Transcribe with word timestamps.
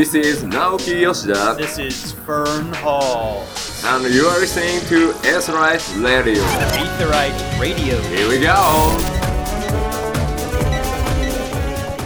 This 0.00 0.14
is 0.14 0.44
Naoki 0.44 1.02
Yoshida, 1.02 1.56
This 1.58 1.78
is 1.78 2.12
Fern 2.12 2.72
Hall. 2.72 3.46
and 3.84 4.14
you 4.14 4.24
are 4.24 4.40
listening 4.40 4.80
to 4.86 5.10
S-Right 5.28 5.94
Radio. 5.98 6.42
Aetheryte 6.42 7.60
Radio. 7.60 8.00
Here 8.04 8.26
we 8.26 8.40
go! 8.40 8.96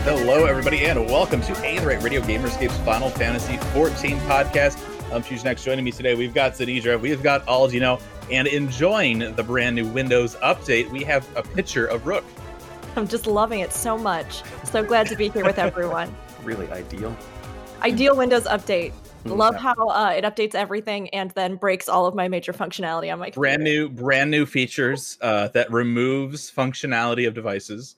Hello, 0.02 0.44
everybody, 0.44 0.86
and 0.86 1.06
welcome 1.08 1.40
to 1.42 1.52
Aetheryte 1.52 2.02
Radio 2.02 2.20
Gamer 2.20 2.48
Escape's 2.48 2.76
Final 2.78 3.10
Fantasy 3.10 3.58
14 3.72 4.18
podcast. 4.22 4.76
I'm 5.12 5.22
Choose 5.22 5.44
Next. 5.44 5.62
Joining 5.62 5.84
me 5.84 5.92
today, 5.92 6.16
we've 6.16 6.34
got 6.34 6.54
Zadidra, 6.54 7.00
we've 7.00 7.22
got 7.22 7.46
Aldino, 7.46 8.02
and 8.28 8.48
enjoying 8.48 9.20
the 9.36 9.42
brand 9.44 9.76
new 9.76 9.86
Windows 9.86 10.34
update, 10.42 10.90
we 10.90 11.04
have 11.04 11.24
a 11.36 11.44
picture 11.44 11.86
of 11.86 12.08
Rook. 12.08 12.24
I'm 12.96 13.06
just 13.06 13.28
loving 13.28 13.60
it 13.60 13.72
so 13.72 13.96
much. 13.96 14.42
So 14.64 14.82
glad 14.82 15.06
to 15.06 15.14
be 15.14 15.28
here 15.28 15.44
with 15.44 15.60
everyone. 15.60 16.12
really 16.42 16.68
ideal. 16.72 17.16
Ideal 17.84 18.16
Windows 18.16 18.44
update. 18.44 18.92
Mm, 19.24 19.36
Love 19.36 19.56
how 19.56 19.74
uh, 19.88 20.14
it 20.16 20.24
updates 20.24 20.54
everything 20.54 21.08
and 21.10 21.30
then 21.32 21.56
breaks 21.56 21.86
all 21.86 22.06
of 22.06 22.14
my 22.14 22.28
major 22.28 22.52
functionality 22.52 23.12
on 23.12 23.18
my 23.18 23.26
computer. 23.26 23.40
Brand 23.40 23.62
new, 23.62 23.88
brand 23.90 24.30
new 24.30 24.46
features 24.46 25.18
uh, 25.20 25.48
that 25.48 25.70
removes 25.70 26.50
functionality 26.50 27.28
of 27.28 27.34
devices. 27.34 27.96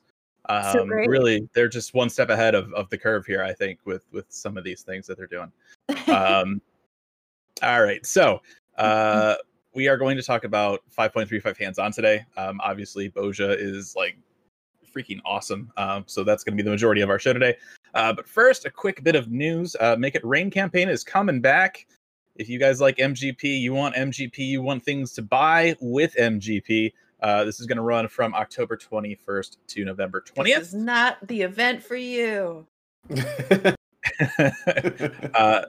Um, 0.48 0.72
So 0.72 0.84
really, 0.84 1.48
they're 1.54 1.68
just 1.68 1.94
one 1.94 2.10
step 2.10 2.30
ahead 2.30 2.56
of, 2.56 2.72
of 2.74 2.90
the 2.90 2.98
curve 2.98 3.26
here, 3.26 3.42
I 3.42 3.52
think, 3.52 3.78
with 3.84 4.04
with 4.12 4.26
some 4.28 4.56
of 4.56 4.64
these 4.64 4.82
things 4.82 5.06
that 5.06 5.18
they're 5.18 5.26
doing. 5.26 5.52
um, 6.08 6.60
all 7.62 7.82
right, 7.82 8.04
so 8.04 8.40
uh, 8.76 9.36
we 9.74 9.88
are 9.88 9.96
going 9.96 10.16
to 10.16 10.22
talk 10.22 10.44
about 10.44 10.82
5.35 10.96 11.56
hands-on 11.58 11.92
today. 11.92 12.24
Um, 12.36 12.60
obviously, 12.62 13.10
Bozja 13.10 13.56
is 13.56 13.94
like 13.96 14.16
freaking 14.96 15.20
awesome, 15.24 15.70
um, 15.76 16.04
so 16.06 16.24
that's 16.24 16.44
going 16.44 16.56
to 16.56 16.62
be 16.62 16.64
the 16.64 16.70
majority 16.70 17.00
of 17.00 17.10
our 17.10 17.18
show 17.18 17.32
today. 17.32 17.56
Uh, 17.94 18.12
but 18.12 18.28
first, 18.28 18.64
a 18.64 18.70
quick 18.70 19.02
bit 19.02 19.14
of 19.14 19.30
news: 19.30 19.76
uh, 19.80 19.96
Make 19.98 20.14
It 20.14 20.24
Rain 20.24 20.50
campaign 20.50 20.88
is 20.88 21.04
coming 21.04 21.40
back. 21.40 21.86
If 22.36 22.48
you 22.48 22.58
guys 22.58 22.80
like 22.80 22.96
MGP, 22.96 23.44
you 23.60 23.72
want 23.72 23.94
MGP, 23.94 24.38
you 24.38 24.62
want 24.62 24.84
things 24.84 25.12
to 25.14 25.22
buy 25.22 25.76
with 25.80 26.14
MGP. 26.16 26.92
Uh, 27.20 27.44
this 27.44 27.60
is 27.60 27.66
going 27.66 27.76
to 27.76 27.82
run 27.82 28.08
from 28.08 28.34
October 28.34 28.76
21st 28.76 29.56
to 29.68 29.84
November 29.84 30.22
20th. 30.22 30.44
This 30.44 30.68
is 30.68 30.74
not 30.74 31.26
the 31.26 31.42
event 31.42 31.82
for 31.82 31.96
you. 31.96 32.66
uh, 35.34 35.62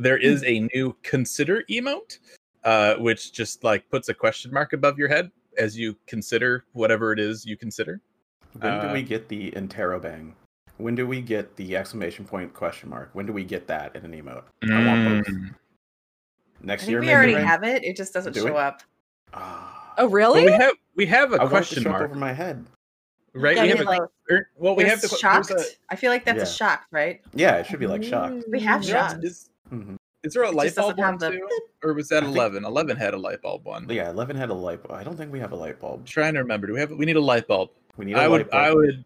there 0.00 0.16
is 0.16 0.42
a 0.44 0.60
new 0.74 0.96
consider 1.02 1.62
emote, 1.70 2.18
uh, 2.64 2.94
which 2.94 3.32
just 3.32 3.62
like 3.64 3.88
puts 3.90 4.08
a 4.08 4.14
question 4.14 4.50
mark 4.52 4.72
above 4.72 4.98
your 4.98 5.08
head 5.08 5.30
as 5.58 5.78
you 5.78 5.94
consider 6.06 6.64
whatever 6.72 7.12
it 7.12 7.18
is 7.18 7.44
you 7.44 7.56
consider. 7.56 8.00
When 8.58 8.80
do 8.80 8.88
Uh, 8.88 8.92
we 8.92 9.02
get 9.02 9.28
the 9.28 9.50
interrobang? 9.52 10.32
When 10.78 10.94
do 10.94 11.06
we 11.06 11.20
get 11.20 11.54
the 11.56 11.76
exclamation 11.76 12.24
point 12.24 12.52
question 12.52 12.90
mark? 12.90 13.10
When 13.12 13.26
do 13.26 13.32
we 13.32 13.44
get 13.44 13.66
that 13.68 13.94
in 13.94 14.04
an 14.04 14.12
emote? 14.12 14.42
I 14.70 14.84
want 14.86 15.24
both. 15.26 15.34
Mm. 15.34 15.50
I 15.50 16.66
Next 16.66 16.82
think 16.82 16.90
year, 16.90 17.00
we 17.00 17.06
maybe, 17.06 17.14
already 17.16 17.34
right? 17.34 17.44
have 17.44 17.62
it. 17.64 17.84
It 17.84 17.96
just 17.96 18.12
doesn't 18.12 18.32
Do 18.32 18.40
show 18.40 18.46
it? 18.48 18.56
up. 18.56 18.82
Ah, 19.34 19.94
oh, 19.98 20.04
Well, 20.04 20.12
really? 20.12 20.44
we 20.46 20.52
have 20.52 20.72
we 20.96 21.06
have 21.06 21.32
a 21.32 21.36
I 21.36 21.44
want 21.44 21.46
it 21.46 21.46
to 21.46 21.50
question 21.50 21.82
show 21.84 21.90
up 21.90 21.98
mark, 21.98 22.10
over 22.10 22.18
my 22.18 22.32
head. 22.32 22.64
right? 23.34 23.56
Yeah, 23.56 23.62
we 23.62 23.68
we 23.72 23.76
have 23.78 23.86
a, 23.86 23.90
like- 23.90 24.00
er, 24.30 24.48
well, 24.56 24.74
we 24.76 24.84
have 24.84 25.00
the 25.00 25.08
shocked. 25.08 25.48
there's 25.48 25.62
a- 25.62 25.74
I 25.90 25.96
feel 25.96 26.10
like 26.10 26.24
that's 26.24 26.38
a 26.38 26.46
Yeah. 26.46 26.68
shocked, 26.70 26.86
right? 26.92 27.20
Yeah, 27.34 27.56
it 27.56 27.66
should 27.66 27.80
be 27.80 27.86
like 27.86 28.02
shocked. 28.02 28.44
We 28.48 28.60
have 28.60 28.80
Mm. 28.82 28.88
Yeah, 28.88 29.08
shocked. 29.08 29.24
Is, 29.24 29.50
Mhm. 29.72 29.96
is 30.22 30.32
there 30.34 30.44
a 30.44 30.48
It 30.48 30.54
light 30.54 30.64
just 30.66 30.76
doesn't 30.76 30.96
bulb 30.96 30.98
one 30.98 31.12
have 31.12 31.20
the 31.20 31.30
too, 31.38 31.48
or 31.82 31.92
was 31.94 32.08
that 32.08 32.22
I 32.22 32.26
think- 32.26 32.36
eleven? 32.36 32.64
Eleven 32.64 32.96
had 32.96 33.14
a 33.14 33.18
light 33.18 33.42
bulb 33.42 33.64
one. 33.64 33.88
Yeah, 33.88 34.10
Eleven 34.10 34.36
had 34.36 34.50
a 34.50 34.54
light 34.54 34.82
bulb. 34.82 34.98
I 34.98 35.04
don't 35.04 35.16
think 35.16 35.32
we 35.32 35.40
have 35.40 35.52
a 35.52 35.56
light 35.56 35.78
bulb. 35.80 36.04
trying 36.06 36.34
to 36.34 36.40
remember. 36.40 36.66
Do 36.66 36.72
we 36.74 36.80
have? 36.80 36.90
We 36.90 37.04
need 37.06 37.16
a 37.16 37.20
light 37.20 37.46
bulb. 37.46 37.70
We 37.96 38.04
need 38.06 38.16
a 38.16 38.20
I 38.20 38.28
would. 38.28 38.42
light 38.42 38.50
bulb. 38.50 38.62
I 38.64 38.72
would. 38.74 39.04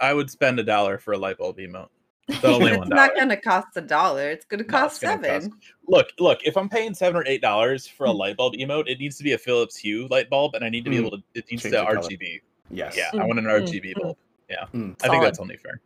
I 0.00 0.14
would 0.14 0.30
spend 0.30 0.58
a 0.58 0.62
dollar 0.64 0.98
for 0.98 1.12
a 1.12 1.18
light 1.18 1.38
bulb 1.38 1.58
emote. 1.58 1.88
The 2.28 2.48
only 2.48 2.70
It's 2.72 2.78
one 2.78 2.88
not 2.88 3.14
going 3.14 3.28
to 3.28 3.36
cost 3.36 3.68
a 3.76 3.80
dollar. 3.80 4.28
It's 4.30 4.44
going 4.44 4.58
to 4.58 4.64
cost 4.64 4.96
it's 5.02 5.04
gonna 5.04 5.22
seven. 5.22 5.50
cost- 5.50 5.62
Look, 5.86 6.08
look. 6.18 6.40
If 6.44 6.56
I'm 6.56 6.68
paying 6.68 6.94
seven 6.94 7.16
or 7.20 7.24
eight 7.26 7.42
dollars 7.42 7.86
for 7.86 8.06
a 8.06 8.10
Hmm. 8.12 8.16
light 8.18 8.36
bulb 8.36 8.54
emote, 8.54 8.88
it 8.88 8.98
needs 8.98 9.16
to 9.18 9.24
be 9.24 9.32
a 9.32 9.38
Philips 9.38 9.76
Hue 9.76 10.08
light 10.08 10.30
bulb, 10.30 10.54
and 10.54 10.64
I 10.64 10.68
need 10.68 10.84
to 10.84 10.90
be 10.90 10.96
Mm. 10.96 11.00
able 11.06 11.10
to. 11.12 11.16
It 11.34 11.44
needs 11.50 11.62
Change 11.62 11.74
to 11.74 11.80
the 11.80 11.84
color. 11.86 11.98
RGB. 12.00 12.40
Yes. 12.70 12.96
Yeah, 12.96 13.10
I 13.12 13.16
Mm, 13.24 13.26
want 13.28 13.38
an 13.38 13.44
mm, 13.44 13.50
RGB 13.62 13.94
mm. 13.94 14.00
bulb. 14.00 14.16
Yeah, 14.48 14.66
Mm. 14.74 14.96
I 15.04 15.08
think 15.08 15.22
that's 15.22 15.38
only 15.38 15.56
fair. 15.56 15.80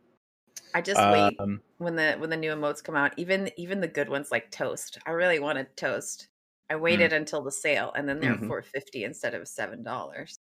I 0.73 0.81
just 0.81 0.99
wait 1.11 1.35
Um, 1.39 1.61
when 1.77 1.95
the 1.95 2.15
when 2.19 2.29
the 2.29 2.37
new 2.37 2.51
emotes 2.51 2.83
come 2.83 2.95
out. 2.95 3.13
Even 3.17 3.51
even 3.57 3.79
the 3.81 3.87
good 3.87 4.09
ones 4.09 4.31
like 4.31 4.49
toast. 4.51 4.97
I 5.05 5.11
really 5.11 5.39
wanted 5.39 5.75
toast. 5.77 6.27
I 6.69 6.75
Hmm. 6.75 6.81
waited 6.81 7.13
until 7.13 7.41
the 7.41 7.51
sale, 7.51 7.91
and 7.95 8.07
then 8.07 8.19
they're 8.19 8.35
Mhm. 8.35 8.47
four 8.47 8.61
fifty 8.61 9.03
instead 9.03 9.33
of 9.35 9.47
seven 9.47 9.83
dollars. 9.83 10.39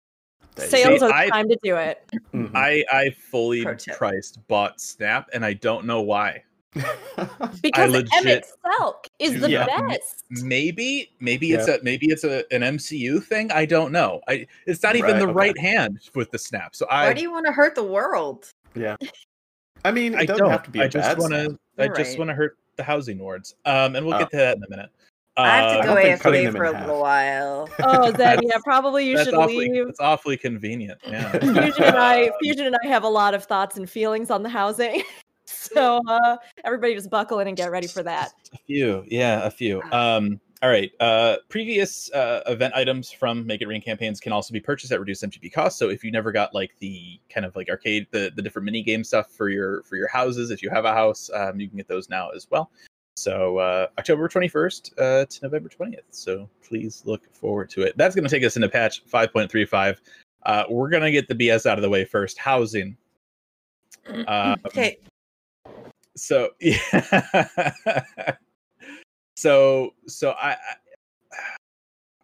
There 0.55 0.67
Sales 0.67 0.99
See, 1.01 1.05
are 1.05 1.11
I- 1.11 1.29
time 1.29 1.49
to 1.49 1.57
do 1.63 1.75
it. 1.75 2.01
Mhm. 2.33 2.51
I 2.55 2.85
I 2.91 3.09
fully 3.09 3.65
priced 3.97 4.39
bought 4.47 4.79
Snap, 4.79 5.29
and 5.33 5.45
I 5.45 5.53
don't 5.53 5.85
know 5.85 6.01
why. 6.01 6.43
Because 7.61 7.91
legit- 7.91 8.09
Emmett 8.17 8.45
Selk 8.65 9.05
is 9.19 9.39
the 9.41 9.49
Yeah. 9.49 9.65
best. 9.65 10.23
Maybe 10.29 11.11
maybe 11.19 11.51
it's 11.53 11.67
a 11.67 11.79
maybe 11.83 12.07
it's 12.07 12.23
a 12.23 12.39
an 12.53 12.61
MCU 12.63 13.19
thing. 13.23 13.51
I 13.51 13.65
don't 13.65 13.91
know. 13.91 14.21
I 14.27 14.47
it's 14.65 14.81
not 14.83 14.95
even 14.95 15.11
Right, 15.11 15.19
the 15.19 15.25
okay. 15.25 15.33
right 15.33 15.57
hand 15.57 15.99
with 16.15 16.31
the 16.31 16.39
Snap. 16.39 16.75
So 16.75 16.85
I. 16.89 17.07
Why 17.07 17.13
do 17.13 17.21
you 17.21 17.31
want 17.31 17.45
to 17.47 17.51
hurt 17.51 17.75
the 17.75 17.83
world? 17.83 18.49
yeah. 18.75 18.95
I 19.85 19.91
mean, 19.91 20.13
it 20.15 20.19
I 20.21 20.25
doesn't 20.25 20.41
don't. 20.43 20.51
have 20.51 20.63
to 20.63 20.71
be 20.71 20.79
a 20.79 20.85
I 20.85 20.87
just 20.87 21.07
bad 21.09 21.19
want 21.19 21.31
snap. 21.31 21.47
to. 21.49 21.59
I 21.77 21.85
You're 21.85 21.95
just 21.95 22.09
right. 22.11 22.19
want 22.19 22.29
to 22.29 22.33
hurt 22.33 22.57
the 22.75 22.83
housing 22.83 23.19
wards. 23.19 23.55
Um, 23.65 23.95
and 23.95 24.05
we'll 24.05 24.15
Oh. 24.15 24.19
get 24.19 24.31
to 24.31 24.37
that 24.37 24.57
in 24.57 24.63
a 24.63 24.69
minute. 24.69 24.89
I 25.37 25.47
have 25.57 25.63
Uh, 25.65 25.69
to 25.69 25.81
go 25.87 25.93
don't 25.95 26.03
think 26.03 26.21
cutting 26.21 26.41
AFK 26.41 26.45
them 26.45 26.55
for 26.55 26.65
in 26.65 26.75
a 26.75 26.77
half. 26.77 26.87
little 26.87 27.01
while. 27.01 27.69
Oh, 27.83 28.11
then 28.11 28.39
yeah, 28.43 28.57
probably 28.63 29.05
you 29.07 29.23
should 29.23 29.33
awfully, 29.33 29.69
leave. 29.69 29.87
It's 29.87 29.99
awfully 29.99 30.37
convenient. 30.37 30.99
Yeah. 31.05 31.31
Fusion 31.39 31.83
and 31.83 31.97
I, 31.97 32.31
Fusion 32.41 32.65
and 32.67 32.75
I 32.83 32.87
have 32.87 33.03
a 33.03 33.09
lot 33.09 33.33
of 33.33 33.43
thoughts 33.43 33.77
and 33.77 33.89
feelings 33.89 34.31
on 34.31 34.43
the 34.43 34.49
housing. 34.49 35.03
So 35.47 36.01
uh, 36.07 36.37
everybody 36.63 36.95
just 36.95 37.11
buckle 37.11 37.39
in 37.39 37.47
and 37.47 37.55
get 37.55 37.69
ready 37.69 37.85
for 37.85 38.01
that. 38.01 38.33
a 38.53 38.57
few, 38.65 39.03
yeah, 39.07 39.45
a 39.45 39.51
few. 39.51 39.79
Ah. 39.91 40.15
Um, 40.15 40.39
all 40.63 40.69
right. 40.71 40.91
Uh, 40.99 41.37
previous 41.49 42.11
uh, 42.13 42.41
event 42.47 42.73
items 42.75 43.11
from 43.11 43.45
Make 43.45 43.61
It 43.61 43.67
Rain 43.67 43.79
campaigns 43.81 44.19
can 44.19 44.31
also 44.31 44.53
be 44.53 44.59
purchased 44.59 44.91
at 44.91 44.99
reduced 44.99 45.21
MGP 45.23 45.53
cost. 45.53 45.77
So 45.77 45.89
if 45.89 46.03
you 46.03 46.09
never 46.11 46.31
got 46.31 46.55
like 46.55 46.71
the 46.79 47.19
kind 47.29 47.45
of 47.45 47.55
like 47.55 47.69
arcade, 47.69 48.07
the 48.09 48.31
the 48.35 48.41
different 48.41 48.65
mini 48.65 48.81
game 48.81 49.03
stuff 49.03 49.31
for 49.31 49.49
your 49.49 49.83
for 49.83 49.97
your 49.97 50.07
houses, 50.07 50.49
if 50.49 50.63
you 50.63 50.71
have 50.71 50.85
a 50.85 50.93
house, 50.93 51.29
um, 51.35 51.59
you 51.59 51.67
can 51.67 51.77
get 51.77 51.87
those 51.87 52.09
now 52.09 52.29
as 52.29 52.47
well. 52.49 52.71
So 53.17 53.57
uh, 53.57 53.87
October 53.97 54.27
twenty 54.27 54.47
first 54.47 54.93
uh, 54.97 55.25
to 55.25 55.39
November 55.43 55.69
twentieth. 55.69 56.05
So 56.11 56.49
please 56.67 57.03
look 57.05 57.33
forward 57.33 57.69
to 57.71 57.81
it. 57.83 57.97
That's 57.97 58.15
going 58.15 58.25
to 58.25 58.29
take 58.29 58.43
us 58.43 58.55
into 58.55 58.69
patch 58.69 59.03
five 59.05 59.31
point 59.31 59.49
three 59.49 59.65
five. 59.65 60.01
Uh, 60.45 60.63
we're 60.69 60.89
gonna 60.89 61.11
get 61.11 61.27
the 61.27 61.35
BS 61.35 61.65
out 61.65 61.77
of 61.77 61.81
the 61.81 61.89
way 61.89 62.05
first. 62.05 62.37
Housing. 62.37 62.95
Um, 64.27 64.57
Okay, 64.65 64.99
so 66.15 66.49
yeah 66.59 68.35
so 69.35 69.93
so 70.07 70.31
I, 70.31 70.51
I 70.51 71.37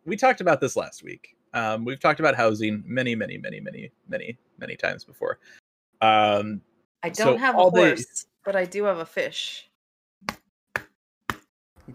we 0.06 0.16
talked 0.16 0.42
about 0.42 0.62
this 0.62 0.76
last 0.76 1.04
week 1.04 1.36
um 1.54 1.86
we've 1.86 2.00
talked 2.00 2.20
about 2.20 2.36
housing 2.36 2.84
many 2.86 3.16
many 3.16 3.38
many 3.38 3.60
many 3.60 3.92
many 4.08 4.38
many 4.58 4.76
times 4.76 5.04
before 5.04 5.40
um 6.02 6.62
I 7.04 7.10
don't 7.10 7.40
have 7.40 7.58
a 7.58 7.70
horse, 7.70 8.28
but 8.46 8.56
I 8.56 8.66
do 8.66 8.84
have 8.84 9.00
a 9.00 9.06
fish. 9.08 9.68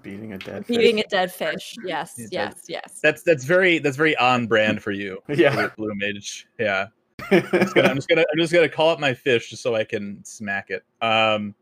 Beating 0.03 0.33
a 0.33 0.39
dead 0.39 0.67
Beating 0.67 0.99
a 0.99 1.03
fish. 1.03 1.11
dead 1.11 1.33
fish. 1.33 1.77
Yes, 1.85 2.15
Yeah, 2.17 2.27
yes, 2.31 2.65
yes. 2.69 3.01
that's 3.03 3.23
that's 3.23 3.45
very 3.45 3.79
that's 3.79 3.97
very 3.97 4.17
on 4.17 4.47
brand 4.47 4.83
for 4.83 4.91
you 4.91 5.23
Yeah. 5.29 5.69
blue 5.77 5.93
mage 5.95 6.47
yeah 6.59 6.87
I'm 7.31 7.43
just 7.51 7.75
gonna, 7.75 7.89
I'm 7.89 7.97
just 7.97 8.09
gonna 8.11 8.25
I'm 8.33 8.39
just 8.39 8.53
gonna 8.53 8.69
call 8.69 8.91
up 8.91 9.01
my 9.01 9.15
fish 9.15 9.51
just 9.51 9.63
so 9.63 9.75
I 9.75 9.85
can 9.85 10.23
smack 10.25 10.71
it. 10.71 10.85
Um 11.03 11.55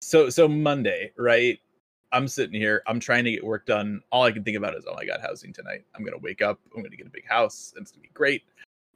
so 0.00 0.28
so 0.30 0.48
Monday, 0.48 1.12
right? 1.16 1.58
I'm 2.12 2.28
sitting 2.28 2.60
here, 2.60 2.82
I'm 2.86 3.00
trying 3.00 3.24
to 3.24 3.30
get 3.30 3.42
work 3.44 3.64
done. 3.66 4.02
All 4.10 4.22
I 4.24 4.32
can 4.32 4.44
think 4.44 4.56
about 4.58 4.74
is, 4.76 4.84
oh 4.86 4.94
my 4.94 5.04
god, 5.06 5.20
housing 5.22 5.52
tonight. 5.52 5.84
I'm 5.94 6.04
gonna 6.04 6.18
wake 6.18 6.42
up, 6.42 6.60
I'm 6.76 6.82
gonna 6.82 6.96
get 6.96 7.06
a 7.06 7.10
big 7.10 7.26
house, 7.26 7.72
and 7.74 7.82
it's 7.82 7.90
gonna 7.92 8.02
be 8.02 8.10
great. 8.14 8.42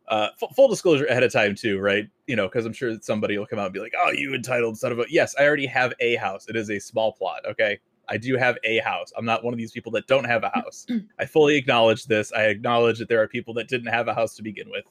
Uh 0.09 0.29
fu- 0.39 0.49
full 0.55 0.69
disclosure 0.69 1.07
ahead 1.07 1.23
of 1.23 1.33
time 1.33 1.55
too, 1.55 1.79
right? 1.81 2.09
You 2.27 2.37
know, 2.37 2.47
because 2.49 2.67
I'm 2.67 2.73
sure 2.73 2.93
that 2.93 3.05
somebody 3.05 3.39
will 3.39 3.47
come 3.47 3.59
out 3.59 3.67
and 3.67 3.75
be 3.75 3.81
like, 3.81 3.95
oh, 3.99 4.11
you 4.13 4.35
entitled 4.35 4.77
son 4.79 4.93
of 4.93 4.99
a 5.01 5.05
yes, 5.09 5.35
I 5.39 5.45
already 5.47 5.67
have 5.67 5.95
a 6.01 6.17
house. 6.17 6.47
It 6.49 6.55
is 6.57 6.71
a 6.71 6.79
small 6.79 7.13
plot, 7.13 7.41
okay? 7.47 7.79
I 8.09 8.17
do 8.17 8.37
have 8.37 8.57
a 8.65 8.79
house. 8.79 9.13
I'm 9.17 9.25
not 9.25 9.45
one 9.45 9.53
of 9.53 9.59
these 9.59 9.73
people 9.73 9.93
that 9.93 10.07
don't 10.07 10.25
have 10.25 10.45
a 10.45 10.49
mm-hmm. 10.49 10.61
house. 10.61 10.87
I 11.19 11.27
fully 11.27 11.57
acknowledge 11.57 12.05
this. 12.05 12.33
I 12.33 12.45
acknowledge 12.45 12.99
that 12.99 13.09
there 13.09 13.23
are 13.23 13.29
people 13.29 13.55
that 13.55 13.69
didn't 13.69 13.93
have 13.93 14.09
a 14.09 14.15
house 14.15 14.35
to 14.37 14.43
begin 14.43 14.71
with 14.71 14.85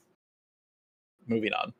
moving 1.27 1.53
on. 1.53 1.73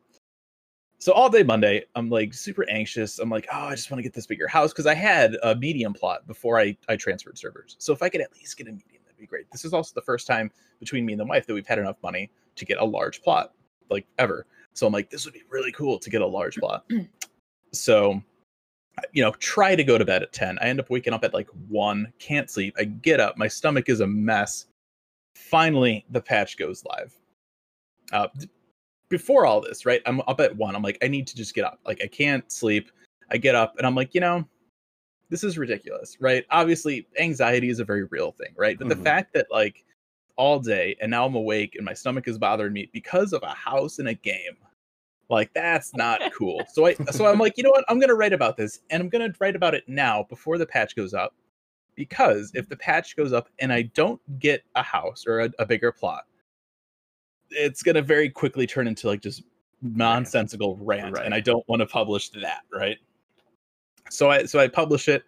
So 0.98 1.12
all 1.12 1.28
day 1.28 1.42
Monday, 1.42 1.84
I'm 1.94 2.08
like 2.08 2.32
super 2.32 2.68
anxious. 2.70 3.18
I'm 3.18 3.28
like, 3.28 3.46
oh, 3.52 3.66
I 3.66 3.74
just 3.74 3.90
want 3.90 3.98
to 3.98 4.02
get 4.02 4.14
this 4.14 4.26
bigger 4.26 4.48
house 4.48 4.72
because 4.72 4.86
I 4.86 4.94
had 4.94 5.36
a 5.42 5.54
medium 5.54 5.92
plot 5.92 6.26
before 6.26 6.58
I 6.58 6.76
I 6.88 6.96
transferred 6.96 7.38
servers. 7.38 7.76
So 7.78 7.92
if 7.92 8.02
I 8.02 8.08
could 8.08 8.22
at 8.22 8.32
least 8.34 8.56
get 8.56 8.66
a 8.66 8.72
medium, 8.72 9.02
that'd 9.04 9.18
be 9.18 9.26
great. 9.26 9.50
This 9.52 9.64
is 9.64 9.72
also 9.72 9.92
the 9.94 10.02
first 10.02 10.26
time 10.26 10.50
between 10.80 11.04
me 11.04 11.12
and 11.12 11.20
the 11.20 11.26
wife 11.26 11.46
that 11.46 11.54
we've 11.54 11.66
had 11.66 11.78
enough 11.78 11.96
money 12.02 12.30
to 12.56 12.64
get 12.64 12.78
a 12.78 12.84
large 12.84 13.22
plot, 13.22 13.52
like 13.90 14.06
ever. 14.18 14.46
So 14.72 14.86
I'm 14.86 14.92
like, 14.92 15.10
this 15.10 15.24
would 15.24 15.34
be 15.34 15.42
really 15.50 15.72
cool 15.72 15.98
to 15.98 16.10
get 16.10 16.22
a 16.22 16.26
large 16.26 16.56
mm-hmm. 16.56 16.96
plot. 16.96 17.08
so, 17.72 18.22
you 19.12 19.22
know, 19.22 19.32
try 19.32 19.74
to 19.76 19.84
go 19.84 19.98
to 19.98 20.04
bed 20.04 20.22
at 20.22 20.32
10. 20.32 20.58
I 20.60 20.64
end 20.66 20.80
up 20.80 20.90
waking 20.90 21.12
up 21.12 21.24
at 21.24 21.34
like 21.34 21.48
one, 21.68 22.12
can't 22.18 22.50
sleep. 22.50 22.74
I 22.78 22.84
get 22.84 23.20
up, 23.20 23.36
my 23.36 23.48
stomach 23.48 23.88
is 23.88 24.00
a 24.00 24.06
mess. 24.06 24.66
Finally, 25.34 26.04
the 26.10 26.20
patch 26.20 26.56
goes 26.56 26.84
live. 26.84 27.14
Uh, 28.12 28.28
before 29.08 29.46
all 29.46 29.60
this, 29.60 29.86
right? 29.86 30.00
I'm 30.06 30.20
up 30.22 30.40
at 30.40 30.56
one. 30.56 30.74
I'm 30.74 30.82
like, 30.82 30.98
I 31.02 31.08
need 31.08 31.26
to 31.28 31.36
just 31.36 31.54
get 31.54 31.64
up. 31.64 31.78
Like, 31.84 32.00
I 32.02 32.06
can't 32.06 32.50
sleep. 32.50 32.90
I 33.30 33.36
get 33.36 33.54
up 33.54 33.74
and 33.78 33.86
I'm 33.86 33.94
like, 33.94 34.14
you 34.14 34.20
know, 34.20 34.44
this 35.28 35.44
is 35.44 35.58
ridiculous, 35.58 36.16
right? 36.20 36.44
Obviously, 36.50 37.06
anxiety 37.18 37.68
is 37.68 37.80
a 37.80 37.84
very 37.84 38.04
real 38.04 38.32
thing, 38.32 38.54
right? 38.56 38.78
But 38.78 38.86
Mhm. 38.86 38.90
the 38.90 38.96
fact 38.96 39.32
that 39.34 39.46
like 39.50 39.84
all 40.36 40.58
day 40.60 40.96
and 41.00 41.10
now 41.10 41.26
I'm 41.26 41.34
awake 41.34 41.74
and 41.76 41.84
my 41.84 41.94
stomach 41.94 42.28
is 42.28 42.38
bothering 42.38 42.72
me 42.72 42.88
because 42.92 43.32
of 43.32 43.42
a 43.42 43.54
house 43.54 43.98
in 43.98 44.08
a 44.08 44.14
game. 44.14 44.56
Like 45.28 45.52
that's 45.54 45.94
not 45.94 46.20
cool. 46.36 46.64
So 46.72 46.86
I 46.86 46.94
so 47.10 47.26
I'm 47.26 47.38
like, 47.38 47.56
you 47.56 47.62
know 47.64 47.70
what? 47.70 47.84
I'm 47.88 47.98
gonna 47.98 48.14
write 48.14 48.32
about 48.32 48.56
this 48.56 48.80
and 48.90 49.02
I'm 49.02 49.08
gonna 49.08 49.32
write 49.40 49.56
about 49.56 49.74
it 49.74 49.84
now 49.88 50.24
before 50.28 50.58
the 50.58 50.66
patch 50.66 50.94
goes 50.96 51.14
up. 51.14 51.34
Because 51.96 52.50
if 52.54 52.68
the 52.68 52.76
patch 52.76 53.16
goes 53.16 53.32
up 53.32 53.48
and 53.58 53.72
I 53.72 53.82
don't 53.82 54.20
get 54.38 54.62
a 54.74 54.82
house 54.82 55.24
or 55.26 55.40
a, 55.40 55.50
a 55.58 55.64
bigger 55.66 55.90
plot, 55.90 56.24
it's 57.50 57.82
gonna 57.82 58.02
very 58.02 58.28
quickly 58.28 58.66
turn 58.66 58.86
into 58.86 59.06
like 59.06 59.20
just 59.22 59.42
nonsensical 59.82 60.76
rant, 60.76 61.14
Right. 61.16 61.24
and 61.26 61.34
I 61.34 61.40
don't 61.40 61.66
want 61.68 61.80
to 61.80 61.86
publish 61.86 62.30
that, 62.30 62.62
right? 62.72 62.98
So 64.10 64.30
I 64.30 64.44
so 64.44 64.58
I 64.58 64.68
publish 64.68 65.08
it. 65.08 65.24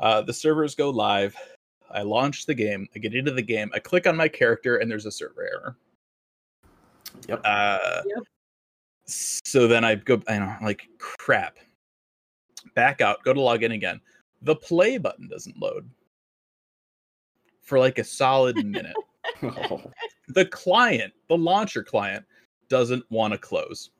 Uh, 0.00 0.22
the 0.22 0.32
servers 0.32 0.74
go 0.74 0.90
live. 0.90 1.34
I 1.90 2.02
launch 2.02 2.46
the 2.46 2.54
game. 2.54 2.88
I 2.94 2.98
get 2.98 3.14
into 3.14 3.30
the 3.30 3.42
game. 3.42 3.70
I 3.74 3.78
click 3.78 4.06
on 4.06 4.16
my 4.16 4.28
character, 4.28 4.76
and 4.78 4.90
there's 4.90 5.06
a 5.06 5.10
server 5.10 5.42
error. 5.46 5.76
Yep. 7.28 7.40
Uh, 7.44 8.02
Yep. 8.06 8.24
So 9.06 9.68
then 9.68 9.84
I 9.84 9.94
go, 9.94 10.20
I 10.28 10.38
know, 10.38 10.56
like 10.62 10.88
crap. 10.98 11.58
Back 12.74 13.00
out. 13.00 13.22
Go 13.22 13.32
to 13.32 13.40
log 13.40 13.62
in 13.62 13.72
again. 13.72 14.00
The 14.42 14.56
play 14.56 14.98
button 14.98 15.28
doesn't 15.28 15.60
load 15.60 15.88
for 17.62 17.78
like 17.78 17.98
a 17.98 18.04
solid 18.04 18.56
minute. 18.64 18.96
Oh, 19.42 19.82
the 20.28 20.46
client, 20.46 21.12
the 21.28 21.36
launcher 21.36 21.82
client, 21.82 22.24
doesn't 22.68 23.04
want 23.10 23.32
to 23.32 23.38
close. 23.38 23.90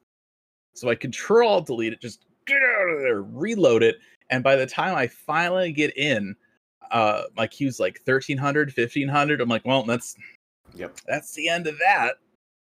So 0.75 0.91
I 0.91 0.95
control 0.95 1.61
delete 1.61 1.93
it, 1.93 2.01
just 2.01 2.27
get 2.47 2.59
out 2.63 2.91
of 2.91 3.01
there, 3.01 3.23
reload 3.23 3.83
it. 3.83 3.97
And 4.31 4.43
by 4.43 4.57
the 4.57 4.67
time 4.67 4.95
I 4.95 5.07
finally 5.07 5.73
get 5.73 5.97
in, 5.97 6.35
uh 6.91 7.23
my 7.37 7.47
queue's 7.47 7.81
like 7.81 8.01
1300, 8.05 8.69
1500. 8.69 9.41
I'm 9.41 9.49
like, 9.49 9.65
well, 9.65 9.83
that's 9.83 10.17
yep. 10.75 10.97
that's 11.07 11.35
the 11.35 11.49
end 11.49 11.67
of 11.67 11.79
that. 11.79 12.17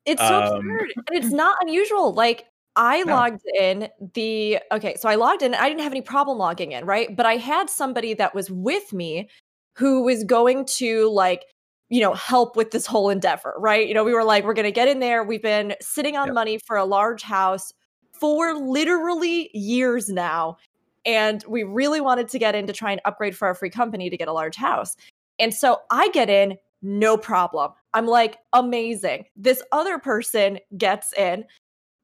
It's 0.06 0.26
so 0.26 0.38
Um, 0.38 0.40
absurd. 0.40 0.94
And 1.08 1.18
it's 1.18 1.32
not 1.32 1.58
unusual. 1.62 2.14
Like 2.14 2.46
I 2.76 3.04
No. 3.04 3.04
logged 3.04 3.42
in 3.60 3.90
the 4.14 4.60
okay, 4.72 4.96
so 4.96 5.10
I 5.10 5.16
logged 5.16 5.42
in. 5.44 5.54
I 5.56 5.68
didn't 5.70 5.82
have 5.82 5.92
any 5.94 6.02
problem 6.02 6.38
logging 6.38 6.72
in, 6.72 6.86
right? 6.86 7.16
But 7.16 7.26
I 7.26 7.38
had 7.38 7.70
somebody 7.70 8.14
that 8.16 8.34
was 8.34 8.50
with 8.50 8.94
me 8.94 9.30
who 9.78 10.04
was 10.04 10.24
going 10.24 10.66
to 10.66 11.10
like, 11.12 11.46
you 11.90 12.02
know, 12.02 12.14
help 12.14 12.56
with 12.56 12.72
this 12.72 12.86
whole 12.86 13.10
endeavor, 13.10 13.54
right? 13.58 13.88
You 13.88 13.94
know, 13.94 14.04
we 14.04 14.14
were 14.14 14.24
like, 14.24 14.44
we're 14.46 14.54
gonna 14.54 14.72
get 14.72 14.88
in 14.88 15.00
there. 15.00 15.24
We've 15.24 15.42
been 15.42 15.76
sitting 15.82 16.16
on 16.18 16.28
Yep. 16.28 16.34
money 16.34 16.60
for 16.66 16.78
a 16.78 16.86
large 16.86 17.22
house 17.24 17.74
for 18.14 18.54
literally 18.54 19.50
years 19.54 20.10
now. 20.10 20.58
And 21.06 21.44
we 21.48 21.64
really 21.64 22.00
wanted 22.02 22.28
to 22.30 22.40
get 22.40 22.56
in 22.56 22.68
to 22.68 22.74
try 22.74 22.92
and 22.92 23.02
upgrade 23.06 23.36
for 23.36 23.48
our 23.48 23.56
free 23.56 23.70
company 23.72 24.10
to 24.10 24.18
get 24.18 24.28
a 24.28 24.34
large 24.34 24.56
house. 24.56 24.96
And 25.40 25.54
so 25.54 25.80
I 25.90 26.10
get 26.10 26.30
in, 26.30 26.58
no 26.82 27.18
problem. 27.18 27.72
I'm 27.94 28.08
like, 28.08 28.38
amazing. 28.54 29.26
This 29.36 29.62
other 29.72 30.00
person 30.00 30.60
gets 30.78 31.14
in 31.14 31.46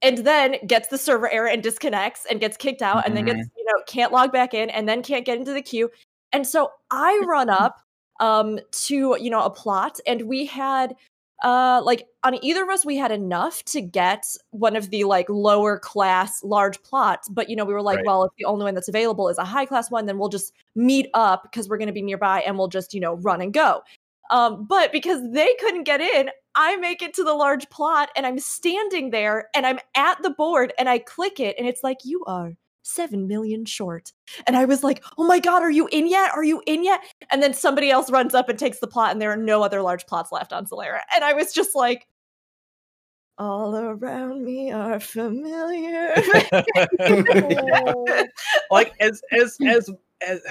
and 0.01 0.19
then 0.19 0.57
gets 0.67 0.89
the 0.89 0.97
server 0.97 1.31
error 1.31 1.47
and 1.47 1.63
disconnects 1.63 2.25
and 2.29 2.39
gets 2.39 2.57
kicked 2.57 2.81
out 2.81 3.05
and 3.05 3.15
then 3.17 3.25
gets, 3.25 3.47
you 3.57 3.65
know, 3.65 3.83
can't 3.87 4.11
log 4.11 4.31
back 4.31 4.53
in 4.53 4.69
and 4.69 4.87
then 4.87 5.01
can't 5.01 5.25
get 5.25 5.37
into 5.37 5.53
the 5.53 5.61
queue. 5.61 5.89
And 6.33 6.45
so 6.45 6.71
I 6.91 7.21
run 7.25 7.49
up 7.49 7.77
um 8.19 8.59
to, 8.71 9.17
you 9.19 9.29
know, 9.29 9.43
a 9.43 9.49
plot 9.49 9.99
and 10.05 10.23
we 10.23 10.45
had 10.45 10.95
uh 11.43 11.81
like 11.83 12.07
on 12.23 12.43
either 12.43 12.63
of 12.63 12.69
us 12.69 12.83
we 12.83 12.97
had 12.97 13.11
enough 13.11 13.63
to 13.65 13.79
get 13.79 14.25
one 14.49 14.75
of 14.75 14.89
the 14.89 15.03
like 15.03 15.29
lower 15.29 15.77
class 15.77 16.43
large 16.43 16.81
plots 16.81 17.29
but 17.29 17.47
you 17.47 17.55
know 17.55 17.63
we 17.63 17.73
were 17.73 17.81
like 17.81 17.97
Right. 17.97 18.05
well 18.07 18.23
if 18.23 18.31
the 18.39 18.45
only 18.45 18.63
one 18.65 18.73
that's 18.73 18.87
available 18.87 19.29
is 19.29 19.37
a 19.37 19.45
high 19.45 19.65
class 19.65 19.91
one 19.91 20.07
then 20.07 20.17
we'll 20.17 20.29
just 20.29 20.51
meet 20.75 21.09
up 21.13 21.43
because 21.43 21.69
we're 21.69 21.77
going 21.77 21.89
to 21.89 21.93
be 21.93 22.01
nearby 22.01 22.41
and 22.41 22.57
we'll 22.57 22.67
just 22.67 22.91
you 22.91 22.99
know 22.99 23.17
run 23.17 23.39
and 23.39 23.53
go 23.53 23.83
um 24.29 24.65
but 24.67 24.91
because 24.91 25.21
they 25.31 25.55
couldn't 25.59 25.83
get 25.83 26.01
in 26.01 26.29
i 26.55 26.75
make 26.77 27.01
it 27.01 27.13
to 27.13 27.23
the 27.23 27.33
large 27.33 27.69
plot 27.69 28.09
and 28.15 28.25
i'm 28.25 28.39
standing 28.39 29.09
there 29.11 29.49
and 29.55 29.65
i'm 29.65 29.79
at 29.95 30.21
the 30.21 30.29
board 30.31 30.73
and 30.77 30.89
i 30.89 30.97
click 30.97 31.39
it 31.39 31.55
and 31.57 31.67
it's 31.67 31.83
like 31.83 31.97
you 32.03 32.23
are 32.25 32.53
7 32.83 33.27
million 33.27 33.65
short. 33.65 34.13
And 34.45 34.55
i 34.55 34.63
was 34.63 34.81
like 34.83 35.03
oh 35.17 35.27
my 35.27 35.39
god 35.39 35.61
are 35.61 35.69
you 35.69 35.87
in 35.91 36.07
yet? 36.07 36.31
Are 36.33 36.43
you 36.43 36.61
in 36.65 36.83
yet? 36.83 37.01
And 37.31 37.43
then 37.43 37.53
somebody 37.53 37.91
else 37.91 38.09
runs 38.09 38.33
up 38.33 38.47
and 38.47 38.57
takes 38.57 38.79
the 38.79 38.87
plot 38.87 39.11
and 39.11 39.21
there 39.21 39.31
are 39.31 39.37
no 39.37 39.61
other 39.61 39.81
large 39.81 40.05
plots 40.05 40.31
left 40.31 40.53
on 40.53 40.65
Zalera. 40.65 40.99
And 41.13 41.23
i 41.23 41.33
was 41.33 41.53
just 41.53 41.75
like 41.75 42.07
all 43.37 43.75
around 43.75 44.43
me 44.43 44.71
are 44.71 44.99
familiar. 44.99 46.15
Like 48.71 48.93
as 48.99 49.21
as 49.31 49.57
as 49.65 49.89
as 50.27 50.41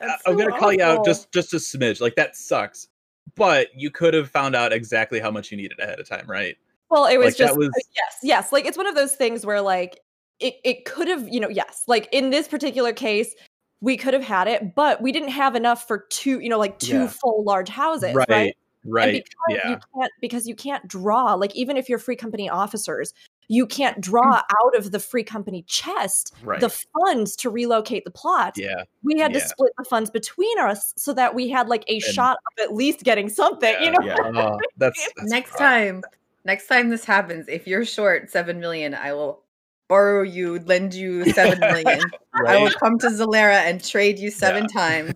That's 0.00 0.22
I'm 0.26 0.38
so 0.38 0.38
gonna 0.46 0.58
call 0.58 0.72
you 0.72 0.82
out 0.82 1.04
just 1.04 1.32
just 1.32 1.52
a 1.54 1.56
smidge. 1.56 2.00
Like 2.00 2.14
that 2.16 2.36
sucks. 2.36 2.88
But 3.34 3.68
you 3.74 3.90
could 3.90 4.14
have 4.14 4.30
found 4.30 4.54
out 4.54 4.72
exactly 4.72 5.20
how 5.20 5.30
much 5.30 5.50
you 5.50 5.56
needed 5.56 5.78
ahead 5.80 5.98
of 6.00 6.08
time, 6.08 6.26
right? 6.26 6.56
Well, 6.90 7.06
it 7.06 7.18
was 7.18 7.38
Like, 7.38 7.48
just 7.48 7.56
was- 7.58 7.68
uh, 7.68 7.80
yes, 7.94 8.18
yes. 8.22 8.52
Like 8.52 8.64
it's 8.66 8.76
one 8.76 8.86
of 8.86 8.94
those 8.94 9.14
things 9.14 9.44
where 9.44 9.60
like 9.60 10.00
it 10.40 10.54
it 10.64 10.84
could 10.84 11.08
have, 11.08 11.28
you 11.28 11.40
know, 11.40 11.48
yes. 11.48 11.82
Like 11.86 12.08
in 12.12 12.30
this 12.30 12.48
particular 12.48 12.92
case, 12.92 13.34
we 13.80 13.96
could 13.96 14.14
have 14.14 14.22
had 14.22 14.48
it, 14.48 14.74
but 14.74 15.02
we 15.02 15.12
didn't 15.12 15.30
have 15.30 15.54
enough 15.56 15.86
for 15.86 16.06
two, 16.10 16.40
you 16.40 16.48
know, 16.48 16.58
like 16.58 16.78
two 16.78 17.00
Yeah. 17.02 17.06
full 17.08 17.42
large 17.44 17.68
houses, 17.68 18.14
right? 18.14 18.28
right. 18.28 18.56
Right. 18.88 19.24
because 19.24 19.34
Yeah. 19.64 19.70
you 19.70 19.78
can't 19.94 20.12
because 20.20 20.46
you 20.46 20.54
can't 20.54 20.86
draw, 20.86 21.34
like 21.34 21.54
even 21.56 21.76
if 21.76 21.88
you're 21.88 21.98
free 21.98 22.14
company 22.16 22.48
officers, 22.48 23.12
you 23.48 23.66
can't 23.66 23.98
Mm. 23.98 24.02
draw 24.02 24.42
out 24.62 24.76
of 24.76 24.90
the 24.92 24.98
free 24.98 25.22
company 25.24 25.62
chest 25.68 26.34
Right. 26.42 26.60
the 26.60 26.68
funds 26.68 27.36
to 27.36 27.50
relocate 27.50 28.04
the 28.04 28.10
plot. 28.10 28.54
Yeah. 28.56 28.82
We 29.02 29.18
had 29.20 29.32
to 29.34 29.40
split 29.40 29.72
the 29.78 29.84
funds 29.84 30.10
between 30.10 30.58
us 30.58 30.92
so 30.96 31.12
that 31.14 31.34
we 31.34 31.48
had 31.48 31.68
like 31.68 31.84
a 31.88 32.00
shot 32.00 32.38
of 32.58 32.64
at 32.64 32.74
least 32.74 33.04
getting 33.04 33.28
something, 33.28 33.74
you 33.80 33.90
know? 33.90 33.98
yeah. 34.02 34.16
Oh, 34.18 34.58
that's, 34.76 35.08
that's 35.16 35.30
next 35.30 35.50
rough. 35.52 35.58
time, 35.60 36.02
next 36.44 36.66
time 36.66 36.88
this 36.88 37.04
happens, 37.04 37.46
if 37.48 37.66
you're 37.66 37.84
short 37.84 38.30
seven 38.30 38.58
million, 38.60 38.94
I 38.94 39.12
will 39.12 39.42
borrow 39.88 40.22
you, 40.22 40.58
lend 40.60 40.94
you 40.94 41.24
seven 41.32 41.60
million. 41.60 42.00
I 42.46 42.56
will 42.58 42.70
come 42.72 42.98
to 42.98 43.06
Zalera 43.08 43.60
and 43.64 43.82
trade 43.82 44.18
you 44.18 44.30
seven 44.32 44.66
times 44.66 45.14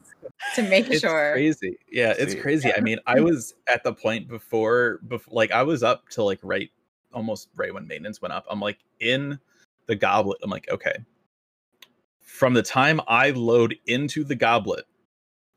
to 0.55 0.62
make 0.62 0.88
It's 0.88 1.00
sure. 1.00 1.32
crazy. 1.32 1.77
Yeah, 1.91 2.15
it's 2.17 2.32
See. 2.32 2.38
crazy. 2.38 2.73
I 2.75 2.81
mean, 2.81 2.99
I 3.06 3.19
was 3.21 3.55
at 3.67 3.82
the 3.85 3.93
point 3.93 4.29
before, 4.29 5.00
before, 5.09 5.35
like, 5.35 5.50
I 5.50 5.65
was 5.65 5.82
up 5.82 6.09
to 6.11 6.23
like 6.23 6.38
right, 6.43 6.71
almost 7.12 7.48
right 7.54 7.72
when 7.72 7.86
maintenance 7.86 8.22
went 8.22 8.32
up. 8.32 8.46
I'm 8.50 8.60
like 8.60 8.78
in 9.00 9.38
the 9.86 9.96
goblet. 9.96 10.38
I'm 10.42 10.50
like, 10.50 10.68
okay. 10.70 10.94
From 12.20 12.54
the 12.54 12.62
time 12.62 13.00
I 13.08 13.31
load 13.31 13.74
into 13.86 14.24
the 14.24 14.36
goblet, 14.36 14.84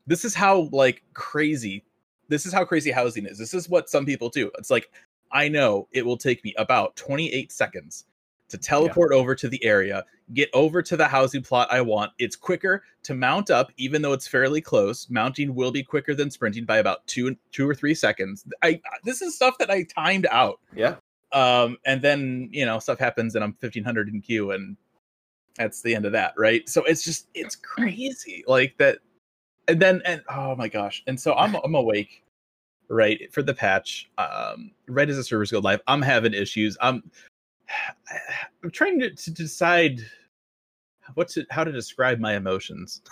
this 0.06 0.24
is 0.24 0.34
how 0.34 0.68
like 0.72 1.02
crazy. 1.14 1.84
This 2.28 2.46
is 2.46 2.52
how 2.52 2.64
crazy 2.64 2.90
housing 2.90 3.26
is. 3.26 3.38
This 3.38 3.54
is 3.54 3.68
what 3.68 3.88
some 3.88 4.04
people 4.04 4.28
do. 4.28 4.50
It's 4.58 4.70
like 4.70 4.90
I 5.32 5.48
know 5.48 5.88
it 5.92 6.04
will 6.04 6.16
take 6.16 6.44
me 6.44 6.54
about 6.56 6.96
28 6.96 7.52
seconds 7.52 8.04
to 8.48 8.58
teleport 8.58 9.12
over 9.12 9.34
to 9.34 9.48
the 9.48 9.62
area, 9.64 10.04
get 10.32 10.48
over 10.52 10.82
to 10.82 10.96
the 10.96 11.08
housing 11.08 11.42
plot 11.42 11.68
I 11.70 11.80
want. 11.80 12.12
It's 12.18 12.36
quicker 12.36 12.84
to 13.02 13.14
mount 13.14 13.50
up, 13.50 13.72
even 13.76 14.02
though 14.02 14.12
it's 14.12 14.28
fairly 14.28 14.60
close. 14.60 15.08
Mounting 15.10 15.54
will 15.54 15.72
be 15.72 15.82
quicker 15.82 16.14
than 16.14 16.30
sprinting 16.30 16.64
by 16.64 16.78
about 16.78 17.06
two, 17.06 17.36
two 17.50 17.68
or 17.68 17.74
three 17.74 17.94
seconds. 17.94 18.44
I 18.62 18.80
this 19.02 19.22
is 19.22 19.34
stuff 19.34 19.58
that 19.58 19.70
I 19.70 19.84
timed 19.84 20.26
out. 20.30 20.60
Yeah. 20.74 20.96
Um, 21.34 21.76
and 21.84 22.00
then 22.00 22.48
you 22.52 22.64
know 22.64 22.78
stuff 22.78 22.98
happens, 22.98 23.34
and 23.34 23.44
I'm 23.44 23.50
1500 23.60 24.08
in 24.08 24.22
queue, 24.22 24.52
and 24.52 24.76
that's 25.56 25.82
the 25.82 25.94
end 25.94 26.06
of 26.06 26.12
that, 26.12 26.32
right? 26.38 26.66
So 26.68 26.84
it's 26.84 27.04
just 27.04 27.28
it's 27.34 27.56
crazy, 27.62 28.44
like 28.46 28.76
that. 28.78 28.98
And 29.66 29.80
then 29.80 30.00
and 30.04 30.22
oh 30.28 30.54
my 30.54 30.68
gosh, 30.68 31.02
and 31.06 31.20
so 31.20 31.34
I'm 31.34 31.56
I'm 31.56 31.74
awake, 31.74 32.24
right 32.88 33.32
for 33.32 33.42
the 33.42 33.54
patch. 33.54 34.10
Um, 34.18 34.70
right 34.86 35.08
as 35.08 35.16
the 35.16 35.24
servers 35.24 35.50
go 35.50 35.58
live, 35.58 35.80
I'm 35.86 36.02
having 36.02 36.34
issues. 36.34 36.76
I'm 36.80 37.02
I'm 38.62 38.70
trying 38.70 39.00
to, 39.00 39.10
to 39.10 39.30
decide 39.30 40.00
what 41.14 41.28
to 41.28 41.44
how 41.50 41.64
to 41.64 41.72
describe 41.72 42.18
my 42.20 42.34
emotions. 42.34 43.02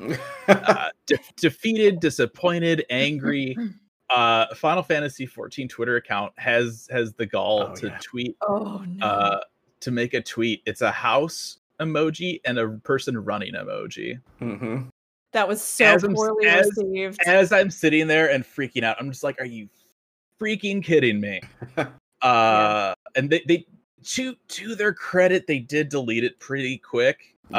Uh, 0.48 0.88
de- 1.06 1.16
defeated, 1.36 2.00
disappointed, 2.00 2.84
angry. 2.90 3.56
Uh, 4.14 4.54
Final 4.54 4.82
Fantasy 4.82 5.26
14 5.26 5.68
Twitter 5.68 5.96
account 5.96 6.32
has 6.38 6.88
has 6.90 7.12
the 7.14 7.26
gall 7.26 7.68
Oh, 7.70 7.74
to 7.76 7.86
yeah. 7.88 7.98
tweet 8.02 8.36
Oh 8.42 8.84
no. 8.86 9.06
uh 9.06 9.40
to 9.80 9.90
make 9.90 10.14
a 10.14 10.20
tweet. 10.20 10.62
It's 10.66 10.80
a 10.82 10.90
house 10.90 11.58
emoji 11.80 12.40
and 12.44 12.58
a 12.58 12.68
person 12.68 13.16
running 13.18 13.54
emoji. 13.54 14.20
hmm 14.38 14.82
that 15.32 15.48
was 15.48 15.62
so 15.62 15.86
as 15.86 16.04
I'm- 16.04 16.14
poorly 16.14 16.46
as- 16.46 16.70
received. 16.76 17.18
As 17.26 17.52
I'm 17.52 17.70
sitting 17.70 18.06
there 18.06 18.30
and 18.30 18.44
freaking 18.44 18.82
out, 18.84 18.96
I'm 19.00 19.10
just 19.10 19.24
like, 19.24 19.40
"Are 19.40 19.46
you 19.46 19.66
freaking 20.38 20.84
kidding 20.84 21.20
me?" 21.20 21.40
uh, 22.22 22.94
and 23.16 23.30
they 23.30 23.42
they 23.48 23.66
to 24.04 24.34
to 24.48 24.74
their 24.74 24.92
credit, 24.92 25.46
they 25.46 25.58
did 25.58 25.88
delete 25.88 26.24
it 26.24 26.38
pretty 26.38 26.76
quick. 26.76 27.34
Yeah. 27.50 27.58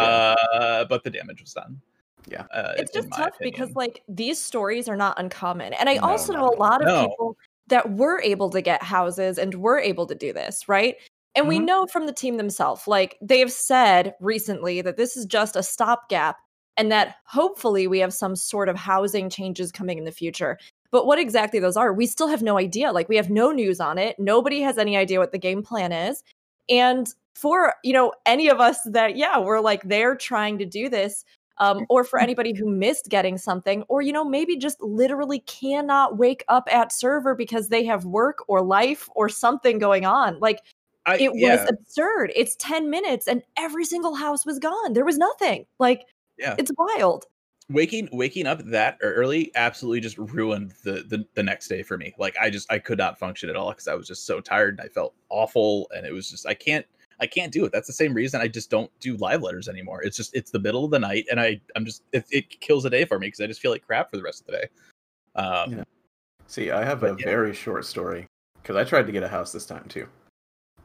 Uh, 0.54 0.86
but 0.86 1.04
the 1.04 1.10
damage 1.10 1.42
was 1.42 1.54
done. 1.54 1.82
Yeah. 2.28 2.46
uh, 2.54 2.74
it's 2.78 2.92
just 2.92 3.12
tough 3.12 3.34
because 3.42 3.74
like 3.76 4.02
these 4.08 4.42
stories 4.42 4.88
are 4.88 4.96
not 4.96 5.20
uncommon 5.20 5.74
and 5.74 5.90
i 5.90 5.96
No, 5.96 6.02
also 6.02 6.34
know 6.34 6.48
a 6.48 6.58
lot 6.58 6.82
of 6.82 6.88
No. 6.88 7.08
people 7.10 7.38
that 7.68 7.92
were 7.92 8.22
able 8.22 8.50
to 8.52 8.62
get 8.62 8.82
houses 8.84 9.38
and 9.38 9.56
were 9.56 9.80
able 9.80 10.06
to 10.08 10.16
do 10.16 10.34
this 10.34 10.68
right 10.70 10.96
and 11.36 11.48
we 11.48 11.60
Mhm. 11.60 11.66
know 11.66 11.86
from 11.88 12.06
the 12.06 12.14
team 12.14 12.38
themselves 12.38 12.88
like 12.88 13.18
they 13.22 13.40
have 13.40 13.52
said 13.52 14.16
recently 14.20 14.82
that 14.82 14.98
this 14.98 15.18
is 15.18 15.26
just 15.26 15.56
a 15.56 15.64
stopgap 15.64 16.38
and 16.78 16.92
that 16.92 17.16
hopefully 17.26 17.88
we 17.88 18.00
have 18.00 18.14
some 18.14 18.36
sort 18.36 18.70
of 18.70 18.76
housing 18.76 19.30
changes 19.30 19.72
coming 19.72 19.98
in 19.98 20.06
the 20.06 20.12
future. 20.12 20.58
But 20.92 21.06
what 21.06 21.20
exactly 21.20 21.60
those 21.60 21.78
are, 21.78 21.94
we 21.94 22.06
still 22.06 22.28
have 22.28 22.42
no 22.42 22.58
idea. 22.58 22.92
Like 22.92 23.10
we 23.10 23.16
have 23.16 23.30
no 23.30 23.52
news 23.52 23.80
on 23.80 23.98
it. 23.98 24.18
Nobody 24.20 24.62
has 24.62 24.78
any 24.78 24.98
idea 24.98 25.20
what 25.20 25.32
the 25.32 25.38
game 25.40 25.64
plan 25.64 25.92
is. 25.92 26.24
And 26.70 27.08
for, 27.36 27.74
you 27.84 27.94
know, 27.94 28.14
any 28.26 28.48
of 28.48 28.60
us 28.60 28.80
that 28.86 29.16
yeah, 29.18 29.40
we're 29.40 29.60
like 29.60 29.84
they're 29.84 30.16
trying 30.16 30.58
to 30.60 30.66
do 30.66 30.90
this 30.90 31.24
um, 31.58 31.86
or 31.90 32.04
for 32.04 32.20
anybody 32.20 32.54
who 32.54 32.70
missed 32.70 33.10
getting 33.10 33.38
something, 33.38 33.84
or 33.88 34.02
you 34.02 34.12
know, 34.12 34.26
maybe 34.26 34.58
just 34.58 34.82
literally 34.82 35.40
cannot 35.40 36.18
wake 36.18 36.44
up 36.48 36.68
at 36.72 36.92
server 36.92 37.36
because 37.36 37.70
they 37.70 37.84
have 37.86 38.06
work 38.06 38.44
or 38.48 38.62
life 38.62 39.10
or 39.16 39.30
something 39.30 39.80
going 39.80 40.06
on. 40.06 40.40
Like 40.40 40.60
I, 41.06 41.18
it 41.18 41.34
was 41.34 41.42
yeah, 41.42 41.66
absurd. 41.70 42.32
It's 42.36 42.56
10 42.58 42.90
minutes 42.90 43.28
and 43.28 43.44
every 43.58 43.86
single 43.86 44.16
house 44.16 44.46
was 44.46 44.60
gone. 44.60 44.94
There 44.94 45.06
was 45.06 45.18
nothing. 45.18 45.66
Like 45.80 46.06
yeah. 46.38 46.56
it's 46.58 46.72
wild. 46.78 47.26
waking 47.70 48.10
waking 48.12 48.48
up 48.48 48.64
that 48.66 48.98
early 49.02 49.52
absolutely 49.56 50.00
just 50.00 50.18
ruined 50.18 50.74
the, 50.84 51.04
the 51.08 51.26
the 51.36 51.44
next 51.44 51.68
day 51.68 51.84
for 51.84 51.98
me. 51.98 52.14
Like 52.18 52.36
I 52.42 52.50
just 52.50 52.72
I 52.72 52.80
could 52.80 52.98
not 52.98 53.20
function 53.20 53.50
at 53.50 53.56
all 53.56 53.72
because 53.72 53.88
I 53.88 53.96
was 53.96 54.08
just 54.08 54.26
so 54.26 54.40
tired 54.40 54.78
and 54.80 54.82
I 54.82 54.90
felt 54.90 55.14
awful 55.30 55.90
and 55.96 56.06
it 56.06 56.14
was 56.14 56.30
just 56.30 56.48
I 56.48 56.54
can't 56.54 56.86
I 57.24 57.28
can't 57.28 57.52
do 57.52 57.64
it. 57.66 57.72
That's 57.72 57.88
the 57.88 57.94
same 57.94 58.14
reason 58.14 58.42
I 58.42 58.48
just 58.50 58.70
don't 58.70 58.92
do 59.00 59.16
live 59.18 59.42
letters 59.42 59.68
anymore. 59.70 60.04
It's 60.04 60.18
just 60.18 60.36
it's 60.36 60.52
the 60.52 60.60
middle 60.60 60.84
of 60.86 60.92
the 60.92 61.00
night 61.00 61.26
and 61.32 61.40
I 61.40 61.60
I'm 61.76 61.86
just 61.86 62.04
it, 62.12 62.26
it 62.32 62.60
kills 62.60 62.84
a 62.86 62.90
day 62.90 63.06
for 63.06 63.18
me 63.18 63.28
because 63.28 63.40
I 63.40 63.48
just 63.48 63.62
feel 63.62 63.72
like 63.72 63.86
crap 63.86 64.12
for 64.12 64.18
the 64.18 64.24
rest 64.24 64.42
of 64.42 64.48
the 64.48 64.52
day. 64.54 64.68
Um, 65.36 65.72
Yeah. 65.78 65.84
See, 66.48 66.70
I 66.72 66.84
have 66.84 67.04
a 67.04 67.16
yeah. 67.18 67.26
very 67.26 67.54
short 67.54 67.86
story 67.86 68.28
because 68.62 68.76
I 68.76 68.84
tried 68.84 69.06
to 69.08 69.12
get 69.14 69.24
a 69.24 69.28
house 69.30 69.52
this 69.54 69.66
time 69.66 69.86
too. 69.88 70.08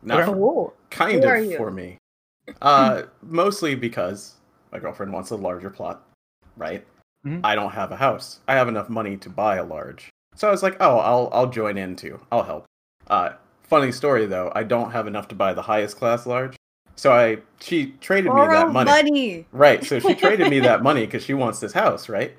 Not 0.03 0.25
for- 0.25 0.37
Oh, 0.37 0.73
kind 0.91 1.23
Who 1.23 1.29
of 1.31 1.57
for 1.57 1.71
me. 1.71 1.99
Uh, 2.63 3.03
mostly 3.21 3.75
because 3.75 4.37
my 4.73 4.79
girlfriend 4.79 5.13
wants 5.13 5.31
a 5.31 5.37
larger 5.37 5.69
plot, 5.69 6.09
right? 6.57 6.83
Mhm. 7.27 7.41
I 7.45 7.55
don't 7.55 7.73
have 7.73 7.93
a 7.93 7.97
house. 7.97 8.41
I 8.49 8.55
have 8.55 8.69
enough 8.69 8.89
money 8.89 9.19
to 9.19 9.29
buy 9.29 9.57
a 9.57 9.65
large. 9.65 10.09
So 10.35 10.49
I 10.49 10.51
was 10.51 10.63
like, 10.63 10.77
oh, 10.81 10.99
I'll 10.99 11.29
I'll 11.33 11.49
join 11.51 11.77
in 11.77 11.95
too. 11.97 12.19
I'll 12.33 12.45
help. 12.45 12.65
Uh, 13.09 13.33
funny 13.69 13.93
story 13.93 14.27
though, 14.27 14.51
I 14.55 14.63
don't 14.65 14.91
have 14.93 15.07
enough 15.07 15.29
to 15.29 15.35
buy 15.35 15.53
the 15.55 15.63
highest 15.63 15.97
class 15.97 16.27
large. 16.27 16.57
So 16.97 17.13
I 17.13 17.39
she 17.61 17.93
traded 18.01 18.33
me 18.35 18.41
that 18.47 18.73
money. 18.73 18.91
money. 18.91 19.47
Right. 19.53 19.85
So 19.85 20.01
she 20.01 20.15
traded 20.15 20.51
me 20.51 20.61
that 20.61 20.83
money 20.89 21.07
because 21.07 21.23
she 21.23 21.35
wants 21.35 21.61
this 21.61 21.73
house, 21.73 22.09
right? 22.09 22.35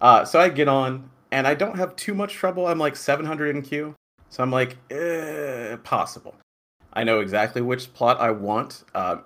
Uh, 0.00 0.24
so 0.24 0.40
I 0.40 0.48
get 0.48 0.68
on, 0.68 1.08
and 1.30 1.46
I 1.46 1.54
don't 1.54 1.76
have 1.78 1.94
too 1.96 2.12
much 2.12 2.34
trouble. 2.34 2.66
I'm 2.66 2.78
like 2.78 2.96
700 2.96 3.54
in 3.56 3.62
queue. 3.62 3.94
So 4.28 4.42
I'm 4.42 4.50
like, 4.50 4.76
eh, 4.90 5.76
possible. 5.84 6.34
I 6.92 7.04
know 7.04 7.20
exactly 7.20 7.62
which 7.62 7.92
plot 7.94 8.20
I 8.20 8.30
want. 8.32 8.84
Uh, 8.94 9.18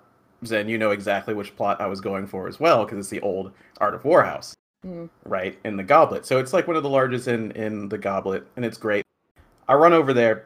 Zen, 0.45 0.69
you 0.69 0.79
know 0.79 0.91
exactly 0.91 1.33
which 1.35 1.57
plot 1.57 1.81
I 1.81 1.87
was 1.87 2.01
going 2.01 2.27
for 2.27 2.47
as 2.47 2.61
well, 2.61 2.85
because 2.85 2.99
it's 2.99 3.09
the 3.09 3.21
old 3.21 3.53
Art 3.79 3.95
of 3.95 4.05
War 4.05 4.23
house, 4.25 4.55
Mm. 4.87 5.09
right? 5.25 5.59
In 5.65 5.77
the 5.77 5.83
Goblet. 5.83 6.27
So 6.27 6.39
it's 6.39 6.53
like 6.53 6.67
one 6.69 6.77
of 6.77 6.83
the 6.83 6.89
largest 6.91 7.27
in, 7.27 7.51
in 7.53 7.89
the 7.89 7.99
Goblet, 7.99 8.47
and 8.55 8.65
it's 8.65 8.79
great. 8.79 9.05
I 9.67 9.75
run 9.75 9.93
over 9.95 10.13
there. 10.13 10.45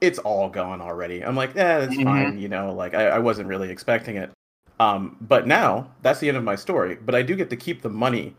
It's 0.00 0.18
all 0.18 0.48
gone 0.48 0.80
already. 0.80 1.22
I'm 1.24 1.36
like, 1.36 1.54
yeah, 1.54 1.80
that's 1.80 1.94
Mhm. 1.96 2.04
fine. 2.04 2.38
You 2.38 2.48
know, 2.48 2.72
like 2.72 2.94
I, 2.94 3.08
I 3.08 3.18
wasn't 3.18 3.48
really 3.48 3.70
expecting 3.70 4.16
it. 4.16 4.30
Um, 4.78 5.16
but 5.20 5.46
now 5.46 5.90
that's 6.02 6.20
the 6.20 6.28
end 6.28 6.36
of 6.38 6.44
my 6.44 6.56
story. 6.56 6.96
But 6.96 7.14
I 7.14 7.22
do 7.22 7.36
get 7.36 7.50
to 7.50 7.56
keep 7.56 7.82
the 7.82 7.90
money 7.90 8.34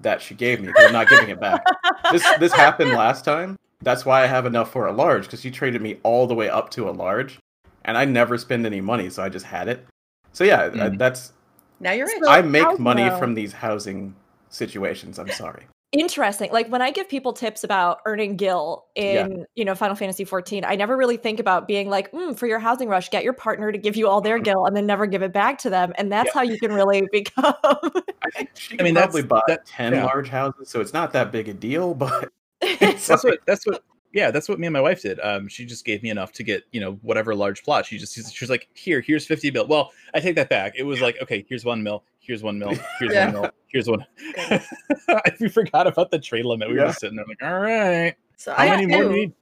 that 0.00 0.20
she 0.20 0.34
gave 0.34 0.60
me 0.60 0.66
because 0.68 0.84
I'm 0.86 0.92
not 0.92 1.08
giving 1.08 1.28
it 1.30 1.40
back. 1.40 1.64
This 2.12 2.22
this 2.38 2.52
happened 2.52 2.92
last 3.04 3.24
time. 3.24 3.56
That's 3.82 4.04
why 4.04 4.22
I 4.22 4.26
have 4.26 4.44
enough 4.46 4.70
for 4.72 4.86
a 4.86 4.92
large 4.92 5.24
because 5.24 5.40
she 5.40 5.50
traded 5.50 5.80
me 5.80 5.98
all 6.02 6.26
the 6.26 6.34
way 6.34 6.48
up 6.50 6.70
to 6.70 6.88
a 6.88 6.92
large, 6.92 7.38
and 7.84 7.96
I 7.96 8.04
never 8.04 8.36
spend 8.36 8.66
any 8.66 8.80
money, 8.80 9.08
so 9.10 9.22
I 9.22 9.28
just 9.30 9.46
had 9.46 9.68
it. 9.68 9.86
So 10.32 10.44
yeah, 10.44 10.68
th- 10.68 10.74
Mhm. 10.92 10.98
that's 10.98 11.32
Now 11.80 11.92
you're 11.92 12.06
rich. 12.06 12.22
I 12.26 12.42
make 12.42 12.78
money 12.78 13.08
from 13.18 13.34
these 13.34 13.52
housing 13.54 14.14
situations. 14.50 15.18
I'm 15.18 15.30
sorry. 15.30 15.64
Interesting. 15.98 16.50
Like 16.52 16.68
when 16.68 16.82
I 16.82 16.90
give 16.90 17.08
people 17.08 17.32
tips 17.32 17.64
about 17.64 18.00
earning 18.06 18.36
gil 18.36 18.86
in, 18.94 19.46
you 19.54 19.64
know, 19.64 19.74
Final 19.74 19.96
Fantasy 19.96 20.24
14, 20.24 20.64
I 20.64 20.76
never 20.76 20.96
really 20.96 21.16
think 21.16 21.40
about 21.40 21.66
being 21.66 21.88
like, 21.88 22.10
mm, 22.12 22.36
for 22.38 22.46
your 22.46 22.58
housing 22.58 22.88
rush, 22.88 23.10
get 23.10 23.24
your 23.24 23.32
partner 23.32 23.72
to 23.72 23.78
give 23.78 23.96
you 23.96 24.08
all 24.08 24.20
their 24.20 24.38
gil 24.38 24.66
and 24.66 24.76
then 24.76 24.86
never 24.86 25.06
give 25.06 25.22
it 25.22 25.32
back 25.32 25.58
to 25.58 25.70
them. 25.70 25.92
And 25.98 26.10
that's 26.10 26.32
how 26.32 26.42
you 26.42 26.58
can 26.58 26.72
really 26.72 27.06
become. 27.12 27.54
I 27.64 28.30
think 28.34 28.50
she 28.54 28.78
I 28.80 28.82
mean, 28.82 28.94
probably 28.94 29.22
that's- 29.22 29.28
buy 29.28 29.42
that- 29.48 29.66
ten 29.66 29.92
yeah. 29.92 30.04
large 30.04 30.28
houses, 30.28 30.68
so 30.68 30.80
it's 30.80 30.92
not 30.92 31.12
that 31.12 31.32
big 31.32 31.48
a 31.48 31.54
deal. 31.54 31.94
But 31.94 32.30
it's 32.60 33.06
that's 33.06 33.24
like- 33.24 33.32
what 33.32 33.40
that's 33.46 33.66
what 33.66 33.82
yeah 34.12 34.30
that's 34.30 34.48
what 34.48 34.58
me 34.58 34.66
and 34.66 34.72
my 34.72 34.80
wife 34.80 35.02
did 35.02 35.20
um 35.20 35.46
she 35.48 35.66
just 35.66 35.84
gave 35.84 36.02
me 36.02 36.08
enough 36.08 36.32
to 36.32 36.42
get 36.42 36.62
you 36.72 36.80
know 36.80 36.92
whatever 37.02 37.34
large 37.34 37.62
plot 37.64 37.84
she 37.84 37.98
just 37.98 38.14
she 38.14 38.42
was 38.44 38.48
like 38.48 38.66
here 38.72 39.00
here's 39.02 39.26
50 39.26 39.50
mil 39.50 39.66
well 39.66 39.90
i 40.14 40.20
take 40.20 40.36
that 40.36 40.48
back 40.48 40.72
it 40.76 40.84
was 40.84 41.00
like 41.02 41.20
okay 41.20 41.44
here's 41.48 41.64
one 41.66 41.82
mil 41.82 42.02
here's 42.26 42.42
one 42.42 42.58
mil 42.58 42.74
here's 42.98 43.12
Yeah. 43.14 43.26
one 43.32 43.42
mil 43.42 43.50
here's 43.68 43.88
one 43.88 44.04
we 45.40 45.48
forgot 45.48 45.86
about 45.86 46.10
the 46.10 46.18
trade 46.18 46.44
limit 46.44 46.68
we 46.68 46.74
were 46.74 46.80
Yeah. 46.80 46.86
just 46.88 47.00
sitting 47.00 47.16
there 47.16 47.24
like 47.28 47.42
all 47.42 47.60
right 47.60 48.14
so 48.36 48.52
how 48.52 48.64
I 48.64 48.68
many 48.70 48.86
more 48.86 49.02
do 49.02 49.08
too- 49.08 49.14
you 49.14 49.20
need 49.20 49.32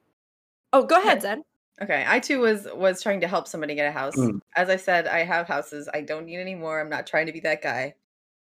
oh, 0.73 0.85
go 0.85 1.01
ahead, 1.01 1.23
Zen. 1.23 1.45
Okay, 1.83 2.05
I 2.07 2.19
too 2.21 2.41
was 2.41 2.67
was 2.75 3.03
trying 3.03 3.21
to 3.21 3.29
help 3.29 3.47
somebody 3.49 3.75
get 3.75 3.89
a 3.89 3.93
house. 3.93 4.15
Mm. 4.17 4.41
As 4.57 4.69
I 4.69 4.77
said, 4.77 5.07
I 5.09 5.25
have 5.25 5.47
houses. 5.49 5.89
I 5.93 6.01
don't 6.03 6.27
need 6.27 6.39
any 6.39 6.55
more. 6.55 6.81
I'm 6.81 6.89
not 6.89 7.07
trying 7.07 7.27
to 7.27 7.33
be 7.33 7.41
that 7.41 7.63
guy. 7.63 7.95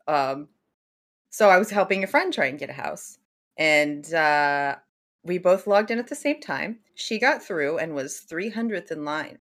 Um, 0.07 0.47
so 1.29 1.49
I 1.49 1.57
was 1.57 1.69
helping 1.69 2.03
a 2.03 2.07
friend 2.07 2.33
try 2.33 2.45
and 2.47 2.57
get 2.59 2.69
a 2.71 2.73
house, 2.73 3.17
and 3.57 4.11
uh, 4.13 4.75
we 5.23 5.37
both 5.37 5.67
logged 5.67 5.91
in 5.91 5.99
at 5.99 6.07
the 6.07 6.15
same 6.15 6.41
time. 6.41 6.79
She 6.95 7.19
got 7.19 7.43
through 7.43 7.77
and 7.77 7.93
was 7.93 8.25
300th 8.27 8.91
in 8.91 9.05
line. 9.05 9.37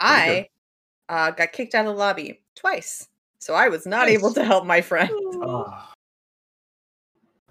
I 0.00 0.48
uh, 1.08 1.30
got 1.30 1.52
kicked 1.52 1.74
out 1.74 1.86
of 1.86 1.92
the 1.94 1.98
lobby 1.98 2.40
twice, 2.54 3.08
so 3.44 3.54
I 3.54 3.68
was 3.68 3.86
not 3.86 4.08
able 4.08 4.32
to 4.34 4.44
help 4.44 4.64
my 4.64 4.80
friend. 4.80 5.10
Oh. 5.12 5.66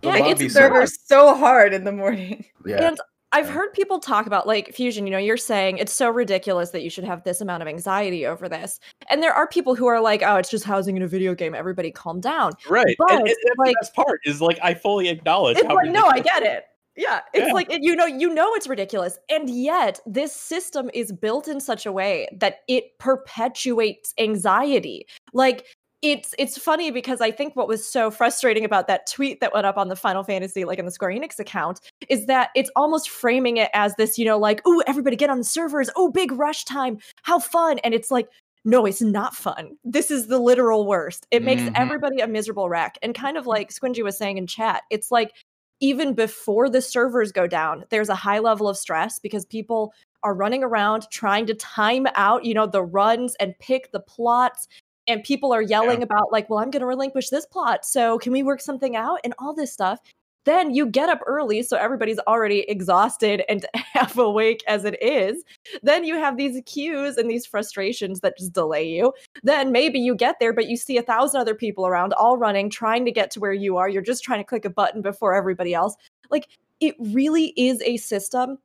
Yeah, 0.01 0.09
I 0.12 0.17
get 0.19 0.27
lobby 0.29 0.50
server 0.50 0.85
so 0.88 1.35
hard 1.35 1.73
in 1.73 1.83
the 1.83 1.91
morning. 1.91 2.45
Yeah. 2.65 2.88
And 2.88 2.97
I've 3.33 3.47
Yeah. 3.47 3.51
heard 3.53 3.73
people 3.73 4.00
talk 4.00 4.25
about 4.25 4.47
like 4.47 4.73
fusion, 4.73 5.05
you 5.05 5.12
know, 5.12 5.17
you're 5.17 5.35
saying 5.38 5.77
it's 5.77 5.91
so 5.91 6.09
ridiculous 6.09 6.69
that 6.71 6.81
you 6.81 6.89
should 6.89 7.03
have 7.03 7.23
this 7.23 7.41
amount 7.41 7.62
of 7.62 7.67
anxiety 7.67 8.25
over 8.25 8.47
this. 8.47 8.79
And 9.09 9.21
there 9.21 9.33
are 9.33 9.47
people 9.47 9.75
who 9.75 9.85
are 9.88 10.00
like, 10.00 10.21
oh, 10.23 10.38
it's 10.38 10.50
just 10.50 10.63
housing 10.63 10.95
in 10.95 11.03
a 11.03 11.07
video 11.07 11.35
game. 11.35 11.53
Everybody 11.53 11.91
calm 11.91 12.21
down. 12.21 12.53
right 12.69 12.95
But, 12.97 13.12
and, 13.12 13.19
and 13.19 13.27
that's 13.27 13.39
like- 13.57 13.71
the 13.73 13.77
best 13.81 13.93
part 13.95 14.21
is 14.23 14.39
like 14.41 14.59
i 14.63 14.73
fully 14.73 15.09
acknowledge 15.09 15.57
It's 15.57 15.67
how 15.67 15.75
like, 15.75 15.91
no, 15.91 16.05
I 16.05 16.19
get 16.21 16.43
it. 16.43 16.65
Yeah, 16.95 17.21
it's 17.33 17.47
Yeah. 17.47 17.53
like 17.53 17.71
it- 17.71 17.81
you 17.83 17.95
know, 17.95 18.05
you 18.05 18.33
know 18.33 18.53
it's 18.55 18.67
ridiculous, 18.67 19.17
and 19.29 19.50
yet 19.50 20.00
this 20.05 20.31
system 20.33 20.89
is 20.93 21.12
built 21.12 21.47
in 21.47 21.59
such 21.59 21.85
a 21.85 21.91
way 21.91 22.27
that 22.39 22.59
it 22.67 22.97
perpetuates 23.00 24.13
anxiety. 24.19 25.05
Like 25.33 25.65
it's 26.03 26.36
it's 26.38 26.57
funny 26.57 26.91
because 26.91 27.22
I 27.22 27.31
think 27.31 27.55
what 27.55 27.67
was 27.67 27.88
so 27.88 28.12
frustrating 28.12 28.65
about 28.65 28.88
that 28.88 29.07
tweet 29.10 29.39
that 29.39 29.53
went 29.53 29.65
up 29.65 29.77
on 29.77 29.88
the 29.88 29.95
Final 29.95 30.24
Fantasy, 30.24 30.65
like 30.65 30.77
in 30.77 30.86
the 30.86 30.91
Square 30.91 31.12
Enix 31.12 31.39
account, 31.39 31.79
is 32.10 32.25
that 32.27 32.50
it's 32.55 32.69
almost 32.75 33.10
framing 33.10 33.57
it 33.57 33.69
as 33.74 33.95
this, 33.95 34.17
you 34.19 34.25
know, 34.25 34.38
like, 34.38 34.62
oh, 34.65 34.83
everybody 34.86 35.15
get 35.15 35.29
on 35.31 35.39
the 35.39 35.43
servers, 35.43 35.89
oh, 35.95 36.12
big 36.12 36.31
rush 36.33 36.65
time, 36.65 37.00
how 37.24 37.39
fun, 37.39 37.79
and 37.79 37.95
it's 37.95 38.12
like. 38.12 38.27
No, 38.65 38.86
it's 38.86 39.01
not 39.01 39.36
fun. 39.36 39.72
This 39.83 40.10
is 40.10 40.27
the 40.27 40.39
literal 40.39 40.88
worst. 40.88 41.27
It 41.31 41.43
makes 41.43 41.63
Mhm. 41.63 41.74
everybody 41.75 42.22
a 42.22 42.27
miserable 42.29 42.69
wreck. 42.69 42.98
And 43.03 43.13
kind 43.13 43.36
of 43.36 43.45
like 43.45 43.72
Squingy 43.72 44.01
was 44.01 44.17
saying 44.17 44.38
in 44.38 44.48
chat, 44.48 44.83
it's 44.89 45.12
like 45.12 45.33
even 45.81 46.13
before 46.13 46.69
the 46.69 46.81
servers 46.81 47.33
go 47.33 47.45
down, 47.45 47.83
there's 47.89 48.07
a 48.07 48.15
high 48.15 48.39
level 48.39 48.69
of 48.69 48.77
stress 48.77 49.19
because 49.19 49.45
people 49.45 49.93
are 50.24 50.33
running 50.33 50.63
around 50.63 51.07
trying 51.12 51.45
to 51.48 51.53
time 51.55 52.07
out, 52.15 52.45
you 52.45 52.53
know, 52.53 52.65
the 52.65 52.81
runs 52.83 53.36
and 53.36 53.53
pick 53.60 53.91
the 53.91 54.00
plots. 54.00 54.65
And 55.07 55.24
people 55.24 55.53
are 55.53 55.62
yelling 55.62 56.01
about, 56.03 56.31
like, 56.31 56.50
well, 56.50 56.60
I'm 56.60 56.72
going 56.72 56.81
to 56.81 56.86
relinquish 56.86 57.29
this 57.29 57.45
plot. 57.45 57.86
So 57.86 58.17
can 58.19 58.31
we 58.31 58.43
work 58.43 58.62
something 58.62 58.95
out? 58.95 59.19
And 59.24 59.33
all 59.39 59.53
this 59.53 59.72
stuff. 59.74 60.00
Then 60.45 60.74
you 60.74 60.86
get 60.86 61.07
up 61.07 61.22
early, 61.25 61.63
so 61.63 61.77
everybody's 61.77 62.19
already 62.27 62.62
exhausted 62.69 63.43
and 63.48 63.65
half 63.75 64.17
awake 64.17 64.62
as 64.67 64.83
it 64.83 65.01
is. 65.01 65.41
Then 65.83 66.03
you 66.03 66.15
have 66.15 66.36
these 66.36 66.62
cues 66.65 67.15
and 67.17 67.29
these 67.29 67.45
frustrations 67.45 68.19
that 68.19 68.38
just 68.38 68.51
delay 68.51 68.89
you. 68.89 69.13
Then 69.43 69.72
maybe 69.72 70.00
you 70.00 70.15
get 70.15 70.36
there, 70.41 70.51
but 70.51 70.67
you 70.67 70.75
see 70.75 70.98
a 70.98 71.01
thousand 71.01 71.39
other 71.39 71.55
people 71.55 71.88
around, 71.88 72.12
all 72.13 72.38
running, 72.38 72.69
trying 72.69 73.05
to 73.05 73.12
get 73.12 73.31
to 73.31 73.39
where 73.39 73.53
you 73.53 73.77
are. 73.77 73.88
You're 73.88 74.01
just 74.01 74.24
trying 74.24 74.39
to 74.39 74.43
click 74.43 74.65
a 74.65 74.69
button 74.69 75.01
before 75.01 75.33
everybody 75.33 75.74
else. 75.74 75.95
Like, 76.29 76.50
it 76.81 76.95
really 77.00 77.53
is 77.55 77.81
a 77.81 77.95
system 77.98 78.57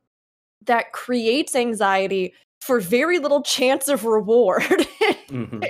that 0.65 0.91
creates 0.91 1.55
anxiety 1.55 2.33
for 2.59 2.81
very 2.81 3.19
little 3.19 3.41
chance 3.41 3.87
of 3.87 4.03
reward. 4.05 4.63
Mhm. 5.29 5.63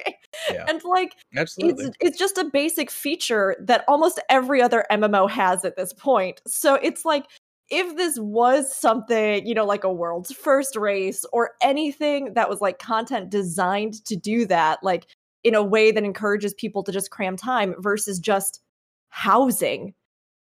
Yeah. 0.51 0.65
and 0.67 0.81
like 0.83 1.15
absolutely 1.36 1.86
it's 1.86 1.98
it's 2.00 2.17
just 2.17 2.38
a 2.38 2.45
basic 2.45 2.91
feature 2.91 3.55
that 3.62 3.83
almost 3.88 4.21
every 4.29 4.62
other 4.62 4.86
MMO 4.91 5.29
has 5.29 5.65
at 5.65 5.75
this 5.75 5.91
point. 5.93 6.41
So 6.48 6.75
it's 6.75 7.03
like 7.03 7.25
if 7.69 7.95
this 7.95 8.17
was 8.19 8.75
something, 8.75 9.45
you 9.45 9.53
know, 9.53 9.65
like 9.65 9.83
a 9.83 9.93
world's 9.93 10.31
first 10.31 10.75
race 10.75 11.24
or 11.31 11.51
anything 11.62 12.33
that 12.33 12.50
was 12.50 12.62
like 12.62 12.79
content 12.79 13.29
designed 13.29 14.03
to 14.05 14.15
do 14.15 14.45
that, 14.48 14.79
like 14.83 15.05
in 15.43 15.55
a 15.55 15.63
way 15.63 15.91
that 15.91 16.03
encourages 16.03 16.53
people 16.53 16.83
to 16.83 16.91
just 16.91 17.12
cram 17.12 17.38
time 17.38 17.75
versus 17.79 18.19
just 18.19 18.62
housing, 19.09 19.93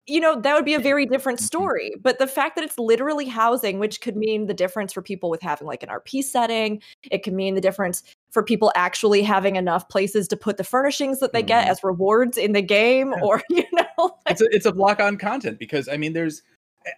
you 0.07 0.19
know, 0.19 0.39
that 0.39 0.53
would 0.55 0.65
be 0.65 0.75
a 0.75 0.79
very 0.79 1.05
different 1.05 1.39
story. 1.39 1.93
But 1.99 2.19
the 2.19 2.27
fact 2.27 2.55
that 2.55 2.63
it's 2.63 2.77
literally 2.77 3.25
housing, 3.25 3.79
which 3.79 4.01
could 4.01 4.15
mean 4.15 4.45
the 4.45 4.53
difference 4.53 4.93
for 4.93 5.01
people 5.01 5.29
with 5.29 5.41
having 5.41 5.65
like 5.67 5.81
an 5.81 5.89
RP 5.89 6.23
setting, 6.23 6.81
it 7.09 7.23
could 7.23 7.33
mean 7.33 7.55
the 7.55 7.61
difference 7.61 8.03
for 8.31 8.43
people 8.43 8.71
actually 8.75 9.23
having 9.23 9.55
enough 9.55 9.89
places 9.89 10.27
to 10.27 10.37
put 10.37 10.57
the 10.57 10.63
furnishings 10.63 11.19
that 11.19 11.33
they 11.33 11.41
get 11.41 11.65
Mhm. 11.65 11.69
as 11.71 11.83
rewards 11.83 12.37
in 12.37 12.51
the 12.51 12.61
game, 12.61 13.13
Yeah. 13.13 13.23
or 13.23 13.41
you 13.49 13.65
know, 13.71 13.85
like, 13.97 14.13
it's 14.27 14.41
a, 14.41 14.45
it's 14.51 14.65
a 14.65 14.71
block 14.71 14.99
on 14.99 15.17
content 15.17 15.57
because 15.57 15.87
I 15.87 15.97
mean, 15.97 16.13
there's 16.13 16.43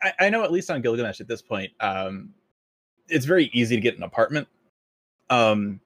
I, 0.02 0.14
I 0.20 0.30
know 0.30 0.44
at 0.44 0.52
least 0.52 0.70
on 0.70 0.82
Gilgamesh 0.82 1.22
at 1.22 1.30
this 1.30 1.42
point, 1.42 1.72
um, 1.80 2.34
it's 3.08 3.26
very 3.26 3.50
easy 3.54 3.76
to 3.76 3.82
get 3.82 3.96
an 3.96 4.04
apartment. 4.04 4.50
Um, 5.30 5.80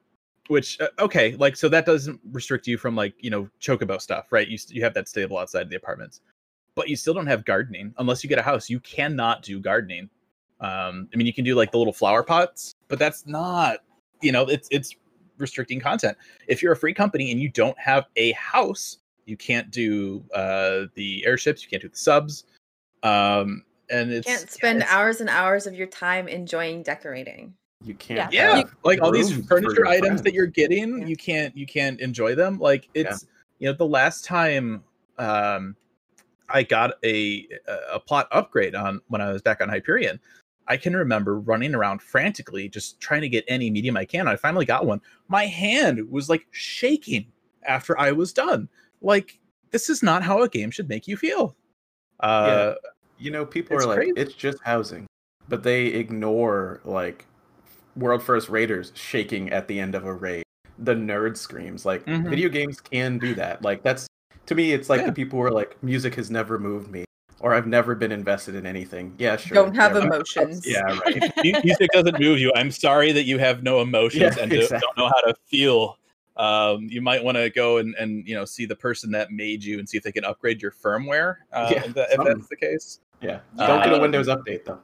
which 0.48 0.82
uh, 0.82 0.88
okay, 1.00 1.36
like 1.36 1.56
so 1.56 1.70
that 1.70 1.86
doesn't 1.86 2.20
restrict 2.32 2.68
you 2.68 2.78
from 2.78 2.96
like 2.96 3.14
you 3.20 3.30
know 3.30 3.48
chocobo 3.62 4.02
stuff, 4.02 4.32
right? 4.32 4.48
You 4.48 4.58
you 4.70 4.84
have 4.84 4.94
that 4.96 5.08
stable 5.08 5.38
outside 5.38 5.62
of 5.62 5.70
the 5.70 5.76
apartments, 5.76 6.22
but 6.82 6.90
you 6.90 6.96
still 6.96 7.14
don't 7.14 7.28
have 7.28 7.46
gardening 7.46 7.94
unless 8.00 8.24
you 8.24 8.28
get 8.28 8.40
a 8.40 8.42
house. 8.42 8.72
You 8.72 8.80
cannot 8.80 9.44
do 9.44 9.60
gardening. 9.60 10.10
Um, 10.62 11.08
I 11.14 11.18
mean, 11.18 11.28
you 11.28 11.34
can 11.34 11.46
do 11.46 11.54
like 11.54 11.72
the 11.72 11.78
little 11.78 11.94
flower 11.94 12.24
pots, 12.24 12.74
but 12.88 12.98
that's 12.98 13.28
not 13.28 13.80
you 14.24 14.32
know 14.32 14.46
it's 14.48 14.68
it's 14.72 14.96
restricting 15.38 15.80
content. 15.80 16.18
If 16.48 16.64
you're 16.64 16.72
a 16.74 16.76
free 16.76 16.96
company 16.96 17.32
and 17.32 17.40
you 17.40 17.50
don't 17.50 17.78
have 17.80 18.06
a 18.16 18.32
house, 18.32 18.98
you 19.28 19.38
can't 19.38 19.70
do 19.70 20.24
uh 20.34 20.86
the 20.96 21.24
airships, 21.24 21.62
you 21.64 21.70
can't 21.70 21.84
do 21.84 21.90
the 21.90 21.96
subs. 21.96 22.46
Um, 23.04 23.64
and 23.92 24.12
it's 24.12 24.26
can't 24.26 24.50
spend 24.50 24.80
yeah, 24.80 24.86
it's- 24.86 24.96
hours 24.96 25.22
and 25.22 25.30
hours 25.30 25.68
of 25.68 25.76
your 25.76 25.88
time 25.88 26.28
enjoying 26.28 26.82
decorating. 26.82 27.54
You 27.84 27.94
can't. 27.94 28.34
yeah 28.34 28.58
have 28.58 28.76
like 28.84 29.02
all 29.04 29.12
these 29.12 29.34
furniture 29.46 29.86
items 29.86 30.08
friends. 30.08 30.22
that 30.24 30.34
you're 30.34 30.48
getting 30.48 31.02
Yeah. 31.02 31.06
you 31.08 31.16
can't 31.16 31.56
you 31.56 31.68
can't 31.68 32.00
enjoy 32.00 32.34
them 32.34 32.58
like 32.60 32.88
it's 32.96 33.28
you 33.60 33.68
know 33.68 33.74
the 33.74 33.86
last 33.88 34.26
time 34.26 34.84
um 35.20 35.76
i 36.54 36.64
got 36.64 36.94
a 37.04 37.48
a 37.92 38.00
plot 38.00 38.28
upgrade 38.32 38.76
on 38.76 39.02
when 39.08 39.22
i 39.22 39.32
was 39.32 39.42
back 39.42 39.62
on 39.62 39.70
hyperion 39.70 40.20
i 40.68 40.78
can 40.78 40.96
remember 40.96 41.40
running 41.40 41.74
around 41.76 42.02
frantically 42.02 42.70
just 42.70 43.00
trying 43.00 43.22
to 43.22 43.30
get 43.30 43.44
any 43.48 43.70
medium 43.70 43.98
i 43.98 44.06
can 44.06 44.28
i 44.28 44.36
finally 44.36 44.66
got 44.66 44.86
one 44.86 45.02
my 45.28 45.46
hand 45.46 46.10
was 46.10 46.30
like 46.30 46.46
shaking 46.52 47.26
after 47.64 47.98
i 48.00 48.12
was 48.12 48.34
done 48.34 48.68
like 49.02 49.40
this 49.72 49.90
is 49.90 50.04
not 50.04 50.22
how 50.24 50.42
a 50.42 50.50
game 50.50 50.72
should 50.72 50.90
make 50.90 51.08
you 51.08 51.18
feel 51.18 51.56
uh 52.22 52.74
You 53.18 53.30
know, 53.30 53.46
people 53.46 53.78
are 53.78 53.86
like, 53.86 53.98
crazy. 53.98 54.14
it's 54.16 54.34
just 54.34 54.58
housing, 54.64 55.06
but 55.48 55.62
they 55.62 55.86
ignore 55.88 56.82
like 56.84 57.26
world 57.96 58.24
first 58.24 58.50
raiders 58.50 58.92
shaking 58.96 59.52
at 59.52 59.68
the 59.68 59.80
end 59.80 59.94
of 59.94 60.06
a 60.06 60.14
raid. 60.14 60.44
The 60.80 60.96
nerd 60.96 61.38
screams. 61.38 61.86
Like 61.86 62.04
Mhm. 62.08 62.30
video 62.30 62.50
games 62.50 62.82
can 62.82 63.20
do 63.20 63.36
that. 63.36 63.62
Like 63.62 63.84
that's 63.84 64.08
to 64.52 64.56
me, 64.56 64.74
it's 64.74 64.90
like 64.90 65.00
Yeah. 65.02 65.08
the 65.08 65.14
people 65.14 65.40
who 65.40 65.46
are 65.46 65.52
like, 65.52 65.82
music 65.82 66.16
has 66.16 66.30
never 66.30 66.60
moved 66.60 66.92
me, 66.92 67.06
or 67.40 67.54
I've 67.54 67.68
never 67.68 67.96
been 67.96 68.12
invested 68.12 68.56
in 68.56 68.66
anything. 68.66 69.16
Yeah, 69.18 69.38
sure. 69.38 69.56
Don't 69.56 69.74
have 69.76 69.96
yeah, 69.96 70.04
emotions. 70.04 70.68
Yeah, 70.68 70.82
right. 71.06 71.64
music 71.64 71.90
doesn't 71.94 72.20
move 72.20 72.40
you. 72.40 72.52
I'm 72.56 72.70
sorry 72.72 73.12
that 73.14 73.24
you 73.24 73.38
have 73.38 73.64
no 73.64 73.82
emotions 73.82 74.36
Yeah, 74.36 74.42
and 74.42 74.52
do- 74.52 74.60
exactly. 74.60 74.82
don't 74.96 74.98
know 74.98 75.08
how 75.16 75.22
to 75.32 75.34
feel. 75.46 75.98
Um, 76.38 76.88
you 76.90 77.02
might 77.02 77.24
want 77.24 77.38
to 77.38 77.50
go 77.50 77.78
and, 77.78 77.94
and 77.96 78.28
you 78.28 78.36
know 78.36 78.46
see 78.46 78.66
the 78.66 78.76
person 78.76 79.12
that 79.12 79.32
made 79.32 79.64
you 79.64 79.80
and 79.80 79.88
see 79.88 79.98
if 79.98 80.04
they 80.04 80.12
can 80.12 80.26
upgrade 80.26 80.62
your 80.62 80.72
firmware. 80.72 81.38
Uh, 81.54 81.70
Yeah, 81.72 81.84
if, 81.86 81.94
that, 81.94 82.08
if 82.12 82.26
that's 82.26 82.48
the 82.50 82.56
case. 82.56 83.00
Yeah. 83.22 83.40
Uh, 83.58 83.68
Don't 83.68 83.84
get 83.84 83.94
a 83.94 84.00
Windows 84.02 84.28
update 84.28 84.66
though. 84.66 84.80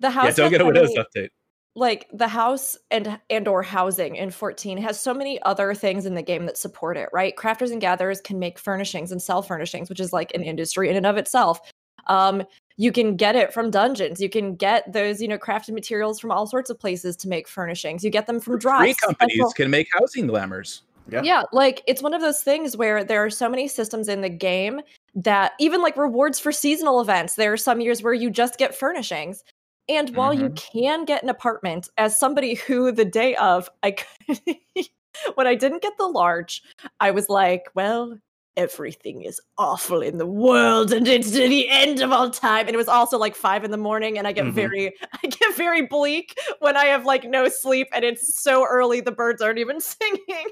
the 0.00 0.10
house. 0.10 0.24
yeah, 0.26 0.32
don't 0.32 0.50
get 0.50 0.60
a 0.60 0.64
Windows 0.64 0.94
update. 0.96 1.28
Like 1.76 2.08
the 2.12 2.26
house 2.26 2.76
and 2.90 3.20
and 3.30 3.46
or 3.46 3.62
housing 3.62 4.16
in 4.16 4.30
14 4.30 4.78
has 4.78 4.98
so 4.98 5.14
many 5.14 5.40
other 5.42 5.74
things 5.74 6.06
in 6.06 6.14
the 6.14 6.22
game 6.22 6.46
that 6.46 6.58
support 6.58 6.96
it 6.96 7.08
right? 7.12 7.36
Crafters 7.36 7.70
and 7.70 7.80
gatherers 7.80 8.20
can 8.20 8.38
make 8.38 8.58
furnishings 8.58 9.12
and 9.12 9.22
sell 9.22 9.42
furnishings 9.42 9.88
which 9.88 10.00
is 10.00 10.12
like 10.12 10.34
an 10.34 10.42
industry 10.42 10.88
in 10.88 10.96
and 10.96 11.06
of 11.06 11.16
itself. 11.16 11.60
Um 12.08 12.42
you 12.78 12.92
can 12.92 13.16
get 13.16 13.36
it 13.36 13.54
from 13.54 13.70
dungeons. 13.70 14.20
You 14.20 14.28
can 14.28 14.54
get 14.56 14.90
those 14.92 15.20
you 15.20 15.28
know 15.28 15.38
crafted 15.38 15.74
materials 15.74 16.18
from 16.18 16.32
all 16.32 16.46
sorts 16.46 16.70
of 16.70 16.80
places 16.80 17.14
to 17.18 17.28
make 17.28 17.46
furnishings. 17.46 18.02
You 18.02 18.10
get 18.10 18.26
them 18.26 18.40
from 18.40 18.58
drops. 18.58 18.82
Free 18.82 18.92
special- 18.94 19.14
companies 19.14 19.54
can 19.54 19.70
make 19.70 19.88
housing 19.92 20.26
glamours. 20.26 20.82
Yeah. 21.08 21.22
yeah, 21.22 21.42
like 21.52 21.82
it's 21.86 22.02
one 22.02 22.14
of 22.14 22.20
those 22.20 22.42
things 22.42 22.76
where 22.76 23.04
there 23.04 23.24
are 23.24 23.30
so 23.30 23.48
many 23.48 23.68
systems 23.68 24.08
in 24.08 24.22
the 24.22 24.28
game 24.28 24.80
that 25.14 25.52
even 25.60 25.80
like 25.80 25.96
rewards 25.96 26.40
for 26.40 26.50
seasonal 26.50 27.00
events, 27.00 27.36
there 27.36 27.52
are 27.52 27.56
some 27.56 27.80
years 27.80 28.02
where 28.02 28.12
you 28.12 28.28
just 28.28 28.58
get 28.58 28.74
furnishings. 28.74 29.44
And 29.88 30.10
while 30.10 30.34
you 30.34 30.50
can 30.50 31.04
get 31.04 31.22
an 31.22 31.28
apartment, 31.28 31.88
as 31.96 32.18
somebody 32.18 32.54
who 32.54 32.90
the 32.92 33.04
day 33.04 33.36
of, 33.36 33.70
I 33.82 33.92
could, 33.92 34.40
when 35.34 35.46
I 35.46 35.54
didn't 35.54 35.82
get 35.82 35.92
the 35.98 36.06
large, 36.06 36.62
I 37.00 37.10
was 37.12 37.28
like, 37.28 37.64
well, 37.74 38.18
everything 38.56 39.22
is 39.22 39.38
awful 39.58 40.00
in 40.00 40.16
the 40.16 40.26
world 40.26 40.90
and 40.90 41.06
it's 41.06 41.30
the 41.30 41.68
end 41.68 42.00
of 42.00 42.10
all 42.10 42.30
time. 42.30 42.66
And 42.66 42.74
it 42.74 42.78
was 42.78 42.88
also 42.88 43.18
like 43.18 43.36
five 43.36 43.64
in 43.64 43.70
the 43.70 43.76
morning, 43.76 44.18
and 44.18 44.26
I 44.26 44.32
get 44.32 44.46
Mhm. 44.46 44.54
very, 44.54 44.92
I 45.22 45.26
get 45.28 45.54
very 45.56 45.82
bleak 45.86 46.34
when 46.60 46.76
I 46.76 46.86
have 46.86 47.04
like 47.04 47.24
no 47.24 47.48
sleep 47.48 47.88
and 47.92 48.04
it's 48.04 48.42
so 48.42 48.66
early, 48.66 49.00
the 49.00 49.12
birds 49.12 49.40
aren't 49.42 49.58
even 49.58 49.80
singing. 49.80 50.46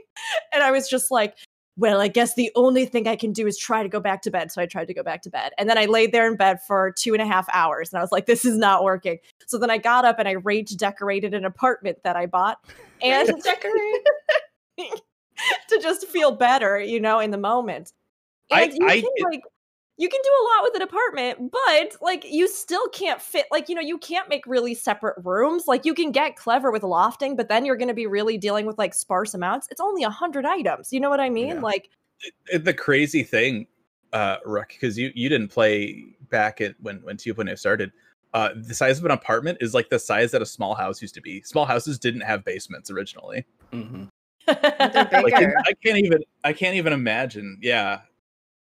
And 0.53 0.63
I 0.63 0.71
was 0.71 0.89
just 0.89 1.11
like, 1.11 1.37
well, 1.77 2.01
I 2.01 2.09
guess 2.09 2.35
the 2.35 2.51
only 2.55 2.87
thing 2.87 3.09
I 3.09 3.17
can 3.17 3.33
do 3.33 3.47
is 3.47 3.59
try 3.59 3.83
to 3.83 3.89
go 3.89 3.99
back 3.99 4.23
to 4.23 4.31
bed. 4.31 4.53
So 4.53 4.63
I 4.63 4.67
tried 4.67 4.87
to 4.87 4.95
go 4.95 5.03
back 5.03 5.23
to 5.23 5.31
bed. 5.31 5.53
And 5.59 5.69
then 5.69 5.77
I 5.77 5.87
laid 5.87 6.13
there 6.13 6.27
in 6.29 6.37
bed 6.37 6.61
for 6.63 6.93
two 6.97 7.15
and 7.15 7.23
a 7.23 7.27
half 7.27 7.49
hours. 7.53 7.93
And 7.93 7.99
I 7.99 8.03
was 8.03 8.13
like, 8.13 8.27
this 8.27 8.45
is 8.45 8.57
not 8.57 8.85
working. 8.85 9.19
So 9.47 9.59
then 9.59 9.71
I 9.71 9.79
got 9.79 10.05
up 10.05 10.19
and 10.19 10.29
I 10.29 10.33
rage 10.33 10.77
decorated 10.77 11.35
an 11.35 11.45
apartment 11.45 11.99
that 12.05 12.17
I 12.17 12.27
bought. 12.27 12.59
And 13.03 13.29
decorate. 13.43 14.07
to 15.69 15.79
just 15.83 16.07
feel 16.07 16.31
better, 16.31 16.81
you 16.81 17.01
know, 17.01 17.19
in 17.19 17.33
the 17.33 17.37
moment. 17.39 17.93
I- 18.51 18.71
you 18.73 18.87
I 18.87 19.01
can 19.01 19.11
like 19.21 19.43
you 19.97 20.09
can 20.09 20.21
do 20.23 20.31
a 20.31 20.45
lot 20.45 20.63
with 20.65 20.75
an 20.77 20.83
apartment, 20.83 21.53
but 21.53 21.97
like 22.03 22.25
you 22.29 22.49
still 22.49 22.89
can't 22.89 23.21
fit 23.23 23.47
like 23.51 23.69
you 23.69 23.75
know, 23.75 23.81
you 23.81 23.99
can't 23.99 24.29
make 24.29 24.47
really 24.47 24.75
separate 24.75 25.17
rooms. 25.25 25.65
Like 25.69 25.85
you 25.85 25.95
can 25.95 26.11
get 26.11 26.37
clever 26.37 26.73
with 26.73 26.83
lofting, 26.83 27.37
but 27.37 27.49
then 27.49 27.65
you're 27.65 27.77
gonna 27.77 27.95
be 27.95 28.07
really 28.07 28.37
dealing 28.37 28.67
with 28.67 28.77
like 28.77 28.95
sparse 28.95 29.35
amounts. 29.35 29.69
It's 29.71 29.81
only 29.81 30.03
a 30.03 30.11
hundred 30.11 30.47
items. 30.47 30.93
You 30.93 31.01
know 31.01 31.11
what 31.11 31.21
I 31.21 31.31
mean? 31.31 31.57
Yeah. 31.57 31.61
Like 31.61 31.91
It- 32.47 32.65
the 32.65 32.75
crazy 32.75 33.23
thing, 33.23 33.67
uh, 34.13 34.39
Rook, 34.45 34.69
because 34.69 34.99
you 34.99 35.13
you 35.15 35.29
didn't 35.29 35.49
play 35.49 36.05
back 36.29 36.61
at 36.61 36.75
when 36.81 36.97
when 37.03 37.17
2.0 37.17 37.57
started. 37.59 37.93
Uh, 38.33 38.51
the 38.57 38.75
size 38.75 38.99
of 38.99 39.05
an 39.05 39.13
apartment 39.13 39.59
is 39.61 39.75
like 39.75 39.89
the 39.91 39.99
size 39.99 40.33
that 40.33 40.43
a 40.43 40.47
small 40.47 40.75
house 40.75 41.01
used 41.01 41.15
to 41.15 41.21
be. 41.21 41.41
Small 41.43 41.65
houses 41.65 42.01
didn't 42.01 42.23
have 42.23 42.45
basements 42.45 42.91
originally. 42.91 43.47
hmm 43.73 44.05
Like 44.49 45.35
I 45.35 45.73
can't 45.85 45.99
even 45.99 46.25
I 46.43 46.53
can't 46.53 46.75
even 46.75 46.93
imagine. 46.93 47.59
Yeah, 47.63 48.01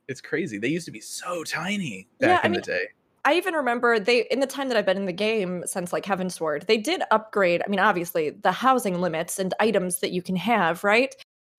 it's 0.09 0.21
crazy. 0.21 0.59
They 0.59 0.69
used 0.69 0.87
to 0.87 0.93
be 0.93 1.01
so 1.01 1.45
tiny 1.45 2.09
Yeah, 2.21 2.37
back 2.37 2.45
I 2.45 2.47
in 2.47 2.53
mean, 2.53 2.61
the 2.61 2.67
day. 2.67 2.85
I 3.25 3.35
even 3.35 3.55
remember 3.55 3.99
they 4.01 4.23
in 4.31 4.41
the 4.41 4.47
time 4.47 4.69
that 4.69 4.77
I've 4.77 4.87
been 4.87 4.97
in 4.97 5.07
the 5.07 5.13
game 5.13 5.63
since 5.67 5.93
like 5.93 6.05
Heavensward, 6.05 6.67
they 6.67 6.79
did 6.79 7.03
upgrade. 7.11 7.63
I 7.65 7.69
mean, 7.69 7.81
obviously 7.81 8.31
the 8.31 8.53
housing 8.53 9.01
limits 9.01 9.39
and 9.39 9.53
items 9.61 10.01
that 10.01 10.13
you 10.13 10.23
can 10.23 10.37
have, 10.37 10.83
right? 10.83 11.15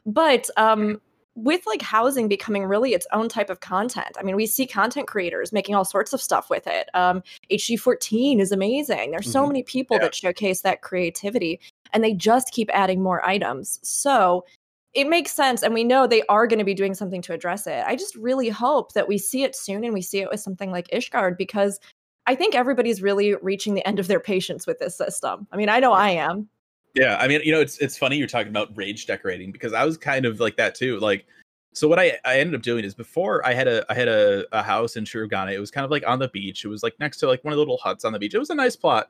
But 0.06 0.50
um 0.58 1.00
with 1.36 1.62
like 1.68 1.82
housing 1.82 2.28
becoming 2.28 2.66
really 2.66 2.94
its 2.94 3.08
own 3.14 3.30
type 3.30 3.50
of 3.50 3.60
content. 3.62 4.18
I 4.20 4.24
mean, 4.24 4.36
we 4.36 4.46
see 4.46 4.66
content 4.68 5.08
creators 5.08 5.54
making 5.54 5.76
all 5.76 5.86
sorts 5.86 6.12
of 6.12 6.22
stuff 6.22 6.50
with 6.50 6.66
it. 6.68 6.90
Um 6.96 7.22
HG14 7.52 8.40
is 8.40 8.52
amazing. 8.52 9.12
There's 9.12 9.30
so 9.30 9.44
Mhm. 9.44 9.48
many 9.50 9.64
people 9.64 9.98
Yeah. 9.98 10.06
that 10.06 10.16
showcase 10.16 10.62
that 10.62 10.82
creativity 10.82 11.60
and 11.94 12.04
they 12.04 12.14
just 12.14 12.52
keep 12.52 12.70
adding 12.74 13.02
more 13.04 13.26
items. 13.26 13.80
So 13.84 14.46
it 14.93 15.08
makes 15.08 15.32
sense 15.32 15.62
and 15.62 15.73
we 15.73 15.84
know 15.84 16.08
they 16.08 16.23
are 16.30 16.47
going 16.47 16.60
to 16.60 16.65
be 16.65 16.73
doing 16.73 16.93
something 16.95 17.21
to 17.21 17.34
address 17.34 17.67
it 17.67 17.84
i 17.86 17.95
just 17.95 18.15
really 18.15 18.49
hope 18.49 18.93
that 18.93 19.08
we 19.08 19.17
see 19.17 19.43
it 19.43 19.56
soon 19.56 19.84
and 19.84 19.93
we 19.93 20.02
see 20.02 20.19
it 20.19 20.30
with 20.30 20.39
something 20.39 20.71
like 20.71 20.88
ishgard 20.89 21.38
because 21.38 21.80
i 22.25 22.34
think 22.34 22.56
everybody's 22.56 23.02
really 23.02 23.36
reaching 23.36 23.73
the 23.73 23.88
end 23.88 23.99
of 23.99 24.08
their 24.08 24.19
patience 24.19 24.65
with 24.65 24.80
this 24.80 24.97
system 24.97 25.47
i 25.52 25.58
mean 25.58 25.69
i 25.69 25.80
know 25.80 25.93
i 25.93 26.10
am 26.10 26.49
Yeah, 26.95 27.17
I 27.19 27.28
mean, 27.28 27.41
you 27.43 27.52
know, 27.52 27.62
it's 27.62 27.78
it's 27.78 27.97
funny 27.97 28.17
you're 28.17 28.28
talking 28.28 28.49
about 28.49 28.75
rage 28.75 29.06
decorating 29.06 29.52
because 29.52 29.73
I 29.73 29.86
was 29.86 29.97
kind 29.97 30.25
of 30.25 30.39
like 30.39 30.58
that 30.58 30.75
too. 30.75 30.99
Like, 30.99 31.25
so 31.73 31.88
what 31.88 31.99
I 31.99 32.17
I 32.25 32.39
ended 32.39 32.56
up 32.56 32.62
doing 32.62 32.84
is 32.84 32.95
before 32.95 33.45
I 33.45 33.54
had 33.54 33.67
a 33.67 33.86
I 33.89 33.93
had 33.93 34.08
a, 34.08 34.45
a 34.52 34.63
house 34.63 34.95
in 34.95 35.04
Shirogane. 35.04 35.54
It 35.54 35.60
was 35.60 35.71
kind 35.71 35.86
of 35.86 35.91
like 35.91 36.04
on 36.08 36.19
the 36.19 36.30
beach. 36.30 36.65
It 36.65 36.67
was 36.67 36.84
like 36.84 36.99
next 36.99 37.17
to 37.17 37.28
like 37.28 37.43
one 37.43 37.54
of 37.54 37.58
the 37.58 37.62
little 37.62 37.78
huts 37.78 38.06
on 38.06 38.13
the 38.13 38.19
beach. 38.19 38.34
It 38.34 38.39
was 38.39 38.49
a 38.49 38.56
nice 38.56 38.75
plot. 38.75 39.10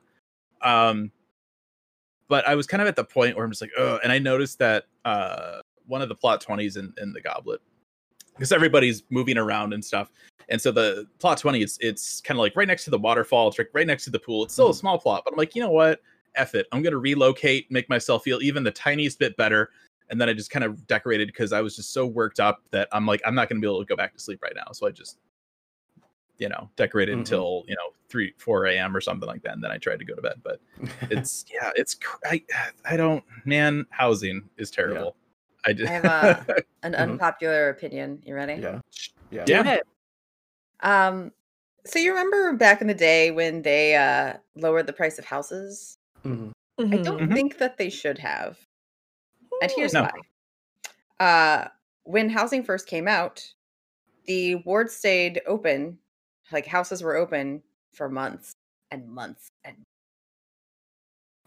Um, 0.62 1.10
but 2.28 2.46
I 2.46 2.54
was 2.54 2.66
kind 2.66 2.82
of 2.82 2.86
at 2.86 2.96
the 2.96 3.04
point 3.04 3.34
where 3.34 3.44
I'm 3.44 3.50
just 3.50 3.62
like, 3.62 3.72
oh, 3.78 3.98
and 4.02 4.12
I 4.12 4.18
noticed 4.18 4.58
that 4.58 4.84
uh 5.04 5.60
one 5.90 6.00
of 6.00 6.08
the 6.08 6.14
plot 6.14 6.40
twenties 6.40 6.76
in 6.76 6.94
in 7.02 7.12
the 7.12 7.20
goblet 7.20 7.60
because 8.34 8.52
everybody's 8.52 9.02
moving 9.10 9.36
around 9.36 9.74
and 9.74 9.84
stuff. 9.84 10.10
And 10.48 10.60
so 10.60 10.72
the 10.72 11.06
plot 11.18 11.36
20, 11.38 11.60
it's 11.62 11.76
it's 11.80 12.20
kind 12.22 12.38
of 12.38 12.42
like 12.42 12.56
right 12.56 12.66
next 12.66 12.84
to 12.84 12.90
the 12.90 12.98
waterfall, 12.98 13.48
it's 13.48 13.58
like 13.58 13.68
right 13.74 13.86
next 13.86 14.04
to 14.04 14.10
the 14.10 14.18
pool. 14.18 14.44
It's 14.44 14.54
still 14.54 14.68
a 14.68 14.72
Mhm. 14.72 14.76
small 14.76 14.98
plot, 14.98 15.22
but 15.24 15.32
I'm 15.34 15.36
like, 15.38 15.54
you 15.54 15.60
know 15.62 15.70
what? 15.70 16.00
F 16.36 16.54
it. 16.54 16.66
I'm 16.72 16.80
gonna 16.82 16.96
relocate, 16.96 17.70
make 17.70 17.88
myself 17.88 18.22
feel 18.24 18.40
even 18.40 18.62
the 18.64 18.70
tiniest 18.70 19.18
bit 19.18 19.36
better. 19.36 19.70
And 20.08 20.20
then 20.20 20.28
I 20.28 20.32
just 20.32 20.50
kind 20.50 20.64
of 20.64 20.86
decorated 20.86 21.28
because 21.28 21.52
I 21.52 21.60
was 21.60 21.76
just 21.76 21.92
so 21.92 22.06
worked 22.06 22.40
up 22.40 22.62
that 22.70 22.88
I'm 22.92 23.04
like, 23.06 23.20
I'm 23.26 23.34
not 23.34 23.48
gonna 23.48 23.60
be 23.60 23.66
able 23.66 23.80
to 23.80 23.84
go 23.84 23.96
back 23.96 24.12
to 24.14 24.20
sleep 24.20 24.42
right 24.42 24.54
now. 24.56 24.72
So 24.72 24.86
I 24.86 24.90
just, 24.90 25.18
you 26.38 26.48
know, 26.48 26.70
decorated 26.76 27.14
Mhm. 27.16 27.18
until 27.20 27.64
you 27.68 27.74
know 27.76 27.92
three, 28.08 28.32
four 28.38 28.66
a.m. 28.66 28.96
or 28.96 29.00
something 29.00 29.28
like 29.28 29.42
that. 29.42 29.52
And 29.52 29.62
then 29.62 29.70
I 29.70 29.78
tried 29.78 29.98
to 30.00 30.04
go 30.04 30.14
to 30.14 30.22
bed. 30.22 30.40
But 30.42 30.60
it's 31.10 31.44
yeah, 31.52 31.70
it's 31.76 31.96
I 32.24 32.42
I 32.84 32.96
don't 32.96 33.22
man, 33.44 33.86
housing 33.90 34.48
is 34.56 34.70
terrible. 34.70 35.14
I 35.66 35.72
did. 35.72 35.86
I 35.86 35.90
have 35.92 36.04
a, 36.04 36.46
an 36.82 36.92
Mhm. 36.92 36.98
unpopular 36.98 37.68
opinion. 37.70 38.22
You 38.24 38.34
ready? 38.34 38.54
yeah. 38.60 38.80
Yeah. 39.30 39.44
Yeah. 39.46 39.72
It. 39.74 39.86
Um, 40.80 41.32
So 41.86 41.98
you 41.98 42.10
remember 42.12 42.52
back 42.54 42.80
in 42.82 42.86
the 42.88 42.94
day 42.94 43.30
when 43.30 43.62
they 43.62 43.96
uh 43.96 44.34
lowered 44.54 44.86
the 44.86 44.92
price 44.92 45.18
of 45.18 45.24
houses? 45.24 45.96
Mhm. 46.24 46.52
I 46.78 46.82
Mhm. 46.82 47.04
don't 47.04 47.20
Mhm. 47.30 47.34
think 47.34 47.58
that 47.58 47.76
they 47.78 47.90
should 47.90 48.18
have. 48.18 48.58
And 49.62 49.70
here's 49.72 49.92
No. 49.94 50.02
why. 51.18 51.24
Uh 51.24 51.68
when 52.04 52.30
housing 52.30 52.64
first 52.64 52.86
came 52.86 53.06
out, 53.08 53.54
the 54.26 54.56
ward 54.56 54.90
stayed 54.90 55.40
open, 55.46 55.98
like 56.52 56.66
houses 56.66 57.02
were 57.02 57.16
open 57.16 57.62
for 57.92 58.08
months 58.08 58.52
and 58.90 59.08
months 59.08 59.48
and 59.64 59.76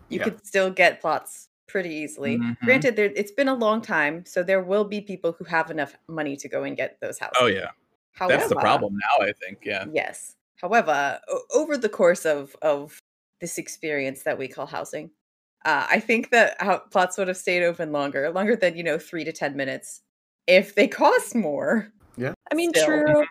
you 0.09 0.19
Yeah. 0.19 0.25
could 0.25 0.45
still 0.45 0.69
get 0.69 1.01
plots 1.01 1.49
pretty 1.67 1.89
easily. 1.89 2.37
Mhm. 2.37 2.57
Granted, 2.61 2.95
there, 2.95 3.11
it's 3.15 3.31
been 3.31 3.47
a 3.47 3.53
long 3.53 3.81
time, 3.81 4.25
so 4.25 4.43
there 4.43 4.61
will 4.61 4.83
be 4.83 5.01
people 5.01 5.33
who 5.33 5.45
have 5.45 5.71
enough 5.71 5.95
money 6.07 6.35
to 6.37 6.47
go 6.47 6.63
and 6.63 6.75
get 6.77 6.99
those 7.01 7.19
houses. 7.19 7.37
Oh 7.39 7.47
yeah, 7.47 7.71
However, 8.13 8.37
that's 8.37 8.49
the 8.49 8.55
problem 8.55 8.93
now. 8.97 9.25
I 9.25 9.31
think. 9.33 9.59
Yeah. 9.63 9.85
Yes. 9.91 10.35
However, 10.57 11.19
o- 11.29 11.43
over 11.53 11.77
the 11.77 11.89
course 11.89 12.25
of 12.25 12.55
of 12.61 12.99
this 13.41 13.57
experience 13.57 14.23
that 14.23 14.37
we 14.37 14.47
call 14.47 14.65
housing, 14.65 15.11
uh, 15.65 15.85
I 15.89 15.99
think 15.99 16.29
that 16.31 16.55
how 16.59 16.77
plots 16.79 17.17
would 17.17 17.27
have 17.27 17.37
stayed 17.37 17.63
open 17.63 17.91
longer, 17.91 18.29
longer 18.31 18.55
than 18.55 18.77
you 18.77 18.83
know 18.83 18.97
three 18.97 19.23
to 19.23 19.31
ten 19.31 19.55
minutes, 19.55 20.01
if 20.47 20.75
they 20.75 20.87
cost 21.03 21.35
more. 21.35 21.91
Yeah. 22.17 22.33
I 22.51 22.55
mean, 22.55 22.71
Still. 22.73 22.85
true. 22.85 23.25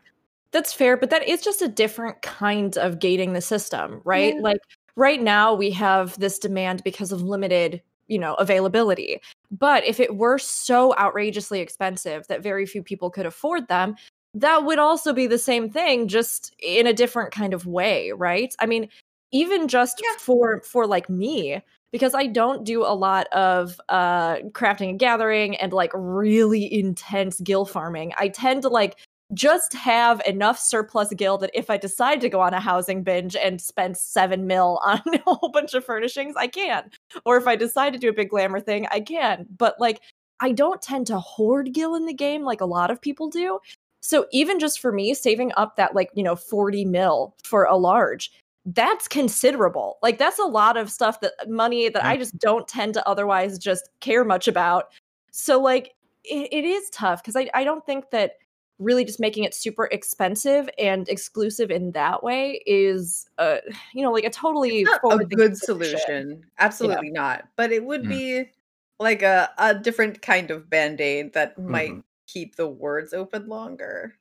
That's 0.50 0.74
fair, 0.74 0.98
but 0.98 1.08
that 1.08 1.26
is 1.26 1.40
just 1.40 1.62
a 1.62 1.68
different 1.68 2.20
kind 2.20 2.76
of 2.76 2.98
gating 2.98 3.32
the 3.32 3.40
system, 3.40 4.02
right? 4.04 4.34
Yeah. 4.34 4.42
Like 4.42 4.60
right 4.96 5.22
now 5.22 5.54
we 5.54 5.70
have 5.70 6.18
this 6.18 6.38
demand 6.38 6.84
because 6.84 7.10
of 7.10 7.22
limited, 7.22 7.80
you 8.12 8.18
know, 8.18 8.34
availability. 8.34 9.20
But 9.50 9.84
if 9.86 9.98
it 9.98 10.16
were 10.16 10.38
so 10.38 10.94
outrageously 10.98 11.60
expensive 11.60 12.26
that 12.28 12.42
very 12.42 12.66
few 12.66 12.82
people 12.82 13.10
could 13.10 13.26
afford 13.26 13.68
them, 13.68 13.96
that 14.34 14.64
would 14.64 14.78
also 14.78 15.12
be 15.12 15.26
the 15.26 15.38
same 15.38 15.70
thing 15.70 16.08
just 16.08 16.54
in 16.58 16.86
a 16.86 16.92
different 16.92 17.32
kind 17.32 17.54
of 17.54 17.66
way, 17.66 18.12
right? 18.12 18.54
I 18.60 18.66
mean, 18.66 18.88
even 19.32 19.66
just 19.68 20.00
Yeah. 20.02 20.16
for 20.18 20.60
for 20.62 20.86
like 20.86 21.08
me, 21.08 21.62
because 21.90 22.14
I 22.14 22.26
don't 22.26 22.64
do 22.64 22.82
a 22.82 22.94
lot 22.94 23.26
of 23.32 23.80
uh 23.88 24.36
crafting 24.52 24.90
and 24.90 24.98
gathering 24.98 25.56
and 25.56 25.72
like 25.72 25.90
really 25.94 26.72
intense 26.72 27.40
gill 27.40 27.64
farming. 27.64 28.12
I 28.18 28.28
tend 28.28 28.62
to 28.62 28.68
like 28.68 28.96
just 29.34 29.72
have 29.72 30.20
enough 30.26 30.58
surplus 30.58 31.12
gil 31.14 31.38
that 31.38 31.50
if 31.54 31.70
I 31.70 31.76
decide 31.76 32.20
to 32.20 32.28
go 32.28 32.40
on 32.40 32.54
a 32.54 32.60
housing 32.60 33.02
binge 33.02 33.34
and 33.36 33.60
spend 33.60 33.96
seven 33.96 34.46
mil 34.46 34.80
on 34.84 35.00
a 35.06 35.18
whole 35.24 35.50
bunch 35.50 35.74
of 35.74 35.84
furnishings, 35.84 36.34
I 36.36 36.46
can. 36.46 36.90
Or 37.24 37.36
if 37.36 37.46
I 37.46 37.56
decide 37.56 37.92
to 37.92 37.98
do 37.98 38.08
a 38.08 38.14
big 38.14 38.30
glamour 38.30 38.60
thing, 38.60 38.86
I 38.90 39.00
can. 39.00 39.46
But 39.56 39.80
like, 39.80 40.00
I 40.40 40.52
don't 40.52 40.82
tend 40.82 41.06
to 41.06 41.20
hoard 41.20 41.72
gil 41.72 41.94
in 41.94 42.06
the 42.06 42.14
game 42.14 42.42
like 42.42 42.60
a 42.60 42.66
lot 42.66 42.90
of 42.90 43.00
people 43.00 43.28
do. 43.28 43.60
So 44.00 44.26
even 44.32 44.58
just 44.58 44.80
for 44.80 44.90
me, 44.90 45.14
saving 45.14 45.52
up 45.56 45.76
that 45.76 45.94
like, 45.94 46.10
you 46.14 46.24
know, 46.24 46.34
40 46.34 46.84
mil 46.84 47.36
for 47.44 47.64
a 47.64 47.76
large, 47.76 48.32
that's 48.66 49.06
considerable. 49.06 49.98
Like 50.02 50.18
that's 50.18 50.38
a 50.38 50.44
lot 50.44 50.76
of 50.76 50.90
stuff 50.90 51.20
that 51.20 51.32
uh, 51.40 51.48
money 51.48 51.88
that 51.88 52.04
I 52.04 52.16
mm. 52.16 52.20
just 52.20 52.36
don't 52.38 52.66
tend 52.66 52.94
to 52.94 53.08
otherwise 53.08 53.58
just 53.58 53.88
care 54.00 54.24
much 54.24 54.48
about. 54.48 54.86
So 55.30 55.60
like 55.60 55.94
it, 56.24 56.48
it 56.52 56.64
is 56.64 56.90
tough 56.90 57.22
because 57.22 57.36
I, 57.36 57.48
I 57.54 57.64
don't 57.64 57.84
think 57.86 58.10
that 58.10 58.32
really 58.78 59.04
just 59.04 59.20
making 59.20 59.44
it 59.44 59.54
super 59.54 59.86
expensive 59.92 60.68
and 60.78 61.08
exclusive 61.08 61.70
in 61.70 61.92
that 61.92 62.22
way 62.24 62.60
is 62.66 63.28
uh 63.38 63.58
you 63.94 64.02
know 64.02 64.10
like 64.12 64.24
a 64.24 64.30
totally 64.30 64.84
a 65.10 65.24
good 65.24 65.56
solution. 65.56 66.44
Absolutely 66.58 67.10
not. 67.10 67.48
But 67.56 67.70
it 67.72 67.84
would 67.84 68.02
Mm. 68.04 68.08
be 68.08 68.50
like 68.98 69.22
a 69.22 69.50
a 69.58 69.74
different 69.74 70.22
kind 70.22 70.50
of 70.50 70.68
band 70.70 71.00
aid 71.00 71.32
that 71.34 71.58
might 71.58 71.92
Mhm. 71.92 72.04
keep 72.26 72.56
the 72.56 72.68
words 72.68 73.12
open 73.12 73.48
longer. 73.48 74.16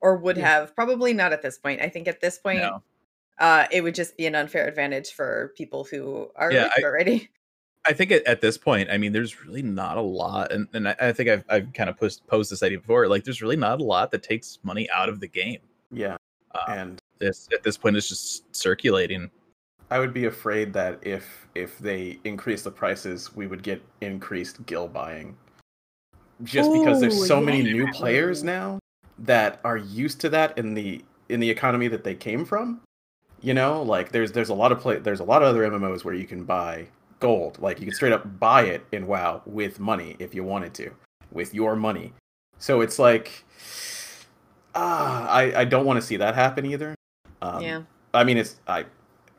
Or 0.00 0.16
would 0.16 0.36
Yeah. 0.38 0.48
have 0.48 0.74
probably 0.74 1.12
not 1.12 1.32
at 1.32 1.42
this 1.42 1.58
point. 1.58 1.80
I 1.82 1.88
think 1.90 2.08
at 2.08 2.20
this 2.20 2.38
point 2.38 2.60
No. 2.60 2.82
uh, 3.38 3.66
it 3.70 3.82
would 3.82 3.94
just 3.94 4.16
be 4.16 4.26
an 4.26 4.34
unfair 4.34 4.66
advantage 4.68 5.12
for 5.12 5.52
people 5.56 5.84
who 5.84 6.30
are 6.36 6.52
Yeah, 6.52 6.70
I- 6.76 6.82
already. 6.82 7.28
I 7.86 7.92
think 7.92 8.12
at, 8.12 8.24
at 8.26 8.40
this 8.40 8.58
point, 8.58 8.90
I 8.90 8.98
mean, 8.98 9.12
there's 9.12 9.44
really 9.44 9.62
not 9.62 9.96
a 9.96 10.02
lot, 10.02 10.52
and, 10.52 10.68
and 10.74 10.88
I, 10.88 10.96
I 11.00 11.12
think 11.12 11.30
I've, 11.30 11.44
I've 11.48 11.72
kind 11.72 11.88
of 11.88 11.98
posed, 11.98 12.26
posed 12.26 12.52
this 12.52 12.62
idea 12.62 12.78
before. 12.78 13.08
Like, 13.08 13.24
there's 13.24 13.40
really 13.40 13.56
not 13.56 13.80
a 13.80 13.84
lot 13.84 14.10
that 14.10 14.22
takes 14.22 14.58
money 14.62 14.88
out 14.90 15.08
of 15.08 15.20
the 15.20 15.26
game. 15.26 15.60
Yeah, 15.90 16.16
Uh, 16.54 16.64
and 16.68 17.00
this 17.18 17.48
at 17.52 17.62
this 17.62 17.76
point, 17.76 17.96
it's 17.96 18.08
just 18.08 18.54
circulating. 18.54 19.30
I 19.90 19.98
would 19.98 20.14
be 20.14 20.26
afraid 20.26 20.72
that 20.74 20.98
if 21.02 21.48
if 21.54 21.78
they 21.78 22.18
increase 22.24 22.62
the 22.62 22.70
prices, 22.70 23.34
we 23.34 23.46
would 23.46 23.62
get 23.62 23.82
increased 24.00 24.64
gill 24.66 24.86
buying. 24.86 25.36
Just 26.44 26.72
because 26.72 27.00
there's 27.00 27.20
Ooh, 27.20 27.26
so 27.26 27.40
many 27.40 27.62
new 27.62 27.90
players 27.92 28.42
now 28.42 28.78
that 29.18 29.60
are 29.64 29.76
used 29.76 30.20
to 30.20 30.28
that 30.30 30.56
in 30.56 30.74
the 30.74 31.04
in 31.28 31.40
the 31.40 31.50
economy 31.50 31.88
that 31.88 32.04
they 32.04 32.14
came 32.14 32.44
from. 32.44 32.80
You 33.40 33.54
know, 33.54 33.82
like 33.82 34.12
there's 34.12 34.32
there's 34.32 34.48
a 34.50 34.54
lot 34.54 34.70
of 34.70 34.80
play 34.80 34.98
there's 34.98 35.20
a 35.20 35.24
lot 35.24 35.42
of 35.42 35.48
other 35.48 35.68
MMOs 35.68 36.04
where 36.04 36.14
you 36.14 36.26
can 36.26 36.44
buy 36.44 36.86
gold. 37.20 37.58
Like 37.60 37.78
you 37.80 37.86
can 37.86 37.94
straight 37.94 38.12
up 38.12 38.40
buy 38.40 38.62
it 38.62 38.84
in 38.90 39.06
WoW 39.06 39.42
with 39.46 39.78
money 39.78 40.16
if 40.18 40.34
you 40.34 40.42
wanted 40.42 40.74
to, 40.74 40.90
with 41.30 41.54
your 41.54 41.76
money. 41.76 42.12
So 42.58 42.80
it's 42.80 42.98
like 42.98 43.44
ah, 44.74 45.28
I 45.28 45.60
I 45.60 45.64
don't 45.64 45.86
want 45.86 46.00
to 46.00 46.06
see 46.06 46.16
that 46.16 46.34
happen 46.34 46.66
either. 46.66 46.94
Um, 47.42 47.62
yeah. 47.62 47.82
I 48.12 48.24
mean, 48.24 48.36
it's 48.36 48.56
I 48.66 48.86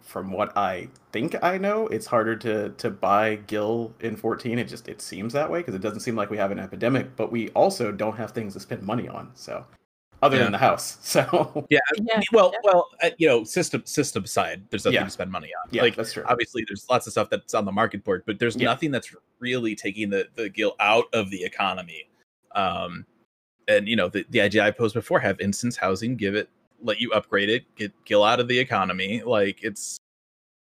from 0.01 0.31
what 0.31 0.55
I 0.57 0.89
think 1.11 1.41
I 1.41 1.57
know, 1.57 1.87
it's 1.87 2.07
harder 2.07 2.35
to 2.37 2.69
to 2.69 2.89
buy 2.89 3.35
Gil 3.47 3.93
in 3.99 4.15
14. 4.15 4.59
It 4.59 4.67
just 4.67 4.87
it 4.87 5.01
seems 5.01 5.33
that 5.33 5.49
way 5.49 5.59
because 5.59 5.75
it 5.75 5.81
doesn't 5.81 6.01
seem 6.01 6.15
like 6.15 6.29
we 6.29 6.37
have 6.37 6.51
an 6.51 6.59
epidemic, 6.59 7.15
but 7.15 7.31
we 7.31 7.49
also 7.49 7.91
don't 7.91 8.17
have 8.17 8.31
things 8.31 8.53
to 8.53 8.59
spend 8.59 8.83
money 8.83 9.07
on. 9.07 9.31
So, 9.33 9.65
other 10.21 10.37
Yeah. 10.37 10.43
than 10.43 10.51
the 10.51 10.57
house, 10.57 10.97
so 11.01 11.65
Yeah. 11.69 11.79
Yeah. 12.01 12.21
Well, 12.31 12.51
yeah. 12.53 12.59
well, 12.63 12.89
uh, 13.01 13.09
you 13.17 13.27
know, 13.27 13.43
system 13.43 13.83
system 13.85 14.25
side, 14.25 14.63
there's 14.69 14.85
nothing 14.85 14.95
Yeah. 14.95 15.03
to 15.05 15.09
spend 15.09 15.31
money 15.31 15.49
on. 15.63 15.69
yeah, 15.71 15.81
like, 15.81 15.95
that's 15.95 16.13
true. 16.13 16.23
obviously, 16.27 16.63
there's 16.67 16.85
lots 16.89 17.07
of 17.07 17.13
stuff 17.13 17.29
that's 17.29 17.53
on 17.53 17.65
the 17.65 17.71
market 17.71 18.03
board, 18.03 18.23
but 18.25 18.39
there's 18.39 18.55
Yeah. 18.55 18.65
nothing 18.65 18.91
that's 18.91 19.13
really 19.39 19.75
taking 19.75 20.09
the 20.09 20.27
the 20.35 20.49
gill 20.49 20.75
out 20.79 21.05
of 21.13 21.29
the 21.31 21.43
economy. 21.43 22.07
Um, 22.53 23.05
and 23.67 23.87
you 23.87 23.95
know, 23.95 24.09
the 24.09 24.25
the 24.29 24.41
idea 24.41 24.63
I 24.63 24.71
posed 24.71 24.93
before: 24.93 25.19
have 25.19 25.39
instance 25.39 25.77
housing, 25.77 26.15
give 26.15 26.35
it, 26.35 26.49
let 26.81 26.99
you 26.99 27.11
upgrade 27.13 27.49
it, 27.49 27.63
get 27.75 27.91
gill 28.05 28.23
out 28.23 28.39
of 28.39 28.47
the 28.47 28.59
economy. 28.59 29.21
Like 29.23 29.63
it's, 29.63 29.97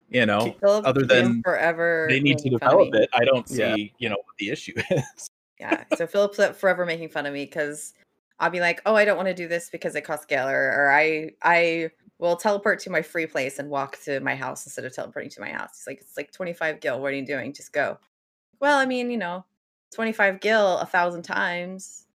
you 0.09 0.25
know, 0.25 0.55
Philip 0.59 0.85
other 0.85 1.05
than 1.05 1.41
forever 1.43 2.07
they 2.09 2.19
need 2.19 2.37
to 2.39 2.45
making 2.45 2.59
fun 2.59 2.67
of 2.73 2.85
develop 2.87 2.95
it. 3.03 3.09
I 3.13 3.25
don't 3.25 3.47
see, 3.47 3.57
Yeah. 3.59 3.75
you 3.99 4.09
know, 4.09 4.15
what 4.17 4.35
the 4.37 4.49
issue 4.49 4.73
is. 4.91 5.27
Yeah. 5.59 5.83
So 5.95 6.07
Philip's 6.07 6.37
forever 6.57 6.85
making 6.85 7.09
fun 7.09 7.25
of 7.25 7.33
me 7.33 7.45
because 7.45 7.93
I'll 8.39 8.49
be 8.49 8.59
like, 8.61 8.81
"Oh, 8.85 8.95
I 8.95 9.05
don't 9.05 9.17
want 9.17 9.27
to 9.27 9.33
do 9.33 9.47
this 9.47 9.69
because 9.69 9.95
it 9.95 10.01
costs 10.01 10.25
Gale," 10.25 10.47
or, 10.47 10.89
I 10.91 11.31
I 11.43 11.91
will 12.19 12.35
teleport 12.35 12.79
to 12.81 12.89
my 12.89 13.01
free 13.01 13.25
place 13.27 13.59
and 13.59 13.69
walk 13.69 13.99
to 14.03 14.19
my 14.21 14.35
house 14.35 14.65
instead 14.65 14.85
of 14.85 14.93
teleporting 14.93 15.29
to 15.31 15.41
my 15.41 15.49
house. 15.51 15.79
He's 15.79 15.87
like, 15.87 15.99
"It's 16.01 16.17
like 16.17 16.31
twenty 16.31 16.53
five 16.53 16.79
Gil. 16.79 16.99
What 17.01 17.11
are 17.11 17.15
you 17.15 17.25
doing? 17.25 17.53
Just 17.53 17.73
go." 17.73 17.97
Well, 18.59 18.77
I 18.77 18.85
mean, 18.85 19.09
you 19.11 19.17
know, 19.17 19.45
twenty 19.93 20.11
five 20.13 20.39
Gil 20.39 20.77
a 20.79 20.85
thousand 20.85 21.23
times. 21.23 22.05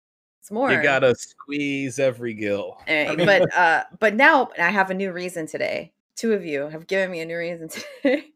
It's 0.40 0.50
more. 0.50 0.70
You 0.70 0.82
gotta 0.82 1.14
squeeze 1.14 1.98
every 1.98 2.34
gill. 2.34 2.78
Anyway, 2.86 3.12
I 3.12 3.16
mean- 3.16 3.26
but 3.26 3.54
uh, 3.56 3.84
but 3.98 4.14
now 4.14 4.50
I 4.58 4.70
have 4.70 4.90
a 4.90 4.94
new 4.94 5.10
reason 5.12 5.46
today. 5.46 5.92
Two 6.16 6.32
of 6.34 6.44
you 6.44 6.68
have 6.68 6.86
given 6.86 7.10
me 7.10 7.20
a 7.20 7.26
new 7.26 7.36
reason 7.38 7.68
today. 8.02 8.26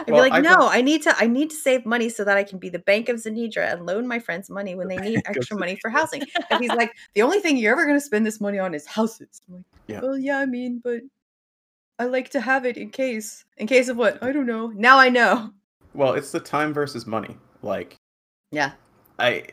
I'd 0.00 0.10
Well, 0.10 0.24
be 0.24 0.30
like, 0.30 0.32
I 0.32 0.40
no, 0.40 0.56
don't- 0.56 0.72
I 0.74 0.80
need 0.82 1.02
to, 1.02 1.14
I 1.16 1.26
need 1.26 1.50
to 1.50 1.56
save 1.56 1.86
money 1.86 2.08
so 2.08 2.24
that 2.24 2.36
I 2.36 2.42
can 2.44 2.58
be 2.58 2.68
the 2.68 2.78
Bank 2.80 3.08
of 3.08 3.16
Zanidra 3.16 3.72
and 3.72 3.86
loan 3.86 4.06
my 4.08 4.18
friends 4.18 4.50
money 4.50 4.74
when 4.74 4.88
they 4.88 4.96
need 4.96 5.22
extra 5.26 5.56
money 5.56 5.76
for 5.80 5.90
housing. 5.90 6.22
And 6.50 6.60
he's 6.60 6.72
like, 6.72 6.92
the 7.14 7.22
only 7.22 7.38
thing 7.40 7.56
you're 7.56 7.72
ever 7.72 7.84
going 7.84 7.96
to 7.96 8.04
spend 8.04 8.26
this 8.26 8.40
money 8.40 8.58
on 8.58 8.74
is 8.74 8.86
houses. 8.86 9.40
I'm 9.48 9.54
like, 9.56 9.64
Yeah. 9.86 10.00
well, 10.00 10.18
yeah, 10.18 10.38
I 10.38 10.46
mean, 10.46 10.80
but 10.82 11.02
I 11.98 12.04
like 12.06 12.30
to 12.30 12.40
have 12.40 12.66
it 12.66 12.76
in 12.76 12.90
case, 12.90 13.44
in 13.56 13.66
case 13.66 13.88
of 13.88 13.96
what? 13.96 14.22
I 14.22 14.32
don't 14.32 14.46
know. 14.46 14.68
Now 14.68 14.98
I 14.98 15.08
know. 15.08 15.50
well, 15.94 16.12
it's 16.14 16.32
the 16.32 16.40
time 16.40 16.72
versus 16.74 17.06
money. 17.06 17.36
Like 17.62 17.96
Yeah, 18.50 18.72
I 19.18 19.44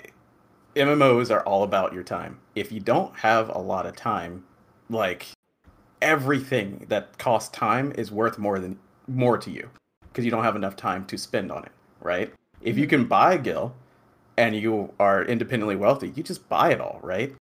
MMOs 0.76 1.30
are 1.32 1.42
all 1.42 1.64
about 1.64 1.94
your 1.94 2.04
time. 2.04 2.40
If 2.56 2.72
you 2.72 2.80
don't 2.80 3.16
have 3.18 3.50
a 3.50 3.60
lot 3.60 3.86
of 3.86 3.96
time, 3.96 4.44
like 4.90 5.28
everything 6.02 6.86
that 6.90 7.18
costs 7.18 7.50
time 7.56 7.94
is 7.96 8.12
worth 8.12 8.38
more 8.38 8.60
than 8.60 8.78
more 9.08 9.38
to 9.38 9.50
you 9.52 9.70
because 10.13 10.23
you 10.23 10.32
don't 10.32 10.43
have 10.43 10.56
enough 10.56 10.76
time 10.76 11.04
to 11.08 11.17
spend 11.17 11.52
on 11.52 11.65
it, 11.65 11.71
right? 11.99 12.32
If 12.62 12.78
you 12.78 12.88
can 12.88 13.06
buy 13.06 13.36
Gil 13.38 13.73
and 14.38 14.56
you 14.56 14.93
are 14.99 15.23
independently 15.23 15.76
wealthy, 15.76 16.13
you 16.15 16.23
just 16.23 16.47
buy 16.47 16.71
it 16.71 16.80
all, 16.80 16.99
right? 17.02 17.36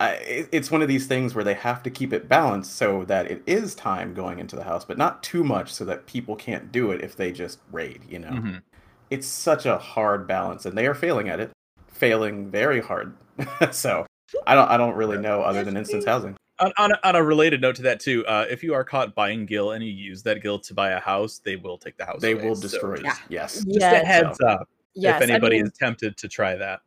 I, 0.00 0.46
it's 0.50 0.70
one 0.70 0.80
of 0.82 0.88
these 0.88 1.06
things 1.06 1.34
where 1.34 1.44
they 1.44 1.54
have 1.54 1.82
to 1.84 1.90
keep 1.90 2.12
it 2.12 2.28
balanced 2.28 2.74
so 2.76 3.04
that 3.04 3.30
it 3.30 3.42
is 3.46 3.74
time 3.74 4.14
going 4.14 4.38
into 4.38 4.56
the 4.56 4.64
house, 4.64 4.84
but 4.84 4.96
not 4.98 5.22
too 5.22 5.44
much 5.44 5.72
so 5.72 5.84
that 5.84 6.06
people 6.06 6.34
can't 6.36 6.72
do 6.72 6.90
it 6.92 7.02
if 7.02 7.14
they 7.16 7.30
just 7.32 7.58
raid, 7.72 8.02
you 8.08 8.18
know? 8.18 8.30
Mhm. 8.30 8.62
it's 9.10 9.26
such 9.26 9.66
a 9.66 9.76
hard 9.78 10.26
balance 10.26 10.64
and 10.64 10.76
they 10.78 10.86
are 10.86 10.94
failing 10.94 11.28
at 11.28 11.38
it 11.38 11.50
failing 11.88 12.50
very 12.50 12.80
hard 12.80 13.14
so 13.70 14.06
i 14.46 14.54
don't 14.54 14.68
i 14.70 14.76
don't 14.78 14.96
really 14.96 15.18
know 15.18 15.42
other 15.42 15.62
than 15.62 15.76
instance 15.76 16.04
housing 16.06 16.34
On, 16.60 16.72
on, 16.78 16.92
a, 16.92 16.98
on 17.02 17.16
a 17.16 17.22
related 17.22 17.60
note 17.60 17.74
to 17.76 17.82
that 17.82 17.98
too, 17.98 18.24
uh, 18.26 18.46
if 18.48 18.62
you 18.62 18.74
are 18.74 18.84
caught 18.84 19.14
buying 19.14 19.44
gill 19.44 19.72
and 19.72 19.82
you 19.84 19.90
use 19.90 20.22
that 20.22 20.40
gill 20.40 20.58
to 20.60 20.72
buy 20.74 20.90
a 20.90 21.00
house, 21.00 21.40
they 21.44 21.56
will 21.56 21.76
take 21.78 21.96
the 21.96 22.04
house. 22.04 22.20
they 22.20 22.32
away. 22.32 22.44
will 22.48 22.54
So 22.54 22.62
destroy 22.62 22.96
yeah. 23.02 23.16
yes 23.28 23.54
just 23.64 23.68
Yes. 23.80 24.02
a 24.02 24.06
heads 24.06 24.40
up 24.40 24.68
yes 24.94 25.20
if 25.20 25.28
anybody 25.28 25.56
I 25.56 25.58
mean, 25.58 25.66
is 25.66 25.72
tempted 25.76 26.16
to 26.16 26.28
try 26.28 26.54
that. 26.54 26.80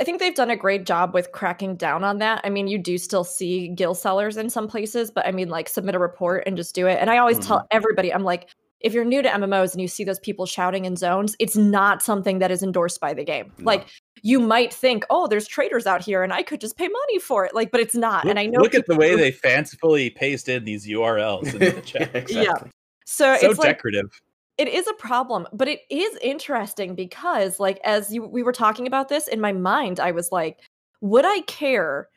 I 0.00 0.04
think 0.04 0.18
they've 0.18 0.34
done 0.34 0.50
a 0.50 0.56
great 0.56 0.84
job 0.86 1.14
with 1.14 1.30
cracking 1.30 1.76
down 1.76 2.02
on 2.02 2.18
that. 2.18 2.40
I 2.42 2.50
mean, 2.50 2.66
you 2.66 2.78
do 2.78 2.98
still 2.98 3.22
see 3.22 3.68
gill 3.68 3.94
sellers 3.94 4.36
in 4.36 4.50
some 4.50 4.66
places, 4.66 5.12
but 5.12 5.24
I 5.26 5.30
mean, 5.30 5.48
like 5.48 5.68
submit 5.68 5.94
a 5.94 6.00
report 6.00 6.42
and 6.46 6.56
just 6.56 6.74
do 6.74 6.88
it. 6.88 6.98
And 7.00 7.08
I 7.08 7.18
always 7.18 7.38
tell 7.38 7.64
everybody, 7.70 8.12
I'm 8.12 8.24
like, 8.24 8.48
if 8.82 8.92
you're 8.92 9.04
new 9.04 9.22
to 9.22 9.28
MMOs 9.28 9.72
and 9.72 9.80
you 9.80 9.88
see 9.88 10.04
those 10.04 10.18
people 10.20 10.46
shouting 10.46 10.84
in 10.84 10.96
zones, 10.96 11.34
it's 11.38 11.56
not 11.56 12.02
something 12.02 12.38
that 12.40 12.50
is 12.50 12.62
endorsed 12.62 13.00
by 13.00 13.14
the 13.14 13.24
game. 13.24 13.52
No. 13.58 13.64
Like 13.64 13.86
you 14.22 14.38
might 14.40 14.72
think, 14.72 15.04
oh, 15.10 15.26
there's 15.26 15.46
traders 15.46 15.86
out 15.86 16.02
here 16.02 16.22
and 16.22 16.32
I 16.32 16.42
could 16.42 16.60
just 16.60 16.76
pay 16.76 16.88
money 16.88 17.18
for 17.18 17.44
it. 17.44 17.54
Like, 17.54 17.70
but 17.70 17.80
it's 17.80 17.94
not. 17.94 18.24
Look, 18.24 18.30
and 18.30 18.38
I 18.38 18.46
know 18.46 18.60
look 18.60 18.74
at 18.74 18.86
the 18.86 18.96
way 18.96 19.10
who- 19.12 19.16
they 19.16 19.30
fancifully 19.32 20.10
paste 20.10 20.48
in 20.48 20.64
these 20.64 20.86
URLs 20.86 21.44
into 21.54 21.58
the 21.70 21.80
chat. 21.84 22.14
exactly. 22.14 22.70
so, 23.04 23.36
so 23.38 23.50
it's 23.50 23.58
like 23.58 23.76
decorative. 23.76 24.20
it 24.58 24.68
is 24.68 24.86
a 24.86 24.94
problem 24.94 25.46
but 25.52 25.66
it 25.68 25.80
is 25.90 26.16
interesting 26.22 26.94
because 26.94 27.58
like 27.58 27.80
as 27.84 28.12
you 28.12 28.22
we 28.24 28.42
were 28.42 28.52
talking 28.52 28.86
about 28.86 29.08
this 29.08 29.26
in 29.28 29.40
my 29.40 29.52
mind 29.52 29.98
i 29.98 30.10
was 30.12 30.30
like 30.30 30.60
would 31.00 31.24
i 31.24 31.40
care 31.42 32.08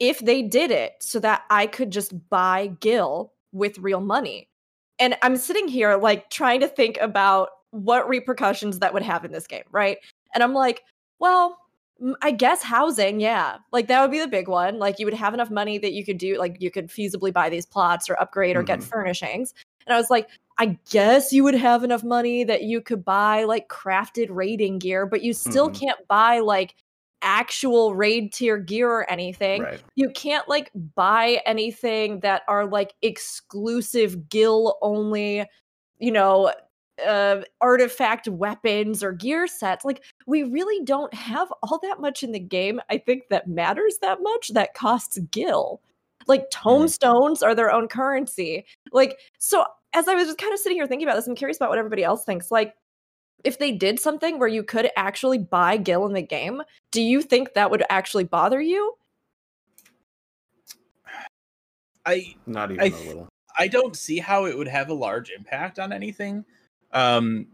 if 0.00 0.18
they 0.20 0.42
did 0.42 0.70
it 0.70 0.92
so 1.00 1.18
that 1.20 1.42
i 1.50 1.66
could 1.66 1.90
just 1.90 2.12
buy 2.28 2.66
gil 2.80 3.32
with 3.52 3.78
real 3.78 4.00
money 4.00 4.48
and 4.98 5.16
i'm 5.22 5.36
sitting 5.36 5.68
here 5.68 5.96
like 5.96 6.30
trying 6.30 6.60
to 6.60 6.68
think 6.68 6.96
about 7.00 7.48
what 7.70 8.08
repercussions 8.08 8.78
that 8.78 8.92
would 8.94 9.02
have 9.02 9.24
in 9.24 9.32
this 9.32 9.46
game 9.46 9.64
right 9.72 9.98
and 10.34 10.42
i'm 10.42 10.54
like 10.54 10.82
well 11.18 11.58
I 12.22 12.32
guess 12.32 12.60
housing, 12.60 13.20
yeah. 13.20 13.58
Like 13.70 13.86
that 13.86 14.02
would 14.02 14.10
be 14.10 14.18
the 14.18 14.26
big 14.26 14.48
one. 14.48 14.80
Like 14.80 14.98
you 14.98 15.06
would 15.06 15.14
have 15.14 15.32
enough 15.32 15.48
money 15.48 15.78
that 15.78 15.92
you 15.92 16.04
could 16.04 16.18
do, 16.18 16.36
like 16.38 16.56
you 16.60 16.68
could 16.68 16.88
feasibly 16.88 17.32
buy 17.32 17.48
these 17.48 17.64
plots 17.66 18.10
or 18.10 18.20
upgrade 18.20 18.56
or 18.56 18.64
get 18.64 18.80
Mhm. 18.80 18.90
furnishings. 18.90 19.54
And 19.86 19.94
I 19.94 19.96
was 19.98 20.10
like, 20.10 20.28
I 20.58 20.76
guess 20.90 21.32
you 21.32 21.44
would 21.44 21.54
have 21.54 21.84
enough 21.84 22.02
money 22.02 22.42
that 22.44 22.64
you 22.64 22.80
could 22.80 23.04
buy 23.04 23.44
like 23.44 23.68
crafted 23.68 24.26
raiding 24.28 24.80
gear, 24.80 25.06
but 25.06 25.22
you 25.22 25.32
still 25.32 25.70
Mhm. 25.70 25.80
can't 25.80 26.08
buy 26.08 26.40
like 26.40 26.74
actual 27.24 27.94
raid 27.94 28.32
tier 28.32 28.58
gear 28.58 28.88
or 28.88 29.10
anything. 29.10 29.62
Right. 29.62 29.82
You 29.96 30.10
can't 30.10 30.48
like 30.48 30.70
buy 30.94 31.40
anything 31.46 32.20
that 32.20 32.42
are 32.46 32.66
like 32.66 32.94
exclusive 33.02 34.28
gill 34.28 34.78
only, 34.82 35.44
you 35.98 36.12
know, 36.12 36.52
uh 37.04 37.40
artifact 37.60 38.28
weapons 38.28 39.02
or 39.02 39.12
gear 39.12 39.48
sets. 39.48 39.84
Like 39.84 40.04
we 40.26 40.44
really 40.44 40.84
don't 40.84 41.12
have 41.12 41.52
all 41.62 41.80
that 41.82 42.00
much 42.00 42.22
in 42.22 42.30
the 42.30 42.38
game. 42.38 42.80
I 42.88 42.98
think 42.98 43.24
that 43.30 43.48
matters 43.48 43.98
that 44.00 44.22
much 44.22 44.50
that 44.50 44.74
costs 44.74 45.18
gil. 45.32 45.80
Like 46.26 46.46
tombstones 46.50 47.42
are 47.42 47.54
their 47.54 47.72
own 47.72 47.88
currency. 47.88 48.64
Like 48.92 49.18
so 49.38 49.64
as 49.92 50.08
I 50.08 50.14
was 50.14 50.26
just 50.26 50.38
kind 50.38 50.52
of 50.52 50.58
sitting 50.58 50.76
here 50.76 50.86
thinking 50.86 51.06
about 51.06 51.16
this, 51.16 51.26
I'm 51.26 51.34
curious 51.34 51.56
about 51.56 51.70
what 51.70 51.78
everybody 51.78 52.04
else 52.04 52.24
thinks. 52.24 52.50
Like 52.50 52.74
if 53.44 53.58
they 53.58 53.72
did 53.72 54.00
something 54.00 54.38
where 54.38 54.48
you 54.48 54.62
could 54.62 54.90
actually 54.96 55.38
buy 55.38 55.76
gil 55.76 56.06
in 56.06 56.12
the 56.12 56.22
game, 56.22 56.62
do 56.90 57.00
you 57.02 57.22
think 57.22 57.54
that 57.54 57.70
would 57.70 57.84
actually 57.90 58.24
bother 58.24 58.60
you? 58.60 58.94
I 62.06 62.34
Not 62.46 62.70
even 62.70 62.82
I 62.82 62.86
a 62.86 63.06
little. 63.06 63.28
I 63.58 63.68
don't 63.68 63.96
see 63.96 64.18
how 64.18 64.46
it 64.46 64.56
would 64.56 64.68
have 64.68 64.88
a 64.90 64.94
large 64.94 65.30
impact 65.30 65.78
on 65.78 65.92
anything. 65.92 66.44
Um 66.92 67.46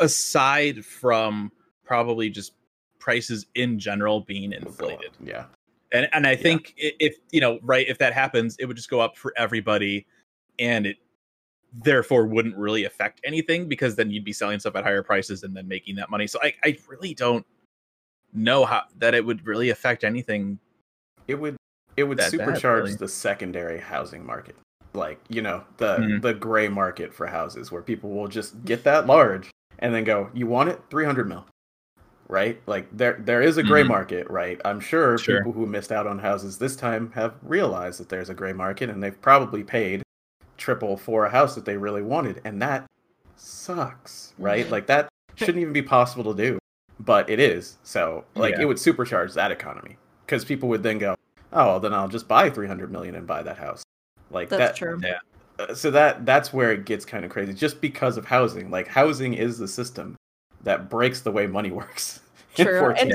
aside 0.00 0.84
from 0.84 1.52
probably 1.84 2.30
just 2.30 2.52
prices 2.98 3.46
in 3.54 3.78
general 3.78 4.20
being 4.20 4.50
Will 4.50 4.58
go 4.60 4.86
up. 4.86 4.90
inflated. 4.92 5.10
Yeah. 5.22 5.44
And 5.92 6.08
and 6.12 6.26
I 6.26 6.36
think 6.36 6.74
i 6.82 6.92
if 7.00 7.16
you 7.30 7.40
know, 7.40 7.58
right, 7.62 7.86
if 7.88 7.98
that 7.98 8.12
happens, 8.12 8.56
it 8.58 8.66
would 8.66 8.76
just 8.76 8.90
go 8.90 9.00
up 9.00 9.16
for 9.16 9.32
everybody 9.36 10.06
and 10.58 10.86
it 10.86 10.96
therefore 11.72 12.26
wouldn't 12.26 12.56
really 12.56 12.84
affect 12.84 13.20
anything 13.24 13.68
because 13.68 13.96
then 13.96 14.10
you'd 14.10 14.24
be 14.24 14.32
selling 14.32 14.60
stuff 14.60 14.76
at 14.76 14.84
higher 14.84 15.02
prices 15.02 15.42
and 15.42 15.56
then 15.56 15.66
making 15.66 15.94
that 15.96 16.10
money. 16.10 16.26
So 16.26 16.38
I, 16.42 16.52
I 16.64 16.76
really 16.88 17.14
don't 17.14 17.46
know 18.34 18.64
how 18.64 18.82
that 18.98 19.14
it 19.14 19.24
would 19.24 19.46
really 19.46 19.70
affect 19.70 20.04
anything. 20.04 20.58
It 21.28 21.36
would 21.36 21.56
it 21.96 22.04
would 22.04 22.18
That 22.18 22.36
bad, 22.36 22.48
supercharge 22.48 22.82
really. 22.84 22.94
the 22.96 23.08
secondary 23.08 23.78
housing 23.78 24.24
market. 24.24 24.56
Like, 24.94 25.20
you 25.28 25.40
know, 25.42 25.64
the 25.78 25.96
Mhm. 25.98 26.22
the 26.22 26.34
gray 26.34 26.68
market 26.68 27.12
for 27.14 27.26
houses 27.26 27.70
where 27.72 27.82
people 27.82 28.10
will 28.10 28.28
just 28.28 28.64
get 28.64 28.84
that 28.84 29.06
large 29.06 29.50
and 29.78 29.94
then 29.94 30.04
go, 30.04 30.30
"You 30.34 30.46
want 30.46 30.68
it? 30.70 30.80
300 30.90 31.28
mil." 31.28 31.46
Right? 32.28 32.60
Like 32.66 32.88
there 32.96 33.18
there 33.24 33.42
is 33.42 33.56
a 33.58 33.62
gray 33.62 33.82
Mhm. 33.82 33.88
market, 33.88 34.28
right? 34.30 34.60
I'm 34.64 34.80
sure, 34.80 35.18
Sure. 35.18 35.38
people 35.38 35.52
who 35.52 35.66
missed 35.66 35.92
out 35.92 36.06
on 36.06 36.18
houses 36.18 36.58
this 36.58 36.76
time 36.76 37.12
have 37.12 37.34
realized 37.42 38.00
that 38.00 38.08
there's 38.08 38.30
a 38.30 38.34
gray 38.34 38.52
market 38.54 38.88
and 38.90 39.02
they've 39.02 39.20
probably 39.20 39.62
paid 39.64 40.02
triple 40.62 40.96
for 40.96 41.26
a 41.26 41.30
house 41.30 41.56
that 41.56 41.64
they 41.64 41.76
really 41.76 42.02
wanted 42.02 42.40
and 42.44 42.62
that 42.62 42.86
sucks, 43.34 44.32
right? 44.38 44.64
Mhm. 44.66 44.70
Like 44.70 44.86
that 44.86 45.08
shouldn't 45.34 45.58
even 45.58 45.72
be 45.72 45.82
possible 45.82 46.32
to 46.32 46.40
do, 46.40 46.58
but 47.00 47.28
it 47.28 47.40
is. 47.40 47.78
So, 47.82 48.24
like 48.36 48.54
Yeah. 48.54 48.62
it 48.62 48.64
would 48.66 48.76
supercharge 48.76 49.34
that 49.34 49.50
economy 49.50 49.98
cuz 50.28 50.44
people 50.44 50.68
would 50.68 50.84
then 50.84 50.98
go, 50.98 51.16
"Oh, 51.52 51.66
well, 51.66 51.80
then 51.80 51.92
I'll 51.92 52.08
just 52.08 52.28
buy 52.28 52.48
300 52.48 52.92
million 52.92 53.16
and 53.16 53.26
buy 53.26 53.42
that 53.42 53.58
house." 53.58 53.82
Like 54.30 54.48
That's 54.48 54.70
that 54.72 54.76
true. 54.76 55.00
uh, 55.58 55.74
so 55.74 55.90
that 55.90 56.24
that's 56.24 56.52
where 56.52 56.70
it 56.70 56.84
gets 56.86 57.04
kind 57.04 57.24
of 57.24 57.30
crazy 57.30 57.52
just 57.52 57.80
because 57.80 58.16
of 58.16 58.24
housing 58.24 58.70
like 58.70 58.86
housing 58.88 59.34
is 59.34 59.58
the 59.58 59.68
system 59.68 60.16
that 60.62 60.88
breaks 60.88 61.20
the 61.20 61.32
way 61.32 61.46
money 61.46 61.70
works 61.82 62.20
True. 62.54 62.90
And, 62.90 63.14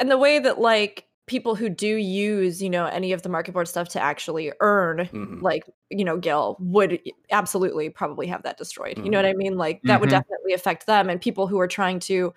and 0.00 0.10
the 0.10 0.18
way 0.18 0.38
that 0.40 0.58
like 0.58 1.06
people 1.26 1.54
who 1.54 1.68
do 1.68 1.96
use, 1.96 2.62
you 2.62 2.68
know, 2.68 2.86
any 2.86 3.12
of 3.12 3.22
the 3.22 3.28
market 3.28 3.52
board 3.52 3.68
stuff 3.68 3.88
to 3.88 4.00
actually 4.00 4.52
earn 4.60 5.08
Mhm. 5.12 5.40
like, 5.40 5.64
you 5.90 6.04
know, 6.04 6.16
Gil 6.18 6.56
would 6.60 7.00
absolutely 7.30 7.88
probably 7.90 8.26
have 8.26 8.42
that 8.42 8.58
destroyed. 8.58 8.98
You 8.98 9.08
know 9.10 9.18
what 9.18 9.26
I 9.26 9.32
mean? 9.34 9.56
Like 9.56 9.80
that 9.84 10.00
would 10.00 10.08
Mhm. 10.08 10.12
definitely 10.12 10.52
affect 10.52 10.86
them 10.86 11.08
and 11.08 11.20
people 11.20 11.46
who 11.46 11.58
are 11.60 11.68
trying 11.68 12.00
to 12.00 12.34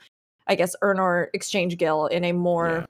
I 0.47 0.53
guess 0.53 0.75
earn 0.83 0.99
or 0.99 1.31
exchange 1.33 1.75
Gil 1.77 2.05
in 2.07 2.23
a 2.23 2.31
more 2.31 2.85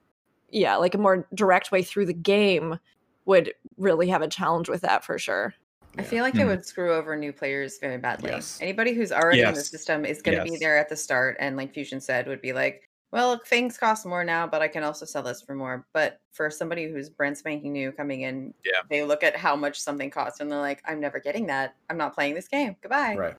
yeah, 0.50 0.76
like 0.76 0.94
a 0.94 0.98
more 0.98 1.28
direct 1.34 1.72
way 1.72 1.82
through 1.84 2.06
the 2.06 2.14
game 2.14 2.80
would 3.26 3.54
really 3.78 4.08
have 4.10 4.22
a 4.22 4.28
challenge 4.28 4.70
with 4.70 4.82
that 4.82 5.04
for 5.04 5.18
sure. 5.18 5.54
I 5.98 6.04
feel 6.04 6.24
like 6.24 6.36
it 6.36 6.42
Hmm. 6.42 6.48
would 6.50 6.66
screw 6.66 6.94
over 6.94 7.16
new 7.16 7.32
players 7.34 7.78
very 7.80 7.98
badly. 7.98 8.32
Yes. 8.32 8.60
Anybody 8.62 8.94
who's 8.94 9.12
already 9.14 9.42
in 9.42 9.54
the 9.54 9.62
system 9.62 10.06
is 10.06 10.22
going 10.22 10.38
to 10.38 10.44
be 10.44 10.58
there 10.58 10.78
at 10.78 10.90
the 10.90 10.96
start, 10.98 11.38
and 11.40 11.56
like 11.58 11.74
Fusion 11.74 12.02
said, 12.02 12.28
would 12.28 12.42
be 12.42 12.52
like, 12.54 12.85
"Well, 13.12 13.39
things 13.46 13.78
cost 13.78 14.06
more 14.06 14.24
now, 14.24 14.46
but 14.48 14.62
I 14.62 14.68
can 14.68 14.84
also 14.84 15.06
sell 15.06 15.24
this 15.24 15.41
for 15.41 15.56
more." 15.56 15.86
But 15.94 16.20
for 16.32 16.50
somebody 16.50 16.89
who's 16.89 17.10
brand 17.10 17.38
spanking 17.38 17.74
new 17.74 17.91
coming 17.91 18.22
in, 18.22 18.54
Yeah. 18.65 18.82
they 18.89 19.04
look 19.04 19.24
at 19.24 19.36
how 19.36 19.56
much 19.56 19.80
something 19.80 20.10
costs, 20.10 20.39
and 20.39 20.52
they're 20.52 20.60
like, 20.60 20.82
"I'm 20.86 21.00
never 21.00 21.20
getting 21.20 21.46
that. 21.48 21.76
I'm 21.89 21.98
not 21.98 22.13
playing 22.13 22.34
this 22.36 22.48
game. 22.48 22.76
Goodbye." 22.82 23.15
right 23.15 23.36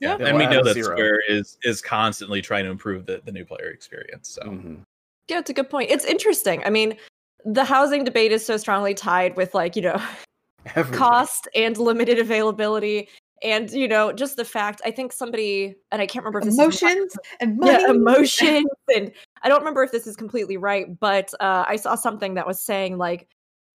Yeah. 0.00 0.16
Yeah, 0.18 0.26
and 0.28 0.38
we 0.38 0.46
know 0.46 0.58
at 0.58 0.64
that 0.64 0.74
zero. 0.74 0.96
Square 0.96 1.20
is 1.28 1.58
is 1.64 1.82
constantly 1.82 2.40
trying 2.40 2.64
to 2.64 2.70
improve 2.70 3.06
the, 3.06 3.20
the 3.24 3.32
new 3.32 3.44
player 3.44 3.68
experience. 3.70 4.28
So 4.28 4.42
Mhm. 4.42 4.82
Yeah, 5.28 5.40
it's 5.40 5.50
a 5.50 5.54
good 5.54 5.68
point. 5.68 5.90
It's 5.90 6.04
interesting. 6.04 6.62
I 6.64 6.70
mean, 6.70 6.96
the 7.44 7.64
housing 7.64 8.04
debate 8.04 8.32
is 8.32 8.44
so 8.46 8.56
strongly 8.56 8.94
tied 8.94 9.36
with 9.36 9.54
like, 9.54 9.76
you 9.76 9.82
know, 9.82 10.00
Everything. 10.74 10.98
cost 10.98 11.48
and 11.54 11.76
limited 11.76 12.18
availability 12.18 13.08
and 13.42 13.70
you 13.70 13.86
know 13.88 14.12
just 14.12 14.36
the 14.36 14.44
fact 14.44 14.80
i 14.84 14.90
think 14.90 15.12
somebody 15.12 15.74
and 15.92 16.02
i 16.02 16.06
can't 16.06 16.24
remember 16.24 16.38
if 16.38 16.44
this 16.44 16.54
is 16.54 16.60
Emotions 16.60 17.16
and 17.40 17.56
money. 17.58 17.72
yeah, 17.72 17.90
emotions 17.90 18.66
and 18.94 19.12
i 19.42 19.48
don't 19.48 19.60
remember 19.60 19.82
if 19.82 19.92
this 19.92 20.06
is 20.06 20.16
completely 20.16 20.56
right 20.56 20.98
but 20.98 21.32
uh, 21.40 21.64
i 21.66 21.76
saw 21.76 21.94
something 21.94 22.34
that 22.34 22.46
was 22.46 22.60
saying 22.60 22.98
like 22.98 23.28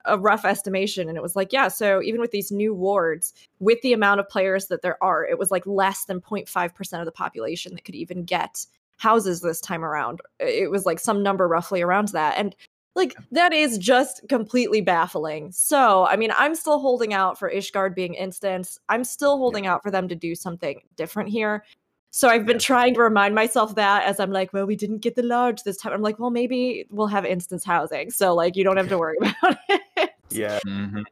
a 0.05 0.17
rough 0.17 0.43
estimation 0.43 1.07
and 1.07 1.17
it 1.17 1.21
was 1.21 1.35
like 1.35 1.53
yeah 1.53 1.67
so 1.67 2.01
even 2.01 2.19
with 2.19 2.31
these 2.31 2.51
new 2.51 2.73
wards 2.73 3.33
with 3.59 3.81
the 3.81 3.93
amount 3.93 4.19
of 4.19 4.27
players 4.27 4.67
that 4.67 4.81
there 4.81 5.01
are 5.01 5.25
it 5.25 5.39
was 5.39 5.49
like 5.49 5.65
less 5.65 6.05
than 6.05 6.19
0.5% 6.19 6.99
of 6.99 7.05
the 7.05 7.11
population 7.11 7.73
that 7.73 7.85
could 7.85 7.95
even 7.95 8.23
get 8.23 8.65
houses 8.97 9.41
this 9.41 9.61
time 9.61 9.83
around 9.83 10.19
it 10.39 10.69
was 10.69 10.85
like 10.85 10.99
some 10.99 11.23
number 11.23 11.47
roughly 11.47 11.81
around 11.81 12.09
that 12.09 12.37
and 12.37 12.55
like 12.95 13.15
that 13.31 13.53
is 13.53 13.77
just 13.77 14.21
completely 14.29 14.81
baffling. 14.81 15.51
So, 15.51 16.05
I 16.05 16.15
mean, 16.15 16.31
I'm 16.37 16.53
still 16.55 16.79
holding 16.79 17.13
out 17.13 17.39
for 17.39 17.49
Ishgard 17.49 17.95
being 17.95 18.13
instance. 18.13 18.79
I'm 18.89 19.03
still 19.03 19.37
holding 19.37 19.65
out 19.65 19.81
for 19.83 19.89
them 19.91 20.07
to 20.09 20.15
do 20.15 20.35
something 20.35 20.81
different 20.95 21.29
here. 21.29 21.63
So 22.11 22.29
I've 22.29 22.45
been 22.45 22.59
trying 22.59 22.93
to 22.93 23.01
remind 23.01 23.33
myself 23.33 23.73
that 23.75 24.03
as 24.03 24.19
I'm 24.19 24.31
like, 24.31 24.53
well, 24.53 24.67
we 24.67 24.75
didn't 24.75 24.99
get 24.99 25.15
the 25.15 25.23
large 25.23 25.63
this 25.63 25.77
time. 25.77 25.93
I'm 25.93 26.03
like, 26.03 26.19
well, 26.19 26.29
maybe 26.29 26.85
we'll 26.91 27.07
have 27.07 27.25
instance 27.25 27.63
housing. 27.65 28.11
So 28.11 28.35
like 28.35 28.55
you 28.55 28.63
don't 28.63 28.77
have 28.77 28.89
to 28.89 28.97
worry 28.99 29.17
about 29.21 29.57
it. 29.69 30.11
yeah 30.29 30.59
Mhm. 30.65 31.03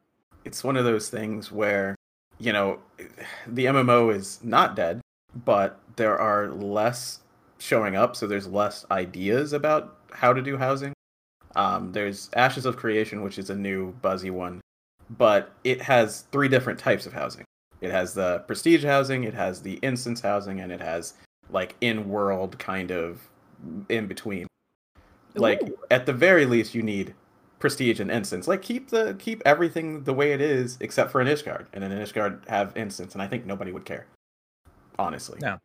it's 0.46 0.64
one 0.64 0.78
of 0.78 0.86
those 0.86 1.10
things 1.10 1.52
where 1.52 1.96
you 2.40 2.52
know 2.54 2.80
the 3.48 3.66
mmo 3.66 4.14
is 4.16 4.40
not 4.44 4.76
dead 4.76 5.00
but 5.46 5.80
there 5.96 6.18
are 6.18 6.48
less 6.50 7.20
showing 7.60 7.96
up 7.96 8.16
so 8.16 8.26
there's 8.26 8.48
less 8.48 8.84
ideas 8.90 9.54
about 9.54 9.98
how 10.12 10.34
to 10.34 10.42
do 10.42 10.58
housing 10.58 10.94
um, 11.56 11.92
there's 11.92 12.30
ashes 12.36 12.66
of 12.66 12.78
creation 12.78 13.22
which 13.22 13.38
is 13.38 13.50
a 13.50 13.56
new 13.56 13.92
buzzy 14.02 14.30
one 14.30 14.62
but 15.18 15.52
it 15.64 15.82
has 15.82 16.22
three 16.32 16.48
different 16.48 16.80
types 16.80 17.06
of 17.06 17.14
housing 17.14 17.44
it 17.82 17.92
has 17.92 18.14
the 18.14 18.40
prestige 18.48 18.84
housing 18.86 19.24
it 19.24 19.34
has 19.34 19.62
the 19.62 19.74
instance 19.82 20.22
housing 20.22 20.60
and 20.62 20.72
it 20.72 20.80
has 20.82 21.14
like 21.50 21.76
in 21.82 22.08
world 22.10 22.58
kind 22.60 22.92
of 22.92 23.28
in 23.90 24.08
between 24.08 24.48
like 25.36 25.62
Ooh. 25.64 25.78
at 25.90 26.06
the 26.06 26.14
very 26.14 26.46
least 26.46 26.74
you 26.74 26.82
need 26.84 27.14
prestige 27.60 28.00
and 28.00 28.10
instance 28.10 28.48
like 28.48 28.62
keep 28.62 28.90
the 28.90 29.16
keep 29.20 29.42
everything 29.46 30.04
the 30.04 30.14
way 30.14 30.32
it 30.34 30.42
is 30.42 30.78
except 30.80 31.12
for 31.12 31.22
an 31.22 31.28
ishgard 31.28 31.66
and 31.74 31.84
an 31.84 31.92
ishgard 31.92 32.48
have 32.48 32.76
instance 32.76 33.14
and 33.14 33.22
i 33.22 33.28
think 33.28 33.46
nobody 33.46 33.72
would 33.72 33.86
care 33.86 34.08
honestly 34.98 35.38
No. 35.42 35.58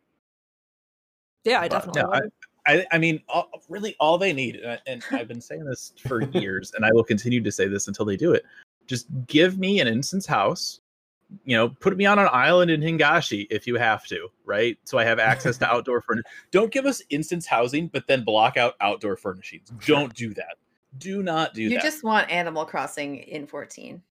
Yeah, 1.43 1.59
I 1.59 1.67
But- 1.67 1.71
definitely 1.71 2.01
No, 2.01 2.09
I, 2.11 2.19
would. 2.21 2.31
I, 2.67 2.85
I 2.91 2.97
mean, 2.97 3.21
all, 3.29 3.49
really, 3.69 3.95
all 3.99 4.17
they 4.17 4.33
need, 4.33 4.57
and 4.57 4.71
I- 4.73 4.79
and 4.85 5.03
I've 5.11 5.27
been 5.27 5.41
saying 5.41 5.63
this 5.65 5.93
for 6.07 6.21
years, 6.31 6.73
and 6.75 6.85
I 6.85 6.91
will 6.91 7.03
continue 7.03 7.41
to 7.41 7.51
say 7.51 7.67
this 7.67 7.87
until 7.87 8.05
they 8.05 8.17
do 8.17 8.33
it. 8.33 8.45
Just 8.87 9.07
give 9.27 9.57
me 9.57 9.79
an 9.79 9.87
instance 9.87 10.25
house. 10.25 10.81
You 11.43 11.57
know, 11.57 11.69
put 11.69 11.97
me 11.97 12.05
on 12.05 12.19
an 12.19 12.29
island 12.31 12.71
in 12.71 12.79
Hingashi 12.79 13.47
if 13.49 13.67
you 13.67 13.75
have 13.75 14.05
to, 14.07 14.29
right? 14.45 14.77
So 14.85 14.97
I 14.97 15.03
have 15.03 15.19
access 15.19 15.57
to 15.57 15.67
outdoor 15.73 16.01
furniture. 16.01 16.27
Don't 16.51 16.71
give 16.71 16.85
us 16.85 17.01
instance 17.09 17.45
housing, 17.45 17.87
but 17.87 18.07
then 18.07 18.23
block 18.23 18.55
out 18.55 18.75
outdoor 18.79 19.17
furnishings. 19.17 19.69
Don't 19.85 20.13
do 20.13 20.33
that. 20.35 20.55
Do 20.99 21.21
not 21.21 21.53
do 21.53 21.63
You 21.63 21.69
that. 21.71 21.75
You 21.75 21.81
just 21.81 22.03
want 22.03 22.29
Animal 22.31 22.65
Crossing 22.65 23.17
in 23.17 23.45
14. 23.45 24.01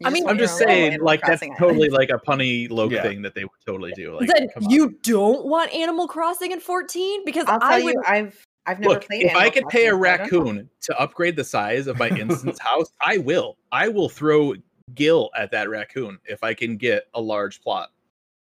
You 0.00 0.08
I 0.08 0.10
mean- 0.10 0.28
I'm 0.28 0.38
just 0.38 0.58
saying, 0.58 1.00
like 1.00 1.20
that's 1.20 1.40
Crossing 1.40 1.56
totally 1.56 1.88
like 1.88 2.10
a 2.10 2.18
punny 2.18 2.68
loke 2.70 2.90
Yeah. 2.92 3.02
thing 3.02 3.22
that 3.22 3.34
they 3.34 3.44
would 3.44 3.50
totally 3.66 3.92
do. 3.92 4.18
Like, 4.18 4.28
then 4.28 4.48
come 4.52 4.64
on. 4.64 4.70
you 4.70 4.90
don't 5.02 5.46
want 5.46 5.72
Animal 5.72 6.08
Crossing 6.08 6.50
in 6.52 6.60
14 6.60 7.24
because 7.24 7.44
I'll 7.46 7.60
tell 7.60 7.70
I 7.70 7.80
would 7.82 7.94
you, 7.94 8.02
I've 8.06 8.44
I've 8.66 8.80
never 8.80 8.94
Look, 8.94 9.06
played. 9.06 9.22
if 9.26 9.30
I 9.36 9.46
Animal 9.46 9.52
could 9.52 9.68
pay 9.68 9.86
a 9.86 9.90
Crossing, 9.96 10.00
so 10.00 10.08
I 10.08 10.16
don't 10.16 10.30
know. 10.46 10.50
raccoon 10.52 10.70
to 10.82 10.98
upgrade 11.00 11.36
the 11.36 11.44
size 11.44 11.86
of 11.86 11.98
my 11.98 12.08
instance 12.18 12.58
house, 12.58 12.90
I 13.00 13.18
will. 13.18 13.56
I 13.70 13.88
will 13.88 14.08
throw 14.08 14.54
Gil 14.94 15.30
at 15.36 15.50
that 15.52 15.68
raccoon 15.70 16.18
if 16.24 16.42
I 16.42 16.54
can 16.54 16.76
get 16.76 17.04
a 17.14 17.20
large 17.20 17.60
plot. 17.62 17.90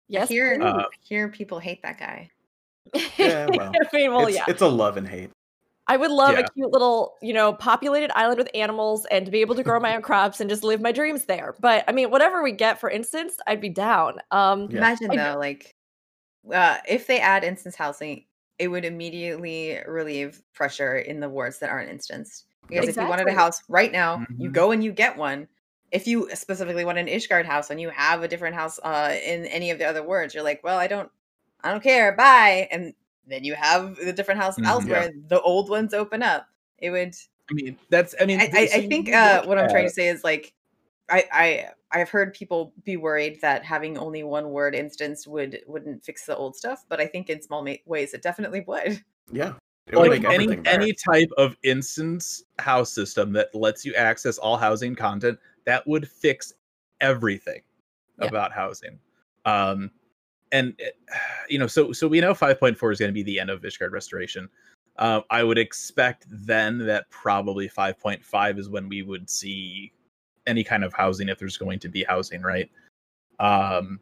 yes. 0.08 0.30
Here. 0.30 0.60
Uh, 0.62 0.84
here, 1.02 1.30
people 1.30 1.58
hate 1.60 1.82
that 1.84 1.98
guy. 2.00 2.30
Yeah, 3.18 3.48
well, 3.54 3.72
I 3.74 3.96
mean, 3.96 4.12
well, 4.14 4.28
it's, 4.28 4.36
yeah. 4.38 4.46
it's 4.48 4.62
a 4.62 4.68
love 4.68 4.98
and 4.98 5.08
hate. 5.08 5.30
I 5.90 5.98
would 5.98 6.12
love 6.12 6.38
Yeah. 6.38 6.40
a 6.40 6.44
cute 6.46 6.72
little, 6.72 7.18
you 7.22 7.34
know, 7.34 7.54
populated 7.54 8.12
island 8.18 8.38
with 8.40 8.50
animals 8.56 9.06
and 9.12 9.26
to 9.26 9.32
be 9.32 9.42
able 9.42 9.56
to 9.56 9.64
grow 9.64 9.80
my 9.82 9.96
own 9.96 10.04
crops 10.04 10.40
and 10.40 10.50
just 10.50 10.64
live 10.64 10.82
my 10.82 10.94
dreams 10.94 11.26
there. 11.26 11.56
But 11.60 11.84
I 11.90 11.92
mean, 11.94 12.12
whatever 12.12 12.44
we 12.44 12.54
get 12.54 12.80
for 12.80 12.90
instance, 12.92 13.38
I'd 13.48 13.62
be 13.62 13.70
down. 13.70 14.20
Um 14.32 14.70
Yeah. 14.70 14.78
Imagine 14.78 15.12
I- 15.12 15.18
though, 15.18 15.38
like, 15.40 15.76
uh, 16.54 16.78
if 16.88 17.08
they 17.08 17.20
add 17.20 17.44
instance 17.44 17.76
housing, 17.76 18.26
it 18.60 18.70
would 18.70 18.86
immediately 18.86 19.80
relieve 19.88 20.44
pressure 20.54 20.98
in 20.98 21.20
the 21.22 21.30
wards 21.30 21.60
that 21.60 21.70
aren't 21.70 21.90
instanced. 21.90 22.46
Because 22.70 22.88
if 22.90 22.98
you 22.98 23.08
wanted 23.08 23.28
a 23.28 23.34
house 23.34 23.62
right 23.70 23.92
now, 23.92 24.26
you 24.38 24.50
Mhm. 24.50 24.54
go 24.54 24.72
and 24.72 24.84
you 24.84 24.92
get 24.94 25.18
one. 25.18 25.48
If 25.92 26.08
you 26.08 26.30
specifically 26.36 26.86
want 26.86 27.00
an 27.00 27.08
Ishgard 27.08 27.46
house 27.46 27.72
and 27.72 27.82
you 27.82 27.90
have 27.90 28.24
a 28.24 28.28
different 28.28 28.56
house 28.56 28.80
uh, 28.84 29.18
in 29.26 29.46
any 29.48 29.72
of 29.72 29.80
the 29.80 29.86
other 29.86 30.04
wards, 30.04 30.34
you're 30.36 30.44
like, 30.44 30.64
well, 30.64 30.78
I 30.80 30.88
don't, 30.88 31.12
I 31.64 31.72
don't 31.72 31.82
care, 31.84 32.14
bye. 32.16 32.68
And 32.72 32.94
then 33.28 33.44
you 33.44 33.54
have 33.56 33.96
the 33.96 34.14
different 34.14 34.40
house 34.42 34.58
Mhm. 34.58 34.66
elsewhere. 34.66 35.12
The 35.28 35.42
old 35.42 35.70
ones 35.70 35.94
open 35.94 36.24
up. 36.24 36.48
It 36.78 36.92
would. 36.92 37.14
I 37.50 37.54
mean, 37.54 37.78
that's. 37.90 38.16
I 38.20 38.26
mean, 38.26 38.40
I, 38.40 38.50
I, 38.54 38.70
I 38.74 38.88
think 38.88 39.12
uh, 39.12 39.44
what 39.46 39.58
I'm 39.58 39.70
trying 39.70 39.88
to 39.88 39.94
say 39.94 40.08
is 40.08 40.24
like, 40.24 40.54
I, 41.10 41.24
I 41.32 41.70
I've 41.92 42.10
heard 42.10 42.34
people 42.34 42.74
be 42.84 42.98
worried 42.98 43.40
that 43.42 43.66
having 43.66 43.98
only 43.98 44.24
one 44.24 44.52
word 44.52 44.76
instance 44.76 45.26
would 45.28 45.60
wouldn't 45.68 46.04
fix 46.04 46.26
the 46.26 46.36
old 46.36 46.56
stuff, 46.56 46.86
but 46.88 47.00
I 47.00 47.08
think 47.08 47.30
in 47.30 47.42
small 47.42 47.64
ma- 47.64 47.74
ways 47.86 48.14
it 48.14 48.22
definitely 48.22 48.62
would. 48.68 49.04
Yeah. 49.32 49.54
Like 49.92 50.24
any 50.24 50.48
better. 50.48 50.62
any 50.70 50.94
type 50.94 51.30
of 51.38 51.56
instance 51.64 52.44
house 52.60 52.92
system 52.92 53.34
that 53.34 53.54
lets 53.56 53.84
you 53.84 53.96
access 53.96 54.38
all 54.38 54.56
housing 54.56 54.94
content 54.96 55.40
that 55.66 55.88
would 55.88 56.08
fix 56.08 56.54
everything 57.02 57.62
Yeah. 58.20 58.28
about 58.28 58.52
housing 58.52 59.00
um 59.46 59.90
and 60.52 60.74
it- 60.80 60.98
you 61.50 61.60
know 61.60 61.68
so 61.68 61.92
so 61.92 62.08
we 62.08 62.20
know 62.22 62.34
5.4 62.34 62.92
is 62.92 63.00
going 63.00 63.10
to 63.10 63.14
be 63.14 63.24
the 63.24 63.40
end 63.40 63.50
of 63.50 63.62
Ishgard 63.62 63.92
restoration 63.92 64.50
um 64.98 65.24
i 65.30 65.44
would 65.44 65.58
expect 65.58 66.26
then 66.30 66.78
that 66.78 67.10
probably 67.10 67.70
5.5 67.70 68.60
is 68.60 68.70
when 68.70 68.90
we 68.90 69.02
would 69.02 69.30
see 69.30 69.92
any 70.48 70.64
kind 70.64 70.84
of 70.84 70.94
housing 70.94 71.30
if 71.30 71.38
there's 71.40 71.58
going 71.58 71.80
to 71.80 71.90
be 71.90 72.04
housing 72.04 72.42
right 72.42 72.70
um 73.40 74.00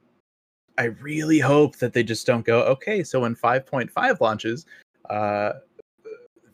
i 0.77 0.85
really 0.85 1.39
hope 1.39 1.77
that 1.77 1.93
they 1.93 2.03
just 2.03 2.25
don't 2.25 2.45
go 2.45 2.63
okay 2.63 3.03
so 3.03 3.19
when 3.21 3.35
5.5 3.35 4.21
launches 4.21 4.65
uh 5.09 5.53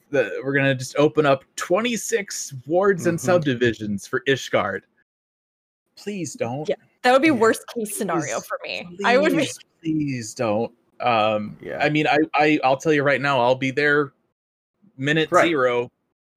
the, 0.10 0.40
we're 0.44 0.54
gonna 0.54 0.76
just 0.76 0.96
open 0.98 1.26
up 1.26 1.44
26 1.56 2.54
wards 2.68 3.08
and 3.08 3.18
Mhm. 3.18 3.22
subdivisions 3.22 4.06
for 4.06 4.22
Ishgard. 4.28 4.82
Please 5.96 6.36
don't. 6.36 6.70
Yeah, 6.70 6.76
That 7.04 7.12
would 7.12 7.22
be 7.22 7.28
Yeah. 7.30 7.34
worst 7.34 7.66
case 7.68 7.96
scenario 7.98 8.36
Please- 8.40 8.46
for 8.48 8.60
me. 8.64 8.98
I 9.06 9.18
would 9.18 9.32
be 9.32 9.38
Please, 9.40 9.60
please 9.82 10.34
don't. 10.34 10.72
Um, 11.00 11.58
Yeah. 11.62 11.78
I 11.84 11.90
mean, 11.90 12.08
I, 12.08 12.18
I, 12.34 12.60
I'll 12.64 12.78
tell 12.78 12.94
you 12.94 13.04
right 13.04 13.22
now, 13.22 13.40
I'll 13.42 13.56
be 13.56 13.72
there 13.72 14.14
minute 14.98 15.30
Right. 15.32 15.48
zero, 15.48 15.92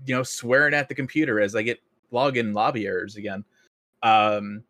you 0.04 0.14
know, 0.14 0.22
swearing 0.22 0.74
at 0.74 0.88
the 0.88 0.94
computer 0.94 1.40
as 1.40 1.54
I 1.54 1.62
get 1.62 1.78
login 2.12 2.54
lobby 2.54 2.86
errors 2.86 3.16
again. 3.16 3.44
Um, 4.02 4.64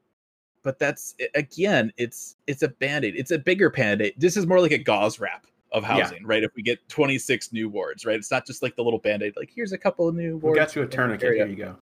but 0.62 0.78
that's 0.78 1.14
again, 1.34 1.92
it's 1.96 2.36
it's 2.46 2.62
a 2.62 2.68
band-aid. 2.68 3.14
It's 3.16 3.30
a 3.30 3.38
bigger 3.38 3.70
band-aid. 3.70 4.14
This 4.18 4.36
is 4.36 4.46
more 4.46 4.60
like 4.60 4.72
a 4.72 4.78
gauze 4.78 5.20
wrap 5.20 5.46
of 5.72 5.84
Yeah. 5.84 6.02
housing, 6.02 6.26
right? 6.26 6.42
If 6.42 6.50
we 6.56 6.62
get 6.62 6.86
26 6.88 7.52
new 7.52 7.68
wards, 7.68 8.04
right? 8.04 8.16
It's 8.16 8.30
not 8.30 8.46
just 8.46 8.62
like 8.62 8.74
the 8.76 8.82
little 8.82 8.98
band-aid, 8.98 9.34
like 9.36 9.50
here's 9.54 9.72
a 9.72 9.78
couple 9.78 10.08
of 10.08 10.14
new 10.16 10.34
We 10.36 10.40
wards. 10.42 10.58
got 10.58 10.74
you 10.76 10.82
a 10.82 10.84
in 10.84 10.90
the 10.90 10.96
tourniquet. 10.96 11.34
Here 11.36 11.46
you 11.46 11.56
go. 11.56 11.76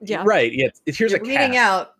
yeah. 0.00 0.22
Right. 0.24 0.52
Yeah. 0.52 0.68
It's, 0.86 0.98
here's 0.98 1.10
You're 1.12 1.20
a 1.20 1.22
reading 1.24 1.52
cast. 1.52 1.58
out. 1.58 1.94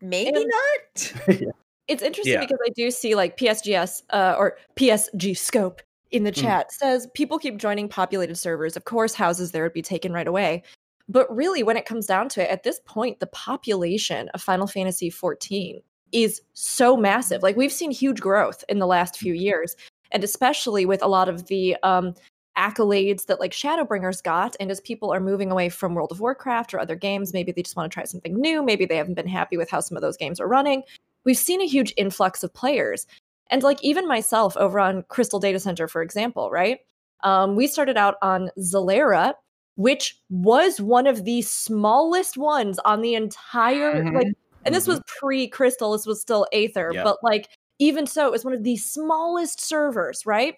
Maybe 0.00 0.40
And- 0.42 0.50
not. 0.50 1.12
It's 1.88 2.02
interesting 2.02 2.34
Yeah. 2.34 2.40
because 2.40 2.58
I 2.62 2.68
do 2.76 2.90
see 2.90 3.14
like 3.14 3.38
PSGS 3.38 4.02
uh, 4.10 4.34
or 4.38 4.58
PSG 4.76 5.34
Scope 5.34 5.80
in 6.10 6.22
the 6.24 6.30
Mm. 6.32 6.42
chat 6.42 6.70
says 6.70 7.08
people 7.14 7.38
keep 7.38 7.56
joining 7.56 7.88
populated 7.88 8.36
servers. 8.36 8.76
Of 8.76 8.84
course, 8.84 9.14
houses 9.14 9.52
there 9.52 9.62
would 9.62 9.72
be 9.72 9.80
taken 9.80 10.12
right 10.12 10.28
away. 10.28 10.64
But 11.08 11.34
really, 11.34 11.62
when 11.62 11.78
it 11.78 11.86
comes 11.86 12.04
down 12.04 12.28
to 12.30 12.42
it, 12.42 12.50
at 12.50 12.62
this 12.62 12.78
point, 12.84 13.20
the 13.20 13.26
population 13.28 14.28
of 14.34 14.42
Final 14.42 14.66
Fantasy 14.66 15.10
XIV 15.10 15.82
is 16.12 16.42
so 16.52 16.94
massive. 16.94 17.42
Like 17.42 17.56
we've 17.56 17.72
seen 17.72 17.90
huge 17.90 18.20
growth 18.20 18.62
in 18.68 18.80
the 18.80 18.86
last 18.86 19.16
few 19.16 19.32
years, 19.32 19.74
and 20.12 20.22
especially 20.22 20.84
with 20.84 21.02
a 21.02 21.08
lot 21.08 21.30
of 21.30 21.46
the 21.46 21.74
um, 21.82 22.12
accolades 22.58 23.26
that 23.26 23.40
like 23.40 23.52
Shadowbringers 23.52 24.22
got, 24.22 24.56
and 24.58 24.70
as 24.70 24.80
people 24.80 25.12
are 25.14 25.20
moving 25.20 25.50
away 25.50 25.68
from 25.68 25.94
World 25.94 26.12
of 26.12 26.20
Warcraft 26.20 26.74
or 26.74 26.80
other 26.80 26.96
games, 26.96 27.32
maybe 27.32 27.52
they 27.52 27.62
just 27.62 27.76
want 27.76 27.90
to 27.90 27.94
try 27.94 28.04
something 28.04 28.34
new. 28.34 28.62
Maybe 28.62 28.84
they 28.84 28.96
haven't 28.96 29.14
been 29.14 29.28
happy 29.28 29.56
with 29.56 29.70
how 29.70 29.80
some 29.80 29.96
of 29.96 30.02
those 30.02 30.16
games 30.16 30.40
are 30.40 30.48
running 30.48 30.82
we've 31.24 31.36
seen 31.36 31.60
a 31.60 31.66
huge 31.66 31.92
influx 31.96 32.42
of 32.42 32.54
players. 32.54 33.06
And 33.50 33.62
like 33.62 33.82
even 33.84 34.08
myself 34.08 34.56
over 34.56 34.80
on 34.80 35.04
Crystal 35.08 35.38
Data 35.38 35.60
Center, 35.60 35.86
for 35.88 36.00
example, 36.02 36.50
right? 36.50 36.78
Um, 37.22 37.54
we 37.54 37.66
started 37.66 37.96
out 37.98 38.16
on 38.22 38.50
Zalera, 38.58 39.34
which 39.76 40.18
was 40.30 40.80
one 40.80 41.06
of 41.06 41.24
the 41.24 41.42
smallest 41.42 42.38
ones 42.38 42.78
on 42.80 43.02
the 43.02 43.14
entire 43.14 44.02
Mhm. 44.02 44.14
like 44.14 44.28
and 44.64 44.74
this 44.74 44.86
was 44.86 45.00
pre-Crystal, 45.06 45.92
this 45.92 46.04
was 46.06 46.20
still 46.20 46.46
Aether, 46.52 46.92
but 47.04 47.18
like 47.22 47.48
even 47.78 48.06
so, 48.06 48.26
it 48.26 48.32
was 48.32 48.44
one 48.44 48.54
of 48.54 48.64
the 48.64 48.76
smallest 48.76 49.60
servers, 49.60 50.26
right? 50.26 50.56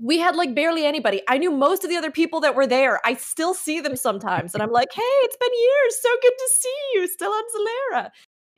We 0.00 0.18
had 0.18 0.36
like 0.36 0.54
barely 0.54 0.84
anybody. 0.84 1.22
I 1.28 1.38
knew 1.38 1.50
most 1.50 1.84
of 1.84 1.90
the 1.90 1.96
other 1.96 2.10
people 2.10 2.40
that 2.40 2.54
were 2.54 2.66
there. 2.66 3.00
I 3.04 3.14
still 3.14 3.54
see 3.54 3.80
them 3.80 3.96
sometimes, 3.96 4.54
and 4.54 4.62
I'm 4.62 4.72
like, 4.72 4.88
"Hey, 4.94 5.02
it's 5.02 5.36
been 5.36 5.50
years. 5.52 5.96
So 6.00 6.08
good 6.22 6.34
to 6.38 6.50
see 6.58 6.80
you. 6.94 7.08
Still 7.08 7.32
on 7.32 7.44
Zalera." 7.54 8.10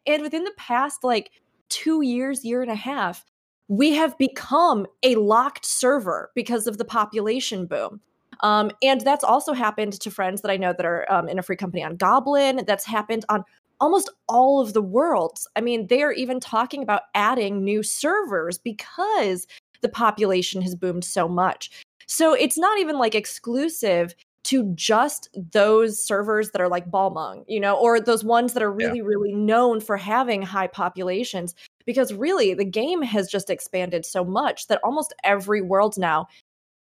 And 0.06 0.22
within 0.22 0.44
the 0.44 0.54
past 0.56 1.04
like 1.04 1.30
two 1.68 2.02
years, 2.02 2.44
year 2.44 2.62
and 2.62 2.70
a 2.70 2.76
half, 2.76 3.24
we 3.68 3.92
have 3.92 4.16
become 4.18 4.86
a 5.02 5.14
locked 5.16 5.66
server 5.66 6.30
because 6.34 6.66
of 6.66 6.78
the 6.78 6.84
population 6.84 7.66
boom. 7.66 8.00
Um, 8.40 8.70
and 8.82 9.00
that's 9.00 9.24
also 9.24 9.52
happened 9.52 9.94
to 10.00 10.10
friends 10.10 10.42
that 10.42 10.50
I 10.50 10.56
know 10.56 10.72
that 10.72 10.86
are 10.86 11.10
um, 11.12 11.28
in 11.28 11.38
a 11.38 11.42
free 11.42 11.56
company 11.56 11.82
on 11.82 11.96
Goblin. 11.96 12.64
That's 12.66 12.84
happened 12.84 13.24
on 13.28 13.44
almost 13.80 14.10
all 14.28 14.60
of 14.60 14.72
the 14.72 14.82
worlds. 14.82 15.46
I 15.56 15.60
mean, 15.60 15.86
they 15.88 16.02
are 16.02 16.12
even 16.12 16.40
talking 16.40 16.82
about 16.82 17.02
adding 17.14 17.64
new 17.64 17.82
servers 17.82 18.58
because 18.58 19.46
the 19.80 19.88
population 19.88 20.62
has 20.62 20.74
boomed 20.74 21.04
so 21.04 21.28
much. 21.28 21.70
So 22.06 22.32
it's 22.32 22.58
not 22.58 22.78
even 22.78 22.98
like 22.98 23.14
exclusive 23.14 24.14
to 24.44 24.72
just 24.74 25.28
those 25.52 26.02
servers 26.02 26.52
that 26.52 26.60
are 26.60 26.68
like 26.68 26.90
Balmung, 26.90 27.44
you 27.48 27.60
know, 27.60 27.76
or 27.76 28.00
those 28.00 28.24
ones 28.24 28.54
that 28.54 28.62
are 28.62 28.74
Yeah. 28.78 28.86
really, 28.88 29.02
really 29.02 29.34
known 29.34 29.80
for 29.80 29.96
having 29.98 30.40
high 30.42 30.68
populations. 30.68 31.54
Because 31.84 32.14
really, 32.14 32.54
the 32.54 32.64
game 32.64 33.02
has 33.02 33.30
just 33.30 33.50
expanded 33.50 34.06
so 34.06 34.24
much 34.24 34.66
that 34.68 34.80
almost 34.82 35.14
every 35.24 35.60
world 35.60 35.98
now 35.98 36.28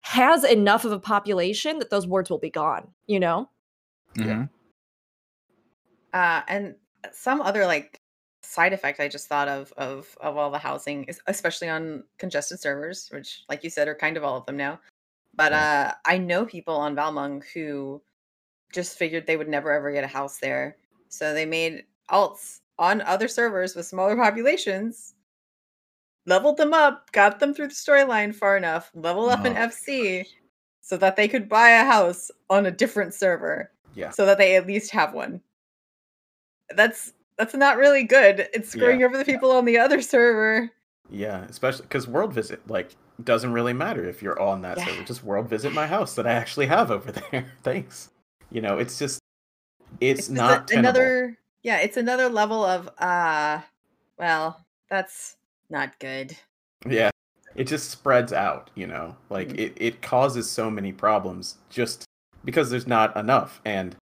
has 0.01 0.43
enough 0.43 0.85
of 0.85 0.91
a 0.91 0.99
population 0.99 1.79
that 1.79 1.91
those 1.91 2.07
words 2.07 2.29
will 2.29 2.39
be 2.39 2.49
gone, 2.49 2.87
you 3.07 3.19
know? 3.19 3.49
Mhm. 4.15 4.49
Uh, 6.13 6.41
and 6.47 6.75
some 7.11 7.41
other 7.41 7.65
like 7.65 8.00
side 8.51 8.73
effect 8.73 8.99
I 8.99 9.07
just 9.07 9.27
thought 9.27 9.47
of 9.47 9.71
of 9.77 10.15
of 10.19 10.37
all 10.37 10.51
the 10.51 10.57
housing, 10.57 11.07
especially 11.27 11.69
on 11.69 12.03
congested 12.17 12.59
servers, 12.59 13.07
which, 13.11 13.43
like 13.49 13.63
you 13.63 13.69
said, 13.69 13.87
are 13.87 13.95
kind 13.95 14.17
of 14.17 14.23
all 14.23 14.37
of 14.37 14.45
them 14.45 14.57
now. 14.57 14.79
But 15.33 15.53
uh, 15.53 15.93
I 16.05 16.17
know 16.17 16.45
people 16.45 16.75
on 16.75 16.95
Balmung 16.95 17.41
who 17.53 18.01
just 18.73 18.97
figured 18.97 19.25
they 19.25 19.37
would 19.37 19.47
never 19.49 19.71
ever 19.71 19.91
get 19.91 20.03
a 20.03 20.07
house 20.07 20.37
there, 20.39 20.75
so 21.07 21.33
they 21.33 21.45
made 21.45 21.85
alts 22.09 22.59
on 22.77 23.01
other 23.01 23.27
servers 23.29 23.75
with 23.75 23.85
smaller 23.85 24.15
populations, 24.15 25.13
leveled 26.25 26.57
them 26.57 26.73
up, 26.73 27.11
got 27.13 27.39
them 27.39 27.53
through 27.53 27.67
the 27.67 27.73
storyline 27.73 28.33
far 28.35 28.57
enough, 28.57 28.91
level 28.93 29.29
up 29.29 29.45
in 29.45 29.53
Oh. 29.55 29.67
FC, 29.67 30.25
so 30.81 30.97
that 30.97 31.15
they 31.15 31.27
could 31.27 31.47
buy 31.47 31.69
a 31.69 31.85
house 31.85 32.29
on 32.49 32.65
a 32.65 32.71
different 32.71 33.13
server 33.13 33.71
Yeah. 33.95 34.09
so 34.09 34.25
that 34.25 34.37
they 34.37 34.55
at 34.57 34.67
least 34.67 34.91
have 34.91 35.13
one. 35.13 35.41
That's 36.75 37.13
that's 37.41 37.55
not 37.55 37.77
really 37.77 38.03
good. 38.03 38.47
It's 38.53 38.69
screwing 38.69 39.03
over 39.03 39.17
the 39.17 39.25
people 39.25 39.51
on 39.51 39.65
the 39.65 39.77
other 39.79 40.01
server. 40.01 40.69
Yeah, 41.09 41.43
especially 41.49 41.83
because 41.83 42.07
World 42.07 42.33
Visit, 42.33 42.67
like 42.69 42.95
doesn't 43.23 43.51
really 43.51 43.73
matter 43.73 44.07
if 44.07 44.21
you're 44.21 44.39
on 44.39 44.61
that 44.61 44.77
Yeah. 44.77 44.85
server. 44.85 45.03
Just 45.03 45.23
world 45.23 45.49
visit 45.49 45.73
my 45.73 45.87
house 45.87 46.15
that 46.15 46.25
I 46.27 46.31
actually 46.33 46.67
have 46.67 46.91
over 46.91 47.11
there. 47.31 47.51
Thanks. 47.63 48.09
You 48.51 48.61
know, 48.61 48.77
it's 48.77 48.97
just 48.99 49.19
it's, 49.99 50.21
It's 50.21 50.29
not 50.29 50.71
a- 50.71 50.77
another 50.77 51.37
yeah, 51.63 51.77
it's 51.79 51.97
another 51.97 52.29
level 52.29 52.63
of 52.63 52.89
uh 52.99 53.61
well, 54.17 54.63
that's 54.89 55.35
not 55.69 55.97
good. 55.99 56.37
Yeah. 56.87 57.09
It 57.55 57.65
just 57.65 57.89
spreads 57.91 58.31
out, 58.31 58.69
you 58.75 58.87
know. 58.87 59.17
Like 59.29 59.49
Mhm. 59.49 59.59
it, 59.59 59.73
it 59.77 60.01
causes 60.01 60.49
so 60.49 60.69
many 60.71 60.91
problems 60.93 61.57
just 61.69 62.05
because 62.45 62.69
there's 62.69 62.87
not 62.87 63.15
enough. 63.17 63.61
And 63.65 63.95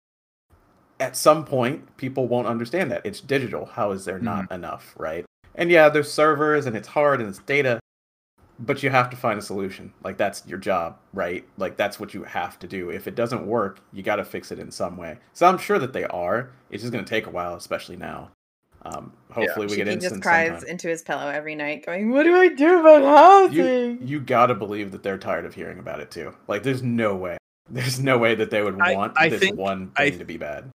at 1.01 1.17
some 1.17 1.45
point 1.45 1.97
people 1.97 2.27
won't 2.29 2.47
understand 2.47 2.91
that. 2.91 3.05
It's 3.05 3.21
digital. 3.21 3.67
How 3.67 3.91
is 3.93 4.05
there 4.05 4.19
not 4.19 4.51
enough, 4.53 4.95
right? 4.97 5.25
And 5.55 5.71
yeah, 5.71 5.89
there's 5.89 6.11
servers 6.13 6.67
and 6.67 6.77
it's 6.77 6.89
hard 6.89 7.21
and 7.21 7.29
it's 7.29 7.39
data, 7.41 7.81
but 8.59 8.83
you 8.83 8.91
have 8.91 9.11
to 9.11 9.17
find 9.17 9.39
a 9.39 9.43
solution. 9.43 9.93
Like 10.03 10.17
that's 10.17 10.47
your 10.47 10.59
job, 10.59 10.99
right? 11.13 11.47
Like 11.59 11.77
that's 11.77 11.99
what 12.01 12.15
you 12.15 12.25
have 12.25 12.59
to 12.61 12.67
do. 12.67 12.91
If 12.91 13.07
it 13.07 13.15
doesn't 13.15 13.47
work, 13.47 13.81
you 13.93 14.03
got 14.03 14.17
to 14.17 14.25
fix 14.25 14.53
it 14.53 14.59
in 14.59 14.71
some 14.71 14.97
way. 14.97 15.19
So 15.33 15.47
I'm 15.47 15.59
sure 15.59 15.79
that 15.79 15.93
they 15.93 16.05
are. 16.05 16.51
It's 16.71 16.83
just 16.83 16.93
going 16.93 17.05
to 17.05 17.09
take 17.09 17.27
a 17.27 17.31
while, 17.31 17.55
especially 17.55 17.97
now. 17.97 18.31
Um, 18.83 19.13
hopefully 19.33 19.67
we 19.67 19.75
get 19.77 19.89
Shiki 19.89 19.93
instant 19.95 20.13
just 20.15 20.23
cries 20.23 20.49
sometime. 20.51 20.69
into 20.69 20.89
his 20.89 21.03
pillow 21.03 21.29
every 21.29 21.57
night, 21.57 21.85
going, 21.85 22.11
"What 22.13 22.23
do 22.23 22.37
I 22.37 22.49
do 22.49 22.79
about 22.81 23.03
housing?" 23.03 23.57
you 23.57 23.99
you 24.01 24.21
gotta 24.21 24.55
believe 24.55 24.93
that 24.93 25.03
they're 25.03 25.19
tired 25.19 25.45
of 25.45 25.55
hearing 25.55 25.81
about 25.81 25.99
it 25.99 26.13
too. 26.13 26.37
Like, 26.47 26.63
there's 26.63 26.85
no 26.85 27.17
way. 27.17 27.37
There's 27.69 27.99
no 27.99 28.17
way 28.17 28.37
that 28.37 28.51
they 28.51 28.63
would 28.63 28.77
want 28.79 29.15
I 29.17 29.29
this 29.29 29.41
think- 29.41 29.59
one 29.59 29.91
I- 29.97 30.11
thing 30.11 30.21
to 30.21 30.25
be 30.25 30.37
bad. 30.37 30.71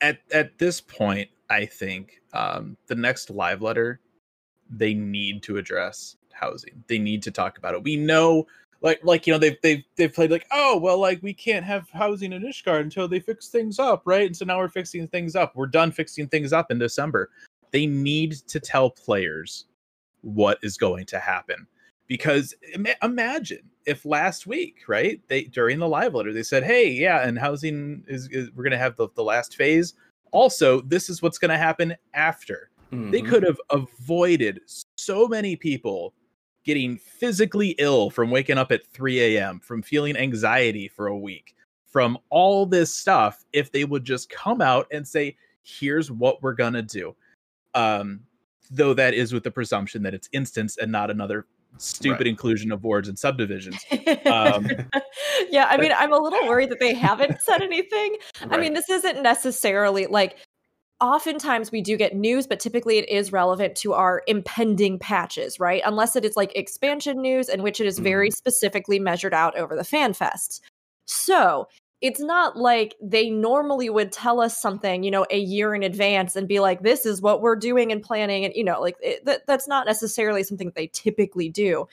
At 0.00 0.18
at 0.32 0.58
this 0.58 0.80
point, 0.80 1.28
I 1.50 1.66
think 1.66 2.20
um, 2.32 2.76
the 2.86 2.94
next 2.94 3.30
live 3.30 3.62
letter 3.62 4.00
they 4.68 4.94
need 4.94 5.42
to 5.44 5.58
address 5.58 6.16
housing. 6.32 6.82
They 6.88 6.98
need 6.98 7.22
to 7.22 7.30
talk 7.30 7.58
about 7.58 7.74
it. 7.74 7.84
We 7.84 7.96
know, 7.96 8.46
like 8.82 9.00
like 9.02 9.26
you 9.26 9.32
know 9.32 9.38
they've 9.38 9.56
they've 9.62 9.84
they've 9.96 10.12
played 10.12 10.30
like 10.30 10.46
oh 10.52 10.76
well 10.76 10.98
like 10.98 11.22
we 11.22 11.32
can't 11.32 11.64
have 11.64 11.88
housing 11.90 12.32
in 12.32 12.42
Ishgard 12.42 12.80
until 12.80 13.08
they 13.08 13.20
fix 13.20 13.48
things 13.48 13.78
up, 13.78 14.02
right? 14.04 14.26
And 14.26 14.36
so 14.36 14.44
now 14.44 14.58
we're 14.58 14.68
fixing 14.68 15.08
things 15.08 15.36
up. 15.36 15.54
We're 15.54 15.66
done 15.66 15.92
fixing 15.92 16.28
things 16.28 16.52
up 16.52 16.70
in 16.70 16.78
December. 16.78 17.30
They 17.70 17.86
need 17.86 18.32
to 18.48 18.60
tell 18.60 18.90
players 18.90 19.66
what 20.22 20.58
is 20.62 20.76
going 20.76 21.06
to 21.06 21.18
happen 21.18 21.66
because 22.06 22.54
ima- 22.74 22.96
imagine 23.02 23.70
if 23.86 24.04
last 24.04 24.46
week 24.46 24.76
right? 24.88 25.20
They 25.28 25.44
during 25.44 25.78
the 25.78 25.88
live 25.88 26.14
letter 26.14 26.32
they 26.32 26.42
said 26.42 26.64
hey 26.64 26.90
yeah 26.90 27.26
and 27.26 27.38
housing 27.38 28.04
is, 28.08 28.28
is 28.30 28.50
we're 28.52 28.64
going 28.64 28.72
to 28.72 28.78
have 28.78 28.96
the, 28.96 29.08
the 29.14 29.22
last 29.24 29.56
phase. 29.56 29.94
Also 30.32 30.80
this 30.82 31.08
is 31.08 31.22
what's 31.22 31.38
going 31.38 31.50
to 31.50 31.58
happen 31.58 31.94
after. 32.14 32.70
They 32.90 33.22
Mhm. 33.22 33.28
could 33.28 33.42
have 33.44 33.60
avoided 33.70 34.60
so 34.96 35.28
many 35.28 35.56
people 35.56 36.14
getting 36.64 36.98
physically 36.98 37.70
ill 37.78 38.10
from 38.10 38.30
waking 38.30 38.58
up 38.58 38.72
at 38.72 38.86
3 38.88 39.20
a.m 39.20 39.60
from 39.60 39.82
feeling 39.82 40.16
anxiety 40.16 40.88
for 40.88 41.06
a 41.06 41.16
week 41.18 41.54
from 41.86 42.18
all 42.30 42.66
this 42.66 42.92
stuff 42.94 43.44
if 43.52 43.70
they 43.70 43.84
would 43.84 44.04
just 44.04 44.28
come 44.28 44.60
out 44.60 44.86
and 44.92 45.06
say 45.06 45.36
here's 45.62 46.10
what 46.10 46.42
we're 46.42 46.52
going 46.52 46.72
to 46.74 46.82
do. 46.82 47.14
Um 47.74 48.20
though 48.72 48.94
that 48.94 49.14
is 49.14 49.32
with 49.32 49.44
the 49.44 49.50
presumption 49.50 50.02
that 50.02 50.12
it's 50.14 50.28
instance 50.32 50.76
and 50.78 50.90
not 50.90 51.08
another 51.10 51.46
stupid 51.78 52.18
Right. 52.18 52.26
inclusion 52.26 52.72
of 52.72 52.82
wards 52.84 53.08
and 53.08 53.18
subdivisions 53.18 53.76
Um, 54.26 54.68
yeah, 55.50 55.66
I 55.68 55.76
mean, 55.78 55.92
I'm 55.96 56.12
a 56.12 56.18
little 56.18 56.46
worried 56.46 56.70
that 56.70 56.80
they 56.80 56.94
haven't 56.94 57.40
said 57.42 57.62
anything. 57.62 58.16
I 58.50 58.56
mean, 58.58 58.74
this 58.74 58.88
isn't 58.90 59.22
necessarily 59.22 60.06
like 60.06 60.36
oftentimes 61.00 61.70
we 61.70 61.82
do 61.82 61.96
get 61.96 62.16
news, 62.16 62.46
but 62.46 62.58
typically 62.60 62.98
it 62.98 63.08
is 63.08 63.32
relevant 63.32 63.76
to 63.76 63.92
our 63.92 64.22
impending 64.26 64.98
patches, 64.98 65.60
right? 65.60 65.82
Unless 65.84 66.16
it 66.16 66.24
is 66.24 66.36
like 66.36 66.56
expansion 66.56 67.20
news 67.20 67.48
in 67.48 67.62
which 67.62 67.80
it 67.80 67.86
is 67.86 67.98
very 67.98 68.30
specifically 68.30 68.98
measured 68.98 69.34
out 69.34 69.56
over 69.58 69.76
the 69.76 69.84
fan 69.84 70.12
fests. 70.12 70.60
So 71.06 71.68
it's 72.00 72.20
not 72.20 72.56
like 72.56 72.94
they 73.02 73.30
normally 73.30 73.88
would 73.88 74.12
tell 74.12 74.40
us 74.40 74.58
something, 74.58 75.02
you 75.02 75.10
know, 75.10 75.26
a 75.30 75.38
year 75.38 75.74
in 75.74 75.82
advance 75.82 76.36
and 76.36 76.46
be 76.46 76.60
like, 76.60 76.82
this 76.82 77.06
is 77.06 77.22
what 77.22 77.40
we're 77.40 77.56
doing 77.56 77.90
and 77.90 78.02
planning. 78.02 78.44
And, 78.44 78.54
you 78.54 78.64
know, 78.64 78.80
like 78.80 78.96
it, 79.00 79.24
that, 79.24 79.46
that's 79.46 79.66
not 79.66 79.86
necessarily 79.86 80.42
something 80.42 80.72
they 80.74 80.88
typically 80.88 81.48
do. 81.48 81.88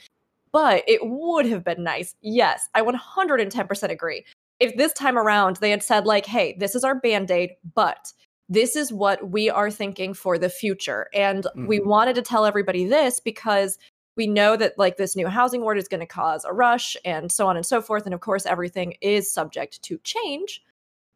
But 0.52 0.84
it 0.88 1.00
would 1.04 1.46
have 1.48 1.64
been 1.64 1.84
nice. 1.84 2.16
Yes, 2.22 2.70
I 2.76 2.82
110% 2.82 3.90
agree. 3.90 4.26
If 4.60 4.76
this 4.78 4.94
time 4.94 5.18
around 5.18 5.56
they 5.58 5.72
had 5.72 5.82
said, 5.82 6.06
like, 6.06 6.26
hey, 6.26 6.56
this 6.60 6.76
is 6.76 6.84
our 6.84 6.96
band 6.96 7.32
aid, 7.32 7.52
but 7.74 8.14
this 8.50 8.76
is 8.76 8.92
what 8.92 9.32
we 9.32 9.50
are 9.50 9.72
thinking 9.72 10.14
for 10.14 10.38
the 10.38 10.50
future. 10.50 11.08
And 11.14 11.48
we 11.56 11.80
Mhm. 11.80 11.86
wanted 11.86 12.16
to 12.16 12.22
tell 12.22 12.46
everybody 12.46 12.86
this 12.86 13.20
because 13.20 13.80
we 14.16 14.28
know 14.28 14.56
that 14.56 14.78
like 14.78 14.98
this 14.98 15.16
new 15.16 15.28
housing 15.28 15.62
ward 15.62 15.78
is 15.78 15.88
going 15.88 16.00
to 16.00 16.06
cause 16.06 16.46
a 16.46 16.54
rush 16.54 16.96
and 17.04 17.32
so 17.32 17.48
on 17.48 17.56
and 17.56 17.66
so 17.66 17.82
forth. 17.82 18.06
And 18.06 18.14
of 18.14 18.22
course, 18.22 18.46
everything 18.46 18.96
is 19.02 19.32
subject 19.32 19.82
to 19.84 20.00
change. 20.04 20.62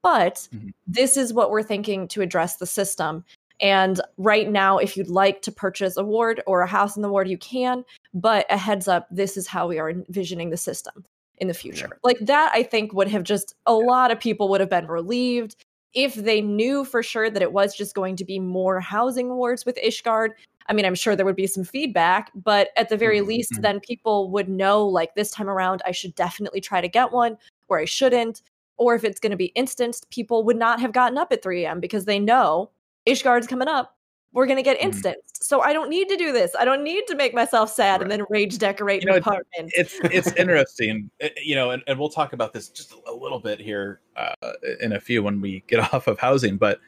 But 0.03 0.47
Mhm. 0.53 0.73
this 0.85 1.17
is 1.17 1.33
what 1.33 1.51
we're 1.51 1.63
thinking 1.63 2.07
to 2.09 2.21
address 2.21 2.57
the 2.57 2.65
system. 2.65 3.25
And 3.59 3.99
right 4.17 4.49
now, 4.49 4.77
if 4.77 4.95
you'd 4.95 5.09
like 5.09 5.41
to 5.43 5.51
purchase 5.51 5.97
a 5.97 6.03
ward 6.03 6.43
or 6.45 6.61
a 6.61 6.67
house 6.67 6.95
in 6.95 7.01
the 7.01 7.09
ward, 7.09 7.27
you 7.27 7.37
can. 7.37 7.83
But 8.13 8.45
a 8.51 8.57
heads 8.57 8.87
up, 8.87 9.07
this 9.09 9.35
is 9.35 9.47
how 9.47 9.67
we 9.67 9.79
are 9.79 9.89
envisioning 9.89 10.51
the 10.51 10.57
system 10.57 11.03
in 11.39 11.47
the 11.47 11.53
future. 11.53 11.99
Like 12.03 12.19
that, 12.21 12.51
I 12.53 12.63
think 12.63 12.93
would 12.93 13.07
have 13.07 13.23
just 13.23 13.55
a 13.65 13.73
lot 13.73 14.11
of 14.11 14.19
people 14.19 14.49
would 14.49 14.61
have 14.61 14.69
been 14.69 14.87
relieved 14.87 15.55
if 15.93 16.13
they 16.13 16.41
knew 16.41 16.85
for 16.85 17.01
sure 17.01 17.29
that 17.29 17.41
it 17.41 17.53
was 17.53 17.75
just 17.75 17.95
going 17.95 18.15
to 18.17 18.25
be 18.25 18.37
more 18.39 18.79
housing 18.79 19.29
wards 19.35 19.65
with 19.65 19.77
Ishgard. 19.83 20.31
I 20.69 20.73
mean, 20.73 20.85
I'm 20.85 20.95
sure 20.95 21.15
there 21.15 21.25
would 21.25 21.35
be 21.35 21.47
some 21.47 21.63
feedback, 21.63 22.31
but 22.35 22.69
at 22.75 22.89
the 22.89 22.97
very 22.97 23.19
Mhm, 23.21 23.27
least, 23.27 23.53
mhm. 23.53 23.61
then 23.61 23.79
people 23.79 24.29
would 24.31 24.49
know 24.49 24.85
like 24.85 25.15
this 25.15 25.31
time 25.31 25.49
around, 25.49 25.81
I 25.85 25.91
should 25.91 26.13
definitely 26.15 26.61
try 26.61 26.81
to 26.81 26.87
get 26.87 27.11
one 27.11 27.37
or 27.69 27.79
I 27.79 27.85
shouldn't. 27.85 28.41
Or 28.77 28.93
if 28.93 29.03
it's 29.03 29.19
going 29.19 29.31
to 29.31 29.37
be 29.37 29.51
instanced, 29.55 30.09
people 30.11 30.43
would 30.43 30.57
not 30.57 30.79
have 30.79 30.91
gotten 30.91 31.17
up 31.17 31.31
at 31.31 31.41
3 31.41 31.63
a.m. 31.65 31.79
because 31.79 32.05
they 32.05 32.19
know 32.19 32.69
Ishgard's 33.05 33.47
coming 33.47 33.67
up. 33.67 33.95
We're 34.33 34.45
going 34.45 34.57
to 34.57 34.63
get 34.63 34.77
Mhm. 34.77 34.83
instanced. 34.83 35.43
So 35.43 35.61
I 35.61 35.73
don't 35.73 35.89
need 35.89 36.09
to 36.09 36.17
do 36.17 36.31
this. 36.31 36.53
I 36.59 36.65
don't 36.65 36.83
need 36.83 37.07
to 37.07 37.15
make 37.15 37.33
myself 37.33 37.71
sad 37.71 38.01
and 38.01 38.11
then 38.11 38.23
rage 38.29 38.57
decorate 38.59 39.01
You 39.01 39.07
know, 39.07 39.13
an 39.13 39.19
apartment. 39.19 39.71
it's 39.75 39.95
it's 40.03 40.31
interesting 40.33 41.09
uh, 41.23 41.29
you 41.41 41.55
know 41.55 41.71
and, 41.71 41.81
and 41.87 41.97
we'll 41.97 42.09
talk 42.09 42.33
about 42.33 42.53
this 42.53 42.69
just 42.69 42.93
a 43.07 43.13
little 43.13 43.39
bit 43.39 43.59
here 43.59 43.99
uh, 44.15 44.33
in 44.81 44.93
a 44.93 44.99
few 44.99 45.23
when 45.23 45.41
we 45.41 45.63
get 45.67 45.79
off 45.93 46.07
of 46.07 46.19
housing 46.19 46.57
but 46.57 46.79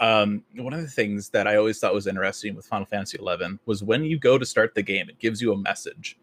um 0.00 0.42
one 0.56 0.72
of 0.72 0.80
the 0.80 0.88
things 0.88 1.30
that 1.30 1.46
i 1.46 1.56
always 1.56 1.78
thought 1.78 1.94
was 1.94 2.06
interesting 2.06 2.54
with 2.54 2.66
final 2.66 2.86
fantasy 2.86 3.16
11 3.18 3.58
was 3.66 3.82
when 3.82 4.04
you 4.04 4.18
go 4.18 4.38
to 4.38 4.46
start 4.46 4.74
the 4.74 4.82
game 4.82 5.08
it 5.08 5.18
gives 5.18 5.40
you 5.40 5.52
a 5.52 5.56
message 5.56 6.18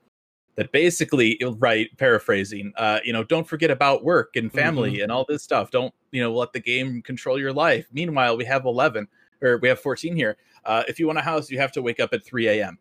that 0.55 0.71
basically 0.71 1.39
right 1.57 1.89
paraphrasing 1.97 2.73
uh 2.77 2.99
you 3.03 3.13
know 3.13 3.23
don't 3.23 3.47
forget 3.47 3.71
about 3.71 4.03
work 4.03 4.35
and 4.35 4.51
family 4.51 5.01
and 5.01 5.11
all 5.11 5.25
this 5.27 5.43
stuff 5.43 5.71
don't 5.71 5.93
you 6.11 6.21
know 6.21 6.33
let 6.33 6.51
the 6.53 6.59
game 6.59 7.01
control 7.01 7.39
your 7.39 7.53
life 7.53 7.87
meanwhile 7.93 8.35
we 8.35 8.43
have 8.43 8.65
11 8.65 9.07
or 9.41 9.57
we 9.57 9.67
have 9.67 9.79
14 9.79 10.15
here 10.15 10.37
uh 10.65 10.83
if 10.87 10.99
you 10.99 11.07
want 11.07 11.17
a 11.19 11.21
house 11.21 11.49
you 11.49 11.57
have 11.57 11.71
to 11.71 11.81
wake 11.81 11.99
up 11.99 12.13
at 12.13 12.25
3 12.25 12.47
a.m 12.47 12.77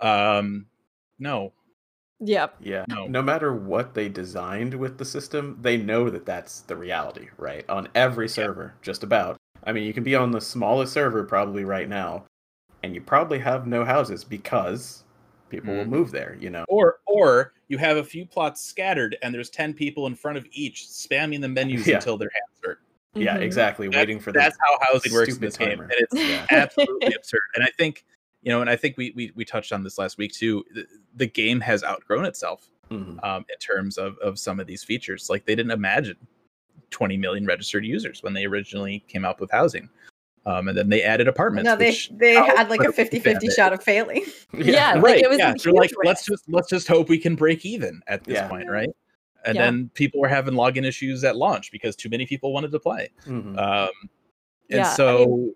um 0.00 0.66
no 1.18 1.52
Yep. 2.24 2.56
Yeah. 2.60 2.84
No. 2.88 3.06
No 3.06 3.20
matter 3.20 3.52
what 3.52 3.94
they 3.94 4.08
designed 4.08 4.74
with 4.74 4.96
the 4.96 5.04
system, 5.04 5.58
they 5.60 5.76
know 5.76 6.08
that 6.08 6.24
that's 6.24 6.60
the 6.60 6.76
reality, 6.76 7.28
right? 7.36 7.68
On 7.68 7.88
every 7.94 8.28
server, 8.28 8.74
just 8.80 9.02
about. 9.02 9.36
I 9.64 9.72
mean, 9.72 9.84
you 9.84 9.92
can 9.92 10.04
be 10.04 10.14
on 10.14 10.30
the 10.30 10.40
smallest 10.40 10.92
server 10.92 11.24
probably 11.24 11.64
right 11.64 11.88
now, 11.88 12.24
and 12.82 12.94
you 12.94 13.00
probably 13.00 13.38
have 13.38 13.66
no 13.66 13.84
houses 13.84 14.24
because 14.24 15.04
people 15.48 15.74
will 15.74 15.84
Mhm. 15.84 15.88
move 15.88 16.10
there, 16.10 16.36
you 16.40 16.50
know? 16.50 16.64
or 16.68 17.00
or 17.06 17.52
you 17.68 17.76
have 17.78 17.96
a 17.98 18.04
few 18.04 18.24
plots 18.26 18.60
scattered 18.62 19.16
and 19.22 19.34
there's 19.34 19.50
10 19.50 19.74
people 19.74 20.06
in 20.06 20.14
front 20.14 20.38
of 20.38 20.46
each 20.52 20.86
spamming 20.86 21.40
the 21.42 21.48
menus 21.48 21.86
Yeah. 21.86 21.96
until 21.96 22.16
their 22.16 22.30
hands 22.32 22.58
hurt 22.64 22.80
Yeah, 23.14 23.36
Mhm. 23.36 23.42
exactly. 23.42 23.88
That- 23.88 23.96
waiting 23.98 24.18
for 24.18 24.32
the 24.32 24.38
that's 24.38 24.56
how 24.58 24.78
housing 24.80 25.12
works 25.12 25.28
in 25.28 25.34
stupid 25.34 25.46
this 25.48 25.56
game 25.58 25.80
and 25.80 25.92
it's 25.92 26.14
Yeah. 26.14 26.46
absolutely 26.50 27.14
absurd 27.14 27.40
and 27.54 27.62
i 27.64 27.68
think 27.76 28.04
you 28.42 28.50
know 28.50 28.62
and 28.62 28.70
i 28.70 28.76
think 28.76 28.96
we 28.96 29.12
we, 29.14 29.30
we 29.34 29.44
touched 29.44 29.72
on 29.72 29.84
this 29.84 29.98
last 29.98 30.16
week 30.16 30.32
too 30.32 30.64
the, 30.74 30.86
the 31.16 31.26
game 31.26 31.60
has 31.60 31.84
outgrown 31.84 32.24
itself 32.24 32.70
Mhm. 32.90 33.22
um, 33.22 33.44
in 33.50 33.58
terms 33.58 33.98
of 33.98 34.16
of 34.18 34.38
some 34.38 34.58
of 34.58 34.66
these 34.66 34.82
features 34.82 35.28
like 35.28 35.44
they 35.44 35.54
didn't 35.54 35.72
imagine 35.72 36.16
20 36.92 37.16
million 37.16 37.44
registered 37.44 37.84
users 37.84 38.22
when 38.22 38.32
they 38.32 38.44
originally 38.44 39.04
came 39.08 39.24
out 39.24 39.40
with 39.40 39.50
housing 39.50 39.88
um, 40.46 40.68
and 40.68 40.76
then 40.76 40.88
they 40.88 41.02
added 41.02 41.26
apartments 41.26 41.68
No, 41.68 41.76
they 41.76 41.96
they 42.12 42.34
had 42.34 42.68
like 42.70 42.80
a 42.80 42.84
incredibly 42.86 43.20
50-50 43.20 43.56
shot 43.56 43.72
of 43.72 43.82
failing. 43.82 44.24
Yeah, 44.52 44.94
like, 44.94 45.02
right 45.02 45.18
it 45.20 45.28
was 45.28 45.38
yeah 45.38 45.54
they're 45.62 45.72
like 45.72 45.90
huge 45.90 45.96
let's 46.04 46.24
just 46.24 46.44
let's 46.48 46.68
just 46.68 46.86
hope 46.86 47.08
we 47.08 47.18
can 47.18 47.34
break 47.34 47.64
even 47.64 48.00
at 48.06 48.22
this 48.24 48.34
Yeah. 48.34 48.48
point 48.48 48.68
right 48.68 48.90
and 49.44 49.56
Yeah. 49.56 49.62
then 49.62 49.90
people 49.94 50.20
were 50.20 50.28
having 50.28 50.54
login 50.54 50.84
issues 50.86 51.24
at 51.24 51.36
launch 51.36 51.72
because 51.72 51.96
too 51.96 52.08
many 52.08 52.26
people 52.26 52.52
wanted 52.52 52.70
to 52.70 52.78
play 52.78 53.08
Mhm. 53.26 53.58
um 53.58 53.90
and 54.70 54.78
Yeah, 54.78 54.88
I 54.88 54.94
so 54.94 55.54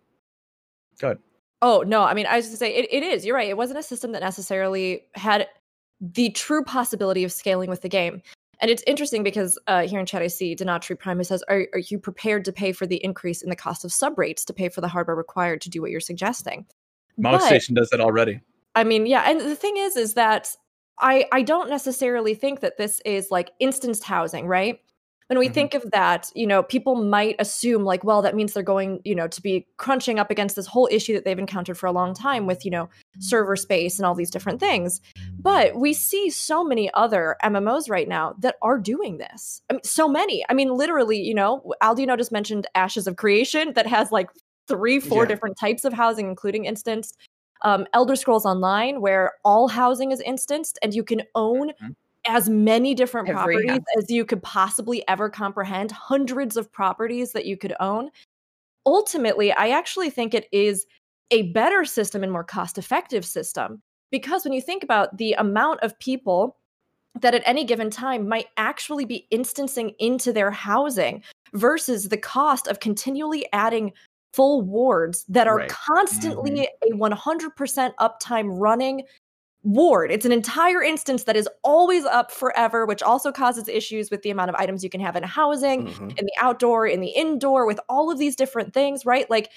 good 0.98 1.18
Oh 1.62 1.82
no, 1.86 2.02
I 2.02 2.12
mean, 2.12 2.26
I 2.26 2.36
was 2.36 2.46
just 2.46 2.58
say 2.58 2.74
it, 2.74 2.86
it 2.92 3.02
is. 3.02 3.24
You're 3.24 3.34
right. 3.34 3.48
It 3.48 3.56
wasn't 3.56 3.78
a 3.78 3.82
system 3.82 4.12
that 4.12 4.20
necessarily 4.20 5.04
had 5.14 5.48
the 6.00 6.28
true 6.30 6.62
possibility 6.62 7.24
of 7.24 7.32
scaling 7.32 7.70
with 7.70 7.80
the 7.80 7.88
game. 7.88 8.20
And 8.60 8.70
it's 8.70 8.82
interesting 8.86 9.22
because 9.22 9.58
uh, 9.66 9.86
here 9.86 10.00
in 10.00 10.06
chat 10.06 10.22
I 10.22 10.28
see 10.28 10.56
Denatri 10.56 10.98
Prime 10.98 11.22
says, 11.24 11.44
are, 11.48 11.66
"Are 11.72 11.78
you 11.78 11.98
prepared 11.98 12.44
to 12.46 12.52
pay 12.52 12.72
for 12.72 12.86
the 12.86 13.02
increase 13.04 13.42
in 13.42 13.50
the 13.50 13.56
cost 13.56 13.84
of 13.84 13.92
sub 13.92 14.18
rates 14.18 14.44
to 14.46 14.52
pay 14.52 14.68
for 14.68 14.80
the 14.80 14.88
hardware 14.88 15.16
required 15.16 15.60
to 15.62 15.70
do 15.70 15.82
what 15.82 15.90
you're 15.90 16.00
suggesting?" 16.00 16.66
Mog 17.18 17.40
But- 17.40 17.46
Station 17.46 17.74
does 17.74 17.90
that 17.90 18.00
already 18.00 18.40
I 18.76 18.84
mean, 18.84 19.06
yeah, 19.06 19.22
and 19.28 19.40
the 19.40 19.56
thing 19.56 19.78
is, 19.78 19.96
is 19.96 20.14
that 20.14 20.54
I 21.00 21.26
I 21.32 21.42
don't 21.42 21.70
necessarily 21.70 22.34
think 22.34 22.60
that 22.60 22.76
this 22.76 23.00
is 23.04 23.30
like 23.30 23.50
instanced 23.58 24.04
housing, 24.04 24.46
right? 24.46 24.80
When 25.28 25.38
we 25.40 25.48
Mhm. 25.48 25.54
think 25.54 25.74
of 25.74 25.90
that, 25.90 26.30
you 26.36 26.46
know, 26.46 26.62
people 26.62 26.94
might 26.94 27.34
assume 27.40 27.84
like, 27.84 28.04
well, 28.04 28.22
that 28.22 28.36
means 28.36 28.52
they're 28.52 28.62
going, 28.62 29.00
you 29.04 29.14
know, 29.14 29.26
to 29.26 29.42
be 29.42 29.66
crunching 29.76 30.20
up 30.20 30.30
against 30.30 30.54
this 30.54 30.66
whole 30.66 30.88
issue 30.90 31.14
that 31.14 31.24
they've 31.24 31.38
encountered 31.38 31.76
for 31.76 31.86
a 31.86 31.92
long 31.92 32.14
time 32.14 32.46
with, 32.46 32.64
you 32.64 32.70
know, 32.70 32.88
server 33.18 33.56
space 33.56 33.98
and 33.98 34.06
all 34.06 34.14
these 34.14 34.30
different 34.30 34.60
things. 34.60 35.00
But 35.42 35.74
we 35.76 35.92
see 35.94 36.30
so 36.30 36.62
many 36.62 36.92
other 36.94 37.36
MMOs 37.42 37.90
right 37.90 38.08
now 38.08 38.34
that 38.38 38.56
are 38.62 38.78
doing 38.78 39.18
this. 39.18 39.62
I 39.68 39.74
mean, 39.74 39.82
so 39.84 40.08
many. 40.08 40.44
I 40.48 40.54
mean, 40.54 40.70
literally, 40.74 41.18
you 41.20 41.34
know, 41.34 41.72
Aldino 41.82 42.16
just 42.16 42.30
mentioned 42.30 42.68
Ashes 42.76 43.08
of 43.08 43.16
Creation 43.16 43.72
that 43.74 43.86
has 43.86 44.12
like 44.12 44.30
three, 44.68 45.00
four 45.00 45.24
Yeah. 45.24 45.28
different 45.28 45.56
types 45.58 45.84
of 45.84 45.92
housing, 45.92 46.28
including 46.28 46.66
instanced. 46.66 47.16
Um, 47.62 47.86
Elder 47.94 48.14
Scrolls 48.16 48.44
Online, 48.46 49.00
where 49.00 49.32
all 49.44 49.66
housing 49.68 50.12
is 50.12 50.20
instanced 50.20 50.78
and 50.82 50.94
you 50.94 51.02
can 51.02 51.22
own 51.34 51.72
Mhm. 51.80 51.96
As 52.28 52.48
many 52.48 52.94
different 52.94 53.28
Every 53.28 53.36
properties 53.36 53.70
house. 53.70 53.80
as 54.04 54.10
you 54.10 54.24
could 54.24 54.42
possibly 54.42 55.06
ever 55.08 55.28
comprehend, 55.30 55.90
hundreds 55.92 56.56
of 56.56 56.70
properties 56.72 57.32
that 57.32 57.46
you 57.46 57.56
could 57.56 57.74
own. 57.80 58.10
Ultimately, 58.84 59.52
I 59.52 59.70
actually 59.70 60.10
think 60.10 60.34
it 60.34 60.46
is 60.52 60.86
a 61.30 61.50
better 61.52 61.84
system 61.84 62.22
and 62.22 62.30
more 62.30 62.44
cost 62.44 62.78
effective 62.78 63.24
system 63.24 63.82
because 64.12 64.44
when 64.44 64.52
you 64.52 64.60
think 64.60 64.82
about 64.84 65.16
the 65.18 65.32
amount 65.34 65.80
of 65.80 65.98
people 65.98 66.56
that 67.20 67.34
at 67.34 67.42
any 67.46 67.64
given 67.64 67.90
time 67.90 68.28
might 68.28 68.46
actually 68.56 69.04
be 69.04 69.26
instancing 69.30 69.90
into 69.98 70.32
their 70.32 70.50
housing 70.50 71.22
versus 71.54 72.08
the 72.08 72.16
cost 72.16 72.68
of 72.68 72.78
continually 72.78 73.46
adding 73.52 73.92
full 74.34 74.60
wards 74.62 75.24
that 75.28 75.48
are 75.48 75.56
Right. 75.56 75.70
Mm-hmm. 75.70 75.94
constantly 75.94 76.68
a 76.84 76.92
100% 76.94 77.94
uptime 77.98 78.48
running 78.60 79.02
ward. 79.66 80.12
It's 80.12 80.24
an 80.24 80.30
entire 80.30 80.80
instance 80.80 81.24
that 81.24 81.34
is 81.36 81.48
always 81.64 82.04
up 82.04 82.30
forever, 82.30 82.86
which 82.86 83.02
also 83.02 83.32
causes 83.32 83.66
issues 83.68 84.10
with 84.12 84.22
the 84.22 84.30
amount 84.30 84.48
of 84.48 84.54
items 84.54 84.84
you 84.84 84.90
can 84.90 85.00
have 85.00 85.16
in 85.16 85.24
housing, 85.24 85.88
Mhm. 85.88 86.16
in 86.18 86.24
the 86.24 86.32
outdoor, 86.40 86.86
in 86.86 87.00
the 87.00 87.08
indoor, 87.08 87.66
with 87.66 87.80
all 87.88 88.10
of 88.10 88.18
these 88.18 88.36
different 88.36 88.72
things, 88.72 89.04
right? 89.04 89.28
Like 89.28 89.50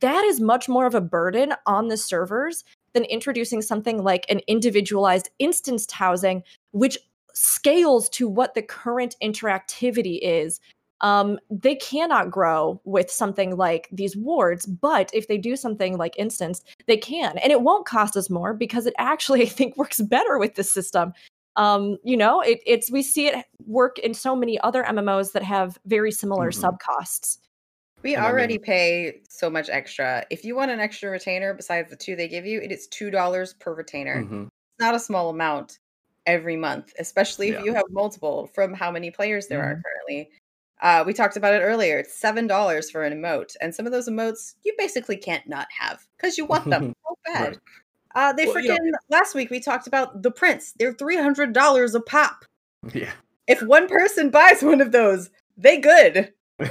that 0.00 0.22
is 0.24 0.38
much 0.38 0.68
more 0.68 0.84
of 0.84 0.94
a 0.94 1.00
burden 1.00 1.54
on 1.66 1.88
the 1.88 1.96
servers 1.96 2.62
than 2.92 3.04
introducing 3.04 3.62
something 3.62 4.02
like 4.02 4.26
an 4.28 4.40
individualized 4.46 5.30
instanced 5.38 5.92
housing, 5.92 6.42
which 6.72 6.98
scales 7.32 8.08
to 8.10 8.28
what 8.28 8.54
the 8.54 8.62
current 8.62 9.16
interactivity 9.22 10.18
is. 10.22 10.60
Um, 11.00 11.38
they 11.50 11.74
cannot 11.74 12.30
grow 12.30 12.80
with 12.84 13.10
something 13.10 13.56
like 13.56 13.88
these 13.92 14.16
wards, 14.16 14.64
but 14.66 15.10
if 15.12 15.28
they 15.28 15.36
do 15.38 15.56
something 15.56 15.96
like 15.98 16.14
instance, 16.18 16.62
they 16.86 16.96
can. 16.96 17.36
And 17.38 17.52
it 17.52 17.60
won't 17.62 17.84
cost 17.86 18.16
us 18.16 18.30
more 18.30 18.54
because 18.54 18.86
it 18.86 18.94
actually, 18.98 19.42
I 19.46 19.46
think, 19.46 19.76
works 19.76 20.00
better 20.00 20.38
with 20.38 20.54
this 20.54 20.70
system. 20.72 21.12
Um, 21.56 21.98
you 22.02 22.16
know, 22.16 22.40
it, 22.40 22.60
it's 22.66 22.90
we 22.90 23.02
see 23.02 23.26
it 23.28 23.44
work 23.66 23.98
in 24.00 24.14
so 24.14 24.34
many 24.34 24.58
other 24.60 24.82
MMOs 24.84 25.32
that 25.32 25.42
have 25.42 25.78
very 25.86 26.10
similar 26.10 26.50
Mhm. 26.50 26.54
sub 26.54 26.78
costs. 26.80 27.38
We 28.02 28.14
And 28.14 28.24
I 28.24 28.28
already 28.28 28.54
mean- 28.54 28.62
pay 28.64 29.20
so 29.28 29.48
much 29.48 29.68
extra. 29.70 30.24
If 30.30 30.44
you 30.44 30.56
want 30.56 30.70
an 30.70 30.80
extra 30.80 31.10
retainer 31.10 31.54
besides 31.54 31.90
the 31.90 31.96
two 31.96 32.16
they 32.16 32.28
give 32.28 32.44
you, 32.44 32.60
it 32.60 32.70
is 32.72 32.86
two 32.88 33.10
dollars 33.10 33.54
per 33.54 33.72
retainer. 33.74 34.22
Mhm. 34.24 34.44
It's 34.46 34.80
not 34.80 34.94
a 34.94 34.98
small 35.00 35.30
amount 35.30 35.78
every 36.26 36.56
month, 36.56 36.92
especially 36.98 37.48
if 37.48 37.54
Yeah. 37.60 37.64
you 37.64 37.74
have 37.74 37.84
multiple 37.90 38.48
from 38.54 38.74
how 38.74 38.90
many 38.90 39.10
players 39.10 39.46
there 39.46 39.62
are 39.62 39.80
currently. 39.82 40.30
Uh, 40.82 41.02
we 41.06 41.12
talked 41.14 41.36
about 41.36 41.54
it 41.54 41.60
earlier. 41.60 41.98
It's 41.98 42.14
seven 42.14 42.46
dollars 42.46 42.90
for 42.90 43.02
an 43.04 43.12
emote, 43.12 43.56
and 43.60 43.74
some 43.74 43.86
of 43.86 43.92
those 43.92 44.08
emotes 44.08 44.54
you 44.64 44.74
basically 44.76 45.16
can't 45.16 45.46
not 45.48 45.66
have 45.78 46.06
because 46.16 46.36
you 46.36 46.44
want 46.46 46.68
them 46.68 46.94
so 47.08 47.18
bad. 47.24 47.48
Right. 47.48 47.58
Uh, 48.16 48.32
they 48.32 48.46
Well, 48.46 48.54
freaking 48.56 48.78
you 48.84 48.90
know- 48.92 48.98
last 49.08 49.34
week 49.34 49.50
we 49.50 49.60
talked 49.60 49.86
about 49.86 50.22
the 50.22 50.30
prints. 50.30 50.72
They're 50.78 50.92
three 50.92 51.16
hundred 51.16 51.52
dollars 51.52 51.94
a 51.94 52.00
pop. 52.00 52.44
Yeah. 52.92 53.12
If 53.46 53.62
one 53.62 53.88
person 53.88 54.30
buys 54.30 54.62
one 54.62 54.80
of 54.80 54.92
those, 54.92 55.30
they 55.56 55.78
good. 55.78 56.32
well, 56.58 56.70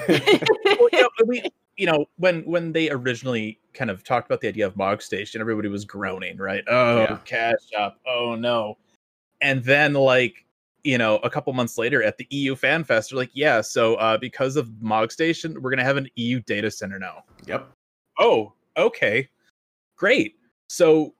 you 0.91 1.01
know, 1.01 1.09
we, 1.25 1.43
you 1.77 1.85
know, 1.85 2.05
when 2.17 2.41
when 2.43 2.71
they 2.71 2.89
originally 2.89 3.59
kind 3.73 3.89
of 3.89 4.03
talked 4.03 4.27
about 4.27 4.41
the 4.41 4.47
idea 4.47 4.65
of 4.67 4.75
Mog 4.77 5.01
Station, 5.01 5.41
everybody 5.41 5.67
was 5.67 5.85
groaning, 5.85 6.37
right? 6.37 6.63
Oh, 6.67 6.99
Yeah. 7.01 7.17
cash 7.25 7.55
shop. 7.71 7.97
Oh 8.07 8.35
no. 8.35 8.77
And 9.41 9.63
then 9.63 9.93
like, 9.93 10.45
you 10.83 10.97
know, 10.97 11.17
a 11.17 11.29
couple 11.29 11.53
months 11.53 11.77
later 11.77 12.03
at 12.03 12.17
the 12.17 12.27
EU 12.29 12.55
Fan 12.55 12.83
Fest, 12.83 13.09
they're 13.09 13.17
like, 13.17 13.31
yeah, 13.33 13.61
so 13.61 13.95
uh 13.95 14.17
because 14.17 14.55
of 14.55 14.69
Mog 14.81 15.11
Station, 15.11 15.61
we're 15.61 15.69
gonna 15.69 15.83
have 15.83 15.97
an 15.97 16.07
EU 16.15 16.39
data 16.41 16.69
center 16.69 16.99
now. 16.99 17.23
yep. 17.45 17.69
Oh, 18.19 18.53
okay. 18.77 19.29
Great. 19.95 20.35
So 20.67 21.13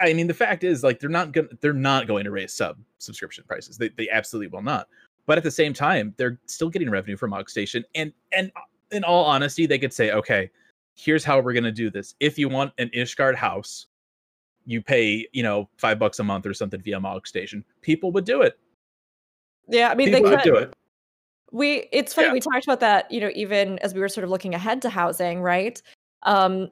I 0.00 0.12
mean 0.12 0.26
the 0.26 0.34
fact 0.34 0.64
is 0.64 0.82
like 0.82 1.00
they're 1.00 1.10
not 1.10 1.32
gonna 1.32 1.48
they're 1.60 1.72
not 1.72 2.06
going 2.06 2.24
to 2.24 2.30
raise 2.30 2.52
sub 2.52 2.78
subscription 2.98 3.44
prices. 3.46 3.76
They 3.76 3.88
they 3.90 4.08
absolutely 4.10 4.48
will 4.48 4.62
not. 4.62 4.88
But 5.26 5.36
at 5.36 5.44
the 5.44 5.50
same 5.50 5.74
time, 5.74 6.14
they're 6.16 6.40
still 6.46 6.70
getting 6.70 6.88
revenue 6.88 7.16
from 7.16 7.30
Mog 7.30 7.50
Station. 7.50 7.84
And 7.94 8.12
and 8.32 8.50
in 8.92 9.04
all 9.04 9.24
honesty, 9.24 9.66
they 9.66 9.78
could 9.78 9.92
say, 9.92 10.12
okay, 10.12 10.50
here's 10.94 11.22
how 11.22 11.40
we're 11.40 11.52
gonna 11.52 11.70
do 11.70 11.90
this. 11.90 12.14
If 12.18 12.38
you 12.38 12.48
want 12.48 12.72
an 12.78 12.90
Ishgard 12.94 13.34
house, 13.34 13.86
you 14.64 14.80
pay, 14.80 15.26
you 15.32 15.42
know, 15.42 15.68
five 15.76 15.98
bucks 15.98 16.18
a 16.18 16.24
month 16.24 16.46
or 16.46 16.54
something 16.54 16.80
via 16.80 16.98
Mog 16.98 17.26
Station. 17.26 17.64
People 17.82 18.10
would 18.12 18.24
do 18.24 18.42
it. 18.42 18.58
Yeah, 19.68 19.90
I 19.90 19.94
mean, 19.94 20.08
People 20.08 20.30
they 20.30 20.36
could. 20.36 20.44
do 20.44 20.56
it. 20.56 20.74
We 21.50 21.88
it's 21.92 22.12
funny 22.14 22.28
Yeah. 22.28 22.32
we 22.34 22.40
talked 22.40 22.64
about 22.64 22.80
that, 22.80 23.10
you 23.10 23.20
know, 23.20 23.30
even 23.34 23.78
as 23.78 23.94
we 23.94 24.00
were 24.00 24.08
sort 24.08 24.24
of 24.24 24.30
looking 24.30 24.54
ahead 24.54 24.82
to 24.82 24.90
housing, 24.90 25.40
right? 25.40 25.80
Um 26.24 26.68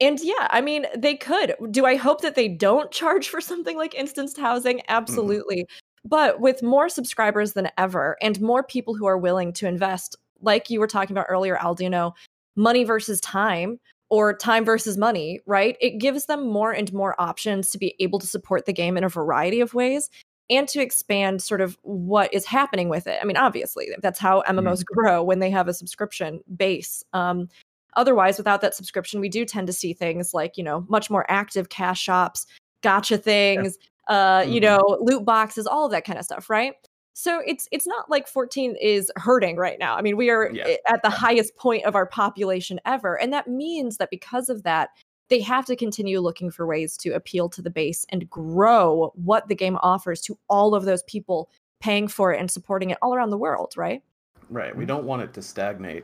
and 0.00 0.18
yeah, 0.22 0.48
I 0.50 0.60
mean, 0.62 0.86
they 0.96 1.14
could. 1.14 1.54
Do 1.70 1.84
I 1.84 1.96
hope 1.96 2.22
that 2.22 2.34
they 2.34 2.48
don't 2.48 2.90
charge 2.90 3.28
for 3.28 3.40
something 3.40 3.76
like 3.76 3.94
instanced 3.94 4.38
housing? 4.38 4.80
Absolutely. 4.88 5.66
But 6.06 6.40
with 6.40 6.62
more 6.62 6.88
subscribers 6.88 7.52
than 7.52 7.68
ever 7.76 8.16
and 8.22 8.40
more 8.40 8.62
people 8.62 8.94
who 8.94 9.04
are 9.06 9.18
willing 9.18 9.52
to 9.54 9.66
invest, 9.66 10.16
like 10.40 10.70
you 10.70 10.80
were 10.80 10.86
talking 10.86 11.12
about 11.14 11.26
earlier, 11.28 11.56
Aldino, 11.56 12.12
money 12.56 12.84
versus 12.84 13.20
time 13.20 13.78
or 14.08 14.34
time 14.34 14.64
versus 14.64 14.96
money, 14.96 15.40
right? 15.46 15.76
It 15.82 15.98
gives 15.98 16.24
them 16.26 16.48
more 16.48 16.72
and 16.72 16.90
more 16.94 17.20
options 17.20 17.68
to 17.70 17.78
be 17.78 17.94
able 18.00 18.18
to 18.20 18.26
support 18.26 18.64
the 18.64 18.72
game 18.72 18.96
in 18.96 19.04
a 19.04 19.08
variety 19.10 19.60
of 19.60 19.74
ways 19.74 20.08
and 20.50 20.68
to 20.68 20.80
expand 20.82 21.42
sort 21.42 21.60
of 21.60 21.78
what 21.82 22.32
is 22.34 22.44
happening 22.44 22.88
with 22.88 23.06
it. 23.06 23.18
I 23.22 23.24
mean, 23.24 23.36
obviously, 23.36 23.88
that's 24.02 24.18
how 24.18 24.42
MMOs 24.48 24.84
grow 24.84 25.22
when 25.22 25.38
they 25.38 25.50
have 25.50 25.68
a 25.68 25.74
subscription 25.74 26.40
base. 26.56 27.02
Um, 27.12 27.48
otherwise, 27.94 28.36
without 28.38 28.60
that 28.62 28.74
subscription, 28.74 29.20
we 29.20 29.28
do 29.28 29.44
tend 29.44 29.66
to 29.68 29.72
see 29.72 29.92
things 29.92 30.34
like, 30.34 30.56
you 30.58 30.64
know, 30.64 30.84
much 30.88 31.10
more 31.10 31.24
active 31.30 31.68
cash 31.68 32.00
shops, 32.00 32.46
gotcha 32.82 33.16
things, 33.18 33.78
uh, 34.08 34.44
you 34.46 34.60
Mhm. 34.60 34.64
know, 34.64 34.98
loot 35.00 35.24
boxes, 35.24 35.66
all 35.66 35.86
of 35.86 35.92
that 35.92 36.04
kind 36.04 36.18
of 36.18 36.24
stuff, 36.24 36.50
right? 36.50 36.74
So 37.14 37.42
it's 37.46 37.68
it's 37.72 37.86
not 37.86 38.08
like 38.10 38.26
14 38.28 38.76
is 38.80 39.10
hurting 39.16 39.56
right 39.56 39.78
now. 39.78 39.96
I 39.96 40.02
mean, 40.02 40.16
we 40.16 40.30
are 40.30 40.50
Yeah. 40.52 40.76
at 40.88 41.02
the 41.02 41.10
highest 41.10 41.56
point 41.56 41.84
of 41.84 41.94
our 41.94 42.06
population 42.06 42.80
ever, 42.86 43.20
and 43.20 43.32
that 43.32 43.46
means 43.48 43.98
that 43.98 44.10
because 44.10 44.48
of 44.48 44.62
that, 44.62 44.90
they 45.30 45.40
have 45.40 45.64
to 45.66 45.76
continue 45.76 46.20
looking 46.20 46.50
for 46.50 46.66
ways 46.66 46.96
to 46.98 47.10
appeal 47.10 47.48
to 47.48 47.62
the 47.62 47.70
base 47.70 48.04
and 48.10 48.28
grow 48.28 49.12
what 49.14 49.48
the 49.48 49.54
game 49.54 49.78
offers 49.82 50.20
to 50.22 50.36
all 50.48 50.74
of 50.74 50.84
those 50.84 51.04
people 51.04 51.48
paying 51.80 52.08
for 52.08 52.32
it 52.32 52.40
and 52.40 52.50
supporting 52.50 52.90
it 52.90 52.98
all 53.00 53.14
around 53.14 53.30
the 53.30 53.38
world, 53.38 53.72
right? 53.76 54.02
Right. 54.50 54.74
We 54.74 54.82
mm-hmm. 54.82 54.88
don't 54.88 55.04
want 55.04 55.22
it 55.22 55.32
to 55.34 55.42
stagnate. 55.42 56.02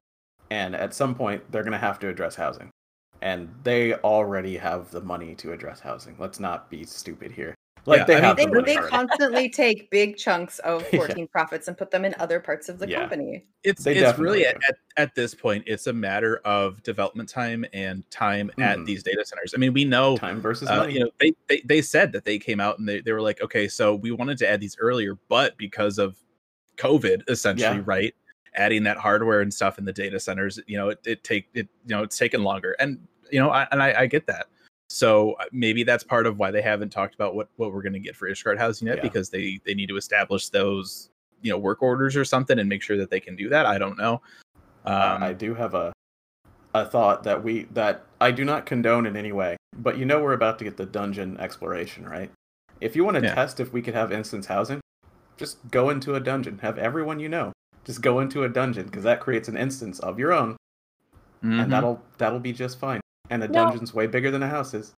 And 0.50 0.76
at 0.76 0.94
some 0.94 1.14
point, 1.14 1.42
they're 1.50 1.64
going 1.64 1.72
to 1.72 1.78
have 1.78 1.98
to 1.98 2.08
address 2.08 2.36
housing. 2.36 2.70
And 3.20 3.52
they 3.64 3.94
already 3.94 4.56
have 4.56 4.90
the 4.90 5.00
money 5.00 5.34
to 5.36 5.52
address 5.52 5.80
housing. 5.80 6.14
Let's 6.18 6.38
not 6.38 6.70
be 6.70 6.84
stupid 6.84 7.32
here. 7.32 7.54
Like 7.86 8.00
Yeah, 8.00 8.04
they 8.04 8.12
I 8.14 8.16
mean, 8.16 8.24
have 8.24 8.36
They, 8.64 8.74
they 8.74 8.76
constantly 8.88 9.48
take 9.48 9.90
big 9.90 10.16
chunks 10.16 10.58
of 10.60 10.82
Yeah. 10.92 10.98
14 10.98 11.28
profits 11.28 11.68
and 11.68 11.78
put 11.78 11.90
them 11.90 12.04
in 12.04 12.14
other 12.18 12.40
parts 12.40 12.68
of 12.68 12.78
the 12.78 12.88
Yeah. 12.88 13.00
company. 13.00 13.46
it's 13.62 13.84
They 13.84 13.96
it's 13.96 14.18
really 14.18 14.46
at, 14.46 14.56
at, 14.68 14.76
at 14.96 15.14
this 15.14 15.34
point 15.34 15.64
it's 15.66 15.86
a 15.86 15.92
matter 15.92 16.38
of 16.44 16.82
development 16.82 17.28
time 17.28 17.64
and 17.72 18.08
time 18.10 18.50
at 18.58 18.78
Mhm. 18.78 18.86
these 18.86 19.02
data 19.02 19.24
centers 19.24 19.54
i 19.54 19.58
mean 19.58 19.72
we 19.72 19.84
know 19.84 20.16
Time 20.16 20.40
versus 20.40 20.68
uh, 20.68 20.76
money. 20.78 20.94
you 20.94 21.00
know 21.00 21.10
they, 21.20 21.32
they 21.48 21.60
they 21.64 21.82
said 21.82 22.12
that 22.12 22.24
they 22.24 22.38
came 22.38 22.60
out 22.60 22.78
and 22.78 22.88
they, 22.88 23.00
they 23.00 23.12
were 23.12 23.20
like 23.22 23.40
okay 23.42 23.66
so 23.68 23.94
we 23.94 24.10
wanted 24.12 24.38
to 24.38 24.48
add 24.48 24.60
these 24.60 24.76
earlier 24.78 25.18
but 25.28 25.56
because 25.58 25.98
of 25.98 26.16
covid 26.76 27.22
essentially 27.28 27.78
Yeah. 27.78 27.82
right 27.86 28.14
adding 28.54 28.84
that 28.84 28.96
hardware 28.98 29.40
and 29.40 29.52
stuff 29.52 29.78
in 29.78 29.84
the 29.84 29.92
data 29.92 30.18
centers 30.20 30.58
you 30.66 30.76
know 30.78 30.90
it, 30.90 30.98
it 31.04 31.24
take 31.24 31.48
it 31.54 31.68
you 31.86 31.94
know 31.96 32.02
it's 32.02 32.16
taken 32.18 32.42
longer 32.44 32.76
and 32.78 32.98
you 33.30 33.40
know 33.40 33.50
I, 33.50 33.66
and 33.72 33.82
I, 33.82 34.02
I 34.02 34.06
get 34.06 34.26
that 34.28 34.46
so 34.88 35.32
uh, 35.34 35.44
maybe 35.52 35.82
that's 35.84 36.04
part 36.04 36.26
of 36.26 36.38
why 36.38 36.50
they 36.50 36.62
haven't 36.62 36.90
talked 36.90 37.14
about 37.14 37.34
what 37.34 37.48
what 37.56 37.72
we're 37.72 37.82
going 37.82 37.92
to 37.92 37.98
get 37.98 38.14
for 38.16 38.28
ishgard 38.28 38.58
housing 38.58 38.86
yet 38.88 38.96
Yeah. 38.98 39.02
because 39.02 39.30
they 39.30 39.60
they 39.64 39.74
need 39.74 39.88
to 39.88 39.96
establish 39.96 40.48
those 40.48 41.10
you 41.42 41.50
know 41.50 41.58
work 41.58 41.82
orders 41.82 42.16
or 42.16 42.24
something 42.24 42.58
and 42.58 42.68
make 42.68 42.82
sure 42.82 42.96
that 42.96 43.10
they 43.10 43.20
can 43.20 43.34
do 43.36 43.48
that 43.48 43.66
i 43.66 43.78
don't 43.78 43.98
know 43.98 44.20
um, 44.84 45.20
I 45.22 45.32
do 45.32 45.52
have 45.54 45.74
a 45.74 45.92
a 46.74 46.84
thought 46.84 47.24
that 47.24 47.42
we 47.42 47.64
that 47.72 48.04
I 48.20 48.30
do 48.30 48.44
not 48.44 48.66
condone 48.66 49.04
in 49.06 49.16
any 49.16 49.32
way, 49.32 49.56
but 49.78 49.98
you 49.98 50.04
know 50.04 50.22
we're 50.22 50.34
about 50.34 50.58
to 50.58 50.64
get 50.64 50.76
the 50.76 50.86
dungeon 50.86 51.36
exploration, 51.40 52.06
right? 52.08 52.30
If 52.80 52.94
you 52.94 53.02
want 53.02 53.16
to 53.16 53.22
Yeah. 53.22 53.34
test 53.34 53.58
if 53.58 53.72
we 53.72 53.82
could 53.82 53.94
have 53.94 54.12
instance 54.12 54.46
housing, 54.46 54.80
just 55.38 55.58
go 55.72 55.90
into 55.90 56.14
a 56.14 56.20
dungeon. 56.20 56.58
Have 56.58 56.78
everyone 56.78 57.18
you 57.18 57.28
know 57.28 57.50
just 57.84 58.00
go 58.00 58.20
into 58.20 58.44
a 58.44 58.48
dungeon 58.48 58.84
because 58.84 59.02
that 59.02 59.18
creates 59.20 59.48
an 59.48 59.56
instance 59.56 59.98
of 60.00 60.20
your 60.20 60.32
own, 60.32 60.56
mhm. 61.42 61.62
and 61.62 61.72
that'll 61.72 62.00
that'll 62.18 62.38
be 62.38 62.52
just 62.52 62.78
fine. 62.78 63.00
And 63.30 63.42
a 63.42 63.48
No. 63.48 63.66
dungeon's 63.66 63.92
way 63.94 64.06
bigger 64.06 64.30
than 64.30 64.42
a 64.42 64.48
house 64.48 64.74
is. 64.74 64.92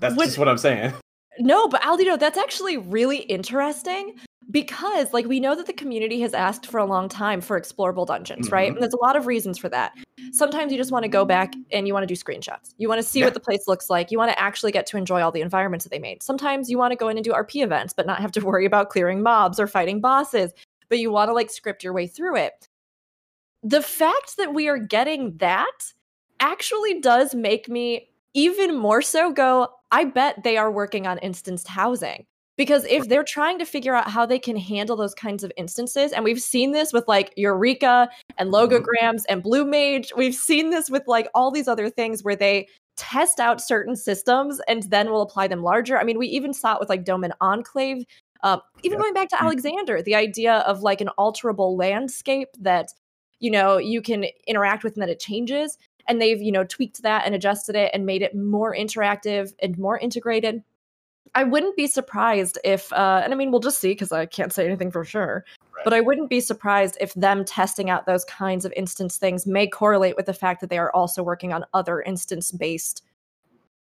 That's 0.00 0.14
just 0.16 0.38
what 0.38 0.48
I'm 0.48 0.58
saying. 0.58 0.92
No, 1.40 1.68
but 1.68 1.80
Aldino, 1.82 2.18
that's 2.18 2.36
actually 2.36 2.78
really 2.78 3.18
interesting 3.18 4.16
because 4.50 5.12
like 5.12 5.24
we 5.26 5.38
know 5.38 5.54
that 5.54 5.66
the 5.66 5.72
community 5.72 6.20
has 6.22 6.34
asked 6.34 6.66
for 6.66 6.78
a 6.78 6.84
long 6.84 7.08
time 7.08 7.40
for 7.40 7.60
explorable 7.60 8.04
dungeons, 8.04 8.50
right? 8.50 8.70
Mhm. 8.72 8.74
And 8.74 8.82
there's 8.82 8.94
a 8.94 9.00
lot 9.04 9.14
of 9.14 9.28
reasons 9.28 9.56
for 9.56 9.68
that. 9.68 9.92
Sometimes 10.32 10.72
you 10.72 10.78
just 10.78 10.90
want 10.90 11.04
to 11.04 11.08
go 11.08 11.24
back 11.24 11.52
and 11.70 11.86
you 11.86 11.94
want 11.94 12.02
to 12.02 12.12
do 12.12 12.16
screenshots. 12.20 12.74
You 12.78 12.88
want 12.88 12.98
to 13.00 13.06
see 13.06 13.20
Yeah. 13.20 13.26
what 13.26 13.34
the 13.34 13.40
place 13.40 13.68
looks 13.68 13.88
like. 13.88 14.10
You 14.10 14.18
want 14.18 14.32
to 14.32 14.38
actually 14.40 14.72
get 14.72 14.84
to 14.86 14.96
enjoy 14.96 15.22
all 15.22 15.30
the 15.30 15.40
environments 15.40 15.84
that 15.84 15.90
they 15.90 16.00
made. 16.00 16.24
Sometimes 16.24 16.68
you 16.68 16.76
want 16.76 16.90
to 16.90 16.96
go 16.96 17.08
in 17.08 17.16
and 17.16 17.22
do 17.24 17.32
RP 17.32 17.62
events 17.62 17.92
but 17.96 18.04
not 18.04 18.20
have 18.20 18.32
to 18.32 18.40
worry 18.44 18.66
about 18.66 18.88
clearing 18.90 19.22
mobs 19.22 19.60
or 19.60 19.68
fighting 19.68 20.00
bosses, 20.00 20.52
but 20.88 20.98
you 20.98 21.12
want 21.12 21.28
to 21.28 21.34
like 21.34 21.50
script 21.52 21.84
your 21.84 21.92
way 21.92 22.08
through 22.08 22.34
it. 22.34 22.66
The 23.62 23.80
fact 23.82 24.38
that 24.38 24.52
we 24.54 24.66
are 24.66 24.78
getting 24.78 25.36
that 25.36 25.92
actually 26.40 27.00
does 27.00 27.34
make 27.34 27.68
me 27.68 28.08
even 28.34 28.76
more 28.76 29.02
so 29.02 29.32
go, 29.32 29.68
I 29.90 30.04
bet 30.04 30.44
they 30.44 30.56
are 30.56 30.70
working 30.70 31.06
on 31.06 31.18
instanced 31.18 31.68
housing. 31.68 32.24
Because 32.56 32.84
if 32.86 33.08
they're 33.08 33.22
trying 33.24 33.58
to 33.60 33.64
figure 33.64 33.94
out 33.94 34.10
how 34.10 34.26
they 34.26 34.38
can 34.40 34.56
handle 34.56 34.96
those 34.96 35.14
kinds 35.14 35.44
of 35.44 35.52
instances, 35.56 36.12
and 36.12 36.24
we've 36.24 36.40
seen 36.42 36.72
this 36.72 36.92
with 36.92 37.06
like 37.06 37.32
Eureka 37.36 38.08
and 38.36 38.52
logograms 38.52 39.22
and 39.28 39.44
Blue 39.44 39.64
Mage, 39.64 40.12
we've 40.16 40.34
seen 40.34 40.70
this 40.70 40.90
with 40.90 41.04
like 41.06 41.28
all 41.34 41.52
these 41.52 41.68
other 41.68 41.88
things 41.88 42.24
where 42.24 42.34
they 42.34 42.66
test 42.96 43.38
out 43.38 43.60
certain 43.60 43.94
systems 43.94 44.60
and 44.66 44.82
then 44.90 45.08
will 45.10 45.22
apply 45.22 45.46
them 45.46 45.62
larger. 45.62 45.96
I 45.98 46.02
mean, 46.04 46.18
we 46.18 46.26
even 46.28 46.52
saw 46.52 46.74
it 46.74 46.80
with 46.80 46.88
like 46.88 47.04
Doman 47.04 47.32
Enclave. 47.40 48.04
Um, 48.42 48.60
even 48.82 48.98
Yeah. 48.98 49.02
going 49.02 49.14
back 49.14 49.28
to 49.30 49.36
Mhm. 49.36 49.42
Alexander, 49.42 50.02
the 50.02 50.16
idea 50.16 50.54
of 50.60 50.82
like 50.82 51.00
an 51.00 51.10
alterable 51.16 51.76
landscape 51.78 52.48
that 52.60 52.92
you 53.38 53.52
know 53.52 53.76
you 53.78 54.02
can 54.02 54.24
interact 54.48 54.82
with 54.82 54.94
and 54.94 55.02
that 55.02 55.08
it 55.08 55.20
changes 55.20 55.78
and 56.08 56.20
they've 56.20 56.40
you 56.40 56.52
know 56.52 56.64
tweaked 56.64 57.02
that 57.02 57.24
and 57.26 57.34
adjusted 57.34 57.76
it 57.76 57.90
and 57.94 58.06
made 58.06 58.22
it 58.22 58.34
more 58.34 58.74
interactive 58.74 59.52
and 59.62 59.78
more 59.78 59.98
integrated. 59.98 60.62
I 61.34 61.44
wouldn't 61.44 61.76
be 61.76 61.86
surprised 61.86 62.58
if 62.64 62.92
uh 62.92 63.20
and 63.22 63.32
i 63.32 63.36
mean 63.36 63.50
we'll 63.50 63.60
just 63.60 63.78
see 63.80 63.90
because 63.90 64.12
i 64.12 64.24
can't 64.24 64.52
say 64.52 64.64
anything 64.64 64.90
for 64.90 65.04
sure 65.04 65.44
but 65.84 65.92
i 65.92 66.00
wouldn't 66.00 66.30
be 66.30 66.40
surprised 66.40 66.96
if 67.02 67.12
them 67.14 67.44
testing 67.44 67.90
out 67.90 68.06
those 68.06 68.24
kinds 68.24 68.64
of 68.64 68.72
instance 68.74 69.18
things 69.18 69.46
may 69.46 69.66
correlate 69.66 70.16
with 70.16 70.24
the 70.24 70.32
fact 70.32 70.62
that 70.62 70.70
they 70.70 70.78
are 70.78 70.90
also 70.92 71.22
working 71.22 71.52
on 71.52 71.66
other 71.74 72.00
instance 72.00 72.50
based 72.50 73.04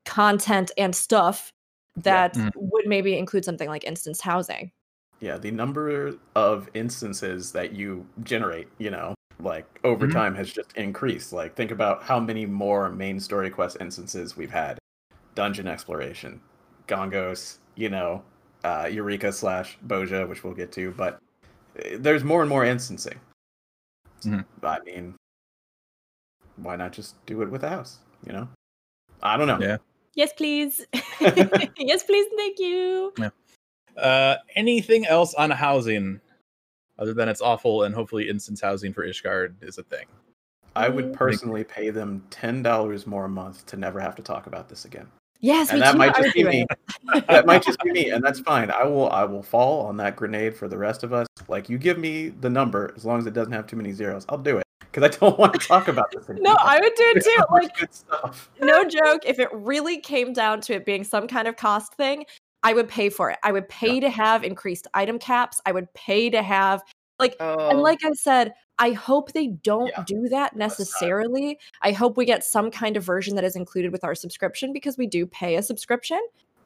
content 0.06 0.70
and 0.78 0.96
stuff 0.96 1.50
that 1.96 2.34
Mm. 2.34 2.50
would 2.56 2.86
maybe 2.86 3.16
include 3.16 3.44
something 3.44 3.68
like 3.68 3.84
instance 3.84 4.20
housing. 4.20 4.72
Yeah, 5.20 5.38
the 5.38 5.50
number 5.50 6.16
of 6.34 6.68
instances 6.74 7.52
that 7.52 7.72
you 7.72 8.06
generate, 8.22 8.68
you 8.78 8.90
know, 8.90 9.13
like 9.40 9.66
over 9.84 10.06
Mhm. 10.06 10.12
time 10.12 10.34
has 10.36 10.52
just 10.52 10.72
increased. 10.76 11.32
Like, 11.32 11.54
think 11.54 11.70
about 11.70 12.02
how 12.04 12.20
many 12.20 12.46
more 12.46 12.88
main 12.90 13.18
story 13.20 13.50
quest 13.50 13.76
instances 13.80 14.36
we've 14.36 14.50
had 14.52 14.78
dungeon 15.34 15.66
exploration, 15.66 16.40
Gongos, 16.86 17.58
you 17.74 17.88
know, 17.90 18.22
uh, 18.62 18.88
Eureka 18.90 19.32
slash 19.32 19.76
Bozja, 19.86 20.28
which 20.28 20.44
we'll 20.44 20.54
get 20.54 20.70
to, 20.72 20.92
but 20.92 21.18
uh, 21.78 21.96
there's 21.98 22.22
more 22.24 22.40
and 22.40 22.48
more 22.48 22.64
instancing. 22.64 23.18
Mhm. 24.22 24.44
I 24.62 24.78
mean, 24.80 25.14
why 26.56 26.76
not 26.76 26.92
just 26.92 27.14
do 27.26 27.42
it 27.42 27.50
with 27.50 27.64
a 27.64 27.68
house, 27.68 27.98
you 28.26 28.32
know? 28.32 28.48
I 29.22 29.36
don't 29.36 29.48
know. 29.48 29.58
Yeah. 29.60 29.78
yes 30.14 30.32
please 30.34 30.86
yes 31.76 32.02
please 32.04 32.26
thank 32.36 32.58
you 32.60 33.12
Uh, 33.96 34.36
anything 34.56 35.06
else 35.06 35.34
on 35.34 35.50
housing 35.50 36.20
other 36.98 37.14
than 37.14 37.28
it's 37.28 37.40
awful 37.40 37.82
and 37.84 37.94
hopefully 37.94 38.28
instance 38.28 38.60
housing 38.60 38.92
for 38.92 39.06
Ishgard 39.06 39.54
is 39.62 39.78
a 39.78 39.82
thing. 39.82 40.06
I 40.76 40.88
would 40.88 41.06
Mm. 41.12 41.14
personally 41.14 41.64
pay 41.64 41.90
them 41.90 42.24
$10 42.30 43.06
more 43.06 43.26
a 43.26 43.28
month 43.28 43.64
to 43.66 43.76
never 43.76 44.00
have 44.00 44.14
to 44.16 44.22
talk 44.22 44.46
about 44.46 44.68
this 44.68 44.84
again. 44.84 45.06
yes 45.40 45.70
and 45.70 45.78
me 45.80 45.84
that 45.84 45.96
might 45.96 46.14
just 46.16 46.34
be 46.34 46.42
do 46.42 46.48
me. 46.48 46.66
that 47.28 47.44
might 47.46 47.62
just 47.62 47.78
be 47.80 47.92
me, 47.92 48.10
and 48.10 48.24
that's 48.24 48.40
fine. 48.40 48.70
I 48.70 48.84
will 48.84 49.10
I 49.10 49.24
will 49.24 49.42
fall 49.42 49.84
on 49.86 49.96
that 49.98 50.16
grenade 50.16 50.56
for 50.56 50.68
the 50.68 50.78
rest 50.78 51.02
of 51.04 51.12
us. 51.12 51.26
Like 51.48 51.68
you 51.68 51.76
give 51.78 51.98
me 51.98 52.28
the 52.30 52.48
number 52.50 52.92
as 52.96 53.04
long 53.04 53.18
as 53.18 53.26
it 53.26 53.34
doesn't 53.34 53.52
have 53.52 53.66
too 53.66 53.76
many 53.76 53.92
zeros, 53.92 54.24
I'll 54.28 54.38
do 54.38 54.56
it 54.58 54.64
because 54.80 55.02
I 55.02 55.08
don't 55.18 55.38
want 55.38 55.52
to 55.52 55.58
talk 55.58 55.88
about 55.88 56.10
this 56.12 56.28
anymore. 56.30 56.52
no 56.54 56.56
i 56.62 56.78
would 56.80 56.94
do 56.96 57.12
it 57.16 57.24
too 57.24 57.44
like 57.52 57.76
good 57.76 57.92
stuff. 57.92 58.48
no 58.60 58.84
joke, 58.84 59.22
if 59.26 59.38
it 59.38 59.48
really 59.52 59.98
came 60.00 60.32
down 60.32 60.60
to 60.62 60.74
it 60.74 60.86
being 60.86 61.04
some 61.04 61.26
kind 61.28 61.46
of 61.48 61.56
cost 61.56 61.94
thing, 61.94 62.24
I 62.64 62.72
would 62.72 62.88
pay 62.88 63.10
for 63.10 63.30
it. 63.30 63.38
I 63.42 63.52
would 63.52 63.68
pay 63.68 64.00
to 64.00 64.08
have 64.10 64.42
increased 64.42 64.88
item 64.94 65.18
caps. 65.18 65.60
I 65.66 65.72
would 65.72 65.92
pay 65.94 66.30
to 66.30 66.42
have 66.42 66.82
like 67.20 67.36
Oh, 67.38 67.68
and 67.68 67.80
like 67.80 68.00
I 68.04 68.12
said, 68.14 68.54
I 68.78 68.90
hope 68.90 69.32
they 69.32 69.46
don't 69.48 69.88
Yeah. 69.96 70.02
do 70.04 70.28
that 70.30 70.56
necessarily. 70.56 71.58
I 71.82 71.92
hope 71.92 72.16
we 72.16 72.24
get 72.24 72.42
some 72.42 72.70
kind 72.72 72.96
of 72.96 73.04
version 73.04 73.36
that 73.36 73.44
is 73.44 73.54
included 73.54 73.92
with 73.92 74.02
our 74.02 74.14
subscription 74.16 74.72
because 74.72 74.98
we 74.98 75.06
do 75.06 75.26
pay 75.26 75.54
a 75.56 75.62
subscription. 75.62 76.20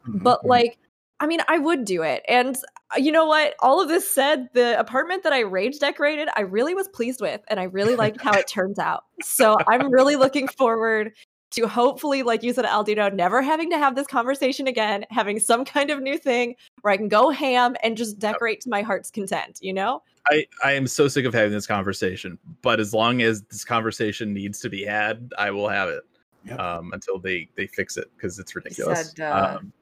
Mhm. 0.07 0.23
But 0.23 0.47
like 0.47 0.79
I 1.21 1.27
mean, 1.27 1.41
I 1.49 1.59
would 1.59 1.85
do 1.85 2.03
it. 2.03 2.23
And 2.29 2.57
uh, 2.95 2.99
you 2.99 3.11
know 3.11 3.27
what? 3.27 3.57
All 3.59 3.83
of 3.83 3.89
this 3.89 4.09
said, 4.09 4.49
the 4.53 4.79
apartment 4.79 5.25
that 5.25 5.33
I 5.33 5.41
rage 5.41 5.81
decorated, 5.81 6.29
I 6.37 6.43
really 6.43 6.77
was 6.77 6.87
pleased 6.87 7.21
with 7.21 7.41
and 7.49 7.59
I 7.59 7.65
really 7.65 7.97
liked 7.97 8.21
how 8.21 8.39
it 8.39 8.47
turns 8.47 8.79
out. 8.79 9.03
So 9.21 9.57
I'm 9.67 9.91
really 9.91 10.15
looking 10.15 10.47
forward 10.47 11.13
to 11.53 11.67
hopefully, 11.67 12.23
like 12.23 12.43
you 12.43 12.53
said, 12.53 12.65
Aldino, 12.65 13.13
never 13.13 13.43
having 13.43 13.71
to 13.71 13.79
have 13.79 13.95
this 13.95 14.07
conversation 14.07 14.67
again, 14.67 15.05
having 15.11 15.39
some 15.41 15.65
kind 15.65 15.91
of 15.91 16.01
new 16.01 16.19
thing 16.19 16.57
where 16.83 16.93
I 16.93 16.97
can 16.97 17.09
go 17.09 17.31
ham 17.31 17.77
and 17.83 17.97
just 17.97 18.19
decorate 18.19 18.61
to 18.63 18.71
my 18.71 18.83
heart's 18.83 19.11
content, 19.11 19.59
you 19.63 19.73
know? 19.73 20.03
I, 20.31 20.47
I 20.63 20.73
am 20.73 20.87
so 20.87 21.09
sick 21.09 21.25
of 21.25 21.33
having 21.33 21.53
this 21.53 21.67
conversation, 21.67 22.39
but 22.61 22.81
as 22.81 22.93
long 22.93 23.23
as 23.23 23.43
this 23.45 23.65
conversation 23.65 24.35
needs 24.35 24.61
to 24.61 24.69
be 24.69 24.85
had, 24.85 25.33
I 25.39 25.51
will 25.51 25.69
have 25.69 25.89
it 25.89 26.03
Yep. 26.45 26.61
um, 26.61 26.91
until 26.93 27.19
they 27.19 27.49
they 27.57 27.67
fix 27.67 27.97
it 27.97 28.11
because 28.17 28.39
it's 28.39 28.55
ridiculous. 28.55 29.11
said, 29.11 29.21
uh, 29.21 29.57
um, 29.59 29.73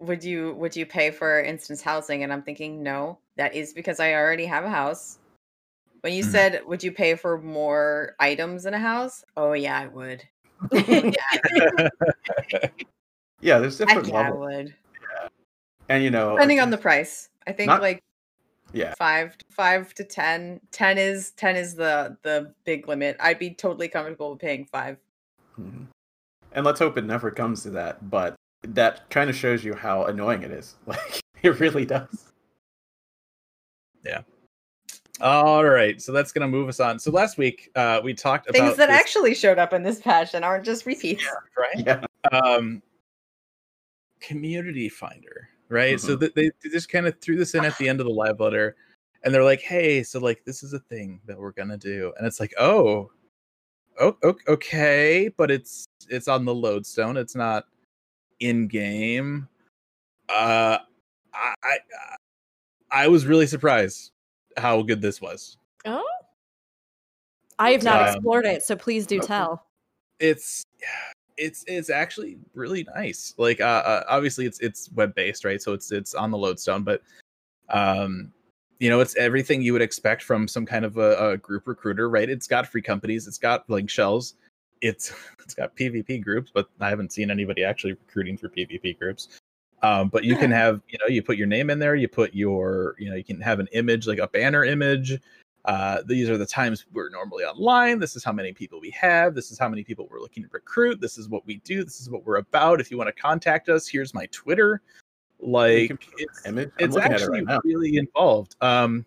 would 0.00 0.24
you 0.24 0.54
would 0.54 0.74
you 0.74 0.86
pay 0.86 1.10
for 1.10 1.40
instance 1.40 1.82
housing? 1.82 2.22
And 2.22 2.32
I'm 2.32 2.42
thinking, 2.42 2.82
no, 2.82 3.18
that 3.36 3.54
is 3.54 3.72
because 3.72 4.00
I 4.00 4.14
already 4.14 4.46
have 4.46 4.64
a 4.64 4.70
house. 4.70 5.18
When 6.00 6.12
you 6.12 6.24
Mhm. 6.24 6.30
said, 6.30 6.62
would 6.66 6.82
you 6.82 6.90
pay 6.90 7.14
for 7.14 7.40
more 7.40 8.16
items 8.18 8.66
in 8.66 8.74
a 8.74 8.78
house? 8.78 9.24
Oh 9.36 9.52
yeah, 9.52 9.78
I 9.78 9.86
would. 9.86 10.26
yeah, 13.40 13.58
there's 13.58 13.78
different 13.78 14.08
yeah, 14.08 14.14
I 14.14 14.22
levels, 14.30 14.40
would. 14.40 14.74
and 15.88 16.04
you 16.04 16.10
know, 16.10 16.32
Depending 16.32 16.60
on 16.60 16.70
the 16.70 16.78
price. 16.78 17.28
I 17.46 17.52
think 17.52 17.68
Not- 17.68 17.82
like 17.82 18.02
yeah, 18.72 18.94
five 18.98 19.36
five 19.50 19.92
to 19.94 20.04
ten. 20.04 20.60
Ten 20.70 20.96
is 20.98 21.32
ten 21.32 21.56
is 21.56 21.74
the 21.74 22.16
the 22.22 22.54
big 22.64 22.88
limit. 22.88 23.16
I'd 23.20 23.38
be 23.38 23.50
totally 23.50 23.88
comfortable 23.88 24.30
with 24.30 24.40
paying 24.40 24.64
five. 24.66 24.98
Mhm. 25.60 25.86
and 26.52 26.64
let's 26.64 26.78
hope 26.80 26.96
it 26.96 27.04
never 27.04 27.30
comes 27.30 27.62
to 27.64 27.70
that. 27.70 28.08
But 28.10 28.34
that 28.62 29.10
kind 29.10 29.28
of 29.28 29.36
shows 29.36 29.64
you 29.64 29.74
how 29.74 30.04
annoying 30.04 30.42
it 30.42 30.50
is. 30.50 30.76
Like 30.86 31.20
it 31.42 31.58
really 31.60 31.84
does. 31.84 32.32
All 35.22 35.64
right, 35.64 36.00
so 36.02 36.12
that's 36.12 36.32
gonna 36.32 36.48
move 36.48 36.68
us 36.68 36.80
on. 36.80 36.98
So 36.98 37.10
last 37.10 37.38
week 37.38 37.70
uh, 37.76 38.00
we 38.02 38.12
talked 38.14 38.48
about 38.50 38.58
Things 38.58 38.76
that 38.76 38.88
this- 38.88 38.96
actually 39.00 39.34
showed 39.34 39.58
up 39.58 39.72
in 39.72 39.82
this 39.82 40.00
patch 40.00 40.34
and 40.34 40.44
aren't 40.44 40.64
just 40.64 40.84
repeats. 40.86 41.24
right. 41.56 41.86
Yeah, 41.86 42.04
um 42.32 42.82
community 44.20 44.88
finder 44.88 45.48
right? 45.68 45.98
So 45.98 46.16
th- 46.16 46.34
they, 46.34 46.50
they 46.62 46.68
just 46.68 46.90
kind 46.90 47.06
of 47.06 47.18
threw 47.20 47.36
this 47.36 47.54
in 47.54 47.64
at 47.64 47.76
the 47.78 47.88
end 47.88 47.98
of 48.00 48.06
the 48.06 48.12
live 48.12 48.38
letter 48.40 48.76
and 49.24 49.32
they're 49.34 49.42
like 49.42 49.60
hey 49.62 50.02
so 50.02 50.20
like 50.20 50.44
this 50.44 50.62
is 50.62 50.74
a 50.74 50.78
thing 50.78 51.20
that 51.26 51.38
we're 51.38 51.52
gonna 51.52 51.78
do. 51.78 52.12
And 52.18 52.26
it's 52.26 52.38
like 52.38 52.52
oh 52.58 53.10
oh 53.98 54.16
okay 54.48 55.28
but 55.36 55.50
it's 55.50 55.86
it's 56.08 56.28
on 56.28 56.44
the 56.44 56.54
lodestone. 56.54 57.16
It's 57.16 57.34
not 57.34 57.64
in 58.40 58.66
game 58.68 59.48
uh 60.28 60.78
i 61.34 61.54
i 61.62 61.78
i 62.90 63.08
was 63.08 63.26
really 63.26 63.46
surprised 63.46 64.11
how 64.56 64.82
good 64.82 65.00
this 65.00 65.20
was. 65.20 65.56
Oh. 65.84 66.04
I 67.58 67.72
have 67.72 67.82
not 67.82 68.02
Um, 68.02 68.14
explored 68.14 68.44
it, 68.46 68.62
so 68.62 68.76
please 68.76 69.06
do 69.06 69.20
tell. 69.20 69.66
it's 70.20 70.64
it's 71.38 71.64
it's 71.66 71.90
actually 71.90 72.38
really 72.54 72.84
nice. 72.94 73.34
Like 73.38 73.60
uh, 73.60 73.64
uh 73.64 74.04
obviously 74.08 74.46
it's 74.46 74.60
it's 74.60 74.90
web 74.92 75.14
based 75.14 75.44
right? 75.44 75.60
So 75.62 75.72
it's 75.72 75.90
it's 75.92 76.14
on 76.14 76.30
the 76.30 76.38
lodestone 76.38 76.82
but 76.82 77.02
um 77.70 78.32
you 78.78 78.90
know 78.90 79.00
it's 79.00 79.16
everything 79.16 79.62
you 79.62 79.72
would 79.72 79.82
expect 79.82 80.22
from 80.22 80.46
some 80.48 80.66
kind 80.66 80.84
of 80.84 80.96
a, 80.98 81.30
a 81.30 81.36
group 81.38 81.66
recruiter 81.66 82.08
right? 82.10 82.28
It's 82.28 82.46
got 82.46 82.66
free 82.66 82.82
companies 82.82 83.26
it's 83.26 83.38
got 83.38 83.68
link 83.70 83.88
shells 83.90 84.34
it's 84.82 85.14
it's 85.42 85.54
got 85.54 85.74
pvp 85.76 86.22
groups 86.22 86.50
but 86.52 86.68
i 86.80 86.88
haven't 86.88 87.12
seen 87.12 87.30
anybody 87.30 87.64
actually 87.64 87.92
recruiting 87.92 88.36
for 88.36 88.48
pvp 88.48 88.98
groups 88.98 89.40
um 89.82 90.08
but 90.08 90.24
you 90.24 90.36
can 90.36 90.50
have 90.50 90.80
you 90.88 90.98
know 90.98 91.06
you 91.06 91.22
put 91.22 91.36
your 91.36 91.46
name 91.46 91.70
in 91.70 91.78
there 91.78 91.94
you 91.94 92.08
put 92.08 92.34
your 92.34 92.94
you 92.98 93.08
know 93.10 93.16
you 93.16 93.24
can 93.24 93.40
have 93.40 93.60
an 93.60 93.68
image 93.72 94.06
like 94.06 94.18
a 94.18 94.28
banner 94.28 94.64
image 94.64 95.18
uh, 95.64 96.02
these 96.06 96.28
are 96.28 96.36
the 96.36 96.46
times 96.46 96.86
we're 96.92 97.08
normally 97.08 97.44
online. 97.44 98.00
This 98.00 98.16
is 98.16 98.24
how 98.24 98.32
many 98.32 98.52
people 98.52 98.80
we 98.80 98.90
have. 98.90 99.34
This 99.34 99.52
is 99.52 99.58
how 99.58 99.68
many 99.68 99.84
people 99.84 100.08
we're 100.10 100.20
looking 100.20 100.42
to 100.42 100.48
recruit. 100.50 101.00
This 101.00 101.18
is 101.18 101.28
what 101.28 101.46
we 101.46 101.58
do. 101.58 101.84
This 101.84 102.00
is 102.00 102.10
what 102.10 102.26
we're 102.26 102.38
about. 102.38 102.80
If 102.80 102.90
you 102.90 102.98
want 102.98 103.14
to 103.14 103.20
contact 103.20 103.68
us, 103.68 103.86
here's 103.86 104.12
my 104.12 104.26
Twitter. 104.32 104.82
Like 105.38 105.96
it's 106.18 106.46
image. 106.46 106.70
It's 106.78 106.96
at 106.96 107.12
it 107.12 107.14
actually 107.14 107.42
right 107.42 107.60
really 107.64 107.96
involved. 107.96 108.56
Um, 108.60 109.06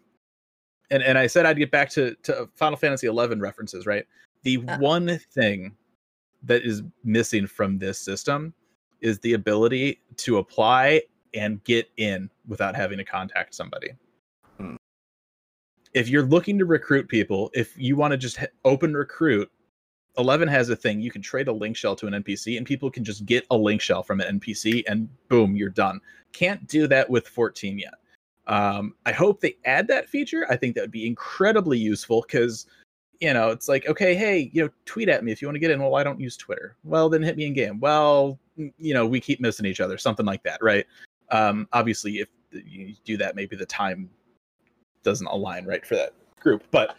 and 0.92 1.04
and 1.04 1.18
I 1.18 1.28
said 1.28 1.46
I'd 1.46 1.58
get 1.58 1.72
back 1.72 1.90
to 1.92 2.16
to 2.24 2.48
Final 2.56 2.78
Fantasy 2.78 3.08
eleven 3.08 3.42
references. 3.42 3.86
Right. 3.86 4.06
The 4.44 4.64
Uh. 4.68 4.80
one 4.80 5.20
thing 5.34 5.76
that 6.44 6.64
is 6.64 6.84
missing 7.04 7.48
from 7.48 7.80
this 7.80 8.00
system 8.00 8.54
is 9.06 9.20
the 9.20 9.34
ability 9.34 10.02
to 10.18 10.40
apply 10.40 11.04
and 11.36 11.64
get 11.64 11.90
in 11.98 12.30
without 12.48 12.76
having 12.76 12.98
to 12.98 13.04
contact 13.04 13.54
somebody. 13.54 13.92
Hmm. 14.58 14.76
If 15.94 16.10
you're 16.10 16.26
looking 16.26 16.58
to 16.58 16.66
recruit 16.66 17.08
people, 17.08 17.52
if 17.54 17.78
you 17.78 17.96
want 17.96 18.12
to 18.12 18.18
just 18.18 18.40
open 18.66 18.96
recruit, 18.96 19.50
11 20.18 20.48
has 20.48 20.70
a 20.70 20.76
thing 20.76 21.02
you 21.02 21.12
can 21.12 21.22
trade 21.22 21.48
a 21.48 21.54
link 21.54 21.78
shell 21.78 21.96
to 21.98 22.08
an 22.08 22.14
NPC 22.24 22.58
and 22.58 22.66
people 22.66 22.90
can 22.90 23.04
just 23.04 23.26
get 23.26 23.46
a 23.52 23.58
link 23.58 23.80
shell 23.80 24.02
from 24.02 24.22
an 24.22 24.40
NPC 24.40 24.84
and 24.88 25.08
boom, 25.30 25.56
you're 25.56 25.70
done. 25.70 26.00
Can't 26.34 26.66
do 26.68 26.88
that 26.88 27.08
with 27.08 27.28
14 27.28 27.78
yet. 27.78 27.94
Um, 28.48 28.96
I 29.06 29.12
hope 29.12 29.40
they 29.40 29.58
add 29.66 29.88
that 29.88 30.10
feature. 30.10 30.46
I 30.50 30.56
think 30.56 30.76
that 30.76 30.82
would 30.82 30.92
be 30.92 31.06
incredibly 31.06 31.78
useful 31.78 32.24
because, 32.28 32.66
you 33.20 33.34
know, 33.34 33.50
it's 33.50 33.68
like, 33.68 33.88
okay, 33.88 34.16
hey, 34.16 34.50
you 34.54 34.64
know, 34.64 34.70
tweet 34.86 35.10
at 35.10 35.24
me 35.24 35.32
if 35.32 35.42
you 35.42 35.48
want 35.48 35.56
to 35.56 35.60
get 35.60 35.72
in. 35.72 35.82
Well, 35.82 35.96
I 35.96 36.04
don't 36.04 36.20
use 36.20 36.38
Twitter. 36.38 36.76
Well, 36.84 37.10
then 37.10 37.24
hit 37.24 37.38
me 37.38 37.46
in 37.46 37.54
game. 37.54 37.80
Well, 37.80 38.40
mm, 38.58 38.74
you 38.78 38.94
know, 38.94 39.06
we 39.06 39.20
keep 39.20 39.40
missing 39.40 39.66
each 39.66 39.80
other, 39.80 39.98
something 39.98 40.26
like 40.26 40.44
that, 40.44 40.62
right? 40.62 40.86
Um, 41.32 41.68
obviously, 41.74 42.20
if 42.20 42.30
you 42.52 42.96
do 43.04 43.18
that, 43.18 43.36
maybe 43.36 43.56
the 43.56 43.66
time 43.66 44.10
doesn't 45.04 45.28
align 45.28 45.66
right 45.66 45.86
for 45.86 45.96
that 45.96 46.14
group. 46.40 46.64
But 46.72 46.96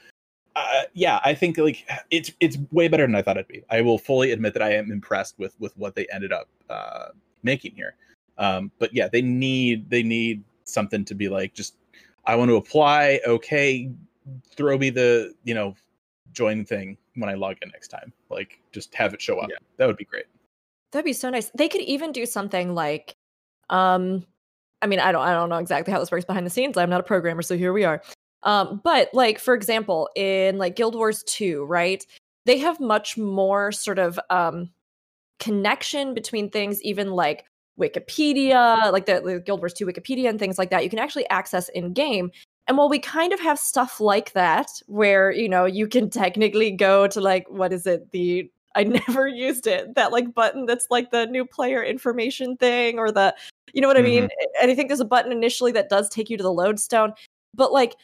uh, 0.54 0.82
yeah, 0.94 1.20
I 1.24 1.34
think 1.34 1.58
like 1.58 1.86
it's 2.10 2.32
it's 2.40 2.56
way 2.72 2.88
better 2.88 3.06
than 3.06 3.14
I 3.14 3.22
thought 3.22 3.36
it'd 3.36 3.48
be. 3.48 3.62
I 3.70 3.82
will 3.82 3.98
fully 3.98 4.32
admit 4.32 4.54
that 4.54 4.62
I 4.62 4.72
am 4.72 4.90
impressed 4.90 5.38
with 5.38 5.54
with 5.60 5.76
what 5.76 5.94
they 5.94 6.06
ended 6.12 6.32
up 6.32 6.48
uh, 6.70 7.08
making 7.42 7.74
here. 7.74 7.94
Um, 8.38 8.70
but 8.78 8.94
yeah, 8.94 9.08
they 9.08 9.22
need 9.22 9.90
they 9.90 10.02
need 10.02 10.42
something 10.64 11.04
to 11.04 11.14
be 11.14 11.28
like 11.28 11.54
just 11.54 11.76
I 12.24 12.36
want 12.36 12.48
to 12.48 12.56
apply. 12.56 13.20
Okay, 13.26 13.90
throw 14.56 14.78
me 14.78 14.90
the 14.90 15.34
you 15.44 15.54
know 15.54 15.74
join 16.36 16.64
thing 16.64 16.96
when 17.14 17.30
I 17.30 17.34
log 17.34 17.56
in 17.62 17.70
next 17.70 17.88
time. 17.88 18.12
Like 18.30 18.60
just 18.70 18.94
have 18.94 19.14
it 19.14 19.22
show 19.22 19.38
up. 19.38 19.48
Yeah. 19.48 19.56
That 19.78 19.86
would 19.86 19.96
be 19.96 20.04
great. 20.04 20.26
That'd 20.92 21.04
be 21.04 21.14
so 21.14 21.30
nice. 21.30 21.50
They 21.56 21.68
could 21.68 21.80
even 21.80 22.12
do 22.12 22.26
something 22.26 22.74
like, 22.74 23.16
um, 23.70 24.24
I 24.82 24.86
mean, 24.86 25.00
I 25.00 25.10
don't, 25.10 25.22
I 25.22 25.32
don't 25.32 25.48
know 25.48 25.56
exactly 25.56 25.92
how 25.92 25.98
this 25.98 26.12
works 26.12 26.26
behind 26.26 26.46
the 26.46 26.50
scenes. 26.50 26.76
I'm 26.76 26.90
not 26.90 27.00
a 27.00 27.04
programmer, 27.04 27.42
so 27.42 27.56
here 27.56 27.72
we 27.72 27.84
are. 27.84 28.02
Um, 28.42 28.80
but 28.84 29.08
like 29.12 29.38
for 29.38 29.54
example, 29.54 30.08
in 30.14 30.58
like 30.58 30.76
Guild 30.76 30.94
Wars 30.94 31.24
2, 31.24 31.64
right? 31.64 32.06
They 32.44 32.58
have 32.58 32.78
much 32.78 33.18
more 33.18 33.72
sort 33.72 33.98
of 33.98 34.20
um 34.30 34.70
connection 35.40 36.14
between 36.14 36.50
things, 36.50 36.80
even 36.82 37.10
like 37.10 37.44
Wikipedia, 37.80 38.92
like 38.92 39.06
the, 39.06 39.20
the 39.20 39.40
Guild 39.40 39.60
Wars 39.60 39.72
2 39.72 39.86
Wikipedia 39.86 40.28
and 40.28 40.38
things 40.38 40.58
like 40.58 40.70
that. 40.70 40.84
You 40.84 40.90
can 40.90 40.98
actually 40.98 41.28
access 41.28 41.68
in 41.70 41.92
game. 41.92 42.30
And 42.68 42.76
while 42.76 42.88
we 42.88 42.98
kind 42.98 43.32
of 43.32 43.40
have 43.40 43.58
stuff 43.58 44.00
like 44.00 44.32
that, 44.32 44.68
where 44.86 45.30
you 45.30 45.48
know 45.48 45.64
you 45.64 45.86
can 45.86 46.10
technically 46.22 46.70
go 46.70 47.06
to 47.08 47.20
like 47.20 47.48
what 47.48 47.72
is 47.72 47.86
it? 47.86 48.10
The 48.12 48.50
I 48.74 48.84
never 49.08 49.26
used 49.26 49.66
it 49.66 49.94
that 49.94 50.12
like 50.12 50.34
button 50.34 50.66
that's 50.66 50.86
like 50.90 51.10
the 51.10 51.26
new 51.26 51.44
player 51.44 51.82
information 51.82 52.56
thing 52.56 52.98
or 52.98 53.10
the 53.10 53.34
you 53.72 53.80
know 53.80 53.88
what 53.88 53.98
I 53.98 54.02
mean. 54.02 54.24
Mm-hmm. 54.24 54.62
And 54.62 54.70
I 54.70 54.74
think 54.74 54.88
there's 54.88 55.00
a 55.00 55.04
button 55.04 55.32
initially 55.32 55.72
that 55.72 55.88
does 55.88 56.08
take 56.08 56.30
you 56.30 56.36
to 56.36 56.42
the 56.42 56.52
lodestone, 56.52 57.12
but 57.54 57.72
like 57.72 57.96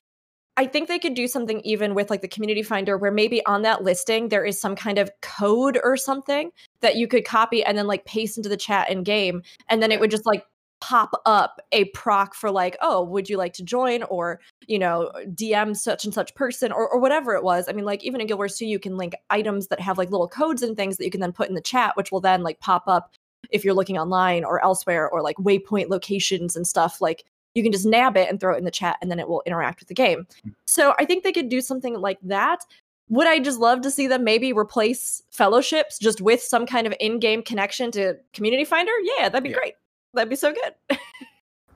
I 0.59 0.67
think 0.67 0.89
they 0.89 0.99
could 0.99 1.15
do 1.15 1.27
something 1.27 1.61
even 1.61 1.95
with 1.95 2.11
like 2.11 2.21
the 2.21 2.29
community 2.29 2.63
finder 2.63 2.99
where 2.99 3.11
maybe 3.11 3.45
on 3.47 3.63
that 3.63 3.83
listing 3.83 4.29
there 4.29 4.45
is 4.45 4.61
some 4.61 4.77
kind 4.77 4.99
of 4.99 5.11
code 5.23 5.79
or 5.83 5.97
something 5.97 6.51
that 6.81 6.97
you 6.97 7.09
could 7.09 7.25
copy 7.25 7.65
and 7.65 7.79
then 7.79 7.87
like 7.87 8.05
paste 8.05 8.37
into 8.37 8.51
the 8.51 8.57
chat 8.57 8.91
in 8.91 9.03
game 9.03 9.43
and 9.71 9.83
then 9.83 9.91
it 9.91 9.99
would 9.99 10.11
just 10.11 10.27
like 10.27 10.45
pop 10.83 11.13
up 11.27 11.61
a 11.71 11.85
proc 11.91 12.35
for 12.35 12.51
like 12.51 12.77
oh 12.81 13.05
would 13.05 13.29
you 13.31 13.37
like 13.37 13.53
to 13.55 13.63
join? 13.63 14.03
or 14.05 14.41
you 14.67 14.79
know 14.79 15.11
dm 15.29 15.77
such 15.77 16.05
and 16.05 16.13
such 16.13 16.35
person 16.35 16.73
or, 16.73 16.89
or 16.89 16.99
whatever 17.01 17.35
it 17.35 17.45
was. 17.45 17.69
I 17.69 17.73
mean 17.73 17.85
like 17.85 18.03
even 18.03 18.21
in 18.21 18.27
guild 18.27 18.39
wars 18.39 18.57
2 18.59 18.67
you 18.67 18.79
can 18.81 18.97
link 18.97 19.15
items 19.31 19.69
that 19.69 19.79
have 19.81 19.97
like 19.97 20.11
little 20.11 20.29
codes 20.29 20.61
and 20.63 20.77
things 20.77 20.97
that 20.97 21.05
you 21.05 21.11
can 21.11 21.21
then 21.21 21.33
put 21.33 21.49
in 21.49 21.55
the 21.55 21.61
chat 21.61 21.97
which 21.97 22.11
will 22.11 22.21
then 22.21 22.43
like 22.43 22.59
pop 22.61 22.85
up 22.89 23.13
if 23.51 23.65
you're 23.65 23.75
looking 23.75 23.97
online 23.99 24.45
or 24.45 24.63
elsewhere 24.65 25.09
or 25.09 25.23
like 25.23 25.37
waypoint 25.37 25.89
locations 25.89 26.57
and 26.57 26.67
stuff. 26.67 27.01
Like 27.01 27.25
you 27.55 27.63
can 27.63 27.71
just 27.73 27.87
nab 27.87 28.17
it 28.17 28.29
and 28.29 28.41
throw 28.41 28.55
it 28.55 28.59
in 28.59 28.65
the 28.65 28.71
chat 28.71 28.97
and 29.03 29.11
then 29.11 29.21
it 29.21 29.29
will 29.29 29.43
interact 29.47 29.81
with 29.81 29.89
the 29.89 29.95
game. 29.95 30.27
Hmm. 30.43 30.51
So 30.67 30.95
i 30.99 31.05
think 31.05 31.23
they 31.23 31.33
could 31.33 31.49
do 31.49 31.61
something 31.61 31.95
like 32.01 32.19
that. 32.23 32.61
Would 33.09 33.27
i 33.27 33.39
just 33.39 33.59
love 33.61 33.83
to 33.83 33.91
see 33.91 34.07
them 34.09 34.25
maybe 34.25 34.53
replace 34.53 35.23
fellowships 35.31 35.99
just 35.99 36.21
with 36.21 36.43
some 36.43 36.67
kind 36.67 36.87
of 36.87 36.95
in-game 36.99 37.43
connection 37.43 37.91
to 37.93 38.15
community 38.33 38.65
finder? 38.65 38.93
Yeah 39.17 39.29
that'd 39.29 39.45
be 39.45 39.51
Yeah. 39.51 39.57
great 39.59 39.75
that'd 40.15 40.29
be 40.31 40.37
so 40.37 40.53
good 40.53 40.99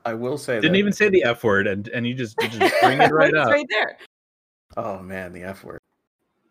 I 0.04 0.14
will 0.14 0.38
say 0.38 0.56
Didn't 0.56 0.72
that, 0.72 0.78
even 0.78 0.92
say 0.92 1.08
the 1.08 1.24
F 1.24 1.42
word, 1.42 1.66
and 1.66 1.88
and 1.88 2.06
you 2.06 2.14
just, 2.14 2.36
you 2.40 2.48
just 2.48 2.74
bring 2.82 3.00
it 3.00 3.10
right 3.12 3.30
It's 3.34 3.38
up. 3.38 3.48
right 3.48 3.66
there 3.68 3.96
Oh 4.76 5.00
man, 5.00 5.32
the 5.32 5.42
F 5.42 5.64
word. 5.64 5.78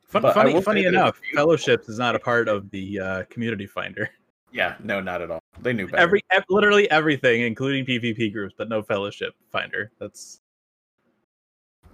Fun, 0.07 0.21
funny, 0.33 0.61
funny 0.61 0.85
enough, 0.85 1.19
fellowships 1.33 1.89
is 1.89 1.99
not 1.99 2.15
a 2.15 2.19
part 2.19 2.47
of 2.47 2.69
the 2.71 2.99
uh, 2.99 3.23
community 3.29 3.65
finder. 3.67 4.09
Yeah, 4.51 4.75
no, 4.83 5.01
not 5.01 5.21
at 5.21 5.29
all. 5.29 5.41
They 5.61 5.73
knew 5.73 5.85
better. 5.87 6.01
Every 6.01 6.21
ev- 6.31 6.45
literally 6.49 6.89
everything, 6.89 7.41
including 7.41 7.85
PvP 7.85 8.31
groups, 8.31 8.55
but 8.57 8.69
no 8.69 8.81
fellowship 8.81 9.33
finder. 9.51 9.91
That's 9.99 10.39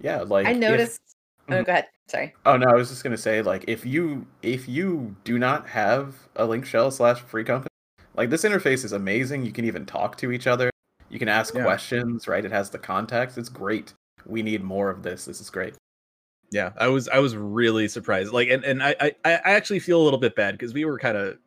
yeah, 0.00 0.20
like 0.22 0.46
I 0.46 0.52
if- 0.52 0.58
noticed. 0.58 1.00
Oh, 1.48 1.54
Mhm. 1.54 1.66
go 1.66 1.72
ahead. 1.72 1.86
Sorry. 2.06 2.32
Oh 2.46 2.56
no, 2.56 2.68
I 2.68 2.74
was 2.74 2.88
just 2.88 3.02
gonna 3.02 3.16
say 3.16 3.42
like 3.42 3.64
if 3.66 3.84
you 3.84 4.26
if 4.42 4.68
you 4.68 5.16
do 5.24 5.38
not 5.40 5.68
have 5.68 6.14
a 6.36 6.46
link 6.46 6.64
shell 6.64 6.90
slash 6.92 7.20
free 7.20 7.42
company, 7.44 7.68
like 8.16 8.30
this 8.30 8.42
interface 8.44 8.84
is 8.84 8.92
amazing. 8.92 9.44
You 9.44 9.52
can 9.52 9.64
even 9.64 9.86
talk 9.86 10.16
to 10.18 10.32
each 10.32 10.46
other. 10.46 10.70
You 11.08 11.18
can 11.18 11.28
ask 11.28 11.54
Yeah. 11.54 11.62
questions, 11.64 12.26
right? 12.28 12.44
It 12.44 12.52
has 12.52 12.70
the 12.70 12.78
context. 12.78 13.36
It's 13.38 13.48
great. 13.48 13.92
We 14.26 14.42
need 14.42 14.62
more 14.62 14.88
of 14.90 15.02
this. 15.02 15.24
This 15.24 15.40
is 15.40 15.50
great. 15.50 15.74
yeah. 16.50 16.70
I 16.78 16.88
was 16.88 17.08
I 17.08 17.18
was 17.18 17.34
really 17.36 17.88
surprised. 17.88 18.32
Like, 18.32 18.48
and 18.48 18.64
and 18.64 18.82
I 18.82 18.94
I, 19.00 19.14
I 19.24 19.52
actually 19.52 19.80
feel 19.80 20.00
a 20.00 20.04
little 20.04 20.18
bit 20.18 20.34
bad 20.36 20.52
because 20.58 20.72
we 20.74 20.84
were 20.84 20.98
kind 20.98 21.16
of 21.16 21.38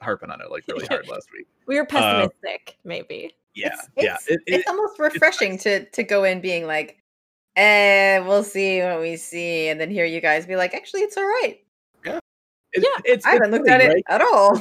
harping 0.00 0.30
on 0.30 0.40
it 0.40 0.50
like 0.50 0.64
really 0.68 0.86
hard 0.86 1.06
last 1.14 1.28
week. 1.32 1.46
we 1.66 1.76
were 1.76 1.86
pessimistic 1.86 2.76
maybe 2.84 3.34
Yeah, 3.54 3.68
It's- 3.68 3.88
yeah. 3.96 4.14
It's, 4.16 4.28
It- 4.28 4.40
it- 4.46 4.54
it's 4.60 4.68
almost 4.68 4.98
refreshing 4.98 5.56
to 5.58 5.84
to 5.84 6.02
go 6.02 6.24
in 6.24 6.40
being 6.40 6.66
like, 6.66 6.98
eh, 7.56 8.18
we'll 8.20 8.42
see 8.44 8.80
what 8.82 9.00
we 9.00 9.16
see, 9.16 9.68
and 9.68 9.80
then 9.80 9.90
hear 9.90 10.04
you 10.04 10.20
guys 10.20 10.44
be 10.46 10.56
like, 10.56 10.74
actually, 10.74 11.02
it's 11.02 11.16
all 11.16 11.24
right. 11.24 11.58
it- 12.04 12.82
yeah, 12.82 13.00
it's, 13.04 13.24
I 13.24 13.30
haven't 13.34 13.52
looked 13.52 13.68
funny, 13.68 13.84
at 13.84 13.90
it 13.90 13.94
right? 13.94 14.04
at 14.08 14.20
all. 14.20 14.60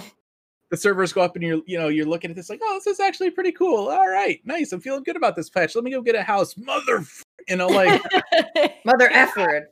The 0.74 0.78
servers 0.78 1.14
go 1.14 1.22
up 1.22 1.36
and 1.36 1.44
you're 1.44 1.62
you 1.68 1.78
know 1.78 1.88
you're 1.88 2.08
looking 2.08 2.32
at 2.32 2.36
this 2.36 2.50
like 2.50 2.60
oh 2.64 2.74
this 2.84 2.88
is 2.88 3.00
actually 3.00 3.30
pretty 3.30 3.52
cool 3.52 3.90
all 3.90 4.10
right 4.10 4.40
nice 4.44 4.72
i'm 4.72 4.82
feeling 4.82 5.04
good 5.04 5.16
about 5.16 5.36
this 5.36 5.48
patch 5.48 5.76
let 5.76 5.84
me 5.84 5.92
go 5.92 6.02
get 6.02 6.16
a 6.16 6.24
house 6.24 6.58
mother 6.58 6.98
f-" 6.98 7.24
you 7.48 7.56
know 7.56 7.68
like 7.68 8.02
Mother 8.84 9.08
F 9.12 9.38
word. 9.38 9.68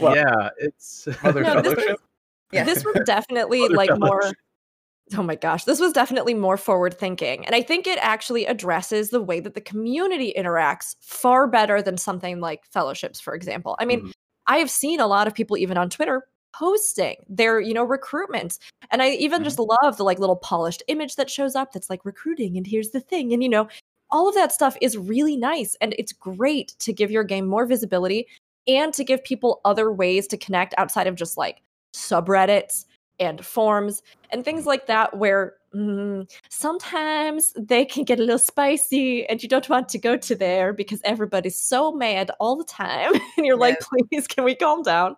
Well, 0.00 0.16
yeah 0.16 0.48
it's 0.56 1.06
Mother 1.22 1.42
No, 1.42 1.60
this 1.60 1.74
fellowship. 1.74 2.00
Yeah. 2.50 2.64
this 2.64 2.82
was 2.82 3.02
definitely 3.06 3.60
Mother 3.60 3.74
like 3.74 3.90
more 3.98 4.22
oh 5.14 5.22
my 5.22 5.34
gosh 5.34 5.64
this 5.64 5.78
was 5.78 5.92
definitely 5.92 6.32
more 6.32 6.56
forward 6.56 6.98
thinking 6.98 7.44
and 7.44 7.54
i 7.54 7.60
think 7.60 7.86
it 7.86 7.98
actually 8.00 8.46
addresses 8.46 9.10
the 9.10 9.20
way 9.20 9.38
that 9.38 9.52
the 9.52 9.60
community 9.60 10.32
interacts 10.34 10.96
far 11.02 11.46
better 11.46 11.82
than 11.82 11.98
something 11.98 12.40
like 12.40 12.64
fellowships 12.64 13.20
for 13.20 13.34
example 13.34 13.76
i 13.78 13.84
mean 13.84 14.00
Mhm. 14.06 14.12
i 14.46 14.56
have 14.56 14.70
seen 14.70 14.98
a 14.98 15.06
lot 15.06 15.26
of 15.26 15.34
people 15.34 15.58
even 15.58 15.76
on 15.76 15.90
twitter 15.90 16.22
posting 16.52 17.16
their 17.28 17.60
you 17.60 17.72
know 17.72 17.86
recruitments 17.86 18.58
and 18.90 19.02
i 19.02 19.10
even 19.10 19.42
just 19.42 19.58
love 19.58 19.96
the 19.96 20.04
like 20.04 20.18
little 20.18 20.36
polished 20.36 20.82
image 20.88 21.16
that 21.16 21.30
shows 21.30 21.54
up 21.54 21.72
that's 21.72 21.88
like 21.90 22.04
recruiting 22.04 22.56
and 22.56 22.66
here's 22.66 22.90
the 22.90 23.00
thing. 23.00 23.32
And 23.32 23.42
you 23.42 23.48
know 23.48 23.68
all 24.10 24.28
of 24.28 24.34
that 24.34 24.52
stuff 24.52 24.76
is 24.80 24.98
really 24.98 25.36
nice 25.36 25.74
and 25.80 25.94
it's 25.98 26.12
great 26.12 26.74
to 26.78 26.92
give 26.92 27.10
your 27.10 27.24
game 27.24 27.46
more 27.46 27.64
visibility 27.64 28.26
and 28.68 28.92
to 28.94 29.02
give 29.02 29.24
people 29.24 29.60
other 29.64 29.90
ways 29.90 30.26
to 30.28 30.36
connect 30.36 30.74
outside 30.76 31.06
of 31.06 31.16
just 31.16 31.36
like 31.36 31.62
subreddits 31.94 32.84
and 33.18 33.44
forums 33.44 34.02
and 34.30 34.44
things 34.44 34.66
like 34.66 34.86
that 34.86 35.16
where 35.16 35.54
mm, 35.74 36.30
sometimes 36.50 37.52
they 37.56 37.84
can 37.84 38.04
get 38.04 38.18
a 38.18 38.22
little 38.22 38.38
spicy 38.38 39.26
and 39.26 39.42
you 39.42 39.48
don't 39.48 39.68
want 39.68 39.88
to 39.88 39.98
go 39.98 40.16
to 40.16 40.34
there 40.34 40.72
because 40.72 41.00
everybody's 41.04 41.56
so 41.56 41.90
mad 41.92 42.30
all 42.38 42.56
the 42.56 42.64
time. 42.64 43.12
And 43.36 43.46
you're 43.46 43.56
like 43.56 43.80
please 43.80 44.26
can 44.26 44.44
we 44.44 44.54
calm 44.54 44.82
down 44.82 45.16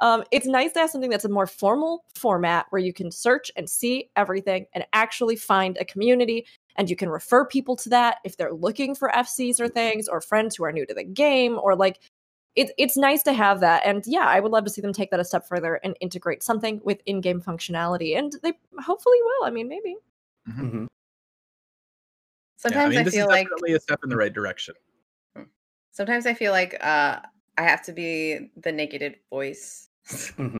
um, 0.00 0.24
it's 0.30 0.46
nice 0.46 0.72
to 0.72 0.80
have 0.80 0.90
something 0.90 1.10
that's 1.10 1.24
a 1.24 1.28
more 1.28 1.46
formal 1.46 2.04
format 2.14 2.66
where 2.70 2.80
you 2.80 2.92
can 2.92 3.10
search 3.10 3.50
and 3.56 3.68
see 3.68 4.10
everything 4.16 4.66
and 4.74 4.84
actually 4.92 5.36
find 5.36 5.76
a 5.78 5.84
community 5.84 6.46
and 6.76 6.88
you 6.88 6.96
can 6.96 7.08
refer 7.08 7.44
people 7.44 7.76
to 7.76 7.88
that 7.88 8.18
if 8.24 8.36
they're 8.36 8.52
looking 8.52 8.94
for 8.94 9.10
fcs 9.10 9.60
or 9.60 9.68
things 9.68 10.08
or 10.08 10.20
friends 10.20 10.56
who 10.56 10.64
are 10.64 10.72
new 10.72 10.86
to 10.86 10.94
the 10.94 11.04
game 11.04 11.58
or 11.62 11.76
like 11.76 12.00
it, 12.56 12.72
it's 12.78 12.96
nice 12.96 13.22
to 13.22 13.32
have 13.32 13.60
that 13.60 13.82
and 13.84 14.04
yeah 14.06 14.26
i 14.26 14.40
would 14.40 14.52
love 14.52 14.64
to 14.64 14.70
see 14.70 14.80
them 14.80 14.92
take 14.92 15.10
that 15.10 15.20
a 15.20 15.24
step 15.24 15.46
further 15.46 15.80
and 15.84 15.96
integrate 16.00 16.42
something 16.42 16.80
with 16.84 17.00
in-game 17.06 17.40
functionality 17.40 18.16
and 18.16 18.32
they 18.42 18.52
hopefully 18.84 19.18
will 19.22 19.46
i 19.46 19.50
mean 19.50 19.68
maybe 19.68 19.96
Mhm. 20.48 20.86
Sometimes 22.56 22.82
yeah, 22.82 22.86
I 22.86 22.88
mean, 22.90 22.98
I, 22.98 23.04
this 23.04 23.14
feel 23.14 23.24
is 23.24 23.28
like 23.28 23.46
definitely 23.46 23.72
a 23.72 23.80
step 23.80 24.00
in 24.02 24.10
the 24.10 24.16
right 24.16 24.32
direction 24.32 24.74
sometimes 25.92 26.26
I 26.26 26.34
feel 26.34 26.52
like 26.52 26.76
uh 26.82 27.20
I 27.58 27.62
have 27.62 27.82
to 27.82 27.92
be 27.92 28.50
the 28.56 28.72
negated 28.72 29.16
voice. 29.28 29.89
Mhm. 30.38 30.56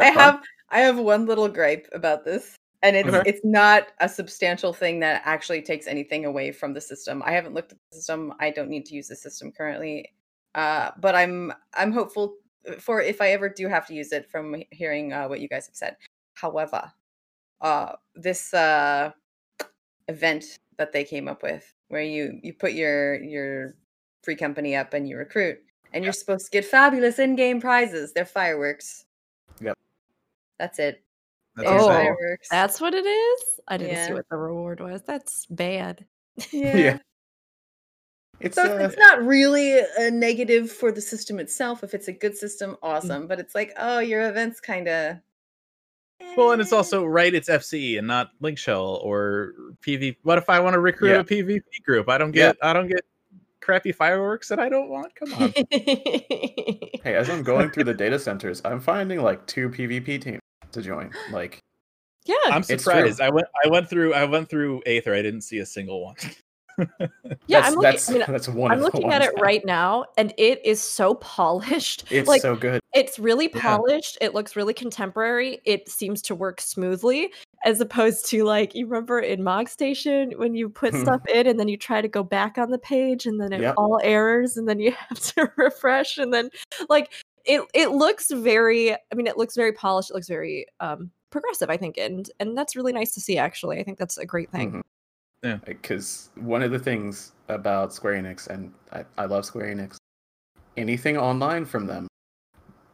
I 0.00 0.10
fine. 0.12 0.12
have 0.12 0.42
I 0.70 0.80
have 0.80 0.98
one 0.98 1.26
little 1.26 1.48
gripe 1.48 1.88
about 1.92 2.24
this. 2.24 2.56
And 2.82 2.96
it's 2.96 3.14
Okay. 3.14 3.22
it's 3.24 3.40
not 3.44 3.88
a 4.00 4.08
substantial 4.08 4.72
thing 4.72 5.00
that 5.00 5.22
actually 5.24 5.62
takes 5.62 5.86
anything 5.86 6.24
away 6.24 6.50
from 6.52 6.74
the 6.74 6.80
system. 6.80 7.22
I 7.24 7.32
haven't 7.32 7.54
looked 7.54 7.72
at 7.72 7.78
the 7.90 7.96
system. 7.98 8.34
I 8.40 8.50
don't 8.50 8.68
need 8.70 8.86
to 8.86 8.94
use 8.94 9.08
the 9.08 9.16
system 9.16 9.52
currently. 9.52 10.12
Uh, 10.54 10.90
but 11.00 11.14
I'm 11.14 11.52
I'm 11.74 11.92
hopeful 11.92 12.36
for 12.80 13.00
if 13.00 13.20
I 13.20 13.30
ever 13.32 13.48
do 13.48 13.68
have 13.68 13.86
to 13.88 13.94
use 13.94 14.12
it 14.12 14.30
from 14.30 14.62
hearing 14.72 15.12
uh, 15.12 15.26
what 15.28 15.40
you 15.40 15.48
guys 15.48 15.66
have 15.66 15.76
said. 15.76 15.96
However, 16.34 16.90
uh, 17.60 17.92
this 18.16 18.52
uh, 18.54 19.12
event 20.08 20.44
that 20.78 20.92
they 20.92 21.04
came 21.04 21.28
up 21.28 21.42
with 21.42 21.72
where 21.88 22.02
you 22.02 22.40
you 22.42 22.54
put 22.54 22.72
your 22.72 23.16
your 23.22 23.76
free 24.24 24.36
company 24.36 24.76
up 24.76 24.94
and 24.94 25.08
you 25.08 25.16
recruit 25.16 25.58
and 25.92 26.04
you're 26.04 26.12
supposed 26.12 26.46
to 26.46 26.50
get 26.50 26.64
fabulous 26.64 27.18
in-game 27.18 27.60
prizes. 27.60 28.12
They're 28.12 28.24
fireworks. 28.24 29.04
Yep. 29.60 29.78
That's 30.58 30.78
it. 30.78 31.02
That's 31.56 31.68
Oh, 31.70 31.88
fireworks. 31.88 32.48
That's 32.50 32.80
what 32.80 32.94
it 32.94 33.04
is. 33.06 33.40
I 33.68 33.76
didn't 33.76 34.06
see 34.06 34.12
what 34.14 34.28
the 34.30 34.36
reward 34.36 34.80
was. 34.80 35.02
That's 35.02 35.46
bad. 35.46 36.04
yeah. 36.52 36.76
Yeah. 36.76 36.98
It's 38.40 38.56
So 38.56 38.64
uh, 38.76 38.86
it's 38.86 38.96
not 38.98 39.22
really 39.22 39.78
a 39.98 40.10
negative 40.10 40.70
for 40.70 40.90
the 40.90 41.00
system 41.00 41.38
itself. 41.38 41.84
If 41.84 41.94
it's 41.94 42.08
a 42.08 42.12
good 42.12 42.36
system, 42.36 42.76
awesome. 42.82 43.26
But 43.28 43.38
it's 43.38 43.54
like, 43.54 43.72
oh, 43.78 44.00
your 44.00 44.28
event's 44.28 44.60
kind 44.60 44.88
of. 44.88 45.16
Well, 46.36 46.52
and 46.52 46.60
it's 46.62 46.72
also 46.72 47.04
right. 47.04 47.32
It's 47.34 47.48
FCE 47.48 47.98
and 47.98 48.06
not 48.06 48.30
Link 48.40 48.56
Shell 48.58 49.00
or 49.02 49.52
PV. 49.86 50.16
What 50.22 50.38
if 50.38 50.48
I 50.48 50.58
want 50.60 50.74
to 50.74 50.80
recruit 50.80 51.10
Yeah. 51.10 51.20
a 51.20 51.24
PvP 51.24 51.62
group? 51.84 52.08
I 52.08 52.18
don't 52.18 52.34
Yeah. 52.34 52.48
get. 52.48 52.56
I 52.62 52.72
don't 52.72 52.88
get 52.88 53.04
crappy 53.62 53.92
fireworks 53.92 54.48
that 54.48 54.58
I 54.58 54.68
don't 54.68 54.90
want. 54.90 55.14
Come 55.14 55.32
on. 55.34 55.52
hey, 55.70 56.90
as 57.04 57.30
I'm 57.30 57.42
going 57.42 57.70
through 57.70 57.84
the 57.84 57.94
data 57.94 58.18
centers, 58.18 58.60
I'm 58.64 58.80
finding 58.80 59.22
like 59.22 59.46
two 59.46 59.70
PvP 59.70 60.20
teams 60.20 60.40
to 60.72 60.82
join. 60.82 61.10
Like, 61.30 61.60
yeah. 62.26 62.34
I'm 62.44 62.62
surprised. 62.62 63.20
I 63.20 63.30
went. 63.30 63.46
I 63.64 63.68
went 63.68 63.88
through. 63.88 64.14
I 64.14 64.24
went 64.24 64.50
through 64.50 64.82
Aether. 64.86 65.14
I 65.14 65.22
didn't 65.22 65.42
see 65.42 65.58
a 65.58 65.66
single 65.66 66.04
one. 66.04 66.16
yeah, 67.46 67.60
that's, 67.60 67.68
I'm 67.68 67.74
looking, 67.74 67.82
that's 67.82 68.08
I 68.08 68.12
mean, 68.12 68.24
that's 68.28 68.48
one. 68.48 68.72
I'm 68.72 68.80
looking 68.80 69.12
at 69.12 69.22
it 69.22 69.30
now. 69.36 69.42
right 69.42 69.64
now, 69.64 70.04
and 70.16 70.32
it 70.38 70.64
is 70.64 70.80
so 70.80 71.14
polished. 71.16 72.04
It's 72.10 72.28
like 72.28 72.42
so 72.42 72.56
good. 72.56 72.80
it's 72.94 73.18
really 73.18 73.50
Yeah. 73.54 73.60
polished. 73.60 74.18
It 74.20 74.34
looks 74.34 74.56
really 74.56 74.74
contemporary. 74.74 75.60
It 75.64 75.88
seems 75.88 76.22
to 76.22 76.34
work 76.34 76.60
smoothly, 76.60 77.32
as 77.64 77.80
opposed 77.80 78.26
to 78.30 78.44
like 78.44 78.74
you 78.74 78.86
remember 78.86 79.20
in 79.20 79.42
Mog 79.42 79.68
Station 79.68 80.32
when 80.36 80.54
you 80.54 80.68
put 80.68 80.94
Hmm. 80.94 81.02
stuff 81.02 81.20
in 81.32 81.46
and 81.46 81.58
then 81.60 81.68
you 81.68 81.76
try 81.76 82.00
to 82.00 82.08
go 82.08 82.22
back 82.22 82.58
on 82.58 82.70
the 82.70 82.78
page 82.78 83.26
and 83.26 83.40
then 83.40 83.52
it 83.52 83.60
Yep. 83.60 83.74
all 83.76 84.00
errors 84.02 84.56
and 84.56 84.68
then 84.68 84.78
you 84.80 84.92
have 85.08 85.20
to 85.20 85.50
refresh 85.56 86.18
and 86.18 86.32
then 86.32 86.50
like 86.88 87.12
it 87.44 87.62
it 87.74 87.90
looks 87.90 88.30
very. 88.30 88.92
I 88.92 88.98
mean, 89.16 89.26
it 89.26 89.36
looks 89.36 89.56
very 89.56 89.72
polished. 89.72 90.10
It 90.10 90.14
looks 90.14 90.28
very 90.28 90.66
um 90.80 91.10
progressive. 91.30 91.70
I 91.70 91.76
think, 91.76 91.98
and 91.98 92.30
and 92.40 92.56
that's 92.56 92.76
really 92.76 92.92
nice 92.92 93.12
to 93.14 93.20
see. 93.20 93.36
Actually, 93.38 93.78
I 93.80 93.82
think 93.84 93.98
that's 93.98 94.16
a 94.18 94.26
great 94.26 94.50
thing. 94.50 94.72
Mhm. 94.72 94.80
Yeah. 95.42 95.56
Because 95.64 96.30
one 96.36 96.62
of 96.62 96.70
the 96.70 96.78
things 96.78 97.32
about 97.48 97.92
Square 97.92 98.22
Enix, 98.22 98.46
and 98.48 98.72
I, 98.92 99.04
I 99.18 99.24
love 99.26 99.44
Square 99.44 99.74
Enix, 99.74 99.96
anything 100.76 101.16
online 101.16 101.64
from 101.64 101.86
them, 101.86 102.06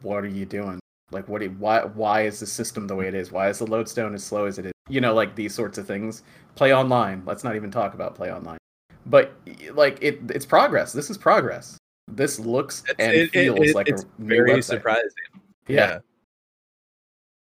what 0.03 0.25
are 0.25 0.29
you 0.29 0.47
doing? 0.47 0.81
Like, 1.11 1.29
what? 1.29 1.39
Do 1.41 1.47
you, 1.47 1.53
why? 1.53 1.85
Why 1.85 2.23
is 2.23 2.41
the 2.41 2.47
system 2.47 2.87
the 2.87 2.95
way 2.95 3.09
it 3.09 3.15
is? 3.15 3.33
Why 3.33 3.49
is 3.49 3.59
the 3.59 3.67
lodestone 3.67 4.15
as 4.15 4.23
slow 4.25 4.45
as 4.45 4.59
it 4.59 4.67
is? 4.67 4.73
You 4.89 5.01
know, 5.01 5.15
like 5.15 5.35
these 5.35 5.55
sorts 5.55 5.79
of 5.79 5.87
things. 5.87 6.23
Play 6.55 6.75
online. 6.75 7.23
Let's 7.25 7.45
not 7.45 7.57
even 7.57 7.71
talk 7.71 7.95
about 7.95 8.15
play 8.15 8.31
online. 8.33 8.59
But 9.07 9.33
like, 9.73 9.99
it 10.03 10.21
it's 10.31 10.45
progress. 10.45 10.93
This 10.93 11.09
is 11.09 11.17
progress. 11.17 11.79
This 12.09 12.39
looks 12.39 12.83
It's, 12.89 12.95
and 12.99 13.13
it- 13.15 13.21
it- 13.21 13.31
feels 13.33 13.59
it- 13.61 13.75
like 13.75 13.89
it's 13.89 14.03
a 14.03 14.07
very 14.19 14.51
website. 14.53 14.65
surprising. 14.65 15.11
Yeah. 15.67 15.99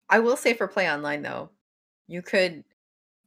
I 0.09 0.19
will 0.19 0.35
say 0.37 0.53
for 0.53 0.67
Play 0.67 0.89
Online 0.91 1.21
though, 1.21 1.49
you 2.07 2.21
could 2.21 2.63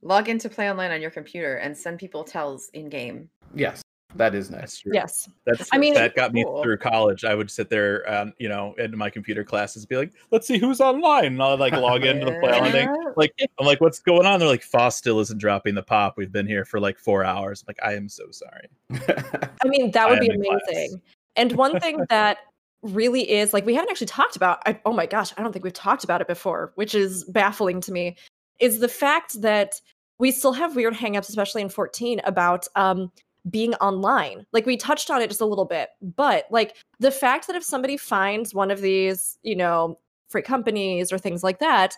log 0.04 0.28
into 0.28 0.48
Play 0.48 0.70
Online 0.70 0.92
on 0.92 1.00
your 1.00 1.10
computer 1.10 1.56
and 1.56 1.76
send 1.76 1.98
people 1.98 2.22
tells 2.22 2.68
in 2.68 2.88
game. 2.88 3.28
Yes, 3.54 3.82
that 4.16 4.34
is 4.34 4.50
nice. 4.50 4.60
That's 4.60 4.78
true. 4.80 4.92
Yes. 4.94 5.28
That's 5.46 5.68
I 5.72 5.78
mean- 5.78 5.94
that 5.94 6.14
got 6.14 6.32
me 6.32 6.44
Cool. 6.44 6.62
through 6.62 6.76
college. 6.78 7.24
I 7.24 7.34
would 7.34 7.50
sit 7.50 7.70
there, 7.70 8.08
um, 8.08 8.32
you 8.38 8.48
know, 8.48 8.74
in 8.78 8.96
my 8.96 9.10
computer 9.10 9.42
classes, 9.42 9.86
be 9.86 9.96
like, 9.96 10.12
"Let's 10.30 10.46
see 10.46 10.58
who's 10.58 10.80
online." 10.80 11.24
And 11.26 11.42
I'll 11.42 11.56
like 11.56 11.72
log 11.72 12.04
into 12.04 12.26
the 12.26 12.38
play 12.40 12.52
online 12.52 12.70
thing. 12.72 12.94
Like, 13.16 13.32
I'm 13.58 13.66
like, 13.66 13.80
"What's 13.80 13.98
going 13.98 14.26
on?" 14.26 14.38
They're 14.38 14.48
like, 14.48 14.62
"Foss 14.62 14.96
still 14.96 15.18
isn't 15.20 15.38
dropping 15.38 15.74
the 15.74 15.82
pop. 15.82 16.16
We've 16.16 16.30
been 16.32 16.46
here 16.46 16.64
for 16.64 16.78
like 16.78 16.98
four 16.98 17.24
hours." 17.24 17.62
I'm 17.62 17.66
like, 17.72 17.78
I 17.82 17.96
am 17.96 18.08
so 18.08 18.24
sorry. 18.30 18.68
I 19.64 19.68
mean, 19.68 19.90
that 19.92 20.08
would 20.08 20.20
be 20.20 20.30
am 20.30 20.40
class. 20.42 20.60
amazing. 20.68 21.02
And 21.36 21.52
one 21.52 21.80
thing 21.80 22.04
that 22.10 22.38
really 22.82 23.28
is 23.30 23.52
like 23.54 23.64
we 23.64 23.74
haven't 23.74 23.90
actually 23.90 24.06
talked 24.08 24.36
about. 24.36 24.60
I, 24.66 24.78
oh 24.84 24.92
my 24.92 25.06
gosh, 25.06 25.32
I 25.36 25.42
don't 25.42 25.52
think 25.52 25.64
we've 25.64 25.72
talked 25.72 26.04
about 26.04 26.20
it 26.20 26.28
before, 26.28 26.72
which 26.76 26.94
is 26.94 27.24
baffling 27.24 27.80
to 27.82 27.92
me. 27.92 28.16
Is 28.60 28.78
the 28.78 28.88
fact 28.88 29.40
that 29.42 29.80
we 30.18 30.30
still 30.30 30.52
have 30.52 30.76
weird 30.76 30.94
hangups, 30.94 31.28
especially 31.28 31.62
in 31.62 31.68
14, 31.68 32.20
about 32.24 32.66
um, 32.76 33.10
being 33.50 33.74
online. 33.74 34.46
Like 34.52 34.66
we 34.66 34.76
touched 34.76 35.10
on 35.10 35.20
it 35.20 35.28
just 35.28 35.40
a 35.40 35.46
little 35.46 35.64
bit, 35.64 35.90
but 36.00 36.46
like 36.50 36.76
the 37.00 37.10
fact 37.10 37.46
that 37.46 37.56
if 37.56 37.64
somebody 37.64 37.96
finds 37.96 38.54
one 38.54 38.70
of 38.70 38.80
these, 38.80 39.38
you 39.42 39.56
know, 39.56 39.98
free 40.28 40.42
companies 40.42 41.12
or 41.12 41.18
things 41.18 41.42
like 41.42 41.58
that, 41.58 41.96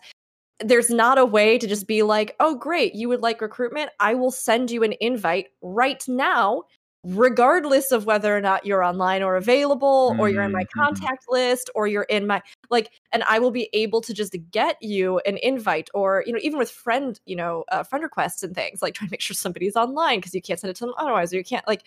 there's 0.61 0.91
not 0.91 1.19
a 1.19 1.25
way 1.25 1.59
to 1.59 1.67
just 1.67 1.87
be 1.87 2.03
like, 2.03 2.35
oh, 2.41 2.55
great, 2.55 2.95
you 2.95 3.09
would 3.09 3.21
like 3.21 3.41
recruitment. 3.41 3.91
I 4.01 4.14
will 4.14 4.31
send 4.31 4.71
you 4.71 4.83
an 4.83 4.95
invite 5.01 5.49
right 5.62 6.03
now, 6.09 6.64
regardless 7.05 7.92
of 7.92 8.05
whether 8.07 8.36
or 8.36 8.40
not 8.40 8.66
you're 8.66 8.82
online 8.82 9.22
or 9.22 9.36
available, 9.36 10.14
or 10.18 10.28
you're 10.28 10.42
in 10.44 10.53
my 10.53 10.64
Mhm. 10.64 10.84
contact 10.84 11.24
list, 11.28 11.70
or 11.74 11.86
you're 11.86 12.03
in 12.05 12.26
my 12.26 12.42
like, 12.70 12.90
and 13.12 13.22
I 13.24 13.38
will 13.38 13.51
be 13.53 13.68
able 13.72 14.01
to 14.03 14.12
just 14.14 14.34
get 14.51 14.76
you 14.82 15.18
an 15.20 15.36
invite, 15.38 15.88
or 15.94 16.24
you 16.26 16.32
know, 16.32 16.38
even 16.42 16.59
with 16.59 16.70
friend, 16.70 17.20
you 17.26 17.36
know, 17.36 17.64
uh, 17.70 17.82
friend 17.84 18.03
requests 18.03 18.42
and 18.42 18.55
things, 18.55 18.82
like 18.82 18.94
trying 18.94 19.09
to 19.09 19.12
make 19.12 19.20
sure 19.20 19.34
somebody's 19.34 19.76
online 19.76 20.18
because 20.18 20.34
you 20.34 20.42
can't 20.42 20.59
send 20.61 20.70
it 20.70 20.76
to 20.76 20.86
them 20.86 20.94
otherwise, 20.99 21.32
or 21.32 21.36
you 21.36 21.44
can't 21.44 21.66
like. 21.68 21.82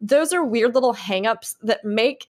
Those 0.00 0.32
are 0.32 0.44
weird 0.44 0.74
little 0.74 0.94
hangups 0.94 1.54
that 1.62 1.84
make 1.84 2.28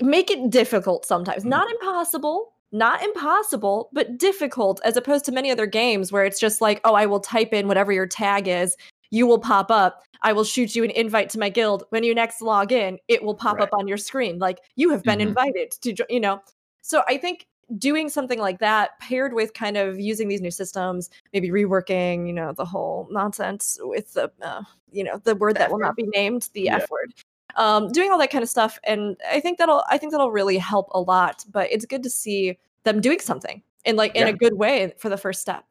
make 0.00 0.30
it 0.30 0.50
difficult 0.50 1.04
sometimes. 1.06 1.44
Not 1.44 1.70
impossible, 1.70 2.52
not 2.72 3.02
impossible, 3.02 3.90
but 3.92 4.16
difficult 4.18 4.80
as 4.84 4.96
opposed 4.96 5.24
to 5.26 5.32
many 5.32 5.50
other 5.50 5.66
games 5.66 6.12
where 6.12 6.24
it's 6.24 6.40
just 6.40 6.60
like, 6.60 6.80
oh, 6.84 6.94
I 6.94 7.06
will 7.06 7.20
type 7.20 7.52
in 7.52 7.68
whatever 7.68 7.92
your 7.92 8.06
tag 8.06 8.48
is, 8.48 8.76
you 9.10 9.26
will 9.26 9.38
pop 9.38 9.70
up. 9.70 10.02
I 10.22 10.32
will 10.32 10.44
shoot 10.44 10.74
you 10.76 10.84
an 10.84 10.90
invite 10.90 11.30
to 11.30 11.38
my 11.38 11.48
guild. 11.48 11.84
When 11.90 12.04
you 12.04 12.14
next 12.14 12.42
log 12.42 12.72
in, 12.72 12.98
it 13.08 13.22
will 13.22 13.34
pop 13.34 13.60
up 13.60 13.70
on 13.72 13.88
your 13.88 13.96
screen. 13.96 14.38
Like 14.38 14.58
you 14.76 14.90
have 14.90 15.02
been 15.02 15.18
Mhm. 15.18 15.28
invited 15.28 15.70
to, 15.82 15.92
jo- 15.92 16.04
you 16.10 16.20
know. 16.20 16.40
So 16.82 17.02
I 17.08 17.16
think 17.16 17.46
doing 17.78 18.08
something 18.08 18.38
like 18.38 18.58
that 18.58 18.98
paired 19.00 19.32
with 19.32 19.54
kind 19.54 19.76
of 19.76 19.98
using 20.00 20.28
these 20.28 20.40
new 20.40 20.50
systems, 20.50 21.08
maybe 21.32 21.50
reworking, 21.50 22.26
you 22.26 22.32
know, 22.32 22.52
the 22.52 22.64
whole 22.64 23.06
nonsense 23.10 23.78
with 23.82 24.12
the, 24.14 24.30
uh, 24.42 24.62
you 24.92 25.04
know, 25.04 25.18
the 25.24 25.34
word 25.36 25.54
The 25.54 25.60
that 25.60 25.64
F 25.66 25.70
will 25.70 25.78
word. 25.78 25.84
not 25.84 25.96
be 25.96 26.06
named, 26.14 26.48
the 26.52 26.62
Yeah. 26.62 26.76
F 26.76 26.90
word 26.90 27.12
um, 27.56 27.90
doing 27.90 28.12
all 28.12 28.18
that 28.18 28.30
kind 28.30 28.42
of 28.42 28.48
stuff. 28.48 28.78
And 28.84 29.16
I 29.28 29.40
think 29.40 29.58
that'll 29.58 29.82
I 29.88 29.98
think 29.98 30.12
that'll 30.12 30.30
really 30.32 30.56
help 30.58 30.88
a 30.92 31.00
lot. 31.00 31.44
But 31.50 31.70
it's 31.72 31.84
good 31.84 32.02
to 32.04 32.10
see 32.10 32.58
them 32.84 33.00
doing 33.00 33.18
something 33.20 33.62
in 33.84 33.96
like 33.96 34.14
in 34.14 34.22
Yeah. 34.26 34.32
a 34.34 34.36
good 34.36 34.54
way 34.54 34.92
for 34.98 35.08
the 35.08 35.16
first 35.16 35.40
step. 35.40 35.64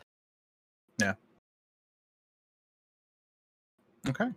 Okay. 4.07 4.29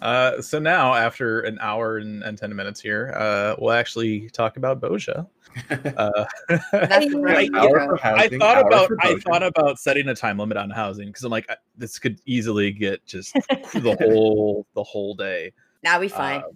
Uh, 0.00 0.40
so 0.40 0.58
now, 0.58 0.94
after 0.94 1.40
an 1.40 1.58
hour 1.60 1.98
and, 1.98 2.22
and 2.22 2.38
ten 2.38 2.54
minutes 2.54 2.80
here, 2.80 3.12
uh, 3.16 3.54
we'll 3.58 3.72
actually 3.72 4.30
talk 4.30 4.56
about 4.56 4.80
Bozja. 4.80 5.26
Uh, 5.96 6.24
Right. 6.72 7.10
right 7.12 7.50
Hour 7.56 7.98
I 8.04 8.28
thought 8.28 8.64
about 8.64 8.88
I 9.00 9.16
thought 9.16 9.42
about 9.42 9.80
setting 9.80 10.06
a 10.08 10.14
time 10.14 10.38
limit 10.38 10.56
on 10.56 10.70
housing 10.70 11.08
because 11.08 11.24
I'm 11.24 11.32
like 11.32 11.50
I, 11.50 11.56
this 11.76 11.98
could 11.98 12.20
easily 12.24 12.70
get 12.70 13.04
just 13.04 13.32
the 13.74 13.96
whole 14.00 14.64
the 14.74 14.84
whole 14.84 15.14
day. 15.14 15.52
Now 15.82 15.98
we 15.98 16.06
fine. 16.08 16.40
Uh, 16.40 16.48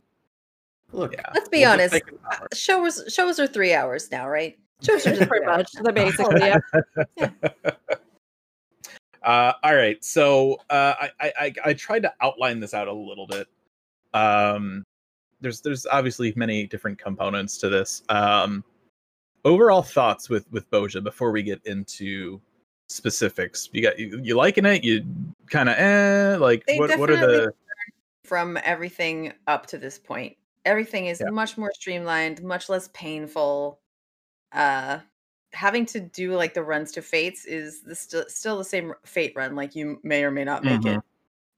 Look, 0.92 1.14
yeah. 1.14 1.22
Let's 1.34 1.48
be 1.48 1.60
We'll 1.62 1.72
honest. 1.72 1.94
take 1.94 2.06
an 2.06 2.18
Uh, 2.30 2.38
shows 2.54 3.02
shows 3.08 3.40
are 3.40 3.48
three 3.48 3.74
hours 3.74 4.12
now, 4.12 4.28
right? 4.28 4.56
Shows 4.80 5.06
are 5.08 5.16
just 5.16 5.28
Pretty 5.28 5.46
much. 5.46 5.72
The 5.72 5.92
basically 5.92 6.40
yeah. 6.40 7.30
Uh, 9.24 9.52
all 9.62 9.74
right, 9.74 10.04
so 10.04 10.54
uh, 10.70 10.94
I, 11.20 11.32
I 11.38 11.52
I- 11.64 11.72
tried 11.74 12.02
to 12.02 12.12
outline 12.20 12.60
this 12.60 12.74
out 12.74 12.88
a 12.88 12.92
little 12.92 13.26
bit. 13.26 13.48
Um, 14.12 14.84
there's 15.40 15.60
there's 15.60 15.86
obviously 15.86 16.32
many 16.36 16.66
different 16.66 16.98
components 16.98 17.56
to 17.58 17.68
this. 17.68 18.02
Um, 18.10 18.62
overall 19.44 19.82
thoughts 19.82 20.28
with 20.28 20.50
with 20.52 20.70
Bozja 20.70 21.02
before 21.02 21.30
we 21.32 21.42
get 21.42 21.60
into 21.66 22.40
specifics. 22.88 23.68
You 23.72 23.82
got 23.82 23.98
you, 23.98 24.20
you 24.22 24.36
liking 24.36 24.66
it? 24.66 24.84
You 24.84 25.04
kind 25.48 25.68
of 25.68 25.76
eh? 25.78 26.36
Like 26.36 26.64
They 26.66 26.78
what 26.78 26.96
what 26.98 27.10
are 27.10 27.16
the 27.16 27.54
from 28.24 28.58
everything 28.62 29.32
up 29.46 29.66
to 29.66 29.78
this 29.78 29.98
point. 29.98 30.36
Everything 30.64 31.06
is 31.06 31.20
Yeah. 31.20 31.30
much 31.30 31.58
more 31.58 31.72
streamlined, 31.74 32.42
much 32.42 32.68
less 32.68 32.88
painful. 32.94 33.78
Uh 34.52 35.00
having 35.54 35.86
to 35.86 36.00
do 36.00 36.34
like 36.34 36.54
the 36.54 36.62
runs 36.62 36.92
to 36.92 37.02
fates 37.02 37.44
is 37.44 37.82
the 37.82 37.94
st- 37.94 38.30
still 38.30 38.58
the 38.58 38.64
same 38.64 38.92
fate 39.04 39.32
run 39.36 39.54
like 39.54 39.74
you 39.74 40.00
may 40.02 40.24
or 40.24 40.30
may 40.30 40.44
not 40.44 40.64
make 40.64 40.84
it. 40.84 41.00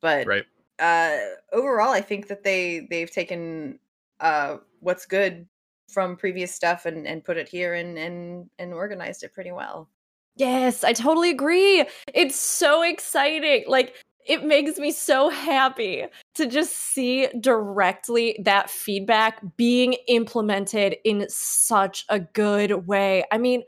But 0.01 0.27
right? 0.27 0.45
uh 0.79 1.19
overall 1.53 1.91
I 1.91 2.01
think 2.01 2.29
that 2.29 2.43
they 2.45 2.87
they've 2.91 3.11
taken 3.11 3.79
uh 4.21 4.59
what's 4.81 5.07
good 5.07 5.47
from 5.89 6.17
previous 6.17 6.55
stuff 6.55 6.87
and 6.87 7.07
and 7.07 7.25
put 7.25 7.37
it 7.37 7.49
here 7.49 7.75
and 7.75 7.99
and 7.99 8.51
and 8.59 8.73
organized 8.75 9.23
it 9.23 9.33
pretty 9.33 9.53
well. 9.53 9.89
Yes, 10.37 10.85
I 10.85 10.93
totally 10.93 11.31
agree. 11.31 11.87
It's 12.13 12.37
so 12.37 12.83
exciting. 12.83 13.65
Like 13.67 13.95
it 14.27 14.45
makes 14.45 14.79
me 14.79 14.91
so 14.91 15.31
happy 15.31 16.05
to 16.35 16.47
just 16.47 16.77
see 16.77 17.29
directly 17.41 18.39
that 18.45 18.69
feedback 18.69 19.41
being 19.57 19.95
implemented 20.09 20.97
in 21.05 21.27
such 21.29 22.05
a 22.09 22.19
good 22.19 22.87
way. 22.87 23.25
I 23.31 23.39
mean, 23.39 23.63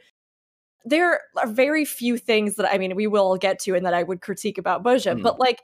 there 0.84 1.20
are 1.36 1.46
very 1.46 1.84
few 1.84 2.16
things 2.18 2.56
that 2.56 2.72
I 2.72 2.78
mean 2.78 2.94
we 2.96 3.06
will 3.06 3.36
get 3.36 3.58
to 3.60 3.74
and 3.74 3.84
that 3.84 3.94
I 3.94 4.02
would 4.02 4.20
critique 4.20 4.58
about 4.58 4.82
Bozja, 4.82 5.16
Mm. 5.18 5.22
but 5.22 5.38
like 5.38 5.60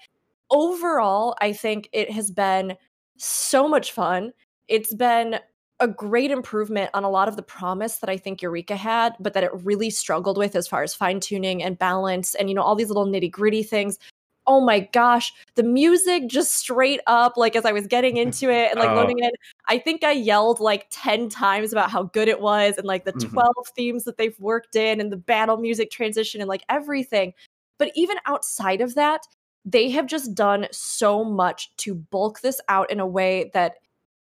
overall, 0.50 1.34
I 1.40 1.52
think 1.52 1.88
it 1.92 2.10
has 2.10 2.30
been 2.30 2.76
so 3.16 3.68
much 3.68 3.92
fun. 3.92 4.32
It's 4.68 4.94
been 4.94 5.38
a 5.80 5.88
great 5.88 6.30
improvement 6.30 6.90
on 6.94 7.04
a 7.04 7.10
lot 7.10 7.26
of 7.28 7.36
the 7.36 7.42
promise 7.42 7.98
that 7.98 8.08
I 8.08 8.16
think 8.16 8.40
Eureka 8.42 8.76
had, 8.76 9.14
but 9.18 9.34
that 9.34 9.42
it 9.44 9.50
really 9.64 9.90
struggled 9.90 10.38
with 10.38 10.54
as 10.54 10.68
far 10.68 10.82
as 10.82 10.94
fine 10.94 11.18
tuning 11.20 11.62
and 11.62 11.78
balance 11.78 12.34
and, 12.34 12.48
you 12.48 12.54
know, 12.54 12.62
all 12.62 12.76
these 12.76 12.88
little 12.88 13.06
nitty 13.06 13.30
gritty 13.30 13.62
things. 13.62 13.98
Oh 14.46 14.60
my 14.60 14.80
gosh, 14.80 15.32
the 15.54 15.62
music 15.62 16.28
just 16.28 16.52
straight 16.56 17.00
up, 17.06 17.36
like 17.38 17.56
as 17.56 17.64
I 17.64 17.72
was 17.72 17.86
getting 17.86 18.16
into 18.18 18.50
it 18.50 18.70
and 18.70 18.78
like 18.78 18.90
Oh. 18.90 18.94
loading 18.94 19.18
in, 19.20 19.30
I 19.68 19.78
think 19.78 20.04
I 20.04 20.12
yelled 20.12 20.60
like 20.60 20.86
10 20.90 21.30
times 21.30 21.72
about 21.72 21.90
how 21.90 22.04
good 22.04 22.28
it 22.28 22.40
was 22.40 22.76
and 22.76 22.86
like 22.86 23.04
the 23.06 23.14
Mhm. 23.14 23.30
12 23.30 23.54
themes 23.74 24.04
that 24.04 24.18
they've 24.18 24.38
worked 24.38 24.76
in 24.76 25.00
and 25.00 25.10
the 25.10 25.16
battle 25.16 25.56
music 25.56 25.90
transition 25.90 26.40
and 26.42 26.48
like 26.48 26.62
everything. 26.68 27.32
But 27.78 27.92
even 27.94 28.18
outside 28.26 28.82
of 28.82 28.94
that, 28.96 29.22
they 29.64 29.88
have 29.90 30.06
just 30.06 30.34
done 30.34 30.66
so 30.72 31.24
much 31.24 31.74
to 31.78 31.94
bulk 31.94 32.40
this 32.42 32.60
out 32.68 32.90
in 32.90 33.00
a 33.00 33.06
way 33.06 33.50
that 33.54 33.76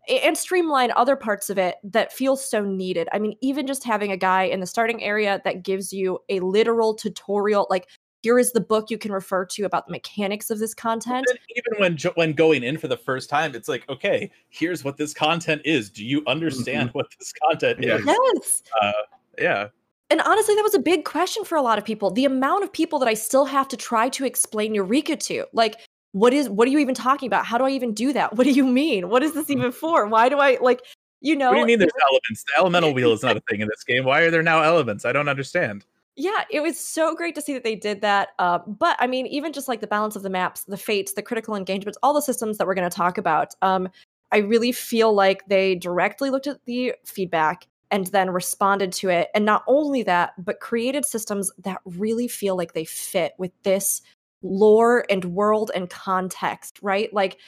and 0.09 0.37
streamline 0.37 0.91
other 0.97 1.15
parts 1.15 1.51
of 1.51 1.59
it 1.59 1.77
that 1.85 2.13
feels 2.13 2.49
so 2.49 2.65
needed. 2.65 3.09
I 3.13 3.19
mean, 3.19 3.37
even 3.43 3.67
just 3.67 3.85
having 3.85 4.11
a 4.11 4.17
guy 4.17 4.45
in 4.45 4.61
the 4.61 4.67
starting 4.67 5.03
area 5.03 5.41
that 5.45 5.63
gives 5.63 5.93
you 5.93 6.19
a 6.29 6.41
literal 6.41 6.95
tutorial, 6.95 7.67
like 7.71 7.87
here 8.23 8.39
is 8.39 8.53
the 8.53 8.61
book 8.61 8.91
you 8.91 8.99
can 8.99 9.13
refer 9.13 9.45
to 9.47 9.65
about 9.65 9.87
the 9.87 9.93
mechanics 9.93 10.51
of 10.51 10.59
this 10.59 10.75
content. 10.75 11.27
And 11.29 11.39
even 11.57 11.81
when 11.81 11.99
when 12.15 12.33
going 12.33 12.63
in 12.63 12.79
for 12.79 12.89
the 12.89 12.97
first 12.97 13.31
time, 13.31 13.55
it's 13.55 13.69
like, 13.69 13.89
okay, 13.89 14.31
here's 14.49 14.85
what 14.85 14.97
this 14.97 15.15
content 15.15 15.63
is. 15.65 15.91
Do 15.91 16.05
you 16.05 16.23
understand 16.27 16.91
mm-hmm. 16.91 16.99
what 16.99 17.07
this 17.19 17.33
content 17.33 17.85
is? 17.85 18.05
Yes. 18.05 18.63
Uh, 18.81 18.93
yeah. 19.39 19.69
And 20.11 20.21
honestly, 20.23 20.57
that 20.57 20.63
was 20.63 20.75
a 20.75 20.81
big 20.81 21.05
question 21.05 21.45
for 21.45 21.57
a 21.57 21.63
lot 21.63 21.79
of 21.79 21.85
people. 21.85 22.11
The 22.11 22.25
amount 22.25 22.65
of 22.65 22.73
people 22.73 22.99
that 22.99 23.09
I 23.09 23.15
still 23.15 23.45
have 23.45 23.69
to 23.69 23.77
try 23.77 24.09
to 24.11 24.25
explain 24.25 24.75
Eureka 24.75 25.17
to. 25.17 25.47
Like, 25.53 25.77
what 26.13 26.35
is 26.35 26.49
what 26.49 26.67
are 26.67 26.71
you 26.71 26.79
even 26.79 26.95
talking 26.95 27.27
about? 27.27 27.47
How 27.47 27.57
do 27.57 27.65
I 27.65 27.71
even 27.71 27.95
do 27.95 28.13
that? 28.13 28.37
What 28.37 28.45
do 28.45 28.51
you 28.51 28.67
mean? 28.67 29.09
What 29.09 29.23
is 29.23 29.33
this 29.33 29.45
mm-hmm. 29.45 29.61
even 29.61 29.73
for? 29.73 30.07
Why 30.07 30.29
do 30.29 30.39
I 30.39 30.59
like 30.61 30.83
you 31.21 31.37
know 31.37 31.49
What 31.49 31.55
do 31.55 31.61
you 31.61 31.67
mean 31.67 31.79
there's 31.79 31.93
elements? 32.11 32.45
The 32.45 32.61
elemental 32.61 32.93
wheel 32.93 33.13
is 33.13 33.23
not 33.23 33.37
a 33.37 33.43
thing 33.49 33.61
in 33.61 33.69
this 33.69 33.85
game. 33.85 34.05
Why 34.05 34.23
are 34.23 34.31
there 34.31 34.43
now 34.43 34.63
elements? 34.63 35.05
I 35.05 35.13
don't 35.13 35.29
understand. 35.29 35.85
Yeah, 36.17 36.45
it 36.51 36.61
was 36.61 36.79
so 36.79 37.15
great 37.15 37.35
to 37.37 37.41
see 37.41 37.55
that 37.55 37.65
they 37.65 37.77
did 37.77 38.01
that. 38.03 38.31
Uh, 38.39 38.59
but 38.67 38.97
I 39.01 39.07
mean, 39.07 39.27
even 39.27 39.53
just 39.53 39.69
like 39.69 39.81
the 39.81 39.87
balance 39.87 40.17
of 40.17 40.23
the 40.23 40.31
maps, 40.31 40.65
the 40.65 40.77
fates, 40.77 41.13
the 41.15 41.23
critical 41.23 41.55
engagements, 41.55 41.99
all 42.03 42.13
the 42.15 42.21
systems 42.23 42.59
that 42.59 42.67
we're 42.67 42.75
going 42.75 42.89
to 42.89 42.95
talk 42.95 43.17
about, 43.17 43.55
um, 43.63 43.89
I 44.33 44.39
really 44.39 44.73
feel 44.73 45.13
like 45.13 45.47
they 45.49 45.75
directly 45.75 46.31
looked 46.31 46.47
at 46.47 46.59
the 46.67 46.95
feedback 47.07 47.67
and 47.91 48.07
then 48.09 48.31
responded 48.31 48.93
to 48.93 49.09
it. 49.09 49.29
And 49.35 49.45
not 49.45 49.63
only 49.67 50.03
that, 50.05 50.33
but 50.39 50.61
created 50.61 51.05
systems 51.05 51.51
that 51.65 51.79
really 51.85 52.29
feel 52.29 52.57
like 52.57 52.73
they 52.73 52.85
fit 52.85 53.33
with 53.39 53.51
this 53.63 54.03
lore 54.43 55.05
and 55.11 55.25
world 55.27 55.71
and 55.75 55.91
context, 55.91 56.79
right? 56.83 57.13
Like, 57.13 57.39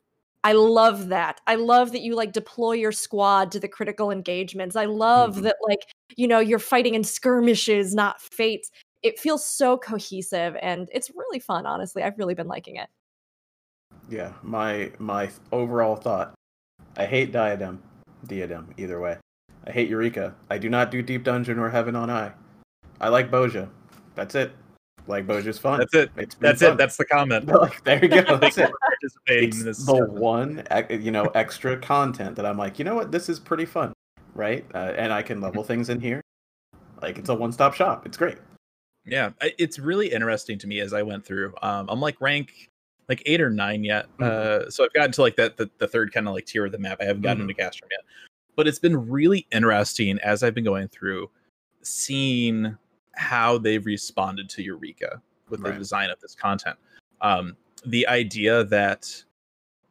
I 0.45 0.53
love 0.55 1.09
that. 1.09 1.41
I 1.47 1.55
love 1.55 1.93
that 1.93 2.03
you 2.03 2.17
like 2.17 2.33
deploy 2.33 2.73
your 2.73 2.91
squad 2.93 3.53
to 3.53 3.61
the 3.61 3.69
critical 3.69 4.11
engagements. 4.11 4.75
I 4.77 4.87
love 4.87 5.37
Mhm. 5.37 5.43
that 5.43 5.57
like, 5.63 5.87
you 6.17 6.29
know, 6.29 6.41
you're 6.41 6.59
fighting 6.59 6.95
in 6.95 7.05
skirmishes, 7.05 7.95
not 7.95 8.21
fates. 8.21 8.71
It 9.03 9.19
feels 9.19 9.45
so 9.45 9.77
cohesive 9.79 10.57
and 10.63 10.89
it's 10.93 11.11
really 11.15 11.39
fun, 11.41 11.67
honestly. 11.67 12.03
I've 12.03 12.19
really 12.19 12.35
been 12.35 12.47
liking 12.49 12.77
it. 12.77 12.89
Yeah, 14.09 14.33
my 14.43 14.93
my 14.99 15.31
overall 15.53 15.97
thought. 15.97 16.35
I 16.97 17.07
hate 17.07 17.33
Diadem, 17.33 17.83
Diadem, 18.27 18.73
either 18.77 19.01
way. 19.01 19.19
I 19.67 19.71
hate 19.71 19.89
Eureka. 19.89 20.35
I 20.51 20.59
do 20.59 20.69
not 20.69 20.91
do 20.91 21.03
Deep 21.03 21.25
Dungeon 21.25 21.59
or 21.59 21.71
Heaven-on-High. 21.71 22.33
I 23.01 23.09
like 23.09 23.31
Bozja. 23.31 23.69
That's 24.15 24.35
it. 24.35 24.53
Like 25.07 25.27
Bozja's 25.27 25.59
fun. 25.59 25.79
That's 25.79 25.95
it. 25.95 26.11
It's 26.17 26.35
That's 26.37 26.63
fun. 26.63 26.73
it. 26.73 26.79
That's 26.79 26.97
the 26.97 27.05
comment. 27.05 27.47
like 27.49 27.83
there 27.85 28.01
you 28.03 28.09
go. 28.09 28.37
That's 28.37 28.59
it. 28.59 28.71
Participating 28.89 29.49
It's 29.49 29.61
in 29.61 29.67
this. 29.67 29.85
the 29.87 30.05
one 30.07 30.65
you 30.91 31.11
know 31.11 31.25
extra 31.35 31.77
content 31.77 32.37
that 32.37 32.47
I'm 32.47 32.57
like, 32.59 32.79
you 32.79 32.85
know 32.85 32.95
what, 32.95 33.11
this 33.11 33.29
is 33.29 33.41
pretty 33.41 33.65
fun, 33.65 33.93
right? 34.35 34.65
Uh, 34.75 34.93
and 34.97 35.13
I 35.13 35.23
can 35.23 35.41
level 35.41 35.63
things 35.65 35.89
in 35.89 36.01
here. 36.01 36.21
Like 37.01 37.19
it's 37.19 37.29
a 37.29 37.35
one-stop 37.35 37.75
shop. 37.75 38.07
It's 38.07 38.17
great. 38.17 38.39
yeah 39.05 39.31
it's 39.41 39.79
really 39.81 40.07
interesting 40.13 40.57
to 40.57 40.69
me 40.69 40.79
as 40.79 40.93
i 40.93 41.03
went 41.03 41.25
through 41.25 41.53
um 41.61 41.87
i'm 41.91 41.99
like 42.01 42.21
rank 42.21 42.71
like 43.09 43.21
eight 43.27 43.41
or 43.41 43.51
nine 43.51 43.83
yet 43.83 44.07
uh 44.21 44.71
so 44.71 44.85
i've 44.85 44.93
gotten 44.93 45.11
to 45.11 45.21
like 45.23 45.35
that 45.35 45.57
the, 45.57 45.69
the 45.79 45.89
third 45.89 46.13
kind 46.13 46.29
of 46.29 46.35
like 46.35 46.47
tier 46.47 46.65
of 46.67 46.71
the 46.71 46.79
map 46.79 46.99
i 47.01 47.05
haven't 47.05 47.23
gotten 47.23 47.39
Mhm. 47.39 47.51
into 47.51 47.55
castrum 47.55 47.89
yet 47.91 48.03
but 48.55 48.69
it's 48.69 48.79
been 48.79 49.11
really 49.11 49.45
interesting 49.51 50.21
as 50.21 50.45
i've 50.45 50.55
been 50.55 50.63
going 50.63 50.87
through 50.87 51.29
seeing 51.83 52.77
how 53.17 53.59
they've 53.59 53.85
responded 53.85 54.49
to 54.51 54.63
eureka 54.63 55.21
with 55.51 55.61
the 55.65 55.73
design 55.79 56.09
of 56.11 56.21
this 56.21 56.37
content 56.37 56.77
um 57.23 57.57
the 57.85 58.07
idea 58.07 58.63
that 58.65 59.25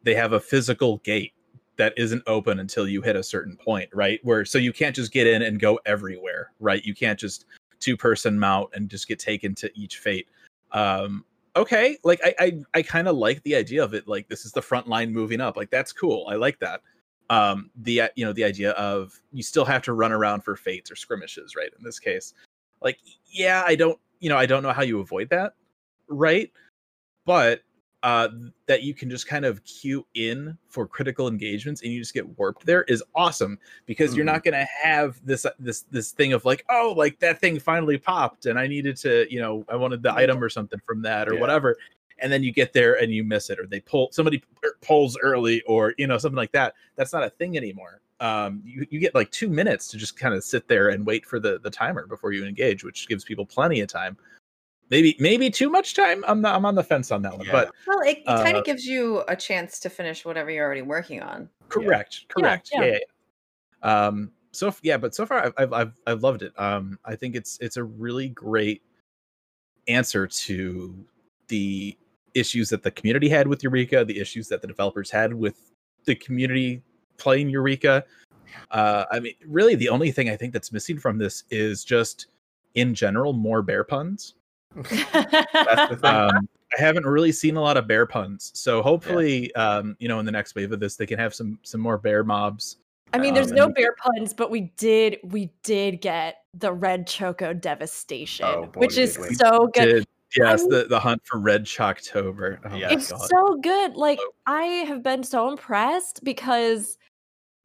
they 0.04 0.14
have 0.14 0.32
a 0.32 0.40
physical 0.40 0.96
gate 1.04 1.34
that 1.82 1.92
isn't 1.96 2.22
open 2.28 2.60
until 2.60 2.86
you 2.86 3.02
hit 3.02 3.16
a 3.16 3.24
certain 3.24 3.56
point 3.56 3.90
right? 3.92 4.20
Where 4.22 4.44
so 4.44 4.56
you 4.56 4.72
can't 4.72 4.94
just 4.94 5.12
get 5.12 5.26
in 5.26 5.42
and 5.42 5.58
go 5.58 5.80
everywhere 5.84 6.52
right? 6.60 6.84
You 6.84 6.94
can't 6.94 7.18
just 7.18 7.46
two 7.80 7.96
person 7.96 8.38
mount 8.38 8.70
and 8.72 8.88
just 8.88 9.08
get 9.08 9.18
taken 9.18 9.52
to 9.56 9.70
each 9.78 9.98
fate. 9.98 10.28
Um 10.70 11.24
okay 11.54 11.98
like 12.02 12.18
i 12.24 12.34
i, 12.38 12.52
I 12.72 12.80
kind 12.80 13.06
of 13.06 13.14
like 13.14 13.42
the 13.42 13.54
idea 13.54 13.84
of 13.84 13.92
it 13.92 14.08
like 14.08 14.26
this 14.28 14.46
is 14.46 14.52
the 14.52 14.62
front 14.62 14.88
line 14.88 15.12
moving 15.12 15.38
up 15.38 15.54
like 15.54 15.68
that's 15.68 15.92
cool 15.92 16.26
i 16.30 16.36
like 16.36 16.58
that. 16.60 16.80
Um 17.30 17.70
the 17.76 18.02
uh, 18.02 18.08
you 18.14 18.24
know 18.24 18.32
the 18.32 18.44
idea 18.44 18.70
of 18.72 19.20
you 19.32 19.42
still 19.42 19.64
have 19.64 19.82
to 19.82 19.92
run 19.92 20.12
around 20.12 20.44
for 20.44 20.56
fates 20.56 20.90
or 20.90 20.96
skirmishes 20.96 21.56
right 21.56 21.70
in 21.76 21.84
this 21.84 21.98
case. 21.98 22.34
Like 22.80 22.98
yeah 23.26 23.64
i 23.66 23.74
don't 23.74 23.98
you 24.20 24.28
know 24.28 24.38
i 24.38 24.46
don't 24.46 24.62
know 24.62 24.72
how 24.72 24.82
you 24.82 25.00
avoid 25.00 25.28
that 25.30 25.54
right? 26.08 26.50
But 27.24 27.62
uh 28.02 28.28
that 28.66 28.82
you 28.82 28.94
can 28.94 29.08
just 29.08 29.26
kind 29.26 29.44
of 29.44 29.62
queue 29.64 30.04
in 30.14 30.56
for 30.68 30.86
critical 30.86 31.28
engagements 31.28 31.82
and 31.82 31.92
you 31.92 32.00
just 32.00 32.14
get 32.14 32.26
warped 32.38 32.66
there 32.66 32.82
is 32.84 33.02
awesome 33.14 33.58
because 33.86 34.16
you're 34.16 34.24
Mhm. 34.24 34.32
not 34.32 34.44
going 34.44 34.54
to 34.54 34.66
have 34.82 35.20
this 35.24 35.46
this 35.58 35.82
this 35.90 36.10
thing 36.10 36.32
of 36.32 36.44
like 36.44 36.64
oh 36.68 36.94
like 36.96 37.18
that 37.20 37.40
thing 37.40 37.58
finally 37.60 37.98
popped 37.98 38.46
and 38.46 38.58
i 38.58 38.66
needed 38.66 38.96
to 38.96 39.26
you 39.32 39.40
know 39.40 39.64
i 39.68 39.76
wanted 39.76 40.02
the 40.02 40.12
item 40.12 40.42
or 40.42 40.48
something 40.48 40.80
from 40.86 41.02
that 41.02 41.28
or 41.28 41.34
Yeah. 41.34 41.40
whatever 41.40 41.76
and 42.18 42.32
then 42.32 42.42
you 42.42 42.52
get 42.52 42.72
there 42.72 43.00
and 43.00 43.12
you 43.12 43.24
miss 43.24 43.50
it 43.50 43.58
or 43.58 43.66
they 43.66 43.80
pull 43.80 44.08
somebody 44.12 44.42
pulls 44.80 45.16
early 45.22 45.62
or 45.62 45.94
you 45.98 46.06
know 46.06 46.18
something 46.18 46.36
like 46.36 46.52
that 46.52 46.74
that's 46.96 47.12
not 47.12 47.22
a 47.22 47.30
thing 47.30 47.56
anymore 47.56 48.00
um 48.20 48.62
you, 48.64 48.86
you 48.90 48.98
get 49.00 49.14
like 49.14 49.30
two 49.30 49.48
minutes 49.48 49.88
to 49.88 49.96
just 49.96 50.16
kind 50.16 50.34
of 50.34 50.42
sit 50.44 50.66
there 50.68 50.88
and 50.90 51.06
wait 51.06 51.24
for 51.24 51.38
the 51.40 51.58
the 51.60 51.70
timer 51.70 52.06
before 52.06 52.32
you 52.32 52.44
engage 52.44 52.84
which 52.84 53.08
gives 53.08 53.24
people 53.24 53.46
plenty 53.46 53.80
of 53.80 53.88
time 53.88 54.16
maybe 54.92 55.16
maybe 55.18 55.50
too 55.50 55.68
much 55.70 55.94
time 55.94 56.22
i'm 56.28 56.40
not 56.40 56.54
i'm 56.54 56.64
on 56.64 56.74
the 56.76 56.84
fence 56.84 57.10
on 57.10 57.22
that 57.22 57.36
one 57.36 57.46
Yeah. 57.46 57.52
but 57.52 57.70
Well, 57.88 58.00
it, 58.02 58.18
it 58.18 58.26
kind 58.26 58.56
Uh, 58.56 58.60
of 58.60 58.64
gives 58.64 58.86
you 58.86 59.24
a 59.26 59.34
chance 59.34 59.80
to 59.80 59.90
finish 59.90 60.24
whatever 60.24 60.50
you're 60.50 60.64
already 60.64 60.82
working 60.82 61.20
on. 61.22 61.48
correct 61.68 62.26
correct 62.28 62.70
yeah. 62.72 62.80
yeah, 62.84 62.86
yeah, 62.92 62.98
yeah. 63.82 64.06
um 64.06 64.30
so 64.52 64.72
yeah 64.82 64.98
but 64.98 65.14
so 65.14 65.24
far 65.26 65.46
I've, 65.46 65.54
I've 65.56 65.72
i've 65.72 65.92
i've 66.06 66.22
loved 66.22 66.42
it 66.42 66.52
um 66.60 66.98
i 67.06 67.16
think 67.16 67.34
it's 67.34 67.58
it's 67.60 67.78
a 67.78 67.82
really 67.84 68.28
great 68.28 68.82
answer 69.88 70.26
to 70.26 70.94
the 71.48 71.96
issues 72.34 72.68
that 72.68 72.82
the 72.82 72.90
community 72.90 73.28
had 73.28 73.46
with 73.48 73.62
eureka 73.62 74.04
the 74.04 74.20
issues 74.20 74.46
that 74.48 74.60
the 74.60 74.68
developers 74.68 75.10
had 75.10 75.32
with 75.34 75.72
the 76.04 76.14
community 76.14 76.82
playing 77.16 77.48
eureka 77.48 78.04
uh 78.72 79.04
i 79.10 79.18
mean 79.18 79.34
really 79.46 79.74
the 79.74 79.88
only 79.88 80.10
thing 80.12 80.28
i 80.28 80.36
think 80.36 80.52
that's 80.52 80.70
missing 80.70 80.98
from 80.98 81.16
this 81.18 81.44
is 81.50 81.82
just 81.84 82.26
in 82.74 82.94
general 82.94 83.32
more 83.32 83.62
bear 83.62 83.84
puns 83.84 84.20
That's 84.24 84.26
the 84.26 84.34
thing. 84.34 84.41
Um, 86.02 86.48
I 86.76 86.80
haven't 86.80 87.04
really 87.04 87.32
seen 87.32 87.56
a 87.56 87.60
lot 87.60 87.76
of 87.76 87.86
bear 87.86 88.06
puns, 88.06 88.50
so 88.54 88.80
hopefully, 88.82 89.54
um, 89.54 89.94
you 89.98 90.08
know, 90.08 90.18
in 90.18 90.24
the 90.26 90.32
next 90.32 90.54
wave 90.54 90.72
of 90.72 90.80
this, 90.80 90.96
they 90.96 91.04
can 91.06 91.18
have 91.18 91.34
some 91.34 91.58
some 91.62 91.80
more 91.80 91.98
bear 91.98 92.24
mobs. 92.24 92.78
I 93.12 93.18
mean, 93.18 93.34
there's 93.34 93.50
Um, 93.50 93.56
no 93.58 93.68
bear 93.68 93.94
puns, 94.02 94.32
but 94.32 94.50
we 94.50 94.72
did 94.78 95.18
we 95.22 95.50
did 95.62 96.00
get 96.00 96.36
the 96.54 96.72
red 96.72 97.06
choco 97.06 97.52
devastation, 97.52 98.46
Oh, 98.48 98.66
boy, 98.66 98.80
which 98.80 98.96
is 98.96 99.18
we. 99.18 99.34
so 99.34 99.68
good. 99.74 99.84
Did, 99.84 100.06
yes, 100.34 100.60
I'm- 100.62 100.70
the 100.70 100.84
the 100.88 100.98
hunt 100.98 101.20
for 101.26 101.38
red 101.38 101.64
Choctober. 101.66 102.58
Oh 102.64 102.74
Yeah. 102.74 102.90
it's 102.90 103.10
god! 103.10 103.20
so 103.28 103.56
good. 103.62 103.94
Like 103.96 104.18
Oh. 104.22 104.32
I 104.46 104.64
have 104.88 105.02
been 105.02 105.22
so 105.24 105.50
impressed 105.50 106.24
because 106.24 106.96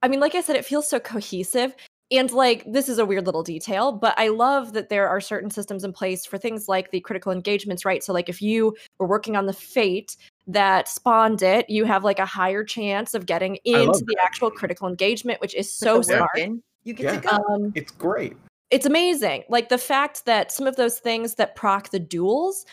I 0.04 0.10
mean, 0.10 0.20
like 0.20 0.36
I 0.36 0.42
said, 0.42 0.58
it 0.58 0.66
feels 0.66 0.88
so 0.90 1.00
cohesive. 1.00 1.74
And 2.10 2.32
like 2.32 2.64
this 2.72 2.88
is 2.88 3.00
a 3.00 3.06
weird 3.06 3.26
little 3.26 3.44
detail, 3.44 3.92
but 3.92 4.14
I 4.18 4.30
love 4.30 4.74
that 4.74 4.88
there 4.90 5.10
are 5.10 5.20
certain 5.20 5.50
systems 5.50 5.84
in 5.84 5.92
place 5.92 6.26
for 6.26 6.38
things 6.38 6.68
like 6.70 6.92
the 6.92 7.02
critical 7.02 7.32
engagements, 7.34 7.84
right? 7.84 8.02
So 8.04 8.14
like 8.14 8.30
if 8.30 8.42
you 8.42 8.76
were 8.98 9.08
working 9.08 9.36
on 9.36 9.46
the 9.46 9.52
fate 9.54 10.16
that 10.48 10.88
spawned 10.88 11.42
it, 11.42 11.70
you 11.70 11.84
have 11.84 12.06
like 12.06 12.20
a 12.20 12.26
higher 12.26 12.64
chance 12.64 13.14
of 13.14 13.26
getting 13.26 13.58
into 13.66 14.06
the 14.06 14.16
actual 14.24 14.50
critical 14.52 14.88
engagement, 14.88 15.42
which 15.42 15.54
is 15.54 15.72
so 15.74 16.02
smart. 16.02 16.30
in, 16.38 16.64
You 16.86 16.94
get 16.94 17.04
Yeah. 17.14 17.20
to 17.20 17.28
go. 17.28 17.54
Um, 17.54 17.72
it's 17.76 17.92
great. 17.92 18.38
it's 18.72 18.86
amazing. 18.86 19.44
Like 19.50 19.68
the 19.68 19.78
fact 19.78 20.26
that 20.26 20.52
some 20.52 20.66
of 20.68 20.78
those 20.78 21.00
things 21.00 21.36
that 21.36 21.56
proc 21.56 21.90
the 21.90 22.00
duels, 22.00 22.66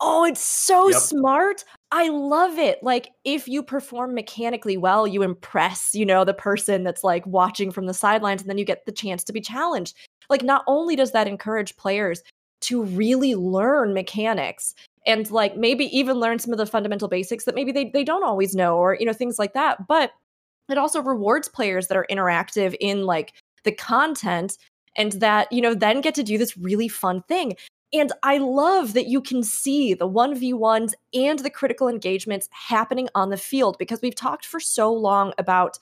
oh, 0.00 0.24
it's 0.26 0.42
so 0.42 0.88
Yep. 0.90 1.00
smart. 1.00 1.64
I 1.96 2.08
love 2.08 2.58
it. 2.58 2.82
Like 2.82 3.10
if 3.22 3.46
you 3.46 3.62
perform 3.62 4.14
mechanically 4.14 4.76
well, 4.76 5.06
you 5.06 5.22
impress, 5.22 5.94
you 5.94 6.04
know, 6.04 6.24
the 6.24 6.34
person 6.34 6.82
that's 6.82 7.04
like 7.04 7.24
watching 7.24 7.70
from 7.70 7.86
the 7.86 7.94
sidelines 7.94 8.40
and 8.40 8.50
then 8.50 8.58
you 8.58 8.64
get 8.64 8.84
the 8.84 8.90
chance 8.90 9.22
to 9.22 9.32
be 9.32 9.40
challenged. 9.40 9.94
Like 10.28 10.42
not 10.42 10.64
only 10.66 10.96
does 10.96 11.12
that 11.12 11.28
encourage 11.28 11.76
players 11.76 12.24
to 12.62 12.82
really 12.82 13.36
learn 13.36 13.94
mechanics 13.94 14.74
and 15.06 15.30
like 15.30 15.56
maybe 15.56 15.84
even 15.96 16.18
learn 16.18 16.40
some 16.40 16.50
of 16.50 16.58
the 16.58 16.66
fundamental 16.66 17.06
basics 17.06 17.44
that 17.44 17.54
maybe 17.54 17.70
they, 17.70 17.90
they 17.90 18.02
don't 18.02 18.24
always 18.24 18.56
know 18.56 18.76
or 18.76 18.96
you 18.98 19.06
know 19.06 19.12
things 19.12 19.38
like 19.38 19.52
that 19.52 19.86
but 19.86 20.12
it 20.70 20.78
also 20.78 21.02
rewards 21.02 21.46
players 21.46 21.88
that 21.88 21.96
are 21.96 22.06
interactive 22.10 22.74
in 22.80 23.04
like 23.04 23.34
the 23.64 23.72
content 23.72 24.56
and 24.96 25.12
that 25.12 25.52
you 25.52 25.60
know 25.60 25.74
then 25.74 26.00
get 26.00 26.14
to 26.14 26.22
do 26.22 26.38
this 26.38 26.56
really 26.56 26.88
fun 26.88 27.22
thing 27.28 27.54
and 27.94 28.12
i 28.22 28.38
love 28.38 28.92
that 28.92 29.06
you 29.06 29.20
can 29.20 29.42
see 29.42 29.94
the 29.94 30.08
1v1s 30.08 30.92
and 31.14 31.38
the 31.38 31.50
critical 31.50 31.88
engagements 31.88 32.48
happening 32.50 33.08
on 33.14 33.30
the 33.30 33.36
field 33.36 33.76
because 33.78 34.00
we've 34.02 34.14
talked 34.14 34.44
for 34.44 34.60
so 34.60 34.92
long 34.92 35.32
about 35.38 35.78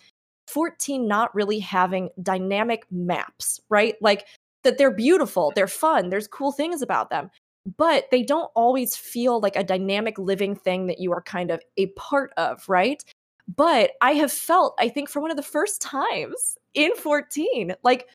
14 0.48 1.08
not 1.08 1.34
really 1.34 1.58
having 1.58 2.10
dynamic 2.22 2.84
maps 2.90 3.60
right 3.68 3.96
like 4.00 4.26
that 4.62 4.78
they're 4.78 4.94
beautiful 4.94 5.52
they're 5.54 5.66
fun 5.66 6.10
there's 6.10 6.28
cool 6.28 6.52
things 6.52 6.82
about 6.82 7.10
them 7.10 7.30
but 7.76 8.06
they 8.10 8.22
don't 8.22 8.50
always 8.54 8.96
feel 8.96 9.40
like 9.40 9.56
a 9.56 9.64
dynamic 9.64 10.18
living 10.18 10.54
thing 10.54 10.86
that 10.86 10.98
you 10.98 11.12
are 11.12 11.22
kind 11.22 11.50
of 11.50 11.60
a 11.76 11.86
part 11.88 12.32
of 12.36 12.68
right 12.68 13.04
but 13.56 13.92
I 14.00 14.12
have 14.12 14.32
felt, 14.32 14.74
I 14.78 14.88
think, 14.88 15.08
for 15.08 15.20
one 15.20 15.30
of 15.30 15.36
the 15.36 15.42
first 15.42 15.82
times 15.82 16.56
in 16.74 16.94
14, 16.94 17.74
like 17.82 18.08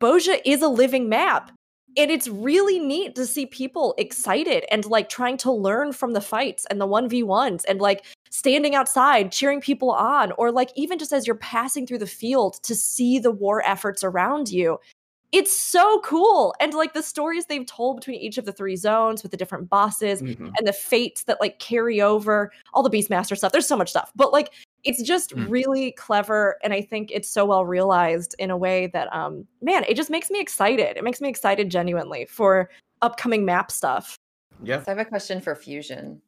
Bozja 0.00 0.40
is 0.44 0.62
a 0.62 0.68
living 0.68 1.08
map. 1.08 1.50
And 1.96 2.10
it's 2.10 2.26
really 2.26 2.78
neat 2.80 3.14
to 3.14 3.26
see 3.26 3.46
people 3.46 3.94
excited 3.98 4.64
and 4.70 4.84
like 4.86 5.08
trying 5.08 5.36
to 5.38 5.52
learn 5.52 5.92
from 5.92 6.12
the 6.12 6.20
fights 6.20 6.66
and 6.70 6.80
the 6.80 6.86
1v1s 6.88 7.64
and 7.66 7.80
like 7.80 8.04
standing 8.30 8.74
outside 8.74 9.30
cheering 9.30 9.60
people 9.60 9.92
on, 9.92 10.32
or 10.32 10.50
like 10.50 10.70
even 10.74 10.98
just 10.98 11.12
as 11.12 11.26
you're 11.26 11.36
passing 11.36 11.86
through 11.86 11.98
the 11.98 12.06
field 12.06 12.54
to 12.64 12.74
see 12.74 13.18
the 13.20 13.30
war 13.30 13.62
efforts 13.64 14.02
around 14.02 14.50
you. 14.50 14.78
It's 15.32 15.56
so 15.56 16.00
cool! 16.04 16.54
And 16.60 16.74
like 16.74 16.94
the 16.94 17.02
stories 17.02 17.46
they've 17.46 17.66
told 17.66 17.96
between 17.96 18.20
each 18.20 18.38
of 18.38 18.44
the 18.44 18.52
three 18.52 18.76
zones 18.76 19.22
with 19.22 19.32
the 19.32 19.36
different 19.38 19.68
bosses 19.68 20.22
Mhm. 20.22 20.52
and 20.58 20.66
the 20.66 20.72
fates 20.72 21.24
that 21.24 21.40
like 21.40 21.58
carry 21.60 22.00
over 22.00 22.52
all 22.72 22.82
the 22.84 22.90
beastmaster 22.90 23.36
stuff 23.36 23.52
there's 23.52 23.66
so 23.68 23.76
much 23.76 23.90
stuff. 23.90 24.12
But 24.16 24.32
like 24.32 24.52
it's 24.84 25.02
just 25.02 25.34
Mm. 25.34 25.48
really 25.50 25.92
clever 25.92 26.56
and 26.62 26.72
i 26.72 26.80
think 26.80 27.10
it's 27.10 27.28
so 27.28 27.44
well 27.46 27.64
realized 27.64 28.34
in 28.38 28.50
a 28.50 28.56
way 28.56 28.86
that 28.88 29.12
um 29.12 29.46
man 29.62 29.84
it 29.88 29.94
just 29.96 30.10
makes 30.10 30.30
me 30.30 30.40
excited 30.40 30.96
it 30.96 31.04
makes 31.04 31.20
me 31.20 31.28
excited 31.28 31.70
genuinely 31.70 32.24
for 32.26 32.68
upcoming 33.02 33.44
map 33.44 33.70
stuff 33.70 34.16
Yeah. 34.62 34.78
So 34.80 34.84
I 34.88 34.90
have 34.90 34.98
a 34.98 35.04
question 35.04 35.40
for 35.40 35.54
Fusion. 35.54 36.20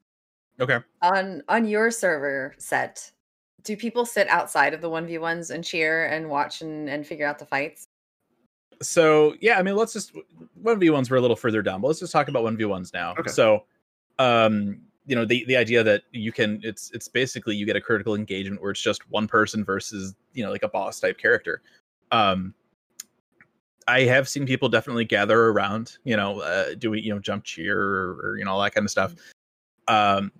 Okay. 0.60 0.78
On 1.02 1.42
on 1.48 1.66
your 1.66 1.90
server 1.90 2.54
set, 2.58 3.10
do 3.62 3.76
people 3.76 4.04
sit 4.06 4.26
outside 4.28 4.74
of 4.74 4.80
the 4.80 4.88
1v1s 4.90 5.50
and 5.50 5.62
cheer 5.62 6.06
and 6.06 6.28
watch 6.28 6.62
and, 6.62 6.88
and 6.88 7.06
figure 7.06 7.26
out 7.26 7.38
the 7.38 7.46
fights? 7.46 7.86
so 8.82 9.34
yeah 9.40 9.58
i 9.58 9.62
mean 9.62 9.74
let's 9.74 9.92
just 9.94 10.12
1v1s 10.62 11.08
were 11.08 11.16
a 11.16 11.20
little 11.20 11.36
further 11.36 11.62
down 11.62 11.80
but 11.80 11.86
let's 11.86 11.98
just 12.00 12.12
talk 12.12 12.28
about 12.28 12.44
1v1s 12.44 12.92
now 12.92 13.14
Okay. 13.18 13.30
so 13.30 13.64
um 14.18 14.78
you 15.06 15.14
know 15.16 15.24
the 15.24 15.44
the 15.46 15.56
idea 15.56 15.82
that 15.82 16.02
you 16.12 16.32
can 16.32 16.60
it's 16.62 16.90
it's 16.92 17.08
basically 17.08 17.54
you 17.56 17.64
get 17.64 17.76
a 17.76 17.80
critical 17.80 18.14
engagement 18.14 18.60
where 18.60 18.72
it's 18.72 18.80
just 18.82 19.08
one 19.10 19.26
person 19.28 19.64
versus 19.64 20.14
you 20.34 20.44
know 20.44 20.50
like 20.50 20.62
a 20.62 20.68
boss 20.68 21.00
type 21.00 21.18
character. 21.18 21.62
Um 22.12 22.54
i 23.88 24.00
have 24.00 24.28
seen 24.28 24.44
people 24.46 24.68
definitely 24.68 25.04
gather 25.04 25.46
around 25.46 25.98
you 26.02 26.16
know 26.16 26.40
uh 26.40 26.74
doing 26.74 27.04
you 27.04 27.14
know 27.14 27.20
jump 27.20 27.44
cheer 27.44 27.78
or, 27.80 28.18
or 28.20 28.36
you 28.36 28.44
know 28.44 28.50
all 28.50 28.60
that 28.60 28.74
kind 28.74 28.84
of 28.84 28.90
stuff 28.90 29.14
um 29.86 30.32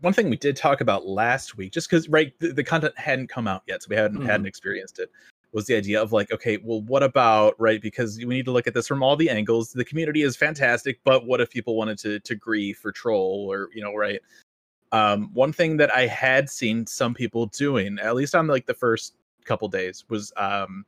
one 0.00 0.12
thing 0.12 0.28
we 0.28 0.36
did 0.36 0.56
talk 0.56 0.80
about 0.80 1.06
last 1.06 1.56
week 1.56 1.72
just 1.72 1.88
because 1.88 2.08
right 2.08 2.32
the, 2.40 2.52
the 2.52 2.64
content 2.64 2.92
hadn't 2.98 3.28
come 3.28 3.46
out 3.46 3.62
yet 3.68 3.82
so 3.82 3.86
we 3.88 3.94
hadn't 3.94 4.20
Mhm. 4.20 4.26
hadn't 4.26 4.46
experienced 4.46 4.98
it 4.98 5.10
was 5.54 5.66
the 5.66 5.74
idea 5.76 6.02
of 6.02 6.12
like 6.12 6.30
okay 6.32 6.58
well 6.62 6.82
what 6.82 7.02
about 7.02 7.54
right 7.58 7.80
because 7.80 8.18
we 8.18 8.26
need 8.26 8.44
to 8.44 8.50
look 8.50 8.66
at 8.66 8.74
this 8.74 8.86
from 8.88 9.02
all 9.02 9.16
the 9.16 9.30
angles. 9.30 9.72
The 9.72 9.84
community 9.84 10.22
is 10.22 10.36
fantastic 10.36 10.98
but 11.04 11.26
what 11.26 11.40
if 11.40 11.48
people 11.48 11.76
wanted 11.76 11.96
to 12.00 12.20
to 12.20 12.34
grief 12.34 12.84
or 12.84 12.92
troll 12.92 13.46
or 13.50 13.70
you 13.72 13.82
know 13.82 13.94
right? 13.94 14.20
Um 14.92 15.30
one 15.32 15.52
thing 15.52 15.76
that 15.78 15.94
i 15.94 16.06
had 16.06 16.50
seen 16.50 16.86
some 16.86 17.14
people 17.14 17.46
doing 17.46 17.98
at 18.00 18.14
least 18.14 18.34
on 18.34 18.46
like 18.48 18.66
the 18.66 18.74
first 18.74 19.14
couple 19.44 19.68
days 19.68 20.04
was 20.08 20.32
um 20.36 20.84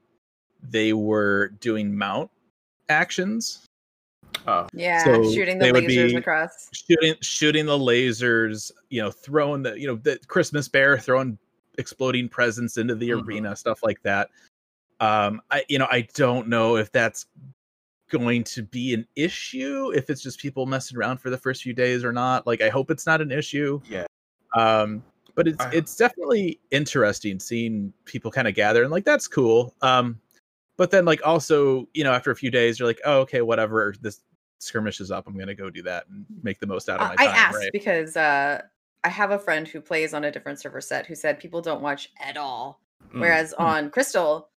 they 0.68 0.92
were 0.92 1.48
doing 1.60 1.96
mount 1.96 2.30
actions. 2.88 3.64
Oh, 4.46 4.66
Yeah, 4.72 5.04
So 5.04 5.22
shooting 5.34 5.58
the 5.58 5.66
lasers 5.66 6.16
across. 6.16 6.68
shooting 6.72 7.14
shooting 7.20 7.66
the 7.66 7.78
lasers 7.78 8.70
you 8.90 9.00
know 9.02 9.10
throwing 9.10 9.62
the 9.62 9.78
you 9.78 9.86
know 9.86 9.96
the 9.96 10.18
christmas 10.26 10.68
bear 10.68 10.98
throwing 10.98 11.38
exploding 11.78 12.28
presents 12.28 12.76
into 12.76 12.94
the 12.94 13.10
Mhm. 13.10 13.26
arena 13.26 13.54
stuff 13.56 13.80
like 13.82 14.02
that 14.02 14.30
um 15.00 15.40
i 15.50 15.64
you 15.68 15.78
know 15.78 15.86
i 15.90 16.06
don't 16.14 16.48
know 16.48 16.76
if 16.76 16.90
that's 16.92 17.26
going 18.10 18.44
to 18.44 18.62
be 18.62 18.94
an 18.94 19.06
issue 19.16 19.92
if 19.94 20.08
it's 20.10 20.22
just 20.22 20.38
people 20.38 20.64
messing 20.64 20.96
around 20.96 21.18
for 21.18 21.28
the 21.28 21.36
first 21.36 21.62
few 21.62 21.72
days 21.72 22.04
or 22.04 22.12
not 22.12 22.46
like 22.46 22.62
i 22.62 22.68
hope 22.68 22.90
it's 22.90 23.06
not 23.06 23.20
an 23.20 23.32
issue 23.32 23.80
yeah. 23.88 24.06
um 24.56 25.02
but 25.34 25.48
it's 25.48 25.62
I- 25.62 25.70
it's 25.72 25.96
definitely 25.96 26.60
interesting 26.70 27.40
seeing 27.40 27.92
people 28.04 28.30
kind 28.30 28.46
of 28.48 28.54
gather 28.54 28.82
and 28.82 28.92
like 28.92 29.04
that's 29.04 29.26
cool 29.26 29.74
um 29.82 30.20
but 30.76 30.90
then 30.90 31.04
like 31.04 31.20
also 31.24 31.88
you 31.94 32.04
know 32.04 32.12
after 32.12 32.30
a 32.30 32.36
few 32.36 32.50
days 32.50 32.78
you're 32.78 32.88
like 32.88 33.00
oh 33.04 33.20
okay 33.20 33.42
whatever 33.42 33.94
this 34.00 34.20
skirmish 34.58 35.00
is 35.00 35.10
up 35.10 35.26
i'm 35.26 35.36
gonna 35.36 35.54
go 35.54 35.68
do 35.68 35.82
that 35.82 36.04
and 36.08 36.24
make 36.42 36.60
the 36.60 36.66
most 36.66 36.88
out 36.88 37.00
of 37.00 37.08
my 37.08 37.14
I 37.18 37.26
time 37.26 37.34
I 37.34 37.38
asked 37.38 37.56
right 37.56 37.72
because 37.72 38.16
uh, 38.16 38.62
I 39.06 39.08
have 39.08 39.30
a 39.30 39.38
friend 39.38 39.68
who 39.68 39.80
plays 39.80 40.12
on 40.14 40.24
a 40.24 40.32
different 40.32 40.58
server 40.58 40.80
set 40.80 41.06
who 41.06 41.14
said 41.14 41.38
people 41.38 41.62
don't 41.62 41.80
watch 41.80 42.10
at 42.20 42.36
all. 42.36 42.80
Mm. 43.14 43.20
Whereas 43.20 43.52
on 43.52 43.88
Crystal, 43.88 44.48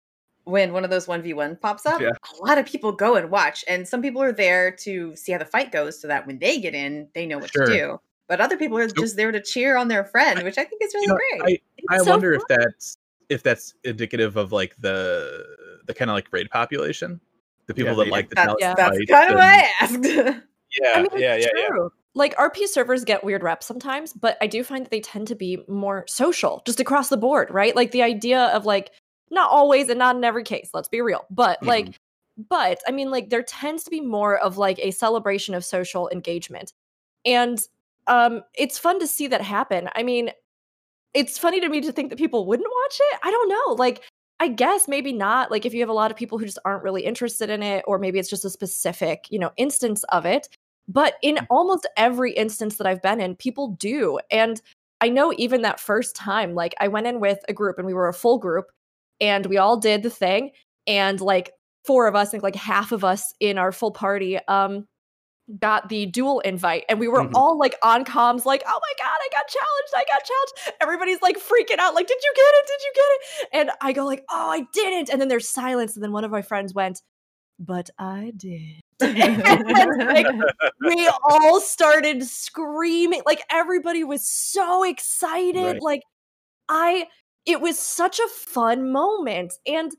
when 0.49 0.73
one 0.73 0.83
of 0.83 0.89
those 0.89 1.05
1v1 1.07 1.59
pops 1.61 1.85
up, 1.85 2.01
Yeah. 2.01 2.09
a 2.09 2.45
lot 2.45 2.57
of 2.57 2.65
people 2.65 2.91
go 2.91 3.15
and 3.15 3.29
watch. 3.31 3.63
And 3.67 3.87
some 3.87 4.01
people 4.01 4.21
are 4.21 4.31
there 4.31 4.71
to 4.77 5.15
see 5.15 5.31
how 5.31 5.37
the 5.37 5.45
fight 5.45 5.71
goes 5.71 5.99
so 6.01 6.07
that 6.07 6.25
when 6.27 6.39
they 6.39 6.59
get 6.59 6.73
in, 6.75 7.07
they 7.13 7.25
know 7.25 7.37
what 7.37 7.51
Sure. 7.51 7.65
to 7.65 7.71
do. 7.71 7.99
But 8.27 8.41
other 8.41 8.57
people 8.57 8.77
are 8.77 8.87
So- 8.89 8.95
just 8.95 9.15
there 9.15 9.31
to 9.31 9.41
cheer 9.41 9.75
on 9.77 9.87
their 9.87 10.03
friend, 10.05 10.43
which 10.43 10.57
I 10.57 10.63
think 10.63 10.83
is 10.83 10.93
really 10.93 11.05
You 11.07 11.13
know, 11.13 11.17
great. 11.45 11.61
I 11.89 11.95
It's 11.95 12.05
so 12.05 12.11
wonder 12.11 12.33
if 12.33 12.43
that's 12.49 12.97
if 13.29 13.43
that's 13.43 13.75
indicative 13.83 14.37
of 14.37 14.51
like 14.51 14.75
the 14.79 15.45
the 15.85 15.93
kind 15.93 16.09
of 16.09 16.15
like 16.15 16.27
raid 16.31 16.49
population, 16.49 17.19
the 17.67 17.73
people 17.75 17.91
Yeah, 17.91 17.97
that 17.97 17.99
maybe. 18.05 18.11
like 18.11 18.29
the 18.29 18.35
that's 18.35 18.55
Yeah. 18.59 18.73
that's 18.75 18.97
fights 18.97 19.11
kind 19.11 19.29
of 19.31 19.35
what 19.35 19.43
I 19.43 19.69
asked. 19.81 20.43
Yeah, 20.79 20.93
I 20.95 21.01
mean, 21.01 21.09
yeah, 21.17 21.33
it's 21.33 21.45
yeah, 21.47 21.51
yeah. 21.61 21.67
true. 21.67 21.91
Like 22.13 22.35
RP 22.37 22.67
servers 22.67 23.03
get 23.03 23.23
weird 23.23 23.41
reps 23.41 23.65
sometimes, 23.65 24.13
but 24.13 24.37
I 24.39 24.45
do 24.45 24.63
find 24.63 24.85
that 24.85 24.91
they 24.91 24.99
tend 24.99 25.27
to 25.29 25.35
be 25.35 25.63
more 25.67 26.05
social, 26.07 26.61
just 26.65 26.79
across 26.79 27.09
the 27.09 27.17
board, 27.17 27.49
right? 27.49 27.75
Like 27.75 27.89
the 27.89 28.03
idea 28.03 28.39
of 28.53 28.67
like 28.67 28.91
not 29.31 29.49
always 29.51 29.89
and 29.89 29.99
not 29.99 30.15
in 30.15 30.23
every 30.23 30.43
case, 30.43 30.69
let's 30.73 30.87
be 30.89 31.01
real. 31.01 31.25
But 31.29 31.59
like 31.65 31.89
Mhm. 31.89 31.95
but 32.49 32.79
I 32.87 32.91
mean 32.91 33.11
like 33.11 33.29
there 33.29 33.43
tends 33.43 33.83
to 33.85 33.89
be 33.91 34.01
more 34.01 34.37
of 34.37 34.57
like 34.57 34.79
a 34.79 34.91
celebration 34.91 35.55
of 35.55 35.65
social 35.65 36.09
engagement. 36.09 36.73
And 37.25 37.59
um 38.07 38.43
it's 38.55 38.79
fun 38.79 38.99
to 38.99 39.07
see 39.07 39.27
that 39.27 39.41
happen. 39.41 39.89
I 39.95 40.03
mean, 40.03 40.31
it's 41.13 41.37
funny 41.37 41.59
to 41.61 41.69
me 41.69 41.81
to 41.81 41.91
think 41.91 42.09
that 42.09 42.19
people 42.19 42.45
wouldn't 42.45 42.69
watch 42.83 42.97
it. 43.13 43.19
I 43.23 43.31
don't 43.31 43.49
know. 43.49 43.73
Like 43.75 44.03
I 44.39 44.47
guess 44.47 44.87
maybe 44.87 45.11
not. 45.13 45.51
Like 45.51 45.65
if 45.65 45.73
you 45.73 45.81
have 45.81 45.89
a 45.89 45.93
lot 45.93 46.11
of 46.11 46.17
people 46.17 46.37
who 46.37 46.45
just 46.45 46.59
aren't 46.65 46.83
really 46.83 47.03
interested 47.05 47.49
in 47.49 47.61
it, 47.63 47.83
or 47.87 47.99
maybe 47.99 48.19
it's 48.19 48.29
just 48.29 48.45
a 48.45 48.49
specific, 48.49 49.25
you 49.29 49.39
know, 49.39 49.51
instance 49.57 50.03
of 50.05 50.25
it. 50.25 50.47
But 50.87 51.15
in 51.21 51.37
Mm. 51.37 51.47
almost 51.49 51.87
every 51.97 52.31
instance 52.33 52.77
that 52.77 52.87
I've 52.87 53.01
been 53.01 53.19
in, 53.21 53.35
people 53.35 53.69
do. 53.79 54.19
And 54.31 54.61
I 55.01 55.09
know 55.09 55.33
even 55.37 55.61
that 55.63 55.79
first 55.79 56.15
time, 56.15 56.55
like 56.55 56.73
I 56.79 56.87
went 56.87 57.07
in 57.07 57.19
with 57.19 57.39
a 57.49 57.53
group 57.53 57.77
and 57.77 57.85
we 57.87 57.93
were 57.93 58.07
a 58.07 58.13
full 58.13 58.37
group 58.39 58.67
and 59.21 59.45
we 59.45 59.57
all 59.57 59.77
did 59.77 60.03
the 60.03 60.09
thing. 60.09 60.51
And 60.87 61.19
like 61.21 61.51
four 61.85 62.07
of 62.07 62.15
us, 62.15 62.29
I 62.29 62.31
think 62.31 62.43
like 62.43 62.55
half 62.55 62.91
of 62.91 63.03
us 63.03 63.33
in 63.39 63.57
our 63.57 63.71
full 63.71 63.91
party, 63.91 64.37
um, 64.47 64.85
got 65.59 65.89
the 65.89 66.05
duel 66.05 66.41
invite 66.41 66.85
and 66.89 66.99
we 66.99 67.07
were 67.07 67.23
Mhm. 67.23 67.31
all 67.33 67.57
like 67.57 67.73
on 67.81 68.05
comms 68.05 68.45
like 68.45 68.61
oh 68.67 68.79
my 68.79 68.93
god 69.03 69.17
i 69.19 69.27
got 69.31 69.47
challenged 69.47 69.93
i 69.95 70.03
got 70.05 70.23
challenged 70.23 70.77
everybody's 70.79 71.19
like 71.23 71.37
freaking 71.39 71.79
out 71.79 71.95
like 71.95 72.05
did 72.05 72.19
you 72.23 72.33
get 72.35 72.43
it 72.53 72.67
did 72.67 72.81
you 72.83 72.91
get 72.93 73.01
it 73.09 73.49
and 73.53 73.71
i 73.81 73.91
go 73.91 74.05
like 74.05 74.23
oh 74.29 74.51
i 74.51 74.63
didn't 74.73 75.09
and 75.09 75.19
then 75.19 75.27
there's 75.27 75.49
silence 75.49 75.95
and 75.95 76.03
then 76.03 76.11
one 76.11 76.23
of 76.23 76.29
my 76.29 76.43
friends 76.43 76.75
went 76.75 77.01
but 77.57 77.89
i 77.97 78.31
did 78.37 78.79
And, 79.01 80.07
like, 80.07 80.27
we 80.81 81.09
all 81.31 81.59
started 81.59 82.23
screaming 82.25 83.23
like 83.25 83.41
everybody 83.49 84.03
was 84.03 84.29
so 84.29 84.83
excited 84.83 85.63
Right. 85.63 85.81
like 85.81 86.03
i 86.69 87.07
it 87.49 87.59
was 87.61 87.79
such 87.79 88.19
a 88.19 88.27
fun 88.29 88.91
moment 88.91 89.53
and 89.65 89.91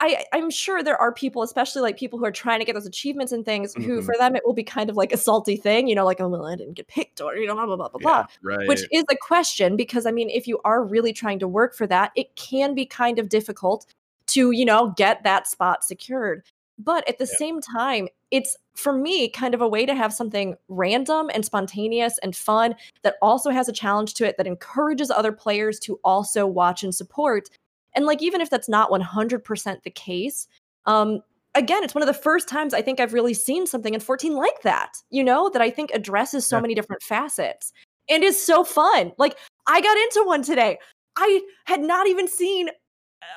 I, 0.00 0.24
I'm 0.32 0.48
sure 0.48 0.80
there 0.84 0.96
are 0.96 1.12
people, 1.12 1.42
especially 1.42 1.82
like 1.82 1.98
people 1.98 2.20
who 2.20 2.24
are 2.24 2.30
trying 2.30 2.60
to 2.60 2.64
get 2.64 2.74
those 2.74 2.86
achievements 2.86 3.32
and 3.32 3.44
things, 3.44 3.74
who 3.74 4.00
Mhm. 4.00 4.04
for 4.04 4.14
them 4.16 4.36
it 4.36 4.44
will 4.46 4.52
be 4.52 4.62
kind 4.62 4.90
of 4.90 4.96
like 4.96 5.12
a 5.12 5.16
salty 5.16 5.56
thing, 5.56 5.88
you 5.88 5.94
know, 5.96 6.04
like, 6.04 6.20
oh, 6.20 6.28
well, 6.28 6.46
I 6.46 6.54
didn't 6.54 6.74
get 6.74 6.86
picked 6.86 7.20
or, 7.20 7.34
you 7.34 7.48
know, 7.48 7.54
blah, 7.54 7.66
blah, 7.66 7.74
blah, 7.74 7.88
blah, 7.88 7.98
blah. 7.98 8.26
Right. 8.44 8.68
Which 8.68 8.82
is 8.92 9.04
a 9.10 9.16
question 9.16 9.76
because, 9.76 10.06
I 10.06 10.12
mean, 10.12 10.30
if 10.30 10.46
you 10.46 10.60
are 10.64 10.84
really 10.84 11.12
trying 11.12 11.40
to 11.40 11.48
work 11.48 11.74
for 11.74 11.86
that, 11.88 12.12
it 12.14 12.36
can 12.36 12.74
be 12.76 12.86
kind 12.86 13.18
of 13.18 13.28
difficult 13.28 13.86
to, 14.28 14.52
you 14.52 14.64
know, 14.64 14.94
get 14.96 15.24
that 15.24 15.48
spot 15.48 15.82
secured. 15.82 16.44
But 16.78 17.08
at 17.08 17.18
the 17.18 17.26
Yeah. 17.30 17.36
same 17.36 17.60
time, 17.60 18.08
it's 18.30 18.56
for 18.76 18.92
me 18.92 19.28
kind 19.30 19.54
of 19.54 19.60
a 19.60 19.68
way 19.68 19.84
to 19.86 19.94
have 19.94 20.12
something 20.12 20.56
random 20.68 21.30
and 21.34 21.44
spontaneous 21.44 22.18
and 22.18 22.36
fun 22.36 22.76
that 23.02 23.16
also 23.22 23.50
has 23.50 23.68
a 23.68 23.72
challenge 23.72 24.14
to 24.14 24.26
it 24.26 24.36
that 24.36 24.46
encourages 24.46 25.10
other 25.10 25.32
players 25.32 25.78
to 25.80 25.98
also 26.04 26.46
watch 26.46 26.82
and 26.84 26.94
support. 26.94 27.48
And 27.94 28.06
like 28.06 28.22
even 28.22 28.40
if 28.40 28.50
that's 28.50 28.68
not 28.68 28.90
100% 28.90 29.82
the 29.82 29.90
case, 29.90 30.46
um 30.86 31.20
again, 31.54 31.82
it's 31.82 31.94
one 31.94 32.02
of 32.02 32.06
the 32.06 32.14
first 32.14 32.48
times 32.48 32.72
I 32.74 32.82
think 32.82 33.00
I've 33.00 33.14
really 33.14 33.34
seen 33.34 33.66
something 33.66 33.94
in 33.94 34.00
14 34.00 34.34
like 34.36 34.62
that, 34.62 34.98
you 35.10 35.24
know, 35.24 35.48
that 35.50 35.62
I 35.62 35.70
think 35.70 35.90
addresses 35.92 36.46
so 36.46 36.60
Yeah. 36.60 36.60
many 36.60 36.74
different 36.74 37.02
facets 37.02 37.72
and 38.08 38.22
is 38.22 38.40
so 38.40 38.62
fun. 38.64 39.12
Like, 39.18 39.36
I 39.66 39.80
got 39.80 39.96
into 39.96 40.22
one 40.26 40.42
today. 40.42 40.78
I 41.16 41.40
had 41.64 41.80
not 41.80 42.06
even 42.06 42.28
seen 42.28 42.68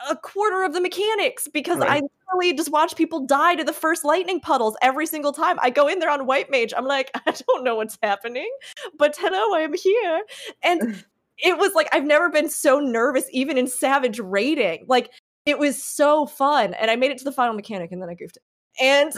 a 0.09 0.15
quarter 0.15 0.63
of 0.63 0.73
the 0.73 0.81
mechanics 0.81 1.47
because 1.47 1.81
I 1.81 2.01
literally 2.27 2.53
just 2.55 2.71
watch 2.71 2.95
people 2.95 3.25
die 3.25 3.55
to 3.55 3.63
the 3.63 3.73
first 3.73 4.05
lightning 4.05 4.39
puddles 4.39 4.75
every 4.81 5.05
single 5.05 5.33
time. 5.33 5.57
I 5.61 5.69
go 5.69 5.87
in 5.87 5.99
there 5.99 6.09
on 6.09 6.25
White 6.25 6.51
Mage. 6.51 6.73
I'm 6.75 6.85
like, 6.85 7.11
I 7.25 7.31
don't 7.31 7.63
know 7.63 7.75
what's 7.75 7.97
happening, 8.01 8.49
but 8.97 9.15
hello, 9.17 9.55
I 9.55 9.61
am 9.61 9.73
here. 9.73 10.21
And 10.63 11.03
it 11.37 11.57
was 11.57 11.73
like, 11.73 11.87
I've 11.91 12.05
never 12.05 12.29
been 12.29 12.49
so 12.49 12.79
nervous, 12.79 13.25
even 13.31 13.57
in 13.57 13.67
Savage 13.67 14.19
raiding. 14.19 14.85
Like, 14.87 15.11
it 15.45 15.57
was 15.57 15.81
so 15.81 16.25
fun. 16.25 16.73
And 16.75 16.91
I 16.91 16.95
made 16.95 17.11
it 17.11 17.17
to 17.19 17.23
the 17.23 17.31
final 17.31 17.53
mechanic 17.53 17.91
and 17.91 18.01
then 18.01 18.09
I 18.09 18.13
goofed 18.13 18.37
it. 18.37 18.43
And 18.79 19.11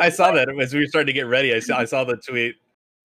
I 0.00 0.08
saw 0.10 0.32
that 0.32 0.48
as 0.60 0.74
we 0.74 0.80
were 0.80 0.86
starting 0.86 1.06
to 1.06 1.12
get 1.12 1.26
ready. 1.26 1.54
I 1.54 1.60
saw 1.60 1.78
I 1.78 1.84
saw 1.84 2.02
the 2.02 2.16
tweet 2.16 2.56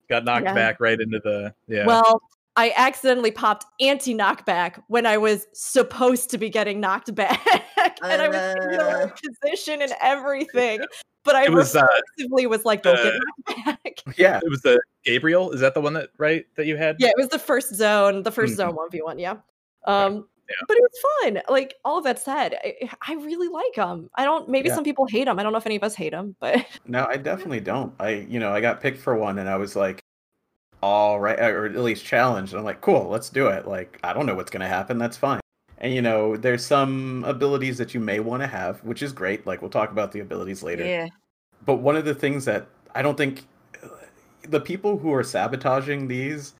got 0.08 0.24
knocked 0.24 0.46
Yeah. 0.46 0.54
back 0.54 0.80
right 0.80 0.98
into 0.98 1.20
the 1.20 1.54
yeah. 1.68 1.86
well, 1.86 2.20
I 2.58 2.72
accidentally 2.76 3.30
popped 3.30 3.66
anti 3.80 4.14
knockback 4.14 4.82
when 4.88 5.06
I 5.06 5.16
was 5.16 5.46
supposed 5.52 6.28
to 6.30 6.38
be 6.38 6.50
getting 6.50 6.80
knocked 6.80 7.14
back. 7.14 7.40
and 8.02 8.20
I 8.20 8.26
was 8.28 8.64
in 8.64 8.70
the 8.72 8.78
right 8.78 9.12
position 9.42 9.80
and 9.80 9.92
everything. 10.02 10.80
But 11.22 11.36
I 11.36 11.44
It 11.44 11.52
was, 11.52 11.76
uh, 11.76 11.86
was 12.48 12.64
like, 12.64 12.82
don't 12.82 12.96
get 12.96 13.14
uh, 13.14 13.18
knocked 13.54 13.84
back. 13.84 14.18
Yeah. 14.18 14.40
it 14.42 14.50
was 14.50 14.62
the 14.62 14.82
Gabriel. 15.04 15.52
Is 15.52 15.60
that 15.60 15.74
the 15.74 15.80
one 15.80 15.92
that 15.92 16.10
right 16.18 16.46
that 16.56 16.66
you 16.66 16.76
had? 16.76 16.96
Yeah, 16.98 17.10
it 17.10 17.14
was 17.16 17.28
the 17.28 17.38
first 17.38 17.76
zone, 17.76 18.24
the 18.24 18.32
1st 18.32 18.54
Mhm. 18.54 18.56
zone 18.56 18.76
1v1, 18.76 19.20
yeah. 19.20 19.36
Um 19.84 20.26
Yeah. 20.48 20.54
but 20.66 20.76
it 20.78 20.82
was 20.82 21.04
fun. 21.22 21.42
Like 21.48 21.74
all 21.84 21.98
of 21.98 22.04
that 22.04 22.18
said, 22.18 22.58
I, 22.64 22.90
I 23.06 23.14
really 23.14 23.48
like 23.48 23.74
them. 23.76 24.10
I 24.16 24.24
don't 24.24 24.48
maybe 24.48 24.68
Yeah. 24.68 24.74
some 24.74 24.84
people 24.84 25.06
hate 25.06 25.26
them. 25.26 25.38
I 25.38 25.44
don't 25.44 25.52
know 25.52 25.58
if 25.58 25.66
any 25.66 25.76
of 25.76 25.84
us 25.84 25.94
hate 25.94 26.10
them, 26.10 26.34
but 26.40 26.66
No, 26.88 27.06
I 27.06 27.18
definitely 27.18 27.60
don't. 27.60 27.94
I, 28.00 28.26
you 28.28 28.40
know, 28.40 28.52
I 28.52 28.60
got 28.60 28.80
picked 28.80 28.98
for 28.98 29.14
one 29.14 29.38
and 29.38 29.48
I 29.48 29.56
was 29.58 29.76
like, 29.76 30.00
all 30.82 31.18
right, 31.20 31.38
or 31.38 31.66
at 31.66 31.76
least 31.76 32.04
challenged. 32.04 32.54
I'm 32.54 32.64
like, 32.64 32.80
cool, 32.80 33.08
let's 33.08 33.30
do 33.30 33.48
it. 33.48 33.66
Like, 33.66 33.98
I 34.04 34.12
don't 34.12 34.26
know 34.26 34.34
what's 34.34 34.50
going 34.50 34.60
to 34.60 34.68
happen. 34.68 34.98
That's 34.98 35.16
fine. 35.16 35.40
And, 35.78 35.94
you 35.94 36.02
know, 36.02 36.36
there's 36.36 36.64
some 36.64 37.24
abilities 37.24 37.78
that 37.78 37.94
you 37.94 38.00
may 38.00 38.20
want 38.20 38.42
to 38.42 38.46
have, 38.46 38.82
which 38.84 39.02
is 39.02 39.12
great. 39.12 39.46
Like, 39.46 39.62
we'll 39.62 39.70
talk 39.70 39.90
about 39.90 40.12
the 40.12 40.20
abilities 40.20 40.62
later. 40.62 40.84
Yeah. 40.84 41.08
But 41.64 41.76
one 41.76 41.96
of 41.96 42.04
the 42.04 42.14
things 42.14 42.44
that 42.46 42.66
I 42.94 43.02
don't 43.02 43.16
think 43.16 43.44
uh, 43.82 43.88
the 44.42 44.60
people 44.60 44.98
who 44.98 45.12
are 45.14 45.22
sabotaging 45.22 46.08
these, 46.08 46.54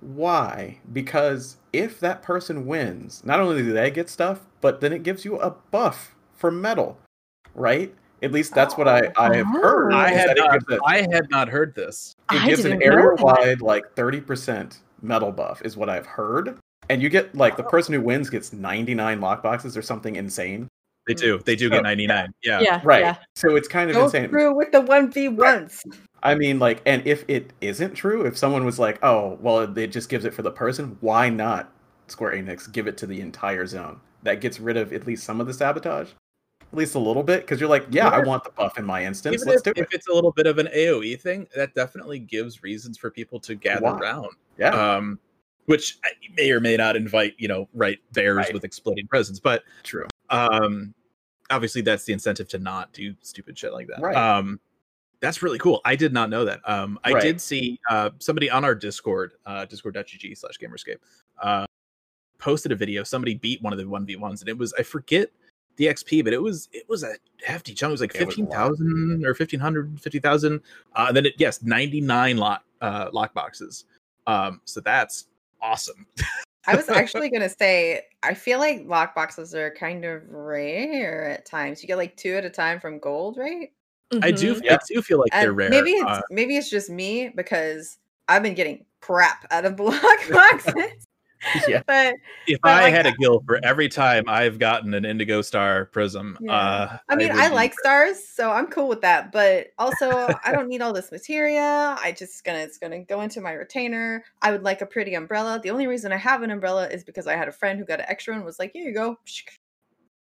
why? 0.00 0.78
Because 0.92 1.56
if 1.72 1.98
that 2.00 2.22
person 2.22 2.66
wins, 2.66 3.22
not 3.24 3.40
only 3.40 3.62
do 3.62 3.72
they 3.72 3.90
get 3.90 4.08
stuff, 4.08 4.40
but 4.60 4.80
then 4.80 4.92
it 4.92 5.02
gives 5.02 5.24
you 5.24 5.38
a 5.38 5.50
buff 5.50 6.14
for 6.36 6.50
mettle, 6.50 6.98
right? 7.54 7.94
At 8.24 8.32
least 8.32 8.54
that's 8.54 8.76
what 8.78 8.88
I, 8.88 9.12
I 9.16 9.36
have 9.36 9.46
heard. 9.46 9.92
Oh. 9.92 9.96
I 9.96 10.08
had 10.08 10.36
not, 10.36 10.52
gives 10.52 10.64
a- 10.80 10.84
I 10.86 10.96
had 11.02 11.28
not 11.30 11.48
heard 11.48 11.74
this. 11.74 12.16
it 12.32 12.42
I 12.42 12.48
gives 12.48 12.64
an 12.64 12.78
didn't 12.78 12.84
area 12.92 13.14
wide 13.18 13.60
like 13.60 13.94
30% 13.94 14.78
mettle 15.02 15.30
buff 15.30 15.60
is 15.62 15.76
what 15.76 15.90
I've 15.90 16.06
heard. 16.06 16.58
And 16.88 17.02
you 17.02 17.10
get 17.10 17.34
like 17.34 17.56
the 17.58 17.64
oh. 17.64 17.68
person 17.68 17.92
who 17.92 18.00
wins 18.00 18.30
gets 18.30 18.52
99 18.54 19.20
lockboxes 19.20 19.76
or 19.76 19.82
something 19.82 20.16
insane. 20.16 20.68
They 21.06 21.12
do. 21.12 21.38
They 21.44 21.54
do 21.54 21.66
So- 21.66 21.70
get 21.74 21.82
99. 21.82 22.32
Yeah. 22.42 22.60
yeah, 22.60 22.80
Right. 22.82 23.02
yeah. 23.02 23.16
So 23.34 23.56
it's 23.56 23.68
kind 23.68 23.90
of 23.90 23.96
Go 23.96 24.04
insane. 24.06 24.30
through 24.30 24.54
with 24.56 24.72
the 24.72 24.80
one 24.80 25.12
v 25.12 25.28
ones. 25.28 25.82
I 26.22 26.34
mean, 26.34 26.58
like, 26.58 26.80
and 26.86 27.06
if 27.06 27.26
it 27.28 27.52
isn't 27.60 27.92
true, 27.94 28.24
if 28.24 28.38
someone 28.38 28.64
was 28.64 28.78
like, 28.78 28.98
oh, 29.04 29.36
well, 29.42 29.60
it 29.76 29.88
just 29.88 30.08
gives 30.08 30.24
it 30.24 30.32
for 30.32 30.40
the 30.40 30.50
person, 30.50 30.96
why 31.02 31.28
not 31.28 31.70
Square 32.08 32.32
Enix 32.32 32.72
give 32.72 32.86
it 32.86 32.96
to 32.96 33.06
the 33.06 33.20
entire 33.20 33.66
zone? 33.66 34.00
That 34.22 34.40
gets 34.40 34.58
rid 34.58 34.78
of 34.78 34.94
at 34.94 35.06
least 35.06 35.24
some 35.24 35.42
of 35.42 35.46
the 35.46 35.52
sabotage, 35.52 36.08
at 36.74 36.78
least 36.78 36.96
a 36.96 36.98
little 36.98 37.22
bit, 37.22 37.42
because 37.42 37.60
you're 37.60 37.68
like, 37.68 37.86
yeah, 37.90 38.08
I 38.08 38.18
want 38.18 38.42
the 38.42 38.50
buff 38.50 38.78
in 38.78 38.84
my 38.84 39.04
instance. 39.04 39.34
Even 39.34 39.46
Let's 39.48 39.66
if, 39.66 39.74
do 39.74 39.80
if 39.80 39.94
it's 39.94 40.08
a 40.08 40.12
little 40.12 40.32
bit 40.32 40.46
of 40.48 40.58
an 40.58 40.66
AOE 40.74 41.20
thing, 41.20 41.46
that 41.54 41.72
definitely 41.74 42.18
gives 42.18 42.64
reasons 42.64 42.98
for 42.98 43.10
people 43.12 43.38
to 43.40 43.54
gather 43.54 43.82
Why? 43.82 43.98
around. 43.98 44.32
Yeah. 44.58 44.70
Um, 44.70 45.20
which 45.66 45.98
may 46.36 46.50
or 46.50 46.58
may 46.58 46.76
not 46.76 46.96
invite, 46.96 47.34
you 47.38 47.46
know, 47.46 47.68
right 47.72 47.98
bears 48.12 48.36
Right. 48.36 48.52
with 48.52 48.64
exploding 48.64 49.06
presents, 49.06 49.38
but 49.38 49.62
True. 49.84 50.08
um 50.30 50.92
obviously 51.50 51.80
that's 51.82 52.04
the 52.04 52.12
incentive 52.12 52.48
to 52.48 52.58
not 52.58 52.92
do 52.92 53.14
stupid 53.20 53.56
shit 53.56 53.72
like 53.74 53.86
that 53.86 54.00
Right. 54.00 54.16
um 54.16 54.58
that's 55.20 55.42
really 55.42 55.58
cool 55.58 55.82
i 55.84 55.94
did 55.94 56.10
not 56.14 56.30
know 56.30 56.46
that 56.46 56.66
um 56.66 56.98
i 57.04 57.12
Right. 57.12 57.22
did 57.22 57.38
see 57.38 57.78
uh 57.90 58.08
somebody 58.18 58.50
on 58.50 58.64
our 58.64 58.74
discord 58.74 59.32
uh 59.44 59.66
discord.gg 59.66 60.38
slash 60.38 60.54
gamerscape 60.58 60.96
uh 61.42 61.66
posted 62.38 62.72
a 62.72 62.74
video 62.76 63.02
somebody 63.04 63.34
beat 63.34 63.60
one 63.60 63.74
of 63.74 63.78
the 63.78 63.84
1v1s 63.84 64.40
and 64.40 64.48
it 64.48 64.56
was 64.56 64.72
i 64.78 64.82
forget 64.82 65.30
the 65.76 65.86
xp 65.86 66.24
but 66.24 66.32
it 66.32 66.42
was 66.42 66.68
it 66.72 66.88
was 66.88 67.02
a 67.02 67.14
hefty 67.44 67.74
chunk 67.74 67.90
it 67.90 67.92
was 67.92 68.00
like 68.00 68.14
It 68.14 68.26
was 68.26 68.34
15000 68.36 69.24
or 69.24 69.28
1500 69.28 70.00
50000 70.00 70.60
uh 70.94 71.04
and 71.08 71.16
then 71.16 71.26
it 71.26 71.34
yes 71.38 71.62
99 71.62 72.36
lock 72.36 72.64
uh 72.80 73.08
lock 73.12 73.34
boxes 73.34 73.84
um 74.26 74.60
so 74.64 74.80
that's 74.80 75.26
awesome 75.60 76.06
I 76.66 76.76
was 76.76 76.88
actually 76.94 77.28
gonna 77.28 77.50
say, 77.50 78.06
I 78.22 78.32
feel 78.32 78.58
like 78.58 78.84
lock 78.86 79.14
boxes 79.14 79.54
are 79.54 79.70
kind 79.70 80.02
of 80.06 80.22
rare 80.30 81.28
at 81.28 81.44
times. 81.44 81.82
You 81.82 81.86
get 81.88 81.98
like 81.98 82.16
two 82.16 82.36
at 82.36 82.46
a 82.46 82.48
time 82.48 82.80
from 82.80 82.98
gold, 82.98 83.36
right? 83.36 83.70
i 84.22 84.30
do 84.30 84.54
Mhm. 84.54 84.70
i 84.70 84.78
do 84.88 85.02
feel 85.02 85.18
like 85.18 85.32
they're 85.32 85.52
rare 85.52 85.70
Maybe 85.70 85.90
it's 85.90 86.18
uh, 86.18 86.22
maybe 86.30 86.56
it's 86.56 86.70
just 86.70 86.90
me 86.90 87.30
because 87.34 87.98
I've 88.28 88.42
been 88.42 88.54
getting 88.54 88.84
crap 89.00 89.46
out 89.50 89.64
of 89.64 89.78
lock 89.80 90.30
boxes. 90.30 91.03
Yeah. 91.68 91.82
But 91.86 92.16
if 92.46 92.60
But, 92.62 92.70
I 92.70 92.82
like, 92.84 92.94
had 92.94 93.06
a 93.06 93.12
guild 93.12 93.44
for 93.46 93.58
every 93.64 93.88
time 93.88 94.24
I've 94.28 94.58
gotten 94.58 94.92
an 94.94 95.04
Indigo 95.04 95.40
Star 95.42 95.86
Prism, 95.86 96.36
Yeah. 96.40 96.52
uh, 96.52 96.98
I 97.08 97.16
mean, 97.16 97.28
would 97.28 97.38
I 97.38 97.48
like 97.48 97.74
stars, 97.78 98.26
so 98.26 98.50
I'm 98.50 98.66
cool 98.68 98.88
with 98.88 99.00
that. 99.02 99.32
But 99.32 99.68
also, 99.78 100.10
I 100.44 100.52
don't 100.52 100.68
need 100.68 100.82
all 100.82 100.92
this 100.92 101.10
materia. 101.12 101.96
I 102.00 102.12
just 102.16 102.44
gonna 102.44 102.58
it's 102.58 102.78
gonna 102.78 103.04
go 103.04 103.20
into 103.20 103.40
my 103.40 103.52
retainer. 103.52 104.24
I 104.42 104.50
would 104.50 104.62
like 104.62 104.80
a 104.80 104.86
pretty 104.86 105.14
umbrella. 105.14 105.60
The 105.62 105.70
only 105.70 105.86
reason 105.86 106.12
I 106.12 106.16
have 106.16 106.42
an 106.42 106.50
umbrella 106.50 106.88
is 106.88 107.04
because 107.04 107.26
I 107.26 107.36
had 107.36 107.48
a 107.48 107.52
friend 107.52 107.78
who 107.78 107.84
got 107.84 108.00
an 108.00 108.06
extra 108.08 108.34
and 108.34 108.44
was 108.44 108.58
like, 108.58 108.72
"Here 108.72 108.84
you 108.86 108.94
go." 108.94 109.18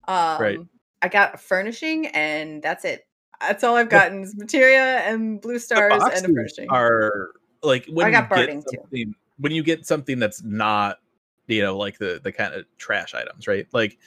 Um, 0.06 0.68
I 1.00 1.08
got 1.08 1.34
a 1.34 1.38
furnishing, 1.38 2.08
and 2.08 2.62
that's 2.62 2.84
it. 2.84 3.06
That's 3.40 3.64
all 3.64 3.76
I've 3.76 3.88
gotten 3.88 4.22
is 4.22 4.36
materia 4.36 4.98
and 4.98 5.40
blue 5.40 5.58
stars 5.58 5.92
and 5.94 6.24
a 6.26 6.28
furnishing. 6.28 6.68
are 6.70 7.30
like 7.62 7.86
when 7.86 8.06
I 8.06 8.10
got 8.10 8.30
you 8.38 8.46
get 8.46 8.90
too. 8.92 9.14
when 9.38 9.52
you 9.52 9.62
get 9.62 9.86
something 9.86 10.18
that's 10.18 10.42
not 10.42 10.98
you 11.46 11.62
know 11.62 11.76
like 11.76 11.98
the 11.98 12.20
the 12.22 12.32
kind 12.32 12.54
of 12.54 12.64
trash 12.78 13.14
items, 13.14 13.46
right? 13.46 13.66
Like 13.72 13.98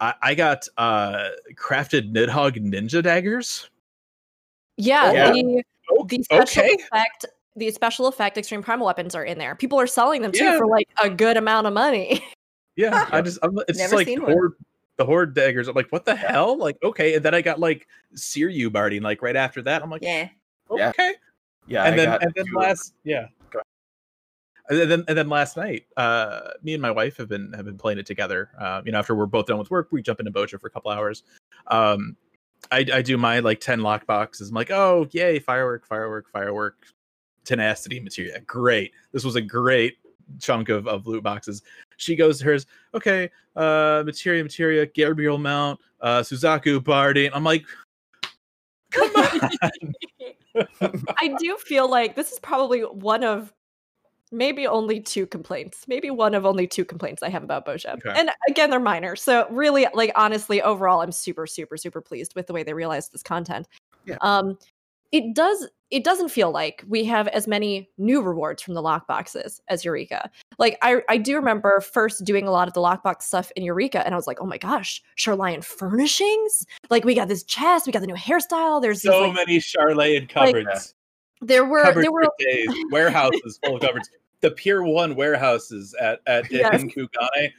I, 0.00 0.14
I 0.22 0.34
got 0.34 0.66
uh 0.76 1.28
crafted 1.54 2.12
Nidhogg 2.12 2.56
ninja 2.56 3.02
daggers. 3.02 3.68
Yeah, 4.76 5.12
Yeah. 5.12 5.32
the, 5.32 5.62
the 6.08 6.22
special 6.24 6.62
Okay, 6.62 6.74
effect, 6.74 7.26
the 7.56 7.70
special 7.70 8.06
effect 8.08 8.36
extreme 8.36 8.62
primal 8.62 8.86
weapons 8.86 9.14
are 9.14 9.24
in 9.24 9.38
there. 9.38 9.54
People 9.54 9.78
are 9.80 9.86
selling 9.86 10.22
them 10.22 10.32
too 10.32 10.42
Yeah. 10.44 10.58
for 10.58 10.66
like 10.66 10.88
a 11.02 11.08
good 11.08 11.36
amount 11.36 11.66
of 11.66 11.72
money. 11.72 12.24
yeah. 12.76 13.06
I 13.12 13.20
just 13.20 13.38
I'm, 13.42 13.56
it's 13.68 13.78
Never 13.78 13.94
like 13.96 14.08
horde, 14.18 14.52
the 14.96 15.04
horde 15.04 15.34
daggers. 15.34 15.68
I'm 15.68 15.74
like, 15.74 15.90
what 15.90 16.04
the 16.04 16.16
hell? 16.16 16.56
Like 16.58 16.76
okay, 16.82 17.14
and 17.14 17.24
then 17.24 17.34
I 17.34 17.40
got 17.42 17.60
like 17.60 17.86
Seiryu 18.16 18.72
barding 18.72 19.02
like 19.02 19.22
right 19.22 19.36
after 19.36 19.62
that. 19.62 19.82
I'm 19.82 19.90
like, 19.90 20.02
yeah, 20.02 20.28
Yeah. 20.70 20.88
okay. 20.88 21.14
Yeah. 21.68 21.84
and 21.84 21.94
I 21.94 21.96
then 21.96 22.06
got 22.08 22.22
and 22.24 22.32
then 22.34 22.44
last 22.54 22.94
yeah 23.04 23.22
Go 23.22 23.43
and 24.68 24.90
then 24.90 25.04
and 25.08 25.18
then 25.18 25.28
last 25.28 25.56
night 25.56 25.86
uh 25.96 26.50
me 26.62 26.72
and 26.72 26.82
my 26.82 26.90
wife 26.90 27.16
have 27.16 27.28
been 27.28 27.52
have 27.52 27.64
been 27.64 27.78
playing 27.78 27.98
it 27.98 28.06
together. 28.06 28.50
Uh 28.58 28.82
you 28.84 28.92
know 28.92 28.98
after 28.98 29.14
we're 29.14 29.26
both 29.26 29.46
done 29.46 29.58
with 29.58 29.70
work 29.70 29.88
we 29.90 30.02
jump 30.02 30.20
into 30.20 30.32
Bozja 30.32 30.60
for 30.60 30.66
a 30.66 30.70
couple 30.70 30.90
hours. 30.90 31.22
Um 31.68 32.16
i 32.72 32.78
i 32.92 33.02
do 33.02 33.18
my 33.18 33.40
like 33.40 33.60
10 33.60 33.80
lock 33.80 34.06
boxes. 34.06 34.48
I'm 34.48 34.54
like 34.54 34.70
oh 34.70 35.06
yay 35.12 35.38
firework 35.38 35.86
firework 35.86 36.30
firework 36.30 36.76
tenacity 37.44 38.00
materia 38.00 38.40
great. 38.40 38.92
This 39.12 39.24
was 39.24 39.36
a 39.36 39.42
great 39.42 39.96
chunk 40.40 40.70
of, 40.70 40.88
of 40.88 41.06
loot 41.06 41.22
boxes. 41.22 41.62
She 41.96 42.16
goes 42.16 42.38
to 42.38 42.44
hers 42.44 42.66
okay 42.94 43.30
uh 43.56 44.02
materia 44.04 44.42
materia 44.42 44.86
gabriel 44.86 45.38
mount 45.38 45.78
uh 46.00 46.20
suzaku 46.20 46.82
barding 46.82 47.30
i'm 47.32 47.44
like 47.44 47.64
come 48.90 49.10
on. 49.14 49.50
I 51.18 51.34
do 51.38 51.56
feel 51.56 51.90
like 51.90 52.14
this 52.14 52.32
is 52.32 52.38
probably 52.38 52.80
one 52.80 53.24
of 53.24 53.52
maybe 54.34 54.66
only 54.66 55.00
two 55.00 55.26
complaints. 55.26 55.84
Maybe 55.88 56.10
one 56.10 56.34
of 56.34 56.44
only 56.44 56.66
two 56.66 56.84
complaints 56.84 57.22
I 57.22 57.28
have 57.30 57.42
about 57.42 57.64
Bozja. 57.66 57.94
Okay. 57.94 58.12
And 58.18 58.30
again, 58.48 58.70
they're 58.70 58.80
minor. 58.80 59.16
So 59.16 59.46
really, 59.50 59.86
like 59.94 60.12
honestly, 60.16 60.60
overall, 60.60 61.00
I'm 61.00 61.12
super, 61.12 61.46
super, 61.46 61.76
super 61.76 62.00
pleased 62.00 62.34
with 62.34 62.46
the 62.46 62.52
way 62.52 62.62
they 62.62 62.74
realized 62.74 63.12
this 63.12 63.22
content. 63.22 63.68
Yeah. 64.04 64.16
Um 64.20 64.58
it 65.12 65.32
does 65.34 65.68
it 65.90 66.02
doesn't 66.02 66.30
feel 66.30 66.50
like 66.50 66.82
we 66.88 67.04
have 67.04 67.28
as 67.28 67.46
many 67.46 67.88
new 67.98 68.20
rewards 68.20 68.60
from 68.60 68.74
the 68.74 68.82
lockboxes 68.82 69.60
as 69.68 69.84
Eureka. 69.84 70.28
Like 70.58 70.76
I 70.82 71.02
I 71.08 71.18
do 71.18 71.36
remember 71.36 71.80
first 71.80 72.24
doing 72.24 72.48
a 72.48 72.50
lot 72.50 72.66
of 72.66 72.74
the 72.74 72.80
lockbox 72.80 73.22
stuff 73.22 73.52
in 73.54 73.62
Eureka 73.62 74.04
and 74.04 74.12
I 74.12 74.16
was 74.16 74.26
like, 74.26 74.40
oh 74.40 74.46
my 74.46 74.58
gosh, 74.58 75.00
Charlion 75.16 75.62
furnishings? 75.62 76.66
Like 76.90 77.04
we 77.04 77.14
got 77.14 77.28
this 77.28 77.44
chest, 77.44 77.86
we 77.86 77.92
got 77.92 78.00
the 78.00 78.08
new 78.08 78.14
hairstyle, 78.14 78.82
there's 78.82 79.02
these, 79.02 79.12
so 79.12 79.20
like, 79.28 79.34
many 79.34 79.60
Charlatan 79.60 80.22
Like, 80.34 80.54
cupboards. 80.54 80.94
there 81.40 81.64
were 81.64 81.92
there 81.94 82.10
were 82.12 82.26
days, 82.40 82.68
warehouses 82.90 83.60
full 83.64 83.76
of 83.76 83.82
cupboards. 83.82 84.10
The 84.44 84.50
Pier 84.50 84.82
One 84.82 85.16
warehouses 85.16 85.94
at 86.00 86.20
at 86.26 86.48
Yes. 86.50 86.82
in 86.82 86.90
Kugane, 86.90 87.50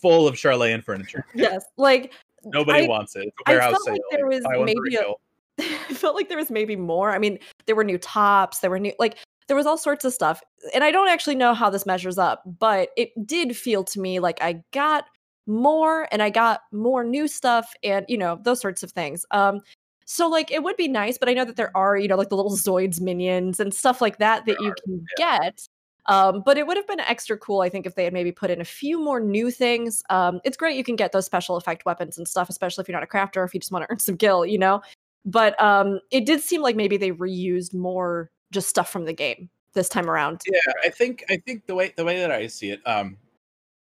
full 0.00 0.26
of 0.26 0.38
Charlatan 0.38 0.80
furniture. 0.82 1.24
yes 1.34 1.64
like 1.76 2.12
Nobody 2.46 2.84
I- 2.84 2.88
wants 2.88 3.14
it. 3.16 3.26
It's 3.26 3.36
a 3.46 3.50
I 3.50 3.52
warehouse 3.52 3.70
felt 3.72 3.84
sale. 3.84 3.92
like 3.94 4.02
there 4.10 4.26
was 4.26 4.42
maybe 4.64 4.96
a-. 4.96 5.12
I 5.90 5.94
felt 5.94 6.14
like 6.14 6.28
there 6.28 6.36
was 6.38 6.50
maybe 6.50 6.76
more. 6.76 7.14
I 7.14 7.18
mean, 7.18 7.38
there 7.66 7.74
were 7.76 7.84
new 7.84 7.96
tops, 7.98 8.58
there 8.60 8.70
were 8.70 8.78
new 8.78 8.92
like 8.98 9.16
there 9.48 9.56
was 9.56 9.66
all 9.66 9.76
sorts 9.78 10.04
of 10.04 10.12
stuff. 10.12 10.42
And 10.74 10.82
I 10.82 10.90
don't 10.90 11.08
actually 11.08 11.34
know 11.36 11.52
how 11.54 11.68
this 11.70 11.84
measures 11.86 12.16
up, 12.18 12.42
but 12.58 12.88
it 12.96 13.10
did 13.26 13.56
feel 13.56 13.84
to 13.84 14.00
me 14.00 14.18
like 14.20 14.42
I 14.42 14.62
got 14.72 15.04
more 15.46 16.08
and 16.10 16.22
I 16.22 16.30
got 16.30 16.60
more 16.72 17.04
new 17.04 17.28
stuff 17.28 17.72
and 17.82 18.04
you 18.08 18.16
know, 18.18 18.38
those 18.42 18.60
sorts 18.60 18.82
of 18.82 18.90
things. 18.92 19.24
Um 19.30 19.60
so 20.06 20.28
like 20.28 20.50
it 20.50 20.62
would 20.62 20.76
be 20.76 20.88
nice, 20.88 21.16
but 21.16 21.28
I 21.30 21.32
know 21.34 21.44
that 21.46 21.56
there 21.56 21.74
are, 21.76 21.96
you 21.96 22.08
know, 22.08 22.16
like 22.16 22.28
the 22.28 22.36
little 22.36 22.56
Zoids 22.56 23.00
minions 23.00 23.58
and 23.60 23.72
stuff 23.72 24.00
like 24.02 24.18
that 24.18 24.44
that 24.46 24.60
you 24.60 24.74
can 24.84 25.04
get. 25.16 25.66
Um, 26.06 26.42
but 26.44 26.58
it 26.58 26.66
would 26.66 26.76
have 26.76 26.86
been 26.86 27.00
extra 27.00 27.36
cool, 27.38 27.62
I 27.62 27.68
think, 27.68 27.86
if 27.86 27.94
they 27.94 28.04
had 28.04 28.12
maybe 28.12 28.30
put 28.30 28.50
in 28.50 28.60
a 28.60 28.64
few 28.64 29.02
more 29.02 29.20
new 29.20 29.50
things. 29.50 30.02
Um, 30.10 30.40
it's 30.44 30.56
great 30.56 30.76
you 30.76 30.84
can 30.84 30.96
get 30.96 31.12
those 31.12 31.24
special 31.24 31.56
effect 31.56 31.86
weapons 31.86 32.18
and 32.18 32.28
stuff, 32.28 32.50
especially 32.50 32.82
if 32.82 32.88
you're 32.88 32.96
not 32.96 33.04
a 33.04 33.06
crafter, 33.06 33.44
if 33.44 33.54
you 33.54 33.60
just 33.60 33.72
want 33.72 33.84
to 33.84 33.90
earn 33.90 33.98
some 33.98 34.16
gil, 34.16 34.44
you 34.44 34.58
know. 34.58 34.82
But 35.24 35.60
um, 35.62 36.00
it 36.10 36.26
did 36.26 36.42
seem 36.42 36.60
like 36.60 36.76
maybe 36.76 36.96
they 36.96 37.12
reused 37.12 37.74
more 37.74 38.30
just 38.52 38.68
stuff 38.68 38.90
from 38.90 39.06
the 39.06 39.12
game 39.12 39.48
this 39.72 39.88
time 39.88 40.08
around. 40.08 40.40
Yeah, 40.46 40.72
I 40.84 40.90
think 40.90 41.24
I 41.30 41.36
think 41.38 41.66
the 41.66 41.74
way 41.74 41.94
the 41.96 42.04
way 42.04 42.18
that 42.20 42.30
I 42.30 42.46
see 42.46 42.70
it, 42.70 42.80
um, 42.86 43.16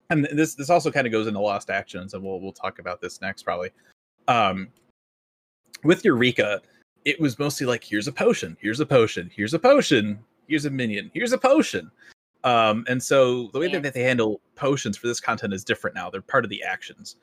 and 0.09 0.25
this 0.31 0.55
this 0.55 0.69
also 0.69 0.91
kind 0.91 1.05
of 1.05 1.11
goes 1.11 1.27
into 1.27 1.39
lost 1.39 1.69
actions, 1.69 2.13
and 2.13 2.23
we'll 2.23 2.39
we'll 2.39 2.53
talk 2.53 2.79
about 2.79 3.01
this 3.01 3.21
next 3.21 3.43
probably. 3.43 3.69
Um, 4.29 4.69
with 5.83 6.05
Eureka, 6.05 6.61
it 7.03 7.19
was 7.19 7.37
mostly 7.37 7.67
like 7.67 7.83
here's 7.83 8.07
a 8.07 8.11
potion, 8.11 8.57
here's 8.61 8.79
a 8.79 8.85
potion, 8.85 9.29
here's 9.35 9.53
a 9.53 9.59
potion, 9.59 10.19
here's 10.47 10.65
a 10.65 10.69
minion, 10.69 11.11
here's 11.13 11.31
a 11.31 11.37
potion. 11.37 11.89
Um, 12.43 12.85
and 12.89 13.01
so 13.01 13.47
the 13.53 13.59
way 13.59 13.67
Yeah. 13.67 13.79
that 13.79 13.93
they 13.93 14.03
handle 14.03 14.41
potions 14.55 14.97
for 14.97 15.07
this 15.07 15.19
content 15.19 15.53
is 15.53 15.63
different 15.63 15.95
now. 15.95 16.09
They're 16.09 16.21
part 16.21 16.43
of 16.43 16.49
the 16.49 16.61
actions. 16.63 17.15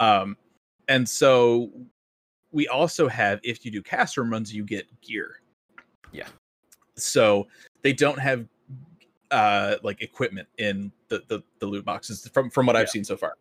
Um, 0.00 0.36
and 0.88 1.08
so 1.08 1.70
we 2.52 2.68
also 2.68 3.08
have 3.08 3.40
if 3.42 3.64
you 3.64 3.70
do 3.70 3.82
castrum 3.82 4.30
runs, 4.30 4.54
you 4.54 4.64
get 4.64 4.86
gear. 5.00 5.40
Yeah. 6.12 6.28
So 6.96 7.48
they 7.82 7.92
don't 7.92 8.18
have 8.18 8.46
uh 9.30 9.76
like 9.82 10.00
equipment 10.00 10.48
in 10.56 10.90
the 11.08 11.22
the, 11.28 11.42
the 11.58 11.66
loot 11.66 11.84
boxes 11.84 12.30
from 12.32 12.48
from 12.48 12.64
what 12.64 12.76
I've 12.76 12.88
seen 12.88 13.04
so 13.04 13.16
far. 13.16 13.34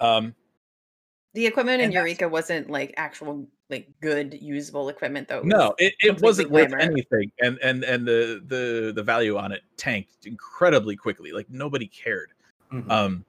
Um 0.00 0.34
The 1.34 1.46
equipment 1.46 1.80
in 1.80 1.86
And 1.86 1.92
Eureka 1.92 2.28
wasn't 2.28 2.70
like 2.70 2.94
actual 2.96 3.46
like 3.68 3.88
good 4.00 4.34
usable 4.40 4.88
equipment 4.88 5.26
though. 5.28 5.40
It 5.40 5.46
no, 5.46 5.56
was- 5.56 5.74
it, 5.78 5.94
it 6.00 6.22
wasn't 6.22 6.50
worth 6.50 6.72
anything, 6.78 7.30
and 7.40 7.58
and 7.58 7.82
and 7.82 8.06
the 8.06 8.42
the 8.46 8.92
the 8.94 9.02
value 9.02 9.36
on 9.36 9.50
it 9.50 9.62
tanked 9.76 10.26
incredibly 10.26 10.96
quickly. 10.96 11.32
Like 11.32 11.50
nobody 11.50 11.86
cared. 11.86 12.32
Mhm. 12.72 12.88
Um, 12.90 13.24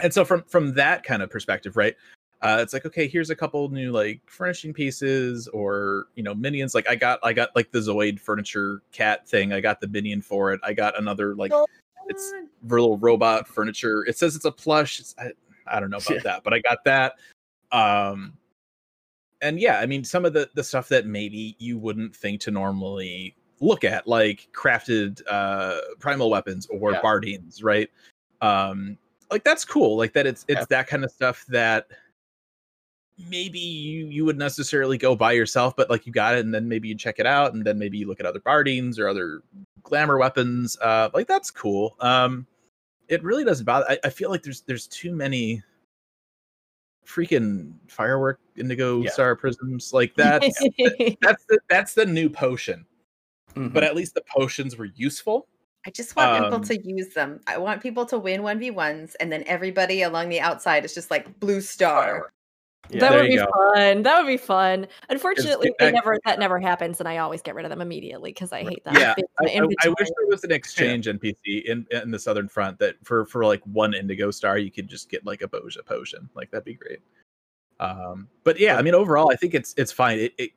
and 0.00 0.12
so 0.12 0.24
from 0.24 0.42
from 0.44 0.74
that 0.74 1.02
kind 1.02 1.22
of 1.22 1.30
perspective, 1.30 1.76
right? 1.76 1.96
Uh, 2.42 2.58
it's 2.60 2.74
like 2.74 2.84
okay, 2.84 3.08
here's 3.08 3.30
a 3.30 3.36
couple 3.36 3.66
new 3.70 3.90
like 3.90 4.20
furnishing 4.26 4.74
pieces 4.74 5.48
or 5.48 6.06
you 6.16 6.22
know 6.22 6.34
minions. 6.34 6.74
Like 6.74 6.88
I 6.88 6.94
got 6.94 7.20
I 7.22 7.32
got 7.32 7.56
like 7.56 7.70
the 7.70 7.78
Zoid 7.78 8.20
furniture 8.20 8.82
cat 8.92 9.26
thing. 9.26 9.54
I 9.54 9.60
got 9.60 9.80
the 9.80 9.88
minion 9.88 10.20
for 10.20 10.52
it. 10.52 10.60
I 10.62 10.74
got 10.74 10.98
another 10.98 11.34
like 11.34 11.52
it's 12.08 12.34
little 12.68 12.98
robot 12.98 13.48
furniture. 13.48 14.04
It 14.04 14.18
says 14.18 14.36
it's 14.36 14.44
a 14.44 14.52
plush. 14.52 15.00
It's, 15.00 15.14
I, 15.18 15.30
I 15.66 15.80
don't 15.80 15.90
know 15.90 15.98
about 15.98 16.14
Yeah. 16.14 16.22
that, 16.22 16.44
but 16.44 16.52
I 16.52 16.60
got 16.60 16.84
that. 16.84 17.14
Um, 17.72 18.36
and 19.40 19.60
yeah, 19.60 19.78
I 19.80 19.86
mean, 19.86 20.04
some 20.04 20.24
of 20.24 20.32
the 20.32 20.48
the 20.54 20.64
stuff 20.64 20.88
that 20.88 21.06
maybe 21.06 21.56
you 21.58 21.78
wouldn't 21.78 22.14
think 22.14 22.40
to 22.42 22.50
normally 22.50 23.36
look 23.60 23.84
at, 23.84 24.06
like 24.06 24.48
crafted 24.52 25.20
uh 25.28 25.80
primal 25.98 26.30
weapons 26.30 26.66
or 26.70 26.92
Yeah. 26.92 27.00
bardings, 27.02 27.62
right? 27.62 27.90
Um, 28.40 28.98
like 29.30 29.44
that's 29.44 29.64
cool. 29.64 29.96
Like 29.96 30.12
that, 30.14 30.26
it's 30.26 30.44
it's 30.48 30.60
Yeah. 30.60 30.66
that 30.70 30.86
kind 30.86 31.04
of 31.04 31.10
stuff 31.10 31.44
that 31.48 31.88
maybe 33.28 33.58
you 33.58 34.06
you 34.06 34.24
wouldn't 34.24 34.40
necessarily 34.40 34.98
go 34.98 35.14
by 35.14 35.32
yourself, 35.32 35.76
but 35.76 35.90
like 35.90 36.06
you 36.06 36.12
got 36.12 36.36
it, 36.36 36.44
and 36.44 36.54
then 36.54 36.68
maybe 36.68 36.88
you 36.88 36.96
check 36.96 37.18
it 37.18 37.26
out, 37.26 37.54
and 37.54 37.64
then 37.64 37.78
maybe 37.78 37.98
you 37.98 38.06
look 38.06 38.20
at 38.20 38.26
other 38.26 38.40
bardings 38.40 38.98
or 38.98 39.08
other 39.08 39.42
glamour 39.82 40.18
weapons. 40.18 40.76
Uh, 40.80 41.10
like 41.14 41.26
that's 41.26 41.50
cool. 41.50 41.96
Um, 42.00 42.46
it 43.08 43.22
really 43.22 43.44
doesn't 43.44 43.64
bother. 43.66 43.86
I, 43.88 43.98
I 44.04 44.10
feel 44.10 44.30
like 44.30 44.42
there's 44.42 44.62
there's 44.62 44.86
too 44.86 45.14
many 45.14 45.62
freaking 47.06 47.74
firework 47.88 48.40
indigo 48.56 49.02
Yeah. 49.02 49.10
star 49.10 49.36
prisms 49.36 49.92
like 49.92 50.14
that. 50.16 50.42
that's 51.20 51.44
the 51.48 51.58
that's 51.68 51.94
the 51.94 52.06
new 52.06 52.28
potion. 52.30 52.86
Mhm. 53.54 53.72
But 53.72 53.84
at 53.84 53.94
least 53.94 54.14
the 54.14 54.22
potions 54.34 54.76
were 54.76 54.88
useful. 54.96 55.46
I 55.86 55.90
just 55.90 56.16
want 56.16 56.30
Um, 56.44 56.44
people 56.44 56.60
to 56.66 56.88
use 56.88 57.12
them. 57.14 57.40
I 57.46 57.58
want 57.58 57.82
people 57.82 58.06
to 58.06 58.18
win 58.18 58.40
1v1s 58.40 59.14
and 59.20 59.30
then 59.30 59.44
everybody 59.46 60.00
along 60.02 60.30
the 60.30 60.40
outside 60.40 60.84
is 60.84 60.94
just 60.94 61.10
like 61.10 61.38
blue 61.40 61.60
star. 61.60 62.32
Yeah. 62.90 63.00
that 63.00 63.12
would 63.14 63.28
be 63.28 63.36
go. 63.36 63.46
fun. 63.74 64.02
That 64.02 64.18
would 64.22 64.26
be 64.26 64.36
fun. 64.36 64.86
Unfortunately, 65.08 65.68
it- 65.68 65.74
they 65.78 65.88
I- 65.88 65.90
never 65.90 66.18
that 66.24 66.38
never 66.38 66.58
happens, 66.58 67.00
and 67.00 67.08
I 67.08 67.18
always 67.18 67.42
get 67.42 67.54
rid 67.54 67.64
of 67.64 67.70
them 67.70 67.80
immediately 67.80 68.30
because 68.30 68.52
I 68.52 68.62
hate 68.62 68.84
that. 68.84 68.94
Yeah, 68.94 69.14
I, 69.40 69.44
I- 69.44 69.68
I 69.84 69.88
wish 69.88 70.08
there 70.16 70.28
was 70.28 70.44
an 70.44 70.52
exchange 70.52 71.06
NPC 71.06 71.64
in 71.64 71.86
in 71.90 72.10
the 72.10 72.18
Southern 72.18 72.48
Front 72.48 72.78
that 72.78 72.96
for 73.04 73.24
for 73.26 73.44
like 73.44 73.62
one 73.64 73.94
Indigo 73.94 74.30
Star 74.30 74.58
you 74.58 74.70
could 74.70 74.88
just 74.88 75.08
get 75.08 75.24
like 75.24 75.42
a 75.42 75.48
Bozja 75.48 75.84
potion. 75.84 76.28
Like 76.34 76.50
that'd 76.50 76.64
be 76.64 76.74
great. 76.74 77.00
Um, 77.80 78.28
but 78.44 78.58
yeah, 78.58 78.76
I 78.76 78.82
mean 78.82 78.94
overall 78.94 79.30
I 79.32 79.36
think 79.36 79.54
it's 79.54 79.74
it's 79.76 79.92
fine. 79.92 80.18
It, 80.18 80.34
it 80.38 80.50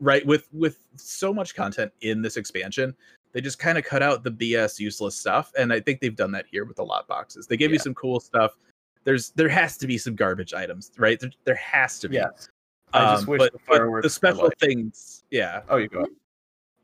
right 0.00 0.24
with 0.26 0.48
with 0.52 0.78
so 0.96 1.32
much 1.32 1.54
content 1.54 1.92
in 2.00 2.22
this 2.22 2.36
expansion, 2.36 2.94
they 3.32 3.40
just 3.40 3.58
kind 3.58 3.78
of 3.78 3.84
cut 3.84 4.02
out 4.02 4.24
the 4.24 4.30
BS 4.30 4.80
useless 4.80 5.16
stuff, 5.16 5.52
and 5.58 5.72
I 5.72 5.80
think 5.80 6.00
they've 6.00 6.16
done 6.16 6.32
that 6.32 6.46
here 6.50 6.64
with 6.64 6.76
the 6.76 6.84
lot 6.84 7.06
boxes. 7.08 7.46
They 7.46 7.56
give 7.56 7.72
you 7.72 7.78
some 7.78 7.94
cool 7.94 8.20
stuff. 8.20 8.56
There's 9.04 9.30
there 9.30 9.48
has 9.48 9.76
to 9.78 9.86
be 9.86 9.98
some 9.98 10.14
garbage 10.14 10.54
items, 10.54 10.90
right? 10.98 11.20
There, 11.20 11.30
there 11.44 11.54
has 11.56 11.98
to 12.00 12.08
be. 12.08 12.16
Yes. 12.16 12.48
I 12.92 13.12
just 13.14 13.22
Um, 13.24 13.28
wish 13.30 13.38
but, 13.38 13.52
the 13.52 13.58
but 13.58 13.66
the 13.66 13.78
fireworks 13.78 14.04
were 14.04 14.08
special 14.08 14.50
things, 14.60 15.24
yeah. 15.30 15.62
Oh, 15.68 15.76
you 15.76 15.88
go. 15.88 16.06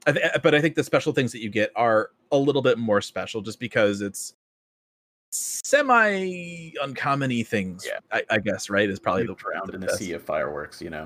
I 0.06 0.12
th- 0.12 0.24
but 0.42 0.54
I 0.54 0.60
think 0.60 0.74
the 0.74 0.82
special 0.84 1.12
things 1.12 1.30
that 1.32 1.40
you 1.40 1.50
get 1.50 1.70
are 1.76 2.10
a 2.32 2.36
little 2.36 2.62
bit 2.62 2.78
more 2.78 3.00
special, 3.00 3.40
just 3.42 3.60
because 3.60 4.00
it's 4.00 4.34
semi 5.30 6.72
uncommony 6.82 7.46
things. 7.46 7.86
Yeah. 7.86 7.98
I, 8.12 8.22
I 8.30 8.38
guess 8.38 8.70
right 8.70 8.88
is 8.88 8.98
probably 8.98 9.24
Probably 9.26 9.42
the 9.42 9.50
drowned 9.60 9.74
in 9.74 9.80
the 9.80 9.96
sea 9.96 10.12
of 10.12 10.22
fireworks. 10.22 10.80
You 10.82 10.90
know, 10.90 11.04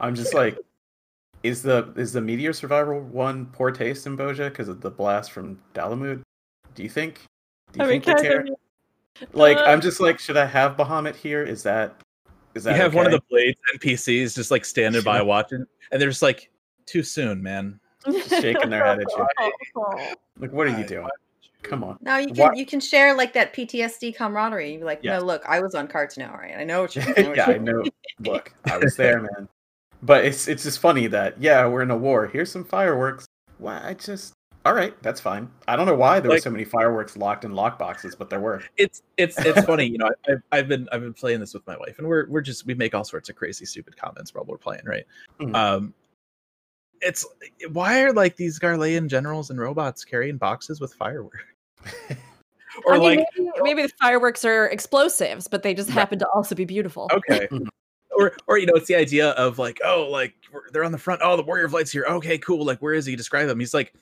I'm 0.00 0.14
just 0.14 0.34
like, 0.34 0.58
is 1.42 1.62
the 1.62 1.92
is 1.96 2.12
the 2.12 2.20
meteor 2.20 2.52
survival 2.52 3.00
one 3.00 3.46
poor 3.46 3.70
taste 3.70 4.06
in 4.06 4.16
Bozja 4.16 4.48
because 4.48 4.68
of 4.68 4.80
the 4.80 4.90
blast 4.90 5.32
from 5.32 5.58
Dalamud? 5.74 6.22
Do 6.74 6.82
you 6.82 6.88
think? 6.88 7.20
Do 7.72 7.78
you 7.80 7.84
I 7.84 7.88
mean, 7.88 8.00
think 8.00 8.16
they 8.18 8.22
care? 8.28 8.40
of- 8.40 8.48
Like, 9.32 9.56
Uh, 9.58 9.62
I'm 9.64 9.80
just 9.80 10.00
like, 10.00 10.18
should 10.18 10.36
I 10.36 10.46
have 10.46 10.76
Bahamut 10.76 11.14
here? 11.16 11.42
Is 11.42 11.62
that 11.64 11.94
is 12.54 12.64
that 12.64 12.70
You 12.72 12.76
that 12.78 12.82
have 12.82 12.94
one 12.94 13.06
of 13.06 13.12
the 13.12 13.22
blades 13.30 13.58
NPCs 13.76 14.34
just 14.34 14.50
like 14.50 14.64
standing 14.64 15.02
by 15.02 15.22
watching, 15.22 15.64
and 15.92 16.00
they're 16.00 16.08
just 16.08 16.22
like, 16.22 16.50
"Too 16.86 17.02
soon, 17.02 17.42
man." 17.42 17.78
Just 18.06 18.30
shaking 18.30 18.70
their 18.70 18.84
head 18.84 19.00
at 19.00 19.06
you. 19.10 19.26
Like, 20.38 20.52
what 20.52 20.66
are 20.66 20.78
you 20.78 20.86
doing? 20.86 21.06
Come 21.62 21.84
on. 21.84 21.98
Now 22.00 22.16
you 22.16 22.28
can 22.28 22.36
Why- 22.36 22.54
you 22.54 22.64
can 22.64 22.80
share 22.80 23.14
like 23.14 23.34
that 23.34 23.52
PTSD 23.52 24.16
camaraderie. 24.16 24.74
You're 24.76 24.86
like, 24.86 25.00
Yes. 25.02 25.20
no, 25.20 25.26
look, 25.26 25.42
I 25.46 25.60
was 25.60 25.74
on 25.74 25.86
Carteneau, 25.86 26.32
right? 26.32 26.54
I 26.56 26.64
know 26.64 26.80
what 26.80 26.96
you're 26.96 27.04
doing. 27.14 27.34
yeah, 27.36 27.44
I 27.46 27.58
know. 27.58 27.84
Look, 28.20 28.54
I 28.64 28.78
was 28.78 28.96
there, 28.96 29.20
man. 29.20 29.46
But 30.02 30.24
it's 30.24 30.48
it's 30.48 30.62
just 30.62 30.78
funny 30.78 31.06
that 31.08 31.40
yeah, 31.40 31.66
we're 31.66 31.82
in 31.82 31.90
a 31.90 31.96
war. 31.96 32.26
Here's 32.26 32.50
some 32.50 32.64
fireworks. 32.64 33.26
Why? 33.58 33.80
I 33.86 33.92
just 33.92 34.32
all 34.66 34.74
right. 34.74 34.94
That's 35.02 35.20
fine. 35.20 35.50
I 35.68 35.76
don't 35.76 35.86
know 35.86 35.94
why 35.94 36.20
there 36.20 36.30
were 36.30 36.38
so 36.38 36.50
many 36.50 36.64
fireworks 36.64 37.16
locked 37.16 37.44
in 37.44 37.54
lock 37.54 37.78
boxes, 37.78 38.14
but 38.14 38.28
there 38.30 38.40
were. 38.40 38.62
It's 38.76 39.02
it's 39.16 39.38
it's 39.44 39.64
funny, 39.66 39.86
you 39.86 39.98
know. 39.98 40.10
I, 40.28 40.32
I've 40.32 40.42
I've 40.52 40.68
been 40.68 40.88
I've 40.92 41.00
been 41.00 41.14
playing 41.14 41.40
this 41.40 41.54
with 41.54 41.66
my 41.66 41.76
wife, 41.76 41.98
and 41.98 42.06
we're 42.06 42.26
we're 42.28 42.40
just 42.42 42.66
we 42.66 42.74
make 42.74 42.94
all 42.94 43.04
sorts 43.04 43.28
of 43.28 43.36
crazy, 43.36 43.64
stupid 43.64 43.96
comments 43.96 44.34
while 44.34 44.44
we're 44.46 44.58
playing, 44.58 44.84
right? 44.84 45.04
Mhm. 45.40 45.54
Um, 45.54 45.94
it's 47.00 47.26
why 47.72 48.02
are 48.02 48.12
like 48.12 48.36
these 48.36 48.58
Garlean 48.58 49.08
generals 49.08 49.48
and 49.50 49.58
robots 49.58 50.04
carrying 50.04 50.36
boxes 50.36 50.80
with 50.80 50.92
fireworks? 50.94 51.38
or 52.84 52.94
I 52.94 52.98
mean, 52.98 53.18
like 53.18 53.26
maybe, 53.36 53.50
maybe 53.62 53.82
the 53.82 53.92
fireworks 54.00 54.44
are 54.44 54.66
explosives, 54.66 55.48
but 55.48 55.62
they 55.62 55.72
just 55.72 55.88
Right. 55.88 55.98
happen 55.98 56.18
to 56.18 56.28
also 56.34 56.54
be 56.54 56.66
beautiful. 56.66 57.08
okay 57.12 57.46
Mhm. 57.50 57.68
or 58.18 58.32
or 58.46 58.58
you 58.58 58.66
know 58.66 58.74
it's 58.74 58.88
the 58.88 58.94
idea 58.96 59.30
of 59.30 59.58
like 59.58 59.78
oh 59.84 60.06
like 60.10 60.34
they're 60.72 60.84
on 60.84 60.90
the 60.92 60.98
front 60.98 61.20
oh 61.24 61.36
the 61.36 61.42
warrior 61.44 61.64
of 61.64 61.72
light's 61.72 61.92
here 61.92 62.04
okay 62.08 62.36
cool 62.38 62.64
like 62.66 62.78
where 62.80 62.92
is 62.92 63.06
he 63.06 63.14
describe 63.16 63.48
him 63.48 63.58
he's 63.60 63.72
like 63.72 63.94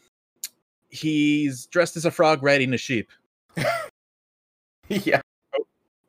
he's 0.90 1.66
dressed 1.66 1.96
as 1.96 2.04
a 2.04 2.10
frog 2.10 2.42
riding 2.42 2.72
a 2.74 2.78
sheep 2.78 3.10
yeah. 4.88 5.20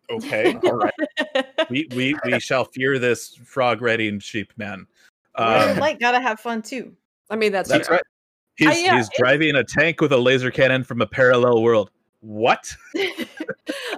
okay 0.09 0.55
All 0.63 0.75
right. 0.75 0.93
we 1.69 1.87
we 1.95 2.15
we 2.25 2.39
shall 2.39 2.65
fear 2.65 2.99
this 2.99 3.35
frog 3.35 3.81
riding 3.81 4.19
sheep 4.19 4.53
man 4.57 4.87
Warrior 5.37 5.57
of 5.57 5.71
um, 5.71 5.79
Light 5.79 5.99
gotta 5.99 6.19
have 6.19 6.39
fun 6.39 6.61
too. 6.61 6.93
I 7.29 7.35
mean, 7.35 7.51
that's, 7.51 7.69
that's 7.69 7.87
true. 7.87 7.95
right 7.95 8.03
he's 8.55 8.67
Uh, 8.67 8.71
yeah, 8.71 8.97
he's 8.97 9.09
driving 9.17 9.55
a 9.55 9.63
tank 9.63 10.01
with 10.01 10.11
a 10.11 10.17
laser 10.17 10.51
cannon 10.51 10.83
from 10.83 11.01
a 11.01 11.07
parallel 11.07 11.61
world 11.61 11.91
what 12.21 12.75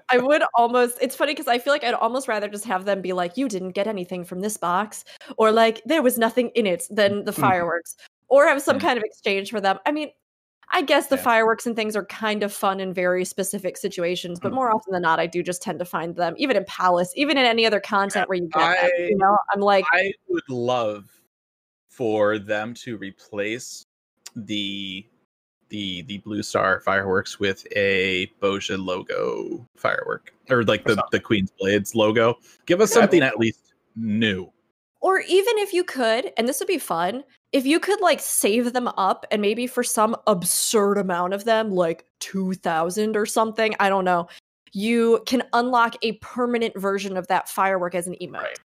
I 0.10 0.18
would 0.18 0.44
almost. 0.56 0.98
It's 1.02 1.16
funny 1.16 1.34
because 1.34 1.48
I 1.48 1.58
feel 1.58 1.74
like 1.74 1.84
I'd 1.84 1.94
almost 1.96 2.28
rather 2.28 2.48
just 2.48 2.66
have 2.66 2.86
them 2.86 3.02
be 3.02 3.14
like, 3.14 3.38
"You 3.38 3.48
didn't 3.48 3.72
get 3.72 3.88
anything 3.88 4.24
from 4.24 4.42
this 4.42 4.58
box," 4.58 5.04
or 5.38 5.52
like, 5.52 5.82
"There 5.86 6.04
was 6.04 6.18
nothing 6.18 6.50
in 6.50 6.68
it," 6.68 6.86
than 6.92 7.26
the 7.26 7.32
Mhm. 7.32 7.42
fireworks, 7.42 7.96
or 8.28 8.46
have 8.46 8.62
some 8.62 8.80
kind 8.80 8.98
of 8.98 9.04
exchange 9.04 9.50
for 9.50 9.60
them. 9.60 9.80
I 9.86 9.92
mean, 9.92 10.12
I 10.74 10.82
guess 10.82 11.08
the 11.08 11.16
Yeah. 11.18 11.24
fireworks 11.24 11.68
and 11.68 11.76
things 11.76 11.96
are 11.96 12.06
kind 12.06 12.44
of 12.44 12.54
fun 12.54 12.80
in 12.80 12.94
very 12.94 13.26
specific 13.26 13.78
situations, 13.78 14.40
but 14.40 14.52
Mhm. 14.52 14.56
more 14.56 14.72
often 14.74 14.94
than 14.94 15.02
not, 15.02 15.20
I 15.20 15.28
do 15.28 15.44
just 15.44 15.62
tend 15.62 15.80
to 15.80 15.86
find 15.86 16.16
them, 16.16 16.34
even 16.38 16.56
in 16.56 16.64
Palace, 16.66 17.12
even 17.16 17.38
in 17.38 17.46
any 17.46 17.66
other 17.66 17.80
content 17.80 18.30
where 18.30 18.38
you 18.38 18.48
get 18.48 18.60
them. 18.60 18.90
I- 18.98 19.02
You 19.10 19.18
know, 19.18 19.38
I'm 19.54 19.60
like, 19.62 19.86
I 19.92 20.14
would 20.30 20.48
love 20.50 21.10
for 21.90 22.40
them 22.40 22.74
to 22.76 22.98
replace 22.98 23.86
the 24.36 25.06
the 25.70 26.02
the 26.04 26.18
blue 26.20 26.44
star 26.44 26.82
fireworks 26.82 27.40
with 27.40 27.66
a 27.78 28.28
Bozja 28.42 28.78
logo 28.78 29.66
firework 29.78 30.34
or 30.50 30.64
like 30.66 30.84
the 30.84 31.02
the 31.14 31.20
Queen's 31.20 31.50
Blades 31.58 31.96
logo. 31.96 32.38
Give 32.66 32.82
us 32.82 32.92
Yeah. 32.94 33.02
something 33.02 33.22
at 33.22 33.38
least 33.38 33.74
new. 33.96 34.52
or 35.04 35.22
even 35.22 35.58
if 35.58 35.74
you 35.74 35.84
could, 35.84 36.32
and 36.38 36.48
this 36.48 36.60
would 36.60 36.68
be 36.68 36.78
fun, 36.78 37.24
if 37.54 37.66
you 37.66 37.80
could 37.80 38.00
like 38.02 38.20
save 38.20 38.74
them 38.74 38.88
up 38.98 39.26
and 39.32 39.42
maybe 39.42 39.68
for 39.68 39.84
some 39.84 40.16
absurd 40.28 40.98
amount 40.98 41.34
of 41.34 41.44
them, 41.44 41.72
like 41.72 42.06
2000 42.20 43.18
or 43.18 43.26
something, 43.26 43.76
I 43.80 43.90
don't 43.90 44.06
know, 44.06 44.28
you 44.74 45.22
can 45.26 45.44
unlock 45.54 45.96
a 46.02 46.14
permanent 46.14 46.78
version 46.80 47.18
of 47.18 47.28
that 47.28 47.50
firework 47.50 47.94
as 47.96 48.08
an 48.08 48.16
emote. 48.22 48.34
Right. 48.42 48.58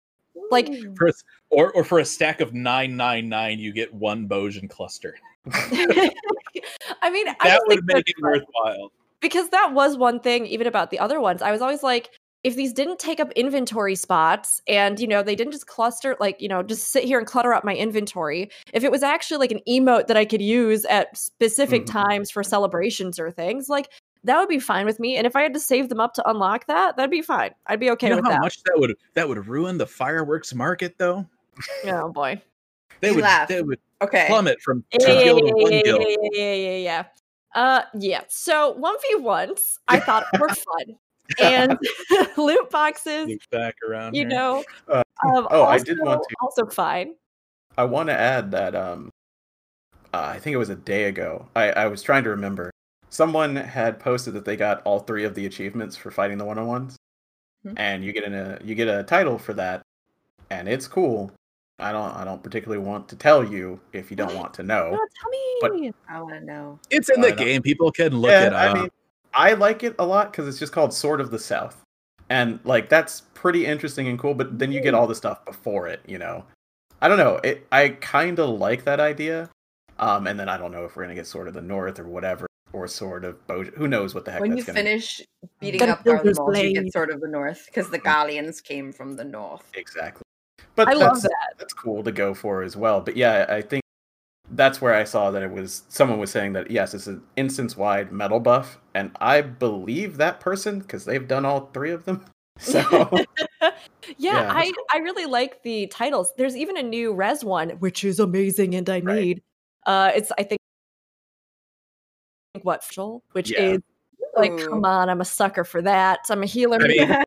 Like, 0.52 0.68
For 0.96 1.08
a, 1.08 1.14
or 1.50 1.72
or 1.72 1.84
for 1.84 2.00
a 2.00 2.06
stack 2.06 2.40
of 2.42 2.54
nine 2.54 2.96
nine 2.96 3.28
nine, 3.30 3.58
you 3.58 3.74
get 3.74 3.92
one 3.94 4.28
Bozjan 4.28 4.70
cluster. 4.70 5.16
I 7.02 7.10
mean, 7.12 7.26
That 7.26 7.38
just 7.44 7.62
would 7.68 7.78
think 7.78 7.86
make 7.86 8.10
it 8.10 8.16
fun. 8.22 8.32
worthwhile. 8.32 8.92
because 9.22 9.50
that 9.50 9.74
was 9.74 9.98
one 9.98 10.20
thing 10.20 10.46
even 10.46 10.68
about 10.68 10.92
the 10.92 11.00
other 11.00 11.20
ones 11.20 11.42
i 11.42 11.52
was 11.52 11.62
always 11.62 11.82
like 11.84 12.12
if 12.46 12.56
these 12.56 12.72
didn't 12.72 13.00
take 13.00 13.20
up 13.20 13.32
inventory 13.32 13.96
spots 13.96 14.62
and 14.68 15.00
you 15.00 15.08
know 15.08 15.24
they 15.24 15.36
didn't 15.36 15.52
just 15.52 15.66
cluster 15.66 16.16
like 16.20 16.40
you 16.40 16.48
know 16.48 16.62
just 16.62 16.92
sit 16.92 17.04
here 17.04 17.18
and 17.18 17.26
clutter 17.28 17.54
up 17.54 17.64
my 17.66 17.76
inventory 17.76 18.52
if 18.72 18.84
it 18.84 18.92
was 18.92 19.02
actually 19.02 19.40
like 19.40 19.52
an 19.52 19.60
emote 19.68 20.06
that 20.06 20.16
i 20.16 20.24
could 20.24 20.42
use 20.44 20.86
at 20.86 21.18
specific 21.18 21.84
Mhm. 21.86 21.92
times 21.92 22.30
for 22.30 22.44
celebrations 22.44 23.18
or 23.20 23.32
things 23.32 23.68
like 23.68 23.90
that 24.24 24.38
would 24.40 24.48
be 24.48 24.60
fine 24.60 24.86
with 24.86 25.00
me 25.00 25.18
and 25.18 25.26
if 25.26 25.36
i 25.36 25.42
had 25.42 25.56
to 25.56 25.60
save 25.60 25.90
them 25.90 26.00
up 26.00 26.14
to 26.14 26.30
unlock 26.30 26.68
that 26.68 26.96
that'd 26.96 27.10
be 27.10 27.24
fine 27.24 27.50
i'd 27.66 27.80
be 27.80 27.90
okay 27.90 28.08
you 28.08 28.12
know 28.12 28.18
with 28.18 28.26
how 28.26 28.32
that 28.34 28.42
much 28.42 28.62
that 28.64 28.76
would 28.78 28.96
that 29.16 29.28
would 29.28 29.48
ruin 29.48 29.78
the 29.80 29.88
fireworks 29.88 30.54
market 30.54 30.96
though? 31.00 31.26
oh 31.86 32.10
boy 32.12 32.40
They 33.02 33.10
You 33.10 33.16
would 33.16 33.24
laugh. 33.24 33.48
they 33.48 33.62
would 33.64 33.80
Okay. 34.04 34.28
plummet 34.28 34.62
from 34.62 34.84
two 34.92 35.00
yeah, 35.02 35.14
yeah, 35.14 35.32
to 35.34 35.42
yeah, 35.46 35.54
one 35.54 35.72
yeah, 35.72 35.82
gil. 35.84 36.00
yeah, 36.34 36.54
yeah. 36.76 37.04
Uh, 37.56 37.82
yeah. 37.98 38.22
So 38.28 38.72
one 38.72 38.96
v 39.02 39.16
ones, 39.16 39.80
I 39.88 40.00
thought 40.02 40.26
were 40.38 40.50
fun, 40.50 40.98
and 41.42 41.78
loot 42.38 42.70
boxes, 42.70 43.28
Loop 43.28 43.42
back 43.52 43.76
around. 43.88 44.16
you 44.16 44.22
here. 44.22 44.30
know. 44.30 44.64
Uh, 44.88 45.04
um, 45.26 45.48
oh, 45.52 45.64
I 45.66 45.80
did 45.80 46.00
want 46.00 46.22
to- 46.22 46.36
Also 46.42 46.66
fine. 46.66 47.16
I 47.78 47.84
want 47.84 48.08
to 48.10 48.14
add 48.18 48.52
that 48.52 48.76
um, 48.76 49.10
uh, 50.14 50.32
I 50.36 50.40
think 50.40 50.54
it 50.54 50.58
was 50.58 50.70
a 50.70 50.76
day 50.76 51.06
ago. 51.06 51.48
I, 51.56 51.72
I 51.72 51.88
was 51.88 52.02
trying 52.02 52.24
to 52.24 52.30
remember. 52.30 52.72
Someone 53.10 53.56
had 53.56 54.00
posted 54.00 54.34
that 54.34 54.46
they 54.46 54.56
got 54.56 54.82
all 54.84 55.00
three 55.00 55.24
of 55.24 55.36
the 55.36 55.46
achievements 55.46 55.96
for 55.98 56.12
fighting 56.12 56.38
the 56.38 56.46
one 56.46 56.58
on 56.58 56.68
ones, 56.68 56.96
Hmm. 57.64 57.74
and 57.78 58.04
you 58.04 58.12
get 58.14 58.24
in 58.24 58.34
a 58.34 58.60
you 58.64 58.76
get 58.76 58.88
a 58.88 59.04
title 59.04 59.38
for 59.38 59.54
that, 59.54 59.82
and 60.50 60.68
it's 60.70 60.88
cool. 60.88 61.32
I 61.80 61.92
don't 61.92 62.16
I 62.16 62.24
don't 62.24 62.42
particularly 62.44 62.84
want 62.84 63.10
to 63.10 63.16
tell 63.16 63.44
you 63.44 63.80
if 63.92 64.10
you 64.10 64.16
don't 64.18 64.36
want 64.36 64.54
to 64.56 64.64
know. 64.64 64.92
No, 64.92 64.98
tell 64.98 65.30
me. 65.30 65.92
But- 65.92 65.94
I 66.14 66.22
want 66.22 66.36
to 66.36 66.46
know. 66.46 66.80
It's 66.90 67.10
in 67.10 67.20
the 67.22 67.32
game. 67.34 67.62
People 67.62 67.92
can 67.92 68.16
look 68.18 68.32
yeah, 68.32 68.48
it 68.48 68.54
up. 68.54 68.76
I 68.76 68.82
mean, 68.82 68.90
I 69.36 69.54
like 69.54 69.84
it 69.84 69.96
a 70.00 70.06
lot 70.06 70.32
because 70.32 70.48
it's 70.48 70.58
just 70.58 70.72
called 70.72 70.94
Sword 70.94 71.20
of 71.22 71.30
the 71.30 71.40
South, 71.40 71.82
and 72.30 72.60
like 72.64 72.90
that's 72.90 73.22
pretty 73.34 73.66
interesting 73.66 74.08
and 74.08 74.18
cool. 74.18 74.34
But 74.34 74.58
then 74.58 74.72
you 74.72 74.82
get 74.82 74.94
all 74.94 75.08
the 75.08 75.16
stuff 75.16 75.44
before 75.46 75.88
it, 75.88 76.02
you 76.08 76.18
know. 76.18 76.46
I 77.02 77.08
don't 77.08 77.18
know. 77.18 77.36
It 77.44 77.68
I 77.72 77.90
kind 77.90 78.40
of 78.40 78.50
like 78.50 78.86
that 78.86 79.00
idea. 79.00 79.50
Um, 80.00 80.28
and 80.28 80.40
then 80.40 80.50
I 80.50 80.58
don't 80.58 80.72
know 80.72 80.86
if 80.86 80.96
we're 80.96 81.04
gonna 81.04 81.16
get 81.16 81.28
Sword 81.28 81.48
of 81.48 81.54
the 81.54 81.62
North 81.62 82.00
or 82.00 82.06
whatever, 82.08 82.48
or 82.74 82.88
Sword 82.88 83.24
of 83.26 83.46
Bozja. 83.48 83.74
Who 83.76 83.88
knows 83.88 84.16
what 84.16 84.26
the 84.26 84.32
heck 84.32 84.42
When 84.42 84.52
you 84.52 84.64
that's 84.64 84.68
gonna 84.68 84.80
finish 84.80 85.22
beating 85.60 85.80
Gonna 85.80 85.94
up 85.94 86.04
build 86.04 86.24
this 86.24 86.38
Garlemald, 86.38 86.64
you 86.64 86.84
get 86.84 86.92
sort 86.94 87.12
of 87.12 87.22
the 87.22 87.28
north 87.28 87.66
because 87.68 87.90
the 87.90 88.00
Garleans 88.00 88.64
came 88.64 88.92
from 88.92 89.16
the 89.16 89.24
north. 89.24 89.70
exactly. 89.74 90.24
But 90.76 90.90
I 90.90 90.92
that's, 90.96 91.02
love 91.02 91.22
that. 91.22 91.54
That's 91.58 91.74
cool 91.74 92.04
to 92.04 92.12
go 92.12 92.34
for 92.34 92.62
as 92.62 92.76
well. 92.76 93.00
But 93.02 93.16
yeah, 93.16 93.46
I 93.48 93.62
think 93.62 93.84
that's 94.56 94.82
where 94.82 94.94
I 94.94 95.04
saw 95.04 95.32
that 95.32 95.44
it 95.44 95.52
was 95.52 95.84
someone 95.90 96.20
was 96.20 96.32
saying 96.32 96.54
that 96.54 96.72
yes, 96.72 96.94
it's 96.94 97.08
an 97.08 97.22
instance 97.36 97.76
wide 97.78 98.12
mettle 98.12 98.40
buff, 98.40 98.80
and 98.94 99.12
I 99.20 99.42
believe 99.42 100.18
that 100.18 100.40
person 100.40 100.80
because 100.80 101.06
they've 101.06 101.28
done 101.28 101.46
all 101.46 101.70
three 101.74 101.92
of 101.92 102.06
them. 102.06 102.26
So 102.58 102.80
yeah, 103.62 103.72
Yeah, 104.18 104.50
I 104.50 104.64
that's 104.64 104.78
I 104.94 104.98
really 105.00 105.26
like 105.26 105.62
the 105.64 105.88
titles. 105.88 106.32
There's 106.38 106.56
even 106.56 106.78
a 106.78 106.84
new 106.84 107.14
res 107.14 107.44
one, 107.44 107.72
which 107.80 108.06
is 108.06 108.20
amazing, 108.22 108.76
and 108.76 108.90
I 108.90 109.02
Right. 109.02 109.22
need. 109.22 109.44
Uh, 109.86 110.12
it's 110.16 110.32
I 110.38 110.44
think 110.44 110.60
what 112.62 112.86
Joel, 112.90 113.24
which 113.34 113.52
Yeah. 113.52 113.60
is 113.74 113.80
like, 114.38 114.52
Ooh. 114.54 114.70
come 114.70 114.86
on, 114.86 115.10
I'm 115.10 115.20
a 115.20 115.26
sucker 115.26 115.66
for 115.66 115.82
that. 115.82 116.20
I'm 116.30 116.44
a 116.44 116.46
healer. 116.46 116.78
I 116.82 116.88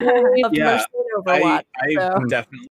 mean, 0.00 0.44
of 0.44 0.52
yeah, 0.54 0.64
Mercy 0.64 0.86
and 0.94 1.24
Overwatch. 1.26 1.42
I, 1.42 1.62
I've 1.82 2.12
so- 2.14 2.24
definitely 2.26 2.68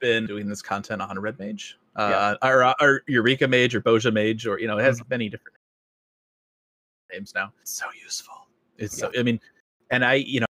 been 0.00 0.26
doing 0.26 0.48
this 0.48 0.62
content 0.62 1.02
on 1.02 1.18
a 1.18 1.20
red 1.20 1.38
mage, 1.38 1.78
uh, 1.96 2.36
or, 2.42 2.62
uh, 2.62 2.74
or 2.80 3.02
Eureka 3.06 3.46
mage, 3.48 3.74
or 3.74 3.80
Bozja 3.80 4.12
mage, 4.12 4.46
or 4.46 4.58
you 4.58 4.66
know, 4.66 4.78
it 4.78 4.82
has 4.82 5.02
many 5.10 5.28
different 5.28 5.56
names 7.12 7.34
now. 7.34 7.52
It's 7.60 7.72
so 7.72 7.86
useful. 8.02 8.46
It's 8.78 8.96
so. 8.98 9.10
I 9.18 9.22
mean, 9.22 9.40
and 9.90 10.04
I, 10.04 10.14
you 10.14 10.40
know, 10.40 10.46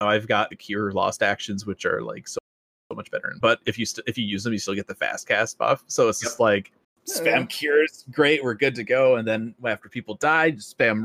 I've 0.00 0.28
got 0.28 0.56
cure 0.58 0.92
lost 0.92 1.22
actions, 1.22 1.66
which 1.66 1.84
are 1.84 2.02
like 2.02 2.28
so, 2.28 2.38
so 2.90 2.96
much 2.96 3.10
better. 3.10 3.34
But 3.40 3.60
if 3.66 3.78
you 3.78 3.84
st- 3.84 4.04
if 4.06 4.16
you 4.16 4.24
use 4.24 4.44
them, 4.44 4.52
you 4.52 4.58
still 4.58 4.74
get 4.74 4.86
the 4.86 4.94
fast 4.94 5.26
cast 5.26 5.58
buff. 5.58 5.82
So 5.88 6.08
it's 6.08 6.20
just 6.20 6.38
like 6.38 6.72
spam 7.08 7.48
cures, 7.48 8.04
great, 8.12 8.44
we're 8.44 8.54
good 8.54 8.74
to 8.76 8.84
go. 8.84 9.16
And 9.16 9.26
then 9.26 9.54
after 9.64 9.88
people 9.88 10.14
die, 10.14 10.52
spam 10.52 11.04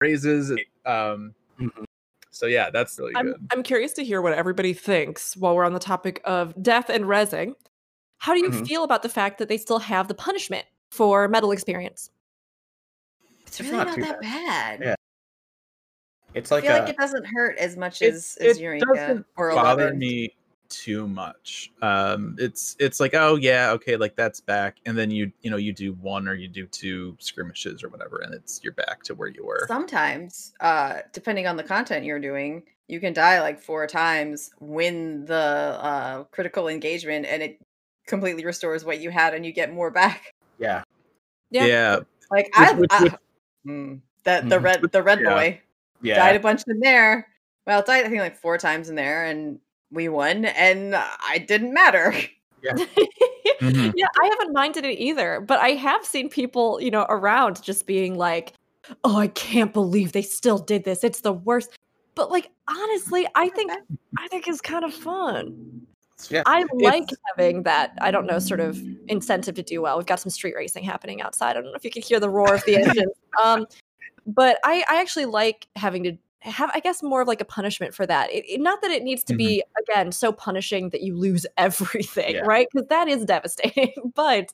raises. 0.00 0.50
Um, 0.84 1.34
Mhm. 1.58 1.84
so 2.30 2.46
yeah, 2.46 2.68
that's 2.68 2.98
really 2.98 3.12
I'm, 3.16 3.26
good. 3.26 3.46
I'm 3.50 3.62
curious 3.62 3.94
to 3.94 4.04
hear 4.04 4.20
what 4.20 4.34
everybody 4.34 4.74
thinks 4.74 5.36
while 5.36 5.56
we're 5.56 5.64
on 5.64 5.72
the 5.72 5.78
topic 5.78 6.20
of 6.24 6.60
death 6.62 6.90
and 6.90 7.04
resing. 7.06 7.54
How 8.18 8.34
do 8.34 8.40
you 8.40 8.50
Mhm. 8.50 8.66
feel 8.66 8.84
about 8.84 9.02
the 9.02 9.08
fact 9.08 9.38
that 9.38 9.48
they 9.48 9.58
still 9.58 9.78
have 9.78 10.08
the 10.08 10.14
punishment 10.14 10.66
for 10.90 11.28
mettle 11.28 11.52
experience? 11.52 12.10
It's 13.46 13.60
It's 13.60 13.70
really 13.70 13.84
not 13.84 13.98
not, 13.98 14.08
that 14.08 14.20
bad. 14.20 14.80
Yeah. 14.82 14.94
it's 16.34 16.50
like 16.50 16.64
I 16.64 16.66
feel 16.68 16.76
a, 16.76 16.80
like 16.80 16.88
it 16.90 16.96
doesn't 16.96 17.24
hurt 17.26 17.56
as 17.58 17.76
much 17.76 18.02
It- 18.02 18.14
as, 18.14 18.36
as 18.40 18.58
it 18.58 18.62
Eureka 18.62 18.86
doesn't 18.94 19.26
or 19.36 19.50
bother 19.52 19.82
11. 19.84 19.98
me 19.98 20.36
too 20.68 21.06
much. 21.06 21.72
Um, 21.80 22.34
it's 22.40 22.74
it's 22.80 22.98
like 22.98 23.14
oh 23.14 23.36
yeah 23.36 23.70
okay 23.70 23.96
like 23.96 24.16
that's 24.16 24.40
back, 24.40 24.78
and 24.84 24.98
then 24.98 25.10
you 25.12 25.30
you 25.42 25.50
know 25.50 25.56
you 25.58 25.72
do 25.72 25.92
one 25.94 26.26
or 26.26 26.34
you 26.34 26.48
do 26.48 26.66
two 26.66 27.16
skirmishes 27.20 27.84
or 27.84 27.88
whatever, 27.88 28.18
and 28.18 28.34
it's 28.34 28.60
you're 28.64 28.72
back 28.72 29.02
to 29.04 29.14
where 29.14 29.28
you 29.28 29.46
were. 29.46 29.64
Sometimes, 29.68 30.52
uh, 30.60 31.02
depending 31.12 31.46
on 31.46 31.56
the 31.56 31.62
content 31.62 32.04
you're 32.04 32.18
doing, 32.18 32.64
you 32.88 32.98
can 32.98 33.12
die 33.12 33.40
like 33.40 33.60
four 33.62 33.86
times, 33.86 34.50
win 34.58 35.24
the 35.26 35.34
uh, 35.80 36.24
critical 36.24 36.66
engagement, 36.66 37.26
and 37.26 37.42
it 37.44 37.60
completely 38.06 38.44
restores 38.44 38.84
what 38.84 39.00
you 39.00 39.10
had, 39.10 39.34
and 39.34 39.44
you 39.44 39.52
get 39.52 39.72
more 39.72 39.90
back. 39.90 40.34
yeah. 40.58 40.82
Yeah, 41.50 41.64
yeah. 41.66 41.98
Like 42.30 42.46
Which- 42.46 42.54
I, 42.56 42.72
which- 42.72 42.90
I 42.92 43.16
mm, 43.66 44.00
that 44.24 44.48
the 44.48 44.56
Mhm. 44.58 44.62
red 44.64 44.82
the 44.92 45.02
red 45.02 45.20
Yeah. 45.20 45.34
boy 45.34 45.60
Yeah. 46.02 46.16
died 46.16 46.36
a 46.36 46.40
bunch 46.40 46.62
in 46.66 46.80
there. 46.80 47.28
Well, 47.66 47.82
died 47.82 48.04
I 48.04 48.08
think 48.08 48.20
like 48.20 48.36
four 48.36 48.58
times 48.58 48.88
in 48.88 48.96
there, 48.96 49.24
and 49.24 49.60
we 49.92 50.08
won, 50.08 50.44
and 50.46 50.94
I 50.96 51.38
didn't 51.38 51.72
matter. 51.72 52.12
Mhm. 53.60 53.92
Yeah, 53.96 54.06
I 54.20 54.26
haven't 54.26 54.52
minded 54.52 54.84
it 54.84 54.98
either, 54.98 55.40
but 55.40 55.60
I 55.60 55.70
have 55.70 56.04
seen 56.04 56.28
people, 56.28 56.80
you 56.80 56.90
know, 56.90 57.06
around 57.08 57.62
just 57.62 57.86
being 57.86 58.16
like, 58.18 58.52
"Oh, 59.04 59.16
I 59.16 59.28
can't 59.28 59.72
believe 59.72 60.12
they 60.12 60.22
still 60.22 60.58
did 60.58 60.84
this. 60.84 61.02
It's 61.04 61.20
the 61.20 61.32
worst." 61.32 61.70
But 62.16 62.30
like 62.30 62.50
honestly, 62.68 63.26
I 63.34 63.48
think 63.56 63.70
I 64.18 64.28
think 64.28 64.48
it's 64.48 64.60
kind 64.60 64.84
of 64.84 64.92
fun. 64.92 65.86
Yeah. 66.30 66.42
I 66.46 66.64
like 66.72 67.04
It's- 67.04 67.16
having 67.36 67.62
that, 67.64 67.96
I 68.00 68.10
don't 68.10 68.26
know, 68.26 68.38
sort 68.38 68.60
of 68.60 68.80
incentive 69.08 69.54
to 69.56 69.62
do 69.62 69.82
well. 69.82 69.96
We've 69.98 70.06
got 70.06 70.20
some 70.20 70.30
street 70.30 70.54
racing 70.56 70.84
happening 70.84 71.20
outside. 71.20 71.50
I 71.50 71.54
don't 71.54 71.64
know 71.66 71.74
if 71.74 71.84
you 71.84 71.90
can 71.90 72.02
hear 72.02 72.18
the 72.20 72.30
roar 72.30 72.54
of 72.54 72.64
the 72.64 72.76
engine. 72.82 73.08
Um, 73.42 73.66
but 74.26 74.58
I, 74.64 74.84
I 74.88 75.00
actually 75.00 75.26
like 75.26 75.68
having 75.76 76.04
to 76.04 76.16
have, 76.40 76.70
I 76.74 76.80
guess, 76.80 77.02
more 77.02 77.20
of 77.22 77.28
like 77.28 77.40
a 77.40 77.44
punishment 77.44 77.94
for 77.94 78.06
that. 78.06 78.30
It, 78.32 78.44
it- 78.48 78.60
not 78.60 78.80
that 78.82 78.90
it 78.90 79.02
needs 79.02 79.22
to 79.24 79.34
be, 79.34 79.62
again, 79.82 80.10
so 80.12 80.32
punishing 80.32 80.90
that 80.90 81.02
you 81.02 81.16
lose 81.16 81.44
everything, 81.58 82.36
Yeah. 82.36 82.40
right? 82.42 82.66
Because 82.72 82.88
that 82.88 83.08
is 83.08 83.24
devastating. 83.24 83.92
but 84.14 84.52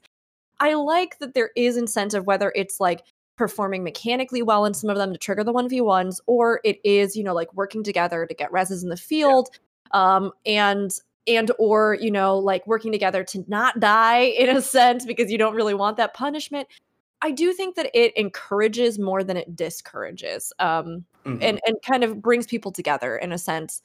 I 0.60 0.74
like 0.74 1.18
that 1.18 1.34
there 1.34 1.51
is 1.56 1.76
incentive, 1.76 2.26
whether 2.26 2.52
it's 2.56 2.80
like 2.80 3.02
performing 3.36 3.82
mechanically 3.82 4.43
well 4.43 4.64
in 4.64 4.74
some 4.74 4.90
of 4.90 4.97
them 4.97 5.12
to 5.12 5.18
trigger 5.18 5.43
the 5.43 5.52
1v1s, 5.52 6.20
or 6.26 6.60
it 6.64 6.78
is, 6.84 7.16
you 7.16 7.24
know, 7.24 7.34
like 7.34 7.52
working 7.55 7.82
together 7.82 8.26
to 8.26 8.34
get 8.34 8.51
reses 8.52 8.82
in 8.82 8.89
the 8.89 8.97
field. 8.97 9.48
Um, 9.93 10.32
and 10.47 10.90
and 11.27 11.51
or 11.59 11.97
you 12.01 12.11
know 12.11 12.36
like 12.39 12.66
working 12.66 12.90
together 12.93 13.23
to 13.24 13.44
not 13.49 13.78
die 13.81 14.20
in 14.23 14.57
a 14.57 14.62
sense 14.62 15.05
because 15.05 15.31
you 15.31 15.39
don't 15.39 15.55
really 15.55 15.74
want 15.74 15.97
that 15.97 16.15
punishment 16.15 16.66
i 17.23 17.31
do 17.31 17.53
think 17.53 17.77
that 17.77 17.90
it 17.94 18.16
encourages 18.16 18.99
more 18.99 19.23
than 19.23 19.36
it 19.36 19.55
discourages 19.55 20.53
um 20.59 21.05
Mhm. 21.24 21.39
and 21.40 21.61
and 21.66 21.77
kind 21.86 22.03
of 22.03 22.20
brings 22.20 22.47
people 22.47 22.73
together 22.73 23.16
in 23.16 23.31
a 23.32 23.39
sense 23.39 23.81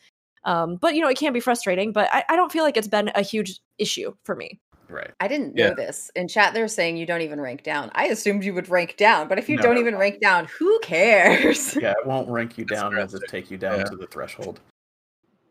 um 0.45 0.77
but 0.77 0.95
you 0.95 1.01
know 1.01 1.07
it 1.09 1.17
can 1.17 1.33
be 1.33 1.39
frustrating 1.39 1.91
but 1.91 2.09
i, 2.11 2.23
I 2.29 2.35
don't 2.35 2.51
feel 2.51 2.63
like 2.63 2.77
it's 2.77 2.87
been 2.87 3.11
a 3.13 3.21
huge 3.21 3.59
issue 3.77 4.13
for 4.23 4.35
me 4.35 4.59
Right. 4.89 5.11
I 5.19 5.27
didn't 5.27 5.53
know 5.53 5.73
this. 5.73 6.09
In 6.15 6.29
chat, 6.29 6.53
they're 6.53 6.69
saying 6.69 6.95
you 6.95 7.05
don't 7.05 7.19
even 7.19 7.41
rank 7.41 7.61
down. 7.63 7.91
I 7.93 8.05
assumed 8.05 8.45
you 8.45 8.53
would 8.53 8.69
rank 8.69 8.95
down, 8.95 9.27
but 9.27 9.37
if 9.37 9.49
you 9.49 9.57
No. 9.57 9.63
don't 9.63 9.77
even 9.77 9.97
rank 9.97 10.21
down, 10.21 10.45
who 10.57 10.79
cares? 10.79 11.75
Yeah, 11.75 11.91
it 11.91 12.07
won't 12.07 12.29
rank 12.29 12.57
you 12.57 12.63
That's 12.63 12.79
down. 12.81 12.93
It'll 12.93 13.05
just 13.05 13.27
take 13.27 13.51
you 13.51 13.57
down 13.57 13.79
Yeah. 13.79 13.83
to 13.83 13.97
the 13.97 14.07
threshold. 14.07 14.61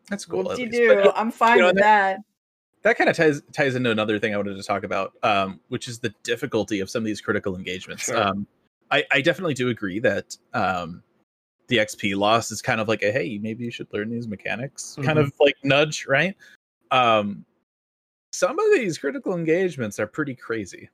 That's 0.09 0.25
cool. 0.25 0.43
What 0.43 0.59
you 0.59 0.69
do? 0.69 0.95
But, 0.95 1.07
uh, 1.07 1.13
I'm 1.15 1.31
fine 1.31 1.59
know, 1.59 1.67
with 1.67 1.77
that. 1.77 2.19
that 2.83 2.97
kind 2.97 3.09
of 3.09 3.15
ties 3.15 3.41
ties 3.53 3.75
into 3.75 3.91
another 3.91 4.19
thing 4.19 4.33
I 4.33 4.37
wanted 4.37 4.55
to 4.55 4.63
talk 4.63 4.83
about, 4.83 5.13
um, 5.23 5.59
which 5.69 5.87
is 5.87 5.99
the 5.99 6.13
difficulty 6.23 6.79
of 6.79 6.89
some 6.89 7.01
of 7.03 7.05
these 7.05 7.21
critical 7.21 7.55
engagements. 7.55 8.03
Sure. 8.03 8.17
Um, 8.21 8.47
I, 8.89 9.03
I 9.11 9.21
definitely 9.21 9.53
do 9.53 9.67
agree 9.69 9.99
that 9.99 10.37
um, 10.53 11.03
the 11.67 11.77
XP 11.77 12.15
loss 12.15 12.51
is 12.51 12.61
kind 12.61 12.79
of 12.79 12.87
like 12.87 13.03
a 13.03 13.11
hey, 13.11 13.37
maybe 13.41 13.65
you 13.65 13.71
should 13.71 13.91
learn 13.91 14.09
these 14.09 14.27
mechanics, 14.27 14.95
kind 15.01 15.19
Mhm. 15.19 15.23
of 15.23 15.33
like 15.41 15.55
nudge, 15.63 16.05
right? 16.07 16.35
Um, 16.91 17.43
some 18.31 18.57
of 18.57 18.65
these 18.73 18.97
critical 18.97 19.35
engagements 19.35 19.99
are 19.99 20.07
pretty 20.07 20.35
crazy. 20.35 20.89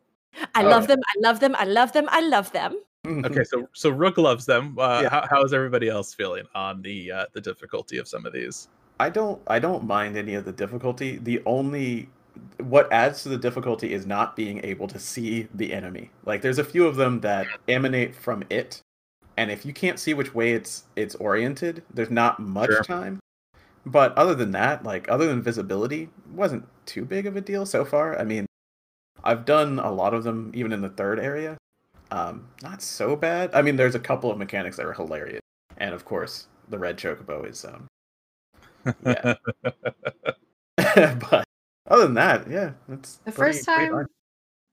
I 0.55 0.63
Oh, 0.63 0.69
love 0.69 0.83
yeah. 0.83 0.87
them. 0.95 0.99
I 1.07 1.19
love 1.19 1.39
them. 1.39 1.55
I 1.59 1.65
love 1.65 1.91
them. 1.93 2.05
I 2.09 2.21
love 2.21 2.51
them. 2.51 2.77
Okay, 3.05 3.43
so 3.43 3.67
so 3.73 3.89
Rook 3.89 4.17
loves 4.17 4.45
them. 4.45 4.79
Uh, 4.79 5.01
Yeah. 5.03 5.09
how, 5.09 5.27
how 5.29 5.43
is 5.43 5.53
everybody 5.53 5.89
else 5.89 6.13
feeling 6.13 6.45
on 6.55 6.81
the 6.81 7.11
uh, 7.11 7.25
the 7.33 7.41
difficulty 7.41 7.97
of 7.97 8.07
some 8.07 8.25
of 8.25 8.33
these? 8.33 8.69
I 9.03 9.09
don't 9.09 9.41
I 9.47 9.59
don't 9.59 9.83
mind 9.83 10.15
any 10.15 10.33
of 10.33 10.45
the 10.45 10.53
difficulty. 10.53 11.17
The 11.17 11.41
only 11.45 12.07
what 12.57 12.89
adds 12.91 13.21
to 13.23 13.29
the 13.29 13.37
difficulty 13.37 13.93
is 13.93 14.05
not 14.05 14.37
being 14.37 14.63
able 14.63 14.87
to 14.87 14.97
see 14.97 15.49
the 15.53 15.73
enemy. 15.73 16.09
Like 16.25 16.41
there's 16.41 16.57
a 16.57 16.63
few 16.63 16.87
of 16.87 16.95
them 16.95 17.19
that 17.19 17.45
emanate 17.67 18.15
from 18.15 18.45
it, 18.49 18.79
and 19.35 19.51
if 19.51 19.65
you 19.65 19.73
can't 19.73 19.99
see 19.99 20.13
which 20.13 20.33
way 20.33 20.53
it's 20.53 20.85
it's 20.95 21.15
oriented, 21.15 21.83
there's 21.93 22.09
not 22.09 22.39
much 22.39 22.69
Sure. 22.69 22.83
time. 22.83 23.19
But 23.85 24.17
other 24.17 24.33
than 24.35 24.51
that, 24.51 24.85
like 24.85 25.11
other 25.11 25.27
than 25.27 25.41
visibility, 25.41 26.09
wasn't 26.31 26.65
too 26.85 27.03
big 27.03 27.25
of 27.25 27.35
a 27.35 27.41
deal 27.41 27.65
so 27.65 27.83
far. 27.83 28.17
I 28.17 28.23
mean, 28.23 28.45
I've 29.21 29.43
done 29.43 29.79
a 29.79 29.91
lot 29.91 30.13
of 30.13 30.23
them 30.23 30.49
even 30.55 30.71
in 30.71 30.79
the 30.79 30.89
third 30.89 31.19
area. 31.19 31.57
Um, 32.09 32.47
not 32.61 32.81
so 32.81 33.17
bad. 33.17 33.51
I 33.53 33.61
mean, 33.61 33.75
there's 33.75 33.95
a 33.95 33.99
couple 33.99 34.31
of 34.31 34.37
mechanics 34.37 34.77
that 34.77 34.85
were 34.85 34.93
hilarious, 34.93 35.41
and 35.77 35.93
of 35.93 36.05
course, 36.05 36.47
the 36.69 36.79
red 36.79 36.95
chocobo 36.97 37.45
is 37.49 37.65
um, 37.65 37.87
Yeah. 39.05 39.35
but 41.29 41.45
other 41.87 42.03
than 42.03 42.13
that, 42.15 42.49
yeah, 42.49 42.71
that's 42.87 43.17
The 43.17 43.31
pretty- 43.31 43.53
first 43.57 43.65
time, 43.65 44.07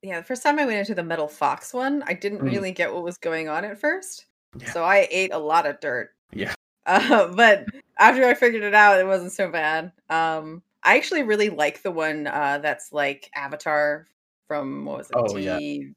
yeah, 0.03 0.21
the 0.21 0.27
first 0.27 0.43
time 0.43 0.59
I 0.59 0.65
went 0.67 0.79
into 0.79 0.95
the 0.95 1.03
metal 1.03 1.29
fox 1.29 1.75
one, 1.75 2.03
I 2.07 2.15
didn't 2.15 2.41
Mm. 2.41 2.51
really 2.51 2.73
get 2.73 2.93
what 2.93 3.03
was 3.03 3.19
going 3.19 3.49
on 3.49 3.65
at 3.65 3.79
first. 3.79 4.27
Yeah. 4.59 4.73
So 4.73 4.83
I 4.85 5.07
ate 5.11 5.33
a 5.33 5.39
lot 5.39 5.67
of 5.67 5.81
dirt. 5.81 6.11
Yeah. 6.33 6.55
Uh, 6.87 7.29
but 7.35 7.67
after 7.99 8.25
I 8.25 8.33
figured 8.35 8.63
it 8.65 8.75
out, 8.75 8.99
it 8.99 9.07
wasn't 9.07 9.33
so 9.33 9.49
bad. 9.51 9.93
Um, 10.09 10.63
I 10.83 10.97
actually 10.97 11.23
really 11.23 11.51
like 11.51 11.83
the 11.83 11.91
one 11.91 12.27
uh, 12.27 12.59
that's 12.63 12.91
like 12.91 13.31
Avatar 13.37 14.07
from 14.49 14.87
what 14.87 14.99
was 14.99 15.07
it? 15.11 15.15
Oh, 15.15 15.37
yeah. 15.37 15.59
T 15.59 15.93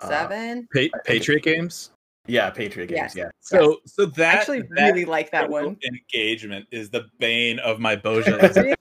Uh, 0.00 0.08
seven. 0.08 0.68
Pa- 0.72 0.98
Patriot 1.06 1.42
games. 1.42 1.90
Yeah, 2.26 2.50
Patriot 2.50 2.90
Yes. 2.90 3.14
games. 3.14 3.24
Yeah, 3.26 3.30
So 3.40 3.80
so 3.84 4.06
that 4.06 4.12
I 4.18 4.32
that 4.32 4.38
actually 4.40 4.62
that 4.62 4.92
really 4.92 5.04
like 5.04 5.30
that 5.32 5.48
one. 5.50 5.76
engagement 5.84 6.66
is 6.70 6.90
the 6.90 7.06
bane 7.18 7.58
of 7.60 7.80
my 7.80 7.96
Bozja. 8.04 8.74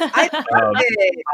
I 0.00 0.28
Um, 0.54 0.74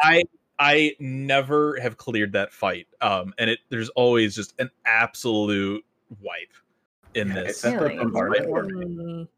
I 0.03 0.23
I 0.59 0.97
never 1.01 1.79
have 1.81 1.97
cleared 1.97 2.33
that 2.33 2.53
fight. 2.53 2.87
Um, 3.01 3.33
and 3.39 3.49
it 3.51 3.61
there's 3.69 3.89
always 3.91 4.35
just 4.35 4.55
an 4.59 4.71
absolute 4.87 5.85
wipe 6.21 6.53
in 7.15 7.29
Yeah, 7.29 7.35
this. 7.35 7.65
it's 7.65 7.75
Really? 7.77 7.97
bombardment 7.97 8.49
one, 8.49 9.29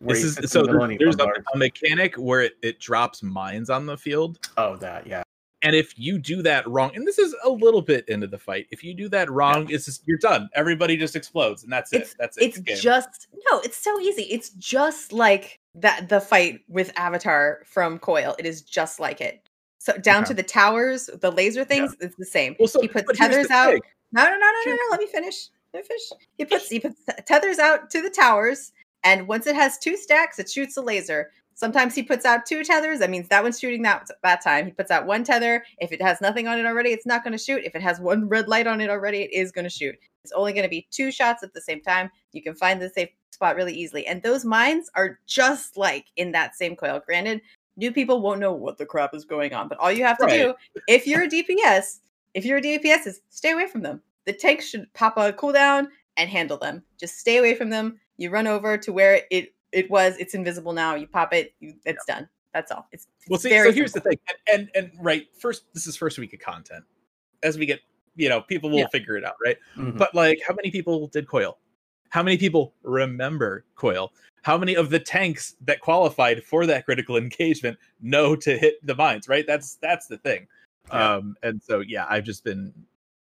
where 0.00 0.14
This 0.16 0.24
is 0.38 0.50
so 0.50 0.60
in 0.60 0.66
the 0.66 0.72
middle 0.72 0.80
there- 0.80 0.82
and 0.82 0.92
he 0.92 0.98
there's 0.98 1.16
a, 1.18 1.32
a 1.54 1.56
mechanic 1.56 2.14
where 2.16 2.40
it, 2.42 2.54
it 2.62 2.80
drops 2.80 3.22
mines 3.22 3.70
on 3.70 3.86
the 3.86 3.96
field. 3.96 4.38
Oh, 4.56 4.76
that 4.76 5.06
yeah. 5.06 5.22
And 5.62 5.76
if 5.76 5.98
you 5.98 6.18
do 6.18 6.42
that 6.42 6.66
wrong, 6.66 6.90
and 6.94 7.06
this 7.06 7.18
is 7.18 7.34
a 7.44 7.50
little 7.50 7.82
bit 7.82 8.08
into 8.08 8.26
the 8.26 8.38
fight, 8.38 8.66
if 8.70 8.82
you 8.82 8.94
do 8.94 9.08
that 9.10 9.30
wrong, 9.30 9.68
it's 9.70 9.84
just 9.84 10.02
you're 10.06 10.16
done. 10.18 10.48
Everybody 10.54 10.96
just 10.96 11.14
explodes, 11.16 11.62
and 11.64 11.72
that's 11.72 11.92
It's- 11.92 12.12
it. 12.12 12.16
That's 12.18 12.38
it. 12.38 12.58
it's 12.58 12.80
just 12.82 13.28
no, 13.50 13.60
it's 13.60 13.76
so 13.76 14.00
easy. 14.00 14.22
It's 14.22 14.50
just 14.50 15.12
like 15.12 15.60
that 15.74 16.08
the 16.08 16.20
fight 16.20 16.60
with 16.68 16.92
Avatar 16.96 17.62
from 17.66 17.98
Coil. 17.98 18.34
It 18.38 18.46
is 18.46 18.62
just 18.62 19.00
like 19.00 19.20
it. 19.20 19.42
So 19.78 19.96
down 19.98 20.22
Okay. 20.22 20.28
to 20.28 20.34
the 20.34 20.42
towers, 20.42 21.06
the 21.20 21.30
laser 21.30 21.64
things, 21.64 21.94
it's 22.00 22.16
the 22.16 22.24
same. 22.26 22.56
well, 22.58 22.68
so, 22.68 22.80
he 22.80 22.88
puts 22.88 23.18
tethers 23.18 23.50
out. 23.50 23.72
thing. 23.72 23.80
No, 24.12 24.24
no, 24.24 24.30
no, 24.30 24.36
no, 24.38 24.62
no, 24.66 24.72
no. 24.72 24.82
Let 24.90 25.00
me 25.00 25.06
finish. 25.06 25.48
Let 25.72 25.84
me 25.84 25.88
finish. 25.88 26.02
He 26.38 26.44
puts 26.46 26.68
he 26.68 26.80
puts 26.80 27.00
tethers 27.26 27.58
out 27.58 27.90
to 27.90 28.02
the 28.02 28.10
towers, 28.10 28.72
and 29.04 29.28
once 29.28 29.46
it 29.46 29.54
has 29.54 29.78
two 29.78 29.96
stacks, 29.96 30.38
it 30.38 30.50
shoots 30.50 30.76
a 30.78 30.82
laser. 30.82 31.30
Sometimes 31.60 31.94
he 31.94 32.02
puts 32.02 32.24
out 32.24 32.46
two 32.46 32.64
tethers. 32.64 33.00
That 33.00 33.10
means 33.10 33.28
that 33.28 33.42
one's 33.42 33.60
shooting 33.60 33.82
that 33.82 34.08
that 34.22 34.42
time. 34.42 34.64
He 34.64 34.72
puts 34.72 34.90
out 34.90 35.04
one 35.04 35.24
tether. 35.24 35.62
If 35.78 35.92
it 35.92 36.00
has 36.00 36.18
nothing 36.22 36.48
on 36.48 36.58
it 36.58 36.64
already, 36.64 36.88
it's 36.88 37.04
not 37.04 37.22
going 37.22 37.32
to 37.32 37.38
shoot. 37.38 37.62
If 37.64 37.74
it 37.74 37.82
has 37.82 38.00
one 38.00 38.30
red 38.30 38.48
light 38.48 38.66
on 38.66 38.80
it 38.80 38.88
already, 38.88 39.24
it 39.24 39.32
is 39.34 39.52
going 39.52 39.64
to 39.64 39.70
shoot. 39.70 39.94
It's 40.24 40.32
only 40.32 40.54
going 40.54 40.62
to 40.62 40.70
be 40.70 40.88
two 40.90 41.12
shots 41.12 41.42
at 41.42 41.52
the 41.52 41.60
same 41.60 41.82
time. 41.82 42.10
You 42.32 42.42
can 42.42 42.54
find 42.54 42.80
the 42.80 42.88
safe 42.88 43.10
spot 43.30 43.56
really 43.56 43.74
easily. 43.74 44.06
And 44.06 44.22
those 44.22 44.42
mines 44.42 44.88
are 44.94 45.18
just 45.26 45.76
like 45.76 46.06
in 46.16 46.32
that 46.32 46.56
same 46.56 46.76
coil. 46.76 47.02
Granted, 47.04 47.42
new 47.76 47.92
people 47.92 48.22
won't 48.22 48.40
know 48.40 48.54
what 48.54 48.78
the 48.78 48.86
crap 48.86 49.14
is 49.14 49.26
going 49.26 49.52
on, 49.52 49.68
but 49.68 49.76
all 49.80 49.92
you 49.92 50.02
have 50.02 50.16
to 50.16 50.28
do 50.28 50.54
if 50.88 51.06
you're 51.06 51.24
a 51.24 51.28
DPS, 51.28 51.98
if 52.32 52.46
you're 52.46 52.56
a 52.56 52.62
DPS, 52.62 53.06
is 53.06 53.20
stay 53.28 53.50
away 53.50 53.66
from 53.66 53.82
them. 53.82 54.00
The 54.24 54.32
tanks 54.32 54.66
should 54.66 54.90
pop 54.94 55.18
a 55.18 55.30
cooldown 55.30 55.88
and 56.16 56.30
handle 56.30 56.56
them. 56.56 56.82
Just 56.98 57.18
stay 57.18 57.36
away 57.36 57.54
from 57.54 57.68
them. 57.68 58.00
You 58.16 58.30
run 58.30 58.46
over 58.46 58.78
to 58.78 58.92
where 58.94 59.24
it 59.30 59.52
it 59.72 59.90
was. 59.90 60.16
It's 60.18 60.34
invisible 60.34 60.72
now. 60.72 60.94
You 60.94 61.06
pop 61.06 61.32
it. 61.32 61.54
You, 61.60 61.74
it's 61.84 62.04
done. 62.06 62.28
That's 62.52 62.72
all. 62.72 62.86
It's, 62.92 63.06
Well, 63.28 63.38
see, 63.38 63.48
very 63.50 63.70
so 63.70 63.74
here's 63.74 63.92
simple. 63.92 64.10
the 64.10 64.16
thing, 64.16 64.36
and, 64.52 64.70
and 64.74 64.90
and 64.92 65.04
right 65.04 65.26
first, 65.38 65.64
this 65.72 65.86
is 65.86 65.96
first 65.96 66.18
week 66.18 66.32
of 66.32 66.40
content. 66.40 66.84
As 67.42 67.56
we 67.56 67.64
get, 67.66 67.80
you 68.16 68.28
know, 68.28 68.40
people 68.40 68.70
will 68.70 68.78
Yeah. 68.80 68.88
figure 68.88 69.16
it 69.16 69.24
out, 69.24 69.36
right? 69.44 69.56
Mhm. 69.76 69.96
But 69.96 70.14
like, 70.14 70.40
how 70.46 70.54
many 70.54 70.70
people 70.70 71.06
did 71.06 71.28
Coil? 71.28 71.58
How 72.08 72.22
many 72.24 72.36
people 72.36 72.74
remember 72.82 73.64
Coil? 73.76 74.12
How 74.42 74.58
many 74.58 74.74
of 74.74 74.90
the 74.90 74.98
tanks 74.98 75.54
that 75.60 75.80
qualified 75.80 76.42
for 76.42 76.66
that 76.66 76.84
critical 76.86 77.16
engagement 77.16 77.78
know 78.00 78.34
to 78.36 78.58
hit 78.58 78.84
the 78.84 78.94
mines? 78.96 79.28
Right? 79.28 79.46
That's 79.46 79.76
that's 79.76 80.06
the 80.08 80.18
thing. 80.18 80.48
Yeah. 80.88 81.14
Um, 81.14 81.36
and 81.44 81.62
so 81.62 81.80
yeah, 81.80 82.06
I've 82.08 82.24
just 82.24 82.42
been 82.42 82.72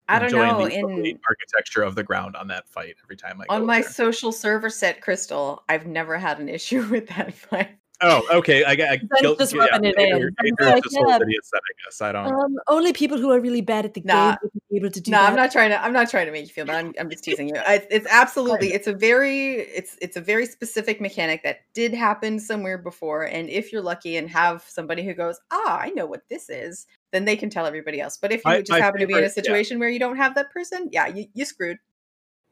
I 0.10 0.20
don't 0.20 0.26
enjoying 0.28 0.82
know. 0.82 1.02
the 1.04 1.10
In 1.10 1.20
architecture 1.28 1.84
of 1.84 1.96
the 1.96 2.04
ground 2.04 2.36
on 2.36 2.48
that 2.48 2.68
fight 2.68 2.96
every 3.04 3.16
time 3.16 3.42
I 3.42 3.46
go 3.46 3.56
on 3.56 3.66
my 3.66 3.82
there. 3.82 3.90
social 3.90 4.32
server 4.32 4.70
set, 4.70 5.02
Crystal, 5.02 5.64
I've 5.70 5.86
never 5.88 6.18
had 6.18 6.40
an 6.40 6.50
issue 6.58 6.84
with 6.90 7.08
that 7.10 7.34
fight. 7.34 7.70
Oh, 8.02 8.26
okay. 8.32 8.64
I 8.64 8.78
got 8.78 8.98
Then 9.22 9.36
just 9.38 9.54
rubbing 9.54 9.84
it 9.90 9.98
in. 10.00 10.14
I'm 10.14 10.22
like, 10.22 10.84
yeah. 10.90 11.18
it, 11.18 11.24
he 11.28 11.38
I 11.38 11.60
guess. 11.86 12.02
I 12.02 12.14
don't. 12.14 12.28
Um, 12.28 12.56
only 12.70 12.94
people 12.94 13.18
who 13.18 13.30
are 13.30 13.42
really 13.42 13.60
bad 13.60 13.84
at 13.84 13.94
the 13.94 14.02
Nah. 14.06 14.32
game 14.32 14.38
would 14.44 14.52
be 14.70 14.78
able 14.78 14.90
to 14.92 15.02
do 15.02 15.12
No, 15.12 15.18
that. 15.18 15.30
I'm 15.30 15.36
not 15.36 15.52
trying 15.52 15.70
to. 15.72 15.84
I'm 15.84 15.92
not 15.92 16.10
trying 16.10 16.26
to 16.28 16.32
make 16.32 16.44
you 16.48 16.54
feel 16.54 16.66
bad. 16.66 16.86
I'm, 16.86 16.94
I'm 16.98 17.10
just 17.10 17.26
teasing 17.26 17.50
you. 17.50 17.56
I, 17.58 17.86
it's 17.92 18.08
absolutely. 18.10 18.72
It's 18.72 18.88
a 18.88 18.94
very. 18.94 19.56
It's 19.56 19.98
it's 20.02 20.16
a 20.16 20.22
very 20.22 20.46
specific 20.46 21.02
mechanic 21.02 21.44
that 21.44 21.60
did 21.74 21.94
happen 21.94 22.40
somewhere 22.40 22.78
before. 22.78 23.24
And 23.24 23.50
if 23.50 23.74
you're 23.74 23.82
lucky 23.82 24.16
and 24.16 24.30
have 24.30 24.64
somebody 24.66 25.04
who 25.04 25.14
goes, 25.14 25.38
ah, 25.52 25.78
I 25.80 25.90
know 25.90 26.06
what 26.06 26.24
this 26.30 26.50
is, 26.50 26.88
then 27.12 27.26
they 27.26 27.36
can 27.36 27.50
tell 27.50 27.66
everybody 27.66 28.00
else. 28.02 28.18
But 28.18 28.32
if 28.32 28.42
you 28.46 28.62
just 28.64 28.80
happen 28.80 29.00
to 29.02 29.08
be 29.08 29.14
in 29.14 29.20
a 29.20 29.22
favorite- 29.22 29.38
yeah. 29.38 29.44
situation 29.44 29.80
where 29.80 29.90
you 29.90 30.00
don't 30.00 30.18
have 30.18 30.36
that 30.36 30.52
person, 30.52 30.90
yeah, 30.92 31.08
you 31.08 31.26
you 31.34 31.46
screwed. 31.46 31.78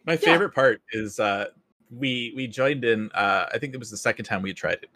My 0.05 0.13
Yeah. 0.13 0.17
favorite 0.19 0.53
part 0.55 0.81
is 0.91 1.19
uh 1.19 1.47
we 1.91 2.33
we 2.35 2.47
joined 2.47 2.83
in 2.83 3.11
uh 3.13 3.47
I 3.53 3.57
think 3.57 3.73
it 3.73 3.77
was 3.77 3.91
the 3.91 3.97
second 3.97 4.25
time 4.25 4.41
we 4.41 4.53
tried 4.53 4.79
it. 4.83 4.89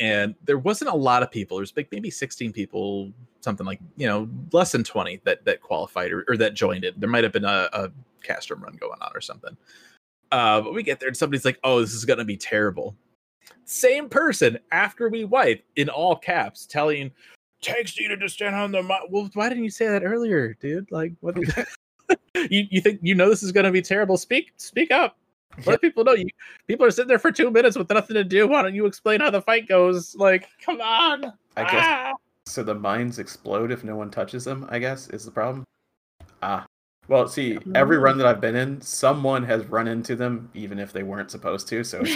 And 0.00 0.34
there 0.44 0.58
wasn't 0.58 0.90
a 0.90 0.96
lot 0.96 1.22
of 1.22 1.30
people. 1.30 1.56
There's 1.58 1.72
like 1.76 1.88
maybe 1.92 2.10
16 2.10 2.52
people, 2.52 3.12
something 3.40 3.64
like, 3.64 3.78
you 3.96 4.08
know, 4.08 4.28
less 4.52 4.72
than 4.72 4.82
20 4.82 5.20
that 5.24 5.44
that 5.44 5.60
qualified 5.60 6.10
or, 6.12 6.24
or 6.28 6.36
that 6.38 6.54
joined 6.54 6.84
it. 6.84 6.98
There 6.98 7.08
might 7.08 7.22
have 7.24 7.32
been 7.32 7.44
a, 7.44 7.68
a 7.72 7.90
castrum 8.22 8.60
run 8.62 8.74
going 8.74 8.98
on 9.00 9.10
or 9.14 9.20
something. 9.20 9.56
Uh 10.32 10.60
but 10.62 10.72
we 10.74 10.82
get 10.82 10.98
there 10.98 11.08
and 11.08 11.16
somebody's 11.16 11.44
like, 11.44 11.58
"Oh, 11.62 11.80
this 11.80 11.92
is 11.94 12.04
going 12.04 12.18
to 12.18 12.24
be 12.24 12.36
terrible." 12.36 12.96
Same 13.66 14.08
person 14.08 14.58
after 14.72 15.08
we 15.08 15.24
wipe 15.24 15.62
in 15.76 15.88
all 15.88 16.16
caps 16.16 16.66
telling 16.66 17.10
tanks 17.64 17.96
you 17.98 18.14
to 18.14 18.28
stand 18.28 18.54
on 18.54 18.70
the 18.72 18.82
mi-" 18.82 19.08
well 19.10 19.28
why 19.34 19.48
didn't 19.48 19.64
you 19.64 19.70
say 19.70 19.86
that 19.88 20.04
earlier 20.04 20.54
dude 20.60 20.90
like 20.90 21.12
what 21.20 21.36
you, 22.50 22.66
you 22.70 22.80
think 22.80 23.00
you 23.02 23.14
know 23.14 23.28
this 23.30 23.42
is 23.42 23.52
going 23.52 23.64
to 23.64 23.72
be 23.72 23.82
terrible 23.82 24.16
speak 24.16 24.52
speak 24.56 24.90
up 24.90 25.16
let 25.66 25.80
people 25.80 26.04
know 26.04 26.14
you 26.14 26.26
people 26.66 26.84
are 26.84 26.90
sitting 26.90 27.08
there 27.08 27.18
for 27.18 27.30
two 27.30 27.50
minutes 27.50 27.76
with 27.78 27.88
nothing 27.90 28.14
to 28.14 28.24
do 28.24 28.46
why 28.48 28.62
don't 28.62 28.74
you 28.74 28.86
explain 28.86 29.20
how 29.20 29.30
the 29.30 29.40
fight 29.40 29.68
goes 29.68 30.14
like 30.16 30.48
come 30.60 30.80
on 30.80 31.32
I 31.56 31.62
guess 31.62 31.84
Ah! 31.86 32.12
so. 32.46 32.62
The 32.62 32.74
mines 32.74 33.18
explode 33.18 33.70
if 33.70 33.84
no 33.84 33.96
one 33.96 34.10
touches 34.10 34.44
them. 34.44 34.66
I 34.68 34.78
guess 34.78 35.08
is 35.08 35.24
the 35.24 35.30
problem. 35.30 35.64
Ah, 36.42 36.66
well, 37.08 37.28
see, 37.28 37.58
every 37.74 37.98
run 37.98 38.16
that 38.18 38.26
I've 38.26 38.40
been 38.40 38.56
in, 38.56 38.80
someone 38.80 39.44
has 39.44 39.64
run 39.66 39.86
into 39.88 40.16
them, 40.16 40.48
even 40.54 40.78
if 40.78 40.92
they 40.92 41.02
weren't 41.02 41.30
supposed 41.30 41.68
to. 41.68 41.84
So, 41.84 41.98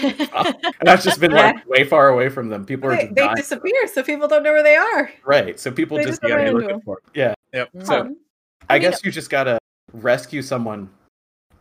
and 0.81 0.89
I've 0.89 1.02
just 1.02 1.20
been 1.20 1.32
like 1.32 1.66
way 1.69 1.85
far 1.85 2.09
away 2.09 2.28
from 2.28 2.48
them. 2.48 2.65
People 2.65 2.90
are 2.90 2.97
They, 2.97 3.02
just 3.05 3.15
they 3.15 3.23
dying. 3.23 3.36
disappear, 3.36 3.86
so 3.89 4.02
people 4.02 4.28
don't 4.28 4.43
know 4.43 4.52
where 4.52 4.62
they 4.62 4.77
are. 4.77 5.10
right. 5.24 5.59
So 5.60 5.70
people 5.70 5.97
they 5.98 6.05
just 6.05 6.20
just 6.20 6.23
you 6.23 6.28
gotta 6.31 6.44
be 6.44 6.51
looking 6.62 6.81
for 6.81 6.98
it. 6.98 7.05
Yeah. 7.15 7.35
yep 7.52 7.69
So- 7.85 8.01
Um, 8.01 8.16
I, 8.70 8.74
I 8.77 8.78
mean- 8.78 8.90
guess 8.90 9.05
you 9.05 9.10
just 9.12 9.31
gotta 9.31 9.59
rescue 9.93 10.43
someone 10.43 10.89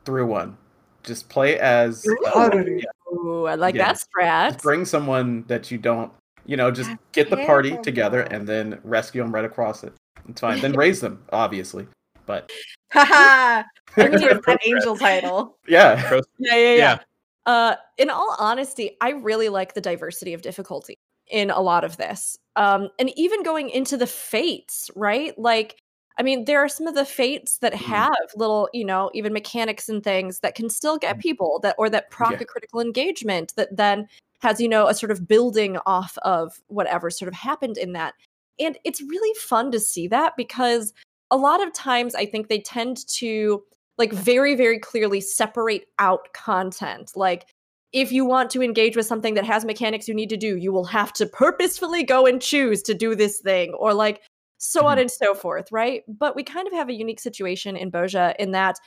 through 0.05 0.27
one. 0.27 0.57
Just 1.03 1.29
play 1.29 1.57
as 1.59 2.05
uh, 2.35 2.49
Ooh. 2.53 2.77
yeah, 2.79 3.13
Ooh, 3.13 3.45
I 3.45 3.55
like 3.55 3.75
Yeah. 3.75 3.93
that 3.93 3.97
strat. 3.97 4.51
just 4.53 4.63
bring 4.63 4.83
someone 4.85 5.43
that 5.47 5.71
you 5.71 5.77
don't, 5.77 6.11
you 6.45 6.57
know, 6.57 6.69
just 6.71 6.89
That's 6.89 7.01
get 7.13 7.29
the 7.29 7.37
party 7.45 7.69
terrible. 7.69 7.83
together 7.83 8.21
and 8.21 8.47
then 8.47 8.79
rescue 8.83 9.21
them 9.21 9.33
right 9.33 9.45
across 9.45 9.83
it. 9.83 9.93
It's 10.27 10.41
fine. 10.41 10.59
Then 10.59 10.73
raise 10.77 10.99
them, 11.01 11.23
obviously. 11.31 11.87
But 12.25 12.51
Haha. 12.91 13.63
I 13.97 14.09
mean, 14.09 14.19
Progress. 14.19 14.41
that 14.45 14.59
angel 14.65 14.97
title. 14.97 15.57
yeah, 15.67 16.21
Yeah, 16.39 16.55
yeah, 16.55 16.55
yeah. 16.55 16.75
yeah. 16.75 16.99
Uh, 17.45 17.75
in 17.97 18.09
all 18.09 18.35
honesty, 18.39 18.97
I 19.01 19.11
really 19.11 19.49
like 19.49 19.73
the 19.73 19.81
diversity 19.81 20.33
of 20.33 20.41
difficulty 20.41 20.97
in 21.29 21.49
a 21.49 21.61
lot 21.61 21.83
of 21.83 21.97
this. 21.97 22.37
Um, 22.55 22.89
and 22.99 23.11
even 23.17 23.43
going 23.43 23.69
into 23.69 23.97
the 23.97 24.07
fates, 24.07 24.89
right? 24.95 25.37
Like, 25.39 25.77
I 26.19 26.23
mean, 26.23 26.45
there 26.45 26.59
are 26.59 26.69
some 26.69 26.87
of 26.87 26.95
the 26.95 27.05
fates 27.05 27.59
that 27.59 27.73
Mhm. 27.73 27.77
have 27.77 28.15
little, 28.35 28.69
you 28.73 28.83
know, 28.83 29.11
even 29.13 29.33
mechanics 29.33 29.87
and 29.87 30.03
things 30.03 30.39
that 30.39 30.55
can 30.55 30.69
still 30.69 30.97
get 30.97 31.19
people 31.19 31.59
that, 31.63 31.75
or 31.77 31.89
that 31.89 32.09
proc 32.09 32.31
Yeah. 32.33 32.39
a 32.41 32.45
critical 32.45 32.79
engagement 32.79 33.53
that 33.55 33.75
then 33.75 34.07
has, 34.39 34.59
you 34.59 34.67
know, 34.67 34.87
a 34.87 34.93
sort 34.93 35.11
of 35.11 35.27
building 35.27 35.77
off 35.85 36.17
of 36.23 36.59
whatever 36.67 37.09
sort 37.09 37.27
of 37.27 37.33
happened 37.35 37.77
in 37.77 37.93
that. 37.93 38.13
And 38.59 38.77
it's 38.83 39.01
really 39.01 39.33
fun 39.35 39.71
to 39.71 39.79
see 39.79 40.07
that 40.07 40.35
because 40.35 40.93
a 41.31 41.37
lot 41.37 41.61
of 41.65 41.73
times 41.73 42.15
I 42.15 42.25
think 42.25 42.47
they 42.47 42.59
tend 42.59 43.05
to 43.17 43.63
like 43.97 44.13
very 44.13 44.55
very 44.55 44.79
clearly 44.79 45.21
separate 45.21 45.85
out 45.99 46.27
content. 46.33 47.11
Like 47.15 47.47
if 47.93 48.11
you 48.11 48.25
want 48.25 48.49
to 48.51 48.61
engage 48.61 48.95
with 48.95 49.05
something 49.05 49.33
that 49.35 49.45
has 49.45 49.65
mechanics 49.65 50.07
you 50.07 50.13
need 50.13 50.29
to 50.29 50.37
do 50.37 50.57
you 50.57 50.71
will 50.71 50.85
have 50.85 51.13
to 51.13 51.25
purposefully 51.43 52.03
go 52.03 52.25
and 52.25 52.41
choose 52.41 52.81
to 52.83 52.93
do 52.93 53.15
this 53.15 53.39
thing 53.39 53.73
or 53.73 53.93
like 53.93 54.21
so 54.57 54.85
on 54.85 54.97
Mhm. 54.97 55.01
and 55.01 55.11
so 55.11 55.33
forth 55.33 55.71
right? 55.71 56.03
But 56.07 56.35
we 56.35 56.43
kind 56.43 56.67
of 56.67 56.73
have 56.73 56.89
a 56.89 56.93
unique 56.93 57.19
situation 57.19 57.75
in 57.77 57.91
Bozja 57.91 58.35
in 58.37 58.51
that 58.51 58.77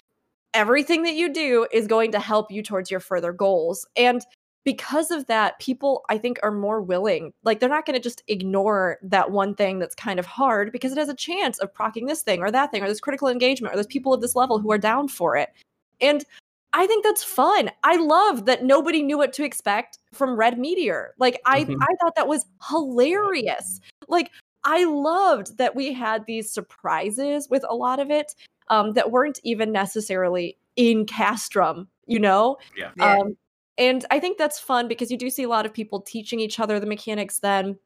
everything 0.54 1.04
that 1.04 1.14
you 1.14 1.32
do 1.32 1.66
is 1.72 1.86
going 1.86 2.12
to 2.12 2.18
help 2.20 2.50
you 2.50 2.62
towards 2.62 2.90
your 2.90 3.00
further 3.00 3.32
goals. 3.32 3.86
And 3.96 4.20
because 4.64 5.10
of 5.10 5.26
that 5.26 5.58
people 5.58 6.04
i 6.08 6.18
think 6.18 6.38
are 6.42 6.50
more 6.50 6.80
willing 6.82 7.32
like 7.44 7.60
they're 7.60 7.68
not 7.68 7.86
going 7.86 7.98
to 7.98 8.02
just 8.02 8.22
ignore 8.28 8.98
that 9.02 9.30
one 9.30 9.54
thing 9.54 9.78
that's 9.78 9.94
kind 9.94 10.18
of 10.18 10.26
hard 10.26 10.70
because 10.72 10.92
it 10.92 10.98
has 10.98 11.08
a 11.08 11.14
chance 11.14 11.58
of 11.58 11.72
procking 11.72 12.06
this 12.06 12.22
thing 12.22 12.40
or 12.40 12.50
that 12.50 12.70
thing 12.70 12.82
or 12.82 12.88
this 12.88 13.00
critical 13.00 13.28
engagement 13.28 13.72
or 13.72 13.76
there's 13.76 13.86
people 13.86 14.12
of 14.12 14.20
this 14.20 14.36
level 14.36 14.58
who 14.58 14.70
are 14.70 14.78
down 14.78 15.08
for 15.08 15.36
it 15.36 15.50
and 16.00 16.24
i 16.72 16.86
think 16.86 17.04
that's 17.04 17.24
fun 17.24 17.70
i 17.84 17.96
love 17.96 18.44
that 18.46 18.64
nobody 18.64 19.02
knew 19.02 19.16
what 19.18 19.32
to 19.32 19.44
expect 19.44 19.98
from 20.12 20.36
red 20.36 20.58
meteor 20.58 21.14
like 21.18 21.40
i 21.46 21.64
Mhm. 21.64 21.76
i 21.80 21.94
thought 22.00 22.14
that 22.16 22.28
was 22.28 22.44
hilarious 22.68 23.80
like 24.08 24.30
i 24.64 24.84
loved 24.84 25.56
that 25.58 25.74
we 25.74 25.92
had 25.92 26.26
these 26.26 26.50
surprises 26.52 27.48
with 27.48 27.64
a 27.68 27.74
lot 27.74 27.98
of 28.00 28.10
it 28.10 28.34
um, 28.68 28.92
that 28.92 29.10
weren't 29.10 29.40
even 29.42 29.72
necessarily 29.72 30.56
in 30.76 31.04
castrum 31.06 31.88
you 32.06 32.18
know 32.18 32.56
Yeah. 32.76 32.90
Yeah. 32.96 33.18
um, 33.18 33.36
and 33.80 34.04
I 34.10 34.20
think 34.20 34.38
that's 34.38 34.60
fun 34.60 34.86
because 34.86 35.10
you 35.10 35.16
do 35.16 35.30
see 35.30 35.42
a 35.42 35.48
lot 35.48 35.66
of 35.66 35.72
people 35.72 36.00
teaching 36.00 36.38
each 36.38 36.60
other 36.60 36.78
the 36.78 36.86
mechanics 36.86 37.38
then. 37.40 37.78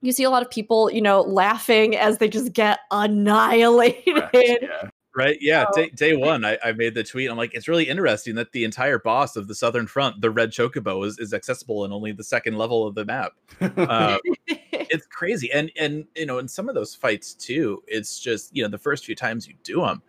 You 0.00 0.12
see 0.12 0.24
a 0.24 0.30
lot 0.30 0.42
of 0.42 0.50
people, 0.50 0.90
you 0.90 1.00
know, 1.00 1.20
laughing 1.22 1.96
as 1.96 2.18
they 2.18 2.28
just 2.28 2.52
get 2.52 2.80
annihilated. 2.90 4.04
correct, 4.32 4.62
yeah. 4.62 4.88
Right. 5.16 5.38
Yeah. 5.40 5.66
So- 5.72 5.82
Day, 5.82 5.90
day 5.90 6.16
one, 6.16 6.44
I, 6.44 6.58
I 6.64 6.72
made 6.72 6.94
the 6.94 7.04
tweet. 7.04 7.30
I'm 7.30 7.36
like, 7.36 7.54
it's 7.54 7.68
really 7.68 7.84
interesting 7.88 8.34
that 8.34 8.50
the 8.52 8.64
entire 8.64 8.98
boss 8.98 9.36
of 9.36 9.46
the 9.46 9.54
Southern 9.54 9.86
Front, 9.86 10.20
the 10.20 10.30
Red 10.30 10.50
Chocobo, 10.50 11.06
is, 11.06 11.18
is 11.18 11.32
accessible 11.32 11.84
in 11.84 11.92
only 11.92 12.12
the 12.12 12.24
second 12.24 12.58
level 12.58 12.86
of 12.86 12.94
the 12.94 13.04
map. 13.04 13.32
Uh, 13.60 14.18
it's 14.48 15.06
crazy. 15.06 15.52
And, 15.52 15.70
and, 15.78 16.04
you 16.16 16.26
know, 16.26 16.38
in 16.38 16.48
some 16.48 16.68
of 16.68 16.74
those 16.74 16.94
fights 16.94 17.34
too, 17.34 17.82
it's 17.86 18.18
just, 18.18 18.54
you 18.56 18.62
know, 18.62 18.68
the 18.68 18.78
first 18.78 19.04
few 19.04 19.14
times 19.14 19.46
you 19.46 19.54
do 19.62 19.82
them, 19.82 20.02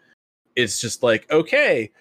it's 0.55 0.81
just 0.81 1.03
like, 1.03 1.29
okay, 1.31 1.91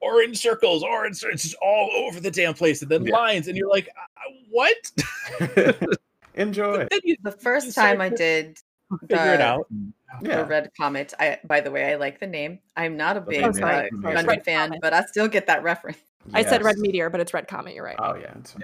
orange 0.00 0.38
circles, 0.38 0.82
orange, 0.82 1.22
it's 1.24 1.42
just 1.42 1.56
all 1.62 1.90
over 1.94 2.20
the 2.20 2.30
damn 2.30 2.54
place. 2.54 2.82
And 2.82 2.90
then 2.90 3.04
Yeah. 3.04 3.14
lines. 3.14 3.48
And 3.48 3.56
you're 3.56 3.68
like, 3.70 3.88
uh, 3.88 4.32
what? 4.50 4.92
Enjoy. 6.34 6.86
Then 6.90 7.00
you 7.04 7.16
The 7.22 7.32
first 7.32 7.74
time 7.74 8.00
I 8.00 8.10
to 8.10 8.16
did 8.16 8.58
figure 9.08 9.16
it 9.34 9.36
the- 9.38 9.42
out. 9.42 9.66
and- 9.70 9.92
the 10.22 10.28
Yeah. 10.30 10.46
red 10.46 10.70
comet, 10.78 11.12
I 11.18 11.38
by 11.44 11.60
the 11.60 11.70
way, 11.70 11.92
I 11.92 11.96
like 11.96 12.20
the 12.20 12.26
name. 12.28 12.60
I'm 12.76 12.96
not 12.96 13.16
a 13.16 13.20
big 13.20 13.42
uh, 13.42 13.52
sorry, 13.52 13.90
sorry. 13.90 13.90
Gundam 13.90 14.26
Red 14.26 14.44
fan, 14.44 14.68
Comet. 14.68 14.80
but 14.80 14.92
I 14.94 15.02
still 15.04 15.26
get 15.28 15.46
that 15.48 15.62
reference. 15.64 15.98
I 16.32 16.42
said 16.44 16.62
Red 16.62 16.78
Meteor, 16.78 17.10
but 17.10 17.20
it's 17.20 17.34
Red 17.34 17.48
Comet. 17.48 17.74
You're 17.74 17.84
right. 17.84 17.96
Oh 17.98 18.14
yeah. 18.14 18.32
It's. 18.38 18.54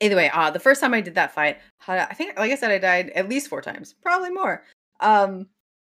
Either 0.00 0.16
way, 0.16 0.30
uh, 0.30 0.50
the 0.50 0.58
first 0.58 0.80
time 0.80 0.94
I 0.94 1.00
did 1.00 1.14
that 1.14 1.32
fight, 1.32 1.58
I 1.86 2.00
I 2.00 2.14
think, 2.14 2.36
like 2.38 2.50
I 2.50 2.56
said, 2.56 2.70
I 2.72 2.78
died 2.78 3.10
at 3.10 3.28
least 3.28 3.48
four 3.48 3.60
times, 3.62 3.92
probably 4.02 4.30
more. 4.30 4.64
Um, 5.00 5.46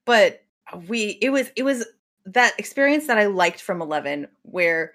but 0.05 0.43
we, 0.87 1.17
it 1.21 1.29
was, 1.31 1.49
it 1.55 1.63
was 1.63 1.85
that 2.25 2.53
experience 2.57 3.07
that 3.07 3.17
I 3.17 3.25
liked 3.25 3.61
from 3.61 3.81
Eleven, 3.81 4.27
where 4.43 4.93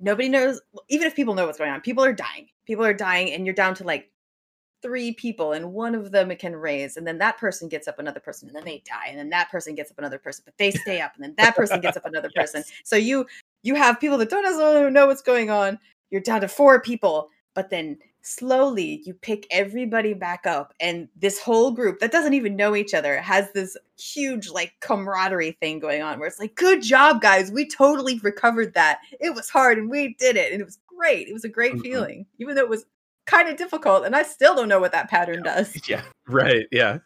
nobody 0.00 0.28
knows, 0.28 0.60
even 0.88 1.06
if 1.06 1.16
people 1.16 1.34
know 1.34 1.46
what's 1.46 1.58
going 1.58 1.70
on, 1.70 1.80
people 1.80 2.04
are 2.04 2.12
dying. 2.12 2.48
People 2.66 2.84
are 2.84 2.94
dying, 2.94 3.32
and 3.32 3.46
you're 3.46 3.54
down 3.54 3.74
to 3.76 3.84
like 3.84 4.10
three 4.82 5.12
people, 5.12 5.52
and 5.52 5.72
one 5.72 5.94
of 5.94 6.10
them 6.10 6.34
can 6.36 6.54
raise, 6.54 6.96
and 6.96 7.06
then 7.06 7.18
that 7.18 7.38
person 7.38 7.68
gets 7.68 7.88
up 7.88 7.98
another 7.98 8.20
person, 8.20 8.48
and 8.48 8.56
then 8.56 8.64
they 8.64 8.82
die, 8.84 9.06
and 9.08 9.18
then 9.18 9.30
that 9.30 9.50
person 9.50 9.74
gets 9.74 9.90
up 9.90 9.98
another 9.98 10.18
person, 10.18 10.42
but 10.44 10.56
they 10.58 10.70
stay 10.70 11.00
up, 11.00 11.12
and 11.14 11.24
then 11.24 11.34
that 11.38 11.56
person 11.56 11.80
gets 11.80 11.96
up 11.96 12.04
another 12.04 12.30
person. 12.36 12.64
So 12.84 12.96
you 12.96 13.26
you 13.62 13.74
have 13.76 14.00
people 14.00 14.18
that 14.18 14.28
don't 14.28 14.92
know 14.92 15.06
what's 15.06 15.22
going 15.22 15.50
on. 15.50 15.78
You're 16.10 16.20
down 16.20 16.40
to 16.42 16.48
four 16.48 16.80
people, 16.80 17.30
but 17.54 17.70
then 17.70 17.96
slowly 18.22 19.02
you 19.04 19.12
pick 19.14 19.46
everybody 19.50 20.14
back 20.14 20.46
up 20.46 20.72
and 20.80 21.08
this 21.16 21.40
whole 21.40 21.70
group 21.72 21.98
that 21.98 22.12
doesn't 22.12 22.34
even 22.34 22.54
know 22.56 22.76
each 22.76 22.94
other 22.94 23.20
has 23.20 23.50
this 23.52 23.76
huge 23.98 24.48
like 24.48 24.72
camaraderie 24.80 25.56
thing 25.60 25.78
going 25.80 26.02
on 26.02 26.18
where 26.18 26.28
it's 26.28 26.38
like 26.38 26.54
good 26.54 26.80
job 26.82 27.20
guys 27.20 27.50
we 27.50 27.68
totally 27.68 28.18
recovered 28.20 28.72
that 28.74 29.00
it 29.20 29.34
was 29.34 29.50
hard 29.50 29.76
and 29.76 29.90
we 29.90 30.14
did 30.20 30.36
it 30.36 30.52
and 30.52 30.60
it 30.60 30.64
was 30.64 30.78
great 30.86 31.26
it 31.28 31.32
was 31.32 31.44
a 31.44 31.48
great 31.48 31.74
Mhm. 31.74 31.82
feeling 31.82 32.26
even 32.38 32.54
though 32.54 32.62
it 32.62 32.68
was 32.68 32.86
kind 33.26 33.48
of 33.48 33.56
difficult 33.56 34.04
and 34.04 34.14
i 34.14 34.22
still 34.22 34.54
don't 34.54 34.68
know 34.68 34.80
what 34.80 34.92
that 34.92 35.10
pattern 35.10 35.42
does 35.42 35.76
Yeah. 35.88 36.02
Right. 36.28 36.66
Yeah. 36.70 36.98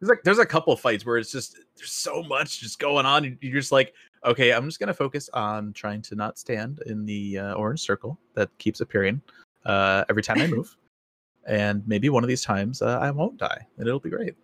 There's 0.00 0.10
like 0.10 0.22
there's 0.22 0.38
a 0.38 0.46
couple 0.46 0.76
fights 0.76 1.04
where 1.04 1.16
it's 1.18 1.32
just 1.32 1.58
there's 1.76 1.90
so 1.90 2.22
much 2.22 2.60
just 2.60 2.78
going 2.78 3.04
on. 3.04 3.36
You're 3.40 3.60
just 3.60 3.72
like, 3.72 3.92
okay, 4.24 4.52
I'm 4.52 4.64
just 4.66 4.78
gonna 4.78 4.94
focus 4.94 5.28
on 5.32 5.72
trying 5.72 6.02
to 6.02 6.14
not 6.14 6.38
stand 6.38 6.80
in 6.86 7.04
the 7.04 7.38
uh, 7.38 7.54
orange 7.54 7.80
circle 7.80 8.16
that 8.34 8.48
keeps 8.58 8.80
appearing 8.80 9.20
uh, 9.66 10.04
every 10.08 10.22
time 10.22 10.40
I 10.40 10.46
move, 10.56 10.76
and 11.46 11.82
maybe 11.86 12.08
one 12.08 12.22
of 12.24 12.28
these 12.28 12.42
times 12.42 12.82
uh, 12.82 12.98
I 13.00 13.10
won't 13.10 13.36
die, 13.38 13.66
and 13.78 13.86
it'll 13.86 14.00
be 14.00 14.10
great. 14.10 14.34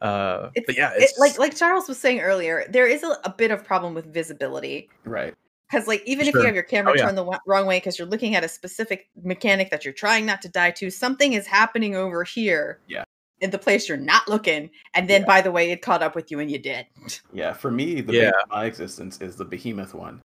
Uh, 0.00 0.50
it's, 0.54 0.66
but 0.66 0.76
yeah, 0.76 0.92
it- 0.92 1.02
it's 1.02 1.18
like 1.18 1.38
like 1.40 1.56
charles 1.56 1.88
was 1.88 1.98
saying 1.98 2.20
earlier 2.20 2.64
there 2.70 2.86
is 2.86 3.02
a, 3.02 3.16
a 3.24 3.30
bit 3.36 3.50
of 3.50 3.64
problem 3.64 3.94
with 3.94 4.06
visibility 4.14 4.88
Right. 5.04 5.34
because 5.68 5.88
like 5.88 6.04
even 6.06 6.28
if 6.28 6.34
you 6.34 6.42
have 6.42 6.54
your 6.54 6.62
camera 6.62 6.92
Oh, 6.92 6.94
yeah. 6.96 7.06
turned 7.06 7.18
the 7.18 7.24
wa- 7.24 7.40
wrong 7.48 7.66
way 7.66 7.78
because 7.78 7.98
you're 7.98 8.06
looking 8.06 8.36
at 8.36 8.44
a 8.44 8.48
specific 8.48 9.08
mechanic 9.24 9.70
that 9.70 9.84
you're 9.84 9.92
trying 9.92 10.24
not 10.24 10.40
to 10.42 10.48
die 10.48 10.70
to 10.70 10.88
something 10.90 11.32
is 11.32 11.48
happening 11.48 11.96
over 11.96 12.22
here 12.22 12.78
Yeah. 12.86 13.02
in 13.40 13.50
the 13.50 13.58
place 13.58 13.88
you're 13.88 13.98
not 13.98 14.28
looking 14.28 14.70
and 14.94 15.10
then 15.10 15.22
Yeah. 15.22 15.26
by 15.26 15.40
the 15.40 15.50
way 15.50 15.72
it 15.72 15.82
caught 15.82 16.00
up 16.00 16.14
with 16.14 16.30
you 16.30 16.38
and 16.38 16.48
you 16.48 16.60
did 16.60 16.86
Yeah. 17.32 17.52
For 17.52 17.72
me, 17.72 18.00
the 18.00 18.12
Yeah. 18.12 18.28
of 18.44 18.50
my 18.50 18.66
existence 18.66 19.20
is 19.20 19.34
the 19.34 19.44
behemoth 19.44 19.94
one, 19.94 20.20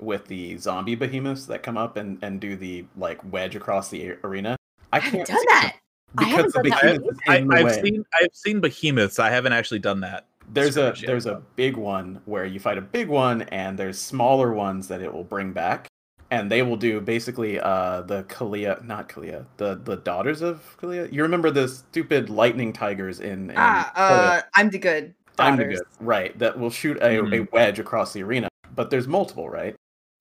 with 0.00 0.26
the 0.26 0.56
zombie 0.56 0.94
behemoths 0.94 1.46
that 1.46 1.62
come 1.62 1.76
up 1.76 1.96
and 1.96 2.18
and 2.22 2.40
do 2.40 2.56
the 2.56 2.84
like 2.96 3.20
wedge 3.32 3.56
across 3.56 3.88
the 3.90 4.12
arena. 4.24 4.56
I 4.92 4.96
i 4.96 5.00
haven't 5.00 5.18
can't 5.18 5.28
done 5.28 5.38
see 5.38 5.46
that 5.48 5.76
I 6.18 6.24
haven't 6.24 6.52
the 6.52 6.70
done 6.70 7.04
that 7.04 7.04
I, 7.28 7.58
I've 7.58 7.64
way. 7.64 7.80
seen 7.82 8.04
I've 8.20 8.34
seen 8.34 8.60
behemoths. 8.60 9.18
I 9.18 9.30
haven't 9.30 9.52
actually 9.52 9.78
done 9.80 10.00
that. 10.00 10.26
There's 10.52 10.76
a 10.76 10.94
Scourge, 10.96 11.02
there's 11.06 11.26
a 11.26 11.42
big 11.54 11.76
one 11.76 12.20
where 12.24 12.44
you 12.44 12.58
fight 12.58 12.78
a 12.78 12.82
big 12.82 13.08
one, 13.08 13.42
and 13.42 13.78
there's 13.78 13.98
smaller 14.00 14.52
ones 14.52 14.88
that 14.88 15.00
it 15.00 15.12
will 15.12 15.22
bring 15.22 15.52
back, 15.52 15.86
and 16.32 16.50
they 16.50 16.62
will 16.62 16.76
do 16.76 17.00
basically 17.00 17.60
uh 17.60 18.02
the 18.02 18.24
Kalia, 18.24 18.84
not 18.84 19.08
Kalia, 19.08 19.46
the 19.58 19.76
the 19.76 19.96
daughters 19.96 20.42
of 20.42 20.76
Kalia. 20.80 21.12
You 21.12 21.22
remember 21.22 21.52
the 21.52 21.68
stupid 21.68 22.28
lightning 22.30 22.72
tigers 22.72 23.20
in, 23.20 23.50
in 23.50 23.56
ah 23.56 23.92
uh 23.94 24.40
i'm 24.54 24.70
the 24.70 24.78
good 24.78 25.14
I'm 25.38 25.56
the 25.56 25.64
good, 25.64 25.82
right? 26.00 26.38
That 26.38 26.58
will 26.58 26.70
shoot 26.70 26.98
a, 26.98 27.18
a 27.18 27.22
Mhm. 27.22 27.52
wedge 27.52 27.78
across 27.78 28.12
the 28.12 28.22
arena, 28.22 28.48
but 28.74 28.90
there's 28.90 29.08
multiple, 29.08 29.48
right? 29.48 29.74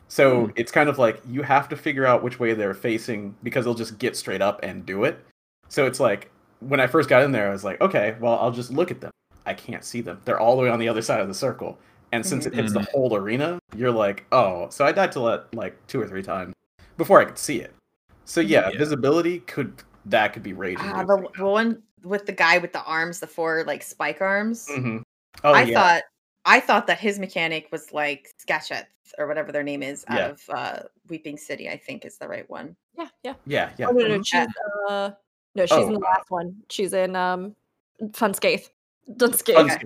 So 0.10 0.48
Mhm. 0.48 0.54
it's 0.56 0.72
kind 0.72 0.90
of 0.90 0.98
like 0.98 1.22
you 1.28 1.44
have 1.44 1.70
to 1.70 1.78
figure 1.78 2.06
out 2.06 2.24
which 2.24 2.40
way 2.40 2.54
they're 2.54 2.74
facing 2.74 3.36
because 3.44 3.64
they'll 3.66 3.76
just 3.76 4.00
get 4.00 4.18
straight 4.18 4.42
up 4.42 4.60
and 4.64 4.86
do 4.86 5.04
it. 5.04 5.24
So 5.70 5.86
it's 5.86 6.00
like 6.00 6.32
when 6.62 6.80
I 6.80 6.88
first 6.88 7.08
got 7.10 7.24
in 7.24 7.32
there, 7.32 7.48
I 7.48 7.52
was 7.52 7.64
like, 7.64 7.80
okay, 7.80 8.16
well, 8.20 8.38
I'll 8.40 8.52
just 8.52 8.72
look 8.72 8.92
at 8.92 9.02
them. 9.02 9.12
I 9.46 9.54
can't 9.54 9.84
see 9.84 10.02
them; 10.02 10.20
they're 10.26 10.40
all 10.40 10.56
the 10.58 10.64
way 10.64 10.70
on 10.70 10.80
the 10.80 10.90
other 10.90 11.02
side 11.02 11.22
of 11.22 11.28
the 11.28 11.34
circle. 11.34 11.78
And 12.12 12.26
since 12.26 12.46
it 12.48 12.54
hits 12.56 12.74
the 12.74 12.80
whole 12.92 13.16
arena, 13.16 13.60
you're 13.76 13.92
like, 13.92 14.26
oh, 14.32 14.68
so 14.70 14.84
I 14.84 14.92
died 14.92 15.12
to 15.14 15.20
let 15.20 15.54
like 15.54 15.76
two 15.88 16.02
or 16.02 16.08
three 16.08 16.24
times 16.24 16.54
before 16.98 17.22
I 17.22 17.26
could 17.26 17.38
see 17.38 17.60
it. 17.62 17.74
So 18.26 18.42
yeah, 18.42 18.70
Yeah. 18.70 18.78
visibility 18.78 19.40
could 19.42 19.84
that 20.06 20.34
could 20.34 20.44
be 20.44 20.54
raging. 20.54 20.92
ah, 20.92 21.04
the, 21.04 21.28
the 21.38 21.46
one 21.46 21.84
with 22.04 22.26
the 22.26 22.32
guy 22.32 22.58
with 22.58 22.74
the 22.74 22.82
arms 22.84 23.20
the 23.20 23.28
four 23.28 23.64
like 23.68 23.84
spike 23.84 24.22
arms 24.22 24.68
hmm 24.70 25.00
Oh 25.44 25.54
i 25.54 25.66
yeah, 25.66 25.76
thought 25.76 26.04
i 26.50 26.60
thought 26.60 26.88
that 26.88 27.00
his 27.00 27.20
mechanic 27.20 27.68
was 27.72 27.92
like 27.94 28.30
sketchets 28.38 29.14
or 29.18 29.28
whatever 29.28 29.52
their 29.52 29.64
name 29.64 29.82
is 29.84 30.04
out 30.08 30.18
Yeah. 30.18 30.28
of 30.30 30.42
uh 30.50 30.80
weeping 31.08 31.38
city 31.38 31.70
i 31.70 31.78
think 31.78 32.06
is 32.06 32.18
the 32.18 32.28
right 32.28 32.50
one 32.50 32.76
Yeah, 32.98 33.08
yeah. 33.24 33.34
yeah, 33.46 33.70
yeah. 33.78 33.88
Oh, 33.88 33.92
no, 33.92 34.08
no, 34.08 34.20
Mhm. 34.20 34.26
she's 34.26 34.48
uh, 34.90 35.12
no, 35.56 35.66
she's 35.66 35.72
Oh, 35.72 35.88
in 35.88 35.94
the 35.94 36.00
last 36.00 36.30
one. 36.30 36.56
She's 36.70 36.94
in 36.94 37.16
um, 37.16 37.56
Funscape. 38.12 38.70
Dun 39.18 39.32
Scaith. 39.32 39.82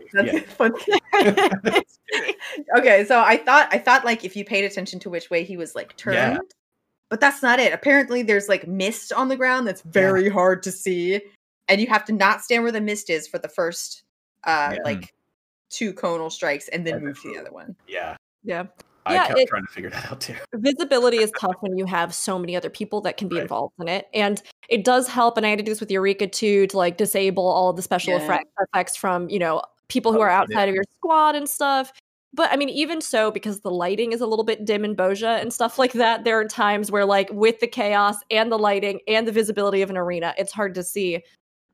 Funscape, 0.57 1.61
That's 1.63 1.99
yeah. 2.11 2.77
okay, 2.77 3.05
so 3.05 3.21
I 3.21 3.37
thought 3.37 3.69
I 3.71 3.77
thought 3.77 4.03
like 4.03 4.25
if 4.25 4.35
you 4.35 4.43
paid 4.43 4.65
attention 4.65 4.99
to 4.99 5.09
which 5.09 5.29
way 5.29 5.43
he 5.43 5.55
was 5.57 5.73
like 5.75 5.95
turned, 5.95 6.15
Yeah. 6.15 6.37
but 7.09 7.19
that's 7.21 7.41
not 7.41 7.59
it. 7.59 7.71
Apparently, 7.73 8.23
there's 8.23 8.49
like 8.49 8.67
mist 8.67 9.13
on 9.13 9.29
the 9.29 9.37
ground 9.37 9.65
that's 9.67 9.81
very 9.83 10.29
hard 10.29 10.63
to 10.63 10.71
see, 10.71 11.21
and 11.69 11.79
you 11.79 11.87
have 11.87 12.03
to 12.05 12.13
not 12.13 12.41
stand 12.41 12.63
where 12.63 12.71
the 12.71 12.81
mist 12.81 13.09
is 13.09 13.27
for 13.27 13.37
the 13.39 13.47
first 13.49 14.03
uh, 14.43 14.73
Yeah. 14.75 14.79
like 14.83 15.13
two 15.73 15.93
conal 15.93 16.29
strikes 16.29 16.67
and 16.69 16.85
then 16.85 17.03
move 17.03 17.19
to 17.21 17.33
the 17.33 17.39
other 17.39 17.51
one. 17.51 17.75
Yeah. 17.87 18.15
Yeah. 18.43 18.65
I 19.05 19.15
Yeah, 19.15 19.27
kept 19.27 19.39
it- 19.39 19.47
trying 19.49 19.65
to 19.65 19.71
figure 19.73 19.89
that 19.89 20.11
out 20.11 20.21
too. 20.21 20.35
visibility 20.55 21.17
is 21.17 21.31
tough 21.39 21.55
when 21.59 21.77
you 21.77 21.85
have 21.85 22.13
so 22.13 22.39
many 22.39 22.55
other 22.55 22.69
people 22.69 23.01
that 23.01 23.17
can 23.17 23.27
be 23.27 23.35
Right. 23.35 23.41
involved 23.41 23.73
in 23.81 23.87
it 23.89 24.07
and 24.13 24.41
it 24.69 24.85
does 24.85 25.09
help 25.09 25.35
and 25.35 25.45
i 25.45 25.49
had 25.49 25.59
to 25.59 25.63
do 25.65 25.71
this 25.71 25.81
with 25.81 25.91
eureka 25.91 26.25
too 26.27 26.67
to 26.67 26.77
like 26.77 26.95
disable 26.97 27.45
all 27.45 27.69
of 27.69 27.75
the 27.75 27.81
special 27.81 28.13
Yeah. 28.13 28.39
effects 28.73 28.95
from 28.95 29.29
you 29.29 29.39
know 29.39 29.61
people 29.89 30.13
who 30.13 30.19
Oh, 30.19 30.21
are 30.21 30.29
yeah. 30.29 30.39
outside 30.39 30.69
of 30.69 30.75
your 30.75 30.85
squad 30.95 31.35
and 31.35 31.49
stuff 31.49 31.91
but 32.33 32.49
i 32.53 32.55
mean 32.55 32.69
even 32.69 33.01
so 33.01 33.29
because 33.29 33.59
the 33.59 33.69
lighting 33.71 34.13
is 34.13 34.21
a 34.21 34.25
little 34.25 34.45
bit 34.45 34.63
dim 34.63 34.85
in 34.85 34.95
bozja 34.95 35.41
and 35.41 35.51
stuff 35.53 35.77
like 35.77 35.91
that 35.93 36.23
there 36.23 36.39
are 36.39 36.45
times 36.45 36.89
where 36.89 37.03
like 37.05 37.29
with 37.33 37.59
the 37.59 37.67
chaos 37.67 38.15
and 38.31 38.49
the 38.53 38.57
lighting 38.57 39.01
and 39.09 39.27
the 39.27 39.33
visibility 39.33 39.81
of 39.81 39.89
an 39.89 39.97
arena 39.97 40.33
it's 40.37 40.53
hard 40.53 40.73
to 40.75 40.81
see 40.83 41.21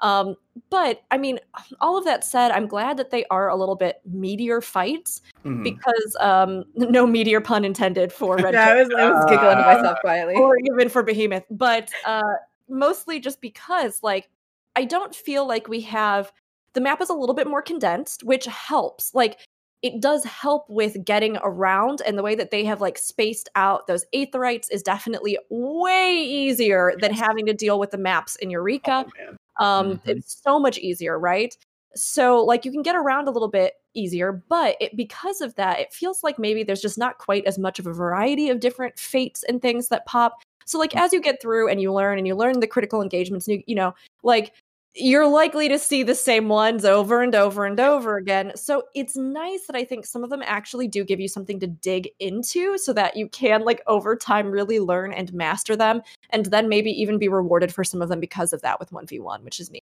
um 0.01 0.35
but 0.69 1.01
i 1.11 1.17
mean 1.17 1.39
all 1.81 1.97
of 1.97 2.05
that 2.05 2.23
said 2.23 2.51
i'm 2.51 2.67
glad 2.67 2.97
that 2.97 3.09
they 3.11 3.25
are 3.31 3.49
a 3.49 3.55
little 3.55 3.75
bit 3.75 3.99
meteor 4.05 4.61
fights 4.61 5.21
Mhm. 5.45 5.63
because 5.63 6.15
um 6.19 6.63
no 6.75 7.05
meteor 7.07 7.41
pun 7.41 7.63
intended 7.65 8.11
for 8.11 8.35
red 8.43 8.53
Yeah, 8.53 8.67
I 8.69 8.75
was, 8.75 8.89
I 8.97 9.09
was 9.09 9.25
giggling 9.29 9.57
to 9.57 9.63
myself 9.63 9.97
quietly. 10.01 10.35
or 10.35 10.57
even 10.73 10.89
for 10.89 11.03
behemoth 11.03 11.43
but 11.49 11.89
uh 12.05 12.21
mostly 12.67 13.19
just 13.19 13.41
because 13.41 14.01
like 14.03 14.29
i 14.75 14.85
don't 14.85 15.15
feel 15.15 15.47
like 15.47 15.67
we 15.67 15.81
have 15.81 16.31
the 16.73 16.81
map 16.81 17.01
is 17.01 17.09
a 17.09 17.13
little 17.13 17.35
bit 17.35 17.47
more 17.47 17.61
condensed 17.61 18.23
which 18.23 18.45
helps 18.45 19.13
like 19.15 19.39
it 19.81 20.01
does 20.01 20.25
help 20.25 20.69
with 20.69 20.97
getting 21.05 21.37
around 21.41 22.01
and 22.05 22.17
the 22.17 22.21
way 22.21 22.35
that 22.35 22.51
they 22.51 22.65
have 22.65 22.81
like 22.81 22.97
spaced 22.97 23.47
out 23.55 23.87
those 23.87 24.03
aetherytes 24.13 24.67
is 24.71 24.83
definitely 24.83 25.37
way 25.49 26.17
easier 26.21 26.93
than 26.99 27.13
having 27.13 27.45
to 27.45 27.53
deal 27.53 27.79
with 27.79 27.91
the 27.91 27.97
maps 27.97 28.35
in 28.37 28.49
eureka 28.49 29.05
Oh, 29.07 29.11
man. 29.25 29.37
Um 29.59 29.93
Mhm. 29.97 30.01
it's 30.05 30.41
so 30.43 30.59
much 30.59 30.77
easier 30.79 31.19
right? 31.19 31.55
So 31.95 32.43
like 32.43 32.65
you 32.65 32.71
can 32.71 32.83
get 32.83 32.95
around 32.95 33.27
a 33.27 33.31
little 33.31 33.47
bit 33.49 33.73
easier 33.95 34.43
but 34.49 34.77
it, 34.79 34.95
because 34.95 35.41
of 35.41 35.55
that 35.55 35.79
it 35.79 35.93
feels 35.93 36.23
like 36.23 36.37
maybe 36.39 36.63
there's 36.63 36.81
just 36.81 36.97
not 36.99 37.17
quite 37.17 37.45
as 37.45 37.57
much 37.59 37.79
of 37.79 37.87
a 37.87 37.93
variety 37.93 38.49
of 38.49 38.59
different 38.59 38.99
fates 38.99 39.43
and 39.43 39.61
things 39.61 39.89
that 39.89 40.05
pop. 40.05 40.41
So 40.65 40.77
like 40.79 40.95
as 40.95 41.13
you 41.13 41.21
get 41.21 41.41
through 41.41 41.69
and 41.69 41.81
you 41.81 41.91
learn 41.93 42.17
and 42.19 42.27
you 42.27 42.35
learn 42.35 42.59
the 42.59 42.67
critical 42.67 43.01
engagements 43.01 43.47
and 43.47 43.57
you, 43.57 43.63
you 43.67 43.75
know 43.75 43.95
like 44.23 44.53
you're 44.99 45.27
likely 45.27 45.67
to 45.69 45.79
see 45.79 46.03
the 46.03 46.13
same 46.15 46.47
ones 46.49 46.83
over 46.85 47.21
and 47.21 47.33
over 47.33 47.65
and 47.65 47.79
over 47.79 48.17
again 48.17 48.51
so 48.55 48.83
it's 48.93 49.15
nice 49.15 49.65
that 49.67 49.75
i 49.75 49.83
think 49.83 50.05
some 50.05 50.23
of 50.23 50.29
them 50.29 50.41
actually 50.45 50.87
do 50.87 51.03
give 51.03 51.19
you 51.19 51.27
something 51.27 51.59
to 51.59 51.67
dig 51.67 52.09
into 52.19 52.77
so 52.77 52.91
that 52.93 53.15
you 53.15 53.27
can 53.29 53.63
like 53.63 53.81
over 53.87 54.15
time 54.15 54.51
really 54.51 54.79
learn 54.79 55.11
and 55.13 55.33
master 55.33 55.75
them 55.75 56.01
and 56.31 56.45
then 56.47 56.67
maybe 56.69 56.91
even 56.91 57.17
be 57.17 57.27
rewarded 57.27 57.73
for 57.73 57.83
some 57.83 58.01
of 58.01 58.09
them 58.09 58.19
because 58.19 58.53
of 58.53 58.61
that 58.61 58.79
with 58.79 58.91
1v1 58.91 59.43
which 59.43 59.59
is 59.59 59.71
neat 59.71 59.83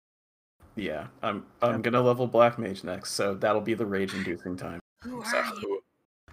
Yeah, 0.77 1.07
I'm 1.23 1.47
I'm 1.63 1.81
gonna 1.83 2.03
level 2.03 2.27
black 2.27 2.59
mage 2.59 2.83
next, 2.83 3.13
so 3.13 3.35
that'll 3.35 3.61
be 3.61 3.75
the 3.75 3.87
rage 3.87 4.13
inducing 4.13 4.57
time. 4.57 4.81
Who 5.05 5.23
So- 5.25 5.43
you? 5.63 5.81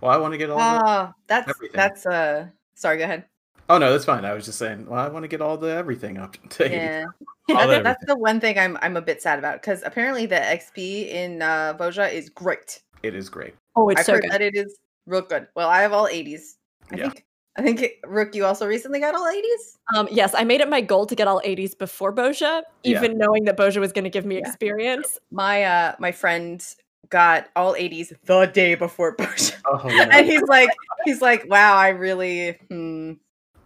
Well, 0.01 0.09
I 0.09 0.17
want 0.17 0.33
to 0.33 0.39
get 0.39 0.49
all. 0.49 0.57
the... 0.57 0.63
Ah, 0.63 1.13
that's 1.27 1.47
everything. 1.47 1.77
that's 1.77 2.05
uh. 2.07 2.47
Sorry, 2.73 2.97
go 2.97 3.03
ahead. 3.03 3.25
Oh 3.69 3.77
no, 3.77 3.91
that's 3.91 4.05
fine. 4.05 4.25
I 4.25 4.33
was 4.33 4.45
just 4.45 4.59
saying. 4.59 4.85
Well, 4.87 4.99
I 4.99 5.07
want 5.07 5.23
to 5.23 5.27
get 5.27 5.41
all 5.41 5.57
the 5.57 5.67
everything 5.69 6.17
up 6.17 6.35
to 6.49 6.65
80. 6.65 6.75
Yeah, 6.75 7.05
All 7.49 7.67
that's, 7.67 7.69
that 7.71 7.83
that's 7.83 8.05
the 8.05 8.17
one 8.17 8.39
thing 8.39 8.57
I'm 8.57 8.77
I'm 8.81 8.97
a 8.97 9.01
bit 9.01 9.21
sad 9.21 9.39
about 9.39 9.61
because 9.61 9.81
apparently 9.83 10.25
the 10.25 10.35
XP 10.35 11.09
in 11.09 11.41
uh, 11.41 11.73
Bozja 11.77 12.11
is 12.11 12.29
great. 12.29 12.81
It 13.03 13.15
is 13.15 13.29
great. 13.29 13.55
oh 13.75 13.89
it's 13.89 14.01
I've 14.01 14.05
so 14.05 14.13
heard 14.13 14.23
good 14.23 14.31
that 14.31 14.41
it 14.41 14.55
is 14.55 14.77
real 15.05 15.21
good. 15.21 15.47
Well, 15.55 15.69
I 15.69 15.81
have 15.81 15.93
all 15.93 16.07
80s. 16.07 16.55
I 16.91 16.97
Yeah. 16.97 17.03
think 17.03 17.25
I 17.57 17.61
think 17.61 17.81
it, 17.81 17.93
Rook, 18.05 18.33
you 18.35 18.45
also 18.45 18.65
recently 18.65 18.99
got 18.99 19.15
all 19.15 19.25
80s. 19.27 19.77
Um, 19.95 20.07
yes, 20.11 20.33
I 20.33 20.43
made 20.45 20.61
it 20.61 20.69
my 20.69 20.79
goal 20.79 21.05
to 21.05 21.15
get 21.15 21.27
all 21.27 21.41
80s 21.43 21.77
before 21.77 22.13
Bozja, 22.13 22.61
Yeah. 22.83 22.97
even 23.03 23.17
knowing 23.17 23.43
that 23.45 23.57
Bozja 23.57 23.79
was 23.81 23.91
going 23.91 24.05
to 24.05 24.09
give 24.09 24.25
me 24.25 24.35
Yeah. 24.35 24.47
experience. 24.47 25.17
My 25.31 25.63
uh 25.63 25.95
my 25.99 26.11
friend 26.11 26.63
got 27.09 27.49
all 27.55 27.73
80s 27.75 28.13
the 28.25 28.45
day 28.45 28.75
before 28.75 29.15
Bozja. 29.17 29.55
Oh 29.65 29.89
and 30.11 30.25
he's 30.25 30.43
like 30.43 30.69
he's 31.03 31.21
like 31.21 31.45
wow 31.49 31.75
i 31.75 31.89
really 31.89 32.51
hmm, 32.69 33.13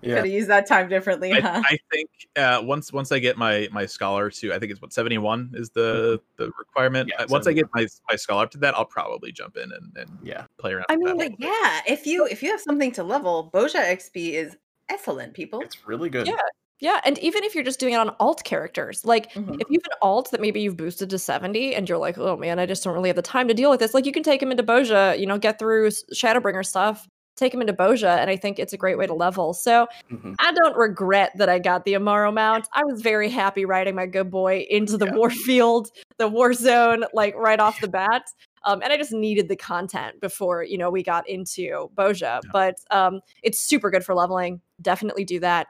yeah. 0.06 0.16
could 0.16 0.26
have 0.26 0.34
used 0.34 0.50
that 0.50 0.68
time 0.68 0.88
differently 0.90 1.34
I, 1.34 1.40
huh 1.42 1.62
I 1.66 1.78
think 1.92 2.10
uh, 2.36 2.62
once 2.64 2.92
once 2.94 3.12
I 3.12 3.20
get 3.20 3.38
my 3.38 3.68
my 3.72 3.86
scholar 3.86 4.30
to 4.30 4.54
I 4.54 4.60
think 4.60 4.72
it's 4.72 4.82
what 4.82 4.94
seventy 4.94 5.18
one 5.18 5.52
is 5.54 5.70
the 5.72 6.22
the 6.38 6.52
requirement. 6.58 7.10
Yeah, 7.10 7.24
Uh, 7.24 7.28
once 7.30 7.48
I 7.48 7.54
get 7.54 7.68
my 7.74 7.88
my 8.10 8.16
scholar 8.16 8.44
up 8.44 8.52
to 8.52 8.58
that, 8.60 8.76
I'll 8.76 8.86
probably 8.86 9.32
jump 9.32 9.58
in 9.58 9.72
and, 9.72 9.96
and 9.98 10.10
Yeah. 10.24 10.46
play 10.58 10.74
around. 10.74 10.86
I 10.90 10.96
with 10.98 11.06
that 11.08 11.18
mean, 11.18 11.22
a 11.28 11.30
but 11.30 11.32
little 11.32 11.38
bit. 11.38 11.48
yeah 11.48 11.82
if 11.94 12.06
you 12.06 12.26
if 12.28 12.44
you 12.44 12.52
have 12.52 12.62
something 12.62 12.92
to 12.94 13.04
level 13.04 13.50
bozja 13.54 13.82
xp 13.98 14.34
is 14.34 14.56
excellent 14.90 15.34
people 15.34 15.62
It's 15.62 15.88
really 15.88 16.10
good. 16.10 16.28
Yeah. 16.28 16.36
Yeah, 16.82 17.00
and 17.06 17.18
even 17.20 17.46
if 17.46 17.56
you're 17.56 17.64
just 17.64 17.80
doing 17.80 17.94
it 17.94 17.98
on 17.98 18.10
alt 18.20 18.44
characters, 18.44 19.06
like 19.06 19.32
Mhm. 19.32 19.62
if 19.62 19.70
you 19.70 19.80
have 19.82 19.92
an 19.94 19.98
alt 20.02 20.30
that 20.32 20.42
maybe 20.42 20.60
you've 20.60 20.76
boosted 20.76 21.10
to 21.12 21.18
70 21.18 21.74
and 21.74 21.88
you're 21.88 21.98
like, 21.98 22.18
oh 22.18 22.36
man, 22.36 22.60
I 22.60 22.66
just 22.66 22.84
don't 22.84 22.94
really 22.94 23.08
have 23.08 23.16
the 23.16 23.22
time 23.22 23.48
to 23.48 23.54
deal 23.54 23.70
with 23.70 23.80
this, 23.80 23.94
like 23.94 24.06
you 24.06 24.12
can 24.12 24.24
take 24.24 24.44
him 24.44 24.52
into 24.52 24.62
Bozja, 24.62 25.18
you 25.18 25.26
know, 25.26 25.38
get 25.38 25.58
through 25.58 25.88
Shadowbringer 26.14 26.66
stuff, 26.66 27.08
take 27.36 27.54
him 27.54 27.62
into 27.62 27.74
Bozja, 27.74 28.18
and 28.18 28.30
I 28.30 28.38
think 28.38 28.60
it's 28.60 28.74
a 28.74 28.78
great 28.78 28.98
way 28.98 29.08
to 29.08 29.14
level. 29.14 29.54
So 29.54 29.88
Mhm. 30.12 30.36
I 30.40 30.52
don't 30.54 30.76
regret 30.78 31.32
that 31.38 31.50
I 31.50 31.60
got 31.60 31.86
the 31.86 31.94
Amaro 31.94 32.34
mount. 32.34 32.68
I 32.74 32.84
was 32.86 33.02
very 33.02 33.30
happy 33.30 33.66
riding 33.66 33.96
my 33.96 34.06
good 34.06 34.30
boy 34.30 34.66
into 34.70 34.98
the 34.98 35.06
Yeah. 35.06 35.14
war 35.16 35.30
field, 35.30 35.90
the 36.18 36.28
war 36.28 36.54
zone, 36.54 37.06
like 37.14 37.36
right 37.36 37.60
off 37.60 37.80
the 37.82 37.88
bat. 37.88 38.24
Um, 38.64 38.82
and 38.82 38.92
I 38.92 38.98
just 38.98 39.12
needed 39.12 39.48
the 39.48 39.56
content 39.56 40.20
before 40.22 40.64
you 40.64 40.78
know 40.78 40.90
we 40.90 41.04
got 41.04 41.28
into 41.30 41.90
Bozja. 41.96 42.42
But 42.52 42.76
um, 42.92 43.22
it's 43.44 43.60
super 43.60 43.90
good 43.92 44.04
for 44.04 44.16
leveling. 44.16 44.62
Definitely 44.82 45.24
do 45.26 45.40
that. 45.42 45.68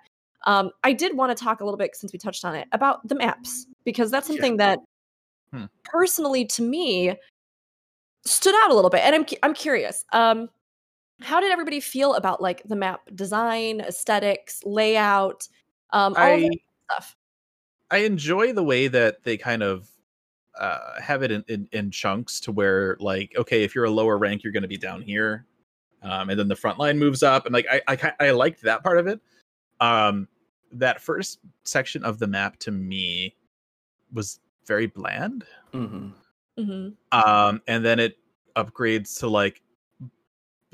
Um, 0.48 0.72
I 0.84 0.94
did 0.94 1.18
want 1.18 1.36
to 1.36 1.44
talk 1.44 1.60
a 1.62 1.66
little 1.66 1.78
bit 1.78 1.96
since 1.96 2.14
we 2.14 2.20
touched 2.20 2.46
on 2.46 2.56
it 2.56 2.68
about 2.72 3.08
the 3.08 3.16
maps 3.16 3.66
because 3.84 4.12
that's 4.12 4.28
Yeah. 4.30 4.34
something 4.36 4.58
that 4.58 4.80
Hmm. 5.52 5.66
personally 5.84 6.46
to 6.46 6.62
me 6.64 7.16
stood 8.26 8.56
out 8.64 8.72
a 8.72 8.74
little 8.74 8.90
bit, 8.90 9.02
and 9.02 9.16
I'm 9.16 9.26
I'm 9.44 9.54
curious. 9.54 10.04
Um, 10.14 10.50
how 11.22 11.40
did 11.40 11.52
everybody 11.52 11.80
feel 11.80 12.16
about 12.16 12.42
like 12.42 12.62
the 12.64 12.76
map 12.76 13.02
design, 13.16 13.82
aesthetics, 13.82 14.62
layout, 14.66 15.48
um, 15.92 16.14
all 16.18 16.24
I 16.24 16.42
that 16.42 16.58
stuff? 16.92 17.16
I 17.92 17.98
enjoy 18.00 18.54
the 18.54 18.64
way 18.64 18.88
that 18.88 19.24
they 19.24 19.38
kind 19.38 19.64
of 19.64 19.90
uh, 20.60 21.00
have 21.02 21.24
it 21.24 21.32
in, 21.32 21.44
in, 21.48 21.68
in 21.72 21.92
chunks 21.92 22.40
to 22.42 22.52
where 22.52 22.98
like 23.00 23.34
okay 23.38 23.64
if 23.64 23.76
you're 23.76 23.86
a 23.86 23.90
lower 23.90 24.18
rank 24.18 24.44
you're 24.44 24.54
going 24.54 24.64
to 24.64 24.70
be 24.70 24.78
down 24.78 25.02
here 25.02 25.46
um, 26.02 26.30
and 26.30 26.40
then 26.40 26.48
the 26.48 26.56
front 26.56 26.80
line 26.80 26.98
moves 26.98 27.24
up 27.24 27.46
and 27.46 27.54
like 27.54 27.66
I, 27.70 27.82
I 27.88 28.28
I 28.28 28.32
liked 28.32 28.62
that 28.62 28.84
part 28.84 28.98
of 28.98 29.08
it. 29.08 29.20
Um 29.80 30.28
that 30.72 31.02
first 31.02 31.40
section 31.64 32.04
of 32.04 32.20
the 32.20 32.28
map 32.28 32.58
to 32.60 32.72
me 32.72 33.36
was 34.14 34.40
very 34.66 34.88
bland. 34.88 35.46
Hmm 35.74 36.10
hmm 36.58 36.90
um 37.12 37.62
and 37.68 37.84
then 37.84 38.00
it 38.00 38.18
upgrades 38.56 39.20
to 39.20 39.28
like 39.28 39.62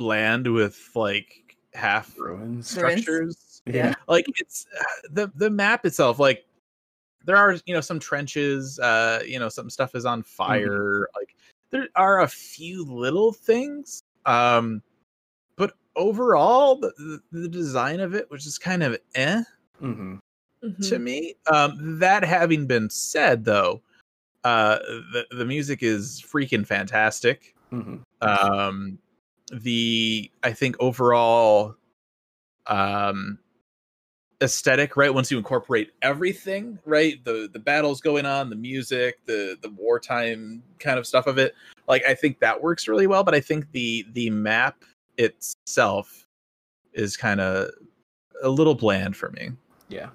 bland 0.02 0.52
with 0.52 0.90
like 0.96 1.56
half 1.76 2.18
Ruins. 2.18 2.42
Ruins. 2.42 2.68
structures. 2.68 3.62
Yeah. 3.68 3.94
like 4.08 4.26
it's 4.40 4.66
uh, 4.80 4.84
the 5.12 5.32
the 5.36 5.50
map 5.50 5.86
itself 5.86 6.18
like 6.18 6.44
there 7.24 7.38
are 7.38 7.56
you 7.68 7.76
know 7.76 7.80
some 7.82 8.00
trenches 8.00 8.80
uh 8.80 9.22
you 9.24 9.38
know 9.38 9.50
some 9.50 9.70
stuff 9.70 9.94
is 9.94 10.04
on 10.04 10.24
fire 10.24 11.08
like 11.16 11.36
there 11.70 11.88
are 11.96 12.22
a 12.22 12.28
few 12.28 12.84
little 12.84 13.32
things 13.32 14.02
um 14.26 14.82
but 15.58 15.74
overall 15.96 16.76
the, 16.76 16.92
the, 17.32 17.42
the 17.42 17.48
design 17.48 18.00
of 18.00 18.16
it 18.16 18.30
was 18.32 18.44
just 18.44 18.62
kind 18.62 18.82
of 18.82 18.98
eh 19.14 19.44
hmm 19.80 20.16
to 20.82 20.98
me 20.98 21.36
um 21.54 22.00
that 22.00 22.24
having 22.24 22.66
been 22.66 22.90
said 22.90 23.46
though 23.46 23.80
uh 24.44 24.80
the, 25.14 25.26
the 25.38 25.46
music 25.46 25.84
is 25.84 26.20
freaking 26.28 26.66
fantastic. 26.66 27.56
Hmm 27.70 27.98
um 28.22 28.98
the 29.52 30.32
i 30.44 30.52
think 30.54 30.76
overall 30.80 31.76
um 32.68 33.38
aesthetic 34.42 34.96
right 34.98 35.14
once 35.14 35.30
you 35.30 35.38
incorporate 35.38 35.92
everything 36.02 36.80
right 36.86 37.24
the 37.26 37.50
the 37.54 37.60
battles 37.60 38.02
going 38.02 38.26
on 38.26 38.50
the 38.50 38.56
music 38.56 39.20
the 39.26 39.58
the 39.62 39.70
wartime 39.72 40.64
kind 40.80 40.98
of 40.98 41.06
stuff 41.06 41.28
of 41.28 41.38
it 41.38 41.54
like 41.88 42.04
i 42.08 42.14
think 42.14 42.40
that 42.40 42.60
works 42.62 42.88
really 42.88 43.06
well 43.08 43.24
but 43.24 43.36
i 43.36 43.40
think 43.40 43.70
the 43.72 44.06
the 44.14 44.30
map 44.32 44.84
itself 45.18 46.26
is 46.94 47.16
kind 47.18 47.40
of 47.40 47.70
a 48.44 48.50
little 48.50 48.74
bland 48.74 49.16
for 49.16 49.30
me 49.32 49.52
Yeah. 49.90 50.10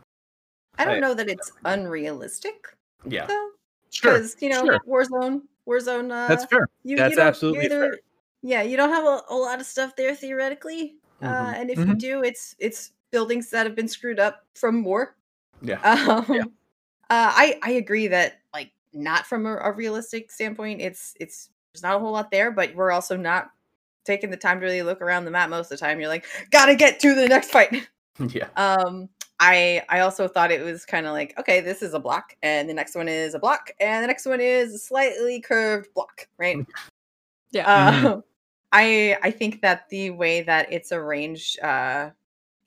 i 0.78 0.84
don't 0.84 0.96
I- 0.96 1.00
know 1.00 1.14
that 1.14 1.28
it's 1.28 1.52
unrealistic 1.64 2.66
Yeah. 3.04 3.26
though 3.26 3.48
sure 3.90 4.14
because 4.14 4.36
you 4.40 4.48
know 4.48 4.64
sure. 4.64 4.80
warzone 4.88 5.42
warzone 5.68 6.10
uh 6.10 6.26
that's 6.26 6.44
fair 6.46 6.68
you, 6.82 6.96
That's 6.96 7.14
you 7.16 7.20
absolutely 7.22 7.60
you 7.60 7.66
either- 7.66 7.80
fair. 7.90 7.98
Yeah 8.46 8.62
you 8.62 8.76
don't 8.76 8.90
have 8.90 9.04
a, 9.04 9.20
a 9.30 9.34
lot 9.34 9.60
of 9.60 9.66
stuff 9.66 9.96
there 9.96 10.14
theoretically 10.14 10.96
uh 11.22 11.26
Mhm. 11.26 11.54
and 11.60 11.70
if 11.70 11.78
you 11.78 11.86
Mhm. 11.86 11.98
do 11.98 12.22
it's 12.22 12.54
it's 12.58 12.92
buildings 13.10 13.50
that 13.50 13.66
have 13.66 13.74
been 13.74 13.88
screwed 13.88 14.20
up 14.20 14.44
from 14.54 14.84
war 14.84 15.16
Yeah. 15.62 15.80
Um, 15.82 16.24
Yeah. 16.28 16.42
uh, 17.10 17.32
I 17.32 17.58
I 17.62 17.70
agree 17.72 18.08
that 18.08 18.40
like 18.52 18.72
not 18.92 19.26
from 19.26 19.46
a, 19.46 19.56
a 19.56 19.72
realistic 19.72 20.30
standpoint, 20.30 20.80
it's 20.80 21.14
it's 21.20 21.50
there's 21.72 21.82
not 21.82 21.96
a 21.96 21.98
whole 21.98 22.12
lot 22.12 22.30
there, 22.30 22.50
but 22.50 22.74
we're 22.74 22.92
also 22.92 23.16
not 23.16 23.50
taking 24.04 24.30
the 24.30 24.36
time 24.36 24.60
to 24.60 24.66
really 24.66 24.82
look 24.82 25.00
around 25.02 25.24
the 25.24 25.30
map 25.30 25.50
most 25.50 25.72
of 25.72 25.78
the 25.78 25.84
time. 25.84 25.98
You're 25.98 26.08
like, 26.08 26.26
gotta 26.50 26.74
get 26.74 27.00
to 27.00 27.14
the 27.14 27.26
next 27.28 27.50
fight. 27.50 27.88
yeah. 28.30 28.48
Um, 28.56 29.08
I 29.40 29.82
I 29.88 30.00
also 30.00 30.28
thought 30.28 30.50
it 30.50 30.62
was 30.62 30.84
kind 30.86 31.06
of 31.06 31.12
like 31.12 31.38
okay, 31.38 31.60
this 31.60 31.82
is 31.82 31.94
a 31.94 32.00
block, 32.00 32.34
and 32.42 32.68
the 32.68 32.74
next 32.74 32.94
one 32.94 33.08
is 33.08 33.34
a 33.34 33.38
block, 33.38 33.70
and 33.80 34.02
the 34.02 34.06
next 34.08 34.26
one 34.26 34.40
is 34.40 34.74
a 34.74 34.78
slightly 34.78 35.40
curved 35.40 35.92
block, 35.94 36.28
right? 36.38 36.58
Yeah. 37.50 37.66
Uh, 37.68 38.20
I 38.76 39.18
I 39.22 39.30
think 39.30 39.62
that 39.62 39.88
the 39.88 40.10
way 40.10 40.42
that 40.42 40.72
it's 40.72 40.92
arranged, 40.92 41.60
uh, 41.62 42.10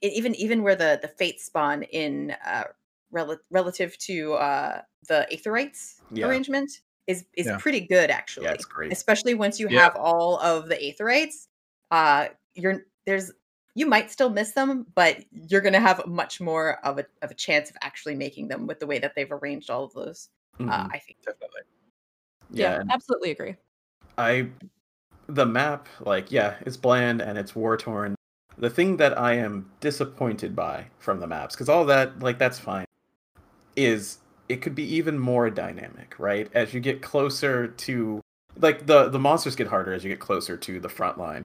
it, 0.00 0.12
even 0.12 0.34
even 0.36 0.62
where 0.62 0.76
the 0.76 0.98
the 1.02 1.08
fates 1.08 1.44
spawn 1.46 1.82
in 1.84 2.36
uh, 2.44 2.64
rel- 3.12 3.38
relative 3.50 3.96
to 3.98 4.34
uh, 4.34 4.82
the 5.08 5.26
Aetherytes 5.32 6.00
Yeah. 6.12 6.26
arrangement 6.26 6.70
is 7.06 7.24
is 7.36 7.46
Yeah. 7.46 7.58
pretty 7.58 7.80
good 7.80 8.10
actually 8.10 8.46
Yeah, 8.46 8.52
it's 8.52 8.64
great. 8.64 8.92
especially 8.92 9.34
once 9.34 9.60
you 9.60 9.68
Yeah. 9.68 9.80
have 9.80 9.96
all 9.96 10.38
of 10.40 10.68
the 10.68 10.76
aetherytes 10.76 11.48
uh 11.90 12.28
you're 12.54 12.82
there's 13.06 13.32
you 13.74 13.86
might 13.86 14.10
still 14.10 14.28
miss 14.30 14.52
them 14.52 14.86
but 14.94 15.24
you're 15.32 15.62
gonna 15.62 15.80
have 15.80 16.06
much 16.06 16.40
more 16.40 16.84
of 16.84 16.98
a 16.98 17.06
of 17.22 17.30
a 17.30 17.34
chance 17.34 17.70
of 17.70 17.76
actually 17.82 18.14
making 18.14 18.48
them 18.48 18.66
with 18.66 18.78
the 18.80 18.86
way 18.86 18.98
that 18.98 19.14
they've 19.16 19.32
arranged 19.32 19.70
all 19.70 19.84
of 19.84 19.92
those 19.94 20.28
uh 20.68 20.84
Mhm. 20.84 20.90
i 20.92 20.98
think 20.98 21.16
Definitely. 21.24 21.62
yeah, 22.50 22.76
yeah, 22.76 22.82
absolutely 22.92 23.30
agree. 23.30 23.56
I 24.18 24.50
the 25.34 25.46
map, 25.46 25.88
like, 26.00 26.30
yeah, 26.30 26.56
it's 26.62 26.76
bland 26.76 27.20
and 27.20 27.38
it's 27.38 27.54
war 27.54 27.76
torn. 27.76 28.14
The 28.58 28.70
thing 28.70 28.98
that 28.98 29.18
I 29.18 29.34
am 29.34 29.70
disappointed 29.80 30.54
by 30.54 30.86
from 30.98 31.20
the 31.20 31.26
maps, 31.26 31.54
because 31.54 31.68
all 31.68 31.84
that, 31.86 32.20
like, 32.20 32.38
that's 32.38 32.58
fine, 32.58 32.84
is 33.76 34.18
it 34.48 34.60
could 34.60 34.74
be 34.74 34.96
even 34.96 35.18
more 35.18 35.48
dynamic, 35.50 36.14
right? 36.18 36.50
As 36.52 36.74
you 36.74 36.80
get 36.80 37.00
closer 37.00 37.68
to, 37.68 38.20
like, 38.56 38.86
the 38.86 39.08
the 39.08 39.18
monsters 39.18 39.56
get 39.56 39.68
harder 39.68 39.92
as 39.92 40.04
you 40.04 40.10
get 40.10 40.20
closer 40.20 40.56
to 40.56 40.80
the 40.80 40.88
front 40.88 41.18
line. 41.18 41.42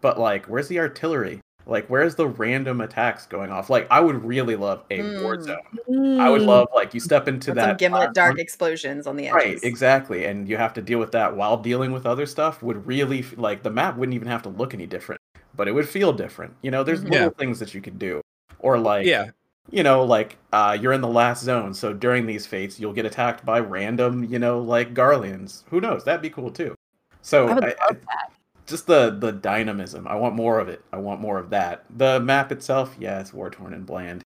But 0.00 0.18
like, 0.18 0.46
where's 0.46 0.68
the 0.68 0.78
artillery? 0.78 1.40
Like, 1.68 1.86
where's 1.88 2.14
the 2.14 2.26
random 2.26 2.80
attacks 2.80 3.26
going 3.26 3.50
off? 3.50 3.68
Like, 3.68 3.86
I 3.90 4.00
would 4.00 4.24
really 4.24 4.56
love 4.56 4.84
a 4.90 5.02
war 5.22 5.36
Mm. 5.36 5.42
zone. 5.42 6.18
I 6.20 6.30
would 6.30 6.40
Mm. 6.42 6.46
love 6.46 6.68
like 6.74 6.94
you 6.94 7.00
step 7.00 7.28
into 7.28 7.50
With 7.50 7.56
that 7.56 7.64
some 7.68 7.76
gimlet 7.76 7.98
platform- 7.98 8.12
dark 8.14 8.38
explosions 8.38 9.06
on 9.06 9.16
the 9.16 9.28
edges 9.28 9.34
Right, 9.34 9.58
exactly, 9.62 10.24
and 10.24 10.48
you 10.48 10.56
have 10.56 10.72
to 10.74 10.82
deal 10.82 10.98
with 10.98 11.12
that 11.12 11.36
while 11.36 11.58
dealing 11.58 11.92
with 11.92 12.06
other 12.06 12.24
stuff. 12.24 12.62
Would 12.62 12.86
really 12.86 13.22
like 13.36 13.62
the 13.62 13.70
map 13.70 13.96
wouldn't 13.98 14.14
even 14.14 14.28
have 14.28 14.42
to 14.44 14.48
look 14.48 14.72
any 14.72 14.86
different, 14.86 15.20
but 15.54 15.68
it 15.68 15.72
would 15.72 15.86
feel 15.88 16.12
different. 16.12 16.54
You 16.62 16.70
know, 16.70 16.82
there's 16.82 17.04
little 17.04 17.18
Yeah. 17.18 17.28
things 17.38 17.58
that 17.60 17.74
you 17.74 17.82
could 17.82 17.98
do, 17.98 18.22
or 18.60 18.78
like, 18.78 19.04
Yeah. 19.06 19.26
you 19.70 19.82
know, 19.82 20.02
like 20.04 20.38
uh, 20.54 20.74
you're 20.80 20.94
in 20.94 21.02
the 21.02 21.06
last 21.08 21.44
zone, 21.44 21.74
so 21.74 21.92
during 21.92 22.24
these 22.24 22.46
fates, 22.46 22.80
you'll 22.80 22.94
get 22.94 23.04
attacked 23.04 23.44
by 23.44 23.60
random, 23.60 24.24
you 24.24 24.38
know, 24.38 24.58
like 24.58 24.94
Garleans. 24.94 25.64
Who 25.68 25.82
knows? 25.82 26.04
That'd 26.04 26.22
be 26.22 26.30
cool 26.30 26.50
too. 26.50 26.74
So 27.20 27.46
I 27.46 27.52
would 27.54 27.64
I- 27.64 27.66
love 27.68 27.76
I- 28.08 28.32
just 28.68 28.86
the 28.86 29.10
the 29.18 29.32
dynamism. 29.32 30.06
I 30.06 30.14
want 30.14 30.34
more 30.34 30.58
of 30.60 30.68
it. 30.68 30.82
I 30.92 30.98
want 30.98 31.20
more 31.20 31.38
of 31.38 31.50
that. 31.50 31.84
The 31.96 32.20
map 32.20 32.52
itself, 32.52 32.94
yeah, 32.98 33.20
it's 33.20 33.32
war 33.32 33.50
torn 33.50 33.74
and 33.74 33.84
bland. 33.86 34.22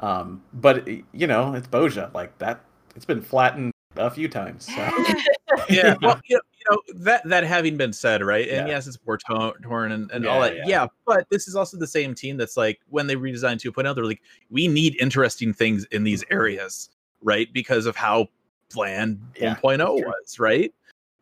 Um, 0.00 0.42
but 0.52 0.86
you 0.86 1.26
know, 1.26 1.54
it's 1.54 1.66
Bozja. 1.66 2.12
Like 2.14 2.36
that, 2.38 2.60
it's 2.94 3.04
been 3.06 3.22
flattened 3.22 3.72
a 3.96 4.10
few 4.10 4.28
times. 4.28 4.66
So. 4.66 4.72
yeah. 5.70 5.94
Well, 6.02 6.20
you 6.28 6.36
know, 6.36 6.40
you 6.58 6.64
know, 6.70 7.02
that 7.04 7.22
that 7.28 7.44
having 7.44 7.76
been 7.76 7.92
said, 7.92 8.22
right? 8.22 8.46
And 8.48 8.66
Yeah. 8.68 8.74
yes, 8.74 8.86
it's 8.86 8.98
war 9.06 9.16
torn 9.18 9.92
and, 9.92 10.10
and 10.10 10.26
all 10.26 10.40
that. 10.42 10.56
yeah. 10.56 10.64
Yeah. 10.66 10.86
but 11.06 11.26
this 11.30 11.48
is 11.48 11.54
also 11.56 11.78
the 11.78 11.86
same 11.86 12.14
team 12.14 12.36
that's 12.36 12.56
like 12.56 12.80
when 12.88 13.06
they 13.06 13.16
redesigned 13.16 13.60
2.0, 13.62 13.94
they're 13.94 14.04
like, 14.04 14.20
we 14.50 14.68
need 14.68 14.96
interesting 15.00 15.52
things 15.54 15.84
in 15.92 16.02
these 16.04 16.24
areas, 16.30 16.90
right? 17.22 17.50
Because 17.54 17.86
of 17.86 17.96
how 17.96 18.28
bland 18.74 19.20
Yeah, 19.40 19.54
1.0 19.56 19.78
that's 19.78 20.00
true. 20.00 20.06
was, 20.08 20.38
right? 20.40 20.74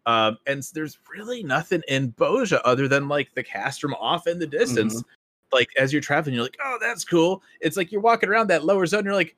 Um, 0.07 0.39
and 0.47 0.63
there's 0.75 0.99
really 1.11 1.43
nothing 1.43 1.83
in 1.89 2.13
Bozja 2.13 2.61
other 2.65 2.89
than 2.89 3.09
like 3.09 3.35
the 3.35 3.43
Castrum 3.43 3.95
off 3.99 4.27
in 4.27 4.39
the 4.39 4.47
distance. 4.47 4.97
Mm-hmm. 4.97 5.09
Like 5.53 5.69
as 5.79 5.93
you're 5.93 6.03
traveling, 6.03 6.35
you're 6.35 6.45
like, 6.45 6.59
oh, 6.63 6.79
that's 6.81 7.05
cool. 7.05 7.43
It's 7.61 7.77
like 7.77 7.91
you're 7.93 8.01
walking 8.01 8.29
around 8.29 8.49
that 8.49 8.65
lower 8.65 8.87
zone, 8.87 9.05
you're 9.05 9.15
like, 9.15 9.37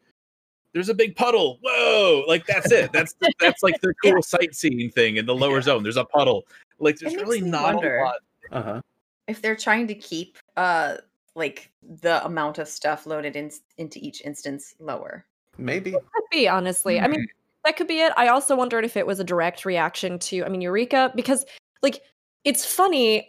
there's 0.72 0.88
a 0.88 0.94
big 0.94 1.14
puddle. 1.16 1.58
Whoa! 1.62 2.24
Like 2.28 2.46
that's 2.46 2.70
it. 2.72 2.92
That's 2.92 3.14
the, 3.14 3.32
that's 3.40 3.62
like 3.62 3.80
the 3.80 3.94
cool 4.02 4.22
sightseeing 4.22 4.90
thing 4.90 5.16
in 5.16 5.24
the 5.26 5.34
lower 5.34 5.56
Yeah. 5.56 5.62
zone. 5.62 5.82
There's 5.82 5.96
a 5.96 6.04
puddle. 6.04 6.44
Like 6.78 6.98
there's 6.98 7.14
really 7.16 7.40
me 7.40 7.48
not 7.50 7.74
wonder. 7.76 7.98
a 7.98 8.04
lot. 8.04 8.16
Uh 8.52 8.62
huh. 8.62 8.80
if 9.26 9.40
they're 9.42 9.56
trying 9.56 9.86
to 9.88 9.94
keep 9.94 10.36
uh 10.56 10.96
like 11.34 11.70
the 12.02 12.24
amount 12.24 12.58
of 12.58 12.68
stuff 12.68 13.06
loaded 13.06 13.36
in 13.36 13.50
into 13.78 13.98
each 14.00 14.20
instance 14.22 14.74
lower 14.78 15.24
Maybe. 15.58 15.92
could 15.92 16.24
be 16.30 16.46
honestly. 16.48 17.00
I 17.00 17.08
mean, 17.08 17.26
that 17.66 17.76
could 17.76 17.88
be 17.88 17.98
it. 17.98 18.12
I 18.16 18.28
also 18.28 18.56
wondered 18.56 18.84
if 18.84 18.96
it 18.96 19.06
was 19.06 19.18
a 19.20 19.24
direct 19.24 19.64
reaction 19.64 20.18
to, 20.20 20.44
I 20.44 20.48
mean, 20.48 20.60
Eureka, 20.60 21.12
because 21.14 21.44
like 21.82 22.00
it's 22.44 22.64
funny. 22.64 23.28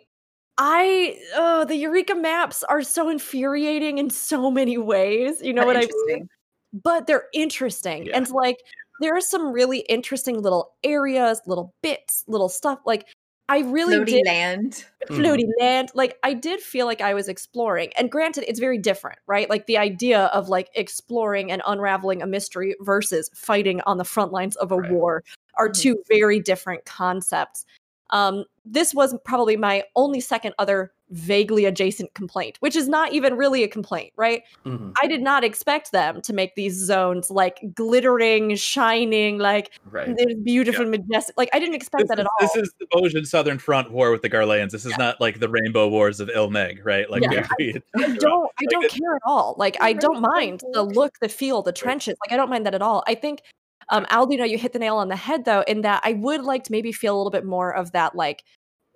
I 0.60 1.20
oh, 1.36 1.66
the 1.66 1.76
Eureka 1.76 2.16
maps 2.16 2.64
are 2.64 2.82
so 2.84 3.10
infuriating 3.10 3.98
in 3.98 4.10
so 4.10 4.50
many 4.50 4.78
ways. 4.78 5.42
You 5.42 5.54
know 5.54 5.66
what 5.66 5.76
I 5.78 5.88
mean? 6.08 6.30
But 6.72 7.08
they're 7.08 7.26
interesting, 7.34 8.06
Yeah. 8.06 8.18
and 8.18 8.30
like 8.30 8.58
there 9.02 9.16
are 9.16 9.22
some 9.22 9.52
really 9.52 9.80
interesting 9.90 10.42
little 10.42 10.76
areas, 10.84 11.42
little 11.46 11.74
bits, 11.82 12.24
little 12.28 12.50
stuff. 12.50 12.80
Like 12.86 13.08
I 13.50 13.60
really 13.60 13.96
Floaty 13.98 14.06
did 14.06 14.26
land 14.26 14.86
Mhm. 15.10 15.18
floaty 15.20 15.46
land 15.60 15.92
like 15.94 16.18
i 16.24 16.34
did 16.34 16.60
feel 16.60 16.86
like 16.86 17.00
i 17.02 17.14
was 17.14 17.30
exploring 17.30 17.92
and 17.98 18.12
granted 18.12 18.44
it's 18.48 18.60
very 18.60 18.78
different 18.78 19.20
right 19.28 19.50
like 19.50 19.66
the 19.68 19.78
idea 19.78 20.26
of 20.34 20.50
like 20.50 20.70
exploring 20.76 21.52
and 21.52 21.62
unraveling 21.66 22.22
a 22.22 22.28
mystery 22.28 22.76
versus 22.82 23.30
fighting 23.34 23.80
on 23.86 23.98
the 23.98 24.04
front 24.04 24.34
lines 24.34 24.56
of 24.58 24.72
a 24.72 24.78
Right. 24.78 24.92
war 24.92 25.24
are 25.54 25.70
Mhm. 25.70 25.80
two 25.82 26.04
very 26.10 26.40
different 26.40 26.84
concepts 26.86 27.66
um 28.10 28.44
this 28.66 28.94
was 28.94 29.16
probably 29.24 29.56
my 29.56 29.84
only 29.96 30.20
second 30.20 30.54
other 30.60 30.92
vaguely 31.10 31.64
adjacent 31.66 32.14
complaint 32.14 32.58
which 32.60 32.76
is 32.76 32.90
not 32.90 33.14
even 33.14 33.36
really 33.38 33.64
a 33.64 33.68
complaint 33.68 34.12
right 34.18 34.44
Mhm. 34.66 34.94
i 35.02 35.08
did 35.08 35.22
not 35.22 35.44
expect 35.44 35.94
them 35.94 36.22
to 36.22 36.34
make 36.34 36.56
these 36.56 36.74
zones 36.76 37.32
like 37.32 37.62
glittering 37.74 38.56
shining 38.58 39.38
like 39.38 39.72
Right. 39.90 40.14
they're 40.18 40.36
beautiful 40.44 40.86
majestic 40.86 41.38
like 41.38 41.50
i 41.54 41.60
didn't 41.60 41.76
expect 41.76 42.02
This 42.04 42.10
that 42.10 42.20
is, 42.20 42.26
at 42.26 42.28
all 42.28 42.38
this 42.42 42.56
is 42.58 42.74
the 42.80 42.88
Bozjan 42.88 43.26
Southern 43.26 43.58
Front 43.58 43.92
war 43.92 44.12
with 44.12 44.22
the 44.22 44.30
Garleans. 44.30 44.72
This 44.72 44.86
is 44.86 44.98
not 44.98 45.22
like 45.22 45.40
the 45.40 45.48
Rainbow 45.50 45.88
Wars 45.88 46.20
of 46.20 46.30
Il 46.34 46.50
Mheg, 46.50 46.80
right? 46.84 47.10
Like 47.10 47.24
Yeah. 47.24 47.48
we- 47.60 47.74
we- 47.96 48.04
I 48.04 48.16
don't 48.16 48.52
I 48.60 48.66
don't 48.70 48.86
it- 48.86 48.92
care 48.92 49.16
at 49.16 49.22
all. 49.26 49.56
Like 49.58 49.78
I 49.82 49.94
don't 49.94 50.22
mind 50.22 50.62
the 50.74 50.84
look, 50.84 51.14
the 51.22 51.30
feel, 51.30 51.62
the 51.62 51.72
trenches. 51.72 52.16
Like 52.26 52.34
I 52.34 52.38
don't 52.38 52.50
mind 52.50 52.66
that 52.66 52.74
at 52.76 52.82
all. 52.82 53.04
I 53.08 53.16
think 53.16 53.42
um 53.90 54.06
Aldino, 54.06 54.48
you 54.50 54.58
hit 54.58 54.74
the 54.74 54.80
nail 54.80 54.98
on 54.98 55.08
the 55.10 55.16
head 55.16 55.46
though, 55.46 55.64
in 55.68 55.82
that 55.82 56.02
I 56.04 56.14
would 56.14 56.44
like 56.44 56.64
to 56.66 56.72
maybe 56.72 56.92
feel 56.92 57.16
a 57.16 57.18
little 57.18 57.32
bit 57.32 57.46
more 57.46 57.74
of 57.74 57.92
that 57.94 58.16
like 58.16 58.44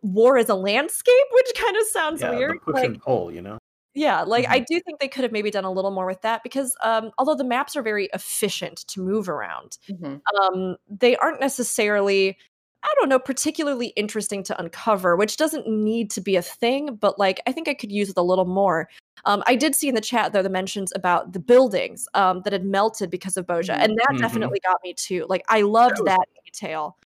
war 0.02 0.38
as 0.38 0.50
a 0.50 0.56
landscape, 0.56 1.26
which 1.32 1.48
kind 1.58 1.76
of 1.78 1.84
sounds 1.88 2.22
Yeah, 2.22 2.32
weird. 2.32 2.56
the 2.56 2.60
push 2.72 2.74
Like 2.76 2.86
and 2.86 3.02
pull, 3.02 3.32
you 3.32 3.42
know. 3.42 3.58
yeah, 3.94 4.22
like 4.24 4.46
Mm-hmm. 4.46 4.54
I 4.54 4.60
do 4.60 4.80
think 4.80 5.00
they 5.00 5.08
could 5.08 5.24
have 5.24 5.32
maybe 5.32 5.52
done 5.52 5.66
a 5.66 5.72
little 5.72 5.92
more 5.92 6.06
with 6.06 6.22
that 6.22 6.44
because 6.44 6.76
um 6.82 7.12
although 7.18 7.36
the 7.36 7.44
maps 7.44 7.76
are 7.76 7.82
very 7.84 8.10
efficient 8.14 8.78
to 8.88 9.02
move 9.02 9.30
around, 9.30 9.78
Mhm. 9.90 10.22
um 10.44 10.76
they 10.90 11.16
aren't 11.18 11.40
necessarily 11.40 12.38
I 12.84 12.92
don't 13.00 13.10
know, 13.10 13.20
particularly 13.20 13.88
interesting 13.90 14.42
to 14.46 14.60
uncover, 14.60 15.16
which 15.16 15.38
doesn't 15.38 15.68
need 15.68 16.10
to 16.12 16.22
be 16.22 16.36
a 16.36 16.42
thing, 16.42 16.96
but 16.96 17.20
like 17.20 17.40
I 17.46 17.52
think 17.52 17.68
I 17.68 17.76
could 17.76 17.92
use 17.92 18.10
it 18.10 18.18
a 18.18 18.24
little 18.24 18.46
more. 18.46 18.90
Um, 19.26 19.44
I 19.46 19.56
did 19.56 19.76
see 19.76 19.88
in 19.88 19.94
the 19.94 20.02
chat 20.02 20.34
though 20.34 20.42
the 20.42 20.50
mentions 20.50 20.92
about 20.96 21.34
the 21.34 21.40
buildings 21.40 22.08
um, 22.16 22.42
that 22.44 22.54
had 22.54 22.66
melted 22.66 23.12
because 23.12 23.38
of 23.38 23.46
Bozja, 23.46 23.76
and 23.78 23.96
that 24.00 24.16
Mhm. 24.16 24.20
definitely 24.20 24.60
got 24.66 24.80
me 24.84 24.96
too. 24.96 25.28
Like 25.30 25.44
I 25.48 25.62
loved 25.62 26.00
was- 26.00 26.06
that 26.08 26.28
detail. 26.44 26.98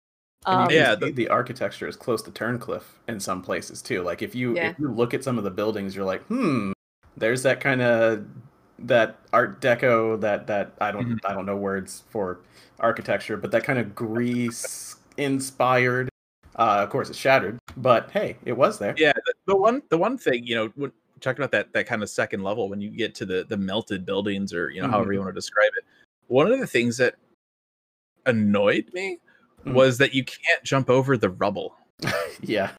And 0.47 0.61
Um, 0.61 0.71
Yeah, 0.71 0.95
can 0.95 1.09
see 1.09 1.13
the 1.13 1.29
architecture 1.29 1.89
is 1.89 1.97
close 1.97 2.23
to 2.23 2.31
Turncliffe 2.31 2.99
in 3.09 3.19
some 3.21 3.43
places 3.43 3.81
too. 3.83 4.03
Like 4.03 4.23
if 4.23 4.35
you 4.35 4.55
Yeah. 4.57 4.71
if 4.71 4.79
you 4.79 4.91
look 4.91 5.15
at 5.15 5.25
some 5.25 5.39
of 5.39 5.45
the 5.45 5.51
buildings, 5.51 5.97
you're 5.97 6.05
like, 6.05 6.23
hmm, 6.25 6.73
there's 7.17 7.43
that 7.45 7.61
kind 7.61 7.81
of 7.83 8.25
that 8.81 9.17
Art 9.33 9.61
Deco 9.61 10.21
that 10.21 10.47
that 10.49 10.73
I 10.81 10.91
don't 10.93 11.19
I 11.25 11.33
don't 11.33 11.47
know 11.47 11.57
words 11.57 12.03
for 12.11 12.41
architecture, 12.81 13.37
but 13.37 13.51
that 13.53 13.65
kind 13.65 13.79
of 13.79 13.95
Greece 13.95 14.97
inspired. 15.17 16.09
Uh, 16.57 16.81
of 16.85 16.91
course, 16.91 17.09
it's 17.09 17.19
shattered, 17.19 17.59
but 17.77 18.11
hey, 18.11 18.37
it 18.45 18.53
was 18.53 18.79
there. 18.79 18.95
yeah 18.99 19.13
the, 19.27 19.35
the 19.47 19.57
one 19.57 19.83
the 19.89 19.99
one 19.99 20.17
thing 20.19 20.47
you 20.47 20.55
know 20.55 20.71
when 20.77 20.93
talking 21.21 21.41
about 21.43 21.51
that 21.53 21.73
that 21.73 21.87
kind 21.87 22.03
of 22.03 22.11
second 22.11 22.43
level 22.43 22.69
when 22.69 22.81
you 22.81 22.91
get 22.91 23.15
to 23.15 23.25
the 23.25 23.45
the 23.49 23.57
melted 23.57 24.05
buildings 24.05 24.53
or 24.53 24.71
you 24.71 24.83
know 24.83 24.89
however 24.89 25.13
you 25.13 25.19
want 25.19 25.29
to 25.29 25.33
describe 25.33 25.71
it 25.79 25.85
one 26.29 26.51
of 26.53 26.59
the 26.61 26.67
things 26.67 26.97
that 26.97 27.15
annoyed 28.27 28.89
me 28.93 29.19
Mhm. 29.65 29.73
was 29.75 29.99
that 29.99 30.15
you 30.15 30.25
can't 30.25 30.63
jump 30.63 30.91
over 30.91 31.17
the 31.17 31.31
rubble 31.31 31.75
yeah. 32.43 32.71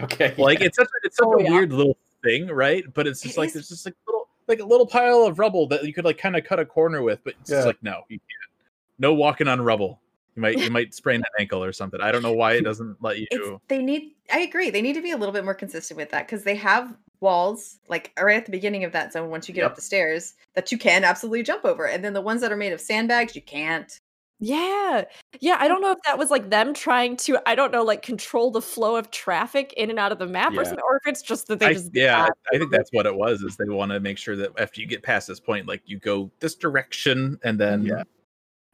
Okay. 0.00 0.34
like 0.38 0.60
it's 0.60 0.76
such 0.76 0.86
a, 0.86 0.90
it's 1.06 1.16
such 1.16 1.26
Oh, 1.26 1.38
a 1.38 1.42
yeah. 1.42 1.50
weird 1.50 1.72
little 1.72 1.96
thing 2.22 2.46
right 2.48 2.84
but 2.94 3.06
it's 3.06 3.20
just 3.22 3.36
It 3.36 3.40
like 3.40 3.48
is. 3.48 3.54
there's 3.54 3.68
just 3.68 3.86
like 3.86 3.94
little 4.06 4.28
like 4.46 4.60
a 4.60 4.64
little 4.64 4.86
pile 4.86 5.24
of 5.24 5.38
rubble 5.38 5.66
that 5.68 5.84
you 5.84 5.92
could 5.92 6.04
like 6.04 6.18
kind 6.18 6.36
of 6.36 6.44
cut 6.44 6.58
a 6.58 6.64
corner 6.64 7.02
with 7.02 7.20
but 7.24 7.34
it's 7.40 7.50
Yeah. 7.50 7.56
just 7.58 7.66
like 7.66 7.82
no 7.82 8.02
you 8.08 8.18
can't 8.18 8.52
no 8.98 9.14
walking 9.14 9.48
on 9.48 9.60
rubble 9.60 10.00
you 10.36 10.42
might 10.42 10.58
you 10.58 10.70
might 10.70 10.94
sprain 10.94 11.16
an 11.20 11.26
ankle 11.40 11.62
or 11.64 11.72
something 11.72 12.00
i 12.00 12.12
don't 12.12 12.22
know 12.22 12.32
why 12.32 12.52
it 12.54 12.62
doesn't 12.62 12.96
let 13.02 13.18
you 13.18 13.26
it's 13.30 13.48
they 13.68 13.82
need 13.82 14.12
i 14.32 14.40
agree 14.40 14.70
they 14.70 14.82
need 14.82 14.94
to 14.94 15.02
be 15.02 15.10
a 15.12 15.16
little 15.16 15.32
bit 15.32 15.44
more 15.44 15.54
consistent 15.54 15.96
with 15.96 16.10
that 16.10 16.26
because 16.26 16.44
they 16.44 16.54
have 16.54 16.96
walls 17.20 17.78
like 17.88 18.12
right 18.20 18.36
at 18.36 18.44
the 18.46 18.52
beginning 18.52 18.84
of 18.84 18.92
that 18.92 19.12
zone 19.12 19.28
once 19.30 19.48
you 19.48 19.54
get 19.54 19.62
Yep. 19.62 19.70
up 19.70 19.76
the 19.76 19.82
stairs 19.82 20.34
that 20.54 20.70
you 20.70 20.78
can 20.78 21.02
absolutely 21.02 21.42
jump 21.42 21.64
over 21.64 21.86
and 21.88 22.04
then 22.04 22.12
the 22.12 22.20
ones 22.20 22.40
that 22.40 22.52
are 22.52 22.56
made 22.56 22.72
of 22.72 22.80
sandbags 22.80 23.34
you 23.34 23.42
can't 23.42 23.98
Yeah. 24.40 25.04
Yeah, 25.40 25.56
I 25.58 25.66
don't 25.66 25.80
know 25.80 25.90
if 25.90 25.98
that 26.04 26.16
was 26.16 26.30
like 26.30 26.48
them 26.50 26.72
trying 26.72 27.16
to, 27.18 27.38
I 27.46 27.54
don't 27.56 27.72
know, 27.72 27.82
like 27.82 28.02
control 28.02 28.50
the 28.52 28.62
flow 28.62 28.94
of 28.96 29.10
traffic 29.10 29.72
in 29.76 29.90
and 29.90 29.98
out 29.98 30.12
of 30.12 30.18
the 30.18 30.26
map 30.26 30.52
Yeah. 30.52 30.60
or 30.60 30.64
something, 30.64 30.84
or 30.88 30.96
if 30.96 31.06
it's 31.10 31.22
just 31.22 31.48
that 31.48 31.58
they 31.58 31.66
I, 31.66 31.72
just 31.72 31.90
yeah, 31.92 32.26
got- 32.28 32.38
I 32.54 32.58
think 32.58 32.70
that's 32.70 32.90
what 32.92 33.06
it 33.06 33.14
was. 33.14 33.42
Is 33.42 33.56
they 33.56 33.64
want 33.68 33.90
to 33.92 33.98
make 34.00 34.16
sure 34.18 34.36
that 34.36 34.50
after 34.58 34.80
you 34.80 34.86
get 34.86 35.02
past 35.02 35.26
this 35.26 35.40
point, 35.40 35.66
like 35.66 35.82
you 35.86 35.98
go 35.98 36.30
this 36.40 36.54
direction, 36.54 37.38
and 37.42 37.58
then 37.58 37.82
Yeah. 37.84 38.04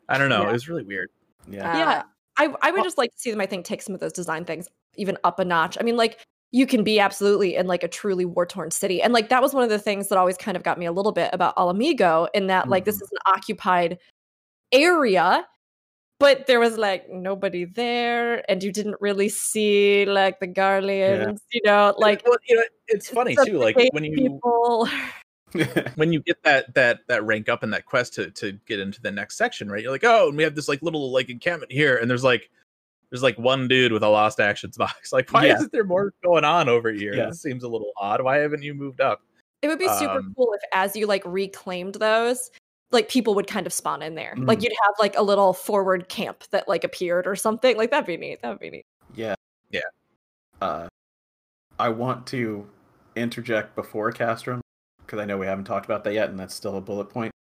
I 0.09 0.19
don't 0.19 0.28
know. 0.28 0.43
Yeah. 0.43 0.51
It 0.51 0.53
was 0.53 0.69
really 0.69 0.85
weird. 0.85 1.09
Yeah. 1.49 1.78
Yeah. 1.78 2.03
I, 2.36 2.53
I 2.62 2.70
would 2.70 2.85
just 2.85 2.99
like 2.99 3.11
to 3.12 3.19
see 3.19 3.31
them, 3.31 3.41
I 3.41 3.47
think, 3.47 3.65
take 3.65 3.81
some 3.81 3.95
of 3.95 4.01
those 4.01 4.12
design 4.12 4.45
things 4.45 4.69
even 4.97 5.16
up 5.24 5.39
a 5.39 5.45
notch. 5.45 5.78
I 5.81 5.82
mean, 5.85 5.97
like, 5.97 6.20
you 6.53 6.66
can 6.66 6.85
be 6.85 7.01
absolutely 7.01 7.57
in 7.57 7.66
like 7.66 7.82
a 7.82 7.89
truly 7.89 8.24
war 8.24 8.45
torn 8.45 8.70
city. 8.70 9.01
And 9.03 9.12
like, 9.12 9.28
that 9.31 9.41
was 9.41 9.55
one 9.55 9.65
of 9.65 9.70
the 9.70 9.78
things 9.78 10.09
that 10.09 10.19
always 10.19 10.36
kind 10.36 10.57
of 10.57 10.62
got 10.62 10.78
me 10.78 10.85
a 10.86 10.93
little 10.93 11.11
bit 11.12 11.31
about 11.32 11.55
Ala 11.59 11.74
Mhigo 11.74 12.28
in 12.35 12.49
that, 12.49 12.69
like, 12.69 12.85
this 12.85 12.99
Mhm. 12.99 13.03
is 13.03 13.11
an 13.12 13.19
occupied 13.35 13.99
area, 14.73 15.47
but 16.20 16.47
there 16.47 16.61
was 16.61 16.78
like 16.78 17.09
nobody 17.09 17.65
there. 17.65 18.49
And 18.51 18.62
you 18.62 18.73
didn't 18.73 18.97
really 19.01 19.28
see 19.28 20.05
like 20.05 20.41
the 20.41 20.49
Garleans, 20.49 21.39
you 21.53 21.61
know, 21.65 21.95
like, 21.99 22.23
well, 22.27 22.39
you 22.49 22.57
know, 22.57 22.62
it's 22.89 23.09
funny 23.09 23.36
too. 23.45 23.59
Like 23.59 23.77
when 23.93 24.05
you 24.05 24.16
people. 24.16 24.89
when 25.95 26.12
you 26.12 26.20
get 26.20 26.43
that 26.43 26.74
that 26.74 26.99
that 27.07 27.24
rank 27.24 27.49
up 27.49 27.62
in 27.62 27.70
that 27.70 27.86
quest 27.86 28.12
to 28.15 28.31
to 28.32 28.59
get 28.66 28.81
into 28.81 29.01
the 29.01 29.11
next 29.11 29.36
section, 29.36 29.70
right? 29.70 29.82
You're 29.82 29.93
like, 29.93 30.05
oh, 30.05 30.28
and 30.28 30.36
we 30.36 30.43
have 30.43 30.57
this 30.57 30.69
like 30.69 30.82
little 30.82 31.12
like 31.12 31.31
encampment 31.31 31.70
here, 31.70 31.97
and 31.97 32.11
there's 32.11 32.24
like 32.24 32.51
there's 33.11 33.23
like 33.23 33.39
one 33.39 33.69
dude 33.69 33.93
with 33.93 34.03
a 34.03 34.09
lost 34.09 34.41
actions 34.41 34.77
box. 34.78 35.12
Like, 35.12 35.31
why 35.32 35.47
Yeah. 35.47 35.55
isn't 35.57 35.70
there 35.73 35.85
more 35.85 36.12
going 36.24 36.45
on 36.45 36.69
over 36.69 36.91
here? 36.91 37.15
Yeah. 37.15 37.27
This 37.27 37.41
seems 37.41 37.62
a 37.62 37.69
little 37.69 37.93
odd. 37.97 38.20
Why 38.23 38.39
haven't 38.39 38.62
you 38.62 38.74
moved 38.74 39.01
up? 39.01 39.20
It 39.62 39.69
would 39.69 39.78
be 39.78 39.89
super 39.89 40.19
Um, 40.19 40.35
cool 40.36 40.53
if, 40.55 40.61
as 40.74 40.97
you 40.97 41.07
like 41.07 41.23
reclaimed 41.24 41.95
those, 41.95 42.51
like 42.90 43.09
people 43.09 43.35
would 43.35 43.47
kind 43.47 43.66
of 43.66 43.73
spawn 43.73 44.02
in 44.02 44.15
there. 44.15 44.35
Like 44.36 44.59
Mm. 44.61 44.62
you'd 44.65 44.73
have 44.85 44.94
like 44.98 45.16
a 45.19 45.23
little 45.23 45.52
forward 45.52 46.09
camp 46.09 46.44
that 46.51 46.69
like 46.69 46.85
appeared 46.85 47.27
or 47.27 47.35
something. 47.36 47.77
Like 47.77 47.90
that'd 47.90 48.06
be 48.06 48.16
neat. 48.16 48.40
That'd 48.43 48.61
be 48.61 48.70
neat. 48.70 48.86
Yeah. 49.15 49.35
Yeah. 49.70 49.81
Uh, 50.61 50.89
I 51.78 51.89
want 51.89 52.27
to 52.28 52.66
interject 53.16 53.74
before 53.74 54.12
Castrum 54.12 54.61
because 55.05 55.19
I 55.19 55.24
know 55.24 55.36
we 55.39 55.47
haven't 55.47 55.65
talked 55.65 55.85
about 55.86 56.05
that 56.05 56.15
yet, 56.15 56.28
and 56.31 56.39
that's 56.39 56.55
still 56.55 56.77
a 56.77 56.81
bullet 56.81 57.06
point. 57.11 57.32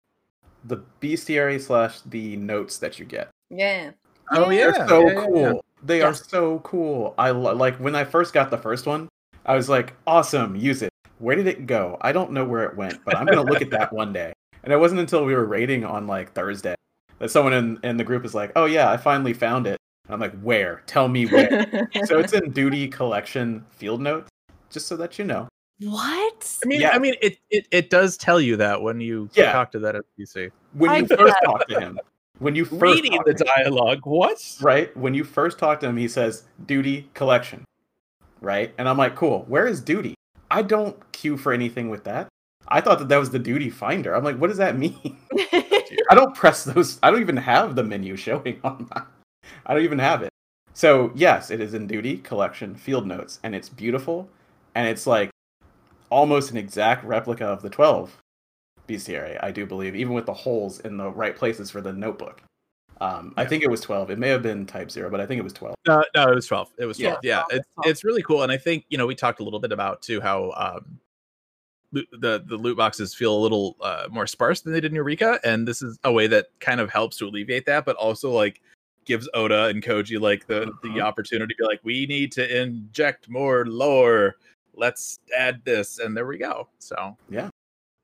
The 0.64 0.82
bestiary 1.00 1.60
slash 1.60 2.00
the 2.06 2.36
notes 2.36 2.78
that 2.78 2.98
you 2.98 3.04
get. 3.04 3.30
Yeah. 3.50 3.92
Oh 4.32 4.50
Yeah. 4.50 4.70
They're 4.72 4.88
so 4.88 5.00
yeah, 5.00 5.12
yeah, 5.14 5.24
cool. 5.26 5.40
yeah. 5.40 5.52
They 5.82 6.00
are 6.02 6.14
so 6.14 6.58
cool. 6.60 7.14
I 7.18 7.30
lo- 7.30 7.54
like 7.54 7.76
when 7.76 7.94
I 7.94 8.04
first 8.04 8.32
got 8.32 8.50
the 8.50 8.58
first 8.58 8.86
one. 8.86 9.08
I 9.46 9.54
was 9.54 9.68
like, 9.68 9.92
awesome, 10.06 10.56
use 10.56 10.80
it. 10.80 10.90
Where 11.18 11.36
did 11.36 11.46
it 11.46 11.66
go? 11.66 11.98
I 12.00 12.12
don't 12.12 12.32
know 12.32 12.46
where 12.46 12.64
it 12.64 12.74
went, 12.76 13.04
but 13.04 13.14
I'm 13.16 13.26
gonna 13.26 13.42
look 13.42 13.60
at 13.60 13.68
that 13.70 13.92
one 13.92 14.12
day. 14.12 14.32
And 14.64 14.72
it 14.72 14.78
wasn't 14.78 15.00
until 15.00 15.24
we 15.24 15.34
were 15.34 15.44
raiding 15.44 15.84
on 15.84 16.06
like 16.06 16.32
Thursday 16.32 16.74
that 17.18 17.30
someone 17.30 17.52
in, 17.52 17.78
in 17.84 17.96
the 17.96 18.04
group 18.04 18.24
is 18.24 18.34
like, 18.34 18.50
"Oh 18.56 18.64
yeah, 18.64 18.90
I 18.90 18.96
finally 18.96 19.32
found 19.34 19.66
it." 19.66 19.78
And 20.06 20.14
I'm 20.14 20.20
like, 20.20 20.38
"Where? 20.40 20.82
Tell 20.86 21.06
me 21.08 21.26
where." 21.26 21.88
so 22.06 22.18
it's 22.18 22.32
in 22.32 22.50
Duty 22.50 22.88
Collection 22.88 23.64
Field 23.70 24.00
Notes, 24.00 24.28
just 24.70 24.86
so 24.88 24.96
that 24.96 25.18
you 25.18 25.24
know. 25.24 25.46
What? 25.80 26.58
I 26.64 26.66
mean, 26.66 26.80
Yeah. 26.80 26.90
I 26.90 26.98
mean, 26.98 27.14
it, 27.20 27.38
it 27.50 27.66
it 27.70 27.90
does 27.90 28.16
tell 28.16 28.40
you 28.40 28.56
that 28.56 28.80
when 28.80 29.00
you 29.00 29.28
Yeah. 29.34 29.52
talk 29.52 29.70
to 29.72 29.78
that 29.80 29.96
NPC. 30.18 30.50
When 30.72 30.90
I 30.90 30.98
you 30.98 31.06
get 31.06 31.18
first 31.18 31.34
that. 31.34 31.44
talk 31.44 31.66
to 31.68 31.80
him, 31.80 31.98
when 32.38 32.54
you 32.54 32.64
first 32.64 32.80
Reading 32.82 33.12
talk 33.12 33.26
the 33.26 33.34
to 33.34 33.44
him, 33.44 33.52
dialogue, 33.56 34.00
what? 34.04 34.56
right? 34.62 34.96
When 34.96 35.14
you 35.14 35.24
first 35.24 35.58
talk 35.58 35.80
to 35.80 35.88
him, 35.88 35.96
he 35.96 36.08
says 36.08 36.44
Duty 36.66 37.10
Collection, 37.14 37.64
right? 38.40 38.72
And 38.78 38.88
I'm 38.88 38.96
like, 38.98 39.14
cool. 39.14 39.44
Where 39.48 39.66
is 39.66 39.80
Duty? 39.80 40.14
I 40.50 40.62
don't 40.62 40.96
queue 41.12 41.36
for 41.36 41.52
anything 41.52 41.90
with 41.90 42.04
that. 42.04 42.28
I 42.68 42.80
thought 42.80 42.98
that 42.98 43.08
that 43.08 43.18
was 43.18 43.30
the 43.30 43.38
Duty 43.38 43.70
Finder. 43.70 44.14
I'm 44.14 44.24
like, 44.24 44.36
what 44.36 44.48
does 44.48 44.56
that 44.58 44.78
mean? 44.78 45.16
I 45.52 46.14
don't 46.14 46.34
press 46.34 46.64
those. 46.64 46.98
I 47.02 47.10
don't 47.10 47.20
even 47.20 47.36
have 47.36 47.74
the 47.76 47.84
menu 47.84 48.16
showing 48.16 48.60
on 48.64 48.88
that. 48.94 49.06
I 49.66 49.74
don't 49.74 49.84
even 49.84 49.98
have 49.98 50.22
it. 50.22 50.30
So 50.72 51.12
yes, 51.14 51.50
it 51.50 51.60
is 51.60 51.74
in 51.74 51.86
Duty 51.86 52.18
Collection 52.18 52.74
Field 52.74 53.06
Notes, 53.06 53.38
and 53.42 53.54
it's 53.54 53.68
beautiful, 53.68 54.28
and 54.74 54.88
it's 54.88 55.06
like 55.06 55.30
almost 56.10 56.50
an 56.50 56.56
exact 56.56 57.04
replica 57.04 57.44
of 57.46 57.62
the 57.62 57.70
12 57.70 58.16
bestiary. 58.88 59.38
I 59.42 59.50
do 59.50 59.66
believe, 59.66 59.94
even 59.94 60.14
with 60.14 60.26
the 60.26 60.34
holes 60.34 60.80
in 60.80 60.96
the 60.96 61.10
right 61.10 61.36
places 61.36 61.70
for 61.70 61.80
the 61.80 61.92
notebook. 61.92 62.42
Um, 63.00 63.34
I 63.36 63.44
think 63.44 63.62
it 63.62 63.70
was 63.70 63.80
12. 63.80 64.10
It 64.10 64.18
may 64.18 64.28
have 64.28 64.42
been 64.42 64.66
Type 64.66 64.90
Zero, 64.90 65.10
but 65.10 65.20
I 65.20 65.26
think 65.26 65.38
it 65.38 65.42
was 65.44 65.52
12. 65.52 65.74
No, 65.86 66.04
no, 66.14 66.30
it 66.30 66.34
was 66.34 66.46
twelve. 66.46 66.70
It 66.78 66.86
was 66.86 66.98
Yeah. 66.98 67.10
twelve. 67.10 67.24
Yeah, 67.24 67.42
12, 67.50 67.52
it's 67.60 67.88
it's 67.88 68.04
really 68.04 68.22
cool, 68.22 68.42
and 68.42 68.50
I 68.50 68.56
think 68.56 68.84
you 68.88 68.96
know 68.98 69.06
we 69.06 69.14
talked 69.14 69.40
a 69.40 69.44
little 69.44 69.60
bit 69.60 69.72
about 69.72 70.00
too 70.00 70.20
how 70.20 70.52
um 70.56 70.80
lo- 70.86 71.03
the 72.12 72.42
the 72.46 72.56
loot 72.56 72.76
boxes 72.76 73.14
feel 73.14 73.36
a 73.36 73.40
little 73.40 73.76
uh, 73.80 74.06
more 74.10 74.26
sparse 74.26 74.60
than 74.60 74.72
they 74.72 74.80
did 74.80 74.92
in 74.92 74.96
Eureka, 74.96 75.38
and 75.44 75.66
this 75.66 75.82
is 75.82 75.98
a 76.04 76.12
way 76.12 76.26
that 76.26 76.46
kind 76.60 76.80
of 76.80 76.90
helps 76.90 77.16
to 77.18 77.26
alleviate 77.26 77.66
that, 77.66 77.84
but 77.84 77.96
also 77.96 78.30
like 78.30 78.60
gives 79.04 79.28
Oda 79.34 79.64
and 79.66 79.82
Koji 79.82 80.20
like 80.20 80.46
the 80.46 80.72
the 80.82 80.88
Mhm. 80.88 81.02
opportunity 81.02 81.54
to 81.54 81.58
be 81.58 81.66
like, 81.66 81.80
we 81.82 82.06
need 82.06 82.32
to 82.32 82.62
inject 82.62 83.28
more 83.28 83.66
lore. 83.66 84.36
Let's 84.74 85.18
add 85.36 85.62
this, 85.64 85.98
and 85.98 86.16
there 86.16 86.26
we 86.26 86.38
go. 86.38 86.68
So 86.78 87.16
yeah, 87.28 87.48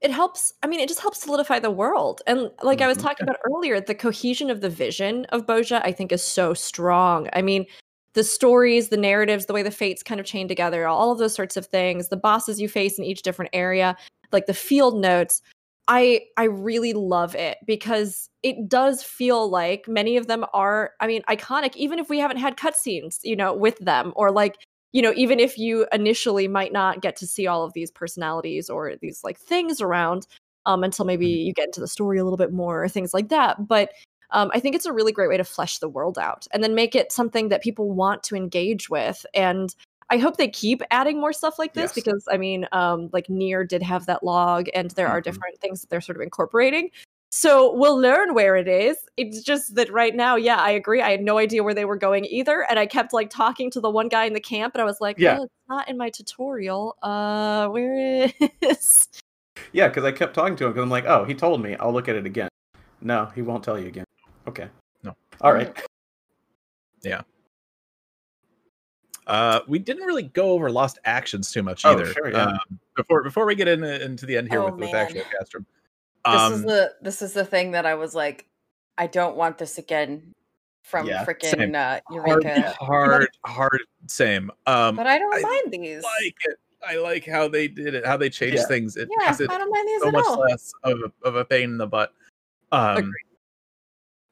it 0.01 0.11
helps 0.11 0.55
i 0.63 0.67
mean 0.67 0.81
it 0.81 0.89
just 0.89 1.01
helps 1.01 1.23
solidify 1.23 1.59
the 1.59 1.71
world 1.71 2.23
and 2.27 2.51
like 2.63 2.81
i 2.81 2.87
was 2.87 2.97
Mhm. 2.97 3.03
talking 3.03 3.25
about 3.25 3.37
earlier 3.45 3.81
the 3.81 3.95
cohesion 3.95 4.49
of 4.51 4.61
the 4.63 4.71
vision 4.71 5.27
of 5.27 5.45
bozja 5.47 5.81
i 5.85 5.93
think 5.93 6.11
is 6.13 6.23
so 6.25 6.55
strong 6.55 7.29
i 7.35 7.43
mean 7.43 7.67
the 8.15 8.25
stories 8.25 8.89
the 8.89 8.97
narratives 8.97 9.47
the 9.47 9.53
way 9.53 9.63
the 9.63 9.71
fates 9.71 10.03
kind 10.03 10.21
of 10.21 10.27
chain 10.27 10.49
together 10.49 10.87
all 10.87 11.13
of 11.13 11.19
those 11.19 11.35
sorts 11.35 11.57
of 11.57 11.67
things 11.67 12.09
the 12.09 12.17
bosses 12.17 12.61
you 12.61 12.69
face 12.69 12.99
in 12.99 13.05
each 13.05 13.23
different 13.23 13.51
area 13.53 13.97
like 14.33 14.47
the 14.47 14.55
field 14.55 15.01
notes 15.01 15.43
i 15.89 16.21
i 16.37 16.45
really 16.45 16.93
love 16.93 17.35
it 17.35 17.59
because 17.67 18.29
it 18.43 18.69
does 18.69 19.03
feel 19.03 19.49
like 19.49 19.87
many 19.89 20.17
of 20.17 20.27
them 20.27 20.45
are 20.53 20.93
i 21.01 21.07
mean 21.07 21.23
iconic 21.29 21.77
even 21.77 21.99
if 21.99 22.09
we 22.09 22.19
haven't 22.19 22.39
had 22.39 22.57
cutscenes 22.57 23.19
you 23.23 23.37
know 23.37 23.55
with 23.55 23.79
them 23.79 24.13
or 24.17 24.31
like 24.31 24.57
you 24.93 25.03
know, 25.03 25.13
even 25.17 25.39
if 25.39 25.57
you 25.57 25.87
initially 25.93 26.49
might 26.49 26.73
not 26.73 27.01
get 27.01 27.17
to 27.17 27.27
see 27.27 27.47
all 27.47 27.65
of 27.65 27.73
these 27.75 27.91
personalities 27.91 28.69
or 28.69 28.95
these 29.01 29.23
like 29.23 29.39
things 29.39 29.81
around 29.81 30.27
um, 30.67 30.83
until 30.83 31.05
maybe 31.05 31.27
you 31.27 31.53
get 31.53 31.67
into 31.67 31.81
the 31.81 31.89
story 31.89 32.19
a 32.19 32.25
little 32.25 32.37
bit 32.37 32.53
more 32.53 32.85
or 32.85 32.89
things 32.89 33.15
like 33.15 33.29
that. 33.29 33.69
But 33.69 33.93
um, 34.33 34.51
I 34.55 34.61
think 34.61 34.75
it's 34.77 34.87
a 34.87 34.93
really 34.93 35.13
great 35.13 35.29
way 35.29 35.37
to 35.37 35.45
flesh 35.45 35.79
the 35.79 35.89
world 35.89 36.19
out 36.19 36.47
and 36.53 36.63
then 36.63 36.75
make 36.75 36.95
it 36.95 37.13
something 37.13 37.49
that 37.49 37.63
people 37.63 37.91
want 37.91 38.23
to 38.25 38.37
engage 38.37 38.89
with. 38.91 39.25
And 39.35 39.75
I 40.11 40.19
hope 40.19 40.37
they 40.37 40.49
keep 40.49 40.83
adding 40.91 41.21
more 41.21 41.33
stuff 41.33 41.59
like 41.59 41.75
this 41.75 41.91
Yes. 41.91 41.95
because 41.95 42.25
I 42.31 42.37
mean, 42.37 42.67
um, 42.73 43.11
like 43.13 43.29
Near 43.31 43.65
did 43.65 43.83
have 43.83 44.07
that 44.07 44.23
log, 44.25 44.69
and 44.75 44.91
there 44.93 45.07
are 45.09 45.21
Mhm. 45.21 45.25
different 45.25 45.59
things 45.61 45.81
that 45.81 45.91
they're 45.91 46.01
sort 46.01 46.17
of 46.17 46.23
incorporating. 46.23 46.91
So 47.33 47.73
we'll 47.75 47.97
learn 47.97 48.35
where 48.35 48.57
it 48.57 48.67
is. 48.67 48.97
It's 49.17 49.41
just 49.43 49.77
that 49.77 49.89
right 49.93 50.17
now, 50.17 50.35
yeah, 50.35 50.57
I 50.57 50.71
agree. 50.71 51.01
I 51.01 51.13
had 51.13 51.23
no 51.23 51.39
idea 51.39 51.63
where 51.63 51.75
they 51.75 51.85
were 51.85 51.95
going 51.97 52.25
either, 52.25 52.67
and 52.69 52.77
I 52.77 52.87
kept 52.87 53.13
like 53.13 53.31
talking 53.31 53.71
to 53.71 53.81
the 53.81 53.89
one 53.89 54.09
guy 54.09 54.25
in 54.25 54.33
the 54.33 54.41
camp, 54.41 54.75
and 54.75 54.83
I 54.83 54.85
was 54.85 55.01
like, 55.01 55.17
Yeah. 55.17 55.39
"Oh, 55.39 55.45
it's 55.45 55.55
not 55.69 55.89
in 55.89 55.97
my 55.97 56.11
tutorial. 56.11 56.97
Uh, 57.03 57.69
where 57.69 58.29
is?" 58.61 59.07
Yeah, 59.73 59.89
because 59.89 60.05
I 60.05 60.11
kept 60.13 60.35
talking 60.35 60.57
to 60.57 60.65
him 60.65 60.73
because 60.73 60.83
I'm 60.83 60.91
like, 60.91 61.05
oh, 61.05 61.25
he 61.25 61.35
told 61.35 61.63
me. 61.63 61.77
I'll 61.77 61.93
look 61.93 62.09
at 62.09 62.17
it 62.17 62.27
again. 62.27 62.49
No, 63.01 63.27
he 63.35 63.43
won't 63.43 63.63
tell 63.63 63.79
you 63.79 63.87
again. 63.87 64.05
Okay. 64.51 64.69
No. 65.05 65.15
All 65.41 65.53
right. 65.53 65.75
Yeah. 67.03 67.23
Uh, 69.27 69.61
we 69.67 69.79
didn't 69.79 70.05
really 70.05 70.25
go 70.25 70.51
over 70.51 70.71
lost 70.71 70.99
actions 71.07 71.51
too 71.51 71.63
much 71.63 71.87
Oh, 71.87 71.93
either. 71.95 72.05
sure, 72.13 72.31
yeah. 72.31 72.45
Um, 72.45 72.79
before 72.95 73.23
before 73.23 73.47
we 73.47 73.55
get 73.55 73.69
into 73.69 74.05
into 74.05 74.27
the 74.27 74.37
end 74.37 74.49
here 74.51 74.61
Oh, 74.61 74.67
with, 74.67 74.75
with 74.75 74.93
man. 74.93 74.97
actual 75.07 75.23
Castrum. 75.33 75.65
This 76.31 76.43
Um, 76.43 76.53
is 76.53 76.63
the 76.65 76.93
this 77.01 77.23
is 77.23 77.33
the 77.33 77.47
thing 77.47 77.71
that 77.71 77.87
I 77.87 77.95
was 77.95 78.15
like, 78.15 78.45
I 78.99 79.07
don't 79.07 79.35
want 79.35 79.57
this 79.57 79.79
again 79.79 80.35
from 80.85 81.07
Yeah, 81.07 81.25
same. 81.25 81.73
freaking 81.73 81.75
uh, 81.75 82.01
hard, 82.13 82.45
Eureka. 82.45 82.75
hard, 82.81 83.29
hard, 83.47 83.81
same. 84.09 84.51
Um, 84.67 84.95
But 84.97 85.07
I 85.07 85.19
don't 85.19 85.35
I 85.35 85.41
mind 85.41 85.73
these. 85.83 86.03
like 86.03 86.37
it. 86.45 86.57
I 86.87 86.97
like 86.97 87.25
how 87.25 87.49
they 87.49 87.67
did 87.67 87.95
it, 87.95 88.05
how 88.05 88.19
they 88.19 88.29
changed 88.29 88.59
Yeah. 88.59 88.67
things. 88.67 88.99
It 88.99 89.09
yeah, 89.11 89.29
makes 89.29 89.41
it 89.41 89.51
I 89.51 89.57
don't 89.57 89.71
mind 89.71 89.89
these 89.89 90.03
so 90.03 90.09
at 90.09 90.13
much 90.13 90.27
all. 90.29 90.41
less 90.41 90.71
of 90.85 90.99
a, 91.01 91.27
of 91.27 91.37
a 91.37 91.47
pain 91.47 91.71
in 91.71 91.79
the 91.79 91.87
butt. 91.87 92.13
Um, 92.73 92.99
Agreed. 92.99 93.30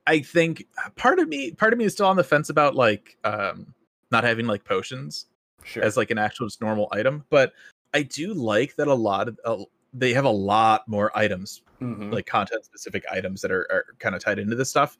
I 0.09 0.21
think 0.21 0.65
part 0.97 1.19
of 1.21 1.29
me, 1.29 1.53
part 1.53 1.73
of 1.73 1.79
me 1.79 1.85
is 1.85 1.93
still 1.93 2.07
on 2.07 2.17
the 2.17 2.25
fence 2.25 2.49
about 2.51 2.75
like 2.75 3.17
um, 3.25 3.73
not 4.11 4.25
having 4.25 4.47
like 4.47 4.65
potions 4.65 5.27
Sure. 5.65 5.83
as 5.85 5.97
like 5.97 6.11
an 6.11 6.19
actual 6.19 6.47
just 6.47 6.61
normal 6.63 6.89
item, 6.93 7.25
but 7.31 7.53
I 7.95 8.03
do 8.03 8.33
like 8.33 8.75
that 8.77 8.89
a 8.89 8.95
lot 8.95 9.29
of 9.29 9.39
uh, 9.45 9.59
they 9.93 10.13
have 10.15 10.25
a 10.25 10.31
lot 10.31 10.87
more 10.89 11.17
items 11.17 11.63
Mhm. 11.81 12.13
like 12.13 12.27
content 12.27 12.65
specific 12.65 13.05
items 13.11 13.41
that 13.43 13.53
are, 13.53 13.67
are 13.71 13.85
kind 14.01 14.15
of 14.17 14.21
tied 14.25 14.41
into 14.41 14.57
this 14.57 14.69
stuff 14.69 14.97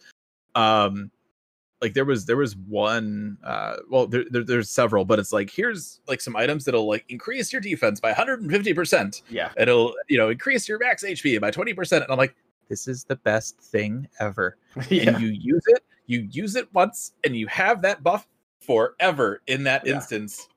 um 0.55 1.11
like 1.83 1.93
there 1.93 2.05
was 2.05 2.25
there 2.25 2.37
was 2.37 2.55
one 2.55 3.37
uh 3.43 3.77
well 3.91 4.07
there, 4.07 4.25
there, 4.31 4.45
there's 4.45 4.71
several 4.71 5.05
but 5.05 5.19
it's 5.19 5.33
like 5.33 5.51
here's 5.51 6.01
like 6.07 6.21
some 6.21 6.37
items 6.37 6.65
that'll 6.65 6.87
like 6.87 7.05
increase 7.09 7.53
your 7.53 7.61
defense 7.61 7.99
by 7.99 8.13
150% 8.13 9.23
yeah. 9.29 9.51
it'll 9.57 9.93
you 10.09 10.17
know 10.17 10.29
increase 10.31 10.69
your 10.69 10.79
max 10.79 11.03
hp 11.05 11.41
by 11.41 11.51
20% 11.51 11.93
and 12.03 12.07
i'm 12.11 12.17
like 12.19 12.37
this 12.69 12.87
is 12.89 13.05
the 13.05 13.17
best 13.17 13.59
thing 13.61 14.07
ever 14.21 14.57
yeah. 14.89 15.11
and 15.11 15.21
you 15.21 15.29
use 15.29 15.63
it 15.69 15.85
you 16.07 16.27
use 16.31 16.57
it 16.57 16.73
once 16.75 17.13
and 17.25 17.37
you 17.37 17.47
have 17.47 17.83
that 17.83 18.03
buff 18.03 18.27
forever 18.61 19.41
in 19.47 19.65
that 19.65 19.87
Yeah. 19.87 19.95
instance 19.95 20.49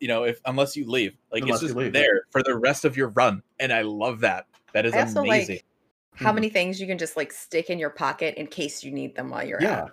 you 0.00 0.08
know 0.08 0.24
if 0.24 0.40
unless 0.46 0.76
you 0.76 0.88
leave 0.88 1.16
like 1.32 1.42
Unless 1.42 1.56
it's 1.56 1.68
just 1.68 1.76
leave, 1.76 1.94
yeah. 1.94 2.00
there 2.02 2.22
for 2.30 2.42
the 2.42 2.56
rest 2.56 2.84
of 2.84 2.96
your 2.96 3.08
run 3.08 3.42
and 3.58 3.72
i 3.72 3.82
love 3.82 4.20
that 4.20 4.46
that 4.72 4.86
is 4.86 4.94
I 4.94 5.02
also 5.02 5.20
amazing 5.22 5.56
like 5.56 5.64
how 6.14 6.32
Mhm. 6.32 6.34
many 6.36 6.48
things 6.50 6.80
you 6.80 6.86
can 6.86 6.98
just 6.98 7.16
like 7.16 7.32
stick 7.32 7.70
in 7.70 7.78
your 7.78 7.90
pocket 7.90 8.34
in 8.36 8.46
case 8.46 8.82
you 8.84 8.90
need 8.92 9.14
them 9.14 9.30
while 9.30 9.46
you're 9.46 9.62
Yeah. 9.62 9.82
out. 9.82 9.92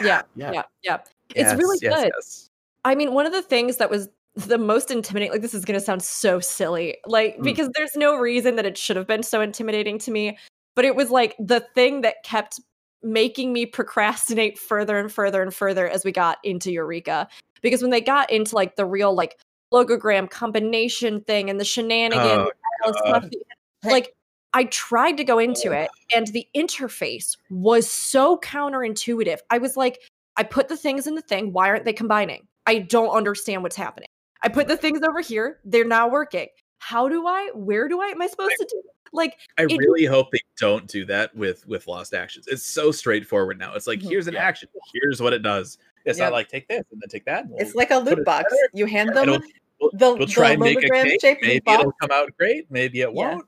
Yeah, 0.00 0.22
Yeah. 0.36 0.52
yeah, 0.52 0.62
yeah. 0.82 0.98
It's 1.34 1.54
really 1.54 1.78
yes, 1.80 1.94
good. 2.02 2.12
yes. 2.14 2.50
I 2.84 2.94
mean, 2.94 3.14
one 3.14 3.24
of 3.26 3.32
the 3.32 3.42
things 3.42 3.78
that 3.78 3.90
was 3.90 4.08
the 4.34 4.58
most 4.58 4.90
intimidating, 4.90 5.32
like 5.32 5.40
this 5.40 5.54
is 5.54 5.64
going 5.64 5.78
to 5.78 5.84
sound 5.84 6.02
so 6.02 6.38
silly, 6.40 6.98
like 7.06 7.38
Mm. 7.38 7.42
because 7.42 7.70
there's 7.74 7.96
no 7.96 8.16
reason 8.16 8.56
that 8.56 8.66
it 8.66 8.76
should 8.76 8.96
have 8.96 9.06
been 9.06 9.22
so 9.22 9.40
intimidating 9.40 9.98
to 10.00 10.10
me, 10.10 10.36
but 10.76 10.84
it 10.84 10.94
was 10.94 11.10
like 11.10 11.34
the 11.40 11.60
thing 11.74 12.02
that 12.02 12.22
kept 12.22 12.60
making 13.02 13.52
me 13.52 13.66
procrastinate 13.66 14.58
further 14.58 14.98
and 14.98 15.10
further 15.10 15.42
and 15.42 15.52
further 15.52 15.88
as 15.88 16.04
we 16.04 16.12
got 16.12 16.38
into 16.44 16.70
Eureka. 16.70 17.26
Because 17.62 17.82
when 17.82 17.90
they 17.90 18.00
got 18.00 18.30
into 18.30 18.54
like 18.54 18.76
the 18.76 18.84
real 18.84 19.14
like 19.14 19.38
logogram 19.72 20.30
combination 20.30 21.22
thing 21.22 21.50
and 21.50 21.58
the 21.58 21.64
shenanigans, 21.64 22.26
Oh, 22.28 22.50
and 22.84 22.96
stuff, 22.96 23.24
like 23.84 24.14
I 24.52 24.64
tried 24.64 25.16
to 25.16 25.24
go 25.24 25.38
into 25.38 25.70
oh. 25.70 25.80
it 25.80 25.90
and 26.14 26.26
the 26.28 26.46
interface 26.54 27.36
was 27.50 27.88
so 27.90 28.36
counterintuitive. 28.38 29.38
I 29.50 29.58
was 29.58 29.76
like, 29.76 29.98
I 30.36 30.42
put 30.42 30.68
the 30.68 30.76
things 30.76 31.06
in 31.06 31.14
the 31.14 31.22
thing. 31.22 31.52
Why 31.52 31.68
aren't 31.70 31.84
they 31.84 31.92
combining? 31.92 32.46
I 32.66 32.80
don't 32.80 33.10
understand 33.10 33.62
what's 33.62 33.76
happening. 33.76 34.08
I 34.42 34.48
put 34.48 34.68
the 34.68 34.76
things 34.76 35.00
over 35.02 35.20
here. 35.20 35.60
They're 35.64 35.84
not 35.84 36.10
working. 36.10 36.48
How 36.78 37.08
do 37.08 37.26
I? 37.26 37.50
Where 37.54 37.88
do 37.88 38.00
I? 38.00 38.06
Am 38.08 38.20
I 38.22 38.26
supposed 38.26 38.54
to 38.58 38.66
do? 38.70 38.82
Like, 39.12 39.38
I 39.58 39.62
It- 39.64 39.76
really 39.78 40.04
hope 40.04 40.30
they 40.30 40.40
don't 40.58 40.86
do 40.86 41.04
that 41.06 41.34
with 41.34 41.66
with 41.66 41.86
lost 41.86 42.12
actions. 42.14 42.46
It's 42.48 42.64
so 42.64 42.90
straightforward 42.90 43.58
now. 43.58 43.74
It's 43.74 43.86
like 43.86 44.00
Mhm. 44.00 44.10
here's 44.10 44.26
an 44.28 44.36
action. 44.36 44.68
Here's 44.92 45.22
what 45.22 45.32
it 45.32 45.42
does. 45.42 45.78
It's 46.04 46.18
Yep. 46.18 46.26
not 46.26 46.32
like 46.32 46.48
take 46.48 46.68
this 46.68 46.84
and 46.92 47.00
then 47.00 47.08
take 47.08 47.24
that. 47.24 47.44
It's 47.56 47.74
we'll- 47.74 47.82
like 47.82 47.90
a 47.90 47.98
loot 47.98 48.24
box. 48.24 48.44
together. 48.52 48.68
You 48.74 48.86
hand 48.86 49.10
It'll- 49.10 49.24
them 49.38 49.42
we'll, 49.80 49.90
the, 49.94 50.14
we'll 50.16 50.26
try 50.26 50.48
the 50.48 50.52
and 50.54 50.62
make 50.62 50.78
a 50.84 50.90
cake. 50.90 51.20
shaped 51.20 51.42
Maybe 51.42 51.62
it'll 51.70 51.92
come 52.00 52.10
out 52.12 52.36
great. 52.38 52.70
Maybe 52.70 53.00
it 53.00 53.08
Yeah. 53.14 53.34
won't. 53.34 53.46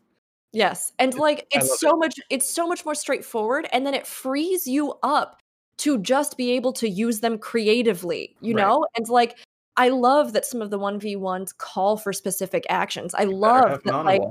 yes, 0.52 0.92
and 0.98 1.14
like 1.14 1.46
it's 1.52 1.78
so 1.80 1.96
much. 1.96 2.14
It's 2.30 2.48
so 2.48 2.66
much 2.66 2.84
more 2.84 2.94
straightforward, 2.94 3.68
and 3.72 3.84
then 3.86 3.94
it 3.94 4.06
frees 4.06 4.66
you 4.66 4.94
up 5.02 5.40
to 5.78 5.98
just 5.98 6.36
be 6.36 6.50
able 6.52 6.72
to 6.72 6.88
use 6.88 7.20
them 7.20 7.38
creatively. 7.38 8.34
You 8.40 8.54
Right. 8.54 8.62
know, 8.62 8.86
and 8.96 9.08
like. 9.08 9.38
I 9.78 9.88
love 9.88 10.32
that 10.34 10.44
some 10.44 10.60
of 10.60 10.70
the 10.70 10.78
1v1s 10.78 11.56
call 11.56 11.96
for 11.96 12.12
specific 12.12 12.66
actions. 12.68 13.14
I 13.14 13.24
love 13.24 13.82
that 13.84 13.86
it 13.86 13.92
on 13.92 14.06
a 14.06 14.08
like. 14.08 14.22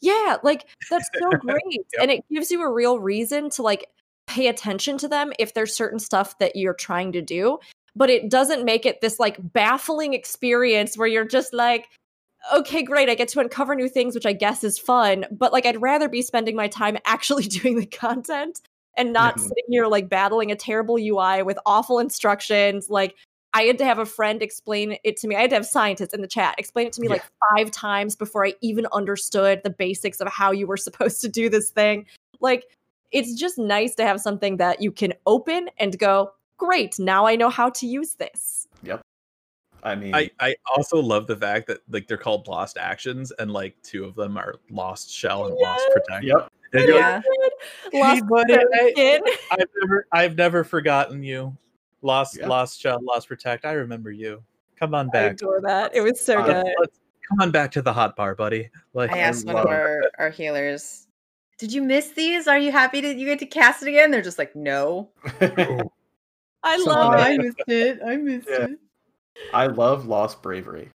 Yeah, 0.00 0.36
like 0.42 0.66
that's 0.90 1.08
so 1.18 1.30
great. 1.38 1.62
Yep. 1.70 2.02
And 2.02 2.10
it 2.10 2.24
gives 2.30 2.50
you 2.50 2.62
a 2.62 2.70
real 2.70 2.98
reason 2.98 3.48
to 3.50 3.62
like 3.62 3.86
pay 4.26 4.48
attention 4.48 4.98
to 4.98 5.08
them 5.08 5.32
if 5.38 5.54
there's 5.54 5.74
certain 5.74 5.98
stuff 5.98 6.38
that 6.38 6.56
you're 6.56 6.74
trying 6.74 7.12
to 7.12 7.22
do. 7.22 7.58
But 7.96 8.10
it 8.10 8.28
doesn't 8.30 8.64
make 8.64 8.84
it 8.84 9.00
this 9.00 9.18
like 9.20 9.36
baffling 9.52 10.14
experience 10.14 10.96
where 10.98 11.08
you're 11.08 11.24
just 11.24 11.52
like, 11.52 11.88
okay, 12.52 12.82
great, 12.82 13.08
I 13.08 13.14
get 13.14 13.28
to 13.28 13.40
uncover 13.40 13.74
new 13.74 13.88
things, 13.88 14.14
which 14.14 14.26
I 14.26 14.32
guess 14.32 14.64
is 14.64 14.78
fun. 14.78 15.26
But 15.30 15.52
like, 15.52 15.66
I'd 15.66 15.82
rather 15.82 16.08
be 16.08 16.22
spending 16.22 16.56
my 16.56 16.68
time 16.68 16.96
actually 17.04 17.44
doing 17.44 17.76
the 17.78 17.86
content 17.86 18.60
and 18.96 19.12
not 19.12 19.36
Mhm. 19.36 19.40
sitting 19.40 19.64
here 19.68 19.86
like 19.86 20.08
battling 20.08 20.50
a 20.50 20.56
terrible 20.56 20.98
UI 20.98 21.42
with 21.42 21.58
awful 21.66 21.98
instructions. 21.98 22.88
Like, 22.90 23.14
I 23.52 23.62
had 23.62 23.78
to 23.78 23.84
have 23.84 23.98
a 23.98 24.06
friend 24.06 24.42
explain 24.42 24.96
it 25.02 25.16
to 25.18 25.28
me. 25.28 25.34
I 25.36 25.40
had 25.40 25.50
to 25.50 25.56
have 25.56 25.66
scientists 25.66 26.14
in 26.14 26.20
the 26.20 26.28
chat 26.28 26.54
explain 26.58 26.86
it 26.86 26.92
to 26.94 27.00
me 27.00 27.08
Yeah. 27.08 27.14
like 27.14 27.24
five 27.56 27.70
times 27.70 28.14
before 28.14 28.46
I 28.46 28.54
even 28.60 28.86
understood 28.92 29.60
the 29.64 29.70
basics 29.70 30.20
of 30.20 30.28
how 30.28 30.52
you 30.52 30.66
were 30.66 30.76
supposed 30.76 31.20
to 31.22 31.28
do 31.28 31.48
this 31.48 31.70
thing. 31.70 32.06
Like, 32.40 32.64
it's 33.10 33.34
just 33.34 33.58
nice 33.58 33.94
to 33.96 34.04
have 34.04 34.20
something 34.20 34.56
that 34.58 34.80
you 34.80 34.92
can 34.92 35.12
open 35.26 35.68
and 35.78 35.98
go, 35.98 36.30
great, 36.58 36.98
now 36.98 37.26
I 37.26 37.34
know 37.36 37.48
how 37.50 37.70
to 37.70 37.86
use 37.86 38.14
this. 38.14 38.68
Yep. 38.84 39.00
I 39.82 39.94
mean, 39.94 40.14
I, 40.14 40.30
I 40.38 40.54
also 40.76 40.98
love 41.00 41.26
the 41.26 41.36
fact 41.36 41.66
that 41.68 41.78
like 41.90 42.06
they're 42.06 42.18
called 42.18 42.46
lost 42.46 42.76
actions 42.78 43.32
and 43.38 43.50
like 43.50 43.74
two 43.82 44.04
of 44.04 44.14
them 44.14 44.36
are 44.36 44.56
lost 44.70 45.10
shell 45.10 45.46
and 45.46 45.54
lost 45.56 45.82
Yes. 45.88 45.92
protect. 45.94 46.24
yep. 46.24 46.48
And 46.72 46.84
you're 46.86 47.00
like, 47.00 47.24
Yeah. 47.92 48.00
Lost 48.00 48.14
Hey, 48.22 48.28
buddy, 48.28 48.54
I- 48.54 48.90
skin. 48.92 49.22
I've 49.50 49.68
never 49.80 50.06
I've 50.12 50.36
never 50.36 50.64
forgotten 50.64 51.22
you. 51.24 51.56
Lost 52.02 52.38
Yeah. 52.38 52.48
lost 52.48 52.80
shell, 52.80 52.98
lost 53.02 53.28
protect. 53.28 53.64
I 53.64 53.72
remember 53.72 54.10
you. 54.10 54.42
Come 54.78 54.94
on 54.94 55.08
I 55.08 55.12
back. 55.12 55.32
adore 55.32 55.60
that. 55.62 55.94
It 55.94 56.00
was 56.00 56.20
so 56.20 56.38
Uh, 56.40 56.46
good. 56.46 56.74
Let's- 56.80 56.98
come 57.28 57.40
on 57.40 57.50
back 57.50 57.70
to 57.72 57.82
the 57.82 57.92
hot 57.92 58.16
bar, 58.16 58.34
buddy. 58.34 58.70
Like 58.94 59.12
I 59.12 59.18
asked 59.18 59.46
one 59.46 59.56
of 59.56 59.64
love 59.66 59.72
our, 59.72 60.02
our 60.18 60.30
healers, 60.30 61.06
Did 61.58 61.72
you 61.74 61.82
miss 61.82 62.12
these? 62.12 62.48
Are 62.48 62.58
you 62.58 62.72
happy 62.72 63.02
that 63.02 63.16
you 63.16 63.26
get 63.26 63.38
to 63.40 63.46
cast 63.46 63.82
it 63.82 63.88
again? 63.88 64.10
They're 64.10 64.22
just 64.22 64.38
like, 64.38 64.56
No. 64.56 65.10
I 66.62 66.76
Something 66.76 66.86
love 66.86 67.12
that- 67.18 67.30
it. 67.32 67.38
missed 67.42 67.68
it. 67.68 68.00
I 68.06 68.16
missed 68.16 68.48
Yeah. 68.48 68.64
it. 68.64 68.78
I 69.52 69.66
love 69.66 70.06
Lost 70.06 70.42
Bravery. 70.42 70.90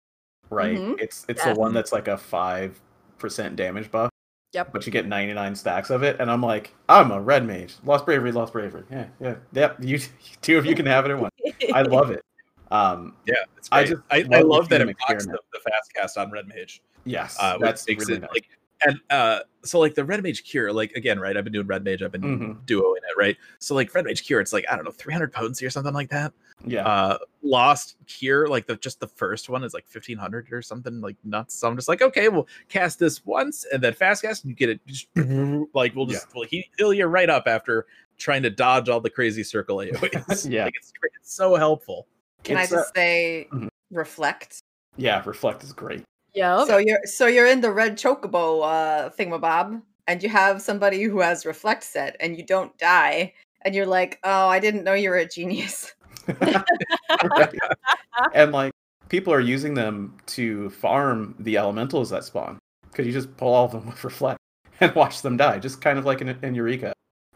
Right? 0.50 0.78
Mhm. 0.78 1.00
It's 1.00 1.26
it's 1.28 1.44
Yes. 1.46 1.54
the 1.56 1.60
one 1.60 1.74
that's 1.74 1.92
like 1.92 2.08
a 2.08 2.18
five 2.18 2.80
percent 3.18 3.56
damage 3.56 3.90
buff. 3.92 4.10
Yep. 4.54 4.72
But 4.72 4.86
you 4.86 4.92
get 4.92 5.08
99 5.08 5.56
stacks 5.56 5.90
of 5.90 6.04
it, 6.04 6.20
and 6.20 6.30
I'm 6.30 6.42
like, 6.42 6.74
I'm 6.88 7.12
a 7.12 7.20
red 7.20 7.46
mage. 7.46 7.76
Lost 7.84 8.06
bravery, 8.06 8.32
lost 8.32 8.54
bravery. 8.54 8.84
Yeah, 8.92 9.06
yeah, 9.20 9.36
yep. 9.52 9.78
You 9.82 10.00
two 10.42 10.58
of 10.60 10.66
you 10.66 10.76
can 10.76 10.86
have 10.86 11.06
it 11.06 11.12
at 11.12 11.20
one. 11.20 11.32
I 11.74 11.82
love 11.82 12.12
it. 12.12 12.24
Um, 12.70 13.16
yeah, 13.26 13.36
it's 13.58 13.70
I 13.72 13.84
just 13.84 14.02
I, 14.12 14.18
I, 14.18 14.22
love 14.22 14.30
the 14.30 14.44
love 14.46 14.70
that 14.70 14.82
it 14.82 14.98
blocks 15.08 15.26
the, 15.26 15.38
the 15.54 15.60
fast 15.60 15.94
cast 15.96 16.18
on 16.18 16.32
red 16.32 16.48
mage. 16.48 16.82
yes, 17.04 17.38
Uh, 17.40 17.54
which 17.54 17.62
that's 17.62 17.88
makes 17.88 18.06
really 18.08 18.18
it 18.18 18.22
nice. 18.22 18.30
like 18.32 18.48
and 18.86 19.00
uh 19.10 19.40
so 19.64 19.80
like 19.80 19.96
the 19.96 20.04
red 20.04 20.22
mage 20.24 20.44
cure 20.44 20.72
like 20.74 20.92
again 20.94 21.20
right 21.20 21.38
i've 21.38 21.44
been 21.44 21.54
doing 21.54 21.68
red 21.68 21.84
mage 21.84 22.02
i've 22.02 22.12
been 22.12 22.22
Mhm. 22.22 22.66
duoing 22.66 22.98
it 22.98 23.18
right 23.18 23.38
so 23.60 23.74
like 23.76 23.94
red 23.94 24.06
mage 24.06 24.26
cure 24.26 24.40
it's 24.42 24.54
like 24.54 24.66
i 24.72 24.76
don't 24.76 24.86
know 24.86 24.92
300 24.92 25.32
potency 25.32 25.66
or 25.66 25.70
something 25.70 25.94
like 25.94 26.10
that 26.10 26.34
yeah, 26.66 26.86
uh 26.88 27.18
lost 27.42 27.96
cure 28.08 28.48
like 28.48 28.66
the 28.68 28.76
just 28.78 29.00
the 29.00 29.08
first 29.08 29.50
one 29.50 29.64
is 29.64 29.74
like 29.74 29.86
1500 29.92 30.52
or 30.52 30.62
something 30.62 31.02
like 31.02 31.16
nuts 31.24 31.56
so 31.56 31.68
i'm 31.68 31.76
just 31.76 31.88
like 31.90 32.02
okay 32.02 32.30
we'll 32.30 32.48
cast 32.70 33.00
this 33.00 33.26
once 33.26 33.66
and 33.74 33.82
then 33.84 33.94
fast 33.94 34.22
cast 34.24 34.44
and 34.44 34.50
you 34.52 34.56
get 34.56 34.70
it 34.70 34.80
just 34.88 35.08
like 35.74 35.94
we'll 35.96 36.06
just 36.06 36.28
we'll 36.36 36.46
he- 36.46 36.70
heal 36.78 36.94
you 36.94 37.06
right 37.06 37.30
up 37.30 37.44
after 37.48 37.86
trying 38.18 38.44
to 38.44 38.50
dodge 38.50 38.90
all 38.90 39.02
the 39.02 39.10
crazy 39.10 39.44
circle 39.44 39.78
AoEs. 39.80 40.50
Yeah. 40.50 40.66
like 40.66 40.76
it's, 40.76 40.94
it's 41.04 41.34
so 41.34 41.56
helpful 41.56 42.08
Can 42.44 42.58
I 42.58 42.64
It's, 42.64 42.72
uh, 42.74 42.76
just 42.78 42.96
say 42.96 43.48
Mhm. 43.52 43.68
reflect? 43.92 44.60
yeah. 44.98 45.22
Reflect 45.26 45.64
is 45.64 45.74
great. 45.74 46.04
Yep. 46.36 46.68
So 46.68 46.78
you're 46.78 47.00
so 47.06 47.28
you're 47.28 47.48
in 47.48 47.62
the 47.62 47.72
red 47.72 47.98
chocobo 47.98 48.64
uh 48.64 49.10
thingamabob, 49.12 49.82
and 50.08 50.24
you 50.24 50.30
have 50.30 50.62
somebody 50.62 51.04
who 51.04 51.20
has 51.20 51.46
reflect 51.46 51.84
set, 51.84 52.16
and 52.20 52.38
you 52.38 52.46
don't 52.46 52.76
die, 52.78 53.34
and 53.64 53.76
you're 53.76 53.86
like, 53.86 54.20
oh, 54.24 54.48
I 54.48 54.60
didn't 54.60 54.84
know 54.84 54.94
you 54.94 55.10
were 55.10 55.18
a 55.18 55.28
genius. 55.28 55.94
Right. 56.40 56.64
and 58.34 58.52
like 58.52 58.72
people 59.10 59.34
are 59.34 59.40
using 59.40 59.74
them 59.74 60.18
to 60.28 60.70
farm 60.72 61.36
the 61.40 61.58
elementals 61.58 62.10
that 62.12 62.24
spawn 62.24 62.58
because 62.90 63.06
you 63.06 63.12
just 63.14 63.36
pull 63.38 63.54
all 63.54 63.66
of 63.66 63.72
them 63.72 63.86
with 63.90 64.04
reflect 64.04 64.40
and 64.80 64.94
watch 64.96 65.22
them 65.22 65.38
die, 65.38 65.60
just 65.60 65.82
kind 65.82 66.00
of 66.00 66.06
like 66.06 66.22
in, 66.22 66.30
in 66.30 66.56
Eureka. 66.56 66.94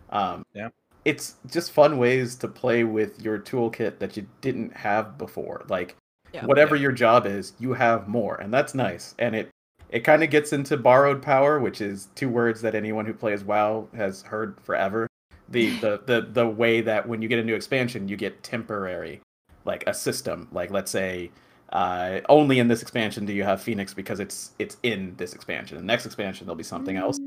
Um, 0.09 0.43
Yeah. 0.53 0.69
it's 1.05 1.35
just 1.47 1.71
fun 1.71 1.97
ways 1.97 2.35
to 2.37 2.47
play 2.47 2.83
with 2.83 3.21
your 3.21 3.37
toolkit 3.39 3.99
that 3.99 4.15
you 4.17 4.27
didn't 4.41 4.75
have 4.75 5.17
before. 5.17 5.65
Like 5.69 5.95
Yeah. 6.33 6.45
whatever 6.45 6.75
your 6.75 6.91
job 6.91 7.25
is, 7.25 7.53
you 7.59 7.73
have 7.73 8.07
more, 8.07 8.35
and 8.35 8.53
that's 8.53 8.73
nice. 8.75 9.15
And 9.19 9.35
it 9.35 9.49
it 9.89 10.01
kind 10.01 10.23
of 10.23 10.29
gets 10.29 10.51
into 10.51 10.75
borrowed 10.75 11.21
power, 11.21 11.59
which 11.59 11.79
is 11.79 12.09
two 12.15 12.29
words 12.29 12.61
that 12.61 12.75
anyone 12.75 13.05
who 13.05 13.13
plays 13.13 13.43
WoW 13.43 13.87
has 13.95 14.21
heard 14.23 14.59
forever. 14.61 15.07
The 15.49 15.69
the 15.79 16.01
the 16.05 16.27
the 16.31 16.47
way 16.47 16.81
that 16.81 17.07
when 17.07 17.21
you 17.21 17.27
get 17.27 17.39
a 17.39 17.43
new 17.43 17.55
expansion, 17.55 18.07
you 18.07 18.17
get 18.17 18.43
temporary, 18.43 19.21
like 19.65 19.83
a 19.87 19.93
system. 19.93 20.47
Like 20.51 20.71
let's 20.71 20.91
say, 20.91 21.31
uh, 21.71 22.19
only 22.29 22.59
in 22.59 22.67
this 22.67 22.81
expansion 22.81 23.25
do 23.25 23.33
you 23.33 23.43
have 23.43 23.61
Phoenix 23.61 23.93
because 23.93 24.19
it's 24.19 24.51
it's 24.59 24.77
in 24.83 25.15
this 25.17 25.33
expansion. 25.33 25.77
The 25.77 25.83
next 25.83 26.05
expansion 26.05 26.47
there'll 26.47 26.57
be 26.57 26.63
something 26.63 26.97
else. 26.97 27.17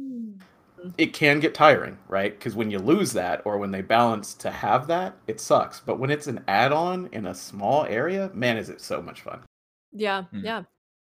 It 0.98 1.12
can 1.12 1.40
get 1.40 1.54
tiring, 1.54 1.98
right? 2.08 2.36
Because 2.38 2.54
when 2.56 2.70
you 2.70 2.78
lose 2.78 3.12
that, 3.12 3.42
or 3.44 3.58
when 3.58 3.70
they 3.70 3.82
balance 3.82 4.34
to 4.34 4.50
have 4.50 4.86
that, 4.88 5.16
it 5.26 5.40
sucks. 5.40 5.80
But 5.80 5.98
when 5.98 6.10
it's 6.10 6.26
an 6.26 6.42
add-on 6.48 7.08
in 7.12 7.26
a 7.26 7.34
small 7.34 7.84
area, 7.84 8.30
man, 8.34 8.56
is 8.56 8.68
it 8.68 8.80
so 8.80 9.00
much 9.02 9.22
fun. 9.22 9.40
Yeah, 9.92 10.24
Hmm. 10.24 10.44
yeah. 10.44 10.62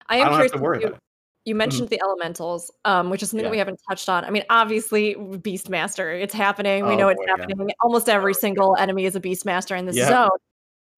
I 0.09 0.17
I 0.17 0.19
am 0.19 0.25
don't 0.27 0.31
have 0.33 0.37
curious. 0.37 0.51
to 0.51 0.57
worry 0.59 0.79
you, 0.81 0.87
about 0.87 0.97
it. 0.97 1.01
you 1.45 1.55
mentioned 1.55 1.89
the 1.89 1.99
elementals, 2.01 2.71
um, 2.85 3.09
which 3.09 3.23
is 3.23 3.29
something 3.29 3.43
that 3.43 3.49
Yeah. 3.49 3.51
we 3.51 3.57
haven't 3.57 3.79
touched 3.89 4.09
on. 4.09 4.23
I 4.25 4.29
mean, 4.29 4.43
obviously, 4.49 5.15
Beastmaster, 5.15 6.19
it's 6.21 6.33
happening. 6.33 6.85
We 6.85 6.93
Oh, 6.93 6.97
know 6.97 7.07
it's 7.09 7.17
boy, 7.19 7.25
yeah. 7.27 7.37
happening. 7.37 7.69
Almost 7.81 8.09
every 8.09 8.33
single 8.33 8.75
enemy 8.77 9.05
is 9.05 9.15
a 9.15 9.21
Beastmaster 9.21 9.77
in 9.77 9.85
this 9.85 9.95
Yeah. 9.95 10.07
zone. 10.09 10.37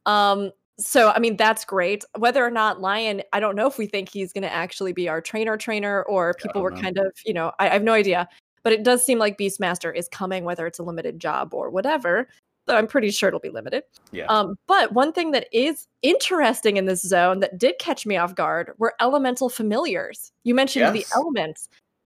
Um, 0.06 0.52
so 0.80 1.10
I 1.10 1.20
mean, 1.20 1.38
that's 1.38 1.66
great. 1.66 2.04
Whether 2.18 2.46
or 2.46 2.52
not 2.52 2.82
Lyon, 2.82 3.24
I 3.34 3.40
don't 3.40 3.56
know 3.56 3.68
if 3.68 3.78
we 3.78 3.88
think 3.88 4.10
he's 4.12 4.32
going 4.34 4.44
to 4.44 4.54
actually 4.54 4.94
be 4.94 5.10
our 5.10 5.22
trainer 5.22 5.58
trainer, 5.58 6.04
or 6.04 6.34
people 6.36 6.62
were 6.62 6.72
know. 6.72 6.82
kind 6.82 6.98
of, 6.98 7.12
you 7.26 7.34
know, 7.34 7.52
I, 7.60 7.70
I 7.70 7.74
have 7.74 7.84
no 7.84 7.94
idea. 7.94 8.30
But 8.64 8.74
it 8.74 8.84
does 8.84 9.06
seem 9.06 9.20
like 9.20 9.38
Beastmaster 9.38 9.96
is 9.96 10.08
coming, 10.10 10.44
whether 10.44 10.68
it's 10.68 10.80
a 10.80 10.84
limited 10.84 11.20
job 11.20 11.54
or 11.54 11.70
whatever. 11.70 12.28
Though 12.66 12.76
I'm 12.76 12.88
pretty 12.88 13.12
sure 13.12 13.30
it'll 13.30 13.40
be 13.40 13.50
limited. 13.50 13.84
Yeah. 14.12 14.26
Um, 14.26 14.58
but 14.68 14.92
one 14.92 15.14
thing 15.14 15.32
that 15.32 15.48
is 15.54 15.88
interesting 16.02 16.76
in 16.76 16.86
this 16.86 17.02
zone 17.02 17.40
that 17.40 17.58
did 17.58 17.80
catch 17.80 18.06
me 18.06 18.18
off 18.18 18.36
guard 18.36 18.74
were 18.78 18.94
elemental 19.00 19.48
familiars. 19.48 20.34
You 20.44 20.54
mentioned 20.54 20.94
the 20.94 21.06
elements, 21.16 21.70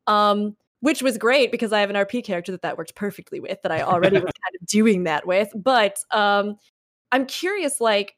um, 0.06 0.56
which 0.82 1.02
was 1.02 1.18
great 1.18 1.52
because 1.52 1.74
I 1.74 1.80
have 1.80 1.90
an 1.90 1.96
RP 1.96 2.24
character 2.24 2.52
that 2.52 2.62
that 2.62 2.78
worked 2.78 2.94
perfectly 2.94 3.40
with 3.40 3.64
that 3.64 3.72
I 3.72 3.82
already 3.82 4.18
was 4.18 4.24
kind 4.44 4.62
of 4.62 4.68
doing 4.68 5.06
that 5.06 5.26
with. 5.26 5.50
But 5.56 5.98
um, 6.12 6.58
I'm 7.12 7.26
curious, 7.26 7.82
like, 7.82 8.16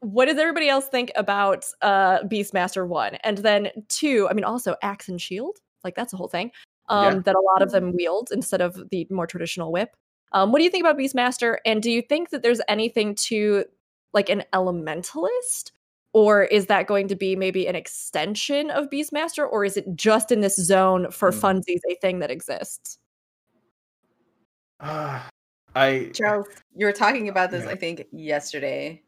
what 0.00 0.26
does 0.26 0.36
everybody 0.36 0.68
else 0.68 0.88
think 0.88 1.12
about 1.16 1.64
uh, 1.80 2.24
Beastmaster 2.24 2.86
one, 2.86 3.14
and 3.24 3.38
then 3.38 3.70
two? 3.88 4.28
I 4.30 4.34
mean, 4.34 4.44
also 4.44 4.76
axe 4.82 5.08
and 5.08 5.20
shield, 5.20 5.60
like 5.82 5.94
that's 5.94 6.12
a 6.12 6.16
whole 6.16 6.28
thing. 6.28 6.50
Um, 6.88 7.14
Yeah. 7.16 7.20
that 7.20 7.34
a 7.34 7.40
lot 7.40 7.62
of 7.62 7.70
them 7.72 7.92
wield 7.92 8.30
instead 8.32 8.60
of 8.60 8.90
the 8.90 9.06
more 9.10 9.26
traditional 9.26 9.72
whip. 9.72 9.96
Um, 10.32 10.50
what 10.52 10.58
do 10.58 10.64
you 10.64 10.70
think 10.70 10.84
about 10.84 10.98
Beastmaster? 10.98 11.58
And 11.64 11.82
do 11.82 11.90
you 11.90 12.02
think 12.02 12.30
that 12.30 12.42
there's 12.42 12.60
anything 12.68 13.14
to 13.16 13.64
like 14.12 14.28
an 14.28 14.42
elementalist? 14.52 15.70
Or 16.12 16.44
is 16.44 16.66
that 16.66 16.86
going 16.86 17.08
to 17.08 17.16
be 17.16 17.34
maybe 17.36 17.66
an 17.66 17.74
extension 17.74 18.70
of 18.70 18.88
Beastmaster? 18.90 19.48
Or 19.50 19.64
is 19.64 19.76
it 19.76 19.84
just 19.96 20.30
in 20.30 20.40
this 20.40 20.56
zone 20.56 21.10
for 21.10 21.30
Mm. 21.32 21.40
funsies 21.40 21.80
a 21.90 21.94
thing 21.96 22.20
that 22.20 22.30
exists? 22.30 22.98
I 25.76 26.10
Charles, 26.14 26.46
you 26.76 26.86
were 26.86 26.92
talking 26.92 27.28
about 27.28 27.50
this, 27.50 27.64
Yeah. 27.64 27.70
I 27.70 27.74
think, 27.76 28.06
yesterday, 28.12 29.02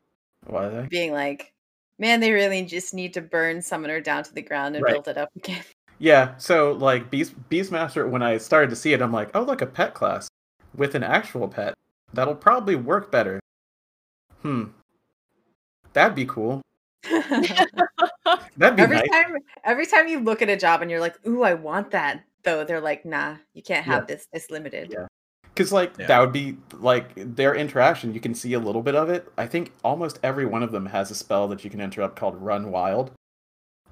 was 0.47 0.73
I? 0.75 0.87
being 0.89 1.13
like, 1.13 1.53
man, 1.99 2.21
they 2.21 2.33
really 2.33 2.63
just 2.65 2.93
need 2.95 3.15
to 3.15 3.21
burn 3.21 3.63
Summoner 3.63 4.01
down 4.01 4.25
to 4.25 4.35
the 4.35 4.43
ground 4.43 4.75
and 4.77 4.83
Right. 4.85 4.95
build 4.95 5.09
it 5.09 5.17
up 5.19 5.31
again. 5.37 5.63
Yeah, 5.99 6.37
so 6.37 6.73
like 6.73 7.11
Beast 7.11 7.35
Beastmaster, 7.49 8.09
when 8.09 8.23
I 8.23 8.37
started 8.39 8.71
to 8.71 8.77
see 8.77 8.93
it, 8.93 9.01
I'm 9.01 9.13
like, 9.13 9.31
oh 9.35 9.43
look, 9.43 9.63
a 9.63 9.67
pet 9.67 9.95
class 9.95 10.29
with 10.77 10.95
an 10.95 11.03
actual 11.03 11.49
pet. 11.49 11.75
That'll 12.13 12.35
probably 12.35 12.77
work 12.77 13.11
better. 13.11 13.41
Hmm. 14.43 14.65
That'd 15.95 16.15
be 16.15 16.27
cool. 16.27 16.61
That'd 17.11 18.77
be 18.77 18.83
every 18.83 18.97
nice. 18.97 19.09
time 19.09 19.37
every 19.65 19.87
time 19.87 20.09
you 20.09 20.21
look 20.21 20.43
at 20.43 20.49
a 20.51 20.57
job 20.57 20.83
and 20.83 20.91
you're 20.91 21.01
like, 21.01 21.17
ooh, 21.27 21.43
I 21.43 21.55
want 21.55 21.91
that, 21.93 22.25
though, 22.43 22.65
they're 22.65 22.81
like, 22.81 23.05
nah, 23.05 23.37
you 23.55 23.63
can't 23.63 23.85
have 23.87 24.07
this. 24.07 24.27
It's 24.33 24.51
limited. 24.51 24.91
Yeah. 24.93 25.07
Because 25.45 25.73
like 25.73 25.97
Yeah. 25.99 26.07
that 26.09 26.21
would 26.21 26.33
be 26.33 26.59
like 26.75 27.13
their 27.17 27.55
interaction. 27.55 28.13
You 28.13 28.21
can 28.21 28.35
see 28.35 28.53
a 28.53 28.59
little 28.59 28.83
bit 28.83 28.95
of 28.95 29.09
it. 29.09 29.33
I 29.39 29.47
think 29.47 29.73
almost 29.83 30.19
every 30.23 30.45
one 30.45 30.63
of 30.63 30.71
them 30.73 30.85
has 30.87 31.11
a 31.11 31.15
spell 31.15 31.49
that 31.49 31.65
you 31.65 31.71
can 31.71 31.81
interrupt 31.81 32.17
called 32.17 32.37
Run 32.37 32.71
Wild. 32.71 33.13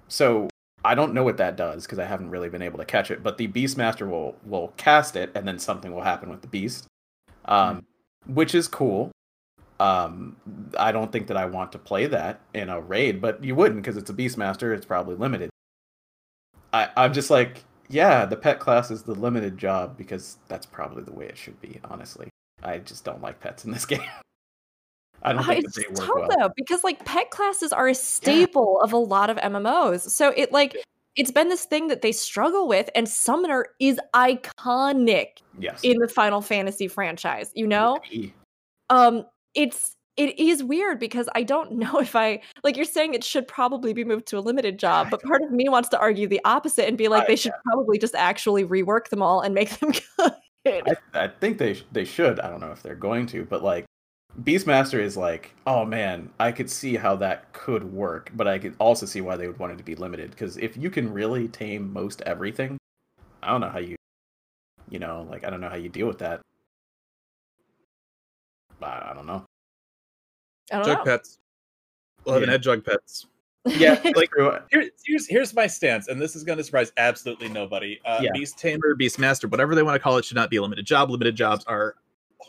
So 0.08 0.48
I 0.84 0.94
don't 0.94 1.14
know 1.14 1.24
what 1.24 1.38
that 1.38 1.56
does 1.56 1.84
because 1.84 1.98
I 1.98 2.04
haven't 2.04 2.30
really 2.30 2.50
been 2.50 2.62
able 2.62 2.78
to 2.78 2.84
catch 2.84 3.10
it. 3.10 3.22
But 3.22 3.38
the 3.38 3.48
Beastmaster 3.48 4.08
will 4.08 4.36
will 4.44 4.72
cast 4.76 5.16
it, 5.16 5.30
and 5.34 5.48
then 5.48 5.58
something 5.58 5.94
will 5.94 6.02
happen 6.02 6.28
with 6.28 6.42
the 6.42 6.48
beast, 6.48 6.86
um, 7.46 7.84
which 8.26 8.54
is 8.54 8.68
cool. 8.68 9.10
Um, 9.80 10.36
I 10.78 10.92
don't 10.92 11.10
think 11.10 11.26
that 11.28 11.36
I 11.36 11.46
want 11.46 11.72
to 11.72 11.78
play 11.78 12.06
that 12.06 12.40
in 12.52 12.68
a 12.68 12.80
raid, 12.80 13.20
but 13.20 13.42
you 13.42 13.54
wouldn't 13.54 13.82
because 13.82 13.96
it's 13.96 14.10
a 14.10 14.14
Beastmaster. 14.14 14.74
It's 14.74 14.86
probably 14.86 15.16
limited. 15.16 15.50
I 16.72 16.90
I'm 16.96 17.12
just 17.14 17.30
like, 17.30 17.64
yeah, 17.88 18.26
the 18.26 18.36
pet 18.36 18.60
class 18.60 18.90
is 18.90 19.02
the 19.02 19.14
limited 19.14 19.56
job 19.56 19.96
because 19.96 20.38
that's 20.48 20.66
probably 20.66 21.02
the 21.02 21.12
way 21.12 21.26
it 21.26 21.38
should 21.38 21.60
be. 21.60 21.80
Honestly, 21.84 22.28
I 22.62 22.78
just 22.78 23.04
don't 23.04 23.22
like 23.22 23.40
pets 23.40 23.64
in 23.64 23.72
this 23.72 23.86
game. 23.86 24.02
I 25.24 25.32
don't 25.32 25.44
think 25.44 25.64
it's 25.64 25.76
that 25.76 25.88
they 25.88 25.94
tough 25.94 26.10
well. 26.14 26.28
though 26.38 26.50
because 26.56 26.84
like 26.84 27.04
pet 27.04 27.30
classes 27.30 27.72
are 27.72 27.88
a 27.88 27.94
staple 27.94 28.80
of 28.82 28.92
a 28.92 28.96
lot 28.98 29.30
of 29.30 29.36
MMOs. 29.38 30.10
So 30.10 30.32
it 30.36 30.52
like 30.52 30.76
it's 31.16 31.30
been 31.30 31.48
this 31.48 31.64
thing 31.64 31.86
that 31.88 32.02
they 32.02 32.12
struggle 32.12 32.66
with, 32.66 32.90
and 32.94 33.08
Summoner 33.08 33.66
is 33.80 33.98
iconic 34.14 35.28
Yes. 35.58 35.80
in 35.82 35.98
the 35.98 36.08
Final 36.08 36.40
Fantasy 36.42 36.88
franchise. 36.88 37.50
You 37.54 37.66
know, 37.66 38.00
Yeah. 38.10 38.28
um, 38.90 39.24
it's 39.54 39.94
it 40.16 40.38
is 40.38 40.62
weird 40.62 40.98
because 41.00 41.28
I 41.34 41.42
don't 41.42 41.72
know 41.78 41.98
if 42.00 42.14
I 42.16 42.40
like 42.62 42.76
you're 42.76 42.84
saying 42.84 43.14
it 43.14 43.24
should 43.24 43.48
probably 43.48 43.92
be 43.92 44.04
moved 44.04 44.26
to 44.28 44.38
a 44.38 44.40
limited 44.40 44.78
job, 44.78 45.08
but 45.10 45.22
part 45.22 45.42
of 45.42 45.50
me 45.50 45.68
wants 45.68 45.88
to 45.90 45.98
argue 45.98 46.26
the 46.28 46.40
opposite 46.44 46.86
and 46.86 46.98
be 46.98 47.08
like 47.08 47.24
I- 47.24 47.26
they 47.28 47.36
should 47.36 47.52
probably 47.64 47.98
just 47.98 48.14
actually 48.14 48.64
rework 48.64 49.08
them 49.08 49.22
all 49.22 49.40
and 49.40 49.54
make 49.54 49.70
them 49.78 49.92
good. 50.18 50.32
I, 50.66 50.82
I 51.14 51.28
think 51.28 51.58
they 51.58 51.80
they 51.92 52.04
should. 52.04 52.40
I 52.40 52.48
don't 52.50 52.60
know 52.60 52.72
if 52.72 52.82
they're 52.82 52.94
going 52.94 53.26
to, 53.26 53.44
but 53.44 53.62
like 53.62 53.84
Beastmaster 54.42 54.98
is 55.00 55.16
like, 55.16 55.54
oh 55.66 55.84
man, 55.84 56.28
I 56.40 56.50
could 56.50 56.68
see 56.68 56.96
how 56.96 57.14
that 57.16 57.52
could 57.52 57.84
work, 57.92 58.30
but 58.34 58.48
I 58.48 58.58
could 58.58 58.74
also 58.80 59.06
see 59.06 59.20
why 59.20 59.36
they 59.36 59.46
would 59.46 59.58
want 59.58 59.72
it 59.72 59.78
to 59.78 59.84
be 59.84 59.94
limited. 59.94 60.30
Because 60.30 60.56
if 60.56 60.76
you 60.76 60.90
can 60.90 61.12
really 61.12 61.46
tame 61.48 61.92
most 61.92 62.20
everything, 62.22 62.76
I 63.42 63.50
don't 63.50 63.60
know 63.60 63.68
how 63.68 63.78
you, 63.78 63.94
you 64.90 64.98
know, 64.98 65.26
like 65.30 65.44
I 65.44 65.50
don't 65.50 65.60
know 65.60 65.68
how 65.68 65.76
you 65.76 65.88
deal 65.88 66.08
with 66.08 66.18
that. 66.18 66.40
I, 68.82 69.10
I 69.10 69.12
don't 69.14 69.26
know. 69.26 69.44
I 70.72 70.76
don't 70.76 70.84
Jug 70.86 70.98
know. 70.98 71.04
pets. 71.04 71.38
We'll 72.24 72.34
have 72.34 72.42
an 72.42 72.48
Yeah. 72.48 72.54
ed 72.56 72.62
jug 72.62 72.84
pets. 72.84 73.26
Yeah, 73.66 73.98
Like- 74.14 74.30
like. 74.36 74.62
Here, 74.70 74.90
here's 75.06 75.26
here's 75.26 75.54
my 75.54 75.66
stance, 75.66 76.08
and 76.08 76.20
this 76.20 76.36
is 76.36 76.44
going 76.44 76.58
to 76.58 76.64
surprise 76.64 76.92
absolutely 76.98 77.48
nobody. 77.48 77.98
Uh, 78.04 78.18
Yeah. 78.20 78.30
Beast 78.34 78.58
Tamer, 78.58 78.94
Beast 78.94 79.18
Master, 79.18 79.48
whatever 79.48 79.74
they 79.74 79.82
want 79.82 79.94
to 79.94 79.98
call 80.00 80.18
it, 80.18 80.24
should 80.26 80.34
not 80.34 80.50
be 80.50 80.56
a 80.56 80.62
limited 80.62 80.84
job. 80.84 81.08
Limited 81.10 81.34
jobs 81.34 81.64
are 81.64 81.94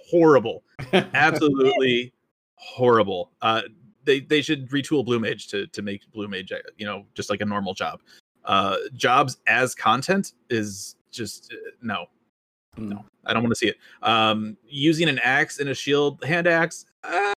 horrible, 0.09 0.63
absolutely 0.93 2.13
horrible. 2.55 3.31
Uh, 3.41 3.61
they 4.03 4.19
they 4.21 4.41
should 4.41 4.69
retool 4.69 5.05
Blue 5.05 5.19
Mage 5.19 5.47
to 5.47 5.67
to 5.67 5.81
make 5.81 6.09
Blue 6.11 6.27
Mage, 6.27 6.51
uh, 6.51 6.57
you 6.77 6.85
know, 6.85 7.05
just 7.13 7.29
like 7.29 7.41
a 7.41 7.45
normal 7.45 7.73
job. 7.73 8.01
Uh, 8.45 8.77
jobs 8.93 9.37
as 9.47 9.73
content 9.73 10.33
is 10.49 10.95
just 11.11 11.51
uh, 11.51 11.71
no, 11.81 12.05
no. 12.77 13.03
I 13.25 13.33
don't 13.33 13.41
want 13.41 13.51
to 13.51 13.55
see 13.55 13.67
it. 13.67 13.77
Um, 14.03 14.57
using 14.67 15.09
an 15.09 15.19
axe 15.19 15.59
and 15.59 15.69
a 15.69 15.73
shield, 15.73 16.23
hand 16.23 16.47
axe, 16.47 16.85
uh, 17.03 17.33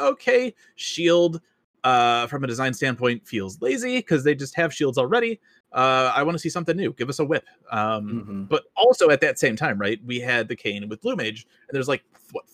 okay. 0.00 0.54
Shield, 0.76 1.40
uh, 1.84 2.26
from 2.28 2.44
a 2.44 2.46
design 2.46 2.72
standpoint, 2.72 3.26
feels 3.26 3.60
lazy 3.60 3.96
because 3.96 4.22
they 4.22 4.34
just 4.34 4.54
have 4.54 4.72
shields 4.72 4.98
already. 4.98 5.40
Uh, 5.72 6.12
I 6.14 6.22
want 6.22 6.34
to 6.34 6.38
see 6.38 6.48
something 6.50 6.76
new. 6.76 6.92
Give 6.92 7.08
us 7.08 7.18
a 7.18 7.24
whip. 7.24 7.44
Um, 7.70 8.46
Mhm. 8.46 8.48
but 8.48 8.64
also 8.76 9.10
at 9.10 9.20
that 9.22 9.38
same 9.38 9.56
time, 9.56 9.78
right? 9.78 9.98
We 10.04 10.20
had 10.20 10.48
the 10.48 10.56
cane 10.56 10.88
with 10.88 11.00
Blue 11.00 11.16
Mage, 11.16 11.46
and 11.68 11.74
there's 11.74 11.88
like 11.88 12.02
what, 12.32 12.44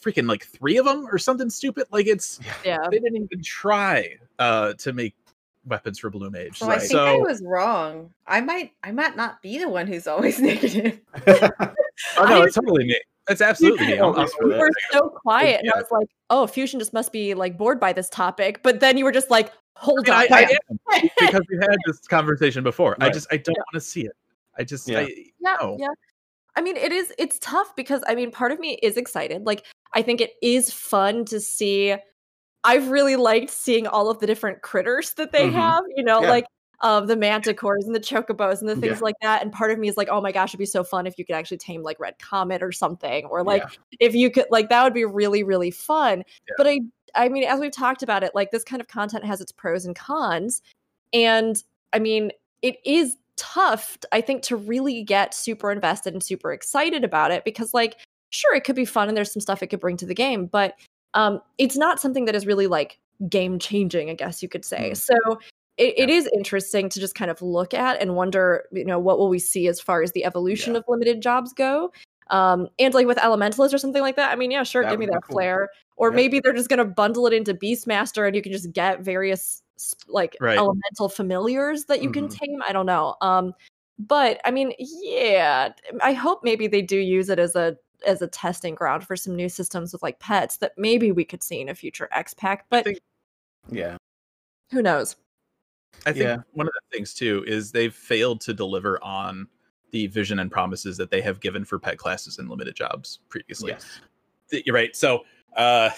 freaking 0.00 0.28
like 0.28 0.44
three 0.44 0.76
of 0.76 0.84
them 0.84 1.06
or 1.10 1.18
something 1.18 1.50
stupid. 1.50 1.86
Like 1.90 2.06
it's 2.06 2.38
yeah. 2.64 2.78
they 2.90 2.98
didn't 2.98 3.16
even 3.16 3.42
try 3.42 4.16
uh 4.38 4.74
to 4.74 4.92
make 4.92 5.14
weapons 5.66 5.98
for 5.98 6.08
Blue 6.08 6.30
Mage. 6.30 6.58
So 6.58 6.70
I 6.70 6.78
think 6.78 6.94
I 6.94 7.16
was 7.16 7.42
wrong. 7.44 8.10
I 8.26 8.40
might 8.40 8.72
I 8.84 8.92
might 8.92 9.16
not 9.16 9.42
be 9.42 9.58
the 9.58 9.68
one 9.68 9.86
who's 9.88 10.06
always 10.06 10.38
negative. 10.40 11.00
oh 11.26 12.24
no, 12.26 12.42
it's 12.42 12.54
totally 12.54 12.84
me. 12.84 13.00
It's 13.28 13.40
absolutely 13.42 13.86
me. 13.88 13.98
I'm- 13.98 14.14
I'm- 14.18 14.28
You 14.40 14.46
were 14.48 14.70
so 14.92 15.10
quiet, 15.10 15.58
and 15.58 15.66
Yeah. 15.66 15.72
I 15.74 15.78
was 15.78 15.90
like, 15.90 16.08
"Oh, 16.30 16.46
Fusion 16.46 16.78
just 16.80 16.92
must 16.94 17.12
be 17.12 17.34
like 17.34 17.58
bored 17.58 17.78
by 17.80 17.92
this 17.92 18.08
topic." 18.08 18.62
But 18.62 18.80
then 18.80 18.96
you 18.96 19.04
were 19.04 19.12
just 19.12 19.30
like, 19.30 19.52
"Hold 19.78 20.08
I, 20.08 20.26
on, 20.26 20.32
I 20.32 20.42
am 20.42 21.08
because 21.20 21.42
we've 21.48 21.60
had 21.60 21.76
this 21.86 22.00
conversation 22.06 22.62
before. 22.64 22.96
I 23.00 23.10
just 23.10 23.26
I 23.32 23.36
don't 23.36 23.56
want 23.56 23.74
to 23.74 23.80
see 23.80 24.02
it. 24.04 24.12
I 24.58 24.64
just 24.64 24.88
Yeah. 24.88 25.00
I, 25.00 25.02
yeah, 25.40 25.56
no. 25.60 25.76
yeah." 25.78 25.88
I 26.56 26.60
mean, 26.60 26.76
it 26.76 26.90
is. 26.90 27.12
It's 27.18 27.38
tough 27.40 27.74
because 27.76 28.02
I 28.06 28.14
mean, 28.16 28.30
part 28.32 28.50
of 28.50 28.58
me 28.58 28.74
is 28.82 28.96
excited. 28.96 29.46
Like, 29.46 29.64
I 29.94 30.02
think 30.02 30.20
it 30.20 30.32
is 30.42 30.72
fun 30.72 31.24
to 31.26 31.40
see. 31.40 31.94
I've 32.64 32.90
really 32.90 33.14
liked 33.16 33.50
seeing 33.50 33.86
all 33.86 34.10
of 34.10 34.18
the 34.18 34.26
different 34.26 34.62
critters 34.62 35.12
that 35.14 35.30
they 35.30 35.48
Mhm. 35.48 35.52
have. 35.52 35.84
You 35.96 36.02
know, 36.02 36.22
Yeah. 36.22 36.30
like 36.30 36.46
um, 36.80 37.06
the 37.06 37.16
manticores 37.16 37.84
and 37.86 37.94
the 37.94 38.00
chocobos 38.00 38.60
and 38.60 38.68
the 38.68 38.76
things 38.76 38.98
Yeah. 38.98 39.02
like 39.04 39.16
that. 39.22 39.42
And 39.42 39.52
part 39.52 39.70
of 39.72 39.78
me 39.78 39.88
is 39.88 39.96
like, 39.96 40.08
oh 40.10 40.20
my 40.20 40.30
gosh, 40.32 40.50
it'd 40.50 40.58
be 40.58 40.64
so 40.66 40.84
fun 40.84 41.06
if 41.06 41.18
you 41.18 41.24
could 41.24 41.34
actually 41.34 41.58
tame 41.58 41.82
like 41.82 41.98
Red 41.98 42.18
Comet 42.18 42.62
or 42.62 42.70
something, 42.72 43.24
or 43.26 43.42
like 43.42 43.62
Yeah. 43.62 43.98
if 44.00 44.14
you 44.14 44.30
could 44.30 44.46
like 44.50 44.68
that 44.68 44.84
would 44.84 44.94
be 44.94 45.04
really 45.04 45.42
really 45.42 45.70
fun 45.72 46.18
Yeah. 46.46 46.54
but 46.56 46.66
i 46.68 46.80
i 47.14 47.28
mean 47.28 47.44
as 47.44 47.58
we've 47.58 47.72
talked 47.72 48.02
about 48.02 48.22
it 48.22 48.34
like 48.34 48.50
this 48.50 48.62
kind 48.64 48.80
of 48.80 48.86
content 48.88 49.24
has 49.24 49.40
its 49.40 49.50
pros 49.50 49.86
and 49.86 49.96
cons 49.96 50.62
and 51.12 51.62
i 51.92 51.98
mean 51.98 52.30
it 52.62 52.76
is 52.84 53.16
tough 53.36 53.96
i 54.12 54.20
think 54.20 54.42
to 54.42 54.56
really 54.56 55.02
get 55.02 55.32
super 55.34 55.70
invested 55.72 56.12
and 56.12 56.22
super 56.22 56.52
excited 56.52 57.02
about 57.04 57.30
it 57.30 57.44
because 57.44 57.72
like 57.72 57.96
sure 58.30 58.54
it 58.54 58.62
could 58.64 58.76
be 58.76 58.84
fun 58.84 59.08
and 59.08 59.16
there's 59.16 59.32
some 59.32 59.40
stuff 59.40 59.62
it 59.62 59.68
could 59.68 59.80
bring 59.80 59.96
to 59.96 60.04
the 60.06 60.14
game 60.14 60.44
but 60.46 60.74
um 61.14 61.40
it's 61.56 61.76
not 61.76 61.98
something 61.98 62.24
that 62.26 62.34
is 62.34 62.46
really 62.46 62.66
like 62.66 62.98
game 63.30 63.58
changing 63.58 64.10
i 64.10 64.14
guess 64.14 64.42
you 64.42 64.48
could 64.48 64.64
say 64.64 64.90
Mm. 64.90 64.96
so 64.96 65.14
it, 65.78 65.94
it 65.96 66.10
is 66.10 66.28
interesting 66.34 66.88
to 66.90 67.00
just 67.00 67.14
kind 67.14 67.30
of 67.30 67.40
look 67.40 67.72
at 67.72 68.00
and 68.00 68.14
wonder 68.16 68.64
you 68.72 68.84
know 68.84 68.98
what 68.98 69.18
will 69.18 69.28
we 69.28 69.38
see 69.38 69.68
as 69.68 69.80
far 69.80 70.02
as 70.02 70.12
the 70.12 70.24
evolution 70.24 70.74
Yeah. 70.74 70.80
of 70.80 70.84
limited 70.88 71.22
jobs 71.22 71.52
go 71.52 71.92
um 72.30 72.68
and 72.78 72.92
like 72.92 73.06
with 73.06 73.16
elementalist 73.18 73.72
or 73.72 73.78
something 73.78 74.02
like 74.02 74.16
that 74.16 74.30
i 74.32 74.36
mean 74.36 74.50
yeah 74.50 74.62
sure 74.64 74.82
That 74.82 74.90
give 74.90 74.98
me 75.00 75.06
that 75.06 75.22
cool. 75.22 75.34
flair 75.36 75.70
or 75.96 76.10
Yeah. 76.10 76.16
maybe 76.16 76.40
they're 76.40 76.52
just 76.52 76.68
gonna 76.68 76.84
bundle 76.84 77.26
it 77.26 77.32
into 77.32 77.54
beastmaster 77.54 78.26
and 78.26 78.36
you 78.36 78.42
can 78.42 78.52
just 78.52 78.70
get 78.72 79.00
various 79.00 79.62
like 80.08 80.36
Right. 80.40 80.58
elemental 80.58 81.08
familiars 81.08 81.84
that 81.86 82.02
you 82.02 82.10
can 82.10 82.28
Mhm. 82.28 82.36
tame 82.38 82.62
i 82.68 82.72
don't 82.72 82.86
know 82.86 83.14
um 83.22 83.54
but 83.98 84.40
i 84.44 84.50
mean 84.50 84.72
yeah 84.78 85.70
i 86.02 86.12
hope 86.12 86.40
maybe 86.42 86.66
they 86.66 86.82
do 86.82 86.98
use 86.98 87.28
it 87.30 87.38
as 87.38 87.54
a 87.56 87.76
as 88.06 88.20
a 88.22 88.26
testing 88.28 88.74
ground 88.74 89.04
for 89.06 89.16
some 89.16 89.34
new 89.34 89.48
systems 89.48 89.92
with 89.92 90.02
like 90.02 90.18
pets 90.20 90.58
that 90.58 90.72
maybe 90.76 91.10
we 91.12 91.24
could 91.24 91.42
see 91.42 91.60
in 91.60 91.68
a 91.68 91.74
future 91.74 92.08
x 92.12 92.34
pack 92.34 92.66
but 92.70 92.84
think- 92.84 92.98
Yeah. 93.70 93.96
who 94.70 94.82
knows 94.82 95.16
I 96.06 96.12
think 96.12 96.24
Yeah. 96.24 96.36
one 96.52 96.66
of 96.66 96.72
the 96.74 96.96
things 96.96 97.14
too 97.14 97.44
is 97.46 97.70
they've 97.72 97.94
failed 97.94 98.40
to 98.42 98.54
deliver 98.54 99.02
on 99.02 99.46
the 99.90 100.06
vision 100.08 100.38
and 100.38 100.50
promises 100.50 100.96
that 100.98 101.10
they 101.10 101.20
have 101.22 101.40
given 101.40 101.64
for 101.64 101.78
pet 101.78 101.98
classes 101.98 102.38
and 102.38 102.48
limited 102.48 102.74
jobs 102.76 103.20
previously. 103.28 103.72
Yes. 103.72 104.00
You're 104.64 104.74
right. 104.74 104.94
So 104.96 105.24
uh 105.56 105.90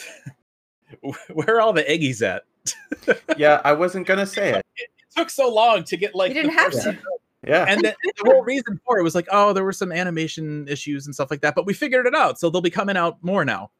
where 1.32 1.56
are 1.56 1.60
all 1.60 1.72
the 1.72 1.84
eggies 1.84 2.22
at? 2.22 2.44
Yeah, 3.36 3.60
I 3.64 3.72
wasn't 3.72 4.06
gonna 4.06 4.26
say 4.26 4.50
it. 4.54 4.66
It 4.76 4.90
took 5.16 5.30
so 5.30 5.52
long 5.52 5.82
to 5.84 5.96
get 5.96 6.14
like 6.14 6.28
you 6.28 6.34
didn't 6.42 6.52
have 6.54 6.72
first- 6.72 6.84
to. 6.84 6.98
Yeah. 7.46 7.64
and 7.68 7.80
the, 7.80 7.96
the 8.04 8.30
whole 8.30 8.42
reason 8.44 8.78
for 8.84 8.98
it 8.98 9.02
was 9.02 9.14
like, 9.14 9.26
oh, 9.32 9.54
there 9.54 9.64
were 9.64 9.72
some 9.72 9.92
animation 9.92 10.68
issues 10.68 11.06
and 11.06 11.14
stuff 11.14 11.30
like 11.30 11.40
that, 11.40 11.54
but 11.54 11.64
we 11.64 11.72
figured 11.72 12.06
it 12.06 12.14
out, 12.14 12.38
so 12.38 12.50
they'll 12.50 12.60
be 12.60 12.68
coming 12.68 12.98
out 12.98 13.16
more 13.24 13.46
now. 13.46 13.70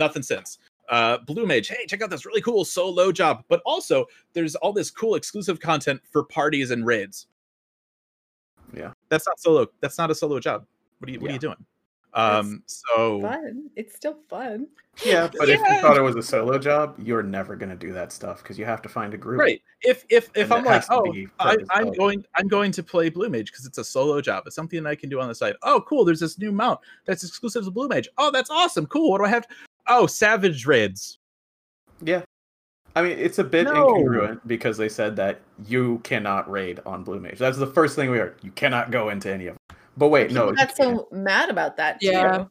Nothing 0.00 0.24
since. 0.24 0.58
Uh, 0.88 1.18
Blue 1.18 1.46
Mage, 1.46 1.68
hey, 1.68 1.86
check 1.86 2.00
out 2.02 2.10
this 2.10 2.24
really 2.24 2.40
cool 2.40 2.64
solo 2.64 3.12
job, 3.12 3.44
but 3.48 3.60
also 3.66 4.06
there's 4.32 4.54
all 4.56 4.72
this 4.72 4.90
cool 4.90 5.16
exclusive 5.16 5.60
content 5.60 6.00
for 6.10 6.24
parties 6.24 6.70
and 6.70 6.86
raids. 6.86 7.26
Yeah. 8.74 8.92
That's 9.08 9.26
not 9.26 9.38
solo. 9.40 9.66
That's 9.80 9.98
not 9.98 10.10
a 10.10 10.14
solo 10.14 10.40
job. 10.40 10.66
What 10.98 11.08
are 11.08 11.12
you 11.12 11.20
What 11.20 11.30
are 11.30 11.34
you 11.34 11.40
doing? 11.40 11.64
Um. 12.14 12.62
So 12.66 13.20
Fun. 13.20 13.70
It's 13.76 13.94
still 13.94 14.16
fun. 14.28 14.66
Yeah, 15.04 15.28
but 15.38 15.48
if 15.48 15.60
you 15.60 15.80
thought 15.80 15.96
it 15.96 16.02
was 16.02 16.16
a 16.16 16.22
solo 16.22 16.58
job, 16.58 16.96
you're 16.98 17.22
never 17.22 17.54
gonna 17.54 17.76
do 17.76 17.92
that 17.92 18.12
stuff 18.12 18.42
because 18.42 18.58
you 18.58 18.64
have 18.64 18.80
to 18.82 18.88
find 18.88 19.12
a 19.14 19.18
group. 19.18 19.38
right. 19.38 19.60
If 19.82 20.04
if 20.08 20.30
if 20.34 20.50
I'm 20.50 20.64
like, 20.64 20.84
oh, 20.90 21.14
I, 21.38 21.56
I'm 21.70 21.92
going 21.92 22.24
I'm 22.34 22.48
going 22.48 22.72
to 22.72 22.82
play 22.82 23.10
Blue 23.10 23.28
Mage 23.28 23.52
because 23.52 23.66
it's 23.66 23.78
a 23.78 23.84
solo 23.84 24.20
job. 24.20 24.44
It's 24.46 24.56
something 24.56 24.86
I 24.86 24.94
can 24.94 25.10
do 25.10 25.20
on 25.20 25.28
the 25.28 25.34
side. 25.34 25.54
Oh, 25.62 25.82
cool. 25.86 26.04
There's 26.04 26.20
this 26.20 26.38
new 26.38 26.50
mount 26.50 26.80
that's 27.04 27.24
exclusive 27.24 27.64
to 27.64 27.70
Blue 27.70 27.88
Mage. 27.88 28.08
Oh, 28.16 28.30
that's 28.30 28.50
awesome. 28.50 28.86
Cool. 28.86 29.10
What 29.10 29.18
do 29.18 29.26
I 29.26 29.28
have? 29.28 29.46
Oh, 29.88 30.06
Savage 30.06 30.66
Raids. 30.66 31.18
Yeah. 32.02 32.22
I 32.96 33.02
mean, 33.02 33.18
it's 33.18 33.38
a 33.38 33.44
bit 33.44 33.64
No. 33.64 33.86
incongruent 33.88 34.40
because 34.46 34.76
they 34.76 34.88
said 34.88 35.16
that 35.16 35.40
you 35.66 35.98
cannot 36.04 36.50
raid 36.50 36.80
on 36.86 37.04
Blue 37.04 37.20
Mage. 37.20 37.38
That's 37.38 37.58
the 37.58 37.66
first 37.66 37.94
thing 37.96 38.10
we 38.10 38.18
heard. 38.18 38.36
You 38.42 38.50
cannot 38.52 38.90
go 38.90 39.08
into 39.10 39.32
any 39.32 39.46
of 39.46 39.54
them. 39.54 39.78
But 39.96 40.08
wait, 40.08 40.30
no. 40.32 40.46
People 40.46 40.50
you 40.52 40.56
got 40.66 40.76
so 40.76 41.08
mad 41.12 41.48
about 41.50 41.76
that 41.76 42.00
too. 42.00 42.08
Yeah. 42.08 42.44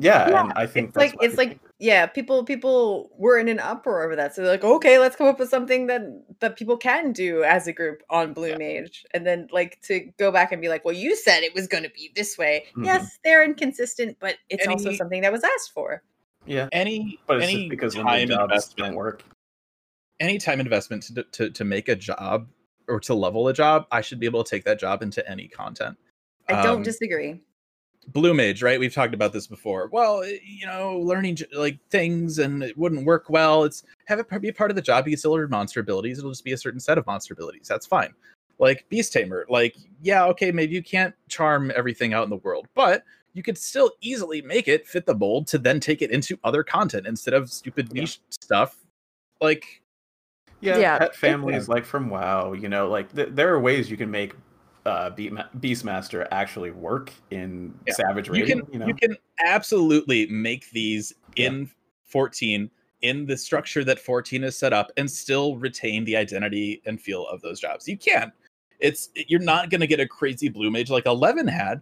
Yeah, 0.00 0.28
Yeah, 0.28 0.40
and 0.44 0.52
I 0.54 0.64
think 0.66 0.88
it's 0.90 0.94
that's 0.96 1.12
like 1.14 1.22
it's 1.24 1.36
like 1.36 1.58
yeah, 1.80 2.06
people 2.06 2.44
people 2.44 3.10
were 3.18 3.36
in 3.36 3.48
an 3.48 3.58
uproar 3.58 4.04
over 4.04 4.14
that. 4.14 4.32
So 4.32 4.42
they're 4.42 4.52
like, 4.52 4.62
okay, 4.62 5.00
let's 5.00 5.16
come 5.16 5.26
up 5.26 5.40
with 5.40 5.48
something 5.48 5.88
that 5.88 6.02
that 6.38 6.56
people 6.56 6.76
can 6.76 7.10
do 7.12 7.42
as 7.42 7.66
a 7.66 7.72
group 7.72 8.04
on 8.08 8.32
Blue 8.32 8.56
Mage, 8.56 9.04
and 9.12 9.26
then 9.26 9.48
like 9.50 9.80
to 9.82 10.00
go 10.16 10.30
back 10.30 10.52
and 10.52 10.62
be 10.62 10.68
like, 10.68 10.84
well, 10.84 10.94
you 10.94 11.16
said 11.16 11.42
it 11.42 11.52
was 11.52 11.66
going 11.66 11.82
to 11.82 11.90
be 11.90 12.12
this 12.14 12.38
way. 12.38 12.66
Mhm. 12.76 12.84
Yes, 12.84 13.18
they're 13.24 13.42
inconsistent, 13.42 14.16
but 14.20 14.36
it's 14.48 14.68
also 14.68 14.90
Any- 14.90 14.98
something 14.98 15.22
that 15.22 15.32
was 15.32 15.42
asked 15.42 15.72
for. 15.72 16.02
Yeah, 16.48 16.68
Any 16.72 17.18
but 17.26 17.38
it's 17.38 17.46
any 17.46 17.56
just 17.56 17.70
because 17.70 17.96
when 17.96 18.06
time 18.06 18.28
the 18.28 18.34
jobs 18.34 18.52
investment 18.52 18.96
work. 18.96 19.22
any 20.20 20.38
time 20.38 20.60
investment 20.60 21.02
to, 21.04 21.22
to 21.32 21.50
to 21.50 21.64
make 21.64 21.88
a 21.88 21.96
job 21.96 22.48
or 22.88 22.98
to 23.00 23.14
level 23.14 23.48
a 23.48 23.52
job, 23.52 23.86
I 23.92 24.00
should 24.00 24.18
be 24.18 24.26
able 24.26 24.42
to 24.42 24.50
take 24.50 24.64
that 24.64 24.80
job 24.80 25.02
into 25.02 25.28
any 25.28 25.46
content. 25.48 25.96
I 26.48 26.62
don't 26.62 26.78
Um, 26.78 26.82
disagree. 26.82 27.40
Blue 28.08 28.32
Mage, 28.32 28.62
right? 28.62 28.80
We've 28.80 28.94
talked 28.94 29.12
about 29.12 29.34
this 29.34 29.46
before. 29.46 29.90
Well, 29.92 30.24
you 30.26 30.64
know, 30.66 30.98
learning 30.98 31.38
like 31.52 31.78
things 31.90 32.38
and 32.38 32.62
it 32.62 32.76
wouldn't 32.78 33.04
work 33.04 33.28
well. 33.28 33.64
It's 33.64 33.82
have 34.06 34.18
it 34.18 34.26
be 34.40 34.48
a 34.48 34.52
part 34.54 34.70
of 34.70 34.76
the 34.76 34.82
job. 34.82 35.06
You 35.06 35.12
can 35.12 35.18
still 35.18 35.32
learn 35.32 35.50
monster 35.50 35.80
abilities. 35.80 36.18
It'll 36.18 36.30
just 36.30 36.44
be 36.44 36.52
a 36.52 36.56
certain 36.56 36.80
set 36.80 36.96
of 36.96 37.06
monster 37.06 37.34
abilities. 37.34 37.68
That's 37.68 37.84
fine. 37.84 38.14
Like 38.58 38.88
Beast 38.88 39.12
Tamer, 39.12 39.44
like 39.50 39.76
yeah, 40.02 40.24
okay, 40.26 40.50
maybe 40.50 40.74
you 40.74 40.82
can't 40.82 41.14
charm 41.28 41.70
everything 41.76 42.14
out 42.14 42.24
in 42.24 42.30
the 42.30 42.36
world, 42.36 42.66
but 42.74 43.04
you 43.38 43.42
could 43.44 43.56
still 43.56 43.92
easily 44.02 44.42
make 44.42 44.66
it 44.68 44.86
fit 44.86 45.06
the 45.06 45.14
mold 45.14 45.46
to 45.46 45.56
then 45.58 45.78
take 45.80 46.02
it 46.02 46.10
into 46.10 46.36
other 46.44 46.62
content 46.64 47.06
instead 47.06 47.32
of 47.32 47.48
stupid 47.50 47.88
Yeah. 47.94 48.02
niche 48.02 48.18
stuff. 48.30 48.76
Like 49.40 49.80
Yeah, 50.60 50.76
Yeah, 50.78 50.98
pet 50.98 51.06
it's- 51.10 51.20
families 51.20 51.68
like 51.68 51.84
from 51.84 52.10
WoW. 52.10 52.52
You 52.52 52.68
know, 52.68 52.88
like 52.88 53.14
th- 53.14 53.28
there 53.30 53.54
are 53.54 53.60
ways 53.60 53.88
you 53.90 53.96
can 53.96 54.10
make 54.10 54.34
uh, 54.86 55.10
Beastmaster 55.10 56.26
actually 56.32 56.70
work 56.72 57.12
in 57.30 57.72
Yeah. 57.86 57.94
Savage 57.94 58.28
you 58.30 58.44
can 58.46 58.62
You 58.72 58.78
know, 58.80 58.86
you 58.88 58.94
can 58.94 59.16
absolutely 59.44 60.26
make 60.26 60.68
these 60.70 61.12
Yeah. 61.36 61.46
in 61.48 61.70
14 62.04 62.68
in 63.02 63.24
the 63.26 63.36
structure 63.36 63.84
that 63.84 64.00
14 64.00 64.42
is 64.42 64.56
set 64.56 64.72
up 64.72 64.90
and 64.96 65.08
still 65.08 65.56
retain 65.58 66.04
the 66.04 66.16
identity 66.16 66.82
and 66.86 67.00
feel 67.00 67.28
of 67.28 67.40
those 67.42 67.60
jobs. 67.60 67.86
You 67.86 67.96
can't. 67.96 68.32
It's 68.80 69.10
you're 69.14 69.40
not 69.40 69.70
going 69.70 69.80
to 69.82 69.86
get 69.86 70.00
a 70.00 70.08
crazy 70.08 70.48
blue 70.48 70.70
mage 70.70 70.90
like 70.90 71.06
11 71.06 71.46
had, 71.46 71.80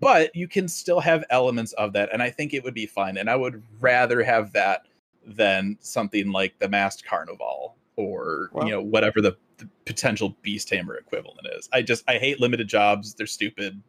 but 0.00 0.34
you 0.34 0.46
can 0.48 0.68
still 0.68 1.00
have 1.00 1.24
elements 1.30 1.72
of 1.74 1.92
that 1.94 2.08
and 2.12 2.22
I 2.22 2.30
think 2.30 2.52
it 2.54 2.62
would 2.64 2.74
be 2.74 2.86
fun 2.86 3.16
and 3.16 3.30
I 3.30 3.36
would 3.36 3.62
rather 3.80 4.22
have 4.22 4.52
that 4.52 4.86
than 5.26 5.76
something 5.80 6.30
like 6.32 6.58
the 6.58 6.68
masked 6.68 7.04
carnival 7.06 7.76
or 7.96 8.50
Well- 8.52 8.66
you 8.66 8.72
know 8.72 8.80
whatever 8.82 9.20
the, 9.20 9.36
the 9.58 9.68
potential 9.86 10.36
beast 10.42 10.68
tamer 10.68 10.96
equivalent 10.96 11.46
is. 11.56 11.68
I 11.72 11.80
just 11.82 12.04
I 12.08 12.18
hate 12.18 12.40
limited 12.40 12.68
jobs. 12.68 13.14
They're 13.14 13.26
stupid. 13.26 13.80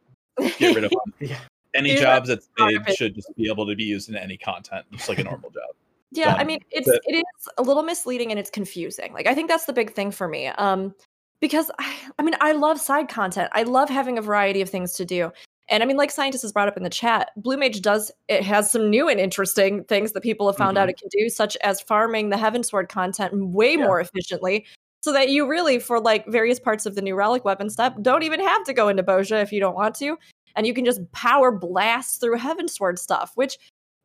Get 0.60 0.76
rid 0.76 0.84
of 0.84 0.92
them 1.06 1.14
yeah, 1.20 1.40
any 1.74 1.94
Yeah, 1.96 2.02
jobs 2.02 2.30
that's 2.30 2.48
part 2.58 2.72
made 2.74 2.82
it. 2.88 2.96
should 2.96 3.16
just 3.16 3.36
be 3.36 3.50
able 3.50 3.66
to 3.68 3.76
be 3.76 3.84
used 3.84 4.08
in 4.10 4.16
any 4.16 4.38
content, 4.38 4.86
just 4.92 5.10
like 5.10 5.20
a 5.20 5.24
normal 5.24 5.50
job. 5.50 5.76
Yeah, 6.12 6.36
I 6.36 6.44
mean 6.46 6.60
it's 6.72 6.88
But- 6.88 7.02
it 7.06 7.16
is 7.18 7.48
a 7.58 7.64
little 7.64 7.84
misleading 7.84 8.30
and 8.32 8.40
it's 8.40 8.50
confusing. 8.52 9.12
Like 9.12 9.28
I 9.28 9.34
think 9.34 9.50
that's 9.50 9.66
the 9.66 9.74
big 9.74 9.94
thing 9.94 10.12
for 10.12 10.28
me. 10.28 10.48
Um 10.48 10.94
because 11.42 11.70
I, 11.80 11.96
I 12.20 12.24
mean 12.24 12.36
I 12.42 12.52
love 12.54 12.80
side 12.80 13.10
content. 13.10 13.50
I 13.54 13.64
love 13.64 13.90
having 13.90 14.18
a 14.18 14.22
variety 14.22 14.62
of 14.62 14.70
things 14.70 14.94
to 14.94 15.04
do. 15.06 15.32
And 15.68 15.82
I 15.82 15.86
mean 15.86 15.98
like 15.98 16.12
scientists 16.12 16.44
has 16.44 16.52
brought 16.52 16.68
up 16.68 16.78
in 16.78 16.84
the 16.84 16.90
chat, 16.90 17.32
Blue 17.38 17.58
Mage 17.58 17.82
does 17.82 18.12
it 18.28 18.44
has 18.44 18.70
some 18.72 18.90
new 18.90 19.08
and 19.10 19.20
interesting 19.20 19.84
things 19.86 20.12
that 20.12 20.22
people 20.22 20.48
have 20.48 20.58
found 20.58 20.78
out 20.78 20.88
Mhm. 20.88 20.92
it 20.92 20.98
can 21.00 21.10
do 21.12 21.30
such 21.30 21.58
as 21.58 21.82
farming 21.82 22.30
the 22.30 22.36
Heavensward 22.38 22.90
content 22.90 23.34
way 23.34 23.72
Yeah. 23.74 23.86
more 23.86 24.00
efficiently 24.00 24.66
so 25.02 25.12
that 25.12 25.30
you 25.30 25.48
really 25.48 25.80
for 25.80 26.00
like 26.00 26.26
various 26.28 26.60
parts 26.60 26.86
of 26.86 26.96
the 26.96 27.02
new 27.02 27.16
relic 27.16 27.46
weapon 27.46 27.70
stuff 27.70 27.94
don't 28.02 28.24
even 28.24 28.40
have 28.40 28.64
to 28.66 28.74
go 28.74 28.88
into 28.90 29.04
Bozja 29.04 29.42
if 29.42 29.52
you 29.52 29.60
don't 29.60 29.76
want 29.76 29.96
to 29.96 30.18
and 30.56 30.66
you 30.68 30.74
can 30.74 30.86
just 30.86 31.02
power 31.12 31.52
blast 31.52 32.22
through 32.22 32.38
Heavensward 32.38 32.98
stuff, 32.98 33.32
which 33.36 33.58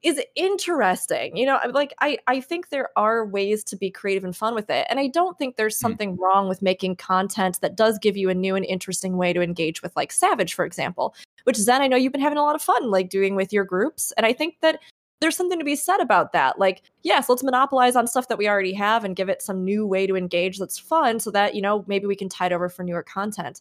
is 0.02 0.18
interesting. 0.34 1.36
You 1.36 1.44
know, 1.44 1.58
like 1.72 1.92
I 2.00 2.16
I 2.26 2.40
think 2.40 2.70
there 2.70 2.88
are 2.96 3.26
ways 3.26 3.62
to 3.64 3.76
be 3.76 3.90
creative 3.90 4.24
and 4.24 4.34
fun 4.34 4.54
with 4.54 4.70
it. 4.70 4.86
And 4.88 4.98
I 4.98 5.08
don't 5.08 5.36
think 5.38 5.56
there's 5.56 5.76
Mm. 5.76 5.80
something 5.80 6.16
wrong 6.16 6.48
with 6.48 6.62
making 6.62 6.96
content 6.96 7.60
that 7.60 7.76
does 7.76 7.98
give 7.98 8.16
you 8.16 8.30
a 8.30 8.34
new 8.34 8.56
and 8.56 8.64
interesting 8.64 9.18
way 9.18 9.32
to 9.34 9.42
engage 9.42 9.82
with 9.82 9.94
like 9.96 10.10
Savage 10.10 10.54
for 10.54 10.64
example, 10.64 11.14
which 11.44 11.56
Zen 11.56 11.82
I 11.82 11.86
know 11.86 11.96
you've 11.96 12.12
been 12.12 12.20
having 12.20 12.38
a 12.38 12.42
lot 12.42 12.54
of 12.54 12.62
fun 12.62 12.90
like 12.90 13.10
doing 13.10 13.34
with 13.34 13.52
your 13.52 13.64
groups 13.64 14.12
and 14.16 14.26
I 14.26 14.32
think 14.32 14.56
that 14.62 14.80
there's 15.20 15.36
something 15.36 15.58
to 15.58 15.64
be 15.64 15.76
said 15.76 16.00
about 16.00 16.32
that. 16.32 16.58
Like, 16.58 16.82
yes, 17.02 17.28
let's 17.28 17.42
monopolize 17.42 17.94
on 17.94 18.06
stuff 18.06 18.28
that 18.28 18.38
we 18.38 18.48
already 18.48 18.72
have 18.72 19.04
and 19.04 19.14
give 19.14 19.28
it 19.28 19.42
some 19.42 19.64
new 19.64 19.86
way 19.86 20.06
to 20.06 20.16
engage 20.16 20.58
that's 20.58 20.78
fun 20.78 21.20
so 21.20 21.30
that, 21.30 21.54
you 21.54 21.60
know, 21.60 21.84
maybe 21.86 22.06
we 22.06 22.16
can 22.16 22.28
tide 22.28 22.52
over 22.52 22.68
for 22.68 22.82
newer 22.82 23.02
content. 23.02 23.60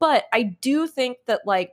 But 0.00 0.26
I 0.32 0.42
do 0.60 0.86
think 0.86 1.18
that 1.26 1.40
like 1.46 1.72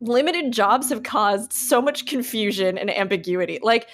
limited 0.00 0.52
jobs 0.52 0.90
have 0.90 1.04
caused 1.04 1.52
so 1.52 1.80
much 1.80 2.06
confusion 2.06 2.76
and 2.76 2.90
ambiguity. 2.90 3.60
Like 3.62 3.88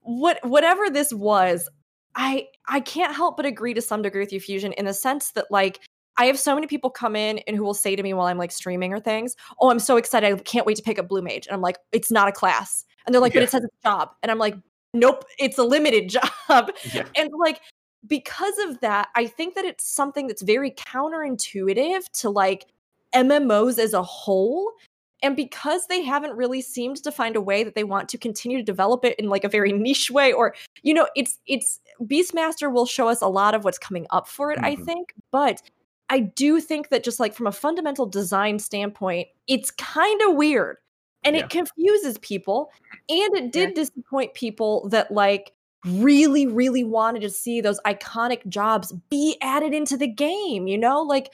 what 0.00 0.38
whatever 0.42 0.88
this 0.88 1.12
was, 1.12 1.68
I 2.14 2.48
I 2.66 2.80
can't 2.80 3.14
help 3.14 3.36
but 3.36 3.46
agree 3.46 3.74
to 3.74 3.82
some 3.82 4.02
degree 4.02 4.22
with 4.22 4.32
you, 4.32 4.40
Fusion, 4.40 4.72
in 4.72 4.86
the 4.86 4.94
sense 4.94 5.32
that 5.32 5.50
like 5.50 5.80
I 6.16 6.26
have 6.26 6.38
so 6.38 6.54
many 6.54 6.66
people 6.66 6.90
come 6.90 7.16
in 7.16 7.38
and 7.46 7.56
who 7.56 7.64
will 7.64 7.74
say 7.74 7.96
to 7.96 8.02
me 8.02 8.12
while 8.14 8.26
I'm 8.26 8.38
like 8.38 8.52
streaming 8.52 8.92
or 8.92 9.00
things, 9.00 9.36
"Oh, 9.60 9.70
I'm 9.70 9.78
so 9.78 9.96
excited! 9.96 10.32
I 10.32 10.36
can't 10.42 10.66
wait 10.66 10.76
to 10.76 10.82
pick 10.82 10.98
up 10.98 11.08
Blue 11.08 11.22
Mage." 11.22 11.46
And 11.46 11.54
I'm 11.54 11.62
like, 11.62 11.78
"It's 11.92 12.10
not 12.10 12.28
a 12.28 12.32
class," 12.32 12.84
and 13.06 13.14
they're 13.14 13.20
like, 13.20 13.34
"But 13.34 13.42
it 13.42 13.50
says 13.50 13.64
it's 13.64 13.74
a 13.84 13.88
job," 13.88 14.10
and 14.22 14.30
I'm 14.30 14.38
like, 14.38 14.56
"Nope, 14.94 15.24
it's 15.38 15.58
a 15.58 15.64
limited 15.64 16.08
job." 16.48 16.70
yeah, 16.92 17.04
and 17.16 17.30
like 17.38 17.60
because 18.08 18.54
of 18.66 18.80
that 18.80 19.08
i 19.14 19.24
think 19.26 19.54
that 19.54 19.64
it's 19.64 19.84
something 19.88 20.26
that's 20.26 20.42
very 20.42 20.72
counterintuitive 20.72 22.00
to 22.12 22.28
like 22.30 22.66
mmos 23.14 23.78
as 23.78 23.92
a 23.94 24.02
whole 24.02 24.72
and 25.22 25.36
because 25.36 25.86
they 25.86 26.02
haven't 26.02 26.32
really 26.36 26.60
seemed 26.60 26.96
to 26.96 27.12
find 27.12 27.36
a 27.36 27.40
way 27.40 27.62
that 27.62 27.76
they 27.76 27.84
want 27.84 28.08
to 28.08 28.18
continue 28.18 28.58
to 28.58 28.64
develop 28.64 29.04
it 29.04 29.16
in 29.20 29.28
like 29.28 29.44
a 29.44 29.48
very 29.48 29.72
niche 29.86 30.10
way 30.10 30.32
or 30.32 30.52
you 30.82 30.92
know 30.92 31.06
it's 31.14 31.38
it's 31.46 31.78
beastmaster 32.02 32.72
will 32.72 32.86
show 32.86 33.08
us 33.08 33.22
a 33.22 33.28
lot 33.28 33.54
of 33.54 33.64
what's 33.64 33.78
coming 33.78 34.06
up 34.10 34.26
for 34.26 34.50
it 34.50 34.58
i 34.62 34.74
Mhm. 34.74 34.84
think 34.84 35.14
but 35.30 35.62
i 36.12 36.20
do 36.20 36.60
think 36.60 36.88
that 36.90 37.02
just 37.02 37.18
like 37.18 37.34
from 37.34 37.46
a 37.48 37.52
fundamental 37.52 38.06
design 38.06 38.58
standpoint 38.58 39.26
it's 39.48 39.70
kind 39.72 40.20
of 40.28 40.36
weird 40.36 40.76
and 41.24 41.34
Yeah. 41.36 41.44
it 41.44 41.50
confuses 41.50 42.18
people 42.18 42.70
and 43.08 43.36
it 43.36 43.50
did 43.52 43.74
disappoint 43.74 44.34
people 44.34 44.88
that 44.90 45.10
like 45.10 45.52
really 45.84 46.46
really 46.46 46.84
wanted 46.84 47.22
to 47.22 47.30
see 47.30 47.60
those 47.60 47.80
iconic 47.86 48.46
jobs 48.48 48.92
be 49.10 49.36
added 49.42 49.74
into 49.74 49.96
the 49.96 50.06
game 50.06 50.68
you 50.68 50.78
know 50.78 51.02
like 51.02 51.32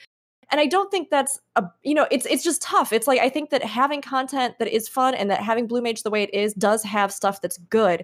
and 0.51 0.59
i 0.59 0.65
don't 0.65 0.89
think 0.89 1.09
that's 1.11 1.39
a 1.55 1.63
you 1.83 1.93
know 1.93 2.07
it's 2.09 2.25
it's 2.25 2.43
just 2.43 2.59
tough 2.61 2.91
it's 2.91 3.05
like 3.05 3.19
i 3.19 3.29
think 3.29 3.51
that 3.51 3.63
having 3.63 4.01
content 4.01 4.55
that 4.57 4.67
is 4.67 4.87
fun 4.87 5.13
and 5.13 5.29
that 5.29 5.41
having 5.41 5.67
blue 5.67 5.81
mage 5.81 6.01
the 6.01 6.09
way 6.09 6.23
it 6.23 6.33
is 6.33 6.53
does 6.55 6.81
have 6.83 7.11
stuff 7.13 7.41
that's 7.41 7.57
good 7.69 8.03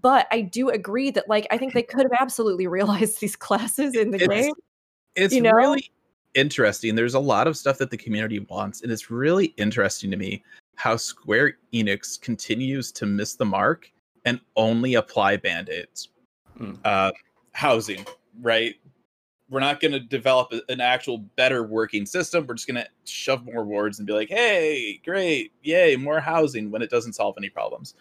but 0.00 0.26
i 0.32 0.40
do 0.40 0.68
agree 0.68 1.12
that 1.12 1.28
like 1.28 1.46
i 1.52 1.56
think 1.58 1.74
they 1.74 1.82
could 1.82 2.02
have 2.02 2.18
absolutely 2.20 2.66
realized 2.78 3.20
these 3.20 3.36
classes 3.36 3.94
in 3.94 4.10
the 4.10 4.16
It's- 4.16 4.28
game 4.46 4.54
It's 5.14 5.32
You 5.32 5.42
know? 5.42 5.52
really 5.52 5.88
interesting. 6.34 6.94
There's 6.94 7.14
a 7.14 7.20
lot 7.20 7.46
of 7.46 7.56
stuff 7.56 7.78
that 7.78 7.90
the 7.90 7.96
community 7.96 8.40
wants, 8.40 8.82
and 8.82 8.92
it's 8.92 9.10
really 9.10 9.46
interesting 9.56 10.10
to 10.10 10.16
me 10.16 10.42
how 10.76 10.96
Square 10.96 11.58
Enix 11.72 12.20
continues 12.20 12.90
to 12.92 13.06
miss 13.06 13.34
the 13.34 13.44
mark 13.44 13.90
and 14.24 14.40
only 14.56 14.94
apply 14.94 15.36
band-aids. 15.36 16.08
Mm. 16.58 16.78
Uh, 16.84 17.12
housing, 17.52 18.04
right? 18.40 18.74
We're 19.50 19.60
not 19.60 19.80
going 19.80 19.92
to 19.92 20.00
develop 20.00 20.52
a- 20.52 20.72
an 20.72 20.80
actual 20.80 21.18
better 21.18 21.62
working 21.62 22.06
system. 22.06 22.46
We're 22.46 22.54
just 22.54 22.66
going 22.66 22.82
to 22.82 22.88
shove 23.04 23.44
more 23.44 23.64
wards 23.64 23.98
and 23.98 24.06
be 24.06 24.12
like, 24.12 24.28
"Hey, 24.28 25.00
great, 25.04 25.52
yay, 25.62 25.96
more 25.96 26.20
housing!" 26.20 26.70
When 26.70 26.82
it 26.82 26.90
doesn't 26.90 27.12
solve 27.12 27.34
any 27.38 27.50
problems. 27.50 27.94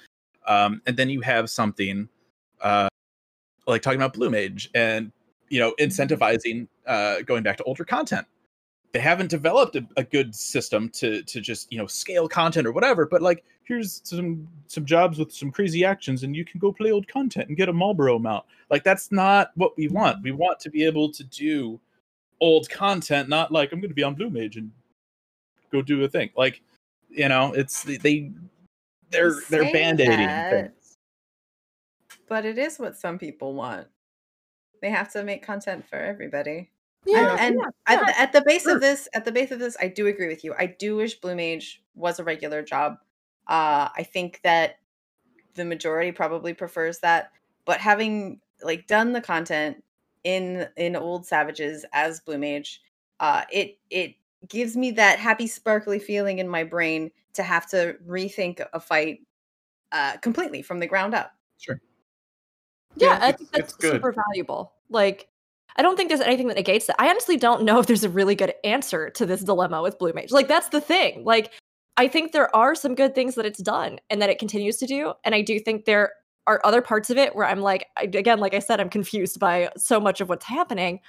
Um, 0.48 0.82
and 0.86 0.98
then 0.98 1.10
you 1.10 1.22
have 1.22 1.50
something 1.50 2.10
uh, 2.62 2.90
like 3.68 3.82
talking 3.82 4.00
about 4.00 4.14
Blue 4.14 4.30
Mage 4.30 4.70
and 4.74 5.12
you 5.50 5.60
know 5.60 5.74
incentivizing 5.80 6.68
uh, 6.86 7.22
going 7.22 7.44
back 7.44 7.58
to 7.58 7.64
older 7.64 7.86
content. 7.86 8.26
They 8.92 9.00
haven't 9.00 9.30
developed 9.30 9.76
a, 9.76 9.86
a 9.98 10.04
good 10.04 10.36
system 10.36 10.90
to 10.90 11.24
to 11.24 11.42
just 11.42 11.72
you 11.72 11.80
know 11.80 11.88
scale 11.88 12.28
content 12.28 12.68
or 12.68 12.72
whatever. 12.72 13.06
But 13.06 13.22
like, 13.22 13.44
here's 13.64 14.02
some 14.04 14.48
some 14.68 14.86
jobs 14.86 15.18
with 15.18 15.34
some 15.34 15.52
crazy 15.52 15.84
actions, 15.84 16.24
and 16.24 16.36
you 16.36 16.46
can 16.46 16.60
go 16.60 16.72
play 16.72 16.92
old 16.92 17.08
content 17.08 17.48
and 17.48 17.58
get 17.58 17.70
a 17.70 17.74
Malboro 17.74 18.22
mount. 18.22 18.46
Like 18.70 18.84
that's 18.84 19.12
not 19.12 19.52
what 19.56 19.76
we 19.78 19.88
want. 19.88 20.22
We 20.22 20.32
want 20.32 20.60
to 20.60 20.70
be 20.70 20.86
able 20.86 21.12
to 21.12 21.24
do 21.24 21.80
old 22.40 22.70
content, 22.70 23.30
not 23.30 23.52
like 23.52 23.72
I'm 23.72 23.80
going 23.80 23.90
to 23.90 23.96
be 23.96 24.04
on 24.04 24.16
Blue 24.16 24.30
Mage 24.30 24.58
and 24.58 24.70
go 25.72 25.82
do 25.82 26.04
a 26.04 26.08
thing. 26.08 26.30
Like, 26.36 26.62
you 27.10 27.30
know, 27.30 27.54
it's 27.54 27.84
they 27.84 28.32
they're 29.10 29.40
they're 29.50 29.72
band-aiding 29.72 30.28
that, 30.28 30.52
things. 30.52 30.98
But 32.28 32.46
it 32.46 32.58
is 32.58 32.78
what 32.78 32.98
some 32.98 33.18
people 33.18 33.54
want. 33.54 33.88
They 34.82 34.90
have 34.90 35.12
to 35.14 35.24
make 35.24 35.42
content 35.42 35.88
for 35.88 35.96
everybody. 35.96 36.70
Yeah, 37.06 37.32
and, 37.32 37.40
and 37.40 37.56
yeah, 37.60 37.70
at, 37.88 38.00
yeah. 38.00 38.06
the, 38.06 38.20
at 38.22 38.34
the 38.34 38.44
base 38.46 38.64
Sure. 38.64 38.76
of 38.76 38.82
this, 38.82 39.08
at 39.14 39.26
the 39.26 39.32
base 39.32 39.52
of 39.52 39.60
this, 39.60 39.76
I 39.80 39.88
do 39.88 40.08
agree 40.08 40.28
with 40.28 40.44
you. 40.44 40.54
I 40.58 40.68
do 40.68 40.96
wish 40.96 41.20
Blue 41.20 41.36
Mage 41.36 41.84
was 41.96 42.20
a 42.20 42.24
regular 42.24 42.62
job. 42.62 42.98
Uh, 43.48 43.90
I 43.96 44.04
think 44.04 44.40
that 44.44 44.80
the 45.56 45.66
majority 45.66 46.12
probably 46.12 46.54
prefers 46.54 47.00
that. 47.00 47.32
But 47.66 47.80
having 47.80 48.40
like 48.64 48.88
done 48.88 49.12
the 49.14 49.22
content 49.22 49.84
in 50.24 50.68
in 50.78 50.96
Old 50.96 51.26
Savages 51.26 51.86
as 51.94 52.22
Blue 52.22 52.38
Mage, 52.38 52.82
uh, 53.20 53.44
it 53.52 53.78
it 53.90 54.16
gives 54.48 54.76
me 54.78 54.92
that 54.92 55.20
happy 55.20 55.48
sparkly 55.48 56.00
feeling 56.00 56.40
in 56.40 56.48
my 56.48 56.64
brain 56.64 57.12
to 57.34 57.44
have 57.44 57.70
to 57.70 57.96
rethink 58.08 58.66
a 58.74 58.80
fight 58.80 59.20
uh, 59.92 60.18
completely 60.18 60.62
from 60.62 60.80
the 60.80 60.88
ground 60.88 61.14
up. 61.14 61.32
Sure. 61.58 61.80
Yeah, 62.96 63.08
Yeah, 63.08 63.20
I 63.22 63.32
think 63.32 63.52
that's 63.52 63.74
it's 63.74 63.74
good. 63.74 63.92
super 63.94 64.14
valuable. 64.14 64.74
Like, 64.90 65.28
I 65.76 65.82
don't 65.82 65.96
think 65.96 66.10
there's 66.10 66.22
anything 66.22 66.48
that 66.48 66.58
negates 66.58 66.88
that. 66.88 66.96
I 67.00 67.10
honestly 67.10 67.38
don't 67.38 67.64
know 67.64 67.80
if 67.80 67.88
there's 67.88 68.04
a 68.04 68.10
really 68.10 68.36
good 68.36 68.54
answer 68.64 69.10
to 69.12 69.26
this 69.26 69.42
dilemma 69.42 69.82
with 69.82 69.98
Blue 69.98 70.14
Mage. 70.14 70.32
Like, 70.32 70.48
that's 70.48 70.70
the 70.70 70.82
thing. 70.82 71.24
Like, 71.24 71.52
I 71.98 72.08
think 72.08 72.32
there 72.32 72.56
are 72.56 72.76
some 72.76 72.96
good 72.96 73.16
things 73.16 73.36
that 73.36 73.46
it's 73.46 73.62
done 73.62 74.00
and 74.10 74.22
that 74.22 74.30
it 74.30 74.40
continues 74.40 74.78
to 74.78 74.86
do. 74.86 75.14
And 75.24 75.36
I 75.36 75.42
do 75.42 75.60
think 75.60 75.86
there 75.86 76.14
are 76.48 76.60
other 76.64 76.82
parts 76.82 77.10
of 77.10 77.18
it 77.18 77.36
where 77.36 77.46
I'm 77.46 77.62
like, 77.62 77.88
again, 77.98 78.40
like 78.40 78.54
I 78.54 78.60
said, 78.60 78.80
I'm 78.80 78.90
confused 78.90 79.40
by 79.40 79.70
so 79.78 80.00
much 80.00 80.20
of 80.20 80.30
what's 80.30 80.46
happening. 80.46 81.00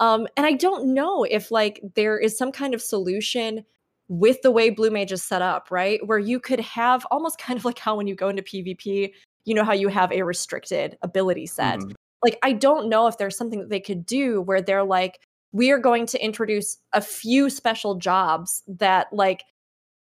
Um, 0.00 0.28
and 0.36 0.46
I 0.46 0.52
don't 0.52 0.94
know 0.94 1.24
if 1.24 1.50
like 1.50 1.80
there 1.96 2.18
is 2.18 2.36
some 2.38 2.52
kind 2.52 2.74
of 2.74 2.82
solution 2.82 3.64
with 4.08 4.40
the 4.42 4.50
way 4.50 4.70
Blue 4.70 4.90
Mage 4.90 5.12
is 5.12 5.22
set 5.22 5.42
up, 5.42 5.68
right? 5.70 6.04
Where 6.06 6.18
you 6.18 6.40
could 6.40 6.60
have 6.60 7.04
almost 7.10 7.38
kind 7.40 7.58
of 7.58 7.64
like 7.64 7.78
how 7.78 7.96
when 7.96 8.06
you 8.06 8.14
go 8.14 8.28
into 8.28 8.42
PvP, 8.42 9.12
you 9.44 9.54
know 9.54 9.64
how 9.64 9.72
you 9.72 9.88
have 9.88 10.12
a 10.12 10.22
restricted 10.22 10.98
ability 11.02 11.46
set. 11.46 11.80
Mhm. 11.80 11.94
Like 12.22 12.38
I 12.42 12.52
don't 12.52 12.88
know 12.88 13.06
if 13.06 13.18
there's 13.18 13.36
something 13.36 13.60
that 13.60 13.68
they 13.70 13.80
could 13.80 14.04
do 14.06 14.40
where 14.42 14.60
they're 14.60 14.84
like, 14.84 15.20
we 15.52 15.70
are 15.70 15.78
going 15.78 16.06
to 16.06 16.24
introduce 16.24 16.78
a 16.92 17.00
few 17.00 17.48
special 17.50 17.94
jobs 17.94 18.62
that 18.66 19.06
like 19.12 19.44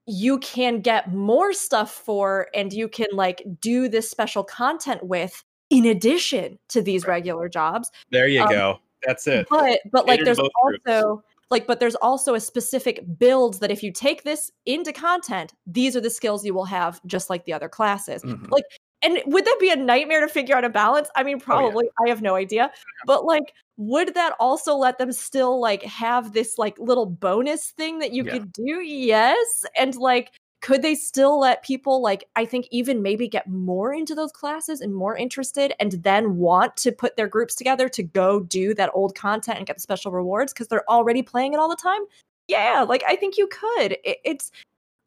you 0.05 0.39
can 0.39 0.79
get 0.79 1.13
more 1.13 1.51
stuff 1.53 1.91
for 1.91 2.47
and 2.55 2.71
you 2.71 2.87
can 2.87 3.07
like 3.13 3.43
do 3.59 3.89
this 3.89 4.09
special 4.09 4.43
content 4.43 5.03
with 5.03 5.43
in 5.69 5.85
addition 5.85 6.57
to 6.69 6.81
these 6.81 7.05
regular 7.05 7.49
jobs 7.49 7.91
There 8.09 8.27
you 8.27 8.41
Um, 8.41 8.49
go. 8.49 8.79
That's 9.05 9.27
it. 9.27 9.47
but 9.49 9.79
but 9.91 10.07
like 10.07 10.23
there's 10.23 10.37
both 10.37 10.49
groups. 10.63 10.81
also 10.87 11.23
like 11.51 11.67
but 11.67 11.79
there's 11.81 11.95
also 11.95 12.33
a 12.35 12.39
specific 12.39 13.03
builds 13.19 13.59
that 13.59 13.69
if 13.69 13.83
you 13.83 13.91
take 13.91 14.23
this 14.23 14.49
into 14.65 14.91
content 14.93 15.53
these 15.67 15.95
are 15.95 16.01
the 16.01 16.09
skills 16.09 16.45
you 16.45 16.53
will 16.53 16.65
have 16.65 16.99
just 17.05 17.29
like 17.29 17.43
the 17.45 17.51
other 17.53 17.69
classes 17.69 18.23
Mhm. 18.23 18.49
like 18.49 18.63
and 19.07 19.33
would 19.33 19.45
that 19.45 19.57
be 19.59 19.69
a 19.69 19.75
nightmare 19.75 20.21
to 20.21 20.27
figure 20.27 20.55
out 20.55 20.65
a 20.65 20.69
balance? 20.69 21.09
I 21.15 21.23
mean 21.23 21.37
oh, 21.37 21.39
probably. 21.39 21.87
I 22.05 22.09
have 22.09 22.21
no 22.21 22.35
idea. 22.35 22.69
Oh, 22.73 22.79
but 23.05 23.25
like 23.25 23.53
would 23.77 24.13
that 24.15 24.33
also 24.39 24.75
let 24.75 24.97
them 24.97 25.11
still 25.11 25.59
like 25.61 25.83
have 25.83 26.33
this 26.33 26.57
like 26.57 26.77
little 26.79 27.05
bonus 27.05 27.71
thing 27.71 27.99
that 27.99 28.11
you 28.11 28.23
Yeah. 28.23 28.33
could 28.33 28.51
do? 28.51 28.81
Yes. 28.81 29.65
And 29.77 29.95
like 29.95 30.31
could 30.61 30.81
they 30.81 30.95
still 30.95 31.39
let 31.39 31.63
people 31.63 32.01
like 32.01 32.23
i 32.35 32.43
think 32.43 32.67
even 32.71 33.03
maybe 33.03 33.27
get 33.27 33.47
more 33.47 33.93
into 33.93 34.15
those 34.15 34.31
classes 34.31 34.81
and 34.81 34.93
more 34.93 35.15
interested 35.15 35.71
and 35.79 35.91
then 36.03 36.37
want 36.37 36.75
to 36.75 36.91
put 36.91 37.15
their 37.15 37.27
groups 37.27 37.53
together 37.53 37.87
to 37.87 38.01
go 38.01 38.39
do 38.39 38.73
that 38.73 38.89
old 38.95 39.13
content 39.15 39.59
and 39.59 39.67
get 39.67 39.75
the 39.75 39.81
special 39.81 40.11
rewards 40.11 40.51
because 40.53 40.67
they're 40.67 40.89
already 40.89 41.21
playing 41.21 41.53
it 41.53 41.59
all 41.59 41.69
the 41.69 41.75
time? 41.75 42.01
Yeah 42.47 42.83
like 42.87 43.03
i 43.07 43.15
think 43.15 43.37
you 43.37 43.47
could. 43.47 43.97
It, 44.03 44.17
it's 44.25 44.51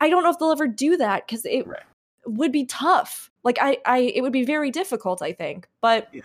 i 0.00 0.08
don't 0.08 0.22
know 0.22 0.30
if 0.30 0.38
they'll 0.38 0.52
ever 0.52 0.68
do 0.68 0.96
that 0.96 1.26
because 1.26 1.44
it 1.44 1.66
Right. 1.66 1.82
Would 2.26 2.52
be 2.52 2.64
tough 2.66 3.30
like 3.44 3.58
i 3.60 3.78
i 3.86 3.98
it 4.14 4.20
would 4.22 4.32
be 4.32 4.44
very 4.44 4.70
difficult 4.70 5.22
i 5.22 5.32
think 5.32 5.66
but 5.80 6.08
Yeah. 6.12 6.22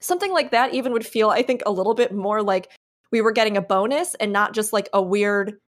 something 0.00 0.32
like 0.32 0.50
that 0.50 0.74
even 0.74 0.92
would 0.92 1.06
feel 1.06 1.30
i 1.30 1.42
think 1.42 1.62
a 1.66 1.70
little 1.70 1.94
bit 1.94 2.12
more 2.12 2.42
like 2.42 2.70
we 3.10 3.20
were 3.20 3.32
getting 3.32 3.56
a 3.56 3.62
bonus 3.62 4.14
and 4.16 4.32
not 4.32 4.52
just 4.52 4.72
like 4.72 4.88
a 4.92 5.00
weird 5.02 5.58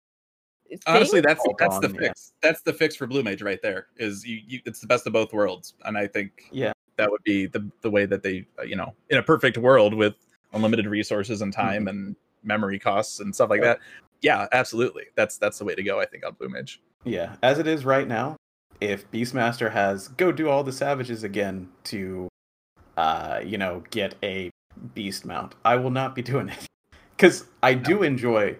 thing. 0.69 0.79
Honestly, 0.87 1.21
that's 1.21 1.41
Hold 1.45 1.57
that's 1.59 1.79
the 1.81 1.89
on, 1.89 1.95
yeah. 1.95 2.01
fix. 2.01 2.33
That's 2.43 2.63
the 2.63 2.73
fix 2.73 2.95
for 2.95 3.07
Blue 3.09 3.23
Mage 3.25 3.43
right 3.43 3.61
there. 3.61 3.87
Is 3.97 4.25
you, 4.25 4.41
you 4.47 4.61
it's 4.67 4.79
the 4.79 4.87
best 4.87 5.05
of 5.07 5.13
both 5.13 5.33
worlds, 5.33 5.75
and 5.85 5.99
I 5.99 6.07
think 6.07 6.45
Yeah. 6.53 6.73
that 6.97 7.11
would 7.11 7.25
be 7.25 7.47
the 7.47 7.69
the 7.81 7.91
way 7.91 8.07
that 8.07 8.23
they 8.23 8.47
uh, 8.59 8.63
you 8.63 8.77
know 8.77 8.95
in 9.09 9.19
a 9.19 9.23
perfect 9.23 9.59
world 9.59 9.95
with 9.95 10.15
unlimited 10.53 10.87
resources 10.87 11.41
and 11.43 11.53
time 11.53 11.87
Mm-hmm. 11.87 11.89
and 11.89 12.17
memory 12.45 12.79
costs 12.79 13.19
and 13.21 13.35
stuff 13.35 13.51
like 13.51 13.63
that. 13.63 13.81
Yeah, 14.21 14.47
absolutely. 14.53 15.05
That's 15.17 15.39
that's 15.39 15.59
the 15.59 15.65
way 15.65 15.75
to 15.75 15.83
go. 15.83 15.99
I 15.99 16.05
think 16.07 16.25
on 16.27 16.35
Blue 16.35 16.49
Mage. 16.51 16.81
Yeah, 17.05 17.35
as 17.43 17.59
it 17.59 17.67
is 17.67 17.85
right 17.85 18.07
now, 18.07 18.37
if 18.81 19.11
Beastmaster 19.11 19.73
has 19.73 20.09
go 20.09 20.32
do 20.32 20.48
all 20.48 20.65
the 20.65 20.73
savages 20.73 21.23
again 21.23 21.69
to, 21.85 22.28
uh, 22.97 23.40
you 23.44 23.59
know, 23.59 23.82
get 23.90 24.15
a 24.23 24.51
beast 24.94 25.24
mount, 25.24 25.55
I 25.65 25.77
will 25.77 25.90
not 25.90 26.15
be 26.15 26.23
doing 26.23 26.48
it 26.48 26.66
because 27.16 27.44
I 27.62 27.74
do 27.74 28.02
enjoy 28.02 28.57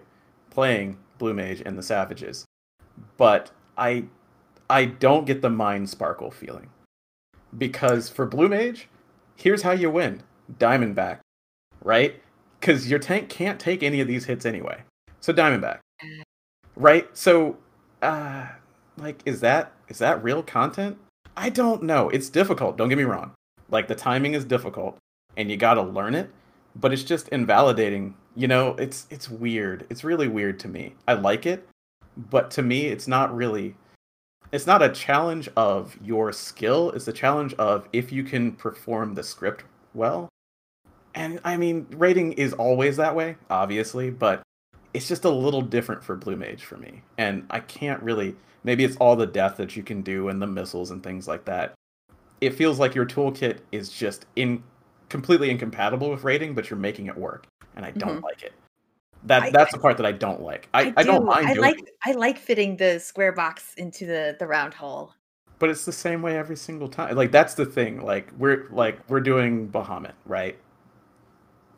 playing 0.49 0.97
Blue 1.17 1.33
Mage 1.33 1.61
and 1.65 1.77
the 1.77 1.83
savages, 1.83 2.45
but 3.17 3.51
I, 3.77 4.05
I 4.69 4.85
don't 4.85 5.25
get 5.25 5.41
the 5.41 5.49
mind 5.49 5.89
sparkle 5.89 6.31
feeling 6.31 6.69
because 7.57 8.09
for 8.09 8.25
Blue 8.25 8.47
Mage, 8.47 8.87
here's 9.35 9.63
how 9.63 9.71
you 9.71 9.89
win: 9.89 10.21
Diamondback, 10.59 11.19
right? 11.83 12.21
Because 12.59 12.89
your 12.89 12.99
tank 12.99 13.29
can't 13.29 13.59
take 13.59 13.81
any 13.81 14.01
of 14.01 14.07
these 14.07 14.25
hits 14.25 14.45
anyway. 14.45 14.83
So 15.19 15.33
Diamondback, 15.33 15.79
right? 16.75 17.07
So 17.17 17.57
uh 18.01 18.47
like 19.01 19.21
is 19.25 19.41
that 19.41 19.73
is 19.87 19.97
that 19.97 20.23
real 20.23 20.43
content? 20.43 20.97
I 21.35 21.49
don't 21.49 21.83
know. 21.83 22.09
It's 22.09 22.29
difficult 22.29 22.77
don't 22.77 22.89
get 22.89 22.97
me 22.97 23.03
wrong. 23.03 23.33
Like 23.69 23.87
the 23.87 23.95
timing 23.95 24.33
is 24.33 24.45
difficult 24.45 24.97
and 25.37 25.49
you 25.49 25.57
got 25.57 25.75
to 25.75 25.81
learn 25.81 26.15
it 26.15 26.29
but 26.75 26.93
it's 26.93 27.03
just 27.03 27.27
invalidating 27.29 28.15
you 28.33 28.47
know? 28.47 28.75
It's 28.75 29.07
it's 29.09 29.29
weird. 29.29 29.85
It's 29.89 30.03
really 30.03 30.27
weird 30.27 30.59
to 30.61 30.67
me. 30.67 30.95
I 31.07 31.13
like 31.13 31.45
it 31.45 31.67
but 32.17 32.51
to 32.51 32.61
me 32.61 32.87
it's 32.87 33.07
not 33.07 33.35
really 33.35 33.75
it's 34.51 34.67
not 34.67 34.83
a 34.83 34.89
challenge 34.89 35.49
of 35.55 35.97
your 36.01 36.31
skill 36.33 36.91
it's 36.91 37.07
a 37.07 37.13
challenge 37.13 37.53
of 37.53 37.87
if 37.93 38.11
you 38.11 38.23
can 38.23 38.51
perform 38.51 39.15
the 39.15 39.23
script 39.23 39.63
well. 39.93 40.29
And 41.15 41.39
i 41.43 41.57
mean 41.57 41.87
rating 41.91 42.33
is 42.33 42.53
always 42.53 42.97
that 42.97 43.15
way 43.15 43.35
obviously 43.49 44.09
but 44.09 44.41
it's 44.93 45.07
just 45.07 45.25
a 45.25 45.29
little 45.29 45.61
different 45.61 46.03
for 46.03 46.15
blue 46.15 46.35
mage 46.35 46.63
for 46.63 46.77
me 46.77 47.01
and 47.17 47.45
i 47.49 47.59
can't 47.59 48.01
really 48.03 48.35
maybe 48.63 48.83
it's 48.83 48.97
all 48.97 49.15
the 49.15 49.25
death 49.27 49.57
that 49.57 49.75
you 49.75 49.83
can 49.83 50.01
do 50.01 50.29
and 50.29 50.41
the 50.41 50.47
missiles 50.47 50.91
and 50.91 51.03
things 51.03 51.27
like 51.27 51.45
that 51.45 51.73
it 52.41 52.51
feels 52.55 52.79
like 52.79 52.95
your 52.95 53.05
toolkit 53.05 53.59
is 53.71 53.89
just 53.89 54.25
in 54.35 54.63
completely 55.09 55.49
incompatible 55.51 56.09
with 56.09 56.23
raiding, 56.23 56.55
but 56.55 56.69
you're 56.69 56.79
making 56.79 57.05
it 57.07 57.17
work 57.17 57.45
and 57.75 57.85
i 57.85 57.91
don't 57.91 58.19
Mhm. 58.19 58.23
like 58.23 58.41
it 58.43 58.53
that 59.23 59.43
I- 59.43 59.49
that's 59.51 59.71
the 59.71 59.79
part 59.79 59.97
that 59.97 60.05
i 60.05 60.11
don't 60.11 60.41
like 60.41 60.67
i, 60.73 60.91
I, 60.97 61.03
don't 61.03 61.21
do. 61.21 61.25
mind 61.27 61.47
I 61.47 61.53
doing 61.53 61.61
like 61.61 61.79
it 61.79 61.89
I 62.05 62.11
like 62.13 62.37
fitting 62.37 62.77
the 62.77 62.99
square 62.99 63.31
box 63.31 63.73
into 63.75 64.05
the 64.05 64.35
the 64.39 64.47
round 64.47 64.73
hole. 64.73 65.13
but 65.59 65.69
it's 65.69 65.85
the 65.85 65.91
same 65.91 66.21
way 66.23 66.37
every 66.37 66.55
single 66.55 66.87
time 66.89 67.15
like 67.15 67.31
that's 67.31 67.53
the 67.53 67.65
thing 67.65 68.01
like 68.03 68.31
we're 68.37 68.67
like 68.71 68.97
we're 69.09 69.19
doing 69.21 69.67
bahamut 69.69 70.13
right 70.25 70.57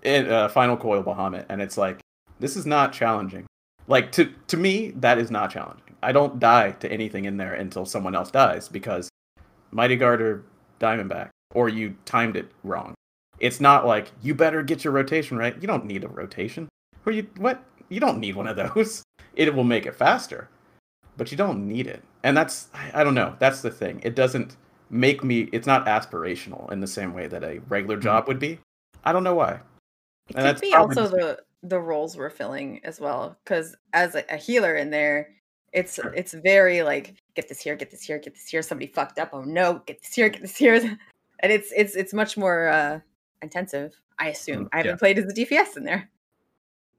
in 0.03 0.29
uh, 0.29 0.47
final 0.49 0.77
coil 0.77 1.03
bahamut 1.03 1.45
and 1.49 1.61
it's 1.61 1.77
like 1.77 1.99
this 2.39 2.55
is 2.55 2.65
not 2.65 2.93
challenging 2.93 3.45
like 3.87 4.11
to 4.13 4.25
to 4.47 4.57
me 4.57 4.91
that 4.97 5.17
is 5.17 5.29
not 5.31 5.49
challenging 5.51 5.82
i 6.03 6.11
don't 6.11 6.39
die 6.39 6.71
to 6.71 6.91
anything 6.91 7.25
in 7.25 7.37
there 7.37 7.53
until 7.53 7.85
someone 7.85 8.15
else 8.15 8.31
dies 8.31 8.69
because 8.69 9.09
mighty 9.71 9.95
guard 9.95 10.21
or 10.21 10.43
diamondback 10.79 11.29
or 11.53 11.69
you 11.69 11.95
timed 12.05 12.35
it 12.35 12.51
wrong. 12.63 12.93
It's 13.39 13.59
not 13.59 13.85
like 13.85 14.11
you 14.21 14.33
better 14.35 14.63
get 14.63 14.83
your 14.83 14.93
rotation 14.93 15.37
right. 15.37 15.55
You 15.59 15.67
don't 15.67 15.85
need 15.85 16.03
a 16.03 16.07
rotation. 16.07 16.69
Or 17.05 17.11
you 17.11 17.27
what? 17.37 17.63
You 17.89 17.99
don't 17.99 18.19
need 18.19 18.35
one 18.35 18.47
of 18.47 18.55
those. 18.55 19.03
It 19.35 19.55
will 19.55 19.63
make 19.63 19.87
it 19.87 19.95
faster. 19.95 20.47
But 21.17 21.31
you 21.31 21.37
don't 21.37 21.67
need 21.67 21.87
it. 21.87 22.03
And 22.21 22.37
that's 22.37 22.67
I, 22.71 23.01
I 23.01 23.03
don't 23.03 23.15
know. 23.15 23.35
That's 23.39 23.61
the 23.61 23.71
thing. 23.71 23.99
It 24.03 24.15
doesn't 24.15 24.57
make 24.91 25.23
me 25.23 25.49
it's 25.51 25.65
not 25.65 25.87
aspirational 25.87 26.71
in 26.71 26.81
the 26.81 26.87
same 26.87 27.15
way 27.15 27.25
that 27.25 27.43
a 27.43 27.57
regular 27.67 27.95
mm-hmm. 27.95 28.03
job 28.03 28.27
would 28.27 28.37
be. 28.37 28.59
I 29.03 29.11
don't 29.11 29.23
know 29.23 29.33
why. 29.33 29.53
It 29.53 29.59
And 30.27 30.35
could 30.35 30.43
that's 30.43 30.61
be 30.61 30.75
also 30.75 31.07
the 31.07 31.39
the 31.63 31.79
roles 31.79 32.15
we're 32.15 32.29
filling 32.29 32.79
as 32.83 32.99
well. 32.99 33.35
Because 33.43 33.75
as 33.91 34.13
a, 34.13 34.23
a 34.29 34.37
healer 34.37 34.75
in 34.75 34.91
there, 34.91 35.29
it's 35.73 35.95
Sure. 35.95 36.13
it's 36.13 36.33
very 36.33 36.83
like 36.83 37.15
get 37.35 37.49
this 37.49 37.59
here, 37.59 37.75
get 37.75 37.91
this 37.91 38.03
here, 38.03 38.19
get 38.19 38.33
this 38.33 38.47
here. 38.47 38.61
Somebody 38.61 38.91
fucked 38.91 39.19
up. 39.19 39.31
Oh 39.33 39.41
no, 39.41 39.81
get 39.85 40.01
this 40.01 40.13
here, 40.13 40.29
get 40.29 40.41
this 40.41 40.55
here. 40.55 40.97
And 41.39 41.51
it's 41.51 41.73
it's 41.75 41.93
it's 41.97 42.13
much 42.13 42.37
more 42.37 42.69
uh 42.69 42.99
intensive. 43.41 43.91
I 44.17 44.29
assume. 44.29 44.69
I 44.71 44.77
haven't 44.77 44.91
yeah. 44.91 44.95
played 44.95 45.17
as 45.19 45.25
a 45.25 45.35
DPS 45.35 45.75
in 45.75 45.83
there. 45.83 46.09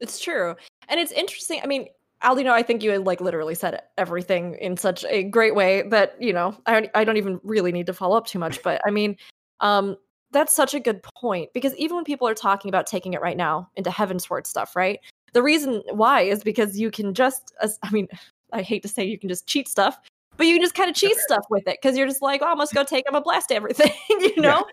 It's 0.01 0.21
true. 0.21 0.55
And 0.89 1.01
it's 1.01 1.13
interesting. 1.13 1.61
I 1.63 1.67
mean, 1.67 1.89
Aldino, 2.23 2.51
I 2.51 2.63
think 2.63 2.83
you 2.83 2.91
had 2.91 3.07
like 3.07 3.23
literally 3.23 3.55
said 3.55 3.81
everything 3.97 4.57
in 4.61 4.77
such 4.77 5.05
a 5.09 5.23
great 5.23 5.55
way 5.55 5.83
that, 5.89 6.21
you 6.21 6.33
know, 6.33 6.57
I 6.67 6.73
don't, 6.73 6.91
I 6.95 7.05
don't 7.05 7.17
even 7.17 7.41
really 7.43 7.73
need 7.73 7.87
to 7.87 7.95
follow 7.95 8.17
up 8.17 8.27
too 8.27 8.39
much. 8.39 8.63
But 8.63 8.83
I 8.87 8.91
mean, 8.91 9.17
um, 9.61 9.97
that's 10.31 10.55
such 10.55 10.75
a 10.75 10.81
good 10.81 11.03
point 11.03 11.53
because 11.55 11.75
even 11.77 11.97
when 11.97 12.05
people 12.05 12.27
are 12.27 12.35
talking 12.35 12.69
about 12.69 12.87
taking 12.87 13.15
it 13.15 13.21
right 13.21 13.37
now 13.37 13.71
into 13.77 13.89
Heavensward 13.91 14.47
stuff, 14.47 14.75
right? 14.75 15.01
The 15.33 15.43
reason 15.43 15.83
why 15.91 16.23
is 16.23 16.43
because 16.43 16.79
you 16.79 16.91
can 16.91 17.15
just, 17.15 17.53
I 17.83 17.91
mean, 17.91 18.09
I 18.55 18.63
hate 18.63 18.83
to 18.83 18.89
say 18.89 19.05
you 19.05 19.19
can 19.19 19.29
just 19.29 19.47
cheat 19.47 19.69
stuff, 19.69 19.99
but 20.37 20.47
you 20.47 20.55
can 20.55 20.63
just 20.63 20.75
kind 20.75 20.89
of 20.89 20.97
cheat 20.97 21.17
stuff 21.19 21.45
with 21.51 21.67
it 21.69 21.79
because 21.83 21.97
you're 21.97 22.07
just 22.07 22.23
like, 22.23 22.41
oh, 22.43 22.47
I'm 22.47 22.59
just 22.59 22.73
go 22.75 22.85
take, 22.85 23.05
I'm 23.07 23.13
gonna 23.13 23.23
blast 23.25 23.53
everything, 23.53 23.93
you 24.09 24.41
know. 24.41 24.65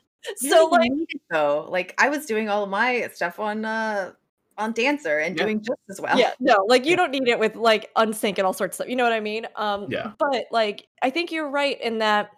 You 0.42 0.50
So 0.50 0.56
don't 0.70 0.72
like, 0.72 0.92
need 0.92 1.08
though, 1.32 1.68
like 1.70 1.96
I 1.98 2.10
was 2.10 2.26
doing 2.26 2.48
all 2.48 2.64
of 2.64 2.70
my 2.70 3.10
stuff 3.14 3.40
on 3.40 3.66
uh 3.66 4.14
on 4.58 4.72
Dancer 4.74 5.18
and 5.20 5.36
Yeah. 5.36 5.46
doing 5.46 5.60
just 5.62 5.80
as 5.90 6.00
well. 6.00 6.18
yeah, 6.20 6.34
no, 6.40 6.64
like 6.68 6.86
you 6.86 6.96
don't 6.96 7.10
need 7.12 7.28
it 7.28 7.40
with 7.40 7.56
like 7.56 7.92
unsync 7.96 8.38
and 8.38 8.46
all 8.46 8.54
sorts 8.54 8.74
of 8.74 8.84
stuff. 8.84 8.90
You 8.90 8.96
know 8.96 9.04
what 9.04 9.14
I 9.14 9.20
mean? 9.20 9.48
Um, 9.56 9.88
Yeah. 9.90 10.12
But 10.20 10.46
like, 10.52 10.88
I 11.02 11.10
think 11.10 11.32
you're 11.32 11.50
right 11.50 11.80
in 11.82 11.98
that 12.00 12.30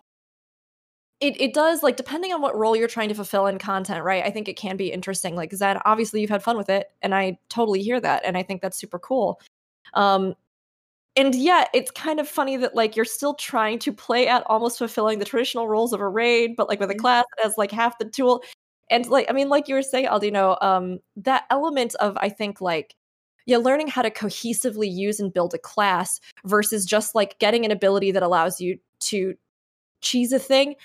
it 1.20 1.40
it 1.40 1.54
does 1.54 1.84
like 1.84 1.96
depending 1.98 2.34
on 2.34 2.42
what 2.42 2.56
role 2.58 2.76
you're 2.76 2.88
trying 2.88 3.10
to 3.10 3.16
fulfill 3.16 3.48
in 3.48 3.58
content, 3.58 4.04
right? 4.04 4.24
I 4.26 4.30
think 4.32 4.48
it 4.48 4.56
can 4.58 4.78
be 4.78 4.92
interesting. 4.92 5.36
Like 5.36 5.54
Zen, 5.54 5.80
obviously 5.86 6.22
you've 6.22 6.30
had 6.30 6.44
fun 6.44 6.58
with 6.58 6.70
it, 6.70 6.92
and 7.02 7.14
I 7.16 7.38
totally 7.50 7.82
hear 7.82 8.00
that, 8.00 8.24
and 8.26 8.38
I 8.38 8.44
think 8.44 8.62
that's 8.62 8.78
super 8.78 9.00
cool. 9.00 9.40
Um, 9.94 10.36
and 11.16 11.36
yet 11.36 11.70
it's 11.74 11.92
kind 11.92 12.20
of 12.20 12.28
funny 12.28 12.58
that 12.58 12.76
like 12.76 12.96
you're 12.96 13.06
still 13.06 13.34
trying 13.36 13.80
to 13.80 13.94
play 13.94 14.28
at 14.28 14.44
almost 14.48 14.78
fulfilling 14.80 15.20
the 15.20 15.26
traditional 15.26 15.68
roles 15.68 15.94
of 15.94 16.02
a 16.02 16.08
raid, 16.08 16.56
but 16.56 16.68
like 16.70 16.80
with 16.80 16.90
a 16.92 16.96
Mhm. 16.96 17.00
class 17.00 17.26
that 17.38 17.44
has 17.44 17.58
like 17.58 17.72
half 17.72 17.98
the 18.00 18.06
tool. 18.06 18.44
And 18.90 19.08
like, 19.08 19.30
I 19.30 19.34
mean, 19.34 19.50
like 19.50 19.68
you 19.68 19.76
were 19.76 19.82
saying, 19.82 20.08
Aldino, 20.08 20.62
um, 20.64 21.00
that 21.18 21.46
element 21.50 21.96
of 21.96 22.18
I 22.20 22.30
think 22.30 22.62
like 22.62 22.96
yeah, 23.46 23.58
learning 23.58 23.88
how 23.90 24.02
to 24.02 24.10
cohesively 24.10 24.90
use 24.90 25.20
and 25.20 25.34
build 25.34 25.54
a 25.54 25.58
class 25.58 26.22
versus 26.46 26.86
just 26.86 27.14
like 27.14 27.38
getting 27.40 27.66
an 27.66 27.72
ability 27.72 28.12
that 28.12 28.24
allows 28.24 28.62
you 28.62 28.80
to 29.02 29.36
cheese 30.02 30.32
a 30.32 30.40
thing. 30.40 30.76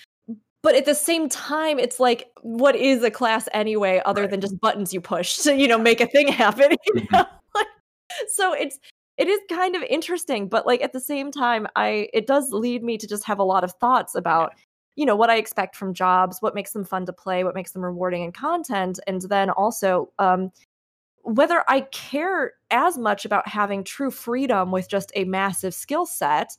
But 0.60 0.74
at 0.74 0.84
the 0.84 0.94
same 0.94 1.28
time, 1.28 1.78
it's 1.78 2.00
like, 2.00 2.32
what 2.42 2.74
is 2.74 3.05
a 3.05 3.12
class 3.12 3.48
anyway, 3.52 4.02
other 4.05 4.22
Right. 4.22 4.30
than 4.30 4.40
just 4.40 4.59
buttons 4.60 4.92
you 4.92 5.00
push 5.00 5.36
to, 5.44 5.55
you 5.55 5.68
know, 5.68 5.78
make 5.78 6.00
a 6.00 6.06
thing 6.06 6.26
happen? 6.28 6.72
you 6.86 7.06
know? 7.12 7.24
So 8.28 8.52
it's 8.52 8.80
it 9.18 9.28
is 9.28 9.40
kind 9.50 9.74
of 9.76 9.82
interesting, 9.82 10.48
but 10.48 10.66
like 10.66 10.80
at 10.82 10.92
the 10.92 11.00
same 11.00 11.30
time, 11.32 11.66
I 11.76 12.08
it 12.14 12.26
does 12.26 12.50
lead 12.52 12.82
me 12.82 12.96
to 12.98 13.06
just 13.06 13.24
have 13.24 13.40
a 13.40 13.44
lot 13.44 13.64
of 13.64 13.72
thoughts 13.72 14.14
about 14.14 14.54
you 14.96 15.04
know 15.04 15.16
what 15.16 15.30
I 15.30 15.36
expect 15.36 15.76
from 15.76 15.92
jobs, 15.92 16.38
what 16.40 16.54
makes 16.54 16.72
them 16.72 16.84
fun 16.84 17.04
to 17.06 17.12
play, 17.12 17.44
what 17.44 17.54
makes 17.54 17.72
them 17.72 17.84
rewarding 17.84 18.22
in 18.22 18.32
content, 18.32 18.98
and 19.06 19.22
then 19.22 19.50
also 19.50 20.12
um, 20.18 20.50
whether 21.22 21.64
I 21.68 21.82
care 21.92 22.52
as 22.70 22.96
much 22.96 23.24
about 23.24 23.46
having 23.48 23.84
true 23.84 24.10
freedom 24.10 24.70
with 24.70 24.88
just 24.88 25.12
a 25.14 25.24
massive 25.24 25.74
skill 25.74 26.06
set, 26.06 26.56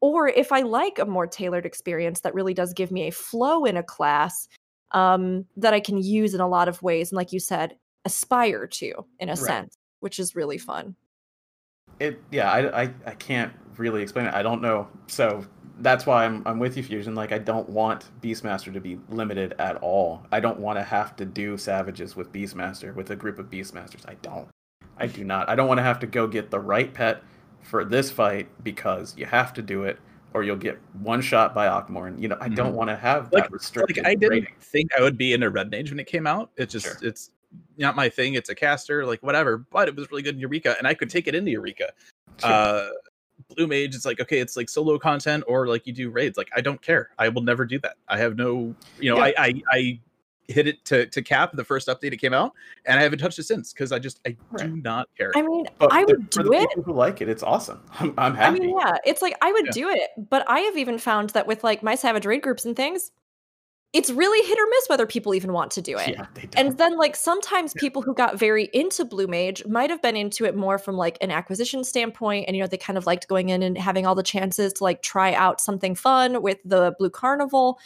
or 0.00 0.28
if 0.28 0.52
I 0.52 0.60
like 0.60 0.98
a 0.98 1.06
more 1.06 1.26
tailored 1.26 1.66
experience 1.66 2.20
that 2.20 2.34
really 2.34 2.54
does 2.54 2.72
give 2.72 2.92
me 2.92 3.08
a 3.08 3.12
flow 3.12 3.64
in 3.64 3.76
a 3.76 3.82
class 3.82 4.48
um, 4.92 5.44
that 5.56 5.74
I 5.74 5.80
can 5.80 5.98
use 5.98 6.32
in 6.34 6.40
a 6.40 6.48
lot 6.48 6.68
of 6.68 6.82
ways, 6.82 7.10
and 7.10 7.16
like 7.16 7.32
you 7.32 7.40
said, 7.40 7.76
aspire 8.04 8.66
to 8.68 9.04
in 9.18 9.28
a 9.28 9.32
Right. 9.32 9.46
sense, 9.46 9.74
which 10.00 10.18
is 10.18 10.36
really 10.36 10.58
fun. 10.58 10.96
It 12.00 12.22
yeah 12.30 12.50
I, 12.50 12.82
I 12.82 12.94
i 13.06 13.14
can't 13.14 13.52
really 13.76 14.02
explain 14.02 14.26
it 14.26 14.34
i 14.34 14.42
don't 14.42 14.62
know 14.62 14.88
so 15.06 15.44
that's 15.80 16.06
why 16.06 16.24
i'm 16.24 16.42
i'm 16.46 16.58
with 16.58 16.76
you 16.76 16.82
fusion 16.82 17.14
like 17.14 17.32
i 17.32 17.38
don't 17.38 17.68
want 17.68 18.06
beastmaster 18.20 18.72
to 18.72 18.80
be 18.80 18.98
limited 19.08 19.54
at 19.58 19.76
all 19.76 20.22
i 20.32 20.40
don't 20.40 20.58
want 20.58 20.78
to 20.78 20.82
have 20.82 21.16
to 21.16 21.24
do 21.24 21.56
savages 21.56 22.16
with 22.16 22.32
beastmaster 22.32 22.94
with 22.94 23.10
a 23.10 23.16
group 23.16 23.38
of 23.38 23.46
beastmasters 23.46 24.08
i 24.08 24.14
don't 24.22 24.48
i 24.98 25.06
do 25.06 25.24
not 25.24 25.48
i 25.48 25.54
don't 25.54 25.68
want 25.68 25.78
to 25.78 25.84
have 25.84 25.98
to 26.00 26.06
go 26.06 26.26
get 26.26 26.50
the 26.50 26.58
right 26.58 26.92
pet 26.94 27.22
for 27.62 27.84
this 27.84 28.10
fight 28.10 28.48
because 28.64 29.16
you 29.16 29.26
have 29.26 29.52
to 29.52 29.62
do 29.62 29.84
it 29.84 29.98
or 30.34 30.42
you'll 30.42 30.56
get 30.56 30.78
one 31.00 31.20
shot 31.20 31.54
by 31.54 31.66
Akh 31.68 31.88
Morn. 31.88 32.20
You 32.20 32.28
know, 32.28 32.36
I 32.40 32.48
don't 32.48 32.68
mm-hmm. 32.68 32.76
want 32.76 32.90
to 32.90 32.96
have 32.96 33.32
Like- 33.32 33.44
that 33.44 33.52
restricted 33.52 33.98
like 33.98 34.06
I 34.06 34.14
didn't 34.14 34.30
rating. 34.30 34.54
think 34.60 34.90
I 34.98 35.02
would 35.02 35.16
be 35.16 35.32
into 35.32 35.48
Red 35.50 35.70
Mage 35.70 35.90
when 35.90 35.98
it 35.98 36.06
came 36.06 36.26
out. 36.26 36.50
It 36.56 36.68
just 36.68 36.86
Sure. 36.86 36.96
it's 37.02 37.30
not 37.76 37.96
my 37.96 38.08
thing. 38.08 38.34
It's 38.34 38.48
a 38.48 38.54
caster, 38.54 39.04
like 39.06 39.22
whatever. 39.22 39.58
But 39.58 39.88
it 39.88 39.96
was 39.96 40.10
really 40.10 40.22
good 40.22 40.34
in 40.34 40.40
Eureka, 40.40 40.76
and 40.78 40.86
I 40.86 40.94
could 40.94 41.10
take 41.10 41.28
it 41.28 41.34
into 41.34 41.50
Eureka. 41.50 41.92
Sure. 42.40 42.50
Uh, 42.50 42.88
Blue 43.54 43.68
Mage, 43.68 43.94
it's 43.94 44.04
like 44.04 44.20
okay, 44.20 44.40
it's 44.40 44.56
like 44.56 44.68
solo 44.68 44.98
content 44.98 45.44
or 45.46 45.68
like 45.68 45.86
you 45.86 45.92
do 45.92 46.10
raids. 46.10 46.36
Like 46.36 46.50
I 46.56 46.60
don't 46.60 46.82
care. 46.82 47.10
I 47.20 47.28
will 47.28 47.42
never 47.42 47.64
do 47.64 47.78
that. 47.80 47.94
I 48.08 48.18
have 48.18 48.36
no, 48.36 48.74
you 48.98 49.10
know, 49.10 49.16
Yeah. 49.18 49.32
I, 49.38 49.44
I 49.46 49.62
I 49.70 50.00
hit 50.48 50.66
it 50.66 50.84
to 50.86 51.06
to 51.06 51.22
cap 51.22 51.52
the 51.54 51.62
first 51.64 51.86
update 51.86 52.12
it 52.12 52.16
came 52.16 52.34
out, 52.34 52.52
and 52.84 52.98
I 52.98 53.02
haven't 53.04 53.20
touched 53.20 53.38
it 53.38 53.44
since 53.44 53.72
because 53.72 53.92
I 53.92 54.00
just 54.00 54.18
I 54.26 54.36
do 54.56 54.76
not 54.78 55.08
care. 55.16 55.30
I 55.36 55.42
mean, 55.42 55.66
But 55.78 55.92
I 55.92 56.04
would 56.04 56.28
do 56.30 56.52
it. 56.52 56.68
people 56.70 56.82
who 56.82 56.92
like 56.94 57.20
it, 57.20 57.28
it's 57.28 57.44
awesome. 57.44 57.80
I'm, 58.00 58.12
I'm 58.18 58.36
I 58.36 58.50
mean, 58.50 58.76
yeah, 58.76 58.96
it's 59.06 59.22
like 59.22 59.36
I 59.40 59.52
would 59.52 59.66
Yeah. 59.66 59.72
do 59.72 59.88
it, 59.90 60.10
but 60.28 60.44
I 60.50 60.60
have 60.60 60.76
even 60.76 60.98
found 60.98 61.30
that 61.30 61.46
with 61.46 61.62
like 61.62 61.80
my 61.80 61.94
Savage 61.94 62.26
Raid 62.26 62.42
groups 62.42 62.64
and 62.64 62.74
things, 62.74 63.12
it's 63.94 64.10
really 64.10 64.46
hit 64.46 64.58
or 64.58 64.66
miss 64.68 64.88
whether 64.88 65.06
people 65.06 65.34
even 65.34 65.52
want 65.52 65.70
to 65.72 65.82
do 65.82 65.96
it. 65.96 66.10
Yeah. 66.10 66.26
And 66.56 66.76
then, 66.76 66.98
like, 66.98 67.16
sometimes 67.16 67.72
people 67.74 68.02
who 68.02 68.12
got 68.14 68.38
very 68.38 68.68
into 68.74 69.04
Blue 69.04 69.26
Mage 69.26 69.64
might 69.66 69.88
have 69.88 70.02
been 70.02 70.16
into 70.16 70.44
it 70.44 70.54
more 70.54 70.78
from 70.78 70.96
like 70.96 71.16
an 71.22 71.30
acquisition 71.30 71.82
standpoint. 71.84 72.44
And, 72.46 72.56
you 72.56 72.62
know, 72.62 72.66
they 72.66 72.76
kind 72.76 72.98
of 72.98 73.06
liked 73.06 73.28
going 73.28 73.48
in 73.48 73.62
and 73.62 73.78
having 73.78 74.06
all 74.06 74.14
the 74.14 74.22
chances 74.22 74.74
to 74.74 74.84
like 74.84 75.00
try 75.02 75.32
out 75.32 75.60
something 75.60 75.94
fun 75.94 76.42
with 76.42 76.58
the 76.64 76.94
Blue 76.98 77.08
Carnival. 77.10 77.78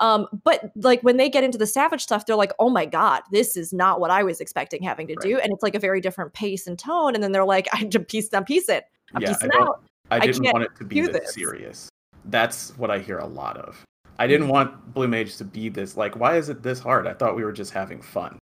Um, 0.00 0.28
but 0.44 0.70
like 0.76 1.00
when 1.02 1.16
they 1.16 1.28
get 1.28 1.42
into 1.42 1.58
the 1.58 1.66
Savage 1.66 2.02
stuff, 2.02 2.24
they're 2.24 2.36
like, 2.36 2.52
oh 2.60 2.70
my 2.70 2.86
God, 2.86 3.22
this 3.32 3.56
is 3.56 3.72
not 3.72 3.98
what 3.98 4.12
I 4.12 4.22
was 4.22 4.40
expecting 4.40 4.80
having 4.84 5.08
to 5.08 5.16
do. 5.20 5.38
And 5.40 5.52
it's 5.52 5.64
like 5.64 5.74
a 5.74 5.80
very 5.80 6.00
different 6.00 6.34
pace 6.34 6.68
and 6.68 6.78
tone. 6.78 7.16
And 7.16 7.22
then 7.24 7.32
they're 7.32 7.44
like, 7.44 7.66
I 7.72 7.82
just 7.82 8.06
piece, 8.06 8.32
I'm 8.32 8.44
piece 8.44 8.68
it. 8.68 8.84
I'm 9.12 9.22
Yeah, 9.22 9.30
I 9.30 9.32
piecing 9.32 9.48
don't- 9.50 9.62
out. 9.68 9.82
I 10.10 10.16
I 10.16 10.20
didn't 10.20 10.44
can't 10.44 10.54
want 10.54 10.64
it 10.66 10.76
to 10.78 10.84
be 10.84 11.00
this. 11.00 11.34
serious. 11.34 11.88
That's 12.26 12.70
what 12.78 12.90
I 12.92 13.00
hear 13.00 13.18
a 13.18 13.26
lot 13.26 13.56
of. 13.58 13.84
I 14.18 14.26
didn't 14.26 14.48
want 14.48 14.94
Blue 14.94 15.08
Mage 15.08 15.36
to 15.36 15.44
be 15.44 15.68
this 15.68 15.96
like 15.96 16.16
why 16.16 16.36
is 16.36 16.48
it 16.48 16.62
this 16.62 16.80
hard? 16.80 17.06
I 17.06 17.14
thought 17.14 17.36
we 17.36 17.44
were 17.44 17.52
just 17.52 17.72
having 17.72 18.02
fun. 18.02 18.38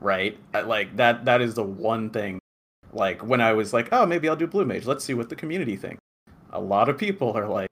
Right? 0.00 0.38
Like 0.52 0.96
that 0.96 1.24
that 1.26 1.40
is 1.40 1.54
the 1.54 1.62
one 1.62 2.10
thing 2.10 2.40
like 2.92 3.24
when 3.24 3.40
I 3.40 3.52
was 3.52 3.72
like, 3.72 3.88
"Oh, 3.92 4.06
maybe 4.06 4.28
I'll 4.28 4.36
do 4.36 4.46
Blue 4.46 4.64
Mage. 4.64 4.86
Let's 4.86 5.04
see 5.04 5.14
what 5.14 5.28
the 5.28 5.36
community 5.36 5.76
thinks." 5.76 6.00
A 6.52 6.60
lot 6.60 6.88
of 6.88 6.98
people 6.98 7.32
are 7.36 7.46
like, 7.46 7.68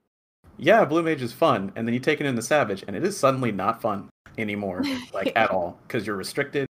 "Yeah, 0.57 0.85
Blue 0.85 1.03
Mage 1.03 1.21
is 1.21 1.33
fun." 1.33 1.71
And 1.75 1.87
then 1.87 1.93
you 1.93 1.99
take 1.99 2.21
it 2.21 2.25
in 2.25 2.35
the 2.35 2.41
Savage 2.41 2.83
and 2.87 2.95
it 2.95 3.03
is 3.03 3.17
suddenly 3.17 3.51
not 3.51 3.81
fun 3.81 4.09
anymore 4.37 4.83
like 5.13 5.33
at 5.35 5.51
all 5.51 5.77
because 5.87 6.07
you're 6.07 6.15
restricted 6.15 6.65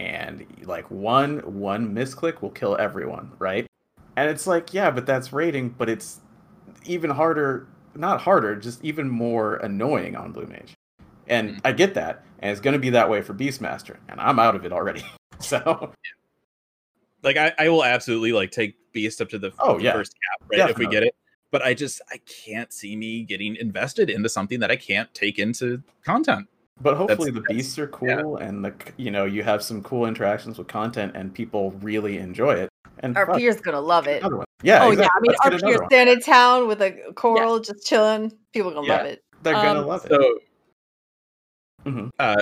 and 0.00 0.46
like 0.64 0.90
one 0.90 1.38
one 1.58 1.94
misclick 1.94 2.42
will 2.42 2.50
kill 2.50 2.76
everyone, 2.78 3.32
right? 3.38 3.66
And 4.16 4.28
it's 4.28 4.46
like, 4.46 4.74
yeah, 4.74 4.90
but 4.90 5.06
that's 5.06 5.32
rating, 5.32 5.70
but 5.70 5.88
it's 5.88 6.20
even 6.84 7.10
harder, 7.10 7.68
not 7.98 8.20
harder, 8.20 8.56
just 8.56 8.84
even 8.84 9.08
more 9.08 9.56
annoying 9.56 10.16
on 10.16 10.32
Blue 10.32 10.46
Mage. 10.46 10.74
And 11.26 11.50
hmm. 11.50 11.58
I 11.64 11.72
get 11.72 11.94
that, 11.94 12.24
and 12.38 12.50
it's 12.50 12.60
going 12.60 12.72
to 12.72 12.78
be 12.78 12.90
that 12.90 13.10
way 13.10 13.22
for 13.22 13.34
Beastmaster, 13.34 13.96
and 14.08 14.20
I'm 14.20 14.38
out 14.38 14.56
of 14.56 14.64
it 14.64 14.72
already. 14.72 15.04
So, 15.40 15.92
like 17.22 17.36
I, 17.36 17.52
I 17.60 17.68
will 17.68 17.84
absolutely 17.84 18.32
like 18.32 18.50
take 18.50 18.74
Beast 18.90 19.20
up 19.20 19.28
to 19.28 19.38
the 19.38 19.52
Oh, 19.60 19.78
the 19.78 19.84
yeah. 19.84 19.92
first 19.92 20.12
cap, 20.14 20.48
right? 20.50 20.68
If 20.68 20.78
we 20.78 20.88
get 20.88 21.04
it. 21.04 21.14
But 21.52 21.62
I 21.62 21.74
just 21.74 22.02
I 22.10 22.18
can't 22.26 22.72
see 22.72 22.96
me 22.96 23.22
getting 23.22 23.54
invested 23.54 24.10
into 24.10 24.28
something 24.28 24.58
that 24.58 24.72
I 24.72 24.74
can't 24.74 25.14
take 25.14 25.38
into 25.38 25.80
content. 26.04 26.48
but 26.80 26.96
hopefully 26.96 27.30
the 27.30 27.42
beasts 27.42 27.78
are 27.78 27.88
yeah. 28.02 28.20
cool, 28.20 28.38
and 28.38 28.64
the 28.64 28.74
you 28.96 29.12
know 29.12 29.26
you 29.26 29.44
have 29.44 29.62
some 29.62 29.80
cool 29.84 30.06
interactions 30.06 30.58
with 30.58 30.66
content, 30.66 31.12
and 31.14 31.32
people 31.32 31.70
really 31.82 32.18
enjoy 32.18 32.54
it. 32.54 32.68
And 33.00 33.16
Our 33.16 33.26
fuck, 33.26 33.36
peers 33.38 33.60
gonna 33.60 33.80
love 33.80 34.06
it. 34.06 34.22
Yeah, 34.62 34.84
Oh, 34.84 34.90
yeah. 34.90 35.06
I 35.06 35.20
mean, 35.20 35.32
Let's 35.32 35.40
our 35.44 35.50
peers- 35.50 35.78
one. 35.80 35.88
Stand 35.88 36.10
in 36.10 36.20
town 36.20 36.66
with 36.66 36.82
a 36.82 36.92
coral 37.14 37.60
just 37.60 37.86
chilling. 37.86 38.32
People 38.52 38.72
gonna 38.72 38.86
Yeah. 38.86 38.96
love 38.96 39.06
it. 39.06 39.22
They're 39.42 39.54
gonna 39.54 39.80
um, 39.80 39.86
love 39.86 40.04
it. 40.04 40.10
So 40.10 40.38
Mhm. 41.86 42.10
uh 42.18 42.36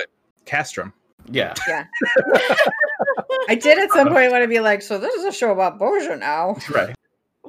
Castrum. 0.47 0.93
Yeah, 1.29 1.53
Yeah. 1.69 1.85
I 3.49 3.55
did 3.57 3.79
at 3.79 3.91
some 3.91 4.09
point 4.09 4.31
want 4.31 4.43
to 4.43 4.49
be 4.49 4.61
like, 4.61 4.81
so 4.81 4.97
this 4.99 5.13
is 5.15 5.25
a 5.25 5.33
show 5.33 5.51
about 5.53 5.79
Bozja 5.79 6.19
now. 6.19 6.57
right. 6.71 6.95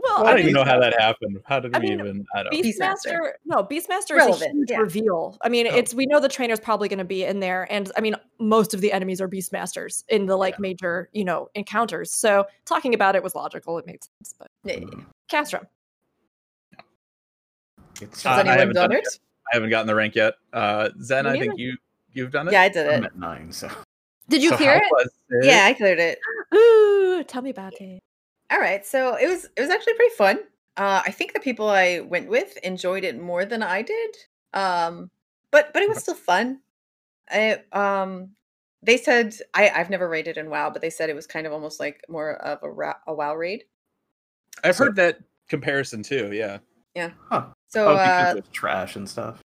Well, 0.07 0.25
I 0.25 0.29
I 0.29 0.31
don't 0.31 0.39
even 0.41 0.53
know 0.53 0.63
how 0.63 0.79
that 0.79 0.99
happened. 0.99 1.39
How 1.45 1.59
did 1.59 1.75
I 1.75 1.79
we 1.79 1.89
mean, 1.89 1.99
even 1.99 2.25
I 2.33 2.43
don't 2.43 2.53
Beastmaster, 2.53 2.95
Beastmaster. 3.05 3.31
no, 3.45 3.63
Beastmaster 3.63 4.29
is 4.29 4.41
a 4.41 4.49
huge 4.49 4.69
yeah. 4.71 4.77
reveal. 4.79 5.37
I 5.41 5.49
mean, 5.49 5.67
Oh. 5.67 5.75
it's 5.75 5.93
we 5.93 6.05
know 6.05 6.19
the 6.19 6.29
trainer's 6.29 6.59
probably 6.59 6.87
going 6.87 6.99
to 6.99 7.05
be 7.05 7.23
in 7.23 7.39
there, 7.39 7.67
and 7.71 7.91
I 7.97 8.01
mean, 8.01 8.15
most 8.39 8.73
of 8.73 8.81
the 8.81 8.91
enemies 8.91 9.19
are 9.21 9.27
Beastmasters 9.27 10.03
in 10.09 10.25
the 10.25 10.35
like 10.37 10.53
Yeah. 10.55 10.61
major, 10.61 11.09
you 11.13 11.25
know, 11.25 11.49
encounters. 11.55 12.11
So 12.13 12.45
talking 12.65 12.93
about 12.93 13.15
it 13.15 13.23
was 13.23 13.35
logical; 13.35 13.77
it 13.77 13.85
made 13.85 14.03
sense. 14.03 14.33
But 14.37 14.47
Mhm. 14.65 15.05
Castrum, 15.29 15.67
It's 18.01 18.23
Has 18.23 18.37
I 18.37 18.39
anyone 18.41 18.57
haven't 18.59 18.75
done 18.75 18.89
done 18.91 18.99
it? 18.99 19.07
I 19.51 19.55
haven't 19.55 19.69
gotten 19.69 19.87
the 19.87 19.95
rank 19.95 20.15
yet. 20.15 20.35
Uh 20.53 20.89
Zen, 21.01 21.25
I 21.27 21.37
think 21.37 21.57
you 21.57 21.77
you've 22.13 22.31
done 22.31 22.47
it. 22.47 22.51
Yeah, 22.53 22.61
I 22.61 22.69
did 22.69 22.87
I'm 22.87 23.03
it. 23.03 23.07
at 23.07 23.17
nine, 23.17 23.51
so 23.51 23.69
did 24.29 24.43
you 24.43 24.49
So 24.51 24.57
clear 24.57 24.75
it? 24.75 24.83
it? 25.29 25.45
Yeah, 25.45 25.65
I 25.65 25.73
cleared 25.73 25.99
it. 25.99 26.19
Ooh, 26.53 27.23
tell 27.23 27.41
me 27.41 27.49
about 27.49 27.73
it. 27.79 28.01
All 28.51 28.59
right, 28.59 28.85
so 28.85 29.15
it 29.15 29.27
was 29.27 29.45
it 29.55 29.61
was 29.61 29.69
actually 29.69 29.93
pretty 29.95 30.15
fun. 30.15 30.39
Uh, 30.77 31.01
I 31.05 31.11
think 31.11 31.33
the 31.33 31.39
people 31.39 31.69
I 31.69 31.99
went 32.01 32.29
with 32.29 32.55
enjoyed 32.57 33.03
it 33.03 33.19
more 33.19 33.45
than 33.45 33.61
I 33.63 33.81
did. 33.81 34.15
Um, 34.53 35.09
but 35.51 35.73
but 35.73 35.81
it 35.83 35.89
was 35.89 35.97
still 35.99 36.13
fun. 36.15 36.59
I 37.29 37.61
um 37.73 38.29
they 38.83 38.95
said 38.97 39.35
I 39.53 39.69
I've 39.69 39.89
never 39.89 40.07
raided 40.07 40.37
in 40.37 40.49
WoW, 40.49 40.69
but 40.69 40.81
they 40.81 40.89
said 40.89 41.09
it 41.09 41.15
was 41.15 41.27
kind 41.27 41.45
of 41.45 41.51
almost 41.53 41.79
like 41.79 42.01
more 42.07 42.35
of 42.35 42.59
a 42.63 42.69
ra- 42.69 42.99
a 43.07 43.13
WoW 43.13 43.35
raid. 43.35 43.63
I've 44.63 44.75
So- 44.75 44.85
heard 44.85 44.95
that 44.95 45.19
comparison 45.49 46.03
too. 46.03 46.31
Yeah. 46.33 46.59
huh. 47.29 47.47
So 47.67 47.89
oh, 47.89 47.93
because 47.93 48.35
uh, 48.35 48.37
it's 48.37 48.49
trash 48.53 48.95
and 48.95 49.09
stuff. 49.09 49.41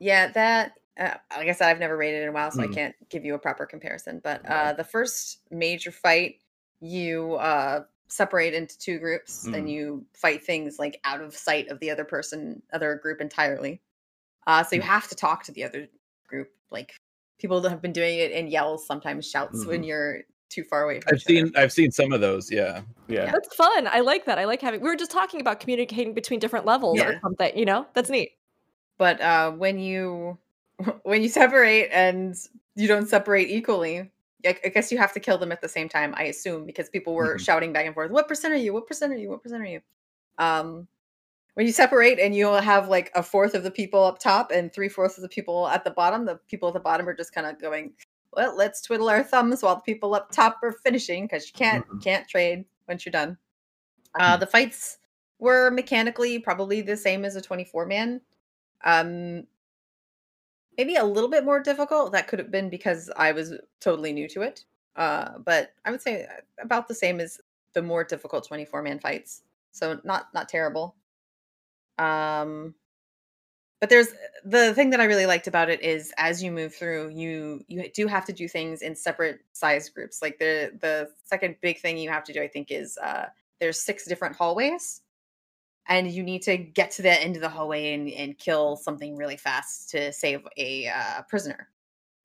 yeah, 0.00 0.26
that 0.32 0.72
uh, 0.98 1.14
like 1.36 1.48
I 1.48 1.52
said, 1.52 1.68
I've 1.68 1.78
never 1.78 1.96
raided 1.96 2.24
in 2.26 2.32
WoW, 2.32 2.50
so 2.50 2.62
I 2.62 2.66
Hmm. 2.66 2.72
can't 2.72 2.94
give 3.10 3.24
you 3.24 3.34
a 3.34 3.38
proper 3.38 3.64
comparison. 3.64 4.20
But 4.24 4.44
uh, 4.44 4.72
the 4.72 4.84
first 4.84 5.38
major 5.50 5.92
fight, 5.92 6.40
you 6.80 7.34
uh 7.34 7.84
separate 8.10 8.54
into 8.54 8.78
two 8.78 8.98
groups 8.98 9.46
Mm. 9.46 9.54
and 9.56 9.70
you 9.70 10.04
fight 10.14 10.44
things 10.44 10.78
like 10.78 11.00
out 11.04 11.20
of 11.20 11.34
sight 11.36 11.68
of 11.68 11.78
the 11.80 11.90
other 11.90 12.04
person, 12.04 12.62
other 12.72 12.96
group 12.96 13.20
entirely. 13.20 13.80
Uh, 14.46 14.62
so 14.64 14.76
you 14.76 14.82
Mm. 14.82 14.86
have 14.86 15.08
to 15.08 15.14
talk 15.14 15.44
to 15.44 15.52
the 15.52 15.64
other 15.64 15.88
group. 16.26 16.50
Like 16.70 16.94
people 17.38 17.60
that 17.60 17.70
have 17.70 17.80
been 17.82 17.92
doing 17.92 18.18
it 18.18 18.32
in 18.32 18.48
yells, 18.48 18.86
sometimes 18.86 19.28
shouts 19.30 19.64
when 19.66 19.82
Mhm. 19.82 19.86
you're 19.86 20.18
too 20.48 20.64
far 20.64 20.82
away 20.84 21.00
from 21.00 21.14
I've 21.14 21.18
each 21.20 21.26
other. 21.26 21.34
seen 21.46 21.56
I've 21.56 21.72
seen 21.72 21.90
some 21.92 22.12
of 22.12 22.20
those. 22.20 22.50
Yeah. 22.50 22.82
Yeah. 23.06 23.30
That's 23.30 23.54
fun. 23.54 23.86
I 23.86 24.00
like 24.00 24.24
that. 24.26 24.38
I 24.38 24.44
like 24.44 24.60
having. 24.60 24.80
We 24.80 24.88
were 24.88 24.96
just 24.96 25.10
talking 25.12 25.40
about 25.40 25.60
communicating 25.60 26.12
between 26.12 26.40
different 26.40 26.66
levels 26.66 27.00
or 27.00 27.20
something. 27.22 27.56
You 27.56 27.64
know, 27.64 27.86
that's 27.94 28.10
neat. 28.10 28.32
but 28.98 29.20
uh 29.20 29.50
when 29.52 29.78
you 29.78 30.36
when 31.04 31.22
you 31.22 31.28
separate 31.28 31.88
and 31.92 32.34
you 32.74 32.88
don't 32.88 33.08
separate 33.08 33.48
equally 33.50 34.10
I 34.44 34.56
I 34.64 34.68
guess 34.68 34.90
you 34.92 34.98
have 34.98 35.12
to 35.14 35.20
kill 35.20 35.38
them 35.38 35.52
at 35.52 35.60
the 35.60 35.68
same 35.68 35.88
time. 35.88 36.14
I 36.16 36.24
assume 36.24 36.64
because 36.66 36.88
people 36.88 37.14
were 37.14 37.36
Mhm. 37.36 37.40
shouting 37.40 37.72
back 37.72 37.86
and 37.86 37.94
forth. 37.94 38.10
What 38.10 38.28
percent 38.28 38.54
are 38.54 38.58
you? 38.58 38.72
What 38.72 38.86
percent 38.86 39.12
are 39.12 39.16
you? 39.16 39.28
What 39.30 39.42
percent 39.42 39.62
are 39.62 39.66
you? 39.66 39.80
Um, 40.38 40.88
when 41.54 41.66
you 41.66 41.72
separate 41.72 42.18
and 42.18 42.34
you'll 42.34 42.60
have 42.60 42.88
like 42.88 43.10
a 43.14 43.22
fourth 43.22 43.54
of 43.54 43.62
the 43.64 43.70
people 43.70 44.02
up 44.04 44.18
top 44.18 44.50
and 44.52 44.72
three 44.72 44.88
fourths 44.88 45.18
of 45.18 45.22
the 45.22 45.28
people 45.28 45.68
at 45.68 45.84
the 45.84 45.90
bottom. 45.90 46.24
The 46.24 46.36
people 46.48 46.68
at 46.68 46.74
the 46.74 46.80
bottom 46.80 47.08
are 47.08 47.14
just 47.14 47.34
kind 47.34 47.46
of 47.46 47.60
going, 47.60 47.92
"Well, 48.32 48.56
let's 48.56 48.80
twiddle 48.80 49.10
our 49.10 49.22
thumbs 49.24 49.62
while 49.62 49.76
the 49.76 49.82
people 49.82 50.14
up 50.14 50.30
top 50.32 50.62
are 50.62 50.72
finishing 50.72 51.24
because 51.24 51.46
you 51.48 51.52
can't 51.54 51.86
Mhm. 51.88 52.02
can't 52.02 52.28
trade 52.28 52.64
once 52.88 53.04
you're 53.04 53.10
done." 53.12 53.36
Uh, 54.18 54.36
the 54.36 54.46
fights 54.46 54.98
were 55.38 55.70
mechanically 55.70 56.38
probably 56.38 56.80
the 56.82 56.96
same 56.96 57.24
as 57.24 57.36
a 57.36 57.42
24 57.42 57.86
man. 57.86 58.20
Um, 58.84 59.46
maybe 60.80 60.96
a 60.96 61.04
little 61.04 61.28
bit 61.28 61.44
more 61.44 61.60
difficult. 61.60 62.12
That 62.12 62.26
could 62.26 62.38
have 62.38 62.50
been 62.50 62.70
because 62.70 63.10
I 63.14 63.32
was 63.32 63.52
totally 63.80 64.14
new 64.14 64.26
to 64.28 64.40
it. 64.40 64.64
Uh, 64.96 65.32
but 65.44 65.74
I 65.84 65.90
would 65.90 66.00
say 66.00 66.24
uh, 66.24 66.40
about 66.62 66.88
the 66.88 66.94
same 66.94 67.20
as 67.20 67.38
the 67.74 67.82
more 67.82 68.02
difficult 68.02 68.48
24 68.48 68.80
man 68.80 68.98
fights. 68.98 69.42
So 69.72 70.00
not 70.04 70.28
not 70.32 70.48
terrible. 70.48 70.96
Um 71.98 72.74
but 73.78 73.90
there's 73.90 74.08
the 74.44 74.74
thing 74.74 74.90
that 74.90 75.00
I 75.00 75.04
really 75.04 75.26
liked 75.26 75.46
about 75.46 75.68
it 75.70 75.82
is 75.82 76.12
as 76.16 76.42
you 76.42 76.50
move 76.50 76.74
through, 76.74 77.10
you 77.10 77.62
you 77.68 77.90
do 77.94 78.06
have 78.06 78.24
to 78.26 78.32
do 78.32 78.48
things 78.48 78.80
in 78.80 78.96
separate 78.96 79.40
size 79.52 79.90
groups. 79.90 80.22
Like 80.22 80.38
the 80.38 80.72
the 80.80 81.10
second 81.24 81.56
big 81.60 81.78
thing 81.78 81.98
you 81.98 82.08
have 82.08 82.24
to 82.24 82.32
do, 82.32 82.42
I 82.42 82.48
think, 82.48 82.70
is 82.70 82.96
uh 82.96 83.26
there's 83.60 83.78
six 83.78 84.06
different 84.06 84.36
hallways 84.36 85.02
and 85.90 86.10
you 86.10 86.22
need 86.22 86.40
to 86.42 86.56
get 86.56 86.90
to 86.92 87.02
the 87.02 87.20
end 87.22 87.36
of 87.36 87.42
the 87.42 87.48
hallway 87.48 87.92
and, 87.92 88.08
and 88.12 88.38
kill 88.38 88.76
something 88.76 89.16
really 89.16 89.36
fast 89.36 89.90
to 89.90 90.12
save 90.12 90.46
a 90.56 90.86
uh, 90.88 91.22
prisoner 91.28 91.68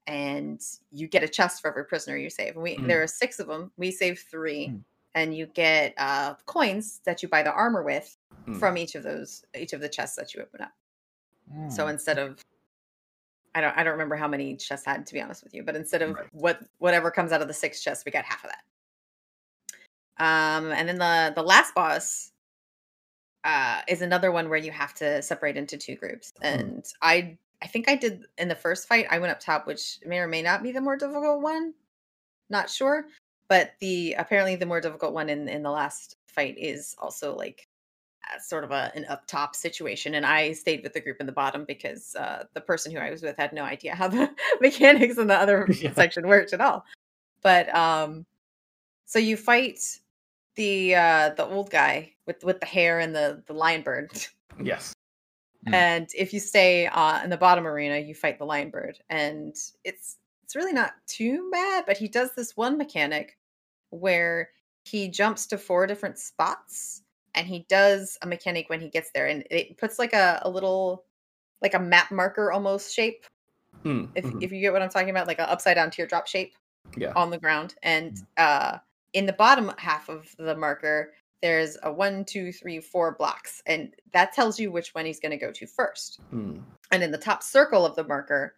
and 0.08 0.62
you 0.92 1.08
get 1.08 1.24
a 1.24 1.28
chest 1.28 1.62
for 1.62 1.70
every 1.70 1.84
prisoner 1.84 2.16
you 2.16 2.30
save 2.30 2.54
and 2.54 2.64
we 2.64 2.78
Mm. 2.78 2.88
there 2.88 3.02
are 3.04 3.08
six 3.08 3.40
of 3.40 3.48
them 3.48 3.72
we 3.76 3.92
save 3.92 4.20
three 4.30 4.68
Mm. 4.70 4.84
and 5.16 5.36
you 5.36 5.48
get 5.48 5.94
uh 5.98 6.36
coins 6.46 7.02
that 7.06 7.24
you 7.24 7.28
buy 7.30 7.42
the 7.44 7.52
armor 7.52 7.82
with 7.84 8.16
Mm. 8.48 8.60
from 8.60 8.78
each 8.78 8.94
of 8.96 9.02
those 9.04 9.44
each 9.58 9.74
of 9.74 9.82
the 9.82 9.90
chests 9.90 10.16
that 10.16 10.34
you 10.34 10.42
open 10.44 10.62
up 10.62 10.72
Hmm. 11.52 11.70
so 11.70 11.88
instead 11.88 12.20
of 12.20 12.40
I 13.56 13.62
don't 13.62 13.76
I 13.78 13.84
don't 13.84 13.94
remember 13.94 14.16
how 14.16 14.28
many 14.28 14.56
chests 14.58 14.86
had 14.86 15.06
to 15.08 15.14
be 15.14 15.22
honest 15.22 15.44
with 15.44 15.54
you, 15.54 15.64
but 15.64 15.76
instead 15.76 16.02
of 16.02 16.16
Right. 16.16 16.28
what 16.34 16.60
whatever 16.80 17.10
comes 17.10 17.32
out 17.32 17.42
of 17.42 17.48
the 17.48 17.54
six 17.54 17.82
chests, 17.82 18.04
we 18.06 18.12
got 18.12 18.26
half 18.26 18.44
of 18.44 18.52
that. 18.52 18.64
Um 20.24 20.72
and 20.74 20.88
then 20.90 20.98
the 20.98 21.32
the 21.36 21.42
last 21.42 21.74
boss 21.74 22.32
uh 23.46 23.82
is 23.88 24.02
another 24.02 24.32
one 24.32 24.50
where 24.50 24.60
you 24.60 24.72
have 24.72 24.94
to 24.96 25.22
separate 25.22 25.56
into 25.56 25.78
two 25.78 25.96
groups. 25.96 26.34
And 26.42 26.84
I 27.02 27.38
I 27.62 27.68
think 27.68 27.88
I 27.88 27.96
did 27.96 28.26
in 28.38 28.50
the 28.50 28.56
first 28.56 28.88
fight, 28.88 29.08
I 29.10 29.20
went 29.20 29.32
up 29.32 29.40
top, 29.40 29.66
which 29.68 30.00
may 30.06 30.20
or 30.20 30.28
may 30.28 30.42
not 30.42 30.62
be 30.64 30.72
the 30.74 30.82
more 30.82 30.98
difficult 30.98 31.42
one. 31.42 31.74
Not 32.50 32.70
sure. 32.70 33.06
But 33.48 33.76
the 33.80 34.14
apparently 34.18 34.56
the 34.56 34.66
more 34.66 34.82
difficult 34.82 35.14
one 35.14 35.30
in 35.30 35.48
in 35.48 35.64
the 35.64 35.72
last 35.72 36.18
fight 36.28 36.56
is 36.58 36.96
also 37.00 37.36
like 37.36 37.68
sort 38.40 38.64
of 38.64 38.72
a, 38.72 38.92
an 38.96 39.06
up 39.06 39.26
top 39.28 39.56
situation 39.56 40.16
and 40.16 40.26
i 40.26 40.52
stayed 40.52 40.82
with 40.84 40.94
the 40.94 41.00
group 41.00 41.18
in 41.20 41.26
the 41.28 41.32
bottom 41.32 41.64
because 41.66 42.16
uh, 42.16 42.44
the 42.56 42.62
person 42.62 42.92
who 42.92 42.98
i 42.98 43.12
was 43.12 43.22
with 43.22 43.38
had 43.38 43.54
no 43.54 43.64
idea 43.64 43.94
how 43.96 44.08
the 44.08 44.30
mechanics 44.62 45.18
in 45.18 45.28
the 45.28 45.36
other 45.36 45.68
Yeah. 45.80 45.94
section 45.94 46.28
worked 46.28 46.52
at 46.54 46.62
all 46.62 46.84
but 47.44 47.74
um 47.76 48.26
so 49.06 49.20
you 49.20 49.38
fight 49.38 49.80
the 50.56 50.96
uh 50.96 51.30
the 51.38 51.46
old 51.46 51.70
guy 51.70 52.15
with 52.28 52.44
with 52.44 52.60
the 52.60 52.66
hair 52.66 53.00
and 53.00 53.16
the 53.16 53.44
the 53.48 53.54
lion 53.54 53.82
bird 53.82 54.12
Yes. 54.62 54.94
Mm. 55.68 55.74
and 55.74 56.10
if 56.16 56.32
you 56.32 56.40
stay 56.40 56.86
uh 56.86 57.24
in 57.24 57.32
the 57.32 57.38
bottom 57.38 57.66
arena 57.66 57.98
you 57.98 58.14
fight 58.14 58.38
the 58.38 58.46
lion 58.46 58.70
bird 58.70 59.00
and 59.10 59.56
it's 59.84 60.18
it's 60.44 60.56
really 60.56 60.74
not 60.74 60.92
too 61.08 61.50
bad 61.52 61.86
but 61.88 61.98
he 61.98 62.08
does 62.08 62.36
this 62.36 62.56
one 62.56 62.78
mechanic 62.78 63.36
where 63.90 64.50
he 64.84 65.08
jumps 65.08 65.48
to 65.48 65.58
four 65.58 65.88
different 65.88 66.20
spots 66.20 67.02
and 67.34 67.48
he 67.48 67.66
does 67.68 68.16
a 68.22 68.28
mechanic 68.28 68.70
when 68.70 68.80
he 68.80 68.90
gets 68.90 69.10
there 69.16 69.26
and 69.26 69.44
it 69.50 69.76
puts 69.80 69.98
like 69.98 70.14
a, 70.14 70.40
a 70.44 70.50
little 70.50 71.04
like 71.64 71.74
a 71.74 71.80
map 71.80 72.12
marker 72.12 72.52
almost 72.52 72.94
shape 72.94 73.26
Mm, 73.84 74.10
if, 74.14 74.24
mhm. 74.26 74.44
if 74.44 74.52
you 74.52 74.62
get 74.62 74.72
what 74.72 74.84
i'm 74.84 74.90
talking 74.90 75.10
about 75.10 75.26
like 75.26 75.40
an 75.40 75.46
upside 75.50 75.76
down 75.76 75.90
teardrop 75.90 76.28
shape 76.28 76.54
Yeah. 76.96 77.14
on 77.16 77.32
the 77.32 77.40
ground 77.40 77.74
and 77.82 78.16
uh 78.38 78.78
in 79.14 79.26
the 79.26 79.34
bottom 79.34 79.72
half 79.80 80.10
of 80.10 80.28
the 80.38 80.56
marker 80.56 81.14
there's 81.46 81.78
a 81.84 81.92
one 81.92 82.26
two 82.26 82.52
three 82.52 82.80
four 82.80 83.16
blocks 83.16 83.62
and 83.68 83.94
that 84.14 84.34
tells 84.34 84.60
you 84.60 84.72
which 84.72 84.94
one 84.96 85.06
he's 85.06 85.20
going 85.20 85.32
to 85.40 85.46
go 85.46 85.52
to 85.52 85.66
first. 85.68 86.20
Mm, 86.34 86.62
and 86.92 87.04
in 87.04 87.12
the 87.12 87.18
top 87.30 87.42
circle 87.44 87.86
of 87.86 87.96
the 87.96 88.04
marker 88.04 88.56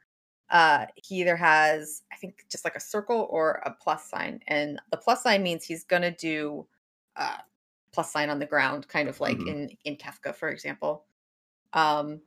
uh 0.49 0.85
he 0.95 1.15
either 1.21 1.35
has 1.35 2.03
i 2.13 2.15
think 2.15 2.45
just 2.49 2.63
like 2.63 2.75
a 2.75 2.79
circle 2.79 3.27
or 3.29 3.61
a 3.65 3.71
plus 3.83 4.09
sign 4.09 4.39
and 4.47 4.79
the 4.91 4.97
plus 4.97 5.21
sign 5.23 5.43
means 5.43 5.65
he's 5.65 5.83
gonna 5.83 6.11
do 6.29 6.65
uh 7.17 7.37
plus 7.91 8.11
sign 8.13 8.29
on 8.29 8.39
the 8.39 8.45
ground 8.45 8.87
kind 8.87 9.09
of 9.09 9.19
like 9.19 9.37
Mhm. 9.37 9.47
in 9.49 9.77
in 9.83 9.95
Kefka 9.97 10.33
for 10.33 10.47
example. 10.49 11.03
Um 11.73 12.21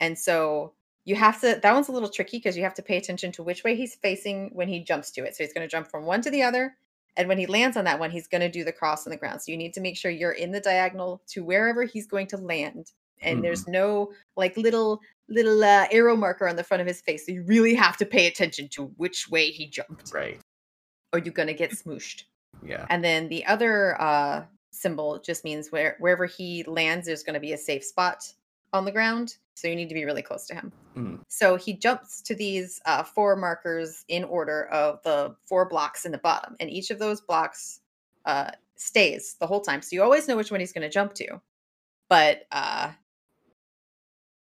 and 0.00 0.18
so 0.18 0.72
you 1.04 1.14
have 1.14 1.40
to 1.42 1.60
that 1.62 1.72
one's 1.72 1.88
a 1.88 1.92
little 1.92 2.08
tricky 2.08 2.38
because 2.38 2.56
you 2.56 2.62
have 2.64 2.74
to 2.74 2.82
pay 2.82 2.96
attention 2.96 3.30
to 3.32 3.42
which 3.44 3.62
way 3.64 3.76
he's 3.76 3.94
facing 3.94 4.50
when 4.52 4.66
he 4.68 4.80
jumps 4.80 5.10
to 5.12 5.24
it. 5.24 5.36
So 5.36 5.44
he's 5.44 5.52
going 5.52 5.66
to 5.68 5.70
jump 5.70 5.86
from 5.90 6.04
one 6.04 6.22
to 6.22 6.30
the 6.30 6.42
other 6.42 6.76
and 7.16 7.28
when 7.28 7.38
he 7.38 7.46
lands 7.46 7.76
on 7.76 7.84
that 7.84 7.98
one 7.98 8.10
he's 8.10 8.28
going 8.28 8.40
to 8.40 8.48
do 8.48 8.64
the 8.64 8.72
cross 8.72 9.06
on 9.06 9.10
the 9.10 9.16
ground 9.16 9.40
so 9.42 9.50
you 9.52 9.58
need 9.58 9.72
to 9.74 9.80
make 9.80 9.96
sure 9.96 10.10
you're 10.10 10.32
in 10.32 10.52
the 10.52 10.60
diagonal 10.60 11.20
to 11.26 11.42
wherever 11.44 11.84
he's 11.84 12.06
going 12.06 12.26
to 12.26 12.36
land 12.36 12.92
and 13.22 13.38
Mhm. 13.38 13.42
there's 13.42 13.66
no 13.68 14.12
like 14.36 14.56
little 14.56 15.00
little 15.28 15.62
uh, 15.62 15.86
arrow 15.92 16.16
marker 16.16 16.48
on 16.48 16.56
the 16.56 16.64
front 16.64 16.80
of 16.80 16.86
his 16.86 17.00
face 17.00 17.26
so 17.26 17.32
you 17.32 17.42
really 17.44 17.74
have 17.74 17.96
to 17.96 18.06
pay 18.06 18.26
attention 18.26 18.68
to 18.68 18.86
which 18.96 19.28
way 19.30 19.50
he 19.50 19.66
jumped 19.66 20.12
right. 20.12 20.40
or 21.12 21.18
you're 21.18 21.34
going 21.34 21.48
to 21.48 21.54
get 21.54 21.70
smooshed 21.72 22.24
Yeah. 22.64 22.86
and 22.90 23.02
then 23.04 23.28
the 23.28 23.44
other 23.46 24.00
uh, 24.00 24.44
symbol 24.72 25.18
just 25.18 25.44
means 25.44 25.70
where 25.72 25.96
wherever 25.98 26.26
he 26.26 26.62
lands, 26.64 27.06
there's 27.06 27.22
going 27.24 27.34
to 27.34 27.40
be 27.40 27.52
a 27.52 27.58
safe 27.58 27.84
spot 27.84 28.32
on 28.72 28.84
the 28.84 28.92
ground. 28.92 29.36
So 29.54 29.68
you 29.68 29.76
need 29.76 29.88
to 29.88 29.94
be 29.94 30.04
really 30.04 30.22
close 30.22 30.46
to 30.46 30.54
him. 30.54 30.72
Mm. 30.96 31.20
So 31.28 31.56
he 31.56 31.74
jumps 31.74 32.22
to 32.22 32.34
these 32.34 32.80
uh, 32.86 33.02
four 33.02 33.36
markers 33.36 34.04
in 34.08 34.24
order 34.24 34.66
of 34.68 35.02
the 35.02 35.36
four 35.44 35.68
blocks 35.68 36.06
in 36.06 36.12
the 36.12 36.18
bottom, 36.18 36.56
and 36.60 36.70
each 36.70 36.90
of 36.90 36.98
those 36.98 37.20
blocks 37.20 37.80
uh, 38.24 38.50
stays 38.76 39.36
the 39.38 39.46
whole 39.46 39.60
time. 39.60 39.82
So 39.82 39.94
you 39.94 40.02
always 40.02 40.26
know 40.28 40.36
which 40.36 40.50
one 40.50 40.60
he's 40.60 40.72
going 40.72 40.88
to 40.88 40.88
jump 40.88 41.14
to. 41.14 41.40
But 42.08 42.46
uh, 42.50 42.92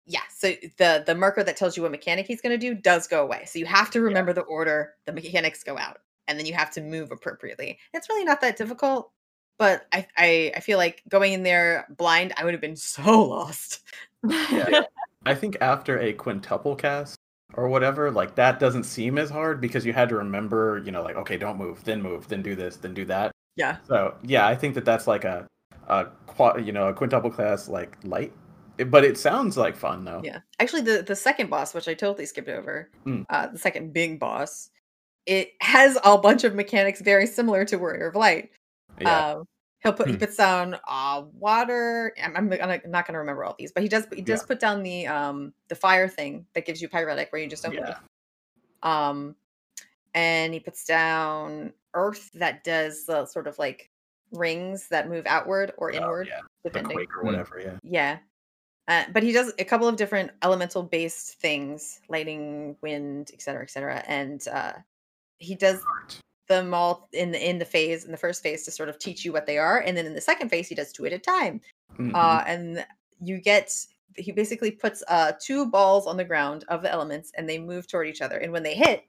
yeah, 0.06 0.20
so 0.34 0.52
the 0.76 1.02
the 1.06 1.14
marker 1.14 1.42
that 1.42 1.56
tells 1.56 1.76
you 1.76 1.82
what 1.82 1.92
mechanic 1.92 2.26
he's 2.26 2.40
going 2.40 2.58
to 2.58 2.58
do 2.58 2.74
does 2.74 3.06
go 3.06 3.22
away. 3.22 3.44
So 3.46 3.58
you 3.58 3.66
have 3.66 3.90
to 3.92 4.00
remember 4.00 4.32
the 4.32 4.42
order 4.42 4.94
the 5.06 5.12
mechanics 5.12 5.62
go 5.62 5.76
out, 5.76 5.98
and 6.28 6.38
then 6.38 6.46
you 6.46 6.54
have 6.54 6.70
to 6.72 6.80
move 6.80 7.12
appropriately. 7.12 7.78
It's 7.94 8.08
really 8.08 8.24
not 8.24 8.40
that 8.42 8.56
difficult, 8.56 9.10
but 9.58 9.86
I 9.92 10.06
I, 10.16 10.52
I 10.56 10.60
feel 10.60 10.78
like 10.78 11.02
going 11.08 11.32
in 11.32 11.42
there 11.42 11.86
blind, 11.96 12.32
I 12.36 12.44
would 12.44 12.54
have 12.54 12.60
been 12.60 12.76
so 12.94 13.22
lost. 13.22 13.82
Yeah. 14.26 14.82
I 15.26 15.34
think 15.34 15.56
after 15.60 15.98
a 15.98 16.12
quintuple 16.12 16.76
cast 16.76 17.16
or 17.54 17.68
whatever, 17.68 18.10
like 18.10 18.34
that 18.36 18.58
doesn't 18.60 18.84
seem 18.84 19.18
as 19.18 19.30
hard 19.30 19.60
because 19.60 19.84
you 19.84 19.92
had 19.92 20.08
to 20.10 20.16
remember, 20.16 20.80
you 20.84 20.92
know, 20.92 21.02
like 21.02 21.16
okay, 21.16 21.36
don't 21.36 21.58
move, 21.58 21.82
then 21.84 22.00
move, 22.00 22.28
then 22.28 22.42
do 22.42 22.54
this, 22.54 22.76
then 22.76 22.94
do 22.94 23.04
that. 23.06 23.32
Yeah. 23.56 23.78
So 23.86 24.14
yeah, 24.22 24.46
I 24.46 24.54
think 24.54 24.74
that 24.74 24.84
that's 24.84 25.06
like 25.06 25.24
a 25.24 25.46
a 25.88 26.06
qua- 26.26 26.56
you 26.58 26.72
know 26.72 26.88
a 26.88 26.94
quintuple 26.94 27.30
class 27.30 27.68
like 27.68 27.96
light, 28.04 28.32
but 28.86 29.04
it 29.04 29.18
sounds 29.18 29.56
like 29.56 29.76
fun 29.76 30.04
though. 30.04 30.20
Yeah. 30.24 30.38
Actually, 30.60 30.82
the 30.82 31.02
the 31.02 31.16
second 31.16 31.50
boss, 31.50 31.74
which 31.74 31.88
I 31.88 31.94
totally 31.94 32.26
skipped 32.26 32.48
over, 32.48 32.90
Mm. 33.06 33.24
uh, 33.28 33.48
the 33.48 33.58
second 33.58 33.92
big 33.92 34.20
boss, 34.20 34.70
it 35.26 35.50
has 35.60 35.98
a 36.04 36.16
bunch 36.16 36.44
of 36.44 36.54
mechanics 36.54 37.00
very 37.00 37.26
similar 37.26 37.64
to 37.66 37.76
Warrior 37.76 38.08
of 38.08 38.14
Light. 38.14 38.50
Yeah. 39.00 39.32
Um, 39.32 39.44
he'll 39.80 39.92
put 39.92 40.06
he 40.08 40.14
Hmm. 40.14 40.18
puts 40.18 40.36
down 40.36 40.76
uh 40.88 41.22
water. 41.32 42.14
I'm, 42.22 42.36
I'm, 42.36 42.52
I'm 42.52 42.90
not 42.90 43.06
going 43.06 43.14
to 43.14 43.18
remember 43.18 43.44
all 43.44 43.54
these, 43.58 43.72
but 43.72 43.82
he 43.82 43.88
does 43.88 44.06
he 44.14 44.22
does 44.22 44.40
Yeah. 44.42 44.46
put 44.46 44.60
down 44.60 44.82
the 44.82 45.06
um 45.06 45.52
the 45.68 45.74
fire 45.74 46.08
thing 46.08 46.46
that 46.54 46.66
gives 46.66 46.82
you 46.82 46.88
pyretic, 46.88 47.30
where 47.32 47.40
you 47.42 47.48
just 47.48 47.62
don't 47.62 47.74
yeah. 47.74 47.98
um, 48.82 49.34
and 50.14 50.52
he 50.54 50.60
puts 50.60 50.84
down 50.84 51.72
earth 51.94 52.30
that 52.34 52.64
does 52.64 53.06
the 53.06 53.24
sort 53.26 53.46
of 53.46 53.58
like 53.58 53.90
rings 54.32 54.88
that 54.88 55.08
move 55.08 55.24
outward 55.26 55.72
or 55.78 55.90
Oh, 55.92 55.96
inward, 55.96 56.26
yeah. 56.28 56.40
The 56.64 56.70
depending. 56.70 56.96
quake 56.96 57.16
or 57.16 57.22
Mm. 57.22 57.26
whatever. 57.26 57.60
Yeah. 57.60 57.78
Yeah. 57.82 58.18
Uh, 58.88 59.04
but 59.12 59.22
he 59.22 59.32
does 59.32 59.52
a 59.58 59.64
couple 59.64 59.86
of 59.86 59.96
different 59.96 60.30
elemental 60.42 60.82
based 60.82 61.38
things 61.40 62.00
lighting 62.08 62.74
wind 62.80 63.30
et 63.34 63.42
cetera 63.42 63.62
et 63.62 63.70
cetera 63.70 64.02
and 64.06 64.48
uh 64.48 64.72
he 65.38 65.54
does 65.54 65.82
them 66.48 66.74
all 66.74 67.08
in 67.12 67.30
the 67.32 67.48
in 67.48 67.58
the 67.58 67.64
phase 67.64 68.04
in 68.04 68.10
the 68.10 68.16
first 68.16 68.42
phase 68.42 68.64
to 68.64 68.70
sort 68.70 68.88
of 68.88 68.98
teach 68.98 69.24
you 69.24 69.32
what 69.32 69.46
they 69.46 69.58
are, 69.58 69.78
and 69.80 69.96
then 69.96 70.06
in 70.06 70.14
the 70.14 70.20
second 70.20 70.48
phase 70.48 70.68
he 70.68 70.74
does 70.74 70.92
two 70.92 71.06
at 71.06 71.12
a 71.12 71.18
time. 71.18 71.60
Mhm. 71.98 72.14
Uh, 72.14 72.42
and 72.46 72.84
you 73.22 73.38
get 73.40 73.72
he 74.16 74.32
basically 74.32 74.70
puts 74.70 75.02
uh 75.08 75.32
two 75.40 75.66
balls 75.66 76.06
on 76.06 76.16
the 76.16 76.24
ground 76.24 76.64
of 76.68 76.82
the 76.82 76.90
elements, 76.90 77.30
and 77.36 77.48
they 77.48 77.58
move 77.58 77.86
toward 77.86 78.06
each 78.08 78.20
other, 78.22 78.38
and 78.38 78.52
when 78.52 78.62
they 78.62 78.74
hit, 78.74 79.04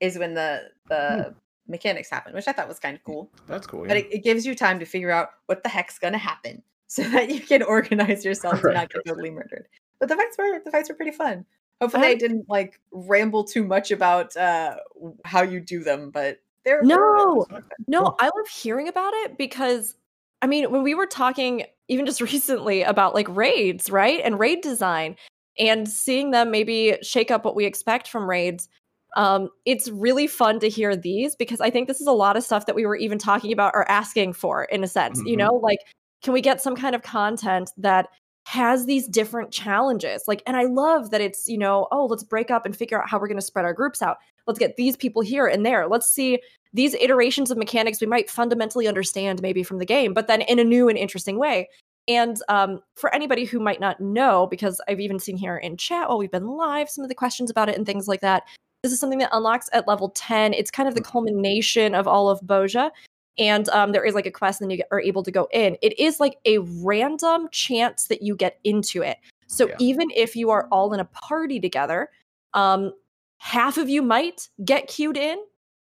is 0.00 0.18
when 0.18 0.34
the 0.34 0.70
the 0.88 1.34
mechanics 1.68 2.10
happen, 2.10 2.34
which 2.34 2.48
I 2.48 2.52
thought 2.52 2.66
was 2.68 2.80
kind 2.80 2.96
of 2.96 3.04
cool. 3.04 3.30
That's 3.46 3.66
cool. 3.66 3.86
But 3.86 3.96
it, 3.96 4.12
it 4.12 4.24
gives 4.24 4.44
you 4.44 4.54
time 4.56 4.80
to 4.80 4.84
figure 4.86 5.10
out 5.10 5.28
what 5.46 5.62
the 5.62 5.68
heck's 5.68 5.98
gonna 5.98 6.18
happen, 6.18 6.62
so 6.88 7.02
that 7.04 7.30
you 7.30 7.40
can 7.40 7.62
organize 7.62 8.24
yourself 8.24 8.60
to 8.62 8.72
not 8.72 8.90
get 8.92 9.02
totally 9.06 9.30
murdered. 9.30 9.68
But 10.00 10.08
the 10.08 10.16
fights 10.16 10.36
were 10.38 10.60
the 10.64 10.70
fights 10.70 10.88
were 10.88 10.94
pretty 10.96 11.12
fun. 11.12 11.46
Hopefully, 11.80 12.08
I 12.08 12.10
I- 12.10 12.14
didn't 12.16 12.46
like 12.48 12.80
ramble 12.92 13.44
too 13.44 13.64
much 13.64 13.90
about 13.90 14.36
uh 14.36 14.76
how 15.24 15.42
you 15.42 15.60
do 15.60 15.84
them, 15.84 16.10
but 16.10 16.40
they're 16.64 16.82
No, 16.82 17.46
no, 17.88 18.14
I 18.20 18.26
love 18.26 18.48
hearing 18.48 18.88
about 18.88 19.12
it 19.14 19.38
because 19.38 19.96
I 20.42 20.46
mean, 20.46 20.70
when 20.70 20.82
we 20.82 20.94
were 20.94 21.06
talking 21.06 21.64
even 21.88 22.06
just 22.06 22.20
recently 22.32 22.82
about 22.82 23.14
like 23.14 23.28
raids, 23.28 23.90
right? 23.90 24.20
And 24.24 24.38
raid 24.38 24.62
design 24.62 25.16
and 25.58 25.88
seeing 25.88 26.30
them 26.30 26.50
maybe 26.50 26.96
shake 27.02 27.30
up 27.30 27.44
what 27.44 27.56
we 27.56 27.64
expect 27.66 28.08
from 28.08 28.28
raids, 28.28 28.68
um, 29.16 29.48
it's 29.66 29.88
really 29.90 30.26
fun 30.26 30.60
to 30.60 30.68
hear 30.68 30.94
these 30.96 31.34
because 31.34 31.60
I 31.60 31.70
think 31.70 31.88
this 31.88 32.00
is 32.00 32.06
a 32.06 32.12
lot 32.12 32.36
of 32.36 32.44
stuff 32.44 32.66
that 32.66 32.76
we 32.76 32.86
were 32.86 32.96
even 32.96 33.18
talking 33.18 33.52
about 33.52 33.72
or 33.74 33.88
asking 33.90 34.34
for 34.34 34.64
in 34.64 34.84
a 34.84 34.88
sense. 34.88 35.20
You 35.24 35.36
Mhm. 35.36 35.38
know, 35.38 35.54
like 35.54 35.80
can 36.22 36.32
we 36.32 36.40
get 36.40 36.60
some 36.62 36.76
kind 36.76 36.94
of 36.94 37.02
content 37.02 37.70
that 37.78 38.08
has 38.46 38.86
these 38.86 39.08
different 39.08 39.50
challenges? 39.52 40.24
Like, 40.28 40.42
and 40.46 40.56
I 40.56 40.64
love 40.64 41.10
that 41.10 41.20
it's, 41.20 41.48
you 41.48 41.58
know, 41.58 41.88
oh, 41.92 42.06
let's 42.06 42.24
break 42.24 42.50
up 42.50 42.66
and 42.66 42.76
figure 42.76 43.00
out 43.00 43.08
how 43.08 43.18
we're 43.18 43.28
going 43.28 43.38
to 43.38 43.42
spread 43.42 43.64
our 43.64 43.74
groups 43.74 44.02
out. 44.02 44.18
Let's 44.46 44.58
get 44.58 44.76
these 44.76 44.96
people 44.96 45.22
here 45.22 45.46
and 45.46 45.64
there. 45.64 45.88
Let's 45.88 46.08
see 46.08 46.40
these 46.72 46.94
iterations 46.94 47.50
of 47.50 47.58
mechanics 47.58 48.00
we 48.00 48.06
might 48.06 48.30
fundamentally 48.30 48.86
understand 48.86 49.42
maybe 49.42 49.62
from 49.62 49.78
the 49.78 49.86
game, 49.86 50.14
but 50.14 50.28
then 50.28 50.40
in 50.42 50.58
a 50.58 50.64
new 50.64 50.88
and 50.88 50.96
interesting 50.96 51.38
way. 51.38 51.68
And 52.08 52.40
um, 52.48 52.80
for 52.96 53.14
anybody 53.14 53.44
who 53.44 53.60
might 53.60 53.80
not 53.80 54.00
know, 54.00 54.46
because 54.50 54.80
I've 54.88 55.00
even 55.00 55.18
seen 55.18 55.36
here 55.36 55.56
in 55.56 55.76
chat 55.76 56.08
while 56.08 56.18
we've 56.18 56.30
been 56.30 56.46
live 56.46 56.88
some 56.88 57.04
of 57.04 57.08
the 57.08 57.14
questions 57.14 57.50
about 57.50 57.68
it 57.68 57.76
and 57.76 57.86
things 57.86 58.08
like 58.08 58.20
that, 58.20 58.44
this 58.82 58.92
is 58.92 58.98
something 58.98 59.18
that 59.18 59.30
unlocks 59.32 59.68
at 59.72 59.86
level 59.86 60.10
10. 60.10 60.54
It's 60.54 60.70
kind 60.70 60.88
of 60.88 60.94
the 60.94 61.02
culmination 61.02 61.94
of 61.94 62.08
all 62.08 62.28
of 62.28 62.40
Bozja. 62.40 62.90
And 63.38 63.68
um, 63.70 63.92
there 63.92 64.04
is 64.04 64.14
like 64.14 64.26
a 64.26 64.30
quest, 64.30 64.60
and 64.60 64.70
then 64.70 64.76
you 64.76 64.84
are 64.90 65.00
able 65.00 65.22
to 65.22 65.30
go 65.30 65.48
in. 65.52 65.76
It 65.82 65.98
is 65.98 66.20
like 66.20 66.36
a 66.44 66.58
random 66.58 67.48
chance 67.52 68.06
that 68.06 68.22
you 68.22 68.34
get 68.34 68.58
into 68.64 69.02
it. 69.02 69.18
So 69.46 69.68
Yeah. 69.68 69.76
even 69.78 70.10
if 70.14 70.34
you 70.36 70.50
are 70.50 70.68
all 70.70 70.92
in 70.92 71.00
a 71.00 71.04
party 71.04 71.60
together, 71.60 72.10
um, 72.54 72.92
half 73.40 73.78
of 73.78 73.88
you 73.88 74.02
might 74.02 74.48
get 74.64 74.86
queued 74.86 75.16
in, 75.16 75.38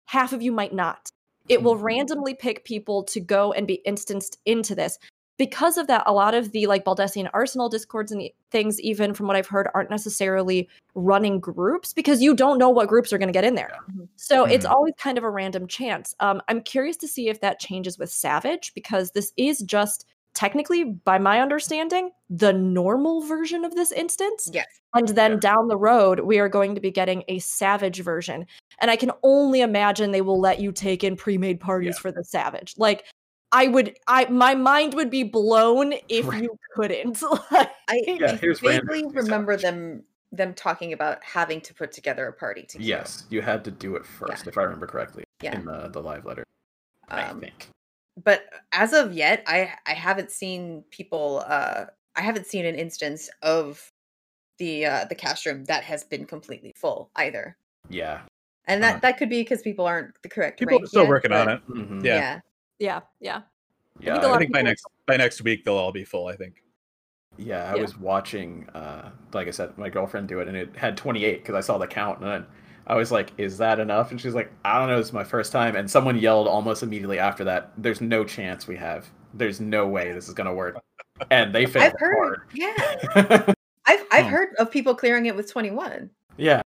half 0.06 0.34
of 0.34 0.42
you 0.42 0.52
might 0.52 0.74
not. 0.74 1.12
It 1.50 1.64
will 1.64 1.76
Mhm. 1.78 1.84
randomly 1.84 2.36
pick 2.36 2.64
people 2.64 3.04
to 3.06 3.20
go 3.20 3.52
and 3.54 3.66
be 3.68 3.82
instanced 3.86 4.38
into 4.46 4.76
this. 4.76 5.00
Because 5.38 5.78
of 5.78 5.88
that, 5.88 6.04
a 6.06 6.14
lot 6.14 6.36
of 6.36 6.52
the 6.52 6.68
like 6.68 6.86
Baldesion 6.86 7.28
Arsenal 7.34 7.70
discords 7.70 8.12
and 8.12 8.30
things, 8.52 8.80
even 8.82 9.14
from 9.16 9.26
what 9.26 9.36
I've 9.36 9.48
heard, 9.48 9.68
aren't 9.74 9.90
necessarily 9.90 10.70
running 10.94 11.40
groups 11.40 11.92
because 11.94 12.22
you 12.22 12.36
don't 12.36 12.60
know 12.60 12.70
what 12.70 12.88
groups 12.90 13.12
are 13.12 13.18
going 13.18 13.30
to 13.30 13.34
get 13.34 13.46
in 13.46 13.56
there. 13.56 13.74
Mhm. 13.90 14.10
So 14.16 14.46
it's 14.46 14.66
Mhm. 14.66 14.72
always 14.72 14.94
kind 14.98 15.18
of 15.18 15.24
a 15.24 15.30
random 15.30 15.66
chance. 15.66 16.14
Um, 16.20 16.42
I'm 16.50 16.62
curious 16.62 16.98
to 16.98 17.08
see 17.08 17.30
if 17.30 17.40
that 17.42 17.60
changes 17.60 17.98
with 17.98 18.12
Savage 18.12 18.74
because 18.76 19.12
this 19.12 19.32
is 19.38 19.60
just 19.62 20.06
technically, 20.40 20.86
by 20.86 21.18
my 21.18 21.42
understanding, 21.42 22.12
the 22.30 22.54
normal 22.54 23.22
version 23.24 23.66
of 23.66 23.76
this 23.76 23.92
instance. 23.92 24.50
Yes. 24.54 24.68
And 24.94 25.10
then 25.10 25.32
Yeah. 25.34 25.38
down 25.40 25.68
the 25.68 25.76
road, 25.78 26.22
we 26.22 26.40
are 26.40 26.48
going 26.48 26.76
to 26.76 26.82
be 26.82 26.92
getting 26.92 27.24
a 27.28 27.40
Savage 27.40 28.02
version. 28.02 28.46
And 28.80 28.90
I 28.90 28.96
can 28.96 29.12
only 29.22 29.60
imagine 29.60 30.12
they 30.12 30.22
will 30.22 30.40
let 30.40 30.62
you 30.62 30.72
take 30.72 31.04
in 31.04 31.18
pre-made 31.18 31.60
parties 31.60 31.96
Yeah. 31.98 32.02
for 32.02 32.12
the 32.14 32.24
Savage. 32.24 32.74
Like 32.78 33.04
I 33.52 33.68
would 33.68 33.98
I 34.08 34.26
my 34.30 34.56
mind 34.56 34.94
would 34.94 35.10
be 35.10 35.24
blown 35.24 35.94
if 36.08 36.26
Right. 36.28 36.44
you 36.44 36.56
couldn't. 36.76 37.22
Like, 37.52 37.72
I, 37.90 38.04
Yeah, 38.06 38.32
I 38.32 38.36
vaguely 38.36 39.04
remember 39.08 39.58
savage. 39.58 39.62
them 39.64 40.04
them 40.32 40.54
talking 40.54 40.94
about 40.94 41.22
having 41.24 41.60
to 41.62 41.74
put 41.74 41.92
together 41.92 42.28
a 42.28 42.34
party 42.34 42.64
to. 42.70 42.82
Yes, 42.82 43.26
you 43.30 43.42
had 43.42 43.66
to 43.66 43.72
do 43.72 43.96
it 43.98 44.06
first, 44.06 44.48
if 44.48 44.58
I 44.58 44.62
remember 44.62 44.86
correctly, 44.88 45.24
Yeah. 45.42 45.56
in 45.56 45.66
the, 45.66 45.90
the 45.90 46.02
live 46.02 46.24
letter. 46.24 46.44
I 47.10 47.24
Um, 47.24 47.42
think. 47.42 47.68
But 48.24 48.46
as 48.72 48.94
of 48.94 49.14
yet, 49.14 49.44
I 49.48 49.74
I 49.86 49.94
haven't 49.94 50.32
seen 50.32 50.84
people. 50.90 51.44
Uh, 51.48 51.86
I 52.16 52.22
haven't 52.22 52.48
seen 52.48 52.66
an 52.66 52.76
instance 52.76 53.30
of 53.42 53.92
the 54.58 54.86
uh, 54.86 55.06
the 55.06 55.16
Castrum 55.16 55.66
that 55.66 55.84
has 55.84 56.04
been 56.04 56.26
completely 56.26 56.74
full 56.76 57.12
either. 57.16 57.56
Yeah. 57.90 58.22
And 58.66 58.84
that 58.84 58.90
Uh-huh. 58.96 59.00
that 59.04 59.18
could 59.18 59.30
be 59.30 59.42
because 59.42 59.62
people 59.62 59.86
aren't 59.86 60.20
the 60.22 60.30
correct. 60.30 60.60
People 60.60 60.84
are 60.84 60.86
still 60.88 61.04
yet, 61.04 61.10
working 61.10 61.32
on 61.32 61.46
but 61.46 61.54
it. 61.56 61.68
Mhm. 61.70 62.04
Yeah. 62.06 62.16
Yeah. 62.16 62.40
yeah, 62.80 63.00
yeah. 63.20 63.42
Yeah, 64.00 64.14
think 64.14 64.24
a 64.24 64.28
I- 64.28 64.30
lot 64.30 64.36
I 64.36 64.40
think 64.40 64.52
by 64.54 64.60
people- 64.60 64.70
next 64.70 64.86
by 65.06 65.18
next 65.18 65.42
week 65.42 65.66
they'll 65.66 65.76
all 65.78 65.92
be 65.92 66.04
full. 66.04 66.28
I 66.28 66.36
think. 66.36 66.64
Yeah, 67.38 67.72
I 67.72 67.76
Yeah. 67.76 67.82
was 67.82 67.98
watching, 67.98 68.68
uh, 68.74 69.12
like 69.34 69.48
I 69.48 69.52
said, 69.52 69.78
my 69.78 69.88
girlfriend 69.90 70.28
do 70.28 70.42
it, 70.42 70.50
and 70.50 70.58
it 70.58 70.76
had 70.76 70.98
28 70.98 71.38
because 71.42 71.56
I 71.56 71.62
saw 71.62 71.78
the 71.78 71.88
count, 71.88 72.20
and 72.20 72.28
then 72.30 72.46
I 72.90 72.96
was 72.96 73.12
like, 73.12 73.32
"Is 73.38 73.58
that 73.60 73.80
enough?" 73.80 74.12
And 74.12 74.20
she's 74.20 74.34
like, 74.36 74.52
"I 74.66 74.80
don't 74.80 74.90
know, 74.90 75.00
it's 75.00 75.14
my 75.14 75.24
first 75.24 75.52
time." 75.52 75.76
And 75.76 75.90
someone 75.90 76.18
yelled 76.18 76.48
almost 76.48 76.84
immediately 76.84 77.20
after 77.20 77.44
that, 77.46 77.72
"There's 77.78 78.02
no 78.02 78.24
chance 78.26 78.68
we 78.68 78.76
have. 78.78 79.08
There's 79.34 79.62
no 79.62 79.88
way 79.88 80.12
this 80.12 80.28
is 80.28 80.34
gonna 80.34 80.54
work." 80.54 80.78
And 81.32 81.54
they 81.54 81.66
failed 81.66 81.94
I've 81.94 82.00
heard. 82.00 82.42
Yeah. 82.54 82.74
I've 83.86 84.06
I've 84.12 84.24
Huh. 84.26 84.30
heard 84.30 84.50
of 84.58 84.72
people 84.72 84.96
clearing 84.96 85.26
it 85.28 85.36
with 85.36 85.52
twenty 85.52 85.72
one. 85.72 86.10
yeah, 86.38 86.62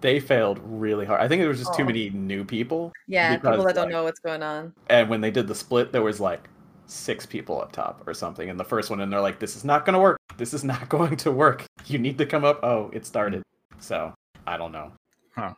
they 0.00 0.18
failed 0.20 0.60
really 0.64 1.04
hard. 1.06 1.20
I 1.20 1.28
think 1.28 1.40
there 1.40 1.48
was 1.48 1.58
just 1.58 1.74
too 1.74 1.84
many 1.84 2.10
new 2.10 2.44
people, 2.44 2.92
Yeah, 3.06 3.36
Because, 3.36 3.50
people 3.52 3.64
that 3.66 3.74
don't 3.74 3.84
like- 3.84 3.92
know 3.92 4.02
what's 4.04 4.20
going 4.20 4.42
on. 4.42 4.72
and 4.88 5.08
when 5.08 5.20
they 5.20 5.30
did 5.30 5.46
the 5.46 5.54
split, 5.54 5.92
there 5.92 6.02
was 6.02 6.18
like 6.20 6.48
six 6.86 7.24
people 7.24 7.60
up 7.62 7.70
top 7.72 8.02
or 8.06 8.12
something 8.14 8.48
in 8.48 8.56
the 8.56 8.64
first 8.64 8.90
one, 8.90 9.00
and 9.00 9.12
they're 9.12 9.20
like, 9.20 9.38
"This 9.38 9.54
is 9.56 9.64
not 9.64 9.84
gonna 9.86 10.00
work. 10.00 10.18
This 10.38 10.52
is 10.54 10.64
not 10.64 10.88
going 10.88 11.16
to 11.18 11.30
work. 11.30 11.64
You 11.86 11.98
need 11.98 12.18
to 12.18 12.26
come 12.26 12.44
up." 12.44 12.60
Oh, 12.64 12.90
it 12.92 13.06
started. 13.06 13.42
So 13.78 14.12
I 14.46 14.56
don't 14.56 14.72
know. 14.72 14.92
Huh. 15.34 15.54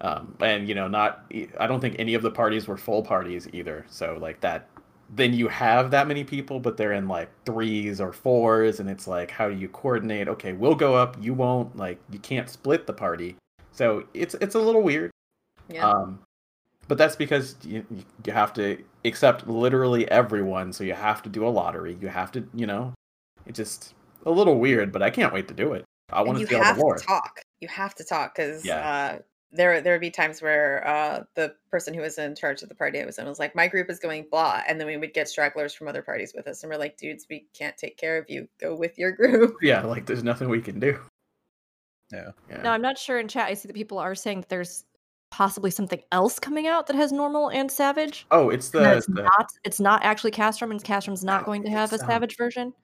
Um, 0.00 0.36
and 0.40 0.68
you 0.68 0.74
know, 0.74 0.88
not 0.88 1.30
I 1.58 1.66
don't 1.66 1.80
think 1.80 1.96
any 1.98 2.14
of 2.14 2.22
the 2.22 2.30
parties 2.30 2.66
were 2.66 2.76
full 2.76 3.02
parties 3.02 3.48
either. 3.52 3.86
So 3.88 4.18
like 4.20 4.40
that, 4.40 4.68
then 5.14 5.34
you 5.34 5.48
have 5.48 5.90
that 5.90 6.08
many 6.08 6.24
people, 6.24 6.58
but 6.58 6.76
they're 6.76 6.92
in 6.92 7.08
like 7.08 7.30
threes 7.44 8.00
or 8.00 8.12
fours, 8.12 8.80
and 8.80 8.88
it's 8.88 9.06
like, 9.06 9.30
how 9.30 9.48
do 9.48 9.54
you 9.54 9.68
coordinate? 9.68 10.28
Okay, 10.28 10.52
we'll 10.54 10.74
go 10.74 10.94
up, 10.94 11.16
you 11.20 11.34
won't. 11.34 11.76
Like 11.76 12.00
you 12.10 12.18
can't 12.18 12.48
split 12.48 12.86
the 12.86 12.92
party. 12.92 13.36
So 13.72 14.04
it's 14.14 14.34
it's 14.40 14.54
a 14.54 14.60
little 14.60 14.82
weird. 14.82 15.10
Yeah. 15.68 15.88
Um, 15.88 16.20
but 16.88 16.98
that's 16.98 17.16
because 17.16 17.56
you, 17.62 17.84
you 18.26 18.32
have 18.32 18.52
to 18.54 18.82
accept 19.04 19.46
literally 19.46 20.10
everyone, 20.10 20.72
so 20.72 20.84
you 20.84 20.94
have 20.94 21.22
to 21.22 21.28
do 21.28 21.46
a 21.46 21.48
lottery. 21.48 21.96
You 22.00 22.08
have 22.08 22.32
to, 22.32 22.46
you 22.54 22.66
know, 22.66 22.92
it's 23.46 23.56
just 23.56 23.94
a 24.26 24.30
little 24.30 24.58
weird, 24.58 24.92
but 24.92 25.02
I 25.02 25.10
can't 25.10 25.32
wait 25.32 25.48
to 25.48 25.54
do 25.54 25.72
it. 25.74 25.84
I 26.12 26.22
want 26.22 26.38
to 26.38 26.46
see 26.46 26.54
all 26.54 26.62
have 26.62 26.76
the 26.76 26.82
lore. 26.82 26.98
to 26.98 27.04
talk. 27.04 27.40
You 27.62 27.68
have 27.68 27.94
to 27.94 28.04
talk 28.04 28.34
because 28.34 28.64
Yeah. 28.64 28.76
uh, 28.90 29.18
there 29.52 29.80
there 29.80 29.94
would 29.94 30.00
be 30.00 30.10
times 30.10 30.42
where 30.42 30.86
uh, 30.86 31.24
the 31.36 31.54
person 31.70 31.94
who 31.94 32.00
was 32.00 32.18
in 32.18 32.34
charge 32.34 32.62
of 32.62 32.68
the 32.68 32.74
party 32.74 33.00
I 33.00 33.04
was 33.06 33.18
in 33.18 33.26
was 33.26 33.38
like, 33.38 33.54
"My 33.54 33.68
group 33.68 33.88
is 33.88 33.98
going 34.00 34.26
blah," 34.30 34.62
and 34.66 34.80
then 34.80 34.86
we 34.88 34.96
would 34.96 35.14
get 35.14 35.28
stragglers 35.28 35.72
from 35.74 35.86
other 35.88 36.02
parties 36.02 36.32
with 36.34 36.46
us, 36.48 36.62
and 36.62 36.72
we're 36.72 36.78
like, 36.78 36.96
"Dudes, 36.96 37.26
we 37.30 37.46
can't 37.54 37.76
take 37.78 37.96
care 37.96 38.18
of 38.18 38.28
you. 38.28 38.48
Go 38.60 38.74
with 38.74 38.98
your 38.98 39.12
group." 39.20 39.56
Yeah, 39.62 39.82
like 39.84 40.06
there's 40.06 40.24
nothing 40.24 40.48
we 40.48 40.60
can 40.60 40.80
do. 40.80 40.98
Yeah. 42.12 42.32
Yeah. 42.50 42.62
No, 42.62 42.70
I'm 42.72 42.82
not 42.82 42.98
sure 42.98 43.18
in 43.20 43.28
chat. 43.28 43.46
I 43.48 43.54
see 43.54 43.68
that 43.68 43.74
people 43.74 43.98
are 43.98 44.14
saying 44.14 44.40
that 44.40 44.48
there's 44.48 44.84
possibly 45.30 45.70
something 45.70 46.02
else 46.12 46.38
coming 46.38 46.66
out 46.66 46.86
that 46.88 46.96
has 46.96 47.10
normal 47.12 47.50
and 47.50 47.70
savage. 47.70 48.26
oh, 48.32 48.50
it's 48.50 48.70
the, 48.70 48.96
it's 48.96 49.06
the 49.06 49.22
not. 49.22 49.46
It's 49.64 49.80
not 49.80 50.02
actually 50.04 50.30
Castrum, 50.32 50.70
and 50.72 50.82
Castrum's 50.82 51.24
not 51.24 51.42
No, 51.42 51.46
going 51.46 51.62
to 51.62 51.70
have 51.70 51.92
a 51.92 51.94
it's, 51.94 52.04
um, 52.04 52.10
savage 52.10 52.36
version. 52.36 52.74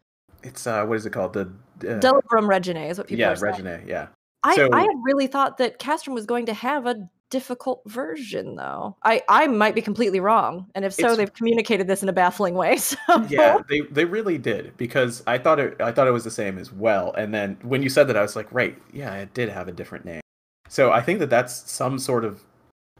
it's 0.44 0.66
uh 0.66 0.84
what 0.86 0.96
is 0.96 1.04
it 1.06 1.10
called? 1.14 1.32
The 1.32 1.42
uh, 1.42 2.00
Delubrum 2.00 2.46
Reginae 2.46 2.90
is 2.90 2.98
what 2.98 3.06
people 3.08 3.20
yeah, 3.20 3.30
are 3.32 3.36
saying. 3.36 3.54
Reginae, 3.54 3.86
yeah. 3.86 4.08
I, 4.42 4.56
So- 4.56 4.68
I 4.72 4.82
had 4.82 4.96
really 5.02 5.26
thought 5.26 5.58
that 5.58 5.78
Castrum 5.78 6.14
was 6.14 6.26
going 6.26 6.46
to 6.46 6.54
have 6.54 6.86
a 6.86 7.08
difficult 7.30 7.82
version, 7.84 8.56
though. 8.56 8.96
I, 9.02 9.22
I 9.28 9.46
might 9.48 9.74
be 9.74 9.82
completely 9.82 10.18
wrong, 10.18 10.66
and 10.74 10.84
if 10.84 10.94
so, 10.94 11.14
they've 11.14 11.32
communicated 11.32 11.86
this 11.86 12.02
in 12.02 12.08
a 12.08 12.12
baffling 12.12 12.54
way. 12.54 12.78
So 13.08 13.26
yeah 13.28 13.58
they 13.68 13.80
they 13.82 14.04
really 14.04 14.38
did 14.38 14.76
because 14.76 15.22
i 15.26 15.38
thought 15.38 15.58
it 15.58 15.80
i 15.80 15.90
thought 15.92 16.06
it 16.06 16.10
was 16.12 16.24
the 16.24 16.30
same 16.30 16.58
as 16.58 16.72
well 16.72 17.12
and 17.14 17.32
then 17.34 17.56
when 17.62 17.82
you 17.82 17.88
said 17.88 18.06
that 18.08 18.16
i 18.16 18.22
was 18.22 18.36
like 18.36 18.50
right 18.52 18.76
yeah 18.92 19.14
it 19.14 19.32
did 19.34 19.48
have 19.48 19.66
a 19.68 19.72
different 19.72 20.04
name 20.04 20.20
so 20.68 20.92
i 20.92 21.00
think 21.00 21.18
that 21.18 21.30
that's 21.30 21.70
some 21.70 21.98
sort 21.98 22.24
of 22.24 22.42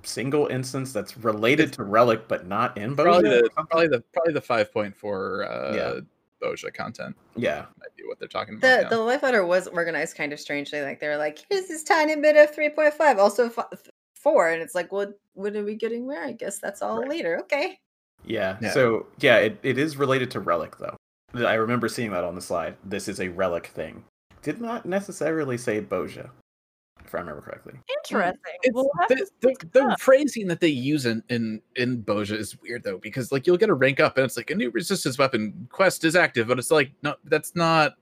single 0.03 0.47
instance 0.47 0.93
that's 0.93 1.17
related 1.19 1.73
to 1.75 1.83
relic 1.83 2.27
but 2.29 2.47
not 2.47 2.77
in 2.77 2.95
Bozja 2.97 3.05
Probably 3.05 3.31
the 3.31 3.51
probably 3.55 3.89
the 3.89 4.05
probably 4.13 4.33
the 4.33 4.41
five 4.41 4.73
point 4.73 4.97
four 4.97 5.45
uh 5.51 5.75
Yeah. 5.75 6.01
Bozja 6.43 6.73
content 6.73 7.17
yeah 7.37 7.67
might 7.79 7.95
be 7.97 8.05
what 8.07 8.19
they're 8.19 8.29
talking 8.29 8.55
about. 8.55 8.61
The 8.77 8.83
yeah. 8.83 8.89
the 8.89 8.99
live 8.99 9.23
letter 9.23 9.45
was 9.45 9.67
organized 9.69 10.17
kind 10.17 10.33
of 10.33 10.41
strangely. 10.41 10.81
Like 10.83 11.01
they 11.01 11.09
were 11.09 11.17
like, 11.17 11.39
"Here's 11.51 11.69
this 11.69 11.83
tiny 11.85 12.17
bit 12.17 12.37
of 12.37 12.55
three 12.55 12.71
point 12.71 12.95
five, 12.95 13.19
also 13.19 13.47
f- 13.47 13.83
four, 14.15 14.49
and 14.49 14.63
it's 14.63 14.75
like, 14.75 14.93
"What 14.93 15.19
what 15.35 15.55
are 15.57 15.65
we 15.65 15.75
getting 15.75 16.07
where?" 16.07 16.25
I 16.25 16.33
guess 16.33 16.59
that's 16.59 16.83
all 16.83 17.01
Right. 17.01 17.09
later. 17.11 17.41
Okay. 17.41 17.79
yeah, 18.25 18.57
Yeah. 18.61 18.73
so 18.73 19.07
yeah 19.21 19.37
it, 19.37 19.59
it 19.63 19.79
is 19.79 19.97
related 19.97 20.31
to 20.33 20.41
relic 20.41 20.77
though 20.79 20.97
i 21.47 21.55
remember 21.55 21.89
seeing 21.89 22.11
that 22.11 22.25
on 22.25 22.35
the 22.35 22.41
slide 22.41 22.75
this 22.85 23.07
is 23.07 23.21
a 23.21 23.29
relic 23.29 23.67
thing 23.69 24.03
did 24.43 24.61
not 24.61 24.85
necessarily 24.87 25.57
say 25.57 25.81
Bozja 25.81 26.31
if 27.09 27.15
I 27.15 27.19
remember 27.19 27.41
correctly. 27.41 27.73
Interesting. 28.05 28.39
Mm, 28.39 28.59
it's, 28.63 28.75
We'll 28.75 28.91
the, 29.09 29.27
the, 29.41 29.57
the 29.73 29.97
phrasing 29.99 30.47
that 30.49 30.61
they 30.61 30.69
use 30.69 31.07
in, 31.07 31.23
in 31.29 31.61
in 31.77 32.03
Bozja 32.03 32.37
is 32.37 32.61
weird 32.61 32.85
though 32.85 32.99
because 32.99 33.33
like 33.33 33.47
you'll 33.47 33.57
get 33.57 33.71
a 33.71 33.75
rank 33.75 33.99
up 33.99 34.17
and 34.19 34.25
it's 34.25 34.37
like 34.37 34.51
a 34.51 34.55
new 34.55 34.71
resistance 34.71 35.19
weapon 35.19 35.67
quest 35.73 36.05
is 36.05 36.15
active, 36.15 36.47
but 36.49 36.59
it's 36.59 36.71
like 36.71 36.93
no, 37.03 37.15
that's 37.25 37.55
not 37.57 37.95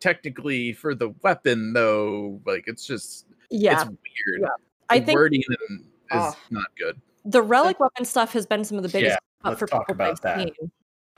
technically 0.00 0.72
for 0.72 0.94
the 0.94 1.10
weapon 1.22 1.72
though. 1.72 2.40
Like 2.46 2.64
it's 2.66 2.86
just 2.86 3.26
yeah, 3.50 3.82
it's 3.82 3.84
weird. 3.84 4.40
Yeah. 4.40 4.48
I 4.88 4.98
The 4.98 5.06
think 5.06 5.16
wording 5.18 5.40
is 5.42 5.56
Oh. 6.12 6.36
not 6.50 6.66
good. 6.78 7.00
the 7.24 7.42
relic 7.42 7.80
weapon 7.80 8.04
stuff 8.04 8.32
has 8.32 8.46
been 8.46 8.64
some 8.64 8.76
of 8.78 8.82
the 8.84 8.88
biggest 8.88 9.18
Yeah, 9.44 9.48
let's 9.50 9.58
for 9.58 9.66
talk 9.66 9.82
people 9.88 9.94
about 9.96 10.10
I've 10.12 10.20
that. 10.22 10.38
seen. 10.38 10.70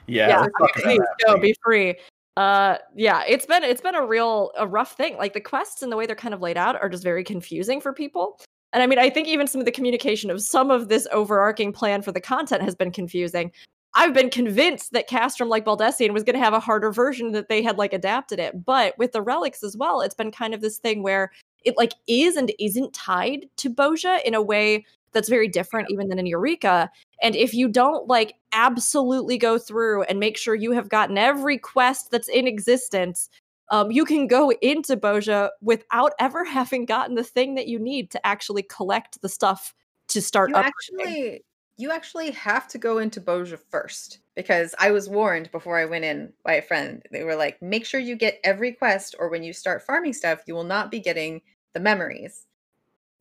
Yeah, 0.07 0.27
Yeah, 0.29 0.39
let's 0.41 0.53
talk 0.59 0.69
about 0.75 0.83
please 0.83 0.97
that, 0.99 1.27
go 1.27 1.39
be 1.39 1.55
free. 1.63 1.95
Uh, 2.37 2.77
yeah, 2.95 3.23
it's 3.27 3.45
been 3.45 3.63
it's 3.63 3.81
been 3.81 3.95
a 3.95 4.05
real 4.05 4.51
a 4.57 4.65
rough 4.67 4.93
thing. 4.93 5.17
Like 5.17 5.33
the 5.33 5.41
quests 5.41 5.81
and 5.81 5.91
the 5.91 5.97
way 5.97 6.05
they're 6.05 6.15
kind 6.15 6.33
of 6.33 6.41
laid 6.41 6.57
out 6.57 6.81
are 6.81 6.89
just 6.89 7.03
very 7.03 7.23
confusing 7.23 7.81
for 7.81 7.93
people. 7.93 8.39
And 8.71 8.83
I 8.83 8.87
mean, 8.87 8.99
I 8.99 9.09
think 9.09 9.27
even 9.27 9.47
some 9.47 9.59
of 9.59 9.65
the 9.65 9.71
communication 9.71 10.29
of 10.29 10.41
some 10.41 10.71
of 10.71 10.89
this 10.89 11.07
overarching 11.11 11.73
plan 11.73 12.01
for 12.01 12.11
the 12.11 12.21
content 12.21 12.61
has 12.61 12.75
been 12.75 12.91
confusing. 12.91 13.51
I've 13.95 14.13
been 14.13 14.29
convinced 14.29 14.91
that 14.93 15.09
Castrum, 15.09 15.49
like 15.49 15.65
Baldesion, 15.65 16.13
was 16.13 16.23
going 16.23 16.35
to 16.35 16.43
have 16.43 16.53
a 16.53 16.59
harder 16.59 16.91
version 16.91 17.31
that 17.31 17.49
they 17.49 17.63
had 17.63 17.77
like 17.77 17.91
adapted 17.91 18.39
it. 18.39 18.63
But 18.63 18.95
with 18.99 19.11
the 19.13 19.21
relics 19.21 19.63
as 19.63 19.75
well, 19.75 20.01
it's 20.01 20.13
been 20.13 20.31
kind 20.31 20.53
of 20.53 20.61
this 20.61 20.77
thing 20.77 21.01
where 21.01 21.31
it 21.65 21.75
like 21.77 21.93
is 22.07 22.35
and 22.35 22.53
isn't 22.59 22.93
tied 22.93 23.47
to 23.57 23.69
Bozja 23.69 24.21
in 24.23 24.35
a 24.35 24.41
way 24.41 24.85
that's 25.11 25.29
very 25.29 25.47
different 25.47 25.89
even 25.89 26.09
than 26.09 26.19
in 26.19 26.25
Eureka. 26.25 26.89
And 27.21 27.35
if 27.35 27.53
you 27.53 27.67
don't 27.67 28.07
like 28.07 28.35
absolutely 28.51 29.37
go 29.37 29.57
through 29.57 30.03
and 30.03 30.19
make 30.19 30.37
sure 30.37 30.55
you 30.55 30.71
have 30.71 30.89
gotten 30.89 31.17
every 31.17 31.57
quest 31.57 32.11
that's 32.11 32.27
in 32.27 32.47
existence, 32.47 33.29
um, 33.71 33.91
you 33.91 34.05
can 34.05 34.27
go 34.27 34.51
into 34.61 34.97
Bozja 34.97 35.49
without 35.61 36.13
ever 36.19 36.43
having 36.45 36.85
gotten 36.85 37.15
the 37.15 37.23
thing 37.23 37.55
that 37.55 37.67
you 37.67 37.79
need 37.79 38.11
to 38.11 38.25
actually 38.25 38.63
collect 38.63 39.21
the 39.21 39.29
stuff 39.29 39.73
to 40.09 40.21
start 40.21 40.49
You 40.49 40.55
actually 40.55 41.43
you 41.77 41.91
actually 41.91 42.31
have 42.31 42.67
to 42.67 42.77
go 42.77 42.97
into 42.97 43.21
Bozja 43.21 43.57
first 43.71 44.19
because 44.35 44.75
I 44.79 44.91
was 44.91 45.07
warned 45.07 45.49
before 45.49 45.77
I 45.77 45.85
went 45.85 46.03
in 46.03 46.33
by 46.43 46.55
a 46.55 46.61
friend. 46.61 47.01
They 47.09 47.23
were 47.23 47.37
like, 47.37 47.61
make 47.61 47.85
sure 47.85 48.01
you 48.01 48.17
get 48.17 48.41
every 48.43 48.73
quest, 48.73 49.15
or 49.17 49.29
when 49.29 49.43
you 49.43 49.53
start 49.53 49.83
farming 49.83 50.11
stuff, 50.11 50.43
you 50.45 50.55
will 50.55 50.65
not 50.65 50.91
be 50.91 50.99
getting 50.99 51.41
the 51.73 51.79
memories. 51.79 52.45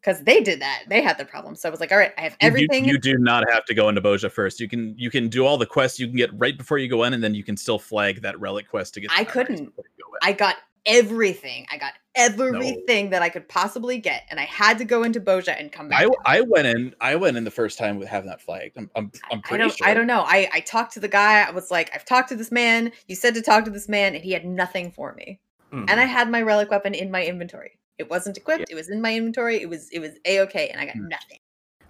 Because 0.01 0.23
they 0.23 0.41
did 0.41 0.61
that. 0.61 0.85
They 0.89 1.03
had 1.03 1.19
the 1.19 1.25
problem. 1.25 1.57
So 1.57 1.69
I 1.69 1.71
was 1.71 1.81
like, 1.81 1.91
all 1.91 1.99
right, 1.99 2.13
I 2.17 2.21
have 2.21 2.37
everything. 2.41 2.85
You, 2.85 2.99
do 2.99 3.19
not 3.19 3.51
have 3.51 3.65
to 3.65 3.75
go 3.75 3.89
into 3.89 4.01
Bozja 4.01 4.31
first. 4.31 4.61
You 4.61 4.69
can 4.69 4.95
you 4.97 5.11
can 5.11 5.29
do 5.29 5.45
all 5.45 5.59
the 5.59 5.67
quests 5.67 5.99
you 5.99 6.07
can 6.07 6.17
get 6.17 6.31
right 6.35 6.57
before 6.57 6.79
you 6.79 6.89
go 6.89 7.03
in, 7.05 7.15
and 7.15 7.23
then 7.23 7.35
you 7.35 7.43
can 7.43 7.57
still 7.57 7.79
flag 7.79 8.23
that 8.23 8.39
relic 8.39 8.69
quest 8.69 8.95
to 8.95 9.01
get. 9.01 9.11
I 9.15 9.25
couldn't. 9.25 9.77
go. 9.77 9.83
I 10.23 10.33
got 10.33 10.57
everything. 10.87 11.67
I 11.71 11.77
got 11.79 11.93
everything 12.15 13.11
that 13.11 13.23
I 13.23 13.29
could 13.29 13.49
possibly 13.49 13.99
get. 13.99 14.25
And 14.31 14.41
I 14.41 14.45
had 14.45 14.79
to 14.79 14.85
go 14.85 15.03
into 15.03 15.21
Bozja 15.21 15.59
and 15.59 15.71
come 15.71 15.89
back. 15.89 16.07
I. 16.25 16.39
I 16.39 16.41
went 16.41 16.67
in 16.67 16.95
I 17.01 17.15
went 17.17 17.37
in 17.37 17.45
the 17.45 17.51
first 17.51 17.79
time 17.79 17.99
with 17.99 18.09
having 18.09 18.29
that 18.29 18.41
flagged. 18.41 18.77
I'm 18.77 18.91
I'm, 18.97 19.13
I'm 19.31 19.39
I 19.39 19.49
pretty 19.49 19.65
don't 19.65 19.77
sure. 19.77 19.87
I 19.87 19.95
don't 19.95 20.07
know. 20.07 20.25
I, 20.27 20.49
I 20.53 20.61
talked 20.61 20.93
to 20.95 21.01
the 21.01 21.09
guy. 21.09 21.43
I 21.43 21.51
was 21.51 21.71
like, 21.71 21.91
I've 21.95 22.05
talked 22.05 22.29
to 22.31 22.37
this 22.37 22.51
man. 22.51 22.93
You 23.07 23.15
said 23.15 23.35
to 23.35 23.43
talk 23.43 23.65
to 23.65 23.71
this 23.71 23.89
man, 23.89 24.15
and 24.15 24.25
he 24.25 24.33
had 24.33 24.45
nothing 24.45 24.91
for 24.91 25.15
me. 25.15 25.41
Mhm. 25.73 25.87
And 25.89 26.01
I 26.01 26.05
had 26.05 26.31
my 26.31 26.43
relic 26.43 26.71
weapon 26.71 26.95
in 26.95 27.11
my 27.11 27.25
inventory. 27.25 27.79
It 27.99 28.09
wasn't 28.09 28.37
equipped. 28.37 28.71
It 28.71 28.75
was 28.75 28.89
in 28.89 29.01
my 29.01 29.15
inventory. 29.15 29.61
It 29.61 29.69
was 29.69 29.89
it 29.91 29.99
was 29.99 30.13
a 30.25 30.41
okay, 30.41 30.69
and 30.69 30.81
I 30.81 30.87
got 30.87 30.97
Hmm. 30.97 31.09
nothing. 31.09 31.39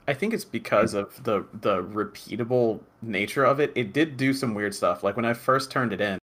I 0.06 0.14
think 0.14 0.32
it's 0.32 0.44
because 0.44 0.94
of 0.94 1.22
the 1.24 1.44
the 1.60 1.82
repeatable 1.82 2.80
nature 3.02 3.44
of 3.44 3.60
it. 3.60 3.72
It 3.74 3.92
did 3.92 4.16
do 4.16 4.32
some 4.32 4.54
weird 4.54 4.74
stuff. 4.74 5.02
Like 5.02 5.16
when 5.16 5.26
I 5.26 5.34
first 5.34 5.70
turned 5.70 5.92
it 5.92 6.00
in, 6.00 6.18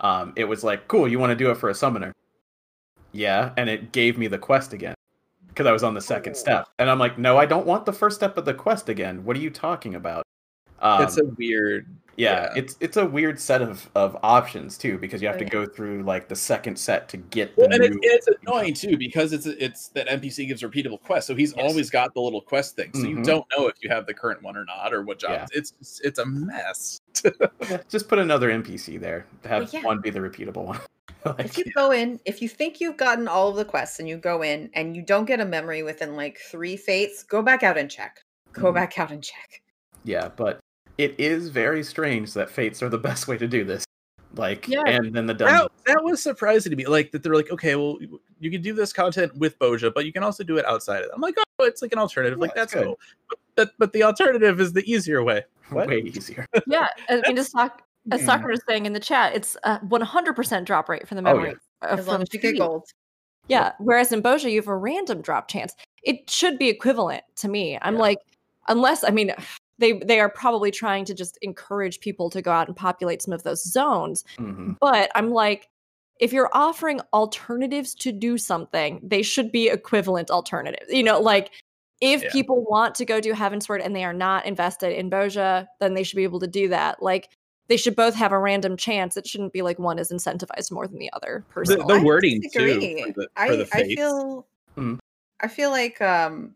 um, 0.00 0.32
it 0.34 0.44
was 0.44 0.64
like, 0.64 0.88
"Cool, 0.88 1.06
you 1.06 1.18
want 1.20 1.30
to 1.30 1.36
do 1.36 1.50
it 1.50 1.56
for 1.56 1.68
a 1.68 1.74
summoner?" 1.74 2.12
Yeah, 3.12 3.52
and 3.56 3.70
it 3.70 3.92
gave 3.92 4.18
me 4.18 4.26
the 4.26 4.38
quest 4.38 4.72
again 4.72 4.94
because 5.48 5.66
I 5.66 5.72
was 5.72 5.84
on 5.84 5.94
the 5.94 6.00
second 6.00 6.34
step, 6.36 6.66
and 6.78 6.90
I'm 6.90 6.98
like, 6.98 7.18
"No, 7.18 7.36
I 7.38 7.46
don't 7.46 7.66
want 7.66 7.86
the 7.86 7.92
first 7.92 8.16
step 8.16 8.36
of 8.36 8.44
the 8.44 8.54
quest 8.54 8.88
again. 8.88 9.24
What 9.24 9.36
are 9.36 9.40
you 9.40 9.50
talking 9.50 9.94
about?" 9.94 10.24
Um, 10.80 11.02
It's 11.04 11.18
a 11.18 11.24
weird. 11.24 11.86
Yeah, 12.16 12.42
yeah. 12.44 12.52
it's 12.56 12.76
it's 12.80 12.96
a 12.96 13.06
weird 13.06 13.38
set 13.40 13.62
of 13.62 13.88
of 13.94 14.16
options 14.22 14.76
too 14.78 14.98
because 14.98 15.22
you 15.22 15.28
have 15.28 15.36
Oh, 15.36 15.40
to 15.40 15.44
go 15.44 15.66
through 15.66 16.02
like 16.02 16.28
the 16.28 16.36
second 16.36 16.76
set 16.78 17.08
to 17.10 17.16
get 17.16 17.54
the 17.56 17.62
Well, 17.62 17.72
and 17.72 17.80
new. 17.94 17.98
it's, 18.02 18.26
it's 18.28 18.38
annoying 18.42 18.74
too 18.74 18.96
because 18.96 19.32
it's 19.32 19.46
it's 19.46 19.88
that 19.88 20.08
NPC 20.08 20.46
gives 20.48 20.62
repeatable 20.62 21.00
quests, 21.02 21.26
so 21.28 21.34
he's 21.34 21.54
Yes. 21.56 21.64
always 21.70 21.90
got 21.90 22.12
the 22.14 22.20
little 22.20 22.40
quest 22.40 22.76
thing. 22.76 22.90
So 22.94 23.02
you 23.02 23.16
Mhm. 23.16 23.24
don't 23.24 23.46
know 23.56 23.66
if 23.68 23.74
you 23.82 23.88
have 23.90 24.06
the 24.06 24.14
current 24.14 24.42
one 24.42 24.56
or 24.56 24.64
not, 24.64 24.92
or 24.92 25.02
what 25.02 25.18
job. 25.18 25.30
Yeah. 25.32 25.46
It's 25.52 25.72
it's 25.80 26.00
it's 26.02 26.18
a 26.18 26.26
mess. 26.26 27.00
Just 27.88 28.08
put 28.08 28.18
another 28.18 28.50
NPC 28.50 28.98
there. 29.00 29.26
to 29.42 29.48
Have 29.48 29.72
yeah. 29.72 29.82
one 29.82 30.00
be 30.00 30.10
the 30.10 30.20
repeatable 30.20 30.64
one. 30.64 30.78
Like, 31.22 31.40
If 31.44 31.58
you 31.58 31.64
go 31.74 31.90
in, 31.90 32.18
if 32.24 32.40
you 32.40 32.48
think 32.48 32.80
you've 32.80 32.96
gotten 32.96 33.28
all 33.28 33.50
of 33.50 33.56
the 33.56 33.64
quests 33.66 33.98
and 34.00 34.08
you 34.08 34.16
go 34.16 34.40
in 34.40 34.70
and 34.72 34.96
you 34.96 35.02
don't 35.02 35.26
get 35.26 35.38
a 35.38 35.44
memory 35.44 35.82
within 35.82 36.16
like 36.16 36.38
three 36.50 36.78
fates, 36.78 37.22
go 37.24 37.42
back 37.42 37.62
out 37.62 37.76
and 37.76 37.90
check. 37.90 38.24
Go 38.54 38.70
Mhm. 38.72 38.74
back 38.76 38.98
out 38.98 39.10
and 39.10 39.22
check. 39.22 39.60
Yeah, 40.02 40.30
but 40.34 40.60
it 40.98 41.14
is 41.18 41.48
very 41.48 41.82
strange 41.82 42.32
that 42.34 42.50
fates 42.50 42.82
are 42.82 42.88
the 42.88 42.98
best 43.08 43.28
way 43.28 43.38
to 43.38 43.46
do 43.48 43.64
this. 43.64 43.84
Like, 44.36 44.68
Yeah. 44.68 44.82
and 44.86 45.12
then 45.12 45.26
the 45.26 45.34
dungeon. 45.34 45.68
That, 45.86 45.94
that 45.94 46.04
was 46.04 46.22
surprising 46.22 46.70
to 46.70 46.76
me. 46.76 46.86
Like 46.86 47.10
that 47.12 47.22
they're 47.22 47.34
like, 47.34 47.50
okay, 47.50 47.74
well, 47.76 47.96
you- 48.00 48.20
you 48.42 48.50
can 48.50 48.62
do 48.62 48.72
this 48.72 48.90
content 48.92 49.34
with 49.36 49.58
Bozja, 49.58 49.92
but 49.92 50.06
you 50.06 50.12
can 50.14 50.22
also 50.22 50.42
do 50.42 50.56
it 50.56 50.64
outside 50.64 51.00
of 51.00 51.04
it. 51.06 51.10
I'm 51.14 51.20
like, 51.20 51.34
oh, 51.58 51.64
it's 51.64 51.82
like 51.82 51.92
an 51.92 51.98
alternative. 51.98 52.38
Yeah, 52.38 52.42
like 52.42 52.54
that's 52.54 52.72
good. 52.72 52.84
cool. 52.86 52.98
But, 53.28 53.38
but 53.56 53.70
but 53.78 53.92
the 53.92 54.02
alternative 54.02 54.60
is 54.60 54.72
the 54.72 54.90
easier 54.90 55.22
way. 55.22 55.44
What? 55.70 55.88
Way 55.88 55.98
easier. 56.00 56.46
yeah, 56.66 56.88
I 57.08 57.20
mean, 57.26 57.36
just 57.36 57.52
talk, 57.52 57.82
as 58.10 58.20
Hmm. 58.20 58.26
Sakura 58.26 58.52
was 58.54 58.62
saying 58.68 58.86
in 58.86 58.92
the 58.92 58.98
chat, 59.00 59.34
it's 59.36 59.56
a 59.64 59.78
100% 59.80 60.64
drop 60.64 60.88
rate 60.88 61.06
for 61.06 61.14
the 61.14 61.20
Oh, 61.22 61.34
yeah. 61.34 61.34
memory. 61.34 61.54
uh, 61.82 61.86
As 61.90 62.06
long 62.08 62.22
as 62.22 62.28
you 62.32 62.40
get 62.40 62.56
gold. 62.58 62.86
Yeah. 63.46 63.72
Whereas 63.78 64.10
in 64.10 64.20
Bozja, 64.22 64.50
you 64.50 64.56
have 64.60 64.66
a 64.68 64.76
random 64.76 65.20
drop 65.20 65.46
chance. 65.48 65.74
It 66.02 66.28
should 66.30 66.58
be 66.58 66.68
equivalent 66.68 67.22
to 67.36 67.48
me. 67.48 67.78
I'm 67.82 67.94
Yeah. 67.96 68.00
like, 68.00 68.18
unless 68.68 69.04
I 69.04 69.10
mean, 69.10 69.32
they 69.80 69.94
they 69.94 70.20
are 70.20 70.28
probably 70.28 70.70
trying 70.70 71.04
to 71.06 71.14
just 71.14 71.38
encourage 71.42 72.00
people 72.00 72.30
to 72.30 72.40
go 72.42 72.52
out 72.52 72.68
and 72.68 72.76
populate 72.76 73.22
some 73.22 73.34
of 73.34 73.42
those 73.42 73.64
zones. 73.64 74.24
hmm 74.38 74.72
But 74.80 75.10
I'm 75.14 75.30
like, 75.30 75.68
if 76.20 76.32
you're 76.32 76.50
offering 76.52 77.00
alternatives 77.12 77.94
to 77.96 78.12
do 78.12 78.38
something, 78.38 79.00
they 79.02 79.22
should 79.22 79.50
be 79.50 79.68
equivalent 79.68 80.30
alternatives. 80.30 80.92
You 80.92 81.02
know, 81.02 81.18
like 81.18 81.50
if 82.00 82.22
Yeah. 82.22 82.30
people 82.30 82.64
want 82.64 82.94
to 82.96 83.04
go 83.04 83.20
do 83.20 83.32
Heavensward 83.32 83.84
and 83.84 83.94
they 83.96 84.04
are 84.04 84.12
not 84.12 84.46
invested 84.46 84.92
in 84.98 85.10
Bozja, 85.10 85.66
then 85.80 85.94
they 85.94 86.02
should 86.02 86.16
be 86.16 86.24
able 86.24 86.40
to 86.40 86.46
do 86.46 86.68
that. 86.68 87.02
Like 87.02 87.30
they 87.68 87.76
should 87.76 87.96
both 87.96 88.14
have 88.14 88.32
a 88.32 88.38
random 88.38 88.76
chance. 88.76 89.16
It 89.16 89.26
shouldn't 89.26 89.52
be 89.52 89.62
like 89.62 89.78
one 89.78 89.98
is 89.98 90.10
incentivized 90.10 90.72
more 90.72 90.86
than 90.86 90.98
the 90.98 91.12
other. 91.12 91.44
The, 91.46 91.54
Personally, 91.54 91.94
the 91.94 92.00
I 92.00 92.04
wording 92.04 92.42
too 92.52 92.80
for 92.80 93.12
the, 93.12 93.12
for 93.14 93.28
I, 93.36 93.56
the 93.56 93.68
I 93.72 93.94
feel 93.94 94.46
Mhm. 94.76 94.98
I 95.40 95.48
feel 95.48 95.70
like 95.70 96.00
um 96.02 96.54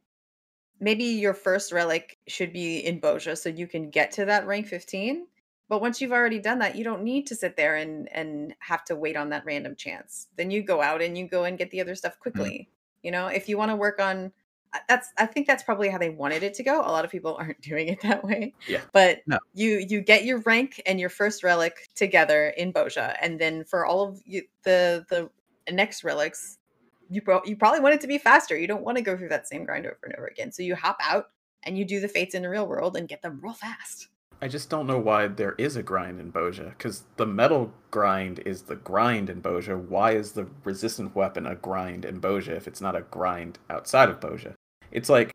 maybe 0.85 1.05
your 1.05 1.33
first 1.33 1.73
relic 1.73 2.19
should 2.29 2.53
be 2.53 2.81
in 2.81 3.01
Bozja 3.01 3.37
so 3.39 3.49
you 3.49 3.67
can 3.67 3.89
get 3.89 4.13
to 4.13 4.27
that 4.27 4.47
rank 4.47 4.67
15. 4.67 5.27
But 5.67 5.81
once 5.81 6.01
you've 6.01 6.13
already 6.13 6.39
done 6.39 6.59
that, 6.59 6.77
you 6.77 6.85
don't 6.85 7.03
need 7.03 7.27
to 7.29 7.35
sit 7.35 7.57
there 7.57 7.77
and 7.77 8.07
and 8.13 8.55
have 8.59 8.85
to 8.85 8.97
wait 8.97 9.17
on 9.17 9.31
that 9.31 9.47
random 9.47 9.75
chance. 9.75 10.29
Then 10.37 10.51
you 10.51 10.63
go 10.63 10.83
out 10.83 11.01
and 11.01 11.17
you 11.17 11.27
go 11.27 11.45
and 11.45 11.57
get 11.57 11.71
the 11.71 11.81
other 11.81 11.95
stuff 11.95 12.17
mm. 12.17 12.21
quickly. 12.21 12.69
You 13.03 13.11
know, 13.11 13.29
if 13.29 13.49
you 13.49 13.57
want 13.57 13.71
to 13.71 13.77
work 13.77 13.99
on 13.99 14.31
uh, 14.75 14.79
that's 14.87 15.11
I 15.17 15.25
think 15.25 15.47
that's 15.47 15.63
probably 15.63 15.89
how 15.89 15.97
they 15.97 16.11
wanted 16.11 16.43
it 16.43 16.53
to 16.55 16.63
go. 16.63 16.81
A 16.81 16.93
lot 16.93 17.07
of 17.07 17.11
people 17.11 17.35
aren't 17.41 17.63
doing 17.63 17.89
it 17.89 18.03
that 18.03 18.23
way. 18.23 18.53
Yeah. 18.69 18.83
But 18.93 19.23
No. 19.27 19.39
you 19.55 19.79
you 19.89 20.03
get 20.03 20.25
your 20.27 20.41
rank 20.41 20.83
and 20.85 21.01
your 21.01 21.11
first 21.11 21.43
relic 21.43 21.89
together 21.95 22.49
in 22.59 22.75
Bozja, 22.75 23.17
and 23.23 23.41
then 23.41 23.65
for 23.65 23.87
all 23.87 24.07
of 24.07 24.21
you, 24.27 24.43
the 24.65 25.07
the 25.09 25.31
next 25.73 26.05
relics, 26.05 26.59
you 27.08 27.23
pro- 27.23 27.44
you 27.44 27.57
probably 27.57 27.81
want 27.81 27.94
it 27.94 28.00
to 28.02 28.07
be 28.07 28.18
faster. 28.18 28.57
You 28.57 28.66
don't 28.66 28.84
want 28.84 28.97
to 28.97 29.02
go 29.02 29.16
through 29.16 29.28
that 29.31 29.49
same 29.49 29.65
grind 29.65 29.86
over 29.86 29.99
and 30.05 30.15
over 30.15 30.26
again. 30.26 30.52
So 30.52 30.62
you 30.62 30.74
hop 30.74 30.99
out 31.02 31.26
and 31.62 31.78
you 31.78 31.84
do 31.84 32.00
the 32.00 32.08
fates 32.08 32.34
in 32.34 32.42
the 32.42 32.49
real 32.49 32.66
world 32.66 32.97
and 32.97 33.08
get 33.08 33.23
them 33.23 33.41
real 33.42 33.55
fast. 33.55 34.08
I 34.42 34.49
just 34.49 34.68
don't 34.68 34.86
know 34.86 34.99
why 34.99 35.28
there 35.28 35.55
is 35.58 35.76
a 35.76 35.83
grind 35.83 36.20
in 36.20 36.33
Bozja 36.33 36.70
because 36.70 37.05
the 37.16 37.26
mettle 37.26 37.73
grind 37.91 38.41
is 38.44 38.62
the 38.62 38.76
grind 38.76 39.31
in 39.31 39.41
Bozja. 39.41 39.78
Why 39.78 40.12
is 40.12 40.33
the 40.33 40.47
resistant 40.65 41.15
weapon 41.15 41.47
a 41.47 41.55
grind 41.55 42.05
in 42.05 42.20
Bozja 42.20 42.49
if 42.49 42.66
it's 42.66 42.81
not 42.81 42.97
a 42.97 43.02
grind 43.02 43.58
outside 43.70 44.08
of 44.08 44.20
Bozja? 44.20 44.55
It's 44.91 45.08
like 45.08 45.31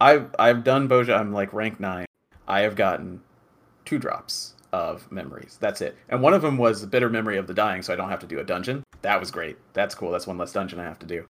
I've 0.00 0.34
I've 0.38 0.64
done 0.64 0.88
Bozja. 0.88 1.18
I'm 1.18 1.32
like 1.32 1.52
rank 1.52 1.80
nine. 1.80 2.06
I 2.46 2.60
have 2.60 2.76
gotten 2.76 3.22
two 3.84 3.98
drops 3.98 4.55
of 4.72 5.10
memories. 5.10 5.58
That's 5.60 5.80
it. 5.80 5.96
And 6.08 6.22
one 6.22 6.34
of 6.34 6.42
them 6.42 6.56
was 6.58 6.80
the 6.80 6.86
bitter 6.86 7.08
memory 7.08 7.36
of 7.38 7.46
the 7.46 7.54
dying, 7.54 7.82
so 7.82 7.92
I 7.92 7.96
don't 7.96 8.08
have 8.10 8.20
to 8.20 8.26
do 8.26 8.38
a 8.40 8.44
dungeon. 8.44 8.82
That 9.02 9.20
was 9.20 9.30
great. 9.30 9.56
That's 9.72 9.94
cool. 9.94 10.10
That's 10.10 10.26
one 10.26 10.38
less 10.38 10.52
dungeon 10.52 10.78
I 10.80 10.84
have 10.84 10.98
to 11.00 11.06
do. 11.06 11.24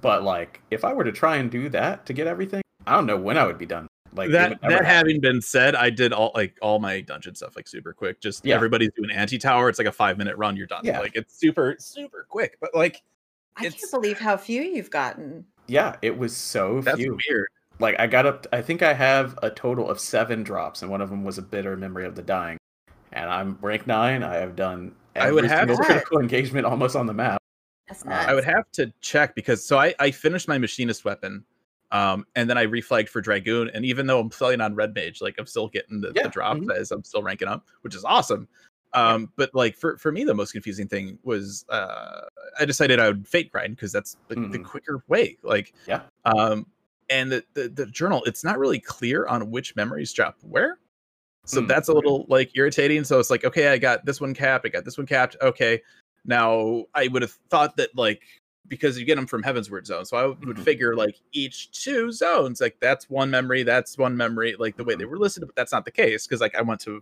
But 0.00 0.22
like, 0.22 0.60
if 0.70 0.84
I 0.84 0.92
were 0.92 1.04
to 1.04 1.12
try 1.12 1.36
and 1.36 1.50
do 1.50 1.68
that 1.70 2.06
to 2.06 2.12
get 2.12 2.26
everything, 2.26 2.62
I 2.86 2.92
don't 2.94 3.06
know 3.06 3.16
when 3.16 3.38
I 3.38 3.46
would 3.46 3.58
be 3.58 3.66
done. 3.66 3.86
Like 4.14 4.30
that 4.30 4.60
that 4.62 4.70
happen. 4.70 4.84
having 4.86 5.20
been 5.20 5.42
said, 5.42 5.74
I 5.74 5.90
did 5.90 6.12
all 6.12 6.32
like 6.34 6.56
all 6.62 6.78
my 6.78 7.00
dungeon 7.02 7.34
stuff 7.34 7.54
like 7.54 7.68
super 7.68 7.92
quick. 7.92 8.20
Just 8.20 8.44
Yeah. 8.46 8.54
everybody's 8.54 8.90
doing 8.96 9.10
Antitower. 9.10 9.68
It's 9.68 9.78
like 9.78 9.88
a 9.88 9.92
five 9.92 10.16
minute 10.16 10.36
run. 10.36 10.56
You're 10.56 10.66
done. 10.66 10.80
Yeah. 10.84 11.00
Like 11.00 11.12
it's 11.14 11.38
super 11.38 11.76
super 11.78 12.26
quick. 12.28 12.56
But 12.60 12.74
like 12.74 13.02
I 13.56 13.62
can't 13.64 13.76
believe 13.90 14.18
how 14.18 14.36
few 14.38 14.62
you've 14.62 14.90
gotten. 14.90 15.44
Yeah, 15.66 15.96
it 16.02 16.16
was 16.16 16.34
so 16.36 16.80
that's 16.80 16.98
few. 16.98 17.18
weird. 17.28 17.48
like 17.78 17.98
I 17.98 18.06
got 18.06 18.24
up. 18.24 18.46
I 18.52 18.62
think 18.62 18.82
I 18.82 18.94
have 18.94 19.38
a 19.42 19.50
total 19.50 19.90
of 19.90 19.98
seven 20.00 20.42
drops, 20.42 20.80
and 20.82 20.90
one 20.90 21.00
of 21.02 21.10
them 21.10 21.22
was 21.24 21.36
a 21.38 21.42
bitter 21.42 21.76
memory 21.76 22.06
of 22.06 22.14
the 22.14 22.22
dying. 22.22 22.56
And 23.16 23.30
I'm 23.30 23.58
rank 23.62 23.86
nine. 23.86 24.22
I 24.22 24.36
have 24.36 24.54
done. 24.56 24.94
I 25.16 25.32
would 25.32 25.44
have 25.44 25.60
single 25.60 25.76
to- 25.78 25.82
critical 25.84 26.20
engagement 26.20 26.66
almost 26.66 26.94
on 26.94 27.06
the 27.06 27.14
map. 27.14 27.40
That's 27.88 28.04
Uh. 28.04 28.10
I 28.10 28.34
would 28.34 28.44
have 28.44 28.70
to 28.72 28.92
check 29.00 29.34
because 29.34 29.64
so 29.64 29.78
I, 29.78 29.94
I 29.98 30.10
finished 30.10 30.48
my 30.48 30.58
machinist 30.58 31.04
weapon, 31.06 31.42
um, 31.92 32.26
and 32.36 32.48
then 32.50 32.58
I 32.58 32.66
reflagged 32.66 33.08
for 33.08 33.22
dragoon. 33.22 33.70
And 33.72 33.86
even 33.86 34.06
though 34.06 34.20
I'm 34.20 34.28
playing 34.28 34.60
on 34.60 34.74
red 34.74 34.94
mage, 34.94 35.22
like 35.22 35.36
I'm 35.38 35.46
still 35.46 35.68
getting 35.68 36.02
the, 36.02 36.12
Yeah, 36.14 36.24
the 36.24 36.28
drops 36.28 36.60
mhm. 36.60 36.76
as 36.76 36.90
I'm 36.90 37.02
still 37.04 37.22
ranking 37.22 37.48
up, 37.48 37.64
which 37.80 37.94
is 37.94 38.04
awesome. 38.04 38.48
Um, 38.92 39.32
but 39.36 39.54
like 39.54 39.76
for 39.76 39.96
for 39.96 40.12
me, 40.12 40.24
the 40.24 40.34
most 40.34 40.52
confusing 40.52 40.86
thing 40.86 41.18
was 41.22 41.64
uh, 41.70 42.20
I 42.60 42.66
decided 42.66 43.00
I 43.00 43.06
would 43.08 43.26
fate 43.26 43.50
grind 43.50 43.76
because 43.76 43.92
that's 43.92 44.18
the, 44.28 44.34
the 44.34 44.58
Mhm. 44.58 44.64
quicker 44.64 45.02
way. 45.08 45.38
Like 45.42 45.72
Yeah. 45.86 46.02
um, 46.26 46.66
and 47.08 47.32
the, 47.32 47.44
the 47.54 47.68
the 47.68 47.86
journal, 47.86 48.22
it's 48.26 48.44
not 48.44 48.58
really 48.58 48.78
clear 48.80 49.26
on 49.26 49.50
which 49.50 49.74
memories 49.74 50.12
drop 50.12 50.36
where. 50.42 50.78
So 51.46 51.62
Mm, 51.62 51.68
that's 51.68 51.88
a 51.88 51.92
little 51.92 52.26
like 52.28 52.50
irritating. 52.56 53.04
So 53.04 53.18
it's 53.18 53.30
like, 53.30 53.44
okay, 53.44 53.68
I 53.68 53.78
got 53.78 54.04
this 54.04 54.20
one 54.20 54.34
capped, 54.34 54.66
I 54.66 54.68
got 54.68 54.84
this 54.84 54.98
one 54.98 55.06
capped. 55.06 55.36
Okay, 55.40 55.80
now 56.24 56.84
I 56.94 57.08
would 57.08 57.22
have 57.22 57.32
thought 57.50 57.76
that 57.76 57.96
like 57.96 58.22
because 58.68 58.98
you 58.98 59.04
get 59.06 59.14
them 59.14 59.28
from 59.28 59.44
Heavensward 59.44 59.86
Zone, 59.86 60.04
so 60.04 60.16
I 60.16 60.26
would 60.26 60.40
Mhm. 60.40 60.58
figure 60.64 60.96
like 60.96 61.20
each 61.30 61.70
two 61.70 62.10
zones, 62.10 62.60
like 62.60 62.76
that's 62.80 63.08
one 63.08 63.30
memory, 63.30 63.62
that's 63.62 63.96
one 63.96 64.16
memory, 64.16 64.56
like 64.58 64.76
the 64.76 64.82
way 64.82 64.96
they 64.96 65.04
Mm-hmm. 65.04 65.10
were 65.12 65.18
listed, 65.18 65.44
but 65.46 65.54
that's 65.54 65.70
not 65.72 65.84
the 65.84 65.92
case 65.92 66.26
because 66.26 66.40
like 66.40 66.56
I 66.56 66.62
went 66.62 66.80
to 66.80 67.00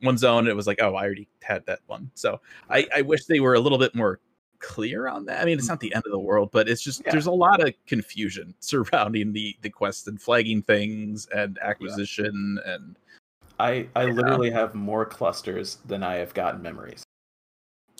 one 0.00 0.18
zone, 0.18 0.40
and 0.40 0.48
it 0.48 0.56
was 0.56 0.66
like, 0.66 0.82
oh, 0.82 0.96
I 0.96 1.04
already 1.04 1.28
had 1.42 1.64
that 1.66 1.78
one. 1.86 2.10
So 2.14 2.40
I, 2.68 2.88
I 2.96 3.02
wish 3.02 3.26
they 3.26 3.38
were 3.38 3.54
a 3.54 3.60
little 3.60 3.78
bit 3.78 3.94
more 3.94 4.18
clear 4.58 5.06
on 5.06 5.24
that. 5.26 5.40
I 5.40 5.44
mean, 5.44 5.56
it's 5.58 5.68
not 5.68 5.78
the 5.78 5.94
end 5.94 6.02
of 6.04 6.10
the 6.10 6.18
world, 6.18 6.50
but 6.50 6.68
it's 6.68 6.82
just 6.82 7.00
Mm-hmm. 7.02 7.06
Yeah. 7.08 7.12
there's 7.12 7.26
a 7.26 7.30
lot 7.32 7.62
of 7.66 7.72
confusion 7.86 8.52
surrounding 8.60 9.32
the 9.32 9.56
the 9.62 9.70
quest 9.70 10.08
and 10.08 10.20
flagging 10.20 10.62
things 10.62 11.28
and 11.32 11.58
acquisition 11.62 12.58
and 12.66 12.96
I 13.62 13.88
I 13.96 14.06
literally 14.06 14.50
have 14.50 14.74
more 14.74 15.04
clusters 15.04 15.78
than 15.86 16.02
I 16.02 16.16
have 16.16 16.34
gotten 16.34 16.60
memories, 16.62 17.02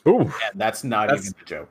ooh, 0.09 0.21
and 0.21 0.33
that's 0.57 0.85
not 0.85 1.09
That's- 1.09 1.27
even 1.29 1.41
a 1.41 1.45
joke. 1.45 1.71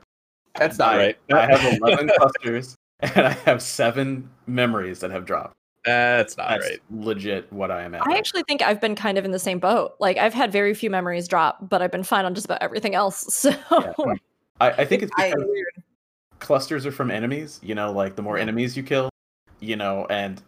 that's 0.54 0.78
not 0.78 0.94
I, 0.94 0.96
right. 0.98 1.18
I 1.32 1.46
have 1.46 1.78
11 1.80 2.10
clusters, 2.16 2.74
and 3.00 3.26
I 3.26 3.32
have 3.44 3.62
seven 3.62 4.30
memories 4.46 5.00
that 5.00 5.10
have 5.10 5.24
dropped. 5.24 5.54
That's 5.84 6.36
not 6.36 6.48
That's 6.50 6.64
right. 6.70 6.80
legit 6.90 7.52
what 7.52 7.72
I 7.72 7.82
am 7.82 7.94
at. 7.96 8.06
I 8.06 8.16
actually 8.16 8.44
think 8.46 8.62
I've 8.62 8.80
been 8.80 8.94
kind 8.94 9.18
of 9.18 9.24
in 9.24 9.32
the 9.32 9.38
same 9.40 9.58
boat. 9.58 9.96
Like 9.98 10.16
I've 10.16 10.32
had 10.34 10.52
very 10.52 10.74
few 10.74 10.90
memories 10.90 11.26
drop, 11.26 11.68
but 11.68 11.82
I've 11.82 11.90
been 11.90 12.04
fine 12.04 12.24
on 12.24 12.34
just 12.34 12.44
about 12.44 12.62
everything 12.62 12.94
else. 12.94 13.24
So 13.30 13.50
Yeah. 13.72 14.14
I, 14.60 14.70
I 14.70 14.84
think 14.84 15.02
it's 15.02 15.10
I, 15.16 15.34
clusters 16.38 16.86
are 16.86 16.92
from 16.92 17.10
enemies. 17.10 17.58
You 17.64 17.74
know, 17.74 17.90
like 17.92 18.14
the 18.14 18.22
more 18.22 18.38
enemies 18.38 18.76
you 18.76 18.84
kill, 18.84 19.10
you 19.58 19.74
know, 19.74 20.06
and 20.08 20.40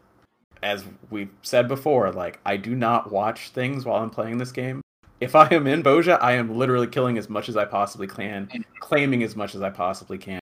as 0.64 0.84
we've 1.10 1.30
said 1.42 1.68
before, 1.68 2.10
like 2.10 2.40
I 2.44 2.56
do 2.56 2.74
not 2.74 3.12
watch 3.12 3.50
things 3.50 3.84
while 3.84 4.02
I'm 4.02 4.10
playing 4.10 4.38
this 4.38 4.50
game. 4.50 4.80
If 5.20 5.36
I 5.36 5.46
am 5.48 5.66
in 5.66 5.82
Bozja, 5.82 6.18
I 6.20 6.32
am 6.32 6.56
literally 6.56 6.86
killing 6.86 7.18
as 7.18 7.28
much 7.28 7.48
as 7.48 7.56
I 7.56 7.66
possibly 7.66 8.06
can, 8.06 8.48
claiming 8.80 9.22
as 9.22 9.36
much 9.36 9.54
as 9.54 9.62
I 9.62 9.70
possibly 9.70 10.18
can. 10.18 10.40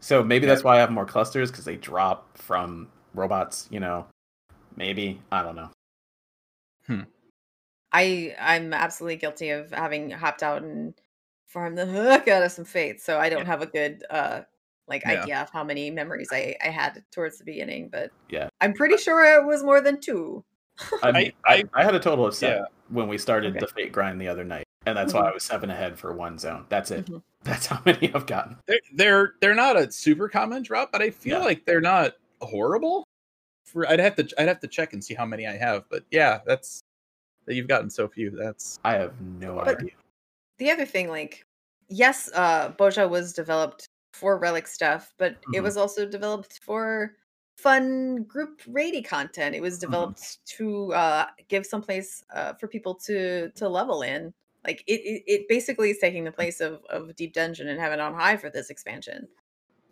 So 0.00 0.22
maybe 0.22 0.46
that's 0.46 0.62
why 0.62 0.76
I 0.76 0.80
have 0.80 0.90
more 0.90 1.06
clusters 1.06 1.50
because 1.50 1.64
they 1.64 1.76
drop 1.76 2.36
from 2.36 2.88
robots. 3.14 3.66
You 3.70 3.80
know, 3.80 4.06
maybe 4.76 5.20
I 5.32 5.42
don't 5.42 5.56
know. 5.56 5.70
I 7.92 8.34
I'm 8.38 8.74
absolutely 8.74 9.16
guilty 9.16 9.50
of 9.50 9.70
having 9.70 10.10
hopped 10.10 10.42
out 10.42 10.62
and 10.62 10.94
farmed 11.46 11.78
the 11.78 11.86
heck 11.86 12.28
out 12.28 12.42
of 12.42 12.52
some 12.52 12.66
fates, 12.66 13.02
so 13.02 13.18
I 13.18 13.30
don't 13.30 13.46
have 13.46 13.62
a 13.62 13.66
good 13.66 14.04
uh 14.10 14.42
like 14.88 15.02
Yeah. 15.04 15.22
idea 15.22 15.40
of 15.42 15.50
how 15.50 15.64
many 15.64 15.90
memories 15.90 16.28
I 16.32 16.56
I 16.62 16.68
had 16.68 17.02
towards 17.12 17.38
the 17.38 17.44
beginning, 17.44 17.88
but 17.88 18.10
Yeah. 18.28 18.48
I'm 18.60 18.72
pretty 18.74 18.96
sure 18.96 19.24
it 19.24 19.44
was 19.46 19.62
more 19.62 19.80
than 19.80 20.00
two. 20.00 20.44
I 21.02 21.12
mean, 21.12 21.32
I, 21.46 21.54
I- 21.54 21.64
I, 21.80 21.84
had 21.84 21.94
a 21.94 22.00
total 22.00 22.26
of 22.26 22.34
seven 22.34 22.58
Yeah. 22.58 22.64
when 22.88 23.08
we 23.08 23.16
started 23.16 23.50
Okay. 23.52 23.60
the 23.60 23.66
fate 23.68 23.92
grind 23.92 24.20
the 24.20 24.26
other 24.28 24.42
night, 24.44 24.64
and 24.86 24.96
that's 24.98 25.14
why 25.14 25.28
I 25.28 25.32
was 25.32 25.44
seven 25.44 25.70
ahead 25.70 25.96
for 25.98 26.12
one 26.12 26.36
zone. 26.38 26.66
That's 26.68 26.90
it. 26.90 27.06
Mhm. 27.06 27.22
That's 27.44 27.66
how 27.66 27.80
many 27.84 28.10
I've 28.14 28.24
gotten. 28.26 28.56
They're 28.66 28.80
they're 28.94 29.34
they're 29.40 29.54
not 29.54 29.76
a 29.76 29.90
super 29.92 30.28
common 30.30 30.62
drop, 30.62 30.90
but 30.92 31.02
I 31.02 31.10
feel 31.10 31.38
Yeah. 31.40 31.44
like 31.44 31.64
they're 31.66 31.80
not 31.80 32.14
horrible. 32.40 33.06
For 33.66 33.86
I'd 33.88 34.00
have 34.00 34.16
to 34.16 34.28
I'd 34.38 34.48
have 34.48 34.60
to 34.60 34.66
check 34.68 34.92
and 34.94 35.04
see 35.04 35.14
how 35.14 35.26
many 35.26 35.46
I 35.46 35.56
have, 35.56 35.84
but 35.90 36.04
yeah, 36.10 36.40
that's 36.46 36.80
that 37.46 37.54
you've 37.54 37.68
gotten 37.68 37.90
so 37.90 38.08
few. 38.08 38.30
That's 38.30 38.78
I 38.84 38.94
have 38.94 39.12
no 39.20 39.56
But- 39.56 39.78
idea. 39.80 39.90
The 40.58 40.70
other 40.70 40.86
thing, 40.86 41.08
like, 41.08 41.44
yes, 41.88 42.30
uh 42.34 42.72
Bozja 42.72 43.08
was 43.08 43.32
developed 43.34 43.86
for 44.14 44.38
relic 44.38 44.66
stuff, 44.66 45.14
but 45.18 45.46
it 45.52 45.60
Mhm. 45.60 45.64
was 45.64 45.76
also 45.76 46.06
developed 46.06 46.60
for 46.62 47.16
fun 47.56 48.24
group 48.24 48.60
raidy 48.68 49.04
content. 49.04 49.54
It 49.54 49.62
was 49.62 49.78
Mm-hmm. 49.86 50.14
developed 50.14 50.38
to 50.56 50.92
uh 50.94 51.26
give 51.48 51.66
some 51.66 51.82
place 51.82 52.24
uh 52.34 52.54
for 52.54 52.68
people 52.68 52.94
to 53.06 53.50
to 53.52 53.68
level 53.68 54.02
in. 54.02 54.34
Like 54.66 54.82
it, 54.86 55.00
it, 55.02 55.22
it 55.26 55.48
basically 55.48 55.90
is 55.90 55.98
taking 55.98 56.24
the 56.24 56.32
place 56.32 56.60
of, 56.60 56.82
of 56.88 57.14
Deep 57.16 57.34
Dungeon 57.34 57.68
and 57.68 57.78
Heaven-on-High 57.78 58.38
for 58.38 58.48
this 58.50 58.70
expansion. 58.70 59.28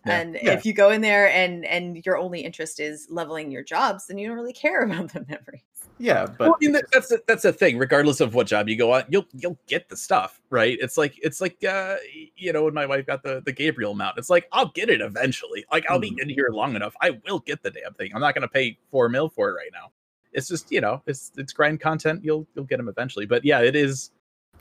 Yeah. 0.04 0.22
And 0.22 0.36
Yeah. 0.40 0.54
if 0.54 0.64
you 0.66 0.72
go 0.74 0.90
in 0.90 1.00
there 1.02 1.28
and 1.28 1.64
and 1.66 2.04
your 2.06 2.18
only 2.18 2.40
interest 2.42 2.80
is 2.80 3.06
leveling 3.10 3.50
your 3.52 3.64
jobs, 3.64 4.06
then 4.06 4.18
you 4.18 4.26
don't 4.28 4.36
really 4.36 4.52
care 4.52 4.82
about 4.86 5.12
the 5.12 5.24
memories. 5.28 5.62
Yeah, 5.98 6.26
but 6.26 6.38
well, 6.40 6.54
I 6.54 6.56
mean, 6.60 6.72
that, 6.72 6.84
that's 6.92 7.08
the, 7.08 7.22
that's 7.28 7.42
the 7.42 7.52
thing. 7.52 7.78
Regardless 7.78 8.20
of 8.20 8.34
what 8.34 8.46
job 8.46 8.68
you 8.68 8.76
go 8.76 8.92
on, 8.92 9.04
you'll 9.08 9.26
you'll 9.34 9.58
get 9.68 9.88
the 9.88 9.96
stuff, 9.96 10.40
right? 10.50 10.76
It's 10.80 10.96
like 10.96 11.14
it's 11.22 11.40
like 11.40 11.62
uh, 11.64 11.96
you 12.36 12.52
know 12.52 12.64
when 12.64 12.74
my 12.74 12.86
wife 12.86 13.06
got 13.06 13.22
the 13.22 13.40
the 13.44 13.52
Gabriel 13.52 13.94
mount. 13.94 14.18
It's 14.18 14.30
like 14.30 14.48
I'll 14.52 14.68
get 14.70 14.90
it 14.90 15.00
eventually. 15.00 15.64
Like 15.70 15.84
I'll 15.88 15.98
Mhm. 15.98 16.16
be 16.16 16.18
in 16.22 16.28
here 16.28 16.48
long 16.50 16.74
enough. 16.74 16.94
I 17.00 17.20
will 17.26 17.38
get 17.40 17.62
the 17.62 17.70
damn 17.70 17.94
thing. 17.94 18.10
I'm 18.14 18.20
not 18.20 18.34
going 18.34 18.42
to 18.42 18.48
pay 18.48 18.78
four 18.90 19.08
mil 19.08 19.28
for 19.28 19.50
it 19.50 19.54
right 19.54 19.70
now. 19.72 19.92
It's 20.32 20.48
just 20.48 20.72
you 20.72 20.80
know 20.80 21.02
it's 21.06 21.30
it's 21.36 21.52
grind 21.52 21.80
content. 21.80 22.24
You'll 22.24 22.46
you'll 22.56 22.64
get 22.64 22.78
them 22.78 22.88
eventually. 22.88 23.26
But 23.26 23.44
yeah, 23.44 23.60
it 23.60 23.76
is 23.76 24.10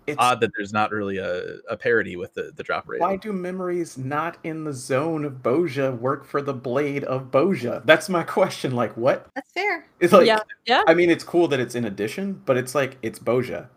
it's, 0.07 0.17
odd 0.19 0.39
that 0.41 0.51
there's 0.57 0.73
not 0.73 0.91
really 0.91 1.17
a, 1.17 1.57
a 1.69 1.77
parity 1.77 2.15
with 2.15 2.33
the 2.33 2.51
the 2.55 2.63
drop 2.63 2.87
rate. 2.89 2.99
why 3.01 3.15
do 3.17 3.31
memories 3.31 3.97
not 3.97 4.37
in 4.43 4.63
the 4.63 4.73
zone 4.73 5.23
of 5.25 5.35
Bozja 5.43 5.97
work 5.97 6.25
for 6.25 6.41
the 6.41 6.53
blade 6.53 7.03
of 7.03 7.31
Bozja? 7.31 7.85
That's 7.85 8.09
my 8.09 8.23
question. 8.23 8.71
Like, 8.75 8.97
what? 8.97 9.27
That's 9.35 9.51
fair. 9.51 9.85
It's 9.99 10.11
like, 10.13 10.25
Yeah, 10.27 10.39
yeah. 10.65 10.83
I 10.87 10.93
mean, 10.93 11.09
it's 11.09 11.23
cool 11.23 11.47
that 11.49 11.59
it's 11.59 11.75
in 11.75 11.85
addition, 11.85 12.41
but 12.45 12.57
it's 12.57 12.73
like 12.73 12.97
it's 13.01 13.19
Bozja. 13.19 13.67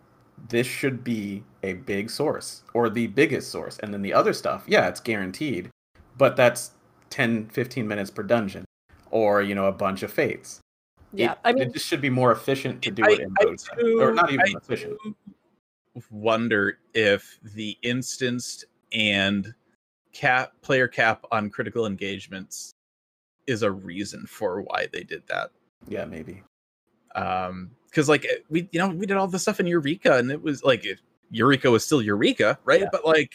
This 0.48 0.66
should 0.66 1.04
be 1.04 1.42
a 1.62 1.74
big 1.74 2.10
source 2.10 2.62
or 2.74 2.90
the 2.90 3.06
biggest 3.08 3.50
source, 3.50 3.78
and 3.78 3.92
then 3.94 4.02
the 4.02 4.12
other 4.12 4.32
stuff, 4.32 4.64
yeah, 4.66 4.88
it's 4.88 5.00
guaranteed, 5.00 5.70
but 6.18 6.36
that's 6.36 6.72
10, 7.10 7.46
15 7.48 7.86
minutes 7.86 8.10
per 8.10 8.22
dungeon, 8.22 8.64
or 9.10 9.40
you 9.42 9.54
know, 9.54 9.66
a 9.66 9.72
bunch 9.72 10.02
of 10.02 10.12
fates. 10.12 10.60
yeah, 11.12 11.32
it, 11.32 11.38
I 11.44 11.52
mean, 11.52 11.62
it 11.68 11.72
just 11.72 11.86
should 11.86 12.00
be 12.00 12.10
more 12.10 12.32
efficient 12.32 12.82
to 12.82 12.90
do 12.90 13.04
I- 13.04 13.10
it 13.12 13.20
in 13.20 13.32
I 13.40 13.44
Bozja, 13.44 13.78
do- 13.78 14.00
or 14.02 14.12
not 14.12 14.32
even 14.32 14.46
I 14.46 14.52
efficient. 14.58 14.96
do 15.04 15.14
Wonder 16.10 16.78
if 16.94 17.39
the 17.55 17.76
instanced 17.82 18.64
and 18.92 19.55
cap 20.12 20.52
player 20.62 20.89
cap 20.89 21.24
on 21.31 21.50
critical 21.50 21.86
engagements 21.86 22.73
is 23.47 23.62
a 23.62 23.70
reason 23.70 24.26
for 24.26 24.62
why 24.62 24.89
they 24.92 25.02
did 25.02 25.23
that. 25.28 25.50
Yeah, 25.89 26.05
maybe. 26.05 26.42
Um, 27.14 27.70
because 27.86 28.08
like 28.08 28.26
we, 28.48 28.68
you 28.73 28.81
know, 28.81 28.89
we 28.89 29.06
did 29.06 29.16
all 29.16 29.28
the 29.28 29.39
stuff 29.39 29.60
in 29.60 29.66
Eureka, 29.66 30.18
and 30.18 30.31
it 30.31 30.42
was 30.42 30.64
like 30.64 30.84
it, 30.84 30.98
Eureka 31.31 31.70
was 31.70 31.84
still 31.84 32.02
Eureka, 32.02 32.58
right? 32.64 32.81
Yeah. 32.81 32.89
But 32.90 33.05
like, 33.05 33.32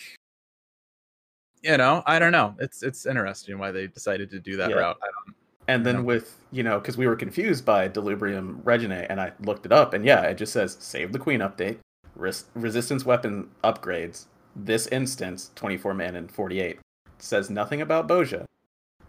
you 1.63 1.77
know, 1.77 2.03
I 2.05 2.19
don't 2.19 2.33
know. 2.33 2.55
It's 2.59 2.83
it's 2.83 3.05
interesting 3.05 3.57
why 3.57 3.71
they 3.71 3.87
decided 3.87 4.29
to 4.31 4.39
do 4.39 4.57
that 4.57 4.69
Yeah. 4.69 4.77
route. 4.77 4.97
I 5.01 5.05
don't. 5.05 5.35
And 5.69 5.85
then 5.85 6.03
with 6.03 6.35
you 6.51 6.63
know, 6.63 6.79
because 6.79 6.97
we 6.97 7.07
were 7.07 7.15
confused 7.15 7.63
by 7.63 7.87
Delubrum 7.87 8.61
Reginae, 8.63 9.05
and 9.09 9.21
I 9.21 9.31
looked 9.41 9.65
it 9.65 9.71
up, 9.71 9.93
and 9.93 10.03
yeah, 10.03 10.23
it 10.23 10.35
just 10.35 10.51
says 10.51 10.75
save 10.79 11.13
the 11.13 11.19
Queen 11.19 11.39
update, 11.39 11.77
res- 12.19 12.45
resistance 12.53 13.05
weapon 13.05 13.49
upgrades. 13.63 14.25
This 14.55 14.87
instance, 14.87 15.51
24 15.55 15.93
man 15.93 16.15
and 16.15 16.31
48, 16.31 16.79
says 17.17 17.49
nothing 17.49 17.81
about 17.81 18.07
Bozja. 18.07 18.45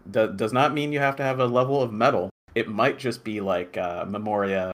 Do- 0.09 0.33
does 0.33 0.53
not 0.53 0.73
mean 0.73 0.91
you 0.91 0.99
have 0.99 1.15
to 1.17 1.23
have 1.23 1.39
a 1.39 1.45
level 1.45 1.81
of 1.81 1.91
mettle. 1.91 2.29
It 2.55 2.67
might 2.67 2.97
just 2.97 3.23
be 3.23 3.41
like 3.41 3.77
uh, 3.77 4.05
Memoria. 4.07 4.71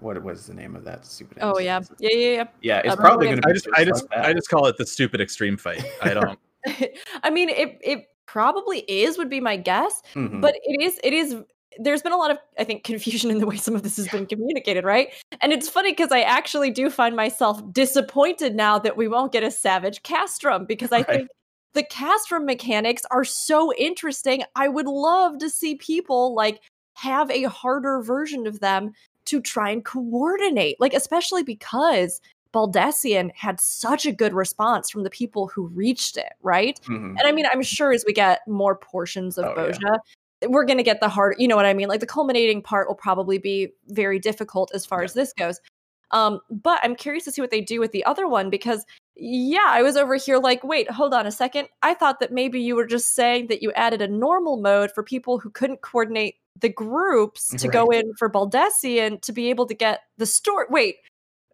What 0.00 0.20
was 0.22 0.46
the 0.46 0.54
name 0.54 0.74
of 0.74 0.84
that 0.84 1.06
stupid? 1.06 1.38
oh 1.42 1.58
yeah, 1.58 1.76
instance? 1.78 2.00
yeah, 2.02 2.16
yeah, 2.16 2.28
yeah. 2.36 2.44
yeah. 2.60 2.78
It's 2.84 2.92
Uh, 2.94 2.96
probably 2.96 3.26
going 3.26 3.40
to 3.40 3.46
be 3.46 3.50
I 3.50 3.54
just, 3.54 3.68
I 3.76 3.84
just, 3.84 4.10
like. 4.10 4.18
I 4.26 4.32
just 4.32 4.48
call 4.48 4.66
it 4.66 4.76
the 4.76 4.86
stupid 4.86 5.20
extreme 5.20 5.56
fight. 5.56 5.84
I 6.02 6.14
don't. 6.18 6.38
I 7.22 7.30
mean, 7.30 7.48
it 7.48 7.78
it 7.82 8.06
probably 8.26 8.80
is 8.80 9.18
would 9.18 9.30
be 9.30 9.40
my 9.40 9.56
guess, 9.56 10.02
Mhm. 10.14 10.40
but 10.40 10.54
it 10.64 10.82
is 10.82 10.98
it 11.04 11.12
is. 11.12 11.36
There's 11.78 12.02
been 12.02 12.12
a 12.12 12.16
lot 12.16 12.30
of 12.30 12.38
I 12.58 12.64
think 12.64 12.84
confusion 12.84 13.30
in 13.30 13.38
the 13.38 13.46
way 13.46 13.56
some 13.56 13.74
of 13.74 13.82
this 13.82 13.96
has 13.96 14.08
been 14.08 14.26
communicated, 14.26 14.84
right? 14.84 15.08
And 15.40 15.52
it's 15.52 15.68
funny 15.68 15.92
because 15.92 16.12
I 16.12 16.20
actually 16.22 16.70
do 16.70 16.90
find 16.90 17.16
myself 17.16 17.62
disappointed 17.72 18.54
now 18.54 18.78
that 18.78 18.96
we 18.96 19.08
won't 19.08 19.32
get 19.32 19.42
a 19.44 19.50
Savage 19.50 20.02
Castrum 20.02 20.66
because 20.66 20.92
I 20.92 20.98
Right. 20.98 21.06
think 21.08 21.30
the 21.74 21.84
Castrum 21.84 22.44
mechanics 22.44 23.02
are 23.10 23.24
so 23.24 23.72
interesting. 23.74 24.42
I 24.56 24.68
would 24.68 24.86
love 24.86 25.38
to 25.38 25.48
see 25.50 25.74
people 25.76 26.34
like 26.34 26.60
have 26.94 27.30
a 27.30 27.44
harder 27.44 28.02
version 28.02 28.46
of 28.46 28.60
them 28.60 28.92
to 29.26 29.40
try 29.40 29.70
and 29.70 29.84
coordinate, 29.84 30.78
like 30.80 30.92
especially 30.94 31.42
because 31.42 32.20
Baldesion 32.52 33.30
had 33.34 33.60
such 33.60 34.04
a 34.04 34.12
good 34.12 34.34
response 34.34 34.90
from 34.90 35.04
the 35.04 35.10
people 35.10 35.48
who 35.48 35.68
reached 35.68 36.16
it, 36.18 36.34
right? 36.42 36.78
Mhm. 36.88 37.16
And 37.18 37.26
I 37.26 37.32
mean, 37.32 37.46
I'm 37.52 37.62
sure 37.62 37.92
as 37.92 38.04
we 38.06 38.12
get 38.12 38.40
more 38.46 38.76
portions 38.76 39.38
of 39.38 39.46
Oh, 39.56 39.68
yeah. 39.68 39.96
We're 40.48 40.64
going 40.64 40.78
to 40.78 40.84
get 40.84 41.00
the 41.00 41.08
hard, 41.08 41.36
you 41.38 41.48
know 41.48 41.56
what 41.56 41.66
I 41.66 41.74
mean? 41.74 41.88
Like 41.88 42.00
the 42.00 42.06
culminating 42.06 42.62
part 42.62 42.88
will 42.88 42.94
probably 42.94 43.38
be 43.38 43.68
very 43.88 44.18
difficult 44.18 44.70
as 44.74 44.86
far 44.86 45.00
Yeah. 45.00 45.04
as 45.06 45.14
this 45.14 45.32
goes. 45.32 45.60
Um, 46.10 46.40
but 46.50 46.78
I'm 46.82 46.94
curious 46.94 47.24
to 47.24 47.32
see 47.32 47.40
what 47.40 47.50
they 47.50 47.62
do 47.62 47.80
with 47.80 47.92
the 47.92 48.04
other 48.04 48.28
one 48.28 48.50
because 48.50 48.84
yeah, 49.16 49.66
I 49.66 49.82
was 49.82 49.96
over 49.96 50.16
here 50.16 50.38
like, 50.38 50.64
wait, 50.64 50.90
hold 50.90 51.12
on 51.14 51.26
a 51.26 51.30
second. 51.30 51.68
I 51.82 51.94
thought 51.94 52.20
that 52.20 52.32
maybe 52.32 52.60
you 52.60 52.74
were 52.74 52.86
just 52.86 53.14
saying 53.14 53.48
that 53.48 53.62
you 53.62 53.72
added 53.72 54.00
a 54.00 54.08
normal 54.08 54.56
mode 54.56 54.90
for 54.92 55.02
people 55.02 55.38
who 55.38 55.50
couldn't 55.50 55.82
coordinate 55.82 56.36
the 56.60 56.68
groups 56.70 57.50
to 57.50 57.68
go 57.68 57.86
in 57.88 58.12
for 58.18 58.30
Baldesion 58.30 59.20
to 59.22 59.32
be 59.32 59.50
able 59.50 59.66
to 59.66 59.74
get 59.74 60.00
the 60.16 60.26
store. 60.26 60.66
Wait, 60.70 60.96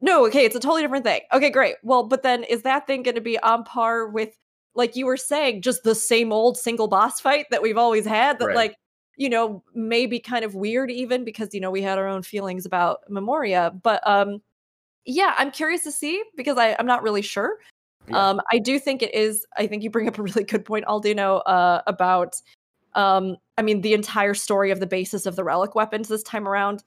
no, 0.00 0.26
okay, 0.26 0.44
it's 0.44 0.54
a 0.54 0.60
totally 0.60 0.82
different 0.82 1.04
thing. 1.04 1.20
Okay, 1.32 1.50
great. 1.50 1.76
Well, 1.82 2.04
but 2.04 2.22
then 2.22 2.44
is 2.44 2.62
that 2.62 2.86
thing 2.86 3.02
going 3.02 3.16
to 3.16 3.20
be 3.20 3.38
on 3.40 3.64
par 3.64 4.08
with, 4.08 4.36
like 4.78 4.96
you 4.96 5.04
were 5.04 5.16
saying, 5.16 5.60
just 5.60 5.82
the 5.82 5.94
same 5.94 6.32
old 6.32 6.56
single 6.56 6.88
boss 6.88 7.20
fight 7.20 7.46
that 7.50 7.60
we've 7.60 7.76
always 7.76 8.06
had? 8.06 8.38
That, 8.38 8.46
Right. 8.46 8.56
like, 8.56 8.76
you 9.16 9.28
know, 9.28 9.62
may 9.74 10.06
be 10.06 10.20
kind 10.20 10.44
of 10.44 10.54
weird 10.54 10.90
even 10.90 11.24
because, 11.24 11.52
you 11.52 11.60
know, 11.60 11.70
we 11.70 11.82
had 11.82 11.98
our 11.98 12.06
own 12.06 12.22
feelings 12.22 12.64
about 12.64 13.00
Memoria. 13.10 13.72
But, 13.82 14.06
um, 14.06 14.40
yeah, 15.04 15.34
I'm 15.36 15.50
curious 15.50 15.82
to 15.82 15.90
see 15.90 16.22
because 16.36 16.56
I, 16.56 16.76
I'm 16.78 16.86
not 16.86 17.02
really 17.02 17.22
sure. 17.22 17.58
Yeah. 18.08 18.28
Um, 18.28 18.40
I 18.52 18.58
do 18.58 18.78
think 18.78 19.02
it 19.02 19.12
is. 19.14 19.44
I 19.56 19.66
think 19.66 19.82
you 19.82 19.90
bring 19.90 20.08
up 20.08 20.18
a 20.18 20.22
really 20.22 20.44
good 20.44 20.64
point, 20.64 20.86
Aldino, 20.86 21.42
uh, 21.44 21.82
about. 21.86 22.40
Um, 22.94 23.36
I 23.58 23.62
mean, 23.62 23.82
the 23.82 23.92
entire 23.92 24.34
story 24.34 24.70
of 24.70 24.80
the 24.80 24.86
basis 24.86 25.26
of 25.26 25.36
the 25.36 25.44
relic 25.44 25.74
weapons 25.74 26.08
this 26.08 26.22
time 26.22 26.48
around 26.48 26.82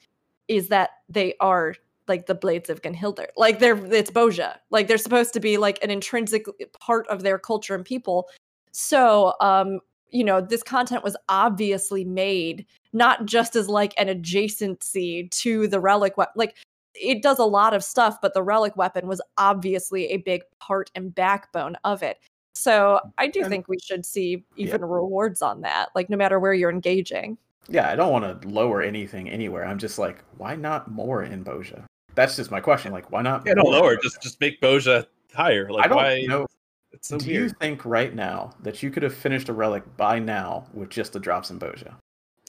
is 0.47 0.69
that 0.69 0.89
they 1.09 1.35
are 1.39 1.75
like 2.11 2.25
the 2.25 2.35
blades 2.35 2.69
of 2.69 2.81
Gunnhildr. 2.81 3.27
Like 3.37 3.59
they're 3.59 3.77
it's 3.93 4.11
Bozja. 4.11 4.57
Like 4.69 4.87
they're 4.87 4.97
supposed 4.97 5.31
to 5.33 5.39
be 5.39 5.55
like 5.57 5.81
an 5.81 5.89
intrinsic 5.89 6.45
part 6.79 7.07
of 7.07 7.23
their 7.23 7.39
culture 7.39 7.73
and 7.73 7.85
people. 7.85 8.27
So, 8.73 9.33
um, 9.39 9.79
you 10.09 10.25
know, 10.25 10.41
this 10.41 10.61
content 10.61 11.05
was 11.05 11.15
obviously 11.29 12.03
made 12.03 12.65
not 12.91 13.25
just 13.25 13.55
as 13.55 13.69
like 13.69 13.93
an 13.97 14.07
adjacency 14.09 15.31
to 15.31 15.67
the 15.67 15.79
relic 15.79 16.17
weapon. 16.17 16.33
Like 16.35 16.57
it 16.93 17.21
does 17.21 17.39
a 17.39 17.45
lot 17.45 17.73
of 17.73 17.81
stuff, 17.81 18.19
but 18.21 18.33
the 18.33 18.43
relic 18.43 18.75
weapon 18.75 19.07
was 19.07 19.21
obviously 19.37 20.07
a 20.07 20.17
big 20.17 20.41
part 20.59 20.91
and 20.95 21.15
backbone 21.15 21.77
of 21.85 22.03
it. 22.03 22.17
So 22.55 22.99
I 23.17 23.27
do 23.27 23.39
And- 23.41 23.49
think 23.49 23.69
we 23.69 23.79
should 23.79 24.05
see 24.05 24.43
even 24.57 24.83
rewards 24.83 25.41
on 25.41 25.61
that, 25.61 25.89
like 25.95 26.09
no 26.09 26.17
matter 26.17 26.39
where 26.41 26.53
you're 26.53 26.69
engaging. 26.69 27.37
Yeah, 27.69 27.89
I 27.89 27.95
don't 27.95 28.11
want 28.11 28.41
to 28.41 28.47
lower 28.49 28.81
anything 28.81 29.29
anywhere. 29.29 29.63
I'm 29.65 29.77
just 29.77 29.97
like, 29.99 30.23
why 30.37 30.55
not 30.55 30.91
more 30.91 31.23
in 31.23 31.45
Bozja? 31.45 31.85
That's 32.15 32.35
just 32.35 32.51
my 32.51 32.59
question. 32.59 32.91
Like, 32.91 33.11
why 33.11 33.21
not? 33.21 33.43
Yeah, 33.45 33.53
no 33.53 33.63
lower. 33.63 33.95
Just 33.97 34.21
just 34.21 34.39
make 34.41 34.59
Bozja 34.61 35.05
higher. 35.33 35.69
Like 35.71 35.85
I 35.85 35.87
don't 35.87 35.97
why? 35.97 36.21
know. 36.27 36.45
It's 36.91 37.07
so 37.07 37.17
Do 37.17 37.25
weird. 37.27 37.43
you 37.43 37.49
think 37.49 37.85
right 37.85 38.13
now 38.13 38.51
that 38.63 38.83
you 38.83 38.91
could 38.91 39.03
have 39.03 39.13
finished 39.13 39.47
a 39.49 39.53
relic 39.53 39.83
by 39.95 40.19
now 40.19 40.65
with 40.73 40.89
just 40.89 41.13
the 41.13 41.19
drops 41.19 41.49
in 41.49 41.57
Bozja? 41.57 41.93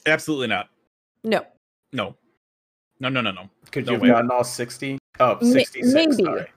Absolutely 0.05 0.47
not. 0.47 0.67
No. 1.23 1.45
No. 1.93 2.15
No. 2.99 3.07
No. 3.09 3.21
No. 3.21 3.31
No. 3.31 3.49
Could 3.71 3.85
No 3.85 3.93
you 3.93 3.95
have 3.95 4.01
way. 4.01 4.09
gotten 4.09 4.29
all 4.31 4.43
60? 4.43 4.97
Oh, 5.21 5.39
66, 5.39 5.93
maybe. 5.93 6.23
sorry. 6.23 6.47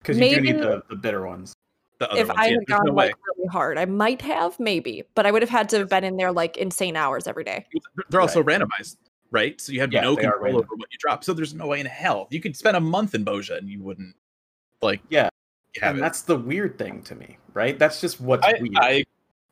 Because 0.00 0.18
you 0.18 0.34
do 0.36 0.40
need 0.40 0.58
the, 0.58 0.82
the 0.88 0.94
bitter 0.96 1.26
ones. 1.26 1.52
The 1.98 2.10
other 2.10 2.20
if 2.20 2.28
ones. 2.28 2.38
I 2.40 2.44
yeah, 2.46 2.50
had 2.52 2.58
there's 2.66 2.78
gone 2.78 2.86
no 2.86 2.92
like 2.92 3.14
really 3.36 3.48
hard, 3.48 3.78
I 3.78 3.84
might 3.86 4.22
have, 4.22 4.58
maybe, 4.60 5.02
but 5.14 5.26
I 5.26 5.30
would 5.32 5.42
have 5.42 5.50
had 5.50 5.68
to 5.70 5.78
have 5.78 5.88
been 5.88 6.04
in 6.04 6.16
there 6.16 6.30
like 6.32 6.56
insane 6.56 6.96
hours 6.96 7.26
every 7.26 7.44
day. 7.44 7.66
They're 8.08 8.20
also 8.20 8.42
randomized, 8.42 8.96
right? 9.32 9.60
So 9.60 9.72
you 9.72 9.80
have 9.80 9.92
Yeah, 9.92 10.02
no 10.02 10.14
control 10.14 10.58
over 10.58 10.76
what 10.76 10.92
you 10.92 10.98
drop. 10.98 11.24
So 11.24 11.32
there's 11.32 11.54
no 11.54 11.66
way 11.66 11.80
in 11.80 11.86
hell 11.86 12.28
you 12.30 12.40
could 12.40 12.56
spend 12.56 12.76
a 12.76 12.80
month 12.80 13.14
in 13.16 13.24
Bozja 13.24 13.58
and 13.58 13.68
you 13.68 13.82
wouldn't 13.82 14.14
like 14.80 15.00
Yeah, 15.10 15.28
and 15.82 15.98
it. 15.98 16.00
that's 16.00 16.22
the 16.22 16.36
weird 16.36 16.78
thing 16.78 17.02
to 17.02 17.16
me, 17.16 17.38
right? 17.54 17.76
That's 17.78 18.00
just 18.00 18.20
what's 18.20 18.46
I, 18.46 18.54
weird. 18.60 18.76
I 18.76 19.04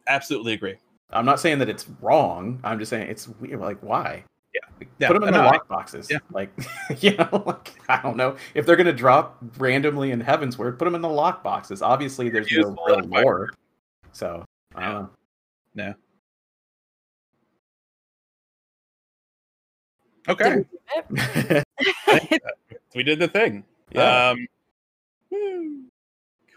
absolutely 0.07 0.53
agree. 0.53 0.77
I'm 1.11 1.25
not 1.25 1.41
saying 1.41 1.59
that 1.59 1.69
it's 1.69 1.89
wrong. 2.01 2.61
I'm 2.63 2.79
just 2.79 2.91
saying 2.91 3.09
it's 3.11 3.27
weird. 3.27 3.59
Like, 3.61 3.81
why? 3.81 4.23
Yeah. 4.55 4.61
Like, 4.79 4.89
Yeah, 4.99 5.09
Put 5.09 5.15
them 5.15 5.25
in 5.25 5.35
no, 5.35 5.39
the 5.43 5.45
lock 5.45 5.67
boxes. 5.67 6.09
yeah. 6.11 6.19
Like, 6.33 6.51
you 7.01 7.17
know, 7.17 7.43
like, 7.47 7.73
I 7.89 8.01
don't 8.01 8.17
know. 8.17 8.37
If 8.55 8.65
they're 8.67 8.77
going 8.77 8.87
to 8.87 8.93
drop 8.93 9.39
randomly 9.59 10.13
in 10.13 10.23
Heavensward, 10.23 10.79
put 10.79 10.85
them 10.85 10.95
in 10.95 11.01
the 11.01 11.09
lock 11.09 11.43
boxes. 11.43 11.83
Obviously, 11.83 12.29
there's 12.29 12.51
Use 12.51 12.65
no 12.67 12.77
real 12.87 13.01
lore. 13.07 13.51
So, 14.13 14.45
I 14.75 14.93
don't 14.93 15.11
know. 15.75 15.95
Okay. 20.29 20.65
Did 21.11 21.65
we 22.95 23.03
did 23.03 23.19
the 23.19 23.29
thing. 23.29 23.65
Yeah. 23.93 24.31
Um, 24.31 24.47
hmm, 25.33 25.81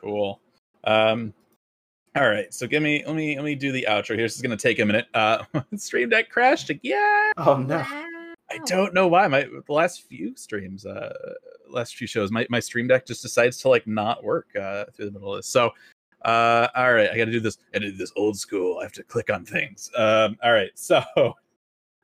cool. 0.02 0.40
Um, 0.84 1.34
all 2.16 2.30
right. 2.30 2.54
So 2.54 2.68
give 2.68 2.84
me 2.84 3.04
let 3.06 3.16
me 3.16 3.36
let 3.36 3.46
me 3.46 3.56
do 3.56 3.72
the 3.72 3.88
outro 3.90 4.16
here. 4.16 4.26
This 4.26 4.36
is 4.36 4.42
gonna 4.42 4.58
take 4.58 4.80
a 4.80 4.86
minute. 4.86 5.08
Uh, 5.14 5.44
Stream 5.76 6.10
Deck 6.10 6.30
crashed 6.30 6.70
again. 6.70 7.32
oh, 7.38 7.58
no. 7.58 7.84
I 8.52 8.60
don't 8.66 8.94
know 8.94 9.08
why. 9.08 9.28
My 9.28 9.44
the 9.44 9.74
last 9.74 10.04
few 10.04 10.36
streams, 10.36 10.86
uh, 10.86 11.14
last 11.70 11.96
few 11.96 12.06
shows, 12.06 12.32
my 12.32 12.46
my 12.50 12.60
Stream 12.60 12.88
Deck 12.88 13.06
just 13.08 13.22
decides 13.24 13.58
to 13.60 13.70
like 13.70 13.88
not 13.88 14.24
work 14.24 14.48
uh 14.56 14.86
through 14.94 15.06
the 15.06 15.12
middle 15.12 15.34
of 15.34 15.40
this. 15.40 15.48
So, 15.48 15.72
uh, 16.24 16.68
all 16.76 16.94
right, 16.94 17.10
I 17.10 17.18
got 17.18 17.26
to 17.26 17.32
do 17.32 17.40
this. 17.40 17.58
I 17.74 17.80
do 17.80 17.92
this 17.92 18.12
old 18.16 18.38
school. 18.38 18.78
I 18.80 18.84
have 18.84 18.92
to 18.94 19.04
click 19.04 19.32
on 19.32 19.44
things. 19.44 19.90
Um, 19.98 20.38
all 20.44 20.52
right. 20.52 20.72
So, 20.76 21.02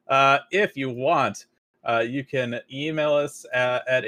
uh, 0.10 0.40
if 0.52 0.76
you 0.76 0.90
want, 0.90 1.46
uh, 1.88 2.00
you 2.00 2.24
can 2.24 2.60
email 2.72 3.14
us 3.14 3.46
at, 3.54 3.88
at. 3.88 4.04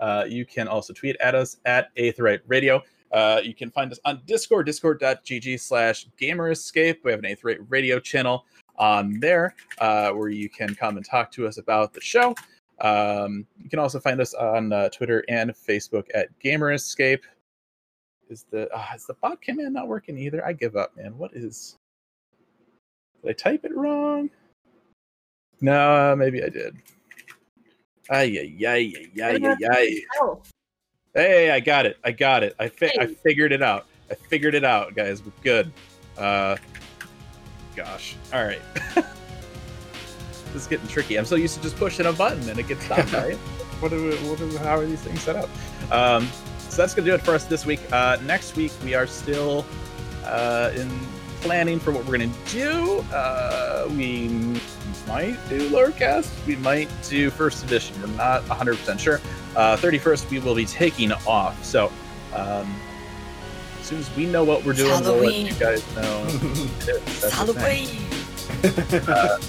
Uh, 0.00 0.24
you 0.26 0.46
can 0.46 0.66
also 0.66 0.92
tweet 0.94 1.16
at 1.20 1.34
us 1.34 1.58
at 1.66 1.94
Aetheryte 1.96 2.40
Radio. 2.46 2.82
Uh, 3.12 3.40
you 3.42 3.54
can 3.54 3.70
find 3.70 3.90
us 3.92 3.98
on 4.04 4.22
Discord, 4.26 4.66
discord.gg 4.66 5.60
slash 5.60 6.06
gamerescape. 6.20 6.98
We 7.04 7.10
have 7.10 7.20
an 7.20 7.26
Aetheryte 7.26 7.66
Radio 7.68 7.98
channel 7.98 8.46
on 8.76 9.20
there 9.20 9.54
uh, 9.78 10.10
where 10.10 10.28
you 10.28 10.48
can 10.48 10.74
come 10.74 10.96
and 10.96 11.04
talk 11.04 11.30
to 11.32 11.46
us 11.46 11.58
about 11.58 11.92
the 11.92 12.00
show. 12.00 12.34
Um, 12.80 13.46
you 13.62 13.68
can 13.68 13.78
also 13.78 14.00
find 14.00 14.20
us 14.20 14.32
on 14.32 14.72
uh, 14.72 14.88
Twitter 14.88 15.24
and 15.28 15.50
Facebook 15.50 16.06
at 16.14 16.36
Gamer 16.38 16.72
Escape. 16.72 17.24
Is 18.30 18.46
the 18.50 18.72
uh, 18.72 18.86
is 18.94 19.06
the 19.06 19.14
bot 19.14 19.42
command 19.42 19.74
not 19.74 19.88
working 19.88 20.16
either? 20.16 20.44
I 20.46 20.52
give 20.52 20.76
up, 20.76 20.96
man. 20.96 21.18
What 21.18 21.32
is? 21.34 21.76
Did 23.22 23.30
I 23.30 23.32
type 23.32 23.64
it 23.64 23.74
wrong? 23.74 24.30
No, 25.60 26.14
maybe 26.16 26.42
I 26.42 26.48
did. 26.48 26.76
Ay 28.08 28.38
ay 28.38 28.66
ay 28.66 28.92
ay 28.96 29.22
ay 29.22 29.38
ay 29.44 29.56
ay. 29.70 30.02
Oh, 30.20 30.40
Hey, 31.14 31.50
I 31.50 31.58
got 31.58 31.86
it. 31.86 31.98
I 32.04 32.12
got 32.12 32.44
it. 32.44 32.54
I 32.58 32.68
fi- 32.68 32.94
I 32.98 33.06
figured 33.06 33.52
it 33.52 33.62
out. 33.62 33.86
I 34.10 34.14
figured 34.14 34.54
it 34.54 34.64
out, 34.64 34.94
guys. 34.94 35.24
We're 35.24 35.32
good. 35.42 35.72
Uh, 36.16 36.56
gosh. 37.74 38.16
All 38.32 38.44
right. 38.44 38.60
this 38.94 40.54
is 40.54 40.66
getting 40.68 40.86
tricky. 40.86 41.16
I'm 41.18 41.24
so 41.24 41.34
used 41.34 41.56
to 41.56 41.62
just 41.62 41.76
pushing 41.76 42.06
a 42.06 42.12
button 42.12 42.48
and 42.48 42.58
it 42.60 42.68
gets 42.68 42.88
done, 42.88 43.08
right? 43.12 43.36
What 43.80 43.92
are, 43.92 43.98
what 43.98 44.40
are, 44.40 44.58
how 44.58 44.78
are 44.78 44.86
these 44.86 45.00
things 45.00 45.20
set 45.22 45.34
up? 45.34 45.48
Um, 45.90 46.28
so 46.68 46.76
that's 46.76 46.94
gonna 46.94 47.08
do 47.08 47.14
it 47.14 47.22
for 47.22 47.34
us 47.34 47.44
this 47.44 47.66
week. 47.66 47.80
Uh, 47.92 48.18
next 48.24 48.54
week 48.54 48.70
we 48.84 48.94
are 48.94 49.06
still 49.08 49.64
uh, 50.24 50.70
in 50.76 50.88
planning 51.40 51.78
for 51.78 51.92
what 51.92 52.04
we're 52.04 52.18
gonna 52.18 52.32
do. 52.50 53.00
Uh, 53.12 53.86
we 53.90 54.28
might 55.06 55.36
do 55.48 55.68
Lorecast. 55.70 56.30
We 56.46 56.56
might 56.56 56.88
do 57.08 57.30
first 57.30 57.64
edition. 57.64 58.00
We're 58.00 58.08
not 58.16 58.46
100 58.48 58.76
percent 58.78 59.00
sure. 59.00 59.20
Uh, 59.56 59.76
31st, 59.76 60.30
we 60.30 60.38
will 60.38 60.54
be 60.54 60.64
taking 60.64 61.12
off. 61.12 61.64
So, 61.64 61.90
um, 62.34 62.72
as 63.80 63.86
soon 63.86 63.98
as 63.98 64.16
we 64.16 64.26
know 64.26 64.44
what 64.44 64.64
we're 64.64 64.74
doing, 64.74 65.02
we'll 65.02 65.16
let 65.16 65.34
you 65.34 65.52
guys 65.54 65.84
know. 65.96 66.24
That's 66.26 67.44
the 67.44 67.54
thing. 67.54 67.88
Halloween. 67.90 69.40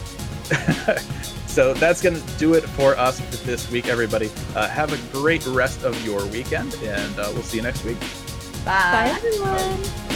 so 1.47 1.73
that's 1.75 2.01
going 2.01 2.15
to 2.15 2.37
do 2.37 2.53
it 2.55 2.61
for 2.61 2.97
us 2.97 3.19
for 3.19 3.45
this 3.45 3.69
week, 3.69 3.87
everybody. 3.87 4.31
Uh, 4.55 4.67
have 4.67 4.91
a 4.93 5.17
great 5.17 5.45
rest 5.47 5.83
of 5.83 6.03
your 6.05 6.25
weekend, 6.27 6.73
and 6.83 7.19
uh, 7.19 7.29
we'll 7.33 7.43
see 7.43 7.57
you 7.57 7.63
next 7.63 7.83
week. 7.83 7.97
bye 8.65 9.11
everyone. 9.15 10.10